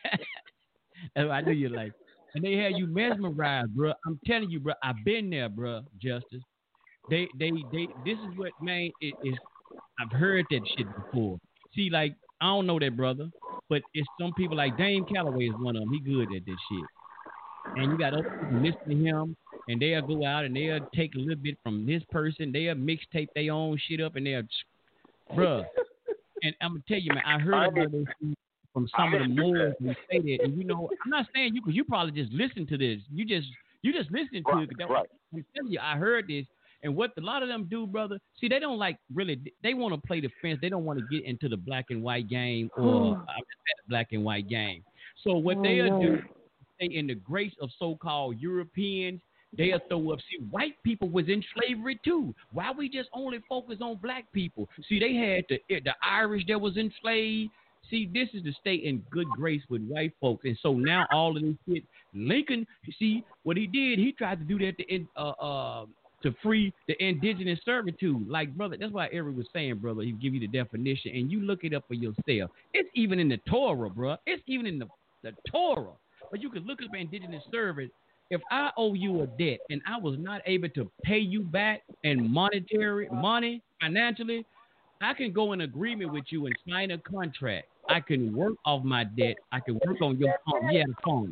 That's 1.16 1.28
why 1.28 1.38
I 1.38 1.42
knew 1.42 1.52
you 1.52 1.70
like. 1.70 1.92
And 2.34 2.44
they 2.44 2.54
had 2.54 2.74
you 2.78 2.88
mesmerized, 2.88 3.76
bro. 3.76 3.94
I'm 4.06 4.20
telling 4.26 4.50
you, 4.50 4.60
bro. 4.60 4.74
I've 4.84 5.04
been 5.06 5.30
there, 5.30 5.50
bro. 5.50 5.82
Justice. 6.02 6.42
They, 7.10 7.28
they, 7.38 7.52
they. 7.72 7.88
This 8.06 8.18
is 8.18 8.38
what, 8.38 8.52
man. 8.62 8.90
It 9.02 9.14
is. 9.24 9.36
I've 10.00 10.12
heard 10.18 10.46
that 10.50 10.62
shit 10.78 10.88
before. 10.96 11.38
See, 11.76 11.90
like 11.90 12.16
I 12.42 12.46
don't 12.48 12.66
know 12.68 12.80
that 12.80 12.98
brother, 12.98 13.30
but 13.70 13.82
it's 13.94 14.08
some 14.20 14.34
people 14.34 14.58
like 14.58 14.78
Dane 14.78 15.06
Calloway 15.06 15.46
is 15.46 15.56
one 15.60 15.76
of 15.76 15.84
them. 15.84 15.94
He 15.94 16.00
good 16.00 16.34
at 16.36 16.46
this 16.46 16.56
shit. 16.70 16.86
And 17.78 17.92
you 17.92 17.98
got 17.98 18.14
other 18.14 18.30
people 18.40 18.62
listen 18.62 18.90
to 18.90 18.96
him, 18.96 19.36
and 19.68 19.82
they'll 19.82 20.06
go 20.06 20.26
out 20.26 20.46
and 20.46 20.56
they'll 20.56 20.88
take 20.96 21.16
a 21.16 21.18
little 21.18 21.36
bit 21.36 21.58
from 21.64 21.86
this 21.86 22.04
person. 22.12 22.52
They'll 22.52 22.76
mixtape 22.76 23.30
their 23.34 23.52
own 23.52 23.80
shit 23.88 24.02
up, 24.02 24.16
and 24.16 24.26
they'll, 24.26 24.44
bruh. 25.36 25.66
And 26.44 26.54
I'm 26.62 26.72
gonna 26.74 26.84
tell 26.88 27.00
you, 27.00 27.12
man, 27.14 27.24
I 27.26 27.40
heard 27.40 27.70
about 27.70 27.92
this 27.92 28.06
from 28.74 28.88
some 28.96 29.14
of 29.14 29.22
the 29.22 29.28
Moors 29.30 29.74
who 29.80 29.94
say 30.12 30.20
that. 30.20 30.44
And 30.44 30.58
you 30.58 30.66
know, 30.66 30.90
I'm 31.04 31.10
not 31.10 31.26
saying 31.34 31.56
you 31.56 31.62
because 31.62 31.76
you 31.76 31.86
probably 31.86 32.12
just 32.12 32.32
listen 32.34 32.68
to 32.68 32.78
this. 32.78 33.00
You 33.12 33.26
just 33.26 33.48
you 33.82 33.94
just 33.94 34.12
listen 34.12 34.44
to 34.44 34.60
it. 34.60 34.70
That, 34.78 34.90
right. 34.90 35.08
I'm 35.34 35.46
telling 35.56 35.72
you, 35.72 35.80
I 35.82 35.96
heard 35.96 36.28
this. 36.28 36.46
And 36.86 36.96
what 36.96 37.14
a 37.18 37.22
lot 37.22 37.42
of 37.42 37.50
them 37.50 37.68
do, 37.68 37.88
brother, 37.88 38.20
see, 38.40 38.48
they 38.48 38.60
don't 38.60 38.78
like 38.78 39.00
really. 39.12 39.42
They 39.64 39.74
want 39.74 39.96
to 39.96 40.08
play 40.08 40.22
the 40.22 40.30
fence. 40.40 40.60
They 40.62 40.70
don't 40.70 40.86
want 40.86 41.00
to 41.00 41.06
get 41.12 41.28
into 41.28 41.50
the 41.50 41.58
black 41.58 41.86
and 41.90 42.04
white 42.04 42.30
game 42.30 42.70
or 42.78 43.18
uh, 43.18 43.34
black 43.90 44.10
and 44.12 44.24
white 44.24 44.48
game. 44.48 44.84
So 45.24 45.34
what 45.34 45.58
they'll 45.64 46.00
do, 46.00 46.20
stay 46.76 46.94
in 46.94 47.08
the 47.08 47.16
grace 47.16 47.54
of 47.60 47.72
so-called 47.80 48.40
Europeans. 48.40 49.20
They'll 49.58 49.80
throw 49.90 50.12
up. 50.12 50.20
See, 50.30 50.46
white 50.52 50.76
people 50.84 51.10
was 51.10 51.28
in 51.28 51.44
slavery 51.58 52.00
too. 52.06 52.36
Why 52.52 52.72
we 52.72 52.88
just 52.88 53.10
only 53.14 53.40
focus 53.50 53.78
on 53.82 53.98
black 53.98 54.32
people? 54.32 54.70
See, 54.88 55.00
they 55.00 55.16
had 55.16 55.46
the 55.50 55.80
the 55.80 55.96
Irish 56.04 56.44
that 56.50 56.62
was 56.62 56.78
enslaved. 56.78 57.50
See, 57.90 58.08
this 58.14 58.30
is 58.34 58.44
to 58.44 58.54
stay 58.62 58.76
in 58.76 59.04
good 59.10 59.28
grace 59.30 59.62
with 59.70 59.82
white 59.88 60.14
folks, 60.22 60.46
and 60.46 60.58
so 60.62 60.74
now 60.74 61.08
all 61.12 61.36
of 61.36 61.42
this 61.42 61.56
shit. 61.68 61.84
Lincoln, 62.14 62.68
see 63.00 63.24
what 63.42 63.58
he 63.58 63.66
did? 63.66 63.98
He 63.98 64.12
tried 64.12 64.40
to 64.40 64.46
do 64.46 64.60
that 64.60 64.78
to 64.78 65.06
uh, 65.18 65.30
uh, 65.32 65.86
to 66.26 66.36
free 66.42 66.74
the 66.88 67.02
indigenous 67.04 67.60
servitude. 67.64 68.28
Like, 68.28 68.56
brother, 68.56 68.76
that's 68.80 68.92
why 68.92 69.08
Eric 69.12 69.38
was 69.38 69.48
saying, 69.54 69.76
brother, 69.76 70.02
he 70.02 70.12
give 70.12 70.34
you 70.34 70.40
the 70.40 70.48
definition 70.48 71.12
and 71.16 71.32
you 71.32 71.42
look 71.42 71.64
it 71.64 71.74
up 71.74 71.86
for 71.88 71.94
yourself. 71.94 72.52
It's 72.74 72.90
even 72.96 73.20
in 73.20 73.30
the 73.30 73.38
Torah, 73.50 73.90
bro. 73.90 74.18
It's 74.26 74.44
even 74.48 74.66
in 74.66 74.80
the, 74.80 74.88
the 75.24 75.32
Torah. 75.50 75.94
But 76.32 76.42
you 76.42 76.50
can 76.50 76.66
look 76.66 76.80
up 76.84 76.90
indigenous 76.96 77.44
service. 77.52 77.90
If 78.32 78.42
I 78.50 78.72
owe 78.76 78.96
you 78.96 79.22
a 79.22 79.28
debt 79.28 79.60
and 79.70 79.82
I 79.88 80.00
was 80.00 80.18
not 80.18 80.42
able 80.48 80.70
to 80.70 80.90
pay 81.04 81.20
you 81.20 81.42
back 81.42 81.84
in 82.04 82.32
monetary 82.32 83.08
money, 83.14 83.62
financially, 83.80 84.44
I 85.00 85.14
can 85.14 85.32
go 85.32 85.54
in 85.54 85.62
agreement 85.62 86.12
with 86.12 86.24
you 86.30 86.48
and 86.48 86.56
sign 86.68 86.90
a 86.90 86.98
contract. 86.98 87.68
I 87.88 88.00
can 88.00 88.36
work 88.36 88.54
off 88.66 88.84
my 88.84 89.04
debt. 89.04 89.36
I 89.52 89.60
can 89.60 89.80
work 89.86 90.02
on 90.02 90.18
your 90.18 90.34
farm. 90.50 90.70
Yeah, 90.72 90.86
the 90.88 90.96
farm. 91.04 91.30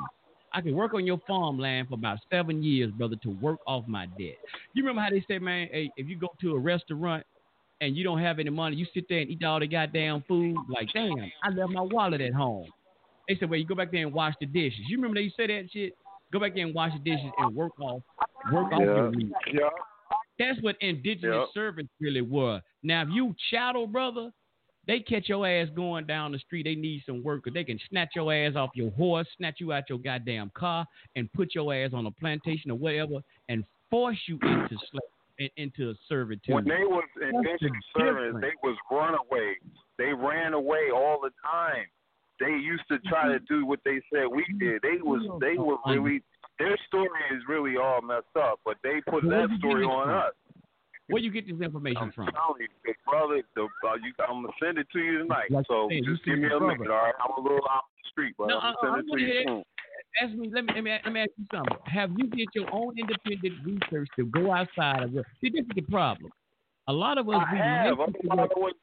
I 0.53 0.61
can 0.61 0.75
work 0.75 0.93
on 0.93 1.05
your 1.05 1.19
farmland 1.25 1.87
for 1.87 1.95
about 1.95 2.19
seven 2.31 2.61
years, 2.61 2.91
brother, 2.91 3.15
to 3.23 3.29
work 3.41 3.59
off 3.65 3.87
my 3.87 4.05
debt. 4.05 4.37
You 4.73 4.83
remember 4.83 5.01
how 5.01 5.09
they 5.09 5.23
say, 5.27 5.39
man, 5.39 5.67
hey, 5.71 5.91
if 5.97 6.07
you 6.07 6.17
go 6.17 6.27
to 6.41 6.53
a 6.53 6.59
restaurant 6.59 7.25
and 7.81 7.95
you 7.97 8.03
don't 8.03 8.19
have 8.19 8.39
any 8.39 8.51
money, 8.51 8.75
you 8.75 8.85
sit 8.93 9.05
there 9.09 9.19
and 9.19 9.29
eat 9.29 9.43
all 9.43 9.59
the 9.59 9.67
goddamn 9.67 10.23
food. 10.27 10.63
Like, 10.69 10.89
damn, 10.93 11.31
I 11.43 11.49
left 11.49 11.71
my 11.71 11.81
wallet 11.81 12.21
at 12.21 12.33
home. 12.33 12.67
They 13.27 13.35
said, 13.39 13.49
well, 13.49 13.59
you 13.59 13.65
go 13.65 13.75
back 13.75 13.91
there 13.91 14.05
and 14.05 14.13
wash 14.13 14.35
the 14.39 14.45
dishes. 14.45 14.81
You 14.87 14.97
remember 14.97 15.19
they 15.19 15.33
said 15.35 15.49
that 15.49 15.69
shit? 15.71 15.93
Go 16.31 16.39
back 16.39 16.53
there 16.53 16.65
and 16.65 16.75
wash 16.75 16.93
the 16.93 16.99
dishes 16.99 17.31
and 17.39 17.55
work 17.55 17.71
off, 17.79 18.01
work 18.51 18.71
off 18.71 18.81
your 18.81 19.11
meat. 19.11 19.31
Yeah. 19.51 19.69
That's 20.39 20.61
what 20.61 20.75
indigenous 20.81 21.35
Yep. 21.35 21.49
servants 21.53 21.91
really 21.99 22.21
were. 22.21 22.61
Now, 22.83 23.03
if 23.03 23.09
you 23.11 23.35
chattel, 23.49 23.87
brother, 23.87 24.31
they 24.87 24.99
catch 24.99 25.29
your 25.29 25.47
ass 25.47 25.67
going 25.75 26.05
down 26.05 26.31
the 26.31 26.39
street. 26.39 26.63
They 26.63 26.75
need 26.75 27.03
some 27.05 27.23
work, 27.23 27.43
'cause 27.43 27.53
they 27.53 27.63
can 27.63 27.79
snatch 27.89 28.09
your 28.15 28.33
ass 28.33 28.55
off 28.55 28.71
your 28.75 28.91
horse, 28.91 29.27
snatch 29.37 29.59
you 29.59 29.71
out 29.71 29.89
your 29.89 29.99
goddamn 29.99 30.51
car, 30.51 30.85
and 31.15 31.31
put 31.33 31.55
your 31.55 31.73
ass 31.73 31.93
on 31.93 32.05
a 32.05 32.11
plantation 32.11 32.71
or 32.71 32.77
whatever, 32.77 33.21
and 33.49 33.65
force 33.89 34.19
you 34.27 34.37
into 34.41 34.77
slave, 34.91 35.01
in- 35.39 35.49
into 35.57 35.93
servitude. 36.07 36.53
When 36.53 36.65
they 36.65 36.83
was 36.83 37.05
indentured 37.21 37.71
servants, 37.97 38.41
they 38.41 38.53
was 38.61 38.77
runaways. 38.91 39.57
They 39.97 40.13
ran 40.13 40.53
away 40.53 40.89
all 40.93 41.19
the 41.21 41.31
time. 41.41 41.85
They 42.39 42.51
used 42.51 42.87
to 42.89 42.99
try 42.99 43.27
to 43.27 43.39
mm-hmm. 43.39 43.53
do 43.59 43.65
what 43.65 43.79
they 43.85 44.01
said 44.11 44.27
we 44.27 44.43
mm-hmm. 44.43 44.57
did. 44.57 44.81
They 44.81 45.01
was 45.01 45.21
they 45.39 45.57
were 45.57 45.77
really 45.87 46.21
their 46.59 46.77
story 46.87 47.09
is 47.31 47.41
really 47.47 47.77
all 47.77 48.01
messed 48.01 48.35
up, 48.37 48.59
but 48.65 48.77
they 48.83 49.01
put 49.09 49.23
that 49.23 49.49
story 49.59 49.85
on 49.85 50.09
us. 50.09 50.33
Where 51.13 51.21
you 51.21 51.29
get 51.29 51.45
this 51.45 51.61
information 51.61 52.01
I'm 52.01 52.11
from? 52.11 52.25
telling 52.33 52.61
you, 52.61 52.67
big 52.83 52.95
brother, 53.05 53.41
the, 53.53 53.63
uh, 53.63 53.93
you, 54.01 54.13
I'm 54.27 54.41
gonna 54.41 54.53
send 54.61 54.79
it 54.79 54.87
to 54.93 54.99
you 54.99 55.19
tonight. 55.19 55.51
Like 55.51 55.67
so 55.67 55.87
you 55.91 56.01
said, 56.01 56.11
just 56.11 56.25
give 56.25 56.39
me 56.39 56.47
a 56.47 56.59
minute, 56.59 56.89
all 56.89 57.05
right? 57.05 57.13
I'm 57.23 57.37
a 57.37 57.41
little 57.41 57.61
out 57.69 57.83
the 58.01 58.09
street, 58.09 58.33
but 58.35 58.47
No, 58.47 58.57
I'm 58.57 58.73
uh, 58.73 58.81
gonna 58.81 58.97
uh, 58.97 59.03
send 59.13 59.21
it 59.21 59.45
I 59.45 59.45
to 59.45 59.51
you. 59.51 59.63
Ask 60.21 60.33
me. 60.33 60.49
Let 60.51 60.65
me 60.65 60.73
let 60.73 60.83
me 60.83 60.91
let 61.05 61.13
me 61.13 61.19
ask 61.21 61.29
you 61.37 61.45
something. 61.53 61.77
Have 61.85 62.11
you 62.17 62.27
did 62.27 62.49
your 62.53 62.65
own 62.73 62.97
independent 62.97 63.53
research 63.63 64.09
to 64.15 64.25
go 64.25 64.51
outside 64.51 65.03
of 65.03 65.15
it? 65.15 65.25
See, 65.39 65.49
this 65.49 65.61
is 65.61 65.71
the 65.75 65.81
problem. 65.83 66.31
A 66.87 66.93
lot 66.93 67.19
of 67.19 67.29
us 67.29 67.35
I 67.37 67.55
have. 67.55 67.99
I'm 67.99 68.13
what-. 68.55 68.73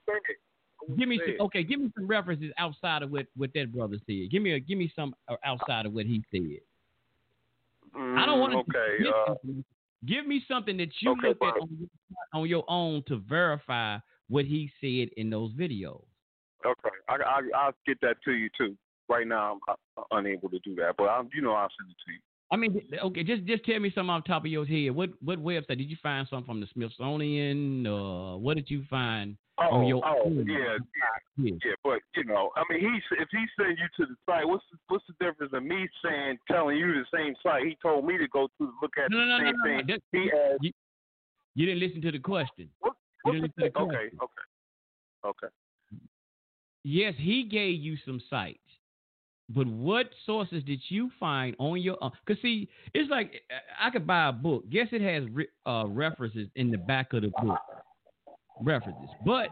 Give 0.97 1.09
me 1.09 1.20
some. 1.24 1.47
Okay, 1.47 1.65
give 1.65 1.81
me 1.81 1.90
some 1.97 2.07
references 2.07 2.52
outside 2.59 3.02
of 3.02 3.11
what 3.11 3.27
what 3.36 3.51
that 3.55 3.73
brother 3.73 3.97
said. 4.07 4.31
Give 4.31 4.43
me 4.43 4.52
a 4.52 4.61
give 4.61 4.78
me 4.78 4.93
some 4.94 5.15
uh, 5.28 5.35
outside 5.44 5.86
of 5.86 5.93
what 5.93 6.07
he 6.07 6.23
said. 6.31 6.61
I 7.94 8.24
don't 8.24 8.39
want 8.39 8.55
Mm, 8.55 8.73
to. 8.73 8.78
Okay. 8.78 9.11
Uh, 9.27 9.35
Give 10.06 10.27
me 10.27 10.43
something 10.48 10.77
that 10.78 10.89
you 11.01 11.12
Okay, 11.12 11.28
looked 11.28 11.43
at 11.44 11.55
on 11.60 11.68
your, 11.78 11.89
on 12.32 12.48
your 12.48 12.64
own 12.68 13.02
to 13.09 13.18
verify 13.18 13.98
what 14.28 14.44
he 14.44 14.70
said 14.81 15.10
in 15.16 15.31
those 15.31 15.52
videos. 15.52 16.05
Okay, 16.64 16.97
I, 17.09 17.14
I 17.14 17.40
I'll 17.56 17.74
get 17.86 18.01
that 18.02 18.16
to 18.24 18.32
you 18.32 18.48
too. 18.56 18.77
Right 19.09 19.27
now, 19.27 19.59
I'm 19.68 20.05
unable 20.12 20.48
to 20.51 20.59
do 20.60 20.74
that, 20.77 20.94
but 20.97 21.05
I'm, 21.05 21.28
you 21.35 21.43
know, 21.43 21.52
I'll 21.52 21.68
send 21.78 21.90
it 21.90 21.97
to 22.06 22.12
you. 22.12 22.18
I 22.52 22.56
mean, 22.56 22.81
okay, 23.05 23.22
just 23.22 23.44
just 23.44 23.64
tell 23.64 23.78
me 23.78 23.93
something 23.94 24.10
off 24.10 24.24
the 24.24 24.28
top 24.28 24.44
of 24.44 24.51
your 24.51 24.66
head. 24.66 24.90
What 24.90 25.10
what 25.20 25.39
website 25.39 25.78
did 25.78 25.90
you 25.90 25.97
find 26.02 26.27
something 26.28 26.47
from 26.47 26.60
the 26.60 26.66
Smithsonian? 26.72 27.86
Uh, 27.86 28.36
what 28.36 28.56
did 28.56 28.70
you 28.70 28.85
find 28.90 29.36
Oh, 29.62 30.03
oh, 30.03 30.31
yeah, 30.47 30.78
Yeah. 31.37 31.53
yeah, 31.65 31.73
but 31.85 32.01
you 32.16 32.24
know, 32.24 32.51
I 32.57 32.62
mean, 32.70 32.81
he's 32.81 33.03
if 33.19 33.28
he 33.31 33.45
send 33.59 33.77
you 33.77 33.87
to 33.99 34.11
the 34.11 34.16
site, 34.24 34.49
what's 34.49 34.65
the, 34.73 34.78
what's 34.89 35.05
the 35.07 35.12
difference 35.24 35.53
of 35.53 35.62
me 35.62 35.87
saying 36.03 36.39
telling 36.51 36.78
you 36.78 36.87
the 36.95 37.05
same 37.15 37.35
site 37.43 37.65
he 37.66 37.77
told 37.82 38.07
me 38.07 38.16
to 38.16 38.27
go 38.28 38.49
to 38.59 38.73
look 38.81 38.93
at 38.97 39.11
No, 39.11 39.19
the 39.19 39.27
no, 39.27 39.39
same 39.39 39.57
no, 39.57 39.65
thing? 39.65 39.87
That- 39.87 40.03
he 40.12 40.31
asked, 40.32 40.62
you, 40.62 40.73
you 41.57 41.66
didn't 41.66 41.81
listen 41.81 42.01
to 42.03 42.11
the 42.12 42.19
question. 42.19 42.70
What- 42.81 42.95
you 43.27 43.32
didn't 43.32 43.43
listen 43.59 43.65
to 43.65 43.70
the 43.70 43.78
okay, 43.81 43.91
question. 43.91 44.19
okay, 44.23 45.28
okay. 45.28 45.97
Yes, 46.82 47.15
he 47.19 47.45
gave 47.45 47.79
you 47.80 47.97
some 48.06 48.22
sites, 48.30 48.59
but 49.51 49.66
what 49.66 50.06
sources 50.24 50.64
did 50.64 50.80
you 50.89 51.11
find 51.21 51.55
on 51.59 51.82
your 51.82 51.98
own? 52.03 52.13
Because 52.24 52.40
see, 52.40 52.69
it's 52.95 53.11
like 53.11 53.43
uh, 53.51 53.59
I 53.79 53.90
could 53.90 54.06
buy 54.06 54.29
a 54.29 54.32
book. 54.32 54.64
Guess 54.71 54.89
it 54.93 55.03
has 55.03 55.29
re- 55.30 55.48
uh, 55.66 55.85
references 55.89 56.48
in 56.55 56.71
the 56.71 56.79
back 56.79 57.13
of 57.13 57.22
the 57.22 57.29
book, 57.43 57.59
references. 58.63 59.09
But 59.24 59.48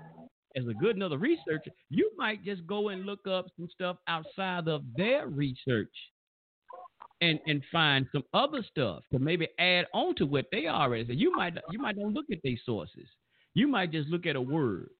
as 0.56 0.64
a 0.66 0.74
good 0.74 0.96
another 0.96 1.18
researcher, 1.18 1.70
you 1.90 2.10
might 2.16 2.44
just 2.44 2.66
go 2.66 2.88
and 2.88 3.04
look 3.06 3.26
up 3.26 3.46
some 3.56 3.68
stuff 3.72 3.96
outside 4.08 4.68
of 4.68 4.82
their 4.96 5.26
research. 5.28 5.92
And, 7.20 7.40
and 7.48 7.64
find 7.72 8.06
some 8.12 8.22
other 8.32 8.64
stuff 8.70 9.02
to 9.12 9.18
maybe 9.18 9.48
add 9.58 9.86
on 9.92 10.14
to 10.14 10.24
what 10.24 10.46
they 10.52 10.68
already 10.68 11.04
said. 11.04 11.18
You 11.18 11.34
might 11.34 11.54
you 11.68 11.80
might 11.80 11.96
don't 11.96 12.14
look 12.14 12.26
at 12.30 12.38
these 12.44 12.60
sources. 12.64 13.08
You 13.54 13.66
might 13.66 13.90
just 13.90 14.08
look 14.08 14.24
at 14.24 14.36
a 14.36 14.40
word. 14.40 14.90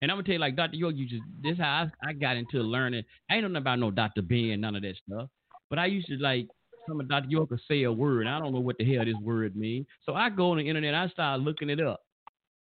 And 0.00 0.10
I'm 0.10 0.16
gonna 0.16 0.24
tell 0.24 0.32
you, 0.34 0.38
like 0.38 0.56
Dr. 0.56 0.76
York, 0.76 0.94
you 0.96 1.06
just 1.06 1.22
this 1.42 1.52
is 1.52 1.58
how 1.58 1.86
I, 2.02 2.08
I 2.08 2.12
got 2.14 2.38
into 2.38 2.60
learning. 2.60 3.04
I 3.30 3.34
ain't 3.34 3.50
know 3.50 3.58
about 3.58 3.78
no 3.78 3.90
Dr. 3.90 4.22
Ben, 4.22 4.62
none 4.62 4.74
of 4.74 4.80
that 4.80 4.94
stuff. 5.06 5.28
But 5.68 5.78
I 5.78 5.84
used 5.84 6.08
to 6.08 6.16
like 6.16 6.48
some 6.88 7.00
of 7.00 7.08
Dr. 7.08 7.28
York 7.28 7.50
would 7.50 7.60
say 7.68 7.82
a 7.82 7.92
word. 7.92 8.26
I 8.26 8.38
don't 8.38 8.54
know 8.54 8.60
what 8.60 8.78
the 8.78 8.94
hell 8.94 9.04
this 9.04 9.14
word 9.20 9.56
means. 9.56 9.86
So 10.04 10.14
I 10.14 10.30
go 10.30 10.52
on 10.52 10.58
the 10.58 10.68
internet, 10.68 10.94
I 10.94 11.08
start 11.08 11.40
looking 11.40 11.68
it 11.68 11.80
up. 11.80 12.05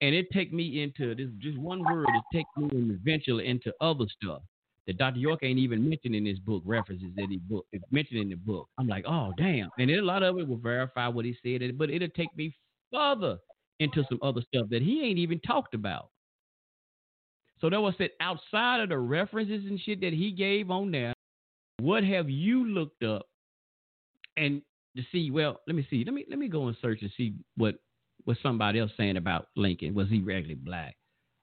And 0.04 0.14
it 0.14 0.30
take 0.34 0.52
me 0.52 0.84
into 0.84 1.16
this 1.16 1.30
just 1.40 1.58
one 1.58 1.82
word, 1.82 2.06
it 2.10 2.24
take 2.36 2.46
me 2.58 2.70
eventually 2.74 3.48
into 3.48 3.72
other 3.80 4.04
stuff 4.22 4.42
that 4.86 4.98
Dr. 4.98 5.18
York 5.18 5.40
ain't 5.44 5.60
even 5.60 5.88
mentioned 5.88 6.14
in 6.14 6.26
his 6.26 6.40
book, 6.40 6.62
references 6.66 7.08
that 7.16 7.28
he 7.30 7.38
book 7.38 7.66
mentioned 7.90 8.20
in 8.20 8.28
the 8.28 8.36
book. 8.36 8.68
I'm 8.78 8.90
like, 8.90 9.06
oh 9.08 9.32
damn. 9.38 9.70
And 9.80 9.90
a 9.90 10.02
lot 10.02 10.22
of 10.22 10.38
it 10.38 10.46
will 10.46 10.58
verify 10.58 11.08
what 11.08 11.24
he 11.24 11.38
said, 11.42 11.78
but 11.78 11.90
it'll 11.90 12.10
take 12.10 12.36
me 12.36 12.54
further 12.92 13.38
into 13.80 14.04
some 14.10 14.20
other 14.22 14.42
stuff 14.54 14.68
that 14.72 14.82
he 14.82 15.02
ain't 15.04 15.20
even 15.20 15.40
talked 15.40 15.74
about. 15.74 16.10
So 17.62 17.70
that 17.70 17.80
was 17.80 17.94
said 17.98 18.10
outside 18.20 18.82
of 18.82 18.90
the 18.90 18.98
references 18.98 19.64
and 19.66 19.80
shit 19.80 20.02
that 20.02 20.12
he 20.12 20.32
gave 20.32 20.70
on 20.70 20.92
there, 20.92 21.14
what 21.80 22.04
have 22.04 22.30
you 22.30 22.66
looked 22.66 23.04
up 23.04 23.28
and 24.36 24.62
to 24.98 25.04
see, 25.14 25.32
well, 25.32 25.62
let 25.66 25.78
me 25.78 25.88
see. 25.90 26.04
Let 26.04 26.14
me 26.14 26.26
let 26.30 26.40
me 26.40 26.50
go 26.50 26.68
and 26.68 26.76
search 26.82 27.04
and 27.04 27.12
see 27.16 27.36
what 27.56 27.76
what 28.26 28.38
somebody 28.42 28.80
else 28.80 28.92
saying 28.98 29.18
about 29.18 29.48
Lincoln. 29.56 29.94
Was 29.94 30.10
he 30.10 30.20
really 30.20 30.56
black? 30.56 30.96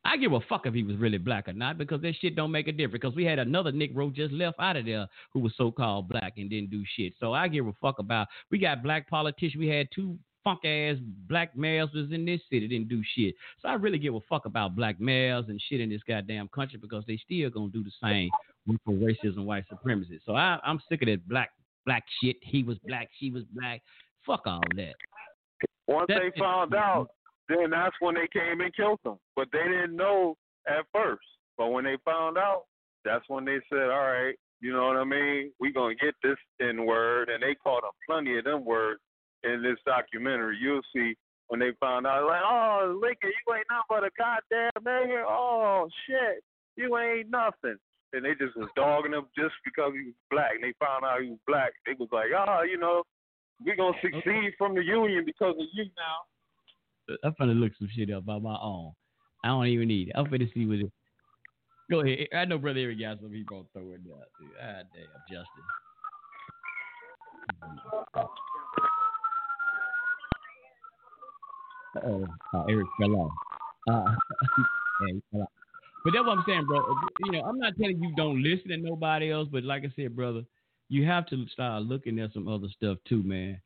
I 0.05 0.17
give 0.17 0.33
a 0.33 0.41
fuck 0.41 0.65
if 0.65 0.73
he 0.73 0.83
was 0.83 0.97
really 0.97 1.18
black 1.18 1.47
or 1.47 1.52
not 1.52 1.76
because 1.76 2.00
that 2.02 2.15
shit 2.20 2.34
don't 2.34 2.50
make 2.50 2.68
a 2.68 2.73
difference. 2.73 2.92
Because 3.02 3.15
we 3.15 3.25
had 3.25 3.39
another 3.39 3.70
Negro 3.70 4.12
just 4.12 4.33
left 4.33 4.59
out 4.59 4.76
of 4.76 4.86
there 4.86 5.07
who 5.33 5.41
was 5.41 5.52
so 5.57 5.70
called 5.70 6.09
black 6.09 6.34
and 6.39 6.49
didn't 6.49 6.70
do 6.70 6.83
shit. 6.97 7.12
So 7.20 7.34
I 7.34 7.49
give 7.49 7.67
a 7.67 7.73
fuck 7.81 7.99
about. 7.99 8.28
We 8.50 8.59
got 8.59 8.83
black 8.83 9.09
politicians. 9.10 9.60
We 9.60 9.68
had 9.68 9.89
two 9.94 10.18
funk 10.42 10.65
ass 10.65 10.97
black 11.28 11.57
males 11.57 11.91
was 11.94 12.10
in 12.12 12.25
this 12.25 12.41
city 12.50 12.67
didn't 12.67 12.89
do 12.89 13.02
shit. 13.15 13.34
So 13.60 13.68
I 13.68 13.75
really 13.75 13.99
give 13.99 14.15
a 14.15 14.20
fuck 14.28 14.47
about 14.47 14.75
black 14.75 14.99
males 15.00 15.47
and 15.49 15.60
shit 15.68 15.81
in 15.81 15.91
this 15.91 16.00
goddamn 16.09 16.49
country 16.49 16.78
because 16.81 17.05
they 17.07 17.18
still 17.18 17.50
gonna 17.50 17.70
do 17.70 17.84
the 17.84 17.92
same 18.02 18.31
for 18.84 18.94
racism, 18.94 19.44
white 19.44 19.65
supremacy. 19.68 20.20
So 20.25 20.34
I, 20.34 20.59
I'm 20.65 20.81
sick 20.89 21.02
of 21.02 21.09
that 21.09 21.28
black 21.28 21.50
black 21.84 22.05
shit. 22.23 22.36
He 22.42 22.62
was 22.62 22.78
black, 22.86 23.10
she 23.18 23.31
was 23.31 23.44
black. 23.52 23.83
Fuck 24.26 24.42
all 24.47 24.62
that. 24.76 24.94
Once 25.91 26.07
That 26.07 26.20
they 26.23 26.39
found 26.39 26.73
out, 26.73 27.09
then 27.49 27.70
that's 27.70 27.97
when 27.99 28.15
they 28.15 28.28
came 28.33 28.60
and 28.60 28.75
killed 28.75 29.01
him. 29.05 29.17
But 29.35 29.49
they 29.52 29.65
didn't 29.65 29.97
know 29.97 30.36
at 30.69 30.86
first. 30.94 31.27
But 31.59 31.69
when 31.70 31.83
they 31.83 31.97
found 32.05 32.39
out, 32.39 32.62
that's 33.05 33.28
when 33.28 33.44
they 33.44 33.59
said, 33.69 33.91
"All 33.91 34.07
right, 34.07 34.36
you 34.60 34.73
know 34.73 34.86
what 34.86 34.97
I 34.97 35.05
mean? 35.05 35.52
We 35.59 35.73
gonna 35.73 35.97
get 35.97 36.15
this 36.23 36.39
N 36.60 36.86
word," 36.86 37.28
and 37.28 37.43
they 37.43 37.57
called 37.57 37.83
him 37.83 37.91
plenty 38.07 38.39
of 38.39 38.44
them 38.44 38.65
words 38.65 39.01
in 39.43 39.62
this 39.62 39.78
documentary. 39.85 40.59
You'll 40.59 40.81
see 40.94 41.17
when 41.49 41.59
they 41.59 41.73
found 41.81 42.07
out, 42.07 42.25
like, 42.25 42.43
"Oh, 42.44 42.97
Lincoln, 43.02 43.33
you 43.33 43.55
ain't 43.55 43.67
nothing 43.69 43.85
but 43.89 44.05
a 44.05 44.10
goddamn 44.17 44.70
nigga. 44.85 45.25
Oh 45.27 45.89
shit, 46.07 46.44
you 46.77 46.97
ain't 46.99 47.31
nothing." 47.31 47.78
And 48.12 48.25
they 48.25 48.36
just 48.36 48.57
was 48.57 48.70
dogging 48.77 49.12
him 49.12 49.27
just 49.36 49.55
because 49.65 49.93
he 49.94 50.05
was 50.05 50.15
black. 50.31 50.55
And 50.55 50.62
they 50.62 50.73
found 50.75 51.05
out 51.05 51.23
he 51.23 51.31
was 51.31 51.41
black. 51.49 51.73
They 51.85 51.94
was 51.94 52.12
like, 52.12 52.31
"Oh, 52.33 52.62
you 52.62 52.77
know, 52.78 53.02
we 53.65 53.77
gonna 53.77 53.97
succeed 54.03 54.53
from 54.59 54.75
the 54.75 54.85
union 54.85 55.25
because 55.25 55.55
of 55.59 55.67
you 55.73 55.85
now." 55.85 57.17
I'm 57.25 57.33
finna 57.33 57.59
look 57.59 57.73
some 57.79 57.89
shit 57.95 58.11
up 58.11 58.25
by 58.25 58.39
my 58.39 58.57
own. 58.61 58.93
I 59.45 59.49
don't 59.49 59.67
even 59.67 59.89
need 59.89 60.09
it. 60.09 60.15
I'm 60.17 60.27
finna 60.27 60.53
see 60.53 60.67
what 60.67 60.79
it. 60.79 60.93
Go 61.91 62.01
ahead. 62.01 62.29
I 62.35 62.45
know 62.45 62.59
Brother 62.59 62.81
Eric 62.81 63.01
got 63.01 63.21
some. 63.21 63.33
He 63.33 63.43
gonna 63.43 63.65
throw 63.73 63.93
it 63.93 64.05
down. 64.07 64.19
Too. 64.39 64.49
Ah, 64.63 64.83
damn, 64.95 65.09
Justin. 65.29 65.65
Uh-oh. 71.97 72.27
Uh, 72.55 72.65
Eric 72.69 72.87
fell 73.01 73.17
off. 73.17 73.33
Uh, 73.89 74.15
yeah, 75.07 75.19
fell 75.33 75.43
off. 75.43 75.49
But 76.05 76.13
that's 76.15 76.27
what 76.27 76.39
I'm 76.39 76.45
saying, 76.47 76.65
bro. 76.67 76.83
You 77.27 77.33
know, 77.33 77.41
I'm 77.43 77.59
not 77.59 77.77
telling 77.77 78.03
you 78.03 78.15
don't 78.17 78.43
listen 78.43 78.69
to 78.69 78.77
nobody 78.77 79.31
else, 79.31 79.49
but 79.51 79.65
like 79.65 79.85
I 79.85 79.93
said, 79.97 80.17
brother, 80.17 80.43
you 80.91 81.07
have 81.07 81.27
to 81.28 81.47
start 81.49 81.85
looking 81.85 82.19
at 82.19 82.35
some 82.35 82.49
other 82.49 82.67
stuff 82.77 82.99
too, 83.09 83.23
man. 83.23 83.60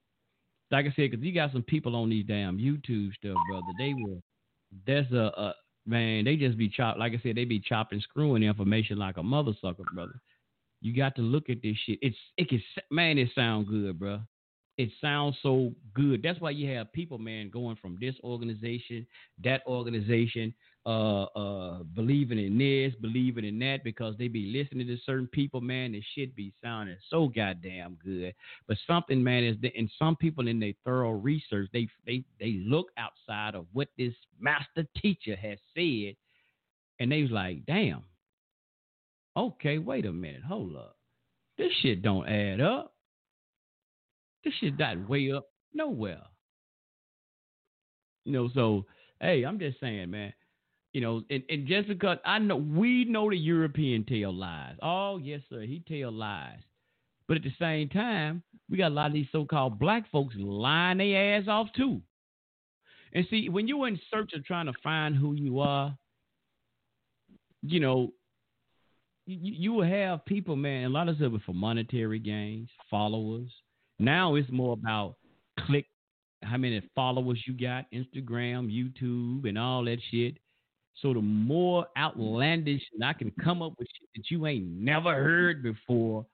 like 0.70 0.84
I 0.84 0.90
said, 0.90 1.10
because 1.10 1.24
you 1.24 1.32
got 1.32 1.52
some 1.52 1.62
people 1.62 1.96
on 1.96 2.10
these 2.10 2.26
damn 2.26 2.58
YouTube 2.58 3.14
stuff, 3.14 3.36
brother. 3.48 3.66
They 3.78 3.94
will. 3.94 4.22
That's 4.86 5.10
a, 5.12 5.32
a 5.36 5.54
man. 5.86 6.24
They 6.24 6.36
just 6.36 6.58
be 6.58 6.68
chop. 6.68 6.98
Like 6.98 7.14
I 7.14 7.20
said, 7.22 7.36
they 7.36 7.46
be 7.46 7.60
chopping, 7.60 8.00
screwing 8.00 8.42
information 8.42 8.98
like 8.98 9.16
a 9.16 9.22
mother 9.22 9.52
sucker, 9.60 9.84
brother. 9.94 10.20
You 10.82 10.94
got 10.94 11.16
to 11.16 11.22
look 11.22 11.48
at 11.48 11.62
this 11.62 11.76
shit. 11.86 11.98
It's 12.02 12.16
it 12.36 12.48
can 12.48 12.62
man. 12.90 13.16
It 13.18 13.30
sound 13.34 13.68
good, 13.68 13.98
bro. 13.98 14.20
It 14.76 14.90
sounds 15.00 15.36
so 15.42 15.72
good. 15.94 16.20
That's 16.22 16.40
why 16.40 16.50
you 16.50 16.68
have 16.74 16.92
people, 16.92 17.16
man, 17.16 17.48
going 17.48 17.76
from 17.80 17.96
this 18.00 18.16
organization, 18.24 19.06
that 19.44 19.62
organization, 19.66 20.52
uh, 20.86 21.24
uh, 21.24 21.82
believing 21.94 22.38
in 22.38 22.58
this, 22.58 22.94
believing 23.00 23.44
in 23.44 23.58
that, 23.60 23.82
because 23.84 24.14
they 24.18 24.28
be 24.28 24.52
listening 24.52 24.86
to 24.86 24.96
certain 25.06 25.26
people, 25.28 25.60
man. 25.60 25.92
This 25.92 26.04
shit 26.14 26.36
be 26.36 26.52
sounding 26.62 26.96
so 27.08 27.28
goddamn 27.28 27.96
good. 28.04 28.34
But 28.68 28.76
something, 28.86 29.22
man, 29.22 29.44
is 29.44 29.56
that, 29.62 29.72
and 29.76 29.90
some 29.98 30.14
people 30.16 30.46
in 30.46 30.60
their 30.60 30.74
thorough 30.84 31.12
research, 31.12 31.70
they 31.72 31.88
they 32.06 32.24
they 32.38 32.62
look 32.66 32.88
outside 32.98 33.54
of 33.54 33.66
what 33.72 33.88
this 33.96 34.14
master 34.38 34.86
teacher 35.00 35.36
has 35.36 35.58
said, 35.74 36.16
and 37.00 37.10
they 37.10 37.22
was 37.22 37.30
like, 37.30 37.64
damn. 37.66 38.04
Okay, 39.36 39.78
wait 39.78 40.06
a 40.06 40.12
minute, 40.12 40.42
hold 40.46 40.76
up. 40.76 40.96
This 41.58 41.72
shit 41.82 42.02
don't 42.02 42.28
add 42.28 42.60
up. 42.60 42.94
This 44.44 44.54
shit 44.60 44.78
not 44.78 45.08
way 45.08 45.32
up 45.32 45.48
nowhere. 45.72 46.22
You 48.24 48.32
know, 48.32 48.48
so 48.54 48.86
hey, 49.20 49.44
I'm 49.44 49.58
just 49.58 49.80
saying, 49.80 50.10
man. 50.10 50.32
You 50.94 51.00
know, 51.00 51.22
and, 51.28 51.42
and 51.50 51.66
because 51.88 52.18
I 52.24 52.38
know 52.38 52.56
we 52.56 53.04
know 53.04 53.28
the 53.28 53.36
European 53.36 54.04
tell 54.04 54.32
lies. 54.32 54.76
Oh, 54.80 55.18
yes, 55.18 55.40
sir, 55.50 55.62
he 55.62 55.82
tell 55.86 56.12
lies. 56.12 56.60
But 57.26 57.36
at 57.38 57.42
the 57.42 57.52
same 57.58 57.88
time, 57.88 58.44
we 58.70 58.78
got 58.78 58.92
a 58.92 58.94
lot 58.94 59.08
of 59.08 59.12
these 59.12 59.26
so-called 59.32 59.80
black 59.80 60.08
folks 60.12 60.36
lying 60.38 60.98
their 60.98 61.36
ass 61.36 61.48
off 61.48 61.66
too. 61.76 62.00
And 63.12 63.26
see, 63.28 63.48
when 63.48 63.66
you're 63.66 63.88
in 63.88 63.98
search 64.08 64.34
of 64.34 64.44
trying 64.44 64.66
to 64.66 64.72
find 64.84 65.16
who 65.16 65.34
you 65.34 65.58
are, 65.58 65.96
you 67.62 67.80
know, 67.80 68.12
you, 69.26 69.38
you 69.42 69.72
will 69.72 69.86
have 69.86 70.24
people, 70.26 70.54
man. 70.54 70.84
A 70.84 70.88
lot 70.90 71.08
of 71.08 71.16
stuff 71.16 71.32
for 71.44 71.54
monetary 71.54 72.20
gains, 72.20 72.68
followers, 72.88 73.50
now 73.98 74.36
it's 74.36 74.50
more 74.50 74.74
about 74.74 75.16
click, 75.60 75.86
how 76.42 76.56
many 76.56 76.88
followers 76.94 77.42
you 77.46 77.54
got, 77.54 77.86
Instagram, 77.92 78.70
YouTube, 78.70 79.48
and 79.48 79.58
all 79.58 79.84
that 79.84 79.98
shit. 80.10 80.36
So 81.02 81.12
the 81.12 81.20
more 81.20 81.86
outlandish 81.96 82.82
and 82.94 83.04
I 83.04 83.12
can 83.12 83.32
come 83.42 83.62
up 83.62 83.72
with 83.78 83.88
shit 83.88 84.08
that 84.14 84.30
you 84.30 84.46
ain't 84.46 84.64
never 84.64 85.12
heard 85.14 85.62
before. 85.62 86.24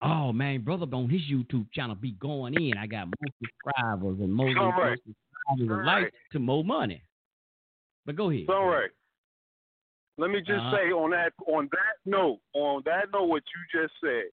Oh 0.00 0.32
man, 0.32 0.62
brother 0.62 0.86
on 0.92 1.08
his 1.08 1.22
YouTube 1.22 1.66
channel 1.72 1.94
be 1.94 2.12
going 2.12 2.54
in. 2.54 2.76
I 2.78 2.86
got 2.86 3.06
more 3.06 3.32
subscribers 3.42 4.18
and 4.20 4.32
more, 4.32 4.46
right. 4.54 4.98
subscribers 4.98 5.76
and 5.78 5.84
likes 5.84 6.16
to 6.32 6.38
more 6.38 6.64
money. 6.64 7.02
But 8.06 8.16
go 8.16 8.30
ahead. 8.30 8.48
All 8.48 8.66
right. 8.66 8.90
Let 10.16 10.30
me 10.30 10.38
just 10.40 10.50
Uh-huh. 10.50 10.76
say 10.76 10.90
on 10.90 11.10
that 11.10 11.32
on 11.46 11.68
that 11.72 11.96
note, 12.04 12.40
on 12.54 12.82
that 12.86 13.12
note, 13.12 13.26
what 13.26 13.42
you 13.54 13.80
just 13.80 13.94
said, 14.00 14.24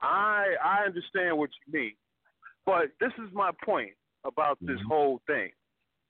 I 0.00 0.56
I 0.62 0.84
understand 0.84 1.36
what 1.38 1.50
you 1.66 1.72
mean, 1.72 1.96
but 2.64 2.90
this 3.00 3.12
is 3.18 3.32
my 3.32 3.50
point 3.64 3.92
about 4.24 4.58
this 4.60 4.80
whole 4.82 5.20
thing. 5.26 5.50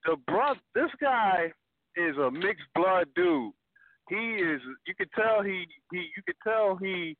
The 0.05 0.17
brother, 0.17 0.60
this 0.75 0.91
guy 1.01 1.52
is 1.97 2.16
a 2.16 2.31
mixed 2.31 2.66
blood 2.75 3.08
dude. 3.15 3.52
He 4.08 4.16
is. 4.16 4.60
You 4.86 4.94
could 4.97 5.10
tell 5.15 5.42
he 5.42 5.66
he. 5.91 5.99
You 5.99 6.23
could 6.25 6.36
tell 6.44 6.76
he 6.76 7.16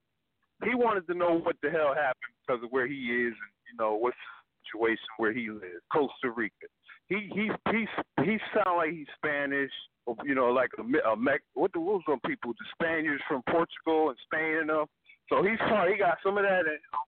he 0.64 0.74
wanted 0.74 1.06
to 1.08 1.14
know 1.14 1.38
what 1.38 1.56
the 1.62 1.70
hell 1.70 1.94
happened 1.94 2.34
because 2.46 2.62
of 2.62 2.70
where 2.70 2.86
he 2.86 2.94
is 2.94 3.34
and 3.34 3.52
you 3.70 3.76
know 3.78 3.94
what's 3.94 4.16
the 4.16 4.68
situation 4.70 5.08
where 5.18 5.32
he 5.32 5.50
lives, 5.50 5.82
Costa 5.92 6.30
Rica. 6.34 6.66
He 7.08 7.28
he 7.34 7.50
he 7.70 7.86
he 8.22 8.38
sound 8.55 8.78
like 8.78 8.90
he's 8.90 9.06
Spanish, 9.16 9.70
or, 10.06 10.16
you 10.24 10.34
know, 10.34 10.46
like 10.46 10.70
a, 10.78 10.82
a. 10.82 11.16
What 11.55 11.72
the 11.72 11.78
rules 11.78 12.05
on 12.08 12.20
people? 12.26 12.52
The 12.52 12.66
Spaniards 12.74 13.22
from 13.28 13.42
Portugal 13.48 14.10
and 14.10 14.18
Spain 14.26 14.58
and 14.60 14.70
them. 14.70 14.86
So 15.28 15.42
he's 15.42 15.58
part. 15.58 15.90
He 15.90 15.98
got 15.98 16.18
some 16.22 16.38
of 16.38 16.44
that 16.44 16.60
in 16.60 16.78
him. 16.78 17.02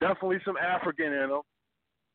Definitely 0.00 0.38
some 0.44 0.56
African 0.56 1.12
in 1.12 1.30
him. 1.30 1.40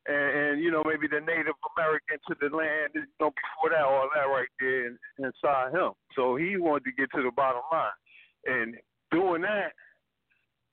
And, 0.08 0.38
and 0.38 0.64
you 0.64 0.72
know 0.72 0.84
maybe 0.86 1.08
the 1.08 1.20
Native 1.20 1.56
American 1.76 2.18
to 2.28 2.36
the 2.40 2.56
land, 2.56 2.92
you 2.96 3.04
know, 3.20 3.32
before 3.32 3.70
that, 3.72 3.84
all 3.84 4.10
that 4.16 4.32
right 4.32 4.48
there 4.60 4.88
in, 4.88 4.98
inside 5.20 5.74
him. 5.74 5.92
So 6.16 6.36
he 6.36 6.58
wanted 6.58 6.86
to 6.86 6.92
get 6.98 7.10
to 7.16 7.22
the 7.22 7.32
bottom 7.36 7.62
line, 7.72 8.00
and 8.46 8.76
doing 9.12 9.42
that, 9.42 9.74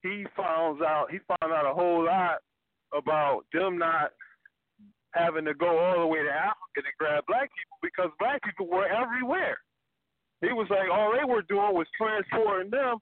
he 0.02 0.26
found 0.36 0.82
out 0.82 1.10
he 1.10 1.18
found 1.26 1.52
out 1.52 1.70
a 1.70 1.74
whole 1.74 2.04
lot 2.04 2.38
about 2.96 3.42
them 3.52 3.78
not 3.78 4.12
having 5.12 5.44
to 5.44 5.54
go 5.54 5.78
all 5.78 6.00
the 6.00 6.06
way 6.06 6.22
to 6.22 6.30
Africa 6.30 6.76
to 6.76 6.92
grab 6.98 7.24
black 7.26 7.50
people 7.56 7.78
because 7.82 8.10
black 8.18 8.42
people 8.42 8.68
were 8.68 8.86
everywhere. 8.86 9.56
He 10.42 10.52
was 10.52 10.68
like 10.70 10.90
all 10.92 11.12
they 11.16 11.24
were 11.24 11.42
doing 11.42 11.74
was 11.74 11.86
transporting 11.96 12.70
them 12.70 12.98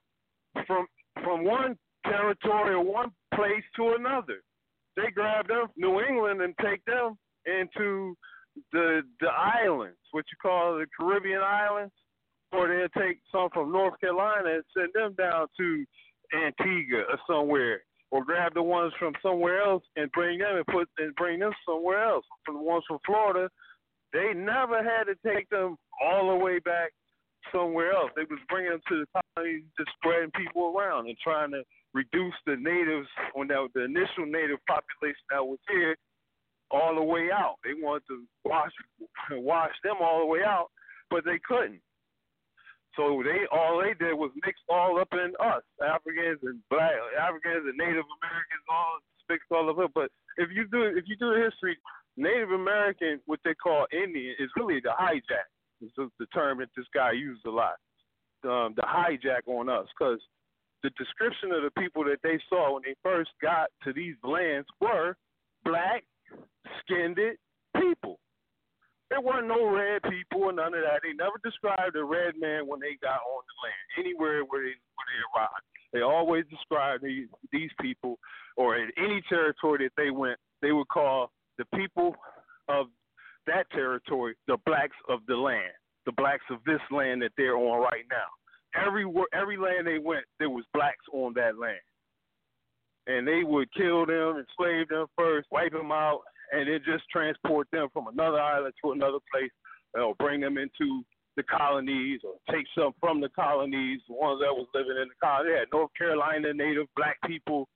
from 0.67 0.87
from 1.23 1.45
one 1.45 1.77
territory 2.07 2.75
or 2.75 2.85
one 2.85 3.11
place 3.35 3.65
to 3.77 3.97
another. 3.99 4.41
They 4.97 5.11
grab 5.11 5.49
them 5.49 5.67
New 5.77 6.01
England 6.01 6.41
and 6.41 6.55
take 6.63 6.85
them 6.85 7.19
into 7.47 8.17
the 8.73 9.03
the 9.21 9.29
islands, 9.29 9.99
what 10.13 10.25
you 10.31 10.39
call 10.41 10.77
the 10.77 10.87
Caribbean 10.99 11.43
islands, 11.43 11.93
or 12.53 12.69
they'll 12.69 13.03
take 13.03 13.19
some 13.33 13.49
from 13.53 13.73
North 13.73 13.99
Carolina 14.01 14.55
and 14.55 14.65
send 14.77 14.91
them 14.95 15.15
down 15.15 15.49
to 15.59 15.85
Antigua 16.35 17.03
or 17.11 17.19
somewhere, 17.29 17.83
or 18.11 18.25
grab 18.25 18.55
the 18.55 18.63
ones 18.63 18.93
from 18.99 19.15
somewhere 19.23 19.61
else 19.63 19.83
and 19.97 20.11
bring 20.13 20.39
them 20.39 20.57
and 20.57 20.67
put 20.67 20.89
and 20.99 21.15
bring 21.17 21.41
them 21.41 21.53
somewhere 21.67 22.05
else. 22.05 22.25
From 22.45 22.57
the 22.57 22.63
ones 22.63 22.85
from 22.87 22.99
Florida, 23.05 23.49
they 24.13 24.33
never 24.35 24.83
had 24.83 25.05
to 25.05 25.17
take 25.27 25.49
them 25.51 25.77
all 26.01 26.31
the 26.31 26.37
way 26.37 26.61
back 26.61 26.93
somewhere 27.53 27.93
else. 27.93 28.11
They 28.15 28.23
was 28.23 28.39
bringing 28.49 28.71
them 28.71 28.81
to 28.89 29.05
the 29.05 29.23
colonies, 29.37 29.65
just 29.77 29.91
spreading 29.97 30.31
people 30.31 30.75
around 30.77 31.09
and 31.09 31.17
trying 31.23 31.51
to 31.51 31.63
reduce 31.95 32.35
the 32.45 32.57
natives 32.57 33.09
when 33.33 33.49
that 33.49 33.69
the 33.75 33.85
initial 33.85 34.27
native 34.27 34.59
population 34.67 35.25
that 35.31 35.43
was 35.43 35.59
here 35.71 35.97
all 36.71 36.95
the 36.95 37.03
way 37.03 37.31
out. 37.33 37.57
They 37.65 37.75
wanted 37.79 38.03
to 38.09 38.25
wash 38.45 38.73
wash 39.31 39.73
them 39.83 39.97
all 40.03 40.21
the 40.21 40.27
way 40.27 40.41
out, 40.45 40.69
but 41.09 41.25
they 41.25 41.39
couldn't. 41.47 41.81
So 42.97 43.23
they 43.25 43.47
all 43.51 43.81
they 43.81 43.95
did 43.95 44.15
was 44.15 44.31
mix 44.45 44.59
all 44.69 45.01
up 45.01 45.09
in 45.13 45.33
us, 45.41 45.63
Africans 45.83 46.41
and 46.43 46.61
black 46.71 46.95
Africans 47.19 47.67
and 47.67 47.79
Native 47.79 48.07
Americans, 48.23 48.65
all 48.69 48.99
mixed 49.29 49.51
all 49.51 49.71
of 49.71 49.79
it. 49.79 49.91
But 49.95 50.11
if 50.37 50.51
you 50.53 50.67
do 50.71 50.83
if 50.83 51.05
you 51.07 51.17
do 51.17 51.35
the 51.35 51.43
history, 51.43 51.79
Native 52.17 52.51
American, 52.51 53.21
what 53.27 53.41
they 53.45 53.55
call 53.55 53.87
Indian, 53.93 54.35
is 54.39 54.51
really 54.57 54.81
the 54.81 54.95
hijack. 54.99 55.49
It's 55.81 55.93
the 55.97 56.11
the 56.19 56.27
term 56.27 56.59
that 56.59 56.71
this 56.77 56.87
guy 56.95 57.13
used 57.13 57.47
a 57.47 57.51
lot. 57.51 57.75
Um, 58.45 58.75
the 58.77 58.83
hijack 58.83 59.47
on 59.47 59.69
us, 59.69 59.87
because 59.99 60.21
the 60.85 60.91
description 60.99 61.51
of 61.51 61.63
the 61.65 61.73
people 61.81 62.05
that 62.05 62.21
they 62.23 62.39
saw 62.49 62.75
when 62.75 62.83
they 62.85 62.95
first 63.03 63.31
got 63.41 63.71
to 63.83 63.93
these 63.93 64.17
lands 64.23 64.69
were 64.81 65.17
black 65.65 66.05
skinned 66.81 67.19
people. 67.75 68.19
There 69.09 69.21
weren't 69.21 69.49
no 69.49 69.67
red 69.67 70.03
people 70.03 70.45
or 70.45 70.53
none 70.53 70.75
of 70.75 70.83
that. 70.85 71.01
They 71.03 71.15
never 71.15 71.41
described 71.43 71.97
a 71.97 72.05
red 72.05 72.35
man 72.39 72.67
when 72.67 72.81
they 72.81 72.97
got 73.01 73.17
on 73.25 73.43
the 73.49 73.57
land, 73.65 74.07
anywhere 74.07 74.45
where 74.45 74.63
they 74.63 74.77
where 74.77 75.09
they 75.09 75.21
arrived. 75.33 75.65
They 75.93 76.01
always 76.03 76.45
described 76.51 77.03
these 77.03 77.29
these 77.51 77.71
people, 77.81 78.19
or 78.57 78.77
in 78.77 78.91
any 78.99 79.23
territory 79.29 79.85
that 79.85 79.93
they 79.97 80.11
went, 80.11 80.39
they 80.61 80.73
would 80.73 80.89
call 80.89 81.31
the 81.57 81.65
people 81.77 82.15
of 82.69 82.87
that 83.47 83.71
territory 83.71 84.35
the 84.49 84.59
blacks 84.67 84.97
of 85.09 85.21
the 85.29 85.37
land, 85.37 85.73
the 86.05 86.13
blacks 86.13 86.45
of 86.51 86.59
this 86.67 86.81
land 86.91 87.23
that 87.23 87.33
they're 87.39 87.57
on 87.57 87.81
right 87.81 88.05
now. 88.11 88.29
Every 88.75 89.05
every 89.33 89.57
land 89.57 89.87
they 89.87 89.99
went, 89.99 90.25
there 90.39 90.51
was 90.51 90.65
blacks 90.75 91.07
on 91.13 91.33
that 91.35 91.59
land, 91.59 91.79
and 93.07 93.27
they 93.27 93.45
would 93.45 93.73
kill 93.73 94.05
them, 94.05 94.43
enslave 94.43 94.89
them 94.89 95.07
first, 95.17 95.47
wipe 95.51 95.73
them 95.73 95.93
out, 95.93 96.21
and 96.53 96.69
then 96.69 96.81
just 96.85 97.05
transport 97.11 97.69
them 97.73 97.89
from 97.93 98.09
another 98.09 98.41
island 98.41 98.75
to 98.83 98.93
another 98.93 99.19
place, 99.33 99.51
or 99.95 100.15
bring 100.17 100.41
them 100.41 100.59
into 100.59 101.05
the 101.37 101.43
colonies, 101.45 102.21
or 102.25 102.35
take 102.55 102.67
some 102.77 102.93
from 103.01 103.21
the 103.21 103.29
colonies, 103.31 104.01
the 104.09 104.15
ones 104.15 104.41
that 104.41 104.53
was 104.53 104.67
living 104.75 104.97
in 105.01 105.09
the 105.09 105.15
colony. 105.23 105.51
They 105.51 105.59
had 105.61 105.69
North 105.73 105.91
Carolina 105.97 106.53
native 106.53 106.87
black 106.97 107.19
people, 107.27 107.69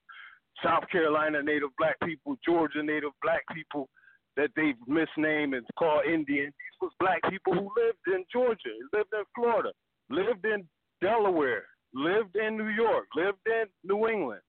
South 0.64 0.88
Carolina 0.90 1.42
native 1.42 1.70
black 1.78 1.96
people, 2.04 2.36
Georgia 2.44 2.82
native 2.82 3.12
black 3.22 3.42
people 3.52 3.88
that 4.36 4.50
they 4.54 4.74
misnamed 4.86 5.54
and 5.54 5.66
called 5.76 6.04
Indian. 6.06 6.46
These 6.46 6.78
was 6.80 6.92
black 7.00 7.20
people 7.28 7.54
who 7.54 7.70
lived 7.76 8.06
in 8.06 8.24
Georgia, 8.32 8.70
lived 8.92 9.10
in 9.12 9.24
Florida, 9.34 9.72
lived 10.10 10.44
in 10.44 10.64
Delaware, 11.00 11.64
lived 11.94 12.36
in 12.36 12.56
New 12.56 12.68
York, 12.68 13.06
lived 13.16 13.38
in 13.46 13.64
New 13.84 14.08
England, 14.08 14.42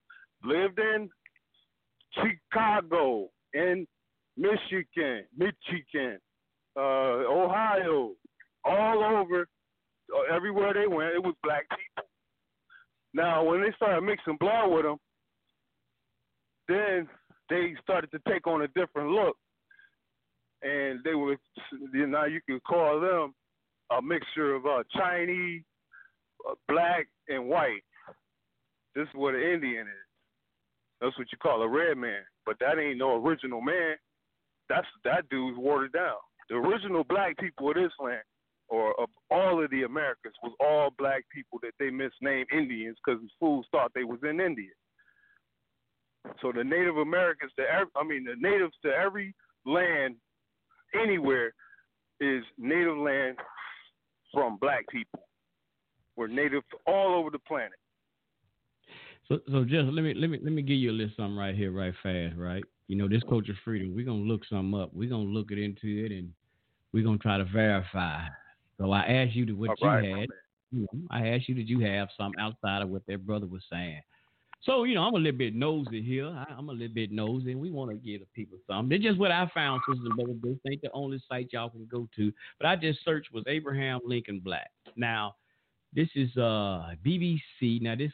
lived 0.44 0.78
in 0.78 1.08
Chicago, 2.14 3.28
in 3.54 3.86
Michigan, 4.36 5.24
Michigan, 5.36 6.18
uh, 6.76 6.80
Ohio, 6.80 8.12
all 8.64 9.04
over, 9.04 9.46
uh, 10.14 10.34
everywhere 10.34 10.74
they 10.74 10.86
went, 10.86 11.14
it 11.14 11.22
was 11.22 11.34
black 11.42 11.64
people. 11.70 12.08
Now, 13.14 13.44
when 13.44 13.62
they 13.62 13.72
started 13.76 14.02
mixing 14.02 14.36
blood 14.38 14.70
with 14.70 14.84
them, 14.84 14.96
then 16.68 17.08
they 17.48 17.74
started 17.82 18.10
to 18.12 18.20
take 18.28 18.46
on 18.46 18.62
a 18.62 18.68
different 18.68 19.10
look. 19.10 19.36
and 20.62 21.00
they 21.04 21.14
were 21.14 21.36
now 21.82 22.26
you 22.26 22.40
can 22.48 22.60
call 22.60 23.00
them 23.00 23.34
a 23.96 24.02
mixture 24.02 24.54
of 24.54 24.66
uh, 24.66 24.82
Chinese, 24.96 25.62
Uh, 26.48 26.54
black, 26.68 27.08
and 27.28 27.48
white. 27.48 27.82
This 28.94 29.04
is 29.04 29.14
what 29.14 29.34
an 29.34 29.42
Indian 29.42 29.86
is. 29.86 30.06
That's 31.00 31.16
what 31.18 31.28
you 31.32 31.38
call 31.38 31.62
a 31.62 31.68
red 31.68 31.96
man, 31.96 32.22
but 32.44 32.56
that 32.60 32.78
ain't 32.78 32.98
no 32.98 33.24
original 33.24 33.60
man. 33.60 33.96
That's 34.68 34.86
that 35.04 35.28
dude's 35.30 35.58
watered 35.58 35.92
down. 35.92 36.16
The 36.48 36.56
original 36.56 37.04
black 37.04 37.38
people 37.38 37.68
of 37.70 37.76
this 37.76 37.92
land, 37.98 38.22
or 38.68 39.00
of 39.00 39.08
all 39.30 39.62
of 39.62 39.70
the 39.70 39.84
Americas, 39.84 40.32
was 40.42 40.52
all 40.60 40.90
black 40.98 41.24
people 41.34 41.58
that 41.62 41.72
they 41.78 41.90
misnamed 41.90 42.48
Indians 42.52 42.96
because 43.04 43.20
fools 43.38 43.66
thought 43.70 43.92
they 43.94 44.04
was 44.04 44.18
in 44.22 44.40
India. 44.40 44.70
So 46.42 46.52
the 46.54 46.64
Native 46.64 46.98
Americans 46.98 47.52
to 47.58 47.62
every, 47.62 47.90
I 47.96 48.04
mean 48.04 48.24
the 48.24 48.36
natives 48.36 48.74
to 48.84 48.90
every 48.90 49.34
land 49.64 50.16
anywhere 50.94 51.52
is 52.20 52.42
native 52.58 52.98
land 52.98 53.36
from 54.32 54.58
black 54.60 54.86
people. 54.90 55.20
We're 56.20 56.26
native 56.26 56.64
all 56.86 57.14
over 57.14 57.30
the 57.30 57.38
planet. 57.38 57.78
So, 59.26 59.38
so 59.50 59.64
just 59.64 59.88
let 59.88 60.04
me 60.04 60.12
let 60.12 60.28
me 60.28 60.38
let 60.42 60.52
me 60.52 60.60
give 60.60 60.76
you 60.76 60.90
a 60.90 60.92
little 60.92 61.14
something 61.16 61.34
right 61.34 61.54
here, 61.54 61.72
right 61.72 61.94
fast, 62.02 62.36
right? 62.36 62.62
You 62.88 62.96
know, 62.96 63.08
this 63.08 63.22
culture 63.26 63.56
freedom. 63.64 63.94
We're 63.94 64.04
gonna 64.04 64.18
look 64.18 64.42
something 64.44 64.78
up. 64.78 64.90
We're 64.92 65.08
gonna 65.08 65.22
look 65.22 65.50
it 65.50 65.56
into 65.56 66.04
it, 66.04 66.12
and 66.12 66.30
we're 66.92 67.04
gonna 67.04 67.16
try 67.16 67.38
to 67.38 67.46
verify. 67.46 68.26
So 68.76 68.92
I 68.92 69.00
asked 69.06 69.34
you 69.34 69.46
to 69.46 69.54
what 69.54 69.70
you 69.80 69.88
had. 69.88 70.26
You 70.72 70.86
know, 70.92 71.00
I 71.10 71.28
asked 71.28 71.48
you 71.48 71.54
did 71.54 71.70
you 71.70 71.80
have 71.80 72.08
some 72.18 72.32
outside 72.38 72.82
of 72.82 72.90
what 72.90 73.06
their 73.06 73.16
brother 73.16 73.46
was 73.46 73.62
saying. 73.72 74.02
So 74.60 74.84
you 74.84 74.96
know, 74.96 75.04
I'm 75.04 75.14
a 75.14 75.16
little 75.16 75.38
bit 75.38 75.54
nosy 75.54 76.02
here. 76.02 76.26
I, 76.26 76.52
I'm 76.52 76.68
a 76.68 76.72
little 76.72 76.94
bit 76.94 77.12
nosy, 77.12 77.52
and 77.52 77.60
we 77.62 77.70
want 77.70 77.92
to 77.92 77.96
give 77.96 78.20
the 78.20 78.26
people 78.34 78.58
something. 78.68 78.94
It's 78.94 79.06
just 79.06 79.18
what 79.18 79.30
I 79.30 79.50
found, 79.54 79.80
sisters 79.88 80.04
and 80.04 80.16
brothers. 80.16 80.36
This 80.42 80.70
ain't 80.70 80.82
the 80.82 80.92
only 80.92 81.18
site 81.30 81.48
y'all 81.50 81.70
can 81.70 81.88
go 81.90 82.06
to. 82.16 82.30
But 82.58 82.66
I 82.66 82.76
just 82.76 83.02
searched 83.06 83.32
was 83.32 83.44
Abraham 83.46 84.00
Lincoln 84.04 84.40
Black. 84.44 84.70
Now, 84.96 85.36
this 85.94 86.08
is 86.14 86.36
uh 86.36 86.94
BBC. 87.04 87.80
Now 87.80 87.96
this 87.96 88.12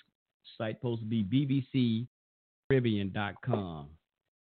site 0.58 0.76
supposed 0.76 1.02
to 1.02 1.06
be 1.06 2.06
BBCCaribbean.com. 2.70 3.88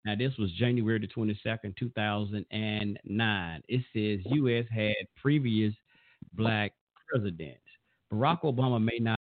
Now 0.05 0.15
this 0.17 0.37
was 0.39 0.53
January 0.53 0.99
the 0.99 1.07
22nd, 1.09 1.77
2009. 1.77 3.63
It 3.69 3.81
says 3.93 4.33
U.S. 4.33 4.67
had 4.71 4.95
previous 5.21 5.73
black 6.35 6.73
presidents. 7.09 7.61
Barack 8.13 8.43
Obama 8.43 8.83
may 8.83 8.99
not 9.01 9.19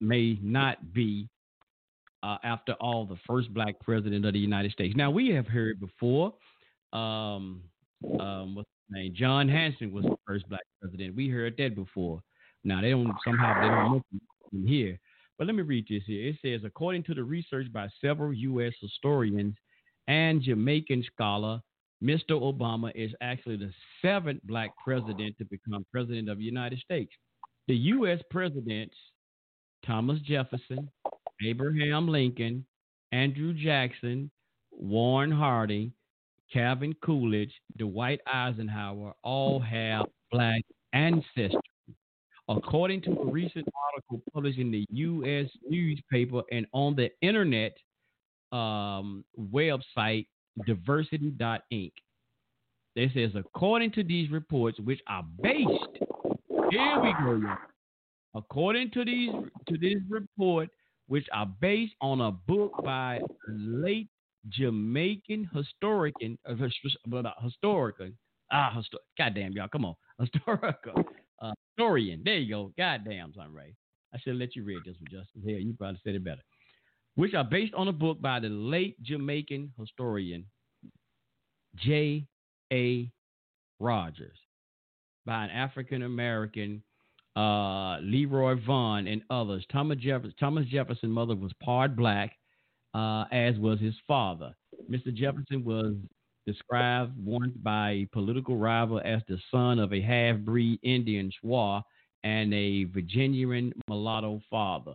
may 0.00 0.38
not 0.42 0.92
be 0.92 1.28
uh, 2.24 2.38
after 2.42 2.72
all, 2.80 3.04
the 3.04 3.18
first 3.26 3.52
black 3.52 3.78
president 3.80 4.24
of 4.24 4.32
the 4.32 4.38
United 4.38 4.72
States. 4.72 4.94
Now, 4.96 5.10
we 5.10 5.28
have 5.28 5.46
heard 5.46 5.78
before, 5.78 6.32
um, 6.94 7.60
um, 8.18 8.54
what's 8.54 8.68
his 8.88 8.96
name? 8.96 9.14
John 9.14 9.46
Hanson 9.46 9.92
was 9.92 10.04
the 10.04 10.16
first 10.26 10.48
black 10.48 10.62
president. 10.80 11.14
We 11.14 11.28
heard 11.28 11.54
that 11.58 11.74
before. 11.74 12.22
Now, 12.64 12.80
they 12.80 12.90
don't, 12.90 13.12
somehow, 13.24 13.60
they 13.60 13.68
don't 13.68 14.04
mention 14.52 14.68
here. 14.68 14.98
But 15.38 15.46
let 15.46 15.56
me 15.56 15.62
read 15.62 15.86
this 15.88 16.02
here. 16.06 16.28
It 16.28 16.36
says, 16.42 16.64
according 16.64 17.04
to 17.04 17.14
the 17.14 17.24
research 17.24 17.72
by 17.72 17.88
several 18.00 18.32
U.S. 18.32 18.72
historians 18.80 19.54
and 20.06 20.42
Jamaican 20.42 21.04
scholar, 21.12 21.60
Mr. 22.02 22.32
Obama 22.32 22.92
is 22.94 23.12
actually 23.20 23.56
the 23.56 23.72
seventh 24.02 24.40
black 24.44 24.70
president 24.84 25.36
to 25.38 25.44
become 25.46 25.86
president 25.90 26.28
of 26.28 26.38
the 26.38 26.44
United 26.44 26.78
States. 26.78 27.12
The 27.66 27.76
U.S. 27.76 28.20
presidents, 28.30 28.94
Thomas 29.84 30.20
Jefferson, 30.20 30.90
Abraham 31.44 32.08
Lincoln, 32.08 32.64
Andrew 33.12 33.54
Jackson, 33.54 34.30
Warren 34.70 35.30
Harding, 35.30 35.92
Calvin 36.52 36.94
Coolidge, 37.02 37.52
Dwight 37.76 38.20
Eisenhower 38.26 39.14
all 39.22 39.60
have 39.60 40.06
black 40.30 40.62
ancestry. 40.92 41.58
According 42.48 43.00
to 43.02 43.12
a 43.12 43.26
recent 43.26 43.66
article 43.86 44.22
published 44.32 44.58
in 44.58 44.70
the 44.70 44.84
U.S. 44.90 45.46
newspaper 45.66 46.42
and 46.52 46.66
on 46.72 46.94
the 46.94 47.08
internet 47.22 47.72
um, 48.52 49.24
website, 49.38 50.26
diversity.inc, 50.66 51.92
it 52.96 53.10
says, 53.14 53.30
according 53.34 53.92
to 53.92 54.04
these 54.04 54.30
reports, 54.30 54.78
which 54.80 55.00
are 55.08 55.24
based, 55.42 55.98
here 56.70 57.00
we 57.00 57.14
go. 57.24 57.42
According 58.34 58.90
to 58.92 59.04
these 59.04 59.30
to 59.68 59.78
this 59.78 59.96
report, 60.08 60.68
which 61.06 61.26
are 61.32 61.46
based 61.60 61.94
on 62.02 62.20
a 62.20 62.30
book 62.30 62.72
by 62.84 63.20
late 63.48 64.08
Jamaican 64.50 65.48
historian, 65.54 66.38
uh, 66.46 66.54
historian, 67.42 68.18
ah, 68.52 68.72
histor- 68.76 68.98
goddamn 69.16 69.52
y'all, 69.52 69.68
come 69.68 69.86
on, 69.86 69.94
historical 70.20 71.04
uh, 71.40 71.52
historian. 71.70 72.22
There 72.24 72.38
you 72.38 72.50
go, 72.50 72.72
goddamn, 72.76 73.32
I'm 73.40 73.54
right. 73.54 73.74
I 74.14 74.18
should 74.18 74.36
let 74.36 74.54
you 74.54 74.64
read 74.64 74.80
this 74.84 74.96
one, 75.00 75.10
Justin. 75.10 75.42
Hell, 75.42 75.60
you 75.60 75.74
probably 75.76 76.00
said 76.04 76.14
it 76.14 76.24
better. 76.24 76.42
Which 77.16 77.34
are 77.34 77.44
based 77.44 77.74
on 77.74 77.88
a 77.88 77.92
book 77.92 78.20
by 78.20 78.40
the 78.40 78.48
late 78.48 79.00
Jamaican 79.02 79.72
historian 79.78 80.46
J. 81.76 82.26
A. 82.72 83.10
Rogers 83.80 84.38
by 85.26 85.44
an 85.44 85.50
African 85.50 86.02
American 86.02 86.82
uh, 87.36 87.98
Leroy 88.00 88.54
Vaughn, 88.64 89.06
and 89.06 89.22
others. 89.30 89.64
Thomas 89.72 89.98
Jefferson, 89.98 90.34
Thomas 90.38 90.66
Jefferson's 90.68 91.12
mother 91.12 91.34
was 91.34 91.52
part 91.62 91.96
black, 91.96 92.32
uh, 92.94 93.24
as 93.32 93.56
was 93.58 93.80
his 93.80 93.94
father. 94.06 94.54
Mr. 94.90 95.12
Jefferson 95.12 95.64
was 95.64 95.94
described 96.46 97.12
once 97.24 97.52
by 97.62 97.90
a 97.90 98.08
political 98.12 98.56
rival 98.56 99.00
as 99.04 99.22
the 99.28 99.38
son 99.50 99.78
of 99.78 99.92
a 99.92 100.00
half-breed 100.00 100.78
Indian 100.82 101.30
squaw 101.42 101.82
and 102.22 102.52
a 102.54 102.84
Virginian 102.84 103.72
mulatto 103.88 104.40
father. 104.50 104.94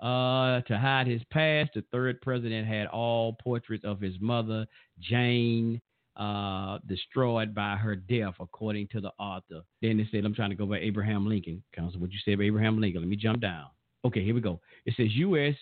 Uh, 0.00 0.60
to 0.62 0.76
hide 0.76 1.06
his 1.06 1.22
past, 1.30 1.70
the 1.74 1.84
third 1.92 2.20
president 2.22 2.66
had 2.66 2.88
all 2.88 3.36
portraits 3.42 3.84
of 3.84 4.00
his 4.00 4.14
mother, 4.20 4.66
Jane, 4.98 5.80
uh, 6.16 6.78
destroyed 6.88 7.54
by 7.54 7.76
her 7.76 7.94
death, 7.94 8.34
according 8.40 8.88
to 8.88 9.00
the 9.00 9.12
author. 9.18 9.62
Then 9.80 9.98
they 9.98 10.08
said, 10.10 10.24
I'm 10.24 10.34
trying 10.34 10.50
to 10.50 10.56
go 10.56 10.66
by 10.66 10.78
Abraham 10.78 11.26
Lincoln. 11.26 11.62
Council, 11.74 12.00
what 12.00 12.10
you 12.10 12.18
say 12.24 12.32
about 12.32 12.44
Abraham 12.44 12.80
Lincoln? 12.80 13.02
Let 13.02 13.08
me 13.08 13.16
jump 13.16 13.40
down. 13.40 13.66
Okay, 14.04 14.24
here 14.24 14.34
we 14.34 14.40
go. 14.40 14.60
It 14.84 14.94
says 14.96 15.08
U.S. 15.12 15.54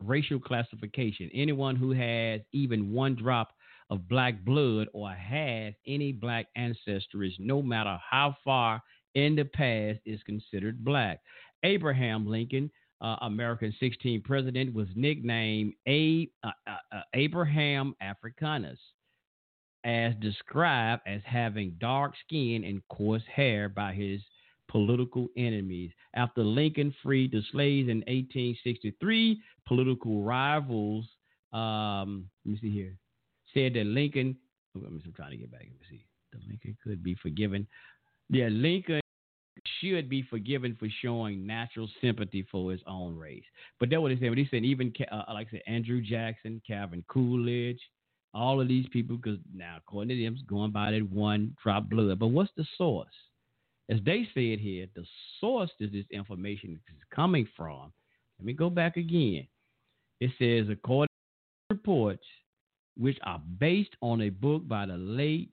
racial 0.00 0.40
classification. 0.40 1.30
Anyone 1.32 1.76
who 1.76 1.92
has 1.92 2.40
even 2.52 2.92
one 2.92 3.14
drop 3.14 3.52
of 3.90 4.08
black 4.08 4.44
blood 4.44 4.88
or 4.92 5.10
has 5.10 5.74
any 5.86 6.12
black 6.12 6.46
ancestries, 6.56 7.34
no 7.38 7.62
matter 7.62 7.98
how 8.08 8.36
far 8.44 8.82
in 9.14 9.36
the 9.36 9.44
past, 9.44 10.00
is 10.04 10.22
considered 10.24 10.84
black. 10.84 11.20
Abraham 11.62 12.26
Lincoln, 12.26 12.70
uh, 13.00 13.16
American 13.22 13.74
16th 13.80 14.24
president, 14.24 14.74
was 14.74 14.88
nicknamed 14.94 15.74
A- 15.86 16.30
uh, 16.42 16.50
uh, 16.66 16.96
uh 16.96 17.00
Abraham 17.14 17.94
Africanus 18.00 18.78
as 19.84 20.14
described 20.20 21.02
as 21.06 21.20
having 21.24 21.76
dark 21.78 22.14
skin 22.26 22.64
and 22.64 22.82
coarse 22.88 23.22
hair 23.32 23.68
by 23.68 23.92
his 23.92 24.20
political 24.70 25.28
enemies. 25.36 25.90
After 26.14 26.42
Lincoln 26.42 26.94
freed 27.02 27.32
the 27.32 27.42
slaves 27.52 27.88
in 27.88 27.98
1863, 27.98 29.40
political 29.66 30.22
rivals, 30.22 31.04
um, 31.52 32.28
let 32.44 32.52
me 32.52 32.58
see 32.60 32.70
here, 32.70 32.96
said 33.54 33.74
that 33.74 33.86
Lincoln, 33.86 34.36
oh, 34.76 34.82
I'm 34.86 35.02
trying 35.16 35.30
to 35.30 35.36
get 35.36 35.50
back 35.50 35.62
and 35.62 35.78
see, 35.88 36.04
the 36.32 36.38
Lincoln 36.46 36.76
could 36.82 37.02
be 37.02 37.16
forgiven. 37.22 37.66
Yeah, 38.28 38.48
Lincoln 38.50 39.00
should 39.80 40.08
be 40.08 40.22
forgiven 40.22 40.76
for 40.78 40.88
showing 41.02 41.46
natural 41.46 41.88
sympathy 42.00 42.46
for 42.50 42.72
his 42.72 42.80
own 42.86 43.16
race. 43.16 43.44
But 43.78 43.90
that's 43.90 44.00
what 44.00 44.10
he 44.10 44.18
said. 44.18 44.30
But 44.30 44.38
he 44.38 44.48
said 44.50 44.64
even, 44.64 44.92
uh, 45.10 45.22
like 45.32 45.48
I 45.48 45.50
said, 45.52 45.62
Andrew 45.66 46.00
Jackson, 46.02 46.60
Calvin 46.66 47.04
Coolidge, 47.08 47.80
all 48.34 48.60
of 48.60 48.68
these 48.68 48.86
people, 48.92 49.16
because 49.16 49.38
now 49.54 49.76
according 49.78 50.16
to 50.16 50.24
them, 50.24 50.36
going 50.48 50.72
by 50.72 50.90
that 50.90 51.08
one 51.10 51.56
drop 51.62 51.88
blood. 51.88 52.18
But 52.18 52.28
what's 52.28 52.50
the 52.56 52.66
source? 52.76 53.08
As 53.90 53.98
they 54.04 54.26
said 54.34 54.58
here, 54.58 54.86
the 54.94 55.04
source 55.40 55.70
to 55.78 55.86
this 55.86 56.06
information 56.10 56.80
is 56.88 56.94
coming 57.14 57.46
from. 57.56 57.92
Let 58.38 58.46
me 58.46 58.52
go 58.52 58.70
back 58.70 58.96
again. 58.96 59.46
It 60.20 60.30
says 60.38 60.70
according 60.70 61.08
to 61.70 61.76
reports, 61.76 62.24
which 62.96 63.18
are 63.24 63.40
based 63.58 63.96
on 64.00 64.22
a 64.22 64.30
book 64.30 64.66
by 64.66 64.86
the 64.86 64.96
late 64.96 65.50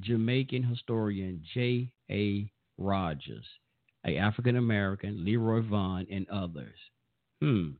Jamaican 0.00 0.62
historian 0.62 1.42
J. 1.54 1.90
A. 2.10 2.50
Rogers, 2.78 3.46
a 4.06 4.16
African 4.18 4.56
American, 4.56 5.24
Leroy 5.24 5.62
Vaughn, 5.62 6.06
and 6.10 6.28
others. 6.28 6.78
Hmm. 7.40 7.70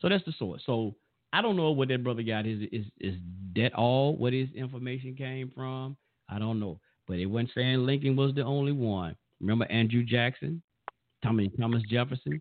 So 0.00 0.08
that's 0.08 0.24
the 0.24 0.32
source. 0.38 0.62
So 0.66 0.94
I 1.32 1.42
don't 1.42 1.56
know 1.56 1.70
what 1.72 1.88
that 1.88 2.04
brother 2.04 2.22
got. 2.22 2.46
Is 2.46 2.62
is 2.72 2.86
is 3.00 3.14
that 3.56 3.74
all 3.74 4.16
what 4.16 4.32
his 4.32 4.48
information 4.54 5.14
came 5.14 5.50
from? 5.54 5.96
I 6.28 6.38
don't 6.38 6.60
know. 6.60 6.80
But 7.06 7.18
it 7.18 7.26
wasn't 7.26 7.50
saying 7.54 7.84
Lincoln 7.84 8.16
was 8.16 8.34
the 8.34 8.44
only 8.44 8.72
one. 8.72 9.14
Remember 9.40 9.66
Andrew 9.70 10.04
Jackson, 10.04 10.62
Thomas 11.22 11.48
Thomas 11.58 11.82
Jefferson, 11.90 12.40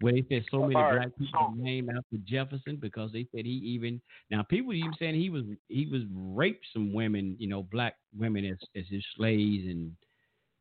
where 0.00 0.12
they 0.12 0.24
said 0.28 0.44
so 0.50 0.62
many 0.62 0.74
right, 0.76 0.94
black 0.94 1.18
people 1.18 1.54
named 1.56 1.90
after 1.90 2.16
Jefferson 2.26 2.76
because 2.76 3.12
they 3.12 3.26
said 3.34 3.44
he 3.44 3.52
even 3.52 4.00
now 4.30 4.42
people 4.42 4.72
even 4.72 4.94
saying 4.98 5.14
he 5.14 5.30
was 5.30 5.44
he 5.68 5.86
was 5.86 6.02
raped 6.12 6.64
some 6.72 6.92
women, 6.92 7.36
you 7.38 7.48
know, 7.48 7.62
black 7.64 7.96
women 8.16 8.44
as 8.44 8.58
as 8.76 8.84
his 8.88 9.04
slaves 9.16 9.66
and 9.66 9.92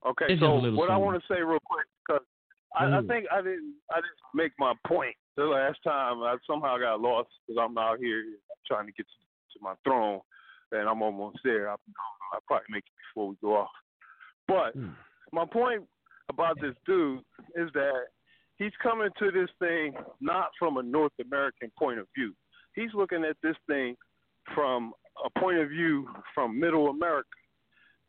Okay, 0.06 0.26
It's 0.30 0.40
just 0.40 0.44
a 0.44 0.62
so 0.62 0.76
what 0.76 0.90
I 0.90 0.98
want 0.98 1.22
to 1.22 1.34
say 1.34 1.42
real 1.42 1.60
quick, 1.66 1.86
because 2.08 2.26
I, 2.76 2.86
I 2.86 3.02
think 3.02 3.26
I 3.32 3.42
didn't 3.42 3.76
I 3.92 3.98
didn't 3.98 4.24
make 4.34 4.54
my 4.58 4.74
point 4.88 5.16
the 5.36 5.44
last 5.44 5.80
time. 5.84 6.24
I 6.24 6.38
somehow 6.48 6.78
got 6.78 7.02
lost 7.02 7.30
because 7.46 7.62
I'm 7.62 7.78
out 7.78 8.00
here 8.00 8.24
trying 8.66 8.86
to 8.86 8.94
get 8.94 9.06
to, 9.06 9.58
to 9.58 9.64
my 9.64 9.74
throne, 9.84 10.22
and 10.72 10.88
I'm 10.88 11.02
almost 11.02 11.40
there. 11.44 11.70
I, 11.70 11.74
I'll 12.34 12.42
probably 12.48 12.68
make 12.70 12.86
it 12.86 12.94
before 13.14 13.30
we 13.30 13.36
go 13.42 13.58
off. 13.58 13.70
But 14.48 14.74
Hmm. 14.74 14.92
my 15.34 15.46
point 15.46 15.84
about 16.30 16.62
this 16.62 16.76
dude 16.86 17.20
is 17.56 17.70
that 17.74 18.08
he's 18.60 18.72
coming 18.84 19.10
to 19.18 19.32
this 19.32 19.50
thing 19.58 19.94
not 20.22 20.50
from 20.60 20.78
a 20.78 20.84
North 20.84 21.14
American 21.26 21.72
point 21.78 22.00
of 22.00 22.06
view. 22.16 22.34
He's 22.76 22.94
looking 22.94 23.26
at 23.26 23.38
this 23.42 23.56
thing 23.68 23.96
from 24.54 24.94
a 25.26 25.40
point 25.40 25.58
of 25.58 25.70
view 25.70 26.08
from 26.36 26.60
Middle 26.60 26.90
America 26.90 27.28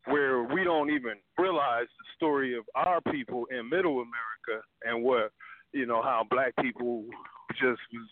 where 0.07 0.43
we 0.43 0.65
don't 0.65 0.91
even 0.91 1.15
realize 1.39 1.87
the 1.87 2.05
story 2.17 2.57
of 2.57 2.65
our 2.75 3.01
people 3.13 3.47
in 3.51 3.69
middle 3.69 4.01
America 4.01 4.67
and 4.85 5.03
what 5.03 5.31
you 5.73 5.87
know 5.87 6.03
how 6.03 6.27
black 6.31 6.55
people 6.61 7.05
just 7.53 7.81
was 7.93 8.09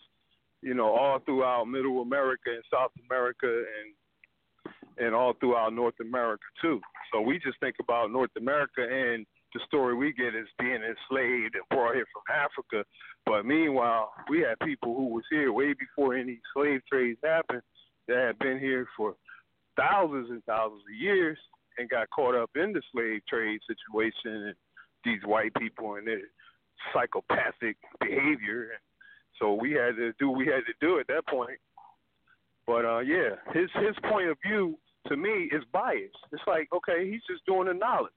you 0.61 0.73
know 0.73 0.89
all 0.95 1.19
throughout 1.25 1.65
middle 1.65 2.01
America 2.01 2.49
and 2.53 2.63
South 2.71 2.91
America 3.09 3.47
and 3.47 5.05
and 5.05 5.15
all 5.15 5.33
throughout 5.39 5.73
North 5.73 5.95
America 6.01 6.43
too. 6.61 6.79
So 7.11 7.21
we 7.21 7.39
just 7.39 7.59
think 7.59 7.75
about 7.79 8.11
North 8.11 8.31
America 8.37 8.81
and 8.81 9.25
the 9.53 9.59
story 9.65 9.95
we 9.95 10.13
get 10.13 10.35
is 10.35 10.47
being 10.59 10.81
enslaved 10.83 11.55
and 11.55 11.63
brought 11.69 11.95
here 11.95 12.05
from 12.13 12.23
Africa. 12.33 12.85
But 13.25 13.45
meanwhile, 13.45 14.11
we 14.29 14.41
had 14.41 14.59
people 14.59 14.95
who 14.95 15.07
was 15.07 15.23
here 15.29 15.51
way 15.51 15.73
before 15.73 16.15
any 16.15 16.39
slave 16.53 16.81
trades 16.91 17.19
happened 17.23 17.61
that 18.07 18.17
had 18.17 18.39
been 18.39 18.59
here 18.59 18.87
for 18.95 19.15
thousands 19.77 20.29
and 20.29 20.43
thousands 20.45 20.81
of 20.81 20.99
years 20.99 21.37
and 21.77 21.89
got 21.89 22.09
caught 22.09 22.35
up 22.35 22.51
in 22.55 22.73
the 22.73 22.81
slave 22.91 23.21
trade 23.27 23.59
situation 23.67 24.47
and 24.47 24.55
these 25.05 25.21
white 25.25 25.53
people 25.55 25.95
and 25.95 26.07
their 26.07 26.19
psychopathic 26.93 27.77
behavior. 27.99 28.69
So 29.39 29.53
we 29.53 29.71
had 29.71 29.95
to 29.95 30.11
do 30.19 30.29
what 30.29 30.39
we 30.39 30.45
had 30.45 30.65
to 30.67 30.73
do 30.81 30.99
at 30.99 31.07
that 31.07 31.25
point. 31.27 31.59
But 32.67 32.85
uh 32.85 32.99
yeah, 32.99 33.35
his 33.53 33.69
his 33.75 33.95
point 34.09 34.29
of 34.29 34.37
view 34.45 34.77
to 35.07 35.15
me 35.15 35.49
is 35.51 35.63
biased. 35.71 36.17
It's 36.31 36.43
like, 36.45 36.67
okay, 36.73 37.09
he's 37.09 37.21
just 37.29 37.45
doing 37.45 37.67
the 37.67 37.73
knowledge. 37.73 38.11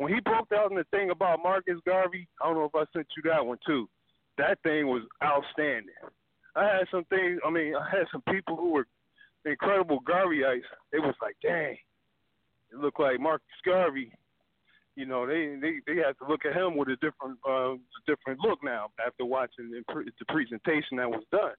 When 0.00 0.14
he 0.14 0.20
broke 0.20 0.48
down 0.48 0.74
the 0.74 0.84
thing 0.90 1.10
about 1.10 1.42
Marcus 1.42 1.76
Garvey, 1.84 2.26
I 2.40 2.46
don't 2.46 2.56
know 2.56 2.64
if 2.64 2.74
I 2.74 2.84
sent 2.90 3.06
you 3.14 3.30
that 3.30 3.44
one 3.44 3.58
too. 3.66 3.86
That 4.38 4.56
thing 4.62 4.86
was 4.86 5.02
outstanding. 5.22 5.92
I 6.56 6.64
had 6.64 6.88
some 6.90 7.04
things 7.10 7.38
I 7.46 7.50
mean, 7.50 7.74
I 7.76 7.84
had 7.84 8.06
some 8.10 8.22
people 8.32 8.56
who 8.56 8.70
were 8.70 8.86
incredible 9.44 10.00
Garveyites. 10.00 10.64
It 10.94 11.00
was 11.00 11.14
like, 11.20 11.36
dang, 11.42 11.76
it 12.72 12.78
looked 12.80 12.98
like 12.98 13.20
Marcus 13.20 13.46
Garvey. 13.62 14.10
You 14.96 15.04
know, 15.04 15.26
they 15.26 15.58
they 15.60 15.84
they 15.86 16.00
have 16.00 16.16
to 16.16 16.26
look 16.26 16.46
at 16.46 16.56
him 16.56 16.78
with 16.78 16.88
a 16.88 16.96
different 16.96 17.36
uh 17.46 17.76
different 18.06 18.40
look 18.40 18.64
now 18.64 18.88
after 19.06 19.26
watching 19.26 19.70
the, 19.70 19.84
the 19.86 20.24
presentation 20.32 20.96
that 20.96 21.10
was 21.10 21.24
done. 21.30 21.52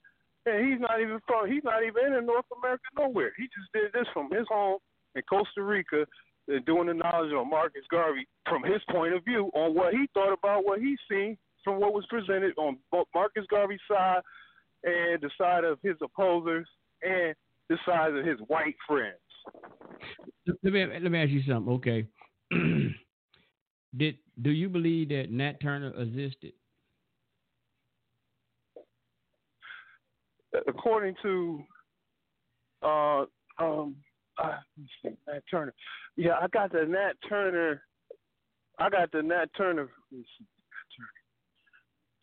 And 0.47 0.65
he's 0.65 0.81
not 0.81 0.99
even 0.99 1.19
from 1.27 1.45
he's 1.47 1.63
not 1.63 1.83
even 1.83 2.17
in 2.17 2.25
North 2.25 2.49
America 2.57 2.89
nowhere. 2.97 3.33
He 3.37 3.43
just 3.43 3.71
did 3.71 3.93
this 3.93 4.09
from 4.15 4.31
his 4.31 4.47
home 4.49 4.79
in 5.13 5.21
Costa 5.29 5.61
Rica, 5.61 6.07
uh, 6.49 6.59
doing 6.65 6.87
the 6.87 6.93
knowledge 6.93 7.33
on 7.33 7.49
Marcus 7.49 7.83
Garvey 7.89 8.27
from 8.47 8.63
his 8.63 8.81
point 8.89 9.13
of 9.13 9.23
view 9.25 9.51
on 9.53 9.73
what 9.73 9.93
he 9.93 10.07
thought 10.13 10.33
about 10.33 10.65
what 10.65 10.79
he 10.79 10.95
seen 11.09 11.37
from 11.63 11.79
what 11.79 11.93
was 11.93 12.05
presented 12.09 12.53
on 12.57 12.77
both 12.91 13.07
Marcus 13.13 13.45
Garvey's 13.49 13.79
side 13.87 14.21
and 14.83 15.21
the 15.21 15.29
side 15.37 15.63
of 15.63 15.77
his 15.83 15.95
opposers 16.01 16.67
and 17.03 17.35
the 17.69 17.77
side 17.85 18.13
of 18.13 18.25
his 18.25 18.39
white 18.47 18.75
friends. 18.87 19.15
let 20.63 20.73
me 20.73 20.85
let 20.85 21.11
me 21.11 21.19
ask 21.19 21.29
you 21.29 21.43
something. 21.47 21.73
Okay, 21.73 22.07
did 23.97 24.17
do 24.41 24.49
you 24.49 24.69
believe 24.69 25.09
that 25.09 25.31
Nat 25.31 25.61
Turner 25.61 25.93
existed? 25.99 26.53
according 30.67 31.15
to 31.21 31.63
uh 32.83 33.25
um 33.59 33.95
uh, 34.43 34.47
let 34.47 34.59
me 34.77 34.87
see, 35.03 35.09
Nat 35.27 35.43
Turner. 35.49 35.73
Yeah, 36.15 36.33
I 36.41 36.47
got 36.47 36.71
the 36.71 36.85
Nat 36.85 37.13
Turner. 37.27 37.81
I 38.79 38.89
got 38.89 39.11
the 39.11 39.21
Nat 39.21 39.47
Turner. 39.57 39.89
let 40.11 40.17
me 40.19 40.25
see, 40.37 40.45
Nat 40.45 40.87
Turner. 40.97 41.09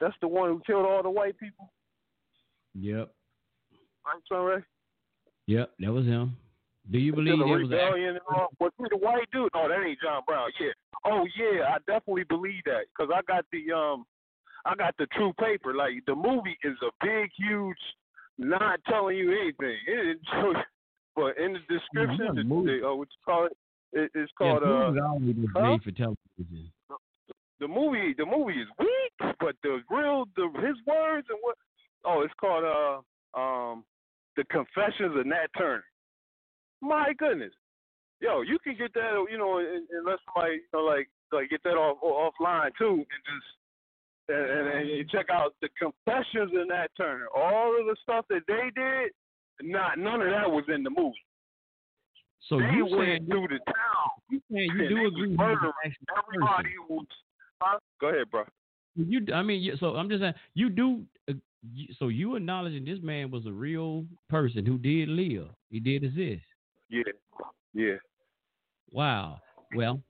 That's 0.01 0.17
the 0.21 0.29
one 0.29 0.51
who 0.51 0.63
killed 0.67 0.87
all 0.87 1.03
the 1.03 1.11
white 1.11 1.39
people, 1.39 1.73
Yep, 2.75 3.11
right, 4.07 4.23
Son 4.29 4.45
Ray? 4.45 4.63
yep, 5.47 5.71
that 5.81 5.93
was 5.93 6.07
him. 6.07 6.37
Do 6.91 6.99
you 6.99 7.13
believe 7.13 7.39
there 7.39 7.47
was 7.47 7.69
a 7.69 7.75
rebellion 7.75 8.09
and 8.11 8.21
all. 8.35 8.49
Was 8.61 8.73
he 8.79 8.85
the 8.89 8.97
white 8.97 9.29
dude? 9.31 9.51
Oh, 9.55 9.69
that 9.69 9.85
ain't 9.85 9.99
John 10.01 10.23
Brown. 10.27 10.51
Yeah. 10.59 10.69
Oh 11.05 11.27
yeah, 11.37 11.65
I 11.69 11.79
definitely 11.87 12.25
believe 12.25 12.63
that 12.65 12.85
because 12.89 13.13
I 13.15 13.21
got 13.31 13.45
the 13.53 13.73
um, 13.77 14.07
I 14.65 14.75
got 14.75 14.95
the 14.97 15.07
true 15.09 15.33
paper. 15.35 15.75
Like 15.75 15.93
the 16.07 16.15
movie 16.15 16.57
is 16.65 16.77
a 16.83 16.91
big, 17.05 17.31
huge, 17.37 17.77
not 18.39 18.81
telling 18.89 19.19
you 19.19 19.33
anything. 19.33 19.77
It, 19.87 20.17
it 20.17 20.57
but 21.19 21.43
in 21.43 21.55
the 21.55 21.59
description, 21.69 22.37
the, 22.37 22.43
the, 22.43 22.87
uh, 22.87 22.95
what 22.95 23.09
you 23.11 23.23
call 23.25 23.47
it? 23.47 23.57
it 23.93 24.11
it's 24.15 24.31
Yeah, 24.41 24.59
called 24.59 24.63
the 24.63 24.67
uh, 24.67 24.87
movie's 24.87 25.03
always 25.03 25.35
been 25.35 25.51
huh? 25.55 25.63
made 25.63 25.83
for 25.83 25.91
television. 25.91 26.73
the 27.59 27.69
movie. 27.69 28.15
The 28.17 28.27
movie 28.27 28.61
is 28.61 28.69
weak, 28.79 29.35
but 29.41 29.57
the 29.65 29.81
real, 29.91 30.27
the 30.37 30.49
his 30.65 30.77
words 30.87 31.27
and 31.29 31.39
what? 31.41 31.57
Oh, 32.05 32.23
it's 32.23 32.35
called 32.41 32.65
uh 32.65 33.39
um, 33.39 33.85
the 34.37 34.45
Confessions 34.45 35.17
of 35.19 35.27
Nat 35.27 35.49
Turner. 35.59 35.85
My 36.81 37.13
goodness, 37.19 37.53
yo, 38.21 38.43
you 38.43 38.59
can 38.63 38.77
get 38.79 38.95
that, 38.95 39.27
you 39.31 39.39
know, 39.39 39.59
un- 39.59 39.87
unless 39.91 40.19
somebody, 40.25 40.55
you 40.63 40.71
know, 40.73 40.85
like, 40.85 41.09
like 41.33 41.51
get 41.51 41.63
that 41.65 41.75
off 41.75 41.99
offline 42.01 42.71
too, 42.79 43.03
and 43.03 43.23
just 43.27 43.49
and, 44.29 44.51
and, 44.51 44.69
and 44.69 44.89
you 44.89 45.05
check 45.11 45.27
out 45.33 45.55
the 45.61 45.69
Confessions 45.79 46.53
of 46.55 46.69
Nat 46.69 46.89
Turner. 46.97 47.27
All 47.35 47.75
of 47.79 47.87
the 47.87 47.97
stuff 48.03 48.27
that 48.31 48.43
they 48.47 48.71
did, 48.77 49.11
not 49.63 49.99
none 49.99 50.21
of 50.21 50.31
that 50.31 50.51
was 50.51 50.65
in 50.73 50.83
the 50.83 50.91
movie. 50.91 51.25
So 52.49 52.59
they 52.59 52.71
you 52.77 52.87
went 52.87 53.09
saying 53.09 53.27
through 53.27 53.49
the 53.49 53.59
town. 53.67 54.11
you 54.31 54.41
saying 54.51 54.71
you 54.77 54.89
do 54.89 55.07
agree 55.07 55.29
with 55.31 55.39
everybody 55.39 56.71
who. 56.87 57.01
Huh? 57.61 57.79
Go 58.01 58.09
ahead, 58.09 58.31
bro. 58.31 58.45
You, 58.95 59.27
I 59.35 59.43
mean, 59.43 59.77
so 59.79 59.97
I'm 59.97 60.09
just 60.09 60.23
saying 60.23 60.35
you 60.55 60.71
do. 60.71 61.03
Uh, 61.29 61.35
so 61.99 62.09
you 62.09 62.37
acknowledging 62.37 62.85
this 62.85 63.01
man 63.03 63.31
was 63.31 63.45
a 63.47 63.53
real 63.53 64.05
person 64.31 64.65
who 64.65 64.79
did 64.79 65.09
live. 65.09 65.49
He 65.71 65.81
did 65.81 66.05
exist. 66.05 66.45
Yeah, 66.89 67.03
yeah. 67.75 67.95
Wow. 68.93 69.41
Well, 69.75 70.01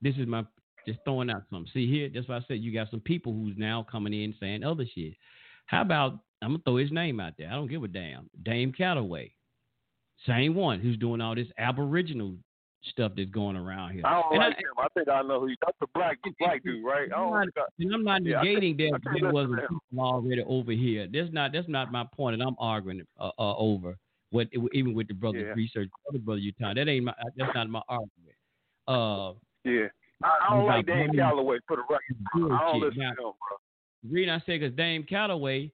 this 0.00 0.14
is 0.16 0.26
my 0.26 0.44
just 0.86 1.00
throwing 1.04 1.30
out 1.30 1.42
some. 1.50 1.66
See 1.72 1.90
here, 1.90 2.08
that's 2.12 2.28
why 2.28 2.36
I 2.36 2.40
said 2.48 2.60
you 2.60 2.72
got 2.72 2.90
some 2.90 3.00
people 3.00 3.32
who's 3.32 3.54
now 3.56 3.86
coming 3.90 4.14
in 4.14 4.34
saying 4.40 4.64
other 4.64 4.84
shit. 4.94 5.14
How 5.66 5.82
about 5.82 6.20
I'm 6.46 6.52
gonna 6.52 6.62
throw 6.64 6.76
his 6.76 6.92
name 6.92 7.18
out 7.20 7.32
there. 7.36 7.48
I 7.48 7.54
don't 7.54 7.66
give 7.68 7.82
a 7.82 7.88
damn. 7.88 8.30
Dane 8.44 8.72
Calloway. 8.72 9.32
Same 10.26 10.54
one 10.54 10.80
who's 10.80 10.96
doing 10.96 11.20
all 11.20 11.34
this 11.34 11.48
aboriginal 11.58 12.34
stuff 12.90 13.12
that's 13.16 13.30
going 13.30 13.56
around 13.56 13.92
here. 13.94 14.02
I 14.06 14.22
don't 14.22 14.34
And 14.34 14.42
I- 14.44 14.48
him. 14.50 14.54
I 14.78 14.86
think 14.94 15.08
I 15.08 15.22
know 15.22 15.40
who. 15.40 15.46
he- 15.48 15.56
That's 15.64 15.76
the 15.80 15.88
black 15.92 16.18
black 16.38 16.62
dude, 16.62 16.84
right? 16.84 17.10
I 17.12 17.16
I'm 17.16 17.30
don't 17.30 17.32
not, 17.32 17.54
think 17.54 17.68
and 17.80 17.94
I'm 17.94 18.04
not 18.04 18.22
Yeah, 18.24 18.42
negating 18.44 18.78
can't- 18.78 18.92
that 19.04 19.18
there 19.20 19.32
wasn't 19.32 19.56
to 19.56 19.62
him. 19.66 19.80
people 19.90 20.04
already 20.04 20.42
over 20.42 20.70
here. 20.72 21.08
That's 21.08 21.32
not 21.32 21.50
that's 21.52 21.68
not 21.68 21.90
my 21.90 22.04
point, 22.04 22.34
and 22.34 22.42
I'm 22.42 22.54
arguing 22.60 23.04
uh, 23.18 23.30
uh, 23.38 23.56
over 23.56 23.96
what 24.30 24.48
even 24.72 24.94
with 24.94 25.08
the 25.08 25.14
brother 25.14 25.38
Yeah. 25.40 25.52
research, 25.54 25.90
other 26.08 26.18
brother 26.20 26.40
you 26.40 26.52
talking. 26.52 26.76
That 26.76 26.88
ain't 26.88 27.04
my 27.06 27.14
that's 27.36 27.54
not 27.54 27.68
my 27.68 27.82
argument. 27.88 28.36
Uh, 28.86 29.32
Yeah. 29.64 29.88
I, 30.22 30.28
I 30.28 30.50
don't 30.54 30.64
About 30.64 30.76
like 30.76 30.86
Dane. 30.86 31.12
Calloway 31.14 31.58
for 31.66 31.76
the 31.76 31.82
record. 31.90 32.52
I 32.54 32.70
don't 32.72 32.80
listen 32.80 33.00
Now, 33.00 33.10
to 33.14 33.20
him, 33.26 33.32
bro. 33.48 33.56
the 34.04 34.08
reason 34.14 34.30
I 34.32 34.38
say 34.46 34.58
because 34.58 34.74
Dane 34.76 35.02
Calloway, 35.04 35.70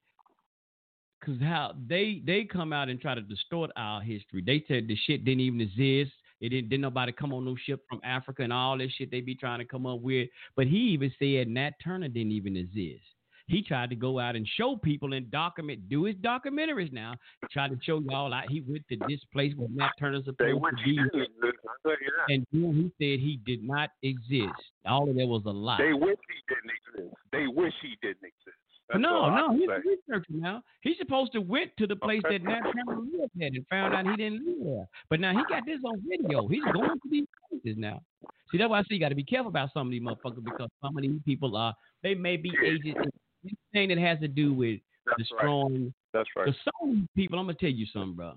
because 1.23 1.41
how 1.41 1.73
they 1.89 2.23
they 2.26 2.44
come 2.44 2.73
out 2.73 2.89
and 2.89 3.01
try 3.01 3.15
to 3.15 3.20
distort 3.20 3.70
our 3.76 4.01
history. 4.01 4.42
They 4.44 4.65
said 4.67 4.89
the 4.89 4.97
shit 5.07 5.25
didn't 5.25 5.41
even 5.41 5.60
exist. 5.60 6.12
It 6.41 6.49
didn't, 6.49 6.70
didn't 6.70 6.83
nobody 6.83 7.12
come 7.12 7.33
on 7.33 7.44
no 7.44 7.55
ship 7.67 7.84
from 7.89 8.01
Africa 8.02 8.42
and 8.42 8.52
all 8.52 8.76
this 8.76 8.91
shit 8.99 9.12
they 9.12 9.20
be 9.20 9.34
trying 9.34 9.60
to 9.60 9.65
come 9.65 9.86
up 9.86 10.01
with. 10.01 10.28
But 10.57 10.67
he 10.67 10.76
even 10.76 11.12
said 11.18 11.47
Nat 11.47 11.73
Turner 11.83 12.09
didn't 12.09 12.33
even 12.33 12.57
exist. 12.57 13.05
He 13.47 13.62
tried 13.62 13.91
to 13.91 13.97
go 13.97 14.18
out 14.18 14.34
and 14.34 14.49
show 14.57 14.76
people 14.76 15.12
and 15.12 15.31
document, 15.31 15.89
do 15.89 16.05
his 16.05 16.17
documentaries 16.17 16.92
now. 16.92 17.15
Try 17.52 17.68
to 17.68 17.78
show 17.83 18.01
y'all 18.01 18.33
out 18.33 18.51
he 18.51 18.62
went 18.62 18.83
to 18.89 18.97
this 19.09 19.20
place 19.33 19.52
where 19.57 19.68
Nat 19.70 19.91
Turner's 19.99 20.25
supposed 20.25 20.39
to 20.39 20.84
be. 20.84 20.97
didn't 20.97 21.07
exist. 21.07 21.59
I 21.65 21.89
tell 21.89 21.92
you 21.92 22.12
that. 22.26 22.34
And 22.34 22.47
he 22.51 22.91
said 22.99 23.20
he 23.20 23.41
did 23.44 23.62
not 23.62 23.91
exist. 24.02 24.59
All 24.86 25.09
of 25.09 25.17
that 25.17 25.26
was 25.26 25.42
a 25.47 25.51
lie. 25.51 25.78
They 25.78 25.92
wish 25.92 26.18
he 26.28 26.55
didn't 26.55 26.73
exist. 26.81 27.17
They 27.31 27.47
wish 27.47 27.75
he 27.83 27.97
didn't 28.01 28.25
exist. 28.25 28.61
That's 28.93 29.03
no, 29.03 29.35
no, 29.35 29.53
he's 29.53 29.69
say. 29.69 29.75
a 29.75 29.79
researcher 29.79 30.33
now. 30.33 30.62
He's 30.83 30.97
supposed 30.99 31.33
to 31.33 31.41
went 31.41 31.71
to 31.79 31.87
the 31.87 31.97
place 31.97 32.21
Okay. 32.25 32.39
that 32.39 32.45
Nat 32.45 32.61
Turner 32.61 33.01
lived 33.01 33.43
at 33.43 33.53
and 33.53 33.67
found 33.69 33.95
out 33.95 34.07
he 34.07 34.17
didn't 34.17 34.45
live 34.47 34.65
there. 34.65 34.89
But 35.09 35.21
now 35.21 35.33
he 35.33 35.43
got 35.49 35.65
this 35.67 35.79
on 35.85 36.03
video. 36.09 36.47
He's 36.47 36.65
going 36.65 36.91
to 36.91 37.09
these 37.11 37.27
places 37.49 37.79
now. 37.79 38.03
See, 38.51 38.59
that's 38.59 38.69
why 38.69 38.81
I 38.81 38.83
say 38.83 38.89
you 38.91 39.01
got 39.01 39.09
to 39.09 39.15
be 39.15 39.25
careful 39.25 39.49
about 39.49 39.71
some 39.73 39.87
of 39.87 39.91
these 39.91 40.03
motherfuckers 40.03 40.45
because 40.45 40.69
some 40.83 40.97
of 40.97 41.03
these 41.03 41.21
people 41.25 41.57
are 41.57 41.75
they 42.03 42.15
may 42.15 42.37
be 42.37 42.53
agents 42.65 43.01
anything 43.45 43.89
that 43.89 43.99
has 43.99 44.19
to 44.21 44.29
do 44.29 44.53
with 44.53 44.81
That's 45.07 45.19
destroying 45.19 45.85
right. 45.85 45.93
That's 46.12 46.29
right. 46.37 46.47
the 46.47 46.55
some 46.81 47.09
people, 47.17 47.39
I'm 47.39 47.47
gonna 47.47 47.59
tell 47.59 47.71
you 47.71 47.87
something, 47.93 48.15
bro. 48.15 48.35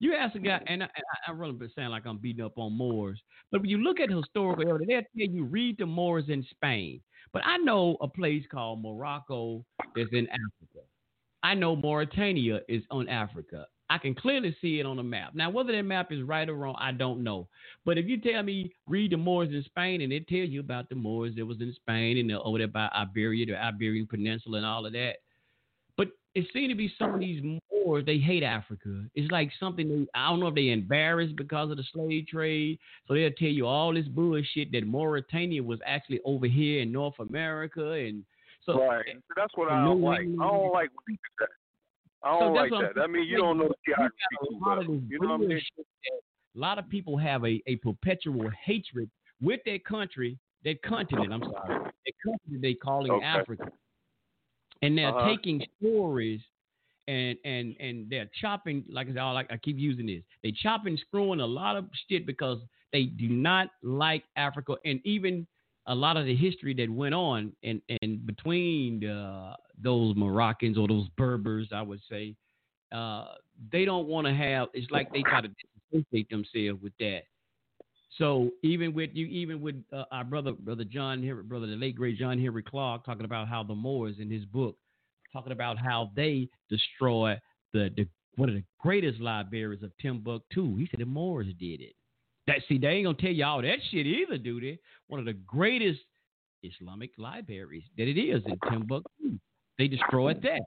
You 0.00 0.14
ask 0.14 0.34
a 0.36 0.38
guy, 0.38 0.58
mm. 0.58 0.64
and 0.68 0.82
I, 0.84 0.86
I, 0.86 1.30
I 1.30 1.32
really 1.32 1.52
been 1.52 1.70
sound 1.74 1.90
like 1.90 2.06
I'm 2.06 2.18
beating 2.18 2.44
up 2.44 2.56
on 2.56 2.72
Moors, 2.72 3.20
but 3.50 3.60
when 3.60 3.70
you 3.70 3.78
look 3.78 4.00
at 4.00 4.10
historical 4.10 4.68
evidence, 4.68 4.88
they'll 4.88 5.26
tell 5.26 5.34
you 5.34 5.44
read 5.44 5.78
the 5.78 5.86
Moors 5.86 6.24
in 6.28 6.46
Spain. 6.50 7.00
But 7.32 7.42
I 7.44 7.58
know 7.58 7.96
a 8.00 8.08
place 8.08 8.44
called 8.50 8.82
Morocco 8.82 9.64
that's 9.94 10.10
in 10.12 10.26
Africa. 10.28 10.86
I 11.42 11.54
know 11.54 11.76
Mauritania 11.76 12.60
is 12.68 12.82
on 12.90 13.08
Africa. 13.08 13.66
I 13.90 13.96
can 13.96 14.14
clearly 14.14 14.54
see 14.60 14.80
it 14.80 14.86
on 14.86 14.96
the 14.96 15.02
map. 15.02 15.34
Now, 15.34 15.48
whether 15.48 15.72
that 15.72 15.82
map 15.82 16.12
is 16.12 16.22
right 16.22 16.48
or 16.48 16.54
wrong, 16.54 16.76
I 16.78 16.92
don't 16.92 17.22
know. 17.22 17.48
But 17.86 17.96
if 17.96 18.06
you 18.06 18.20
tell 18.20 18.42
me 18.42 18.74
read 18.86 19.12
the 19.12 19.16
Moors 19.16 19.48
in 19.48 19.62
Spain, 19.64 20.02
and 20.02 20.12
it 20.12 20.28
tells 20.28 20.50
you 20.50 20.60
about 20.60 20.90
the 20.90 20.94
Moors 20.94 21.34
that 21.36 21.46
was 21.46 21.60
in 21.60 21.72
Spain 21.74 22.18
and 22.18 22.30
over 22.32 22.58
there 22.58 22.68
by 22.68 22.90
Iberia, 22.94 23.46
the 23.46 23.56
Iberian 23.56 24.06
Peninsula, 24.06 24.58
and 24.58 24.66
all 24.66 24.84
of 24.84 24.92
that. 24.92 25.16
It 26.34 26.46
seems 26.52 26.70
to 26.70 26.76
be 26.76 26.92
some 26.98 27.14
of 27.14 27.20
these 27.20 27.42
Moors 27.42 28.04
they 28.04 28.18
hate 28.18 28.42
Africa. 28.42 29.04
It's 29.14 29.30
like 29.30 29.50
something 29.58 29.88
they, 29.88 30.06
I 30.14 30.28
don't 30.28 30.40
know 30.40 30.48
if 30.48 30.54
they 30.54 30.68
embarrassed 30.68 31.36
because 31.36 31.70
of 31.70 31.76
the 31.78 31.84
slave 31.92 32.26
trade, 32.26 32.78
so 33.06 33.14
they'll 33.14 33.30
tell 33.32 33.48
you 33.48 33.66
all 33.66 33.94
this 33.94 34.06
bullshit 34.06 34.70
that 34.72 34.86
Mauritania 34.86 35.62
was 35.62 35.80
actually 35.86 36.20
over 36.24 36.46
here 36.46 36.82
in 36.82 36.92
North 36.92 37.18
America, 37.18 37.92
and 37.92 38.24
so 38.66 38.86
right. 38.86 39.04
So 39.06 39.34
that's 39.36 39.52
what 39.56 39.70
I 39.70 39.84
don't 39.84 40.02
like. 40.02 40.20
I 40.20 40.24
don't 40.24 40.72
like 40.72 40.90
when 40.90 41.04
they 41.06 41.12
do 41.14 41.18
that. 41.40 41.48
I 42.22 42.38
don't 42.38 42.54
that's 42.54 42.70
like 42.70 42.94
that. 42.94 43.02
I 43.02 43.06
mean, 43.06 43.26
you 43.26 43.38
don't 43.38 43.58
know 43.58 43.68
the 43.68 43.74
You 43.86 43.94
got 43.96 44.10
geography 44.38 44.56
a 44.60 44.68
lot 44.68 44.78
of 44.78 44.88
You 45.08 45.18
know 45.20 45.28
what 45.28 45.34
I 45.34 45.46
mean? 45.46 45.60
a 46.56 46.58
lot 46.58 46.78
of 46.78 46.88
people 46.88 47.16
have 47.16 47.44
a, 47.44 47.62
a 47.66 47.76
perpetual 47.76 48.50
hatred 48.64 49.08
with 49.40 49.60
their 49.64 49.78
country, 49.78 50.38
their 50.64 50.74
continent. 50.84 51.32
I'm 51.32 51.42
sorry, 51.42 51.78
their 51.78 52.14
country 52.24 52.58
they 52.60 52.74
calling 52.74 53.12
Okay. 53.12 53.24
Africa, 53.24 53.70
and 54.82 54.96
they're 54.96 55.10
Uh-huh. 55.10 55.28
taking 55.28 55.62
stories 55.80 56.40
and 57.08 57.38
and 57.44 57.74
and 57.80 58.08
they're 58.10 58.30
chopping 58.40 58.84
like 58.90 59.08
I 59.08 59.14
said, 59.14 59.22
like 59.22 59.50
I 59.50 59.56
keep 59.56 59.78
using 59.78 60.06
this. 60.06 60.22
They 60.42 60.52
chopping, 60.52 60.96
screwing 60.96 61.40
a 61.40 61.46
lot 61.46 61.76
of 61.76 61.86
shit 62.08 62.26
because 62.26 62.58
they 62.92 63.04
do 63.04 63.28
not 63.28 63.68
like 63.82 64.24
Africa, 64.36 64.76
and 64.84 65.00
even 65.04 65.46
a 65.86 65.94
lot 65.94 66.18
of 66.18 66.26
the 66.26 66.36
history 66.36 66.74
that 66.74 66.90
went 66.90 67.14
on 67.14 67.52
and 67.62 67.80
and 68.02 68.26
between 68.26 69.04
uh, 69.06 69.56
those 69.82 70.14
Moroccans 70.16 70.76
or 70.76 70.86
those 70.86 71.08
Berbers, 71.16 71.68
I 71.72 71.80
would 71.82 72.00
say, 72.10 72.34
uh, 72.92 73.34
they 73.72 73.84
don't 73.86 74.06
want 74.06 74.26
to 74.26 74.34
have. 74.34 74.68
It's 74.74 74.90
like 74.90 75.10
they 75.12 75.22
try 75.22 75.40
to 75.40 75.48
disassociate 75.92 76.28
themselves 76.28 76.82
with 76.82 76.92
that. 77.00 77.22
So 78.18 78.50
even 78.64 78.92
with 78.92 79.10
you, 79.14 79.26
even 79.26 79.60
with 79.60 79.76
uh, 79.92 80.04
our 80.10 80.24
brother, 80.24 80.52
brother 80.52 80.84
John, 80.84 81.22
Henry, 81.22 81.44
brother 81.44 81.66
the 81.66 81.76
late 81.76 81.94
great 81.94 82.18
John 82.18 82.38
Henrik 82.38 82.66
Clarke, 82.66 83.04
talking 83.06 83.24
about 83.24 83.48
how 83.48 83.62
the 83.62 83.74
Moors 83.74 84.16
in 84.18 84.28
his 84.28 84.44
book, 84.44 84.76
talking 85.32 85.52
about 85.52 85.78
how 85.78 86.10
they 86.16 86.48
destroy 86.68 87.38
the 87.72 87.90
the 87.96 88.08
one 88.34 88.48
of 88.48 88.56
the 88.56 88.64
greatest 88.80 89.20
libraries 89.20 89.82
of 89.82 89.92
Timbuktu. 90.00 90.76
He 90.76 90.88
said 90.90 91.00
the 91.00 91.06
Moors 91.06 91.46
did 91.58 91.80
it. 91.80 91.94
That 92.48 92.56
see, 92.68 92.78
they 92.78 92.88
ain't 92.88 93.06
gonna 93.06 93.18
tell 93.18 93.30
you 93.30 93.44
all 93.44 93.62
that 93.62 93.78
shit 93.90 94.06
either, 94.06 94.36
do 94.36 94.60
they? 94.60 94.78
One 95.06 95.20
of 95.20 95.26
the 95.26 95.34
greatest 95.34 96.00
Islamic 96.64 97.10
libraries 97.18 97.84
that 97.96 98.08
it 98.08 98.20
is 98.20 98.42
in 98.46 98.58
Timbuktu. 98.68 99.38
They 99.78 99.86
destroyed 99.86 100.42
that. 100.42 100.62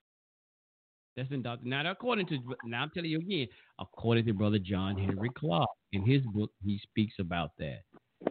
That's 1.18 1.30
in 1.32 1.42
Doctor. 1.42 1.68
Now, 1.68 1.92
according 1.92 2.28
to 2.28 2.40
now, 2.64 2.84
I'm 2.84 2.92
telling 2.92 3.10
you 3.10 3.20
again, 3.20 3.48
according 3.78 4.26
to 4.26 4.34
Brother 4.34 4.60
John 4.60 4.98
Henrik 4.98 5.34
Clarke, 5.34 5.68
in 5.92 6.04
his 6.04 6.22
book, 6.34 6.52
he 6.64 6.80
speaks 6.84 7.16
about 7.20 7.52
that. 7.60 7.80
I 8.26 8.30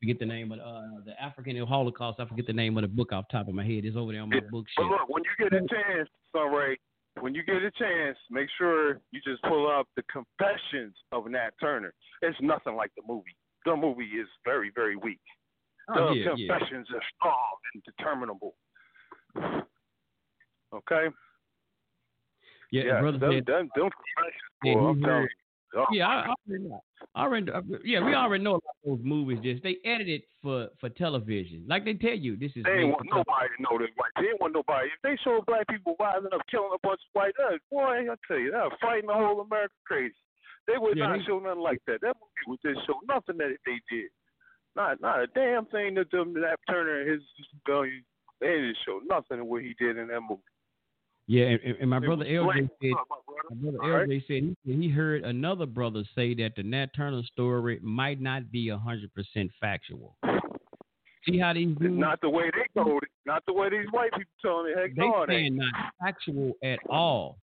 forget 0.00 0.18
the 0.18 0.26
name 0.26 0.50
of 0.52 0.58
uh, 0.60 1.02
the 1.04 1.20
African 1.22 1.56
Holocaust. 1.66 2.20
I 2.20 2.26
forget 2.26 2.46
the 2.46 2.52
name 2.52 2.76
of 2.78 2.82
the 2.82 2.88
book 2.88 3.12
off 3.12 3.26
the 3.30 3.36
top 3.38 3.48
of 3.48 3.54
my 3.54 3.64
head. 3.64 3.84
It's 3.84 3.96
over 3.96 4.12
there 4.12 4.22
on 4.22 4.30
my 4.30 4.40
But 4.40 4.50
bookshelf. 4.50 4.88
look, 4.90 5.08
when 5.08 5.22
you 5.24 5.44
get 5.50 5.52
a 5.52 5.60
chance, 5.60 6.08
Sunray, 6.34 6.78
when 7.20 7.34
you 7.34 7.42
get 7.44 7.56
a 7.56 7.70
chance, 7.72 8.16
make 8.30 8.48
sure 8.56 9.00
you 9.10 9.20
just 9.24 9.42
pull 9.42 9.70
up 9.70 9.86
the 9.96 10.02
Confessions 10.04 10.94
of 11.12 11.26
Nat 11.30 11.50
Turner. 11.60 11.92
It's 12.22 12.38
nothing 12.40 12.76
like 12.76 12.90
the 12.96 13.02
movie. 13.06 13.36
The 13.66 13.76
movie 13.76 14.04
is 14.04 14.26
very, 14.44 14.70
very 14.74 14.96
weak. 14.96 15.20
Oh, 15.94 16.10
the 16.10 16.20
yeah, 16.20 16.30
yeah. 16.36 16.46
confessions 16.58 16.86
are 16.94 17.02
strong 17.18 17.56
and 17.74 17.82
determinable. 17.84 18.54
Okay? 20.72 21.08
Yeah, 22.72 22.82
yeah 22.84 23.00
brother 23.00 23.18
them, 23.18 23.32
said- 23.32 23.46
them, 23.46 23.68
them 23.74 23.90
confessions, 23.90 24.42
Yeah, 24.64 24.74
boy, 24.74 24.80
he 24.80 24.86
I'm 24.86 25.00
telling 25.02 25.16
heard- 25.22 25.30
you. 25.74 25.80
Oh, 25.80 25.86
Yeah, 25.92 26.08
I, 26.08 26.12
I 26.12 26.34
already 26.48 26.64
know. 26.68 26.82
I 27.14 27.22
already, 27.22 27.50
uh, 27.50 27.62
yeah, 27.84 28.04
we 28.04 28.14
already 28.14 28.44
know 28.44 28.54
about 28.56 28.76
those 28.84 29.00
movies. 29.02 29.38
Just 29.42 29.62
they 29.62 29.78
edited 29.84 30.22
for 30.42 30.68
for 30.80 30.88
television, 30.90 31.64
like 31.68 31.84
they 31.84 31.94
tell 31.94 32.14
you. 32.14 32.36
This 32.36 32.52
is 32.56 32.64
They 32.64 32.70
made 32.70 32.82
ain't 32.84 32.98
for 32.98 33.04
want 33.04 33.26
nobody 33.26 33.48
to 33.56 33.62
know 33.62 33.78
this 33.78 33.90
white. 33.96 34.12
They 34.16 34.32
want 34.40 34.54
nobody. 34.54 34.88
If 34.88 35.00
they 35.02 35.16
show 35.24 35.40
black 35.46 35.66
people 35.68 35.96
rising 35.98 36.28
up, 36.32 36.42
killing 36.50 36.70
a 36.74 36.78
bunch 36.86 37.00
of 37.00 37.10
white, 37.14 37.34
uh, 37.42 37.56
boy, 37.70 38.06
I 38.10 38.14
tell 38.28 38.38
you, 38.38 38.50
they're 38.52 38.68
fighting 38.80 39.08
the 39.08 39.14
whole 39.14 39.40
America 39.40 39.74
crazy. 39.86 40.14
They 40.68 40.76
would 40.78 40.96
Yeah, 40.96 41.08
not 41.08 41.18
they- 41.18 41.24
show 41.24 41.38
nothing 41.40 41.62
like 41.62 41.80
that. 41.86 42.00
That 42.02 42.14
movie 42.20 42.44
would 42.46 42.60
just 42.62 42.86
show 42.86 43.00
nothing 43.08 43.38
that 43.38 43.56
they 43.66 43.80
did. 43.90 44.10
Not 44.76 45.00
not 45.00 45.20
a 45.20 45.26
damn 45.28 45.66
thing 45.66 45.94
that 45.94 46.10
them 46.12 46.34
that 46.34 46.58
Turner 46.68 47.00
and 47.00 47.10
his 47.10 47.22
rebellion. 47.66 48.04
They 48.40 48.46
didn't 48.48 48.76
show 48.86 49.00
nothing 49.08 49.40
of 49.40 49.46
what 49.46 49.62
he 49.62 49.74
did 49.78 49.96
in 49.98 50.08
that 50.08 50.20
movie. 50.20 50.42
Yeah, 51.26 51.46
and, 51.58 51.76
and- 51.80 51.90
my 51.90 51.96
It 51.98 52.04
brother 52.06 52.24
LJ 52.24 52.44
blatant. 52.44 52.70
said, 52.82 52.92
Look, 53.50 53.62
my 53.62 53.70
brother. 53.70 53.78
All 53.82 53.98
right. 53.98 54.22
Said 54.26 54.56
he, 54.64 54.72
he 54.72 54.88
heard 54.88 55.24
another 55.24 55.66
brother 55.66 56.02
say 56.14 56.34
that 56.34 56.52
the 56.56 56.62
Nat 56.62 56.88
Turner 56.96 57.22
story 57.32 57.78
might 57.82 58.20
not 58.20 58.50
be 58.50 58.68
hundred 58.68 59.12
percent 59.14 59.50
factual. 59.60 60.16
See 61.28 61.38
how 61.38 61.52
these 61.52 61.76
dudes 61.76 61.98
Not 61.98 62.20
the 62.22 62.30
way 62.30 62.50
they 62.50 62.80
told 62.80 63.02
it. 63.02 63.10
Not 63.26 63.42
the 63.46 63.52
way 63.52 63.68
these 63.70 63.86
white 63.90 64.10
people 64.12 64.32
telling 64.40 64.72
it. 64.72 64.78
Heck 64.78 64.94
they 64.94 65.02
no, 65.02 65.24
saying 65.28 65.56
not 65.56 65.92
factual 66.00 66.52
at 66.64 66.78
all. 66.88 67.38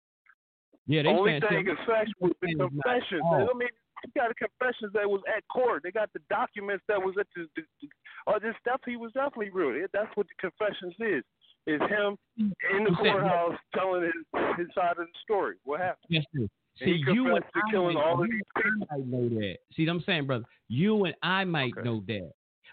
Yeah, 0.85 1.03
they 1.03 1.09
Only 1.09 1.39
thing 1.39 1.67
is 1.67 1.77
factual 1.87 2.29
is 2.29 2.35
the 2.41 2.47
saying 2.47 2.57
it's 2.59 2.59
not 2.59 2.83
confessions. 2.83 3.23
I 3.25 3.57
mean, 3.57 3.69
you 4.03 4.11
got 4.15 4.29
the 4.29 4.35
confessions 4.35 4.91
that 4.93 5.09
was 5.09 5.21
at 5.35 5.47
court. 5.47 5.81
They 5.83 5.91
got 5.91 6.11
the 6.13 6.19
documents 6.29 6.83
that 6.87 7.01
was 7.01 7.15
at 7.19 7.27
the. 7.35 7.47
the, 7.55 7.63
the 7.81 7.87
oh, 8.27 8.37
this 8.39 8.53
stuff 8.59 8.81
he 8.85 8.97
was 8.97 9.11
definitely 9.13 9.49
real. 9.49 9.87
That's 9.93 10.11
what 10.15 10.27
the 10.27 10.49
confessions 10.49 10.93
is. 10.99 11.23
Is 11.65 11.79
him 11.81 12.17
in 12.37 12.51
the 12.83 12.89
You 12.89 12.95
said- 13.03 13.11
courthouse 13.13 13.57
telling 13.73 14.03
his 14.03 14.13
his 14.57 14.67
side 14.75 14.91
of 14.97 15.07
the 15.07 15.19
story. 15.23 15.55
What 15.63 15.79
happened? 15.79 16.05
Yes, 16.09 16.25
sir. 16.35 16.47
See, 16.79 17.03
you 17.07 17.35
and 17.35 17.45
I 17.55 17.71
killing 17.71 17.95
might, 17.95 18.03
all 18.03 18.21
of 18.23 18.29
these 18.29 18.41
I 18.55 18.97
might 18.97 19.05
know 19.07 19.29
that. 19.29 19.57
See, 19.75 19.85
what 19.85 19.93
I'm 19.93 20.01
saying, 20.01 20.25
brother, 20.25 20.45
you 20.67 21.05
and 21.05 21.15
I 21.23 21.43
might 21.45 21.71
Okay. 21.77 21.83
know 21.87 22.01
that. 22.07 22.31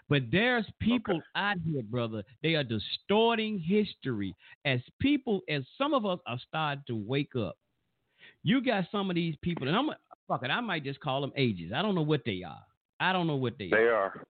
But 0.09 0.23
there's 0.31 0.65
people 0.79 1.21
out 1.35 1.57
here, 1.65 1.83
brother. 1.83 2.23
They 2.43 2.55
are 2.55 2.63
distorting 2.63 3.59
history 3.59 4.35
as 4.65 4.81
people, 4.99 5.41
as 5.47 5.63
some 5.77 5.93
of 5.93 6.05
us 6.05 6.19
are 6.25 6.39
starting 6.39 6.83
to 6.87 6.95
wake 6.97 7.35
up. 7.35 7.55
You 8.43 8.61
got 8.61 8.89
some 8.91 9.09
of 9.09 9.15
these 9.15 9.35
people, 9.41 9.67
and 9.67 9.77
I'm 9.77 9.91
fuck 10.27 10.43
it. 10.43 10.49
I 10.51 10.59
might 10.59 10.83
just 10.83 10.99
call 10.99 11.21
them 11.21 11.31
ages. 11.37 11.71
I 11.73 11.81
don't 11.81 11.95
know 11.95 12.01
what 12.01 12.23
they 12.25 12.43
are. 12.43 12.63
I 12.99 13.13
don't 13.13 13.27
know 13.27 13.35
what 13.37 13.57
they, 13.57 13.65
are. 13.65 13.69
They 13.71 13.87
are. 13.87 14.03
are. 14.03 14.23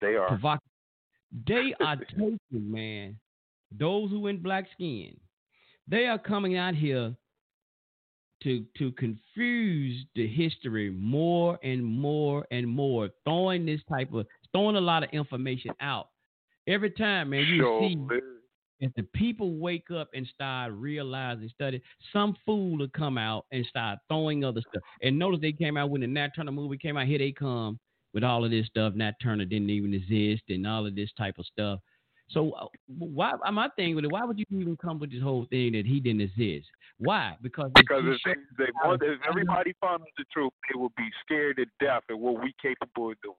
They 0.00 0.16
are. 0.16 0.28
Provoc- 0.38 0.58
they 1.46 1.74
are 1.80 1.96
taking, 1.96 2.38
man, 2.50 3.18
those 3.78 4.10
who 4.10 4.26
in 4.26 4.42
black 4.42 4.66
skin, 4.72 5.16
they 5.86 6.06
are 6.06 6.18
coming 6.18 6.56
out 6.56 6.74
here 6.74 7.14
to 8.42 8.64
to 8.78 8.92
confuse 8.92 10.04
the 10.14 10.26
history 10.26 10.90
more 10.90 11.58
and 11.62 11.84
more 11.84 12.46
and 12.50 12.66
more, 12.66 13.10
throwing 13.24 13.66
this 13.66 13.80
type 13.88 14.12
of 14.12 14.26
throwing 14.52 14.76
a 14.76 14.80
lot 14.80 15.02
of 15.02 15.10
information 15.10 15.72
out. 15.80 16.08
Every 16.66 16.90
time, 16.90 17.30
man, 17.30 17.44
you 17.46 17.58
Sure 17.58 17.80
see 17.80 17.96
is. 18.16 18.22
if 18.80 18.92
the 18.94 19.02
people 19.14 19.56
wake 19.56 19.90
up 19.90 20.08
and 20.14 20.26
start 20.26 20.72
realizing, 20.72 21.50
study, 21.54 21.82
some 22.12 22.36
fool 22.46 22.78
will 22.78 22.88
come 22.88 23.18
out 23.18 23.46
and 23.52 23.64
start 23.66 23.98
throwing 24.08 24.44
other 24.44 24.62
stuff. 24.70 24.82
And 25.02 25.18
notice 25.18 25.40
they 25.40 25.52
came 25.52 25.76
out 25.76 25.90
when 25.90 26.00
the 26.00 26.06
Nat 26.06 26.30
Turner 26.36 26.52
movie 26.52 26.78
came 26.78 26.96
out. 26.96 27.06
Here 27.06 27.18
they 27.18 27.32
come 27.32 27.78
with 28.14 28.24
all 28.24 28.44
of 28.44 28.50
this 28.50 28.66
stuff. 28.66 28.94
Nat 28.94 29.14
Turner 29.22 29.44
didn't 29.44 29.70
even 29.70 29.94
exist 29.94 30.44
and 30.48 30.66
all 30.66 30.86
of 30.86 30.94
this 30.94 31.10
type 31.16 31.38
of 31.38 31.46
stuff. 31.46 31.80
So 32.32 32.52
uh, 32.52 32.66
why? 32.86 33.34
My 33.52 33.68
thing 33.76 33.94
with 33.94 34.04
it, 34.04 34.12
why 34.12 34.24
would 34.24 34.38
you 34.38 34.44
even 34.50 34.76
come 34.76 34.98
with 34.98 35.10
this 35.10 35.22
whole 35.22 35.46
thing 35.50 35.72
that 35.72 35.86
he 35.86 36.00
didn't 36.00 36.20
exist? 36.20 36.68
Why? 36.98 37.36
Because 37.42 37.70
Because 37.74 38.04
if 38.04 38.20
they, 38.24 38.64
they 38.64 38.70
want, 38.84 39.02
if 39.02 39.18
everybody 39.28 39.74
found 39.80 40.04
the 40.16 40.24
truth, 40.32 40.52
they 40.72 40.78
would 40.78 40.94
be 40.96 41.08
scared 41.24 41.56
to 41.56 41.66
death 41.84 42.02
at 42.10 42.18
what 42.18 42.42
we 42.42 42.54
capable 42.62 43.10
of 43.10 43.20
doing. 43.22 43.36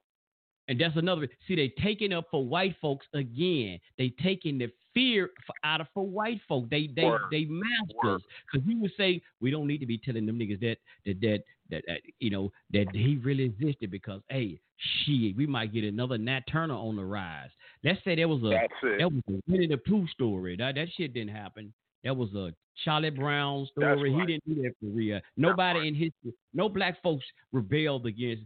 And 0.68 0.80
that's 0.80 0.96
another. 0.96 1.28
See, 1.48 1.56
they 1.56 1.72
taking 1.82 2.12
up 2.12 2.26
for 2.30 2.44
white 2.44 2.76
folks 2.80 3.06
again. 3.14 3.80
They 3.98 4.14
taking 4.22 4.58
the 4.58 4.70
fear 4.94 5.30
f- 5.48 5.54
out 5.64 5.80
of 5.80 5.88
for 5.92 6.06
white 6.06 6.40
folk. 6.48 6.70
They 6.70 6.88
they 6.94 7.04
Word. 7.04 7.22
they 7.30 7.46
masters. 7.46 8.22
Because 8.50 8.66
you 8.66 8.80
would 8.80 8.92
say 8.96 9.20
we 9.40 9.50
don't 9.50 9.66
need 9.66 9.78
to 9.78 9.86
be 9.86 9.98
telling 9.98 10.26
them 10.26 10.38
niggas 10.38 10.60
that 10.60 10.76
that 11.06 11.20
that 11.20 11.42
that, 11.70 11.82
that 11.86 12.00
you 12.20 12.30
know 12.30 12.52
that 12.72 12.86
he 12.92 13.18
really 13.22 13.44
existed 13.44 13.90
because 13.90 14.20
hey 14.28 14.60
shit 15.04 15.36
we 15.36 15.46
might 15.46 15.72
get 15.72 15.84
another 15.84 16.18
Nat 16.18 16.42
Turner 16.50 16.74
on 16.74 16.96
the 16.96 17.04
rise. 17.04 17.50
Let's 17.82 18.02
say 18.04 18.14
there 18.14 18.28
was 18.28 18.42
a 18.42 18.50
that 18.98 19.12
was 19.12 19.22
a 19.28 19.42
Winnie 19.50 19.66
the 19.66 19.78
Pooh 19.78 20.06
story. 20.08 20.56
That 20.56 20.76
that 20.76 20.88
shit 20.96 21.12
didn't 21.12 21.34
happen. 21.34 21.72
That 22.04 22.16
was 22.16 22.32
a 22.34 22.52
Charlie 22.84 23.10
Brown 23.10 23.66
story. 23.72 24.12
He 24.12 24.26
didn't 24.26 24.44
do 24.46 24.62
that 24.62 24.72
for 24.80 24.86
real. 24.86 25.20
Nobody 25.36 25.88
in 25.88 25.94
history, 25.94 26.32
no 26.54 26.68
black 26.68 27.02
folks 27.02 27.24
rebelled 27.52 28.06
against. 28.06 28.44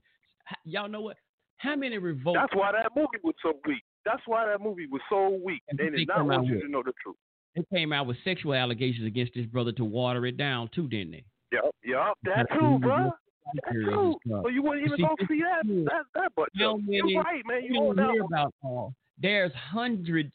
Y'all 0.64 0.88
know 0.88 1.00
what? 1.00 1.16
How 1.58 1.74
many 1.76 1.98
revolts? 1.98 2.38
That's 2.40 2.54
why 2.54 2.72
that 2.72 2.90
movie 2.94 3.18
was 3.22 3.34
so 3.42 3.52
weak. 3.66 3.82
That's 4.04 4.22
why 4.26 4.46
that 4.46 4.60
movie 4.60 4.86
was 4.86 5.00
so 5.08 5.38
weak. 5.44 5.62
And 5.68 5.78
They 5.78 5.90
did 5.90 6.08
not 6.08 6.26
want 6.26 6.46
you 6.46 6.60
to 6.60 6.68
know 6.68 6.82
the 6.84 6.92
truth. 7.02 7.16
they 7.54 7.64
came 7.74 7.92
out 7.92 8.06
with 8.06 8.16
sexual 8.24 8.54
allegations 8.54 9.06
against 9.06 9.34
his 9.34 9.46
brother 9.46 9.72
to 9.72 9.84
water 9.84 10.26
it 10.26 10.36
down 10.36 10.68
too, 10.74 10.86
didn't 10.88 11.12
they? 11.12 11.24
Yep, 11.52 11.64
yep, 11.84 12.12
that 12.24 12.46
too, 12.52 12.78
bro. 12.80 13.10
That 13.54 13.72
too. 13.72 14.14
So 14.28 14.48
you 14.48 14.62
wouldn't 14.62 14.86
even 14.86 15.00
go 15.00 15.14
see 15.28 15.40
that. 15.42 15.62
That 15.86 16.04
that, 16.14 16.32
but 16.36 16.48
many- 16.54 17.12
you're 17.12 17.22
right, 17.22 17.42
man. 17.46 17.62
you 17.64 17.74
You 17.74 17.80
on 17.88 17.96
don't 17.96 18.12
hear 18.12 18.22
one. 18.24 18.32
about 18.32 18.54
all. 18.62 18.94
There's 19.18 19.52
hundreds, 19.54 20.32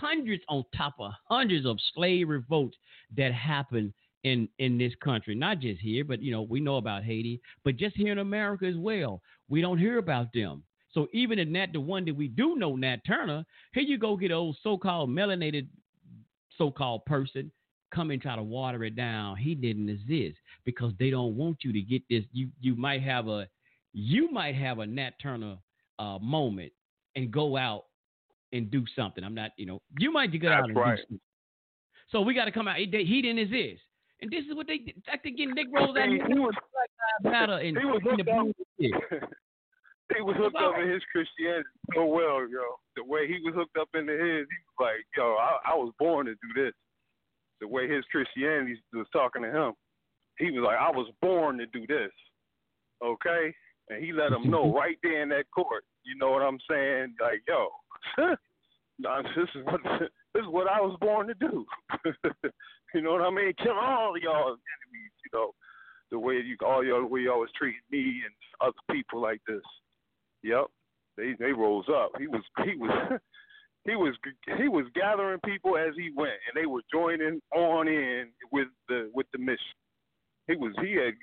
hundreds 0.00 0.42
on 0.48 0.64
top 0.74 0.94
of 0.98 1.12
hundreds 1.28 1.66
of 1.66 1.76
slave 1.94 2.28
revolts 2.28 2.76
that 3.16 3.34
happen 3.34 3.92
in 4.24 4.48
in 4.58 4.76
this 4.76 4.92
country. 5.02 5.34
Not 5.34 5.60
just 5.60 5.80
here, 5.80 6.04
but 6.04 6.20
you 6.20 6.32
know 6.32 6.42
we 6.42 6.60
know 6.60 6.76
about 6.76 7.04
Haiti, 7.04 7.40
but 7.64 7.76
just 7.76 7.96
here 7.96 8.12
in 8.12 8.18
America 8.18 8.66
as 8.66 8.76
well. 8.76 9.22
We 9.48 9.60
don't 9.60 9.78
hear 9.78 9.98
about 9.98 10.28
them. 10.34 10.64
So 10.92 11.08
even 11.12 11.38
in 11.38 11.52
that, 11.54 11.72
the 11.72 11.80
one 11.80 12.04
that 12.04 12.14
we 12.14 12.28
do 12.28 12.56
know, 12.56 12.76
Nat 12.76 12.98
Turner, 13.04 13.44
here 13.72 13.82
you 13.82 13.98
go 13.98 14.16
get 14.16 14.30
old 14.30 14.56
so-called 14.62 15.10
melanated 15.10 15.66
so-called 16.56 17.04
person 17.04 17.50
come 17.92 18.10
and 18.10 18.20
try 18.20 18.36
to 18.36 18.42
water 18.42 18.84
it 18.84 18.96
down. 18.96 19.36
He 19.36 19.54
didn't 19.54 19.88
exist 19.88 20.38
because 20.64 20.92
they 20.98 21.10
don't 21.10 21.36
want 21.36 21.58
you 21.62 21.72
to 21.72 21.80
get 21.80 22.02
this. 22.10 22.24
You 22.32 22.48
you 22.60 22.74
might 22.76 23.02
have 23.02 23.28
a 23.28 23.48
you 23.92 24.30
might 24.30 24.56
have 24.56 24.80
a 24.80 24.86
Nat 24.86 25.12
Turner 25.22 25.56
uh, 25.98 26.18
moment 26.20 26.72
and 27.14 27.30
go 27.30 27.56
out 27.56 27.84
and 28.52 28.70
do 28.70 28.84
something. 28.96 29.22
I'm 29.22 29.34
not, 29.34 29.52
you 29.56 29.66
know, 29.66 29.80
you 29.98 30.12
might 30.12 30.32
get 30.32 30.50
out 30.50 30.62
That's 30.62 30.68
and 30.68 30.76
right. 30.76 30.96
do 30.96 31.02
something. 31.02 31.20
So 32.10 32.20
we 32.20 32.34
got 32.34 32.44
to 32.46 32.52
come 32.52 32.68
out. 32.68 32.76
He, 32.76 32.86
he 32.86 33.22
didn't 33.22 33.38
exist, 33.38 33.82
and 34.24 34.32
this 34.32 34.44
is 34.48 34.56
what 34.56 34.66
they 34.66 34.78
did. 34.78 34.96
They 35.04 35.30
getting 35.30 35.52
out 35.52 35.96
He- 36.08 36.16
here. 36.16 36.26
he 36.26 36.38
was- 36.40 36.54
Black 36.72 36.90
Lives 37.22 37.24
Matter 37.32 37.58
and 37.60 37.76
he 37.76 37.84
was 37.84 38.00
the 38.02 38.10
hooked 38.10 38.28
up. 38.28 39.28
he 40.16 40.22
was 40.22 40.36
hooked 40.36 40.56
up 40.56 40.78
in 40.78 40.88
his 40.88 41.02
Christianity 41.12 41.68
so 41.94 42.06
well, 42.06 42.48
yo. 42.48 42.64
The 42.96 43.04
way 43.04 43.26
he 43.28 43.40
was 43.44 43.54
hooked 43.54 43.76
up 43.76 43.88
into 43.94 44.12
his, 44.12 44.46
he 44.48 44.58
was 44.64 44.78
like, 44.80 45.04
yo, 45.16 45.36
I, 45.36 45.72
I 45.72 45.74
was 45.74 45.92
born 45.98 46.26
to 46.26 46.34
do 46.34 46.50
this. 46.56 46.72
The 47.60 47.68
way 47.68 47.88
his 47.88 48.04
Christianity 48.10 48.80
was 48.92 49.06
talking 49.12 49.42
to 49.42 49.50
him, 49.50 49.72
he 50.38 50.50
was 50.50 50.64
like, 50.64 50.78
I 50.78 50.90
was 50.90 51.10
born 51.20 51.58
to 51.58 51.66
do 51.66 51.86
this. 51.86 52.12
Okay? 53.04 53.54
And 53.90 54.02
he 54.04 54.12
let 54.12 54.32
him 54.32 54.50
know 54.50 54.72
right 54.76 54.96
there 55.02 55.22
in 55.22 55.28
that 55.30 55.46
court. 55.54 55.84
You 56.04 56.16
know 56.16 56.30
what 56.30 56.42
I'm 56.42 56.58
saying? 56.70 57.14
Like, 57.20 57.42
yo, 57.48 57.68
nah, 58.98 59.22
this 59.22 59.48
is 59.54 59.64
what 59.64 59.80
this 60.00 60.42
is 60.42 60.48
what 60.48 60.68
I 60.68 60.80
was 60.80 60.96
born 61.00 61.26
to 61.28 61.34
do. 61.34 61.64
You 62.94 63.02
know 63.02 63.12
what 63.12 63.22
I 63.22 63.30
mean? 63.30 63.52
Kill 63.62 63.72
all 63.72 64.16
y'all 64.18 64.48
enemies. 64.56 65.12
You 65.24 65.30
know 65.32 65.50
the 66.10 66.18
way 66.18 66.34
you 66.34 66.56
all 66.64 66.84
y'all 66.84 67.00
the 67.00 67.06
way 67.06 67.20
y'all 67.20 67.40
was 67.40 67.50
treating 67.56 67.80
me 67.90 68.22
and 68.24 68.32
other 68.60 68.74
people 68.90 69.20
like 69.20 69.40
this. 69.46 69.62
Yep, 70.42 70.66
they 71.16 71.34
they 71.38 71.52
rose 71.52 71.86
up. 71.88 72.12
He 72.18 72.26
was 72.26 72.42
he 72.64 72.76
was 72.76 73.20
he 73.84 73.96
was 73.96 74.14
he 74.58 74.68
was 74.68 74.84
gathering 74.94 75.40
people 75.44 75.76
as 75.76 75.94
he 75.96 76.10
went, 76.14 76.38
and 76.46 76.54
they 76.62 76.66
were 76.66 76.82
joining 76.92 77.40
on 77.54 77.88
in 77.88 78.28
with 78.52 78.68
the 78.88 79.10
with 79.14 79.26
the 79.32 79.38
mission. 79.38 79.58
He 80.46 80.56
was 80.56 80.72
he 80.82 80.92
had 80.92 81.14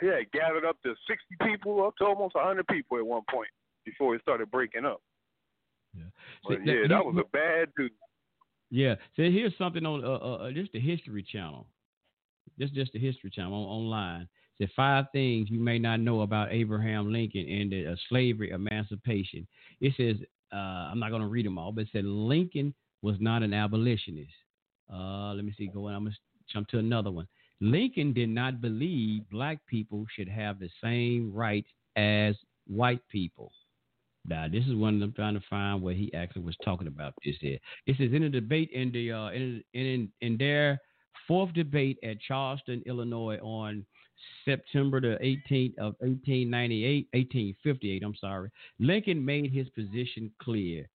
he 0.00 0.06
had 0.06 0.30
gathered 0.32 0.64
up 0.64 0.76
to 0.82 0.94
sixty 1.06 1.36
people, 1.42 1.86
up 1.86 1.94
to 1.98 2.04
almost 2.06 2.34
hundred 2.36 2.66
people 2.68 2.96
at 2.98 3.06
one 3.06 3.22
point 3.30 3.48
before 3.84 4.14
it 4.14 4.22
started 4.22 4.50
breaking 4.50 4.86
up. 4.86 5.02
Yeah. 5.94 6.04
But 6.48 6.58
See, 6.58 6.72
yeah, 6.72 6.80
that- 6.82 6.88
that 6.88 7.04
was 7.04 7.16
a 7.18 7.28
bad 7.30 7.68
dude. 7.76 7.92
Yeah. 8.70 8.94
So 9.16 9.22
here's 9.22 9.56
something 9.58 9.84
on 9.86 10.04
uh, 10.04 10.08
uh, 10.08 10.34
uh, 10.36 10.52
just 10.52 10.72
the 10.72 10.80
History 10.80 11.22
Channel. 11.22 11.66
This 12.58 12.70
just 12.70 12.92
the 12.92 12.98
History 12.98 13.30
Channel 13.30 13.52
on, 13.54 13.84
online. 13.84 14.28
Said 14.58 14.70
five 14.76 15.06
things 15.12 15.50
you 15.50 15.58
may 15.58 15.78
not 15.78 16.00
know 16.00 16.20
about 16.20 16.52
Abraham 16.52 17.12
Lincoln 17.12 17.46
and 17.48 17.72
the 17.72 17.92
uh, 17.92 17.96
slavery 18.08 18.50
emancipation. 18.50 19.46
It 19.80 19.94
says 19.96 20.16
uh, 20.52 20.56
I'm 20.56 21.00
not 21.00 21.10
going 21.10 21.22
to 21.22 21.28
read 21.28 21.46
them 21.46 21.58
all, 21.58 21.72
but 21.72 21.82
it 21.82 21.88
said 21.92 22.04
Lincoln 22.04 22.74
was 23.02 23.16
not 23.20 23.42
an 23.42 23.52
abolitionist. 23.52 24.30
Uh, 24.92 25.34
let 25.34 25.44
me 25.44 25.54
see. 25.56 25.66
Go 25.66 25.88
on. 25.88 25.94
I'm 25.94 26.04
gonna 26.04 26.16
jump 26.52 26.68
to 26.68 26.78
another 26.78 27.10
one. 27.10 27.26
Lincoln 27.60 28.12
did 28.12 28.28
not 28.28 28.60
believe 28.60 29.22
black 29.30 29.58
people 29.66 30.04
should 30.14 30.28
have 30.28 30.58
the 30.58 30.68
same 30.82 31.32
rights 31.32 31.68
as 31.96 32.34
white 32.66 33.00
people. 33.08 33.52
Now, 34.26 34.46
this 34.50 34.64
is 34.64 34.74
one 34.74 34.94
of 34.94 35.00
them 35.00 35.12
trying 35.14 35.34
to 35.34 35.42
find 35.50 35.82
where 35.82 35.94
he 35.94 36.12
actually 36.14 36.42
was 36.42 36.56
talking 36.64 36.86
about 36.86 37.14
this 37.24 37.36
here. 37.40 37.58
It 37.86 37.96
says 37.98 38.12
in 38.12 38.22
a 38.22 38.30
debate 38.30 38.70
in 38.72 38.90
the 38.90 39.12
uh, 39.12 39.28
in, 39.30 39.62
in 39.74 40.10
in 40.20 40.36
their 40.38 40.80
fourth 41.28 41.52
debate 41.52 41.98
at 42.02 42.20
Charleston, 42.20 42.82
Illinois, 42.86 43.38
on 43.38 43.84
September 44.44 45.00
the 45.00 45.18
18th 45.22 45.76
of 45.78 45.94
1898, 46.00 47.08
1858. 47.12 48.02
I'm 48.02 48.14
sorry. 48.16 48.50
Lincoln 48.78 49.24
made 49.24 49.52
his 49.52 49.68
position 49.70 50.30
clear. 50.40 50.88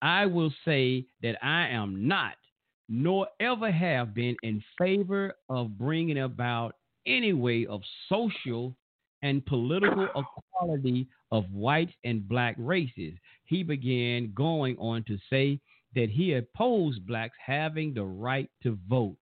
I 0.00 0.26
will 0.26 0.52
say 0.64 1.06
that 1.22 1.36
I 1.44 1.68
am 1.68 2.08
not, 2.08 2.34
nor 2.88 3.28
ever 3.38 3.70
have 3.70 4.14
been, 4.14 4.36
in 4.42 4.62
favor 4.78 5.34
of 5.48 5.78
bringing 5.78 6.18
about 6.18 6.74
any 7.06 7.32
way 7.32 7.66
of 7.66 7.82
social 8.08 8.74
and 9.22 9.44
political 9.46 10.08
equality 10.16 11.08
of 11.30 11.44
whites 11.52 11.92
and 12.04 12.28
black 12.28 12.56
races. 12.58 13.14
He 13.44 13.62
began 13.62 14.32
going 14.34 14.76
on 14.78 15.04
to 15.04 15.18
say 15.30 15.60
that 15.94 16.08
he 16.10 16.34
opposed 16.34 17.06
blacks 17.06 17.36
having 17.44 17.94
the 17.94 18.04
right 18.04 18.50
to 18.62 18.78
vote, 18.88 19.16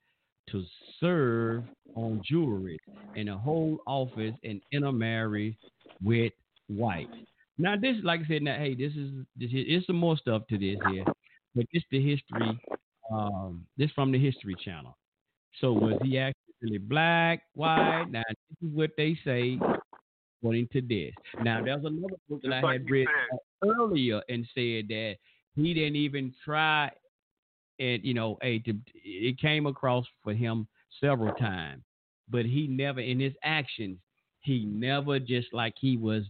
to 0.50 0.64
serve 1.00 1.64
on 1.94 2.22
juries, 2.24 2.78
and 3.16 3.26
to 3.26 3.36
hold 3.36 3.80
office 3.86 4.34
and 4.44 4.60
intermarry 4.72 5.56
with 6.02 6.32
whites. 6.68 7.14
Now, 7.58 7.76
this, 7.76 7.96
like 8.02 8.20
I 8.24 8.28
said, 8.28 8.42
now, 8.42 8.56
hey, 8.56 8.74
this 8.74 8.92
is 8.94 9.10
this 9.36 9.50
is 9.52 9.84
some 9.86 9.96
more 9.96 10.16
stuff 10.16 10.42
to 10.48 10.56
this 10.56 10.78
here, 10.90 11.04
but 11.54 11.66
this 11.72 11.82
the 11.90 12.00
history. 12.00 12.58
Um, 13.12 13.66
this 13.76 13.90
from 13.90 14.12
the 14.12 14.20
History 14.20 14.54
Channel. 14.64 14.96
So 15.60 15.72
was 15.72 15.98
he 16.04 16.16
actually 16.16 16.78
black, 16.78 17.42
white? 17.54 18.06
Now 18.08 18.22
this 18.28 18.68
is 18.68 18.72
what 18.72 18.90
they 18.96 19.18
say 19.24 19.58
according 20.40 20.68
to 20.72 20.80
this. 20.80 21.12
Now 21.42 21.62
there's 21.62 21.84
another 21.84 22.16
book 22.28 22.42
that 22.42 22.48
Just 22.48 22.54
I 22.54 22.60
like 22.60 22.80
had 22.80 22.90
read 22.90 23.08
said. 23.30 23.70
earlier 23.78 24.22
and 24.28 24.46
said 24.54 24.88
that 24.88 25.14
he 25.56 25.74
didn't 25.74 25.96
even 25.96 26.32
try 26.44 26.90
and 27.78 28.04
you 28.04 28.14
know, 28.14 28.36
to, 28.42 28.74
it 28.94 29.38
came 29.38 29.66
across 29.66 30.04
for 30.22 30.34
him 30.34 30.68
several 31.00 31.34
times, 31.34 31.82
but 32.28 32.44
he 32.44 32.66
never 32.68 33.00
in 33.00 33.18
his 33.18 33.32
actions, 33.42 33.98
he 34.40 34.64
never 34.66 35.18
just 35.18 35.48
like 35.52 35.74
he 35.80 35.96
was 35.96 36.24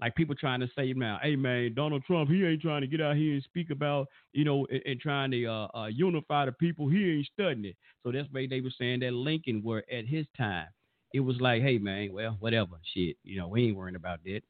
like 0.00 0.14
people 0.14 0.34
trying 0.34 0.60
to 0.60 0.68
say 0.76 0.92
now, 0.94 1.18
hey 1.22 1.36
man, 1.36 1.74
Donald 1.74 2.02
Trump, 2.06 2.30
he 2.30 2.44
ain't 2.44 2.62
trying 2.62 2.80
to 2.80 2.86
get 2.86 3.00
out 3.00 3.16
here 3.16 3.34
and 3.34 3.42
speak 3.42 3.70
about, 3.70 4.06
you 4.32 4.44
know, 4.44 4.66
and, 4.70 4.80
and 4.86 5.00
trying 5.00 5.30
to 5.30 5.46
uh, 5.46 5.68
uh, 5.74 5.86
unify 5.86 6.46
the 6.46 6.52
people. 6.52 6.88
He 6.88 7.16
ain't 7.16 7.28
studying 7.32 7.64
it. 7.66 7.76
So 8.02 8.12
that's 8.12 8.28
why 8.30 8.46
they 8.48 8.60
were 8.60 8.72
saying 8.78 9.00
that 9.00 9.12
Lincoln 9.12 9.62
were 9.62 9.84
at 9.92 10.06
his 10.06 10.26
time. 10.36 10.68
It 11.12 11.20
was 11.20 11.40
like, 11.40 11.62
hey 11.62 11.78
man, 11.78 12.12
well, 12.12 12.36
whatever, 12.40 12.76
shit, 12.94 13.16
you 13.24 13.38
know, 13.38 13.48
we 13.48 13.68
ain't 13.68 13.76
worrying 13.76 13.96
about 13.96 14.20
that. 14.24 14.42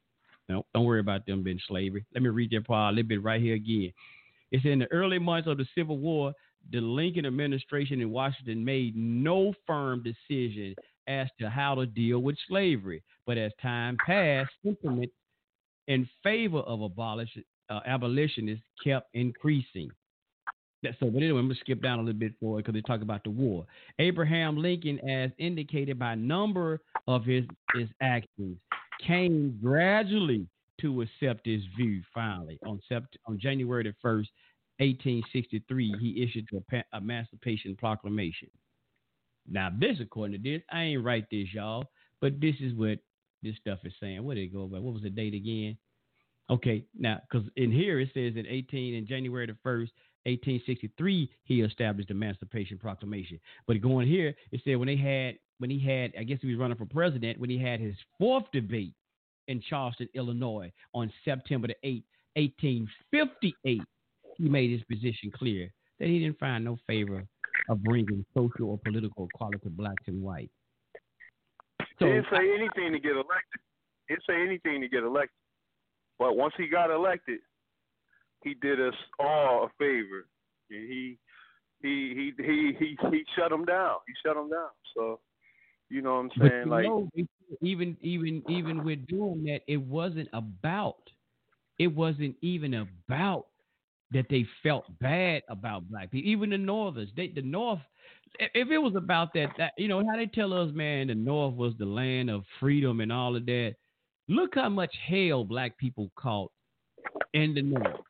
No, 0.49 0.65
don't 0.73 0.85
worry 0.85 0.99
about 0.99 1.25
them 1.25 1.43
being 1.43 1.59
slavery. 1.67 2.05
Let 2.13 2.23
me 2.23 2.29
read 2.29 2.51
that 2.51 2.67
part 2.67 2.93
a 2.93 2.95
little 2.95 3.07
bit 3.07 3.23
right 3.23 3.41
here 3.41 3.55
again. 3.55 3.93
It's 4.51 4.65
in 4.65 4.79
the 4.79 4.91
early 4.91 5.17
months 5.17 5.47
of 5.47 5.57
the 5.57 5.65
Civil 5.75 5.97
War, 5.97 6.33
the 6.71 6.81
Lincoln 6.81 7.25
administration 7.25 8.01
in 8.01 8.11
Washington 8.11 8.63
made 8.63 8.95
no 8.95 9.53
firm 9.65 10.03
decision 10.03 10.75
as 11.07 11.27
to 11.39 11.49
how 11.49 11.75
to 11.75 11.85
deal 11.85 12.19
with 12.19 12.35
slavery. 12.47 13.01
But 13.25 13.37
as 13.37 13.51
time 13.61 13.97
passed, 14.05 14.51
sentiment 14.63 15.11
in 15.87 16.07
favor 16.21 16.59
of 16.59 16.81
abolish, 16.81 17.29
uh, 17.69 17.79
abolitionists 17.85 18.63
kept 18.83 19.07
increasing. 19.13 19.89
That- 20.83 20.97
So, 20.99 21.09
but 21.11 21.21
anyway, 21.21 21.39
I'm 21.39 21.45
gonna 21.47 21.59
skip 21.59 21.81
down 21.81 21.99
a 21.99 22.03
little 22.03 22.19
bit 22.19 22.33
for 22.39 22.57
it 22.59 22.63
because 22.63 22.73
they 22.73 22.81
talk 22.81 23.01
about 23.01 23.23
the 23.23 23.29
war. 23.29 23.65
Abraham 23.99 24.57
Lincoln, 24.57 24.99
as 25.07 25.31
indicated 25.37 25.99
by 25.99 26.15
number 26.15 26.81
of 27.07 27.23
his 27.25 27.45
his 27.75 27.89
actions, 28.01 28.59
came 28.99 29.57
gradually 29.61 30.47
to 30.79 31.01
accept 31.01 31.45
his 31.45 31.63
view. 31.77 32.01
Finally, 32.13 32.57
on 32.65 32.79
sept- 32.89 33.17
on 33.27 33.37
January 33.37 33.83
the 33.83 33.93
first, 34.01 34.31
1863, 34.79 35.93
he 35.99 36.23
issued 36.23 36.47
the 36.51 36.61
pa- 36.61 36.97
Emancipation 36.97 37.75
Proclamation. 37.75 38.49
Now, 39.47 39.69
this, 39.69 39.99
according 39.99 40.41
to 40.41 40.49
this, 40.49 40.63
I 40.69 40.83
ain't 40.83 41.03
write 41.03 41.29
this, 41.29 41.53
y'all, 41.53 41.85
but 42.19 42.39
this 42.39 42.55
is 42.59 42.73
what 42.73 42.99
this 43.43 43.55
stuff 43.57 43.79
is 43.85 43.93
saying. 43.99 44.23
Where 44.23 44.35
did 44.35 44.45
it 44.45 44.53
go 44.53 44.67
by? 44.67 44.79
What 44.79 44.93
was 44.93 45.03
the 45.03 45.09
date 45.09 45.33
again? 45.35 45.77
Okay, 46.49 46.83
now, 46.97 47.21
because 47.29 47.47
in 47.55 47.71
here 47.71 47.99
it 47.99 48.09
says 48.13 48.35
in 48.35 48.45
18, 48.47 48.93
in 48.95 49.05
January 49.05 49.45
the 49.45 49.57
1st, 49.63 49.91
1863, 50.25 51.29
he 51.45 51.61
established 51.61 52.09
the 52.09 52.13
Emancipation 52.13 52.77
Proclamation. 52.77 53.39
But 53.67 53.81
going 53.81 54.07
here, 54.07 54.35
it 54.51 54.61
said 54.63 54.75
when 54.75 54.87
they 54.87 54.97
had, 54.97 55.37
when 55.57 55.69
he 55.69 55.79
had, 55.79 56.13
I 56.17 56.23
guess 56.23 56.39
he 56.41 56.47
was 56.47 56.57
running 56.57 56.77
for 56.77 56.85
president, 56.85 57.39
when 57.39 57.49
he 57.49 57.57
had 57.57 57.79
his 57.79 57.95
fourth 58.19 58.45
debate 58.53 58.93
in 59.47 59.61
Charleston, 59.67 60.07
Illinois 60.13 60.71
on 60.93 61.11
September 61.25 61.67
the 61.67 61.75
8th, 61.83 62.03
1858, 62.35 63.81
he 64.37 64.49
made 64.49 64.71
his 64.71 64.83
position 64.83 65.31
clear 65.35 65.71
that 65.99 66.07
he 66.07 66.19
didn't 66.19 66.39
find 66.39 66.63
no 66.63 66.77
favor 66.87 67.25
of 67.69 67.83
bringing 67.83 68.25
social 68.35 68.69
or 68.69 68.79
political 68.83 69.27
equality 69.33 69.59
to 69.63 69.69
blacks 69.69 70.03
and 70.07 70.21
whites. 70.21 70.51
he 71.99 72.05
didn't 72.05 72.25
say 72.31 72.53
anything 72.57 72.93
to 72.93 72.99
get 72.99 73.11
elected. 73.11 73.61
He 74.07 74.15
didn't 74.15 74.25
say 74.27 74.41
anything 74.41 74.81
to 74.81 74.87
get 74.87 75.03
elected. 75.03 75.35
But 76.17 76.37
once 76.37 76.53
he 76.57 76.67
got 76.67 76.91
elected, 76.91 77.39
he 78.43 78.55
did 78.55 78.79
us 78.79 78.93
all 79.19 79.65
a 79.65 79.69
favor. 79.77 80.27
And 80.69 80.89
he 80.89 81.17
he 81.81 82.33
he 82.37 82.43
he 82.43 82.75
he 82.79 82.97
he 83.09 83.23
shut 83.35 83.51
him 83.51 83.65
down. 83.65 83.97
He 84.07 84.13
shut 84.25 84.37
him 84.37 84.49
down. 84.49 84.69
So 84.95 85.19
you 85.89 86.01
know 86.01 86.15
what 86.15 86.19
I'm 86.19 86.31
saying? 86.39 86.63
you 86.65 86.69
like 86.69 86.85
know, 86.85 87.09
even 87.61 87.97
even 88.01 88.43
even 88.49 88.83
with 88.83 89.05
doing 89.07 89.43
that, 89.45 89.61
it 89.67 89.81
wasn't 89.81 90.29
about. 90.33 90.97
It 91.79 91.87
wasn't 91.87 92.35
even 92.41 92.73
about 92.75 93.47
that 94.11 94.27
they 94.29 94.45
felt 94.61 94.85
bad 94.99 95.41
about 95.49 95.89
black 95.89 96.11
people. 96.11 96.29
Even 96.29 96.51
the 96.51 96.57
Northers, 96.57 97.09
they 97.15 97.29
the 97.29 97.41
North. 97.41 97.79
If 98.39 98.69
it 98.69 98.77
was 98.77 98.95
about 98.95 99.33
that, 99.33 99.49
that 99.57 99.73
you 99.77 99.87
know 99.87 100.03
how 100.09 100.15
they 100.15 100.27
tell 100.27 100.53
us, 100.53 100.71
man, 100.73 101.07
the 101.07 101.15
North 101.15 101.55
was 101.55 101.73
the 101.77 101.85
land 101.85 102.29
of 102.29 102.43
freedom 102.59 103.01
and 103.01 103.11
all 103.11 103.35
of 103.35 103.45
that. 103.45 103.75
Look 104.27 104.55
how 104.55 104.69
much 104.69 104.95
hell 105.09 105.43
black 105.43 105.77
people 105.77 106.11
caught 106.15 106.51
in 107.33 107.53
the 107.53 107.61
North. 107.61 108.01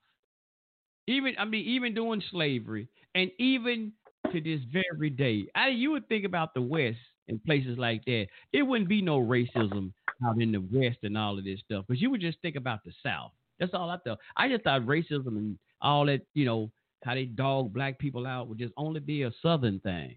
Even 1.08 1.36
I 1.40 1.46
mean, 1.46 1.66
even 1.66 1.94
during 1.94 2.22
slavery, 2.32 2.88
and 3.16 3.32
even 3.40 3.92
to 4.32 4.40
this 4.40 4.62
very 4.72 5.10
day, 5.10 5.46
I, 5.56 5.70
you 5.70 5.92
would 5.92 6.08
think 6.08 6.26
about 6.26 6.54
the 6.54 6.62
West 6.62 7.00
and 7.28 7.44
places 7.44 7.78
like 7.78 8.06
that. 8.06 8.28
It 8.54 8.64
wouldn't 8.64 8.90
be 8.90 9.02
no 9.02 9.20
racism 9.20 9.94
out 10.26 10.42
in 10.42 10.52
the 10.52 10.62
West 10.72 11.00
and 11.04 11.18
all 11.18 11.38
of 11.38 11.44
this 11.44 11.60
stuff, 11.62 11.86
because 11.88 12.02
you 12.02 12.10
would 12.12 12.22
just 12.22 12.40
think 12.42 12.56
about 12.56 12.84
the 12.86 12.92
South. 13.04 13.32
That's 13.60 13.74
all 13.74 13.90
I 13.90 13.98
thought. 13.98 14.20
I 14.38 14.48
just 14.50 14.64
thought 14.64 14.82
racism 14.82 15.38
and 15.38 15.58
all 15.82 16.06
that, 16.06 16.22
you 16.34 16.46
know, 16.46 16.72
how 17.04 17.16
they 17.16 17.26
dog 17.26 17.74
black 17.74 17.98
people 18.00 18.28
out 18.28 18.48
would 18.48 18.60
just 18.60 18.74
only 18.78 19.00
be 19.00 19.24
a 19.24 19.32
Southern 19.42 19.80
thing. 19.80 20.16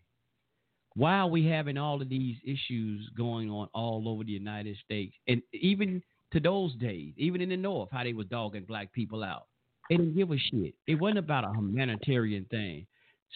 Why 0.95 1.19
are 1.19 1.29
we 1.29 1.47
having 1.47 1.77
all 1.77 2.01
of 2.01 2.09
these 2.09 2.37
issues 2.45 3.11
going 3.17 3.51
on 3.51 3.69
all 3.75 4.09
over 4.09 4.23
the 4.23 4.33
United 4.33 4.77
States, 4.85 5.17
and 5.27 5.43
even 5.53 6.03
to 6.33 6.41
those 6.41 6.75
days, 6.77 7.15
even 7.17 7.41
in 7.41 7.49
the 7.49 7.57
North, 7.57 7.89
how 7.91 8.05
they 8.05 8.13
was 8.13 8.27
dogging 8.27 8.65
black 8.65 8.93
people 8.93 9.25
out? 9.25 9.47
They 9.89 9.97
didn't 9.97 10.17
give 10.17 10.31
a 10.31 10.39
shit. 10.39 10.75
It 10.87 10.95
wasn't 10.95 11.19
about 11.19 11.45
a 11.45 11.53
humanitarian 11.53 12.47
thing. 12.51 12.87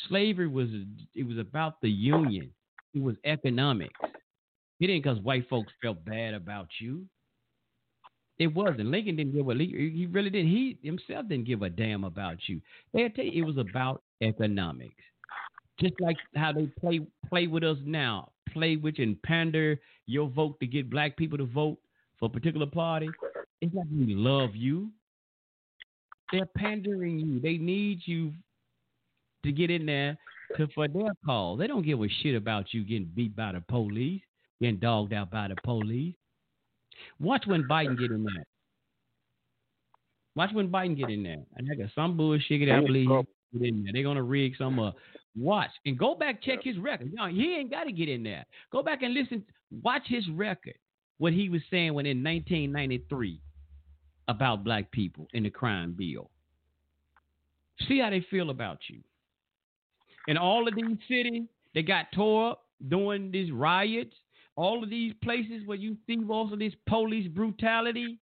Slavery 0.08 0.48
was 0.48 0.68
it 1.14 1.26
was 1.26 1.38
about 1.38 1.80
the 1.80 1.90
union. 1.90 2.50
It 2.94 3.02
was 3.02 3.16
economics. 3.24 3.98
It 4.80 4.86
didn't 4.86 5.02
because 5.02 5.18
white 5.20 5.48
folks 5.48 5.72
felt 5.82 6.04
bad 6.04 6.34
about 6.34 6.68
you. 6.80 7.04
It 8.38 8.54
wasn't. 8.54 8.86
Lincoln 8.86 9.16
didn't 9.16 9.34
give 9.34 9.48
a 9.48 9.54
he 9.54 10.06
really 10.10 10.30
didn't. 10.30 10.50
He 10.50 10.78
himself 10.82 11.28
didn't 11.28 11.46
give 11.46 11.62
a 11.62 11.70
damn 11.70 12.04
about 12.04 12.36
you. 12.46 12.60
They 12.94 13.08
tell 13.08 13.24
you 13.24 13.42
it 13.42 13.46
was 13.46 13.58
about 13.58 14.02
economics. 14.22 14.94
Just 15.80 15.94
like 16.00 16.16
how 16.34 16.52
they 16.52 16.66
play 16.80 17.00
play 17.28 17.46
with 17.48 17.64
us 17.64 17.78
now, 17.84 18.30
play 18.52 18.76
with 18.76 18.98
and 18.98 19.20
pander 19.22 19.80
your 20.06 20.28
vote 20.28 20.58
to 20.60 20.66
get 20.66 20.88
black 20.88 21.16
people 21.16 21.38
to 21.38 21.46
vote 21.46 21.78
for 22.18 22.26
a 22.26 22.30
particular 22.30 22.66
party. 22.66 23.10
It's 23.60 23.74
not 23.74 23.86
we 23.90 24.14
love 24.14 24.54
you. 24.54 24.90
They're 26.32 26.46
pandering 26.56 27.18
you. 27.18 27.40
They 27.40 27.56
need 27.56 28.00
you 28.04 28.32
to 29.44 29.52
get 29.52 29.70
in 29.70 29.86
there 29.86 30.16
to 30.56 30.68
for 30.74 30.88
their 30.88 31.12
call. 31.24 31.56
They 31.56 31.66
don't 31.66 31.84
give 31.84 32.00
a 32.00 32.08
shit 32.22 32.34
about 32.34 32.72
you 32.72 32.84
getting 32.84 33.10
beat 33.14 33.34
by 33.34 33.52
the 33.52 33.62
police, 33.68 34.20
getting 34.60 34.78
dogged 34.78 35.12
out 35.12 35.30
by 35.30 35.48
the 35.48 35.56
police. 35.64 36.14
Watch 37.20 37.44
when 37.46 37.64
Biden 37.64 37.98
get 37.98 38.10
in 38.10 38.24
there. 38.24 38.44
Watch 40.34 40.50
when 40.52 40.68
Biden 40.68 40.96
get 40.96 41.10
in 41.10 41.22
there. 41.22 41.44
And 41.56 41.68
I 41.70 41.74
got 41.74 41.90
some 41.94 42.16
bullshit. 42.16 42.68
I 42.68 42.80
believe 42.80 43.08
get 43.52 43.68
in 43.68 43.84
there. 43.84 43.92
They're 43.92 44.02
gonna 44.02 44.22
rig 44.22 44.54
some 44.58 44.78
uh 44.78 44.92
watch 45.36 45.70
and 45.86 45.98
go 45.98 46.14
back 46.14 46.42
check 46.42 46.60
his 46.62 46.78
record. 46.78 47.10
You 47.10 47.16
know, 47.16 47.28
he 47.28 47.56
ain't 47.56 47.70
got 47.70 47.84
to 47.84 47.92
get 47.92 48.08
in 48.08 48.22
there. 48.22 48.44
Go 48.72 48.82
back 48.82 49.02
and 49.02 49.14
listen. 49.14 49.44
Watch 49.82 50.02
his 50.06 50.28
record. 50.30 50.74
What 51.18 51.32
he 51.32 51.48
was 51.48 51.62
saying 51.70 51.94
when 51.94 52.06
in 52.06 52.22
1993 52.22 53.40
about 54.28 54.62
black 54.62 54.90
people 54.90 55.26
in 55.32 55.42
the 55.42 55.50
crime 55.50 55.94
bill. 55.96 56.30
See 57.88 58.00
how 58.00 58.10
they 58.10 58.24
feel 58.30 58.50
about 58.50 58.78
you. 58.88 59.00
In 60.26 60.36
all 60.36 60.68
of 60.68 60.74
these 60.74 60.98
cities, 61.08 61.44
they 61.74 61.82
got 61.82 62.12
tore 62.12 62.50
up 62.50 62.64
during 62.88 63.30
these 63.30 63.50
riots. 63.50 64.14
All 64.56 64.82
of 64.82 64.90
these 64.90 65.14
places 65.22 65.62
where 65.64 65.78
you 65.78 65.96
see 66.06 66.18
of 66.52 66.58
this 66.58 66.74
police 66.86 67.28
brutality. 67.28 68.18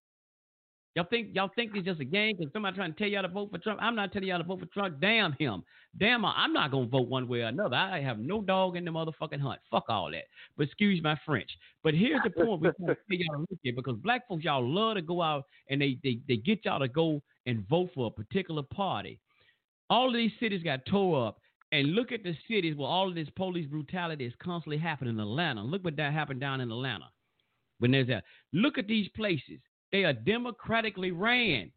Y'all 0.96 1.06
think 1.10 1.28
y'all 1.34 1.50
think 1.54 1.72
it's 1.74 1.84
just 1.84 2.00
a 2.00 2.04
game 2.04 2.36
because 2.38 2.50
somebody 2.54 2.74
trying 2.74 2.90
to 2.90 2.98
tell 2.98 3.06
y'all 3.06 3.20
to 3.20 3.28
vote 3.28 3.50
for 3.50 3.58
Trump. 3.58 3.78
I'm 3.82 3.94
not 3.94 4.14
telling 4.14 4.28
y'all 4.28 4.38
to 4.38 4.44
vote 4.44 4.60
for 4.60 4.66
Trump. 4.66 4.98
Damn 4.98 5.34
him. 5.38 5.62
Damn, 5.98 6.24
I'm 6.24 6.54
not 6.54 6.70
gonna 6.70 6.86
vote 6.86 7.08
one 7.08 7.28
way 7.28 7.42
or 7.42 7.48
another. 7.48 7.76
I 7.76 8.00
have 8.00 8.18
no 8.18 8.40
dog 8.40 8.78
in 8.78 8.84
the 8.86 8.90
motherfucking 8.90 9.38
hunt. 9.38 9.60
Fuck 9.70 9.84
all 9.90 10.10
that. 10.12 10.24
But 10.56 10.68
excuse 10.68 11.02
my 11.02 11.14
French. 11.26 11.50
But 11.84 11.92
here's 11.92 12.22
the 12.24 12.30
point 12.30 12.62
we 12.62 12.70
trying 12.70 12.86
to 12.88 12.94
tell 12.94 12.96
y'all 13.10 13.34
to 13.34 13.40
look 13.40 13.60
at 13.66 13.76
because 13.76 13.96
black 13.96 14.26
folks 14.26 14.44
y'all 14.44 14.66
love 14.66 14.94
to 14.94 15.02
go 15.02 15.20
out 15.20 15.44
and 15.68 15.82
they 15.82 15.98
they 16.02 16.18
they 16.26 16.36
get 16.38 16.64
y'all 16.64 16.80
to 16.80 16.88
go 16.88 17.22
and 17.44 17.68
vote 17.68 17.90
for 17.94 18.06
a 18.06 18.10
particular 18.10 18.62
party. 18.62 19.20
All 19.90 20.08
of 20.08 20.14
these 20.14 20.32
cities 20.40 20.62
got 20.62 20.86
tore 20.86 21.28
up. 21.28 21.38
And 21.72 21.94
look 21.94 22.10
at 22.12 22.22
the 22.22 22.34
cities 22.48 22.76
where 22.76 22.88
all 22.88 23.08
of 23.08 23.16
this 23.16 23.28
police 23.36 23.66
brutality 23.66 24.24
is 24.24 24.32
constantly 24.42 24.78
happening 24.78 25.14
in 25.14 25.20
Atlanta. 25.20 25.62
Look 25.62 25.84
what 25.84 25.96
that 25.96 26.12
happened 26.12 26.40
down 26.40 26.60
in 26.60 26.70
Atlanta. 26.70 27.10
When 27.80 27.90
there's 27.90 28.06
that. 28.06 28.24
Look 28.52 28.78
at 28.78 28.86
these 28.86 29.08
places. 29.16 29.58
They 29.92 30.04
are 30.04 30.12
democratically 30.12 31.10
ran. 31.10 31.70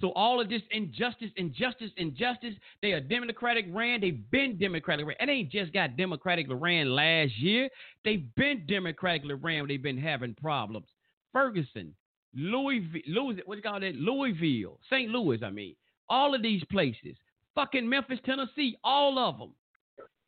So 0.00 0.12
all 0.12 0.40
of 0.40 0.48
this 0.48 0.62
injustice, 0.70 1.30
injustice, 1.36 1.90
injustice, 1.96 2.54
they 2.82 2.92
are 2.92 3.00
democratic 3.00 3.66
ran. 3.70 4.00
They've 4.00 4.30
been 4.30 4.56
democratic 4.58 5.06
ran. 5.06 5.16
It 5.20 5.28
ain't 5.28 5.50
just 5.50 5.72
got 5.72 5.96
democratically 5.96 6.54
ran 6.54 6.94
last 6.94 7.36
year. 7.38 7.68
They've 8.04 8.32
been 8.36 8.64
democratically 8.66 9.34
ran 9.34 9.66
they've 9.66 9.82
been 9.82 9.98
having 9.98 10.34
problems. 10.34 10.86
Ferguson, 11.32 11.94
Louisville, 12.34 13.00
Louis, 13.08 13.40
what 13.44 13.54
do 13.54 13.58
you 13.58 13.62
call 13.62 13.80
that? 13.80 13.96
Louisville, 13.96 14.78
St. 14.90 15.10
Louis, 15.10 15.42
I 15.42 15.50
mean. 15.50 15.74
All 16.08 16.34
of 16.34 16.42
these 16.42 16.62
places. 16.70 17.16
Fucking 17.54 17.88
Memphis, 17.88 18.20
Tennessee, 18.24 18.76
all 18.84 19.18
of 19.18 19.38
them. 19.38 19.52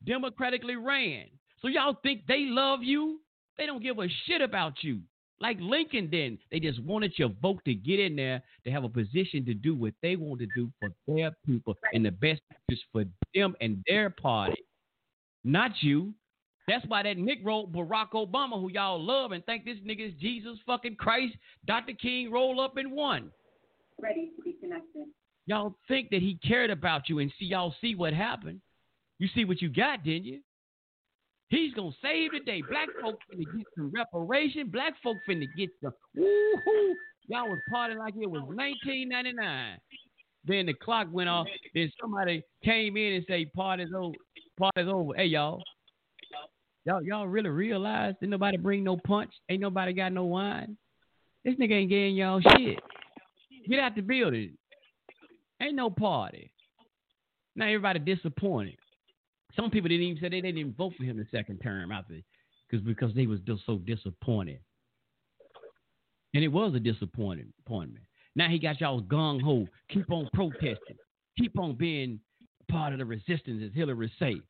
Democratically 0.04 0.76
ran. 0.76 1.26
So 1.62 1.68
y'all 1.68 1.96
think 2.02 2.22
they 2.26 2.46
love 2.46 2.82
you? 2.82 3.20
They 3.56 3.66
don't 3.66 3.82
give 3.82 3.98
a 3.98 4.08
shit 4.26 4.40
about 4.40 4.82
you. 4.82 5.00
Like 5.40 5.56
Lincoln 5.60 6.10
did. 6.10 6.38
They 6.50 6.60
just 6.60 6.82
wanted 6.82 7.18
your 7.18 7.30
vote 7.40 7.60
to 7.64 7.74
get 7.74 7.98
in 7.98 8.14
there 8.14 8.42
to 8.64 8.70
have 8.70 8.84
a 8.84 8.88
position 8.88 9.44
to 9.46 9.54
do 9.54 9.74
what 9.74 9.94
they 10.02 10.16
want 10.16 10.40
to 10.40 10.46
do 10.54 10.70
for 10.78 10.90
their 11.06 11.32
people 11.46 11.76
and 11.94 12.04
the 12.04 12.10
best 12.10 12.42
is 12.68 12.80
for 12.92 13.04
them 13.34 13.56
and 13.60 13.82
their 13.86 14.10
party. 14.10 14.62
Not 15.42 15.72
you. 15.80 16.12
That's 16.68 16.84
why 16.86 17.02
that 17.02 17.16
Nick 17.16 17.40
wrote 17.42 17.72
Barack 17.72 18.10
Obama, 18.12 18.60
who 18.60 18.70
y'all 18.70 19.02
love 19.02 19.32
and 19.32 19.44
think 19.46 19.64
this 19.64 19.78
nigga 19.78 20.08
is 20.08 20.14
Jesus 20.20 20.58
fucking 20.66 20.96
Christ, 20.96 21.34
Dr. 21.66 21.94
King 21.94 22.30
roll 22.30 22.60
up 22.60 22.76
in 22.76 22.90
one. 22.90 23.30
Ready 24.00 24.30
to 24.36 24.42
be 24.42 24.52
connected. 24.60 25.06
Y'all 25.46 25.74
think 25.88 26.10
that 26.10 26.20
he 26.20 26.38
cared 26.46 26.70
about 26.70 27.08
you 27.08 27.18
and 27.18 27.32
see 27.38 27.46
y'all 27.46 27.74
see 27.80 27.94
what 27.94 28.12
happened. 28.12 28.60
You 29.18 29.28
see 29.34 29.44
what 29.44 29.60
you 29.60 29.68
got, 29.68 30.04
didn't 30.04 30.26
you? 30.26 30.40
He's 31.50 31.74
gonna 31.74 31.90
save 32.00 32.30
the 32.30 32.40
day. 32.40 32.62
Black 32.68 32.88
folk 33.02 33.18
finna 33.28 33.44
get 33.56 33.66
some 33.76 33.90
reparation. 33.92 34.70
Black 34.70 34.94
folk 35.02 35.16
finna 35.28 35.46
get 35.56 35.68
some 35.82 35.92
woohoo. 36.16 36.92
Y'all 37.26 37.48
was 37.48 37.58
partying 37.72 37.98
like 37.98 38.14
it 38.14 38.30
was 38.30 38.42
1999. 38.42 39.78
Then 40.46 40.66
the 40.66 40.74
clock 40.74 41.08
went 41.10 41.28
off. 41.28 41.48
Then 41.74 41.90
somebody 42.00 42.44
came 42.64 42.96
in 42.96 43.14
and 43.14 43.24
say 43.28 43.46
party's 43.46 43.90
over. 43.94 44.14
Party's 44.58 44.88
over. 44.88 45.12
Hey 45.16 45.26
y'all. 45.26 45.60
Y'all 46.84 47.02
y'all 47.02 47.26
really 47.26 47.50
realize 47.50 48.14
that 48.20 48.28
nobody 48.28 48.56
bring 48.56 48.84
no 48.84 48.96
punch? 48.96 49.32
Ain't 49.48 49.60
nobody 49.60 49.92
got 49.92 50.12
no 50.12 50.26
wine? 50.26 50.76
This 51.44 51.54
nigga 51.56 51.72
ain't 51.72 51.90
getting 51.90 52.14
y'all 52.14 52.40
shit. 52.40 52.78
Get 53.68 53.80
out 53.80 53.96
the 53.96 54.02
building. 54.02 54.56
Ain't 55.60 55.74
no 55.74 55.90
party. 55.90 56.52
Now 57.56 57.66
everybody 57.66 57.98
disappointed. 57.98 58.76
Some 59.56 59.70
people 59.70 59.88
didn't 59.88 60.06
even 60.06 60.20
say 60.20 60.28
they, 60.28 60.40
they 60.40 60.48
didn't 60.48 60.58
even 60.58 60.72
vote 60.74 60.94
for 60.96 61.04
him 61.04 61.16
the 61.16 61.26
second 61.30 61.58
term 61.58 61.92
after 61.92 62.14
because 62.68 62.84
because 62.84 63.14
they 63.14 63.26
was 63.26 63.40
just 63.40 63.62
so 63.66 63.78
disappointed. 63.78 64.60
And 66.34 66.44
it 66.44 66.48
was 66.48 66.74
a 66.74 66.80
disappointment. 66.80 67.52
Appointment. 67.66 68.04
Now 68.36 68.48
he 68.48 68.58
got 68.58 68.80
y'all 68.80 69.02
gung 69.02 69.42
ho. 69.42 69.66
Keep 69.88 70.10
on 70.10 70.28
protesting. 70.32 70.96
Keep 71.38 71.58
on 71.58 71.74
being 71.74 72.20
part 72.70 72.92
of 72.92 72.98
the 72.98 73.04
resistance, 73.04 73.62
as 73.64 73.74
Hillary 73.74 74.12
say. 74.18 74.40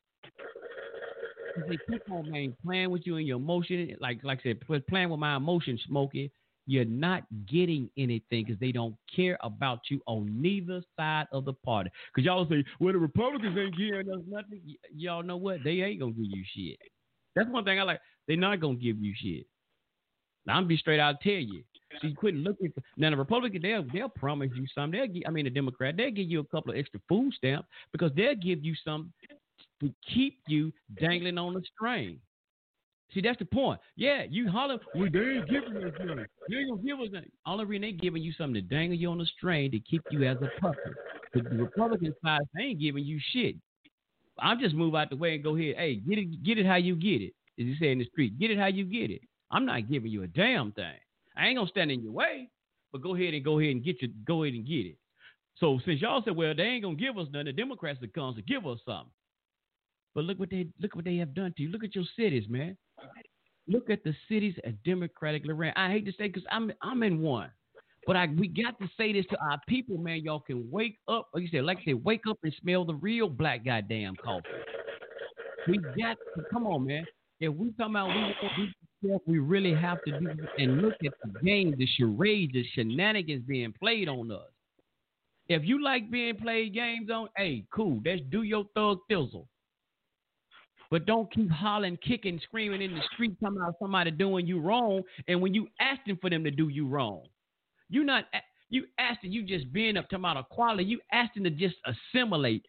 They 1.67 1.77
keep 1.89 2.09
on 2.09 2.31
man 2.31 2.55
playing 2.63 2.91
with 2.91 3.05
you 3.05 3.17
and 3.17 3.27
your 3.27 3.37
emotion, 3.37 3.95
like 3.99 4.23
like 4.23 4.39
I 4.39 4.43
said, 4.43 4.87
playing 4.87 5.09
with 5.09 5.19
my 5.19 5.35
emotion, 5.35 5.79
Smokey. 5.87 6.31
You're 6.67 6.85
not 6.85 7.23
getting 7.47 7.89
anything 7.97 8.45
because 8.45 8.59
they 8.59 8.71
don't 8.71 8.95
care 9.13 9.37
about 9.41 9.79
you 9.89 10.01
on 10.05 10.41
neither 10.41 10.81
side 10.97 11.27
of 11.31 11.45
the 11.45 11.53
party. 11.53 11.89
Because 12.13 12.25
y'all 12.25 12.47
say, 12.49 12.63
well, 12.79 12.93
the 12.93 12.99
Republicans 12.99 13.57
ain't 13.57 13.77
giving 13.77 14.11
us 14.11 14.21
nothing. 14.27 14.61
Y- 14.65 14.75
y'all 14.95 15.23
know 15.23 15.37
what? 15.37 15.63
They 15.63 15.81
ain't 15.81 15.99
gonna 15.99 16.11
give 16.13 16.25
you 16.29 16.43
shit. 16.55 16.77
That's 17.35 17.49
one 17.49 17.63
thing 17.63 17.79
I 17.79 17.83
like. 17.83 18.01
They're 18.27 18.37
not 18.37 18.59
gonna 18.59 18.75
give 18.75 18.99
you 18.99 19.13
shit. 19.15 19.47
Now, 20.45 20.57
I'm 20.57 20.67
be 20.67 20.77
straight 20.77 20.99
out 20.99 21.21
tell 21.21 21.33
you. 21.33 21.63
So 21.99 22.07
you 22.07 22.15
quit 22.15 22.35
looking 22.35 22.71
for 22.71 22.81
now 22.95 23.09
the 23.09 23.17
Republican 23.17 23.61
they'll 23.61 23.85
they'll 23.93 24.09
promise 24.09 24.49
you 24.55 24.65
something. 24.73 24.99
They'll 24.99 25.07
give, 25.07 25.23
I 25.27 25.31
mean 25.31 25.45
the 25.45 25.51
Democrat 25.51 25.97
they'll 25.97 26.11
give 26.11 26.29
you 26.29 26.39
a 26.39 26.45
couple 26.45 26.71
of 26.71 26.77
extra 26.77 27.01
food 27.09 27.33
stamps 27.33 27.67
because 27.91 28.11
they'll 28.15 28.35
give 28.35 28.63
you 28.63 28.73
some 28.85 29.11
to 29.81 29.93
keep 30.13 30.39
you 30.47 30.71
dangling 30.99 31.37
on 31.37 31.53
the 31.53 31.61
string. 31.75 32.19
See, 33.13 33.21
that's 33.21 33.39
the 33.39 33.45
point. 33.45 33.79
Yeah, 33.97 34.23
you 34.29 34.49
holler, 34.49 34.77
well, 34.95 35.09
they 35.11 35.19
ain't 35.19 35.49
giving 35.49 35.77
us 35.83 35.91
nothing. 35.99 36.25
They 36.49 36.55
ain't 36.55 36.69
gonna 36.69 36.81
give 36.81 36.99
us 36.99 37.09
nothing. 37.11 37.31
Only 37.45 37.65
reason 37.65 37.81
they 37.81 37.91
giving 37.91 38.23
you 38.23 38.31
something 38.33 38.53
to 38.53 38.61
dangle 38.61 38.97
you 38.97 39.09
on 39.09 39.17
the 39.17 39.25
string 39.25 39.69
to 39.71 39.79
keep 39.79 40.01
you 40.11 40.25
as 40.25 40.37
a 40.37 40.61
puppet. 40.61 40.93
The 41.33 41.41
Republican 41.41 42.13
side, 42.23 42.41
they 42.55 42.63
ain't 42.63 42.79
giving 42.79 43.03
you 43.03 43.19
shit. 43.31 43.55
I'm 44.39 44.59
just 44.59 44.75
move 44.75 44.95
out 44.95 45.09
the 45.09 45.17
way 45.17 45.35
and 45.35 45.43
go 45.43 45.55
ahead. 45.55 45.75
Hey, 45.77 45.95
get 45.95 46.17
it, 46.17 46.43
get 46.43 46.57
it 46.57 46.65
how 46.65 46.75
you 46.75 46.95
get 46.95 47.21
it. 47.21 47.33
As 47.59 47.65
you 47.65 47.75
say 47.75 47.91
in 47.91 47.99
the 47.99 48.05
street, 48.05 48.39
get 48.39 48.49
it 48.49 48.57
how 48.57 48.67
you 48.67 48.85
get 48.85 49.11
it. 49.11 49.21
I'm 49.51 49.65
not 49.65 49.89
giving 49.89 50.11
you 50.11 50.23
a 50.23 50.27
damn 50.27 50.71
thing. 50.71 50.95
I 51.35 51.47
ain't 51.47 51.57
gonna 51.57 51.69
stand 51.69 51.91
in 51.91 52.01
your 52.01 52.13
way, 52.13 52.49
but 52.91 53.01
go 53.01 53.15
ahead 53.15 53.33
and 53.33 53.43
go 53.43 53.59
ahead 53.59 53.71
and 53.71 53.83
get 53.83 54.01
your 54.01 54.11
go 54.25 54.43
ahead 54.43 54.55
and 54.55 54.65
get 54.65 54.85
it. 54.85 54.97
So 55.57 55.79
since 55.85 56.01
y'all 56.01 56.21
said, 56.23 56.35
well, 56.35 56.55
they 56.55 56.63
ain't 56.63 56.83
gonna 56.83 56.95
give 56.95 57.17
us 57.17 57.27
nothing, 57.31 57.47
the 57.47 57.53
Democrats 57.53 57.99
that 58.01 58.13
comes 58.13 58.37
to 58.37 58.41
give 58.41 58.65
us 58.65 58.79
something. 58.85 59.11
But 60.15 60.23
look 60.25 60.39
what 60.39 60.49
they 60.49 60.67
look 60.79 60.95
what 60.95 61.05
they 61.05 61.17
have 61.17 61.33
done 61.33 61.53
to 61.55 61.63
you. 61.63 61.69
Look 61.69 61.83
at 61.83 61.95
your 61.95 62.05
cities, 62.15 62.45
man. 62.49 62.77
Look 63.67 63.89
at 63.89 64.03
the 64.03 64.13
cities 64.27 64.55
that 64.63 64.81
democratically 64.83 65.53
ran. 65.53 65.73
I 65.75 65.89
hate 65.89 66.05
to 66.05 66.11
say 66.11 66.27
because 66.27 66.43
I'm 66.51 66.71
I'm 66.81 67.03
in 67.03 67.21
one. 67.21 67.51
But 68.07 68.15
I 68.15 68.27
we 68.37 68.47
got 68.47 68.79
to 68.79 68.89
say 68.97 69.13
this 69.13 69.25
to 69.27 69.37
our 69.39 69.59
people, 69.67 69.97
man. 69.97 70.21
Y'all 70.23 70.39
can 70.39 70.69
wake 70.71 70.97
up. 71.07 71.29
Like 71.33 71.43
you 71.43 71.49
said, 71.51 71.63
like 71.63 71.77
I 71.81 71.85
said, 71.85 72.03
wake 72.03 72.21
up 72.27 72.39
and 72.43 72.53
smell 72.61 72.83
the 72.83 72.95
real 72.95 73.29
black 73.29 73.63
goddamn 73.63 74.15
coffee. 74.15 74.47
We 75.67 75.77
got 75.77 76.17
to 76.35 76.43
come 76.51 76.65
on, 76.65 76.87
man. 76.87 77.05
If 77.39 77.53
we 77.53 77.71
come 77.77 77.95
out, 77.95 78.09
we 78.57 78.73
we, 79.03 79.17
we 79.25 79.39
really 79.39 79.73
have 79.73 79.99
to 80.05 80.19
do 80.19 80.27
and 80.57 80.81
look 80.81 80.93
at 81.05 81.13
the 81.23 81.39
game, 81.39 81.75
the 81.77 81.87
charades, 81.97 82.53
the 82.53 82.65
shenanigans 82.73 83.43
being 83.47 83.73
played 83.79 84.07
on 84.07 84.31
us. 84.31 84.49
If 85.47 85.63
you 85.65 85.83
like 85.83 86.09
being 86.09 86.37
played 86.37 86.73
games 86.73 87.09
on, 87.09 87.27
hey, 87.35 87.65
cool. 87.73 87.99
Let's 88.05 88.21
do 88.29 88.43
your 88.43 88.65
thug 88.73 88.99
thizzle. 89.11 89.45
But 90.91 91.05
don't 91.05 91.33
keep 91.33 91.49
hollering, 91.49 91.97
kicking, 92.05 92.39
screaming 92.43 92.81
in 92.81 92.93
the 92.93 93.01
street, 93.13 93.37
talking 93.39 93.57
about 93.57 93.75
somebody 93.79 94.11
doing 94.11 94.45
you 94.45 94.59
wrong. 94.59 95.01
And 95.29 95.41
when 95.41 95.53
you 95.53 95.69
asking 95.79 96.17
for 96.17 96.29
them 96.29 96.43
to 96.43 96.51
do 96.51 96.67
you 96.67 96.85
wrong, 96.85 97.23
you're 97.89 98.03
not 98.03 98.25
you 98.69 98.85
asking 98.99 99.31
you 99.31 99.43
just 99.43 99.71
being 99.71 99.95
up 99.97 100.09
talking 100.09 100.19
about 100.19 100.37
equality. 100.37 100.83
You 100.83 100.99
asking 101.11 101.45
to 101.45 101.49
just 101.49 101.75
assimilate. 101.85 102.65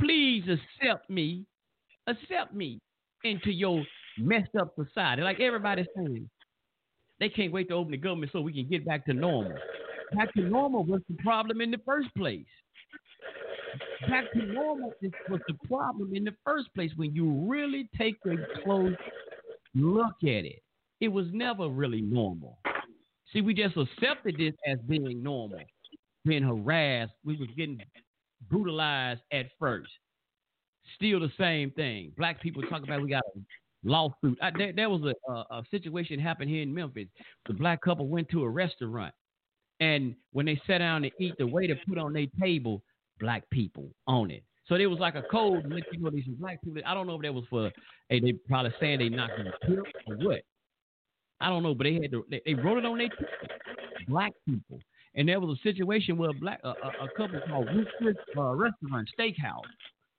Please 0.00 0.44
accept 0.44 1.08
me, 1.10 1.44
accept 2.06 2.54
me 2.54 2.80
into 3.24 3.50
your 3.50 3.84
messed 4.18 4.54
up 4.58 4.74
society. 4.74 5.22
Like 5.22 5.40
everybody's 5.40 5.86
saying, 5.96 6.28
they 7.20 7.28
can't 7.28 7.52
wait 7.52 7.68
to 7.68 7.74
open 7.74 7.92
the 7.92 7.98
government 7.98 8.32
so 8.32 8.40
we 8.40 8.52
can 8.52 8.68
get 8.68 8.86
back 8.86 9.04
to 9.06 9.14
normal. 9.14 9.56
Back 10.14 10.32
to 10.34 10.42
normal 10.42 10.84
was 10.84 11.00
the 11.08 11.16
problem 11.22 11.60
in 11.60 11.70
the 11.70 11.80
first 11.84 12.08
place. 12.14 12.46
Back 14.08 14.32
to 14.32 14.42
normal 14.46 14.92
was 15.28 15.40
the 15.48 15.54
problem 15.68 16.14
in 16.14 16.24
the 16.24 16.34
first 16.44 16.72
place 16.74 16.90
when 16.96 17.14
you 17.14 17.30
really 17.48 17.88
take 17.96 18.16
a 18.26 18.36
close 18.62 18.94
look 19.74 20.16
at 20.22 20.44
it. 20.44 20.62
It 21.00 21.08
was 21.08 21.26
never 21.32 21.68
really 21.68 22.00
normal. 22.00 22.58
See, 23.32 23.40
we 23.40 23.54
just 23.54 23.76
accepted 23.76 24.36
this 24.38 24.54
as 24.66 24.78
being 24.88 25.22
normal, 25.22 25.60
being 26.24 26.42
harassed. 26.42 27.12
We 27.24 27.36
was 27.36 27.48
getting 27.56 27.82
brutalized 28.48 29.20
at 29.32 29.46
first. 29.58 29.90
Still 30.96 31.20
the 31.20 31.32
same 31.38 31.70
thing. 31.72 32.12
Black 32.16 32.40
people 32.40 32.62
talk 32.62 32.82
about 32.82 33.02
we 33.02 33.10
got 33.10 33.24
a 33.36 33.40
lawsuit. 33.84 34.38
I, 34.40 34.50
there, 34.56 34.72
there, 34.72 34.88
was 34.88 35.02
a, 35.02 35.32
a, 35.32 35.58
a 35.58 35.62
situation 35.70 36.18
happened 36.18 36.50
here 36.50 36.62
in 36.62 36.72
Memphis. 36.72 37.08
The 37.46 37.54
black 37.54 37.82
couple 37.82 38.06
went 38.06 38.28
to 38.30 38.44
a 38.44 38.48
restaurant, 38.48 39.12
and 39.80 40.14
when 40.32 40.46
they 40.46 40.60
sat 40.66 40.78
down 40.78 41.02
to 41.02 41.10
eat, 41.18 41.34
the 41.38 41.46
waiter 41.46 41.78
put 41.88 41.98
on 41.98 42.12
their 42.12 42.26
table 42.40 42.82
black 43.18 43.48
people 43.50 43.88
on 44.06 44.30
it. 44.30 44.42
So 44.68 44.76
there 44.76 44.90
was 44.90 44.98
like 44.98 45.14
a 45.14 45.22
code 45.22 45.64
let 45.70 45.84
you 45.92 46.00
know 46.00 46.10
these 46.10 46.24
black 46.38 46.60
people. 46.62 46.82
I 46.84 46.94
don't 46.94 47.06
know 47.06 47.16
if 47.16 47.22
that 47.22 47.34
was 47.34 47.44
for, 47.48 47.70
hey, 48.08 48.20
they 48.20 48.32
probably 48.32 48.74
saying 48.80 48.98
they 48.98 49.08
not 49.08 49.30
to 49.36 49.52
kill 49.66 49.84
or 50.06 50.16
what. 50.16 50.40
I 51.40 51.48
don't 51.48 51.62
know, 51.62 51.74
but 51.74 51.84
they 51.84 51.94
had 51.94 52.10
to, 52.12 52.24
they, 52.30 52.40
they 52.44 52.54
wrote 52.54 52.78
it 52.78 52.84
on 52.84 52.98
their 52.98 53.08
black 54.08 54.32
people. 54.48 54.80
And 55.14 55.28
there 55.28 55.40
was 55.40 55.58
a 55.58 55.62
situation 55.62 56.16
where 56.16 56.30
a 56.30 56.34
black 56.34 56.60
a, 56.64 56.70
a 56.70 57.08
couple 57.16 57.40
called 57.48 57.68
Chris 57.98 58.16
uh, 58.36 58.54
Restaurant 58.54 59.08
Steakhouse. 59.18 59.62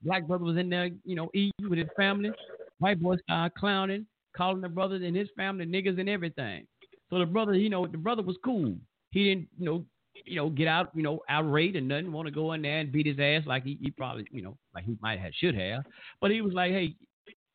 Black 0.02 0.26
brother 0.26 0.44
was 0.44 0.56
in 0.56 0.70
there, 0.70 0.90
you 1.04 1.14
know, 1.14 1.28
eating 1.34 1.68
with 1.68 1.78
his 1.78 1.88
family. 1.96 2.30
White 2.78 3.00
boy 3.00 3.16
started 3.24 3.54
clowning, 3.56 4.06
calling 4.36 4.60
the 4.60 4.68
brothers 4.68 5.02
and 5.04 5.16
his 5.16 5.28
family 5.36 5.66
niggas 5.66 5.98
and 5.98 6.08
everything. 6.08 6.66
So 7.10 7.18
the 7.18 7.26
brother, 7.26 7.54
you 7.54 7.68
know, 7.68 7.86
the 7.86 7.98
brother 7.98 8.22
was 8.22 8.36
cool. 8.44 8.76
He 9.10 9.24
didn't, 9.24 9.48
you 9.58 9.64
know, 9.64 9.84
you 10.24 10.36
know, 10.36 10.50
get 10.50 10.68
out, 10.68 10.90
you 10.94 11.02
know, 11.02 11.20
outraged 11.28 11.76
and 11.76 11.88
nothing, 11.88 12.12
want 12.12 12.26
to 12.26 12.32
go 12.32 12.52
in 12.52 12.62
there 12.62 12.78
and 12.78 12.92
beat 12.92 13.06
his 13.06 13.18
ass 13.18 13.46
like 13.46 13.64
he, 13.64 13.78
he 13.80 13.90
probably, 13.90 14.26
you 14.30 14.42
know, 14.42 14.56
like 14.74 14.84
he 14.84 14.96
might 15.00 15.18
have 15.18 15.32
should 15.34 15.54
have. 15.54 15.84
But 16.20 16.30
he 16.30 16.40
was 16.40 16.54
like, 16.54 16.72
hey, 16.72 16.94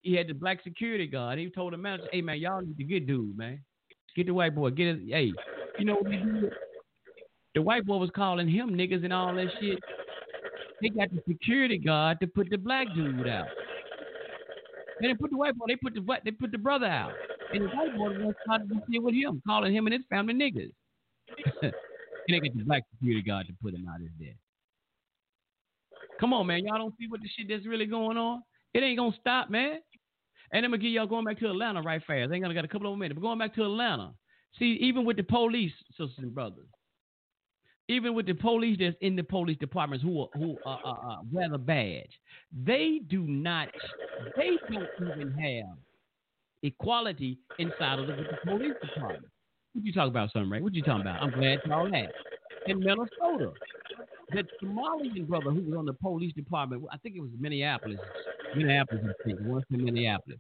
he 0.03 0.15
had 0.15 0.27
the 0.27 0.33
black 0.33 0.61
security 0.63 1.07
guard. 1.07 1.39
He 1.39 1.49
told 1.49 1.73
the 1.73 1.77
manager, 1.77 2.07
"Hey 2.11 2.21
man, 2.21 2.37
y'all 2.37 2.61
need 2.61 2.77
to 2.77 2.83
get 2.83 3.07
dude, 3.07 3.37
man. 3.37 3.63
Get 4.15 4.27
the 4.27 4.33
white 4.33 4.53
boy. 4.53 4.69
Get 4.71 4.87
it. 4.87 4.99
Hey, 5.07 5.33
you 5.79 5.85
know? 5.85 5.97
The 7.55 7.61
white 7.61 7.85
boy 7.85 7.97
was 7.97 8.09
calling 8.15 8.47
him 8.47 8.71
niggas 8.71 9.03
and 9.03 9.13
all 9.13 9.33
that 9.33 9.47
shit. 9.59 9.79
They 10.81 10.89
got 10.89 11.09
the 11.11 11.21
security 11.27 11.77
guard 11.77 12.19
to 12.19 12.27
put 12.27 12.49
the 12.49 12.57
black 12.57 12.87
dude 12.93 13.27
out. 13.27 13.47
They 15.01 15.13
put 15.13 15.31
the 15.31 15.37
white 15.37 15.55
boy. 15.57 15.65
They 15.67 15.75
put 15.77 15.93
the 15.93 16.01
they 16.25 16.31
put 16.31 16.51
the 16.51 16.57
brother 16.57 16.85
out. 16.85 17.13
And 17.53 17.63
the 17.63 17.67
white 17.69 17.95
boy 17.95 18.25
was 18.25 18.35
trying 18.45 18.67
to 18.67 18.81
deal 18.89 19.03
with 19.03 19.15
him, 19.15 19.41
calling 19.47 19.73
him 19.73 19.87
and 19.87 19.93
his 19.93 20.03
family 20.09 20.33
niggas. 20.33 20.71
and 22.27 22.35
they 22.35 22.47
got 22.47 22.57
the 22.57 22.63
black 22.63 22.83
security 22.93 23.21
guard 23.21 23.47
to 23.47 23.53
put 23.61 23.73
him 23.73 23.87
out 23.87 23.99
his 23.99 24.09
dead. 24.19 24.35
Come 26.19 26.33
on, 26.33 26.47
man. 26.47 26.65
Y'all 26.65 26.77
don't 26.77 26.93
see 26.97 27.07
what 27.07 27.21
the 27.21 27.29
shit 27.35 27.47
that's 27.49 27.65
really 27.65 27.85
going 27.85 28.17
on? 28.17 28.43
It 28.73 28.83
ain't 28.83 28.97
gonna 28.97 29.15
stop, 29.19 29.49
man. 29.49 29.79
And 30.51 30.65
I'm 30.65 30.71
gonna 30.71 30.81
give 30.81 30.91
y'all 30.91 31.07
going 31.07 31.25
back 31.25 31.39
to 31.39 31.49
Atlanta 31.49 31.81
right 31.81 32.01
fast. 32.05 32.31
I 32.31 32.35
ain't 32.35 32.43
gonna 32.43 32.53
got 32.53 32.65
a 32.65 32.67
couple 32.67 32.91
of 32.91 32.99
minutes, 32.99 33.15
but 33.15 33.21
going 33.21 33.39
back 33.39 33.55
to 33.55 33.63
Atlanta. 33.63 34.13
See, 34.59 34.77
even 34.81 35.03
with 35.05 35.17
the 35.17 35.23
police, 35.23 35.71
sisters 35.97 36.13
and 36.19 36.33
brothers, 36.33 36.67
even 37.89 38.13
with 38.13 38.27
the 38.27 38.33
police 38.33 38.77
that's 38.79 38.95
in 39.01 39.15
the 39.15 39.23
police 39.23 39.57
departments 39.57 40.03
who 40.03 40.21
are, 40.21 40.29
who 40.35 40.57
are, 40.65 41.21
wear 41.31 41.49
the 41.49 41.57
badge, 41.57 42.11
they 42.65 43.01
do 43.07 43.23
not, 43.23 43.69
they 44.37 44.51
don't 44.69 44.87
even 45.01 45.31
have 45.31 45.77
equality 46.61 47.39
inside 47.59 47.99
of 47.99 48.07
the, 48.07 48.15
the 48.15 48.37
police 48.45 48.73
department. 48.81 49.32
What 49.73 49.85
you 49.85 49.91
talking 49.91 50.09
about, 50.11 50.31
something, 50.31 50.51
right? 50.51 50.61
What 50.61 50.73
you 50.73 50.83
talking 50.83 51.01
about? 51.01 51.21
I'm 51.21 51.31
glad 51.31 51.59
y'all 51.65 51.89
that. 51.89 52.11
In 52.67 52.79
Minnesota, 52.79 53.51
the 54.31 54.43
Somalian 54.61 55.27
brother 55.27 55.51
who 55.51 55.61
was 55.61 55.75
on 55.77 55.85
the 55.85 55.93
police 55.93 56.33
department, 56.33 56.83
I 56.91 56.97
think 56.97 57.15
it 57.15 57.21
was 57.21 57.31
Minneapolis, 57.39 57.99
Minneapolis, 58.55 59.03
I 59.09 59.23
think, 59.23 59.39
once 59.41 59.65
in 59.71 59.83
Minneapolis. 59.83 60.39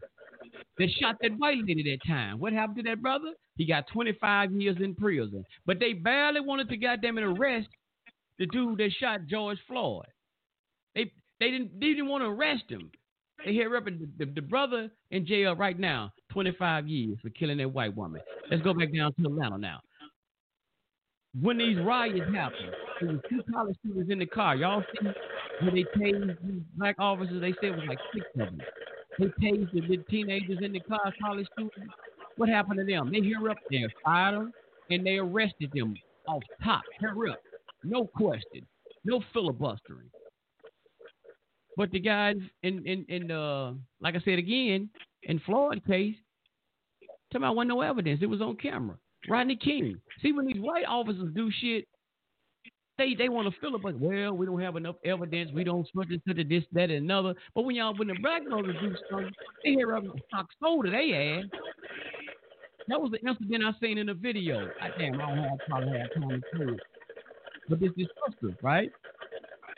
They 0.77 0.87
shot 0.87 1.17
that 1.21 1.31
white 1.37 1.57
lady 1.65 1.83
that 1.83 2.07
time. 2.07 2.39
What 2.39 2.53
happened 2.53 2.77
to 2.77 2.83
that 2.83 3.01
brother? 3.01 3.33
He 3.57 3.65
got 3.65 3.87
25 3.87 4.51
years 4.53 4.77
in 4.79 4.95
prison. 4.95 5.43
But 5.65 5.79
they 5.79 5.93
barely 5.93 6.39
wanted 6.39 6.69
to 6.69 6.77
goddamn 6.77 7.17
arrest 7.17 7.67
the 8.39 8.45
dude 8.47 8.79
that 8.79 8.91
shot 8.99 9.25
George 9.27 9.59
Floyd. 9.67 10.05
They 10.95 11.11
they 11.39 11.51
didn't 11.51 11.79
they 11.79 11.87
didn't 11.87 12.07
want 12.07 12.23
to 12.23 12.29
arrest 12.29 12.63
him. 12.69 12.91
They 13.45 13.51
hear 13.51 13.75
up 13.75 13.85
the, 13.85 14.07
the, 14.17 14.25
the 14.25 14.41
brother 14.41 14.89
in 15.11 15.25
jail 15.25 15.55
right 15.55 15.77
now, 15.77 16.11
25 16.33 16.87
years 16.87 17.17
for 17.21 17.29
killing 17.29 17.57
that 17.59 17.71
white 17.71 17.95
woman. 17.95 18.21
Let's 18.49 18.63
go 18.63 18.73
back 18.73 18.93
down 18.93 19.13
to 19.13 19.25
Atlanta 19.25 19.57
now. 19.57 19.79
When 21.39 21.57
these 21.57 21.77
riots 21.79 22.19
happened, 22.33 22.71
there 23.01 23.11
was 23.11 23.21
two 23.29 23.41
college 23.51 23.75
students 23.83 24.11
in 24.11 24.19
the 24.19 24.25
car. 24.25 24.55
Y'all 24.55 24.83
see 24.91 25.07
when 25.61 25.73
they 25.73 25.83
tased 25.97 26.37
these 26.43 26.61
black 26.75 26.95
officers? 26.99 27.41
They 27.41 27.53
said 27.53 27.71
it 27.71 27.75
was 27.75 27.85
like 27.87 27.99
six 28.13 28.25
of 28.35 28.39
them. 28.39 28.61
They 29.19 29.25
tased 29.25 29.71
the 29.73 29.97
teenagers 30.09 30.59
in 30.61 30.73
the 30.73 30.79
car, 30.81 31.13
college 31.23 31.47
students. 31.53 31.93
What 32.37 32.49
happened 32.49 32.79
to 32.79 32.85
them? 32.85 33.11
They 33.11 33.21
hear 33.21 33.49
up 33.49 33.57
there, 33.69 33.87
fired 34.03 34.35
them, 34.35 34.53
and 34.89 35.05
they 35.05 35.17
arrested 35.17 35.71
them 35.73 35.95
off 36.27 36.43
top. 36.63 36.81
Hurry 36.99 37.31
up. 37.31 37.39
No 37.83 38.05
question. 38.05 38.65
No 39.03 39.21
filibustering. 39.33 40.09
But 41.75 41.91
the 41.91 41.99
guys 41.99 42.37
in 42.61 42.85
in 42.85 43.05
in 43.09 43.31
uh 43.31 43.73
like 44.01 44.15
I 44.15 44.19
said 44.23 44.39
again, 44.39 44.89
in 45.23 45.39
Floyd 45.39 45.81
case, 45.85 46.15
me 47.41 47.47
I 47.47 47.51
wasn't 47.51 47.69
no 47.69 47.81
evidence. 47.81 48.19
It 48.21 48.27
was 48.27 48.41
on 48.41 48.55
camera. 48.57 48.97
Rodney 49.29 49.55
King. 49.55 49.99
See 50.21 50.31
when 50.31 50.45
these 50.45 50.59
white 50.59 50.85
officers 50.85 51.29
do 51.33 51.49
shit, 51.61 51.87
they 52.97 53.15
they 53.15 53.29
want 53.29 53.51
to 53.51 53.59
fill 53.59 53.75
up 53.75 53.83
like, 53.83 53.95
well, 53.97 54.33
we 54.33 54.45
don't 54.45 54.61
have 54.61 54.75
enough 54.75 54.95
evidence. 55.05 55.51
We 55.53 55.63
don't 55.63 55.87
switch 55.89 56.11
it 56.11 56.21
to 56.27 56.33
the 56.33 56.43
this, 56.43 56.63
that, 56.73 56.89
and 56.91 57.05
another. 57.05 57.33
But 57.55 57.63
when 57.63 57.75
y'all 57.75 57.95
when 57.95 58.07
the 58.07 58.17
black 58.21 58.47
brothers 58.47 58.75
do 58.81 58.95
something, 59.09 59.31
they 59.63 59.71
hear 59.71 59.95
up 59.95 60.03
stock 60.27 60.47
soda 60.61 60.91
they 60.91 61.39
add. 61.41 61.49
That 62.89 63.01
was 63.01 63.11
the 63.11 63.27
incident 63.27 63.63
I 63.63 63.71
seen 63.81 63.97
in 63.97 64.07
the 64.07 64.13
video. 64.13 64.69
I 64.81 64.89
damn, 64.99 65.19
I 65.19 65.35
don't 65.35 65.59
probably 65.67 65.97
have 65.97 66.13
time 66.13 66.29
to 66.29 66.57
tell 66.57 66.73
it. 66.73 66.79
But 67.69 67.79
this 67.79 67.91
this 67.95 68.07
sister, 68.27 68.55
right? 68.61 68.91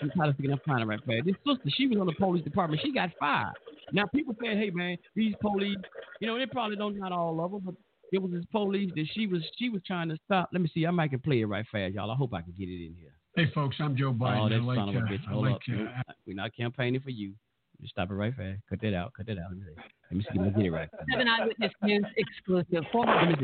I'm 0.02 0.12
trying 0.12 0.32
to 0.32 0.36
figure 0.36 0.52
I'm 0.52 0.60
finding 0.66 0.88
right 0.88 1.00
there. 1.08 1.22
This 1.24 1.36
sister, 1.48 1.70
she 1.78 1.88
was 1.88 2.00
on 2.00 2.08
the 2.08 2.14
police 2.14 2.44
department. 2.44 2.82
She 2.84 2.92
got 2.92 3.12
fired. 3.20 3.54
Now 3.94 4.06
people 4.14 4.36
saying, 4.42 4.58
hey 4.58 4.72
man, 4.72 4.98
these 5.16 5.36
police, 5.40 5.78
you 6.20 6.28
know, 6.28 6.38
they 6.38 6.46
probably 6.46 6.76
don't 6.76 6.98
not 6.98 7.12
all 7.12 7.44
of 7.44 7.52
them, 7.52 7.62
but 7.66 7.76
it 8.12 8.22
was 8.22 8.32
this 8.32 8.46
police 8.52 8.92
that 8.96 9.08
she 9.14 9.28
was 9.28 9.44
she 9.58 9.70
was 9.70 9.82
trying 9.86 10.10
to 10.10 10.18
stop. 10.26 10.50
Let 10.54 10.62
me 10.62 10.70
see. 10.74 10.86
I 10.86 10.92
might 10.92 11.10
can 11.10 11.20
play 11.20 11.42
it 11.42 11.46
right 11.46 11.66
fast, 11.72 11.94
y'all. 11.94 12.12
I 12.12 12.16
hope 12.16 12.34
I 12.34 12.42
can 12.42 12.54
get 12.58 12.70
it 12.70 12.86
in 12.86 12.96
here. 12.98 13.14
Hey, 13.36 13.52
folks, 13.54 13.76
I'm 13.80 13.98
Joe 13.98 14.14
Biden. 14.14 14.46
Oh, 14.46 14.50
that's 14.50 14.62
I 14.62 14.66
like, 14.66 14.78
son 14.78 14.90
of 14.90 14.96
a 14.96 15.00
uh, 15.00 15.02
bitch. 15.02 15.28
Hold 15.28 15.46
like, 15.46 15.56
up. 15.56 15.62
uh, 16.08 16.14
We're 16.26 16.36
not 16.36 16.56
campaigning 16.56 17.02
for 17.02 17.10
you. 17.10 17.34
Just 17.82 17.92
stop 17.92 18.10
it 18.10 18.14
right 18.14 18.34
fast. 18.34 18.62
Cut 18.70 18.80
that 18.82 18.94
out. 18.94 19.12
Cut 19.18 19.26
that 19.28 19.38
out. 19.38 19.52
Let 20.12 20.18
me 20.18 20.26
see. 20.32 20.40
Let 20.40 20.48
me 20.48 20.64
get 20.64 20.66
it 20.68 20.72
right. 20.72 20.90
Seven 21.12 21.28
Eyewitness 21.28 21.72
News 21.84 22.06
exclusive. 22.18 22.84
Former. 22.92 23.36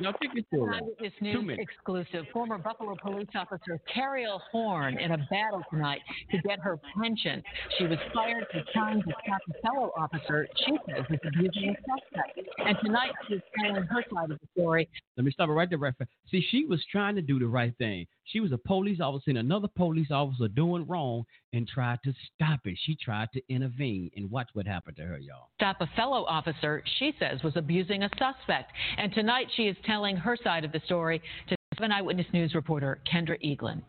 Y'all 0.00 0.12
take 0.20 0.34
this 0.34 0.44
Seven 0.50 0.68
Eyewitness 0.68 1.12
News 1.20 1.58
exclusive. 1.58 2.26
Former 2.32 2.58
Buffalo 2.58 2.94
police 3.02 3.28
officer 3.34 3.80
Cariol 3.94 4.40
Horne 4.52 4.98
in 4.98 5.12
a 5.12 5.18
battle 5.30 5.62
tonight 5.70 6.00
to 6.30 6.38
get 6.46 6.58
her 6.60 6.78
pension. 7.00 7.42
She 7.78 7.86
was 7.86 7.98
fired 8.12 8.46
for 8.52 8.62
trying 8.72 9.02
to 9.02 9.12
stop 9.24 9.40
a 9.48 9.66
fellow 9.66 9.92
officer 9.96 10.46
she 10.66 10.76
says 10.88 11.04
is 11.10 11.18
abusing 11.26 11.70
a 11.70 11.76
suspect. 11.76 12.48
And 12.64 12.76
tonight 12.84 13.12
she 13.26 13.34
is 13.34 13.42
telling 13.58 13.82
her 13.84 14.04
side 14.14 14.30
of 14.30 14.38
the 14.38 14.60
story. 14.60 14.88
Let 15.16 15.24
me 15.24 15.32
stop 15.32 15.48
it 15.48 15.52
right 15.52 15.68
there, 15.68 15.78
right 15.78 15.94
there. 15.98 16.08
See, 16.30 16.44
she 16.50 16.64
was 16.64 16.84
trying 16.92 17.14
to 17.16 17.22
do 17.22 17.38
the 17.38 17.46
right 17.46 17.74
thing. 17.78 18.06
She 18.24 18.40
was 18.40 18.52
a 18.52 18.58
police 18.58 19.00
officer 19.00 19.30
and 19.30 19.38
another 19.38 19.68
police 19.74 20.10
officer 20.10 20.48
doing 20.48 20.86
wrong 20.86 21.24
and 21.54 21.66
tried 21.66 21.98
to 22.04 22.12
stop 22.34 22.60
it. 22.66 22.78
She 22.84 22.94
tried 22.94 23.28
to 23.32 23.42
intervene, 23.48 24.10
and 24.16 24.30
watch 24.30 24.48
what 24.52 24.66
happened 24.66 24.96
to 24.96 25.02
her, 25.04 25.18
y'all. 25.18 25.48
Stop 25.54 25.77
a 25.80 25.86
fellow 25.96 26.24
officer 26.24 26.82
she 26.98 27.12
says 27.18 27.42
was 27.42 27.56
abusing 27.56 28.02
a 28.02 28.08
suspect. 28.18 28.72
And 28.96 29.12
tonight 29.12 29.46
she 29.56 29.64
is 29.64 29.76
telling 29.84 30.16
her 30.16 30.36
side 30.42 30.64
of 30.64 30.72
the 30.72 30.80
story 30.84 31.22
to 31.48 31.56
Seven 31.76 31.92
Eyewitness 31.92 32.26
News 32.32 32.54
reporter 32.54 33.00
Kendra 33.10 33.38
Eaglin. 33.44 33.82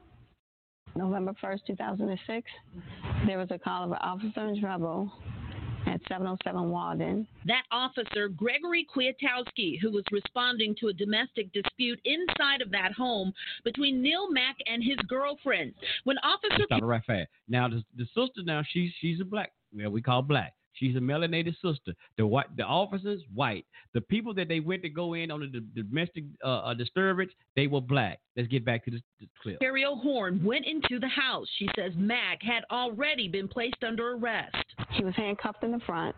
November 0.96 1.34
1st, 1.42 1.60
2006, 1.68 2.48
there 3.26 3.38
was 3.38 3.48
a 3.52 3.60
call 3.60 3.86
of 3.86 3.92
an 3.92 3.98
officer 4.02 4.48
in 4.48 4.60
trouble 4.60 5.12
at 5.88 6.02
707 6.08 6.70
Walden. 6.70 7.28
That 7.46 7.64
officer, 7.72 8.30
Gregory 8.30 8.86
Kwiatkowski, 8.94 9.80
who 9.82 9.92
was 9.92 10.04
responding 10.12 10.76
to 10.80 10.88
a 10.88 10.94
domestic 10.94 11.52
dispute 11.54 12.00
inside 12.06 12.62
of 12.62 12.72
that 12.72 12.92
home 12.92 13.34
between 13.64 14.02
Neil 14.02 14.30
Mack 14.32 14.58
and 14.66 14.84
his 14.84 14.98
girlfriend. 15.08 15.74
When 16.04 16.18
Officer 16.20 16.64
Stop 16.66 16.82
right 16.84 17.04
fast. 17.06 17.30
Now 17.48 17.68
the 17.68 17.84
the 17.98 18.06
sister 18.06 18.44
now 18.44 18.62
she's 18.68 18.92
she's 19.00 19.22
a 19.22 19.26
black. 19.26 19.52
Yeah, 19.72 19.88
we 19.88 20.02
call 20.02 20.22
black. 20.22 20.54
She's 20.80 20.96
a 20.96 21.00
melanated 21.00 21.56
sister. 21.62 21.94
The 22.18 22.26
white 22.26 22.56
the 22.56 22.64
officers 22.64 23.22
white. 23.34 23.66
The 23.94 24.02
people 24.02 24.34
that 24.36 24.48
they 24.48 24.60
went 24.60 24.82
to 24.84 24.90
go 24.90 25.14
in 25.14 25.30
on 25.30 25.42
the, 25.42 25.64
the 25.76 25.84
domestic 25.84 26.24
uh, 26.44 26.60
uh, 26.60 26.74
disturbance 26.74 27.32
they 27.56 27.68
were 27.68 27.82
black. 27.82 28.20
Let's 28.38 28.48
get 28.48 28.64
back 28.64 28.86
to 28.86 28.92
this, 28.92 29.02
this 29.20 29.30
clip. 29.42 29.60
Cariol 29.60 30.02
Horne 30.02 30.42
went 30.44 30.66
into 30.66 31.00
the 31.00 31.08
house, 31.08 31.48
she 31.58 31.68
says 31.76 31.92
Mack 31.98 32.42
had 32.42 32.64
already 32.72 33.28
been 33.28 33.48
placed 33.48 33.84
under 33.86 34.14
arrest. 34.14 34.56
He 34.92 35.04
was 35.04 35.14
handcuffed 35.16 35.64
in 35.64 35.72
the 35.72 35.80
front, 35.86 36.16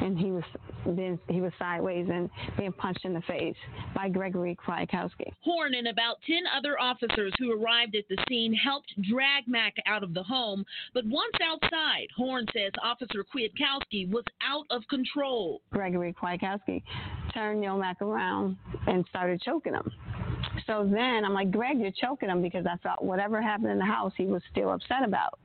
and 0.00 0.18
he 0.18 0.30
was 0.30 0.44
then 0.86 1.18
he 1.28 1.40
was 1.40 1.52
sideways 1.58 2.08
and 2.10 2.30
being 2.56 2.72
punched 2.72 3.04
in 3.04 3.12
the 3.12 3.20
face 3.22 3.56
by 3.94 4.08
Gregory 4.08 4.56
Kwiatkowski. 4.56 5.32
Horne 5.42 5.74
and 5.74 5.88
about 5.88 6.16
10 6.26 6.42
other 6.56 6.80
officers 6.80 7.32
who 7.38 7.52
arrived 7.52 7.94
at 7.94 8.04
the 8.08 8.16
scene 8.28 8.54
helped 8.54 8.92
drag 9.10 9.46
Mack 9.46 9.74
out 9.86 10.02
of 10.02 10.14
the 10.14 10.22
home, 10.22 10.64
but 10.94 11.04
once 11.06 11.34
outside, 11.42 12.06
Horne 12.16 12.46
says 12.54 12.72
Officer 12.82 13.24
Kwiatkowski 13.24 14.10
was 14.10 14.24
out 14.42 14.66
of 14.70 14.82
control. 14.88 15.60
Gregory 15.72 16.14
Kwiatkowski 16.14 16.82
turned 17.34 17.60
Neil 17.60 17.78
Mack 17.78 18.00
around 18.00 18.56
and 18.86 19.04
started 19.10 19.40
choking 19.42 19.74
him. 19.74 19.90
So 20.66 20.88
then 20.90 21.24
I'm 21.24 21.34
like, 21.34 21.50
Greg, 21.50 21.78
you're 21.78 21.90
choking 21.90 22.28
him 22.28 22.42
because 22.42 22.66
I 22.66 22.76
thought 22.82 23.04
whatever 23.04 23.40
happened 23.40 23.70
in 23.70 23.78
the 23.78 23.84
house, 23.84 24.12
he 24.16 24.26
was 24.26 24.42
still 24.50 24.72
upset 24.72 25.04
about. 25.04 25.38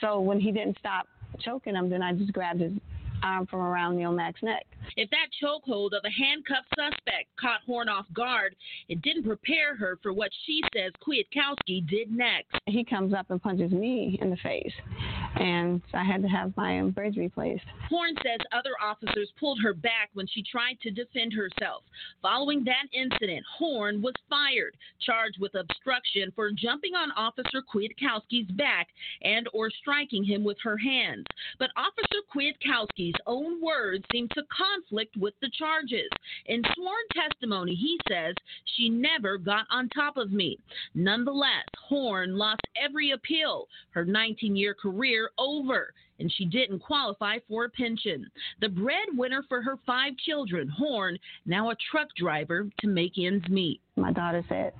So 0.00 0.20
when 0.20 0.40
he 0.40 0.52
didn't 0.52 0.78
stop 0.78 1.06
choking 1.40 1.74
him, 1.74 1.88
then 1.88 2.02
I 2.02 2.12
just 2.12 2.32
grabbed 2.32 2.60
his 2.60 2.72
arm 3.22 3.46
from 3.46 3.60
around 3.60 3.96
Neil 3.96 4.12
Mack's 4.12 4.42
neck. 4.42 4.66
If 4.96 5.10
that 5.10 5.28
chokehold 5.42 5.92
of 5.92 6.04
a 6.04 6.10
handcuffed 6.10 6.68
suspect 6.76 7.26
caught 7.38 7.60
Horne 7.66 7.88
off 7.88 8.06
guard, 8.12 8.54
it 8.88 9.02
didn't 9.02 9.24
prepare 9.24 9.76
her 9.76 9.98
for 10.02 10.12
what 10.12 10.30
she 10.46 10.60
says 10.74 10.92
Kwiatkowski 11.06 11.86
did 11.88 12.10
next. 12.10 12.54
He 12.66 12.84
comes 12.84 13.12
up 13.12 13.30
and 13.30 13.42
punches 13.42 13.72
me 13.72 14.18
in 14.22 14.30
the 14.30 14.36
face, 14.36 14.72
and 15.36 15.82
I 15.92 16.04
had 16.04 16.22
to 16.22 16.28
have 16.28 16.56
my 16.56 16.80
um, 16.80 16.90
bridge 16.90 17.16
replaced. 17.16 17.64
Horne 17.88 18.14
says 18.22 18.40
other 18.52 18.72
officers 18.82 19.30
pulled 19.38 19.60
her 19.62 19.74
back 19.74 20.10
when 20.14 20.26
she 20.26 20.42
tried 20.42 20.80
to 20.82 20.90
defend 20.90 21.32
herself. 21.32 21.82
Following 22.22 22.64
that 22.64 22.86
incident, 22.92 23.44
Horne 23.58 24.00
was 24.00 24.14
fired, 24.28 24.76
charged 25.00 25.38
with 25.40 25.54
obstruction 25.54 26.32
for 26.34 26.50
jumping 26.50 26.94
on 26.94 27.10
Officer 27.12 27.62
Kwiatkowski's 27.62 28.50
back 28.52 28.88
and 29.22 29.48
or 29.52 29.70
striking 29.70 30.24
him 30.24 30.44
with 30.44 30.56
her 30.62 30.76
hands. 30.76 31.24
But 31.58 31.70
Officer 31.76 32.22
Kwiatkowski's 33.08 33.20
own 33.26 33.62
words 33.62 34.04
seem 34.12 34.28
to 34.28 34.42
conflict 34.56 35.16
with 35.16 35.34
the 35.40 35.50
charges. 35.58 36.08
In 36.46 36.62
sworn 36.74 36.96
testimony, 37.14 37.74
he 37.74 37.98
says 38.08 38.34
she 38.76 38.88
never 38.88 39.38
got 39.38 39.66
on 39.70 39.88
top 39.90 40.16
of 40.16 40.32
me. 40.32 40.58
Nonetheless, 40.94 41.66
Horne 41.88 42.36
lost 42.36 42.60
every 42.82 43.12
appeal, 43.12 43.68
her 43.90 44.04
19-year 44.04 44.74
career 44.74 45.30
over 45.38 45.92
and 46.20 46.32
she 46.32 46.44
didn't 46.44 46.80
qualify 46.80 47.38
for 47.48 47.66
a 47.66 47.70
pension. 47.70 48.28
The 48.60 48.68
breadwinner 48.68 49.44
for 49.48 49.62
her 49.62 49.76
five 49.86 50.16
children, 50.16 50.68
Horne, 50.68 51.16
now 51.46 51.70
a 51.70 51.76
truck 51.92 52.08
driver 52.16 52.68
to 52.80 52.88
make 52.88 53.12
ends 53.16 53.48
meet. 53.48 53.80
My 53.94 54.12
daughter 54.12 54.44
said, 54.48 54.72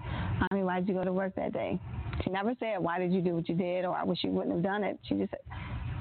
Mommy, 0.51 0.65
why 0.65 0.81
did 0.81 0.89
you 0.89 0.95
go 0.95 1.05
to 1.05 1.13
work 1.13 1.37
that 1.37 1.53
day? 1.53 1.79
She 2.25 2.31
never 2.31 2.55
said, 2.59 2.81
Why 2.81 2.99
did 2.99 3.13
you 3.13 3.21
do 3.21 3.37
what 3.37 3.49
you 3.49 3.55
did? 3.55 3.85
or 3.85 3.95
I 3.95 4.03
wish 4.03 4.19
you 4.25 4.31
wouldn't 4.33 4.53
have 4.57 4.65
done 4.65 4.83
it. 4.83 4.99
She 5.09 5.15
just 5.15 5.31
said, 5.31 5.39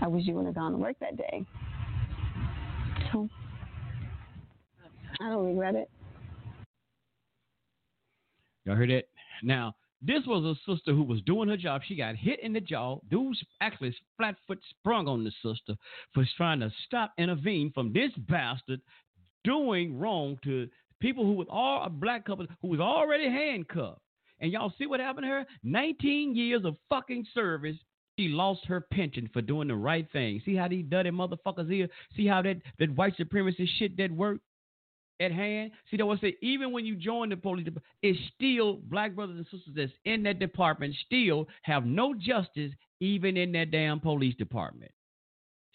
I 0.01 0.07
wish 0.07 0.25
you 0.25 0.33
wouldn't 0.33 0.55
have 0.55 0.59
gone 0.59 0.71
to 0.71 0.77
work 0.79 0.97
that 1.01 1.17
day. 1.17 1.45
So 3.11 3.29
I 5.19 5.29
don't 5.29 5.47
regret 5.47 5.75
it. 5.75 5.89
Y'all 8.65 8.75
heard 8.75 8.89
that? 8.89 9.05
Now, 9.43 9.75
this 10.01 10.21
was 10.27 10.43
a 10.43 10.71
sister 10.71 10.93
who 10.93 11.03
was 11.03 11.21
doing 11.21 11.49
her 11.49 11.57
job. 11.57 11.81
She 11.87 11.95
got 11.95 12.15
hit 12.15 12.39
in 12.41 12.53
the 12.53 12.59
jaw. 12.59 12.99
Dudes 13.09 13.41
actually 13.61 13.95
flat 14.17 14.35
foot 14.45 14.59
sprung 14.69 15.07
on 15.07 15.23
the 15.23 15.31
sister 15.41 15.75
for 16.13 16.27
trying 16.35 16.59
to 16.59 16.71
stop, 16.85 17.13
intervene 17.17 17.71
from 17.73 17.93
this 17.93 18.11
bastard 18.29 18.81
doing 19.43 19.97
wrong 19.97 20.37
to 20.43 20.67
people 20.99 21.25
who 21.25 21.33
was 21.33 21.47
all 21.49 21.83
a 21.83 21.89
black 21.89 22.25
couple 22.25 22.45
who 22.61 22.67
was 22.67 22.79
already 22.79 23.25
handcuffed. 23.25 24.01
And 24.39 24.51
y'all 24.51 24.73
see 24.77 24.85
what 24.85 24.99
happened 24.99 25.25
to 25.25 25.29
her? 25.29 25.45
19 25.63 26.35
years 26.35 26.63
of 26.63 26.75
fucking 26.89 27.25
service. 27.33 27.77
She 28.17 28.29
lost 28.29 28.65
her 28.65 28.81
pension 28.81 29.29
for 29.31 29.41
doing 29.41 29.67
the 29.67 29.75
right 29.75 30.07
thing. 30.11 30.41
See 30.43 30.55
how 30.55 30.67
these 30.67 30.85
dirty 30.89 31.11
motherfuckers 31.11 31.71
here? 31.71 31.87
See 32.15 32.25
how 32.25 32.41
that, 32.41 32.57
that 32.79 32.95
white 32.95 33.15
supremacist 33.17 33.69
shit 33.77 33.97
that 33.97 34.11
worked? 34.11 34.41
at 35.19 35.31
hand. 35.31 35.71
See, 35.89 35.97
that 35.97 36.05
was 36.05 36.19
say 36.21 36.35
even 36.41 36.71
when 36.71 36.85
you 36.85 36.95
join 36.95 37.29
the 37.29 37.37
police, 37.37 37.65
department, 37.65 37.85
it's 38.03 38.19
still 38.35 38.75
black 38.83 39.15
brothers 39.15 39.37
and 39.37 39.45
sisters 39.45 39.73
that's 39.75 39.91
in 40.05 40.23
that 40.23 40.39
department 40.39 40.95
still 41.05 41.47
have 41.63 41.85
no 41.85 42.13
justice, 42.13 42.71
even 42.99 43.37
in 43.37 43.51
that 43.53 43.71
damn 43.71 43.99
police 43.99 44.35
department. 44.35 44.91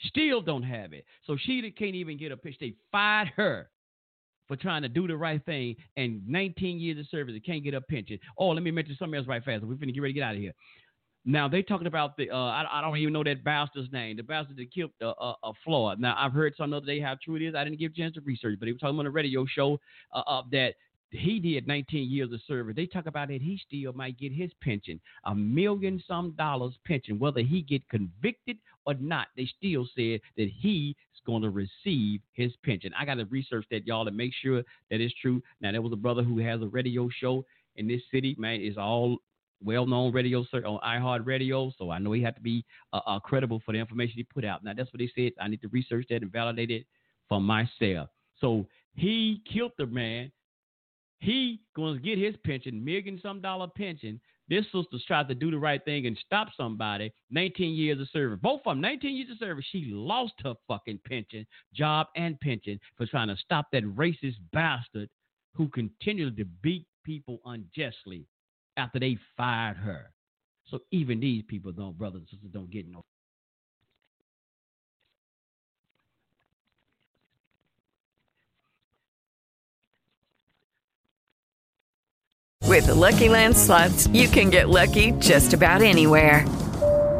Still 0.06 0.40
don't 0.40 0.62
have 0.62 0.92
it. 0.92 1.04
So 1.26 1.36
she 1.36 1.60
can't 1.70 1.94
even 1.94 2.18
get 2.18 2.32
a 2.32 2.36
pitch. 2.36 2.56
They 2.60 2.74
fired 2.90 3.32
her 3.36 3.68
for 4.48 4.56
trying 4.56 4.82
to 4.82 4.88
do 4.88 5.06
the 5.06 5.16
right 5.16 5.44
thing 5.44 5.76
and 5.96 6.26
19 6.26 6.80
years 6.80 6.98
of 6.98 7.06
service. 7.08 7.34
and 7.34 7.44
can't 7.44 7.62
get 7.62 7.74
a 7.74 7.80
pension. 7.80 8.18
Oh, 8.36 8.48
let 8.48 8.62
me 8.62 8.70
mention 8.70 8.96
something 8.98 9.16
else 9.16 9.28
right 9.28 9.42
fast. 9.42 9.64
We're 9.64 9.74
finna 9.74 9.94
get 9.94 10.02
ready 10.02 10.14
to 10.14 10.20
get 10.20 10.24
out 10.24 10.34
of 10.34 10.40
here. 10.40 10.52
Now 11.24 11.48
they 11.48 11.62
talking 11.62 11.86
about 11.86 12.16
the 12.16 12.30
uh, 12.30 12.36
I, 12.36 12.66
I 12.70 12.80
don't 12.80 12.96
even 12.96 13.12
know 13.12 13.22
that 13.24 13.44
bastard's 13.44 13.92
name. 13.92 14.16
The 14.16 14.22
bastard 14.22 14.56
that 14.56 14.72
killed 14.72 14.90
a 15.00 15.08
uh, 15.08 15.34
uh, 15.42 15.52
Floyd. 15.64 16.00
Now 16.00 16.16
I've 16.18 16.32
heard 16.32 16.54
some 16.56 16.72
other 16.72 16.86
day 16.86 17.00
how 17.00 17.16
true 17.22 17.36
it 17.36 17.42
is. 17.42 17.54
I 17.54 17.64
didn't 17.64 17.78
give 17.78 17.92
a 17.92 17.94
chance 17.94 18.14
to 18.14 18.20
research, 18.22 18.58
but 18.58 18.66
he 18.66 18.72
was 18.72 18.80
talking 18.80 18.98
on 18.98 19.06
a 19.06 19.10
radio 19.10 19.46
show 19.46 19.78
uh, 20.12 20.42
that 20.50 20.74
he 21.10 21.38
did 21.38 21.66
19 21.68 22.10
years 22.10 22.32
of 22.32 22.40
service. 22.46 22.74
They 22.74 22.86
talk 22.86 23.06
about 23.06 23.28
that 23.28 23.42
he 23.42 23.60
still 23.66 23.92
might 23.92 24.18
get 24.18 24.32
his 24.32 24.50
pension, 24.62 25.00
a 25.24 25.34
million 25.34 26.02
some 26.08 26.32
dollars 26.32 26.74
pension, 26.86 27.18
whether 27.18 27.40
he 27.40 27.62
get 27.62 27.88
convicted 27.88 28.56
or 28.86 28.94
not. 28.94 29.28
They 29.36 29.48
still 29.58 29.86
said 29.94 30.20
that 30.36 30.50
he's 30.58 30.94
going 31.24 31.42
to 31.42 31.50
receive 31.50 32.20
his 32.32 32.52
pension. 32.64 32.92
I 32.98 33.04
got 33.04 33.14
to 33.14 33.26
research 33.26 33.66
that 33.70 33.86
y'all 33.86 34.04
to 34.04 34.10
make 34.10 34.32
sure 34.42 34.62
that 34.90 35.00
it's 35.00 35.14
true. 35.20 35.42
Now 35.60 35.72
there 35.72 35.82
was 35.82 35.92
a 35.92 35.96
brother 35.96 36.22
who 36.22 36.38
has 36.38 36.62
a 36.62 36.66
radio 36.66 37.08
show 37.20 37.44
in 37.76 37.86
this 37.86 38.02
city. 38.10 38.34
Man, 38.38 38.60
it's 38.60 38.78
all 38.78 39.18
well-known 39.64 40.12
radio 40.12 40.44
sir, 40.50 40.64
on 40.64 40.78
iHeart 40.80 41.26
Radio, 41.26 41.72
so 41.78 41.90
I 41.90 41.98
know 41.98 42.12
he 42.12 42.22
had 42.22 42.34
to 42.36 42.40
be 42.40 42.64
uh, 42.92 43.00
uh, 43.06 43.20
credible 43.20 43.60
for 43.64 43.72
the 43.72 43.78
information 43.78 44.14
he 44.16 44.24
put 44.24 44.44
out. 44.44 44.64
Now 44.64 44.72
that's 44.76 44.92
what 44.92 44.98
they 44.98 45.10
said. 45.14 45.32
I 45.40 45.48
need 45.48 45.62
to 45.62 45.68
research 45.68 46.06
that 46.10 46.22
and 46.22 46.32
validate 46.32 46.70
it 46.70 46.86
for 47.28 47.40
myself. 47.40 48.08
So 48.40 48.66
he 48.94 49.42
killed 49.52 49.72
the 49.78 49.86
man. 49.86 50.30
He 51.18 51.60
going 51.76 51.96
to 51.96 52.02
get 52.02 52.18
his 52.18 52.34
pension, 52.44 52.84
million 52.84 53.20
some 53.22 53.40
dollar 53.40 53.68
pension. 53.68 54.20
This 54.48 54.64
sister 54.66 54.98
tried 55.06 55.28
to 55.28 55.34
do 55.34 55.50
the 55.50 55.58
right 55.58 55.82
thing 55.84 56.06
and 56.06 56.18
stop 56.26 56.48
somebody. 56.56 57.12
19 57.30 57.74
years 57.74 58.00
of 58.00 58.08
service. 58.10 58.38
Both 58.42 58.62
of 58.66 58.72
them, 58.72 58.80
19 58.80 59.14
years 59.14 59.30
of 59.30 59.38
service. 59.38 59.64
She 59.70 59.86
lost 59.92 60.34
her 60.42 60.54
fucking 60.68 61.00
pension, 61.06 61.46
job 61.72 62.08
and 62.16 62.38
pension 62.40 62.78
for 62.96 63.06
trying 63.06 63.28
to 63.28 63.36
stop 63.36 63.68
that 63.72 63.84
racist 63.84 64.36
bastard 64.52 65.08
who 65.54 65.68
continued 65.68 66.36
to 66.36 66.44
beat 66.44 66.86
people 67.04 67.40
unjustly 67.44 68.26
after 68.76 68.98
they 68.98 69.18
fired 69.36 69.76
her. 69.76 70.12
So 70.64 70.80
even 70.90 71.20
these 71.20 71.42
people 71.42 71.72
don't, 71.72 71.96
brothers 71.96 72.20
and 72.20 72.28
sisters, 72.28 72.50
don't 72.52 72.70
get 72.70 72.88
no. 72.88 73.02
With 82.66 82.86
the 82.86 82.94
Lucky 82.94 83.28
Land 83.28 83.54
slots, 83.54 84.06
you 84.08 84.28
can 84.28 84.48
get 84.48 84.70
lucky 84.70 85.12
just 85.18 85.52
about 85.52 85.82
anywhere. 85.82 86.46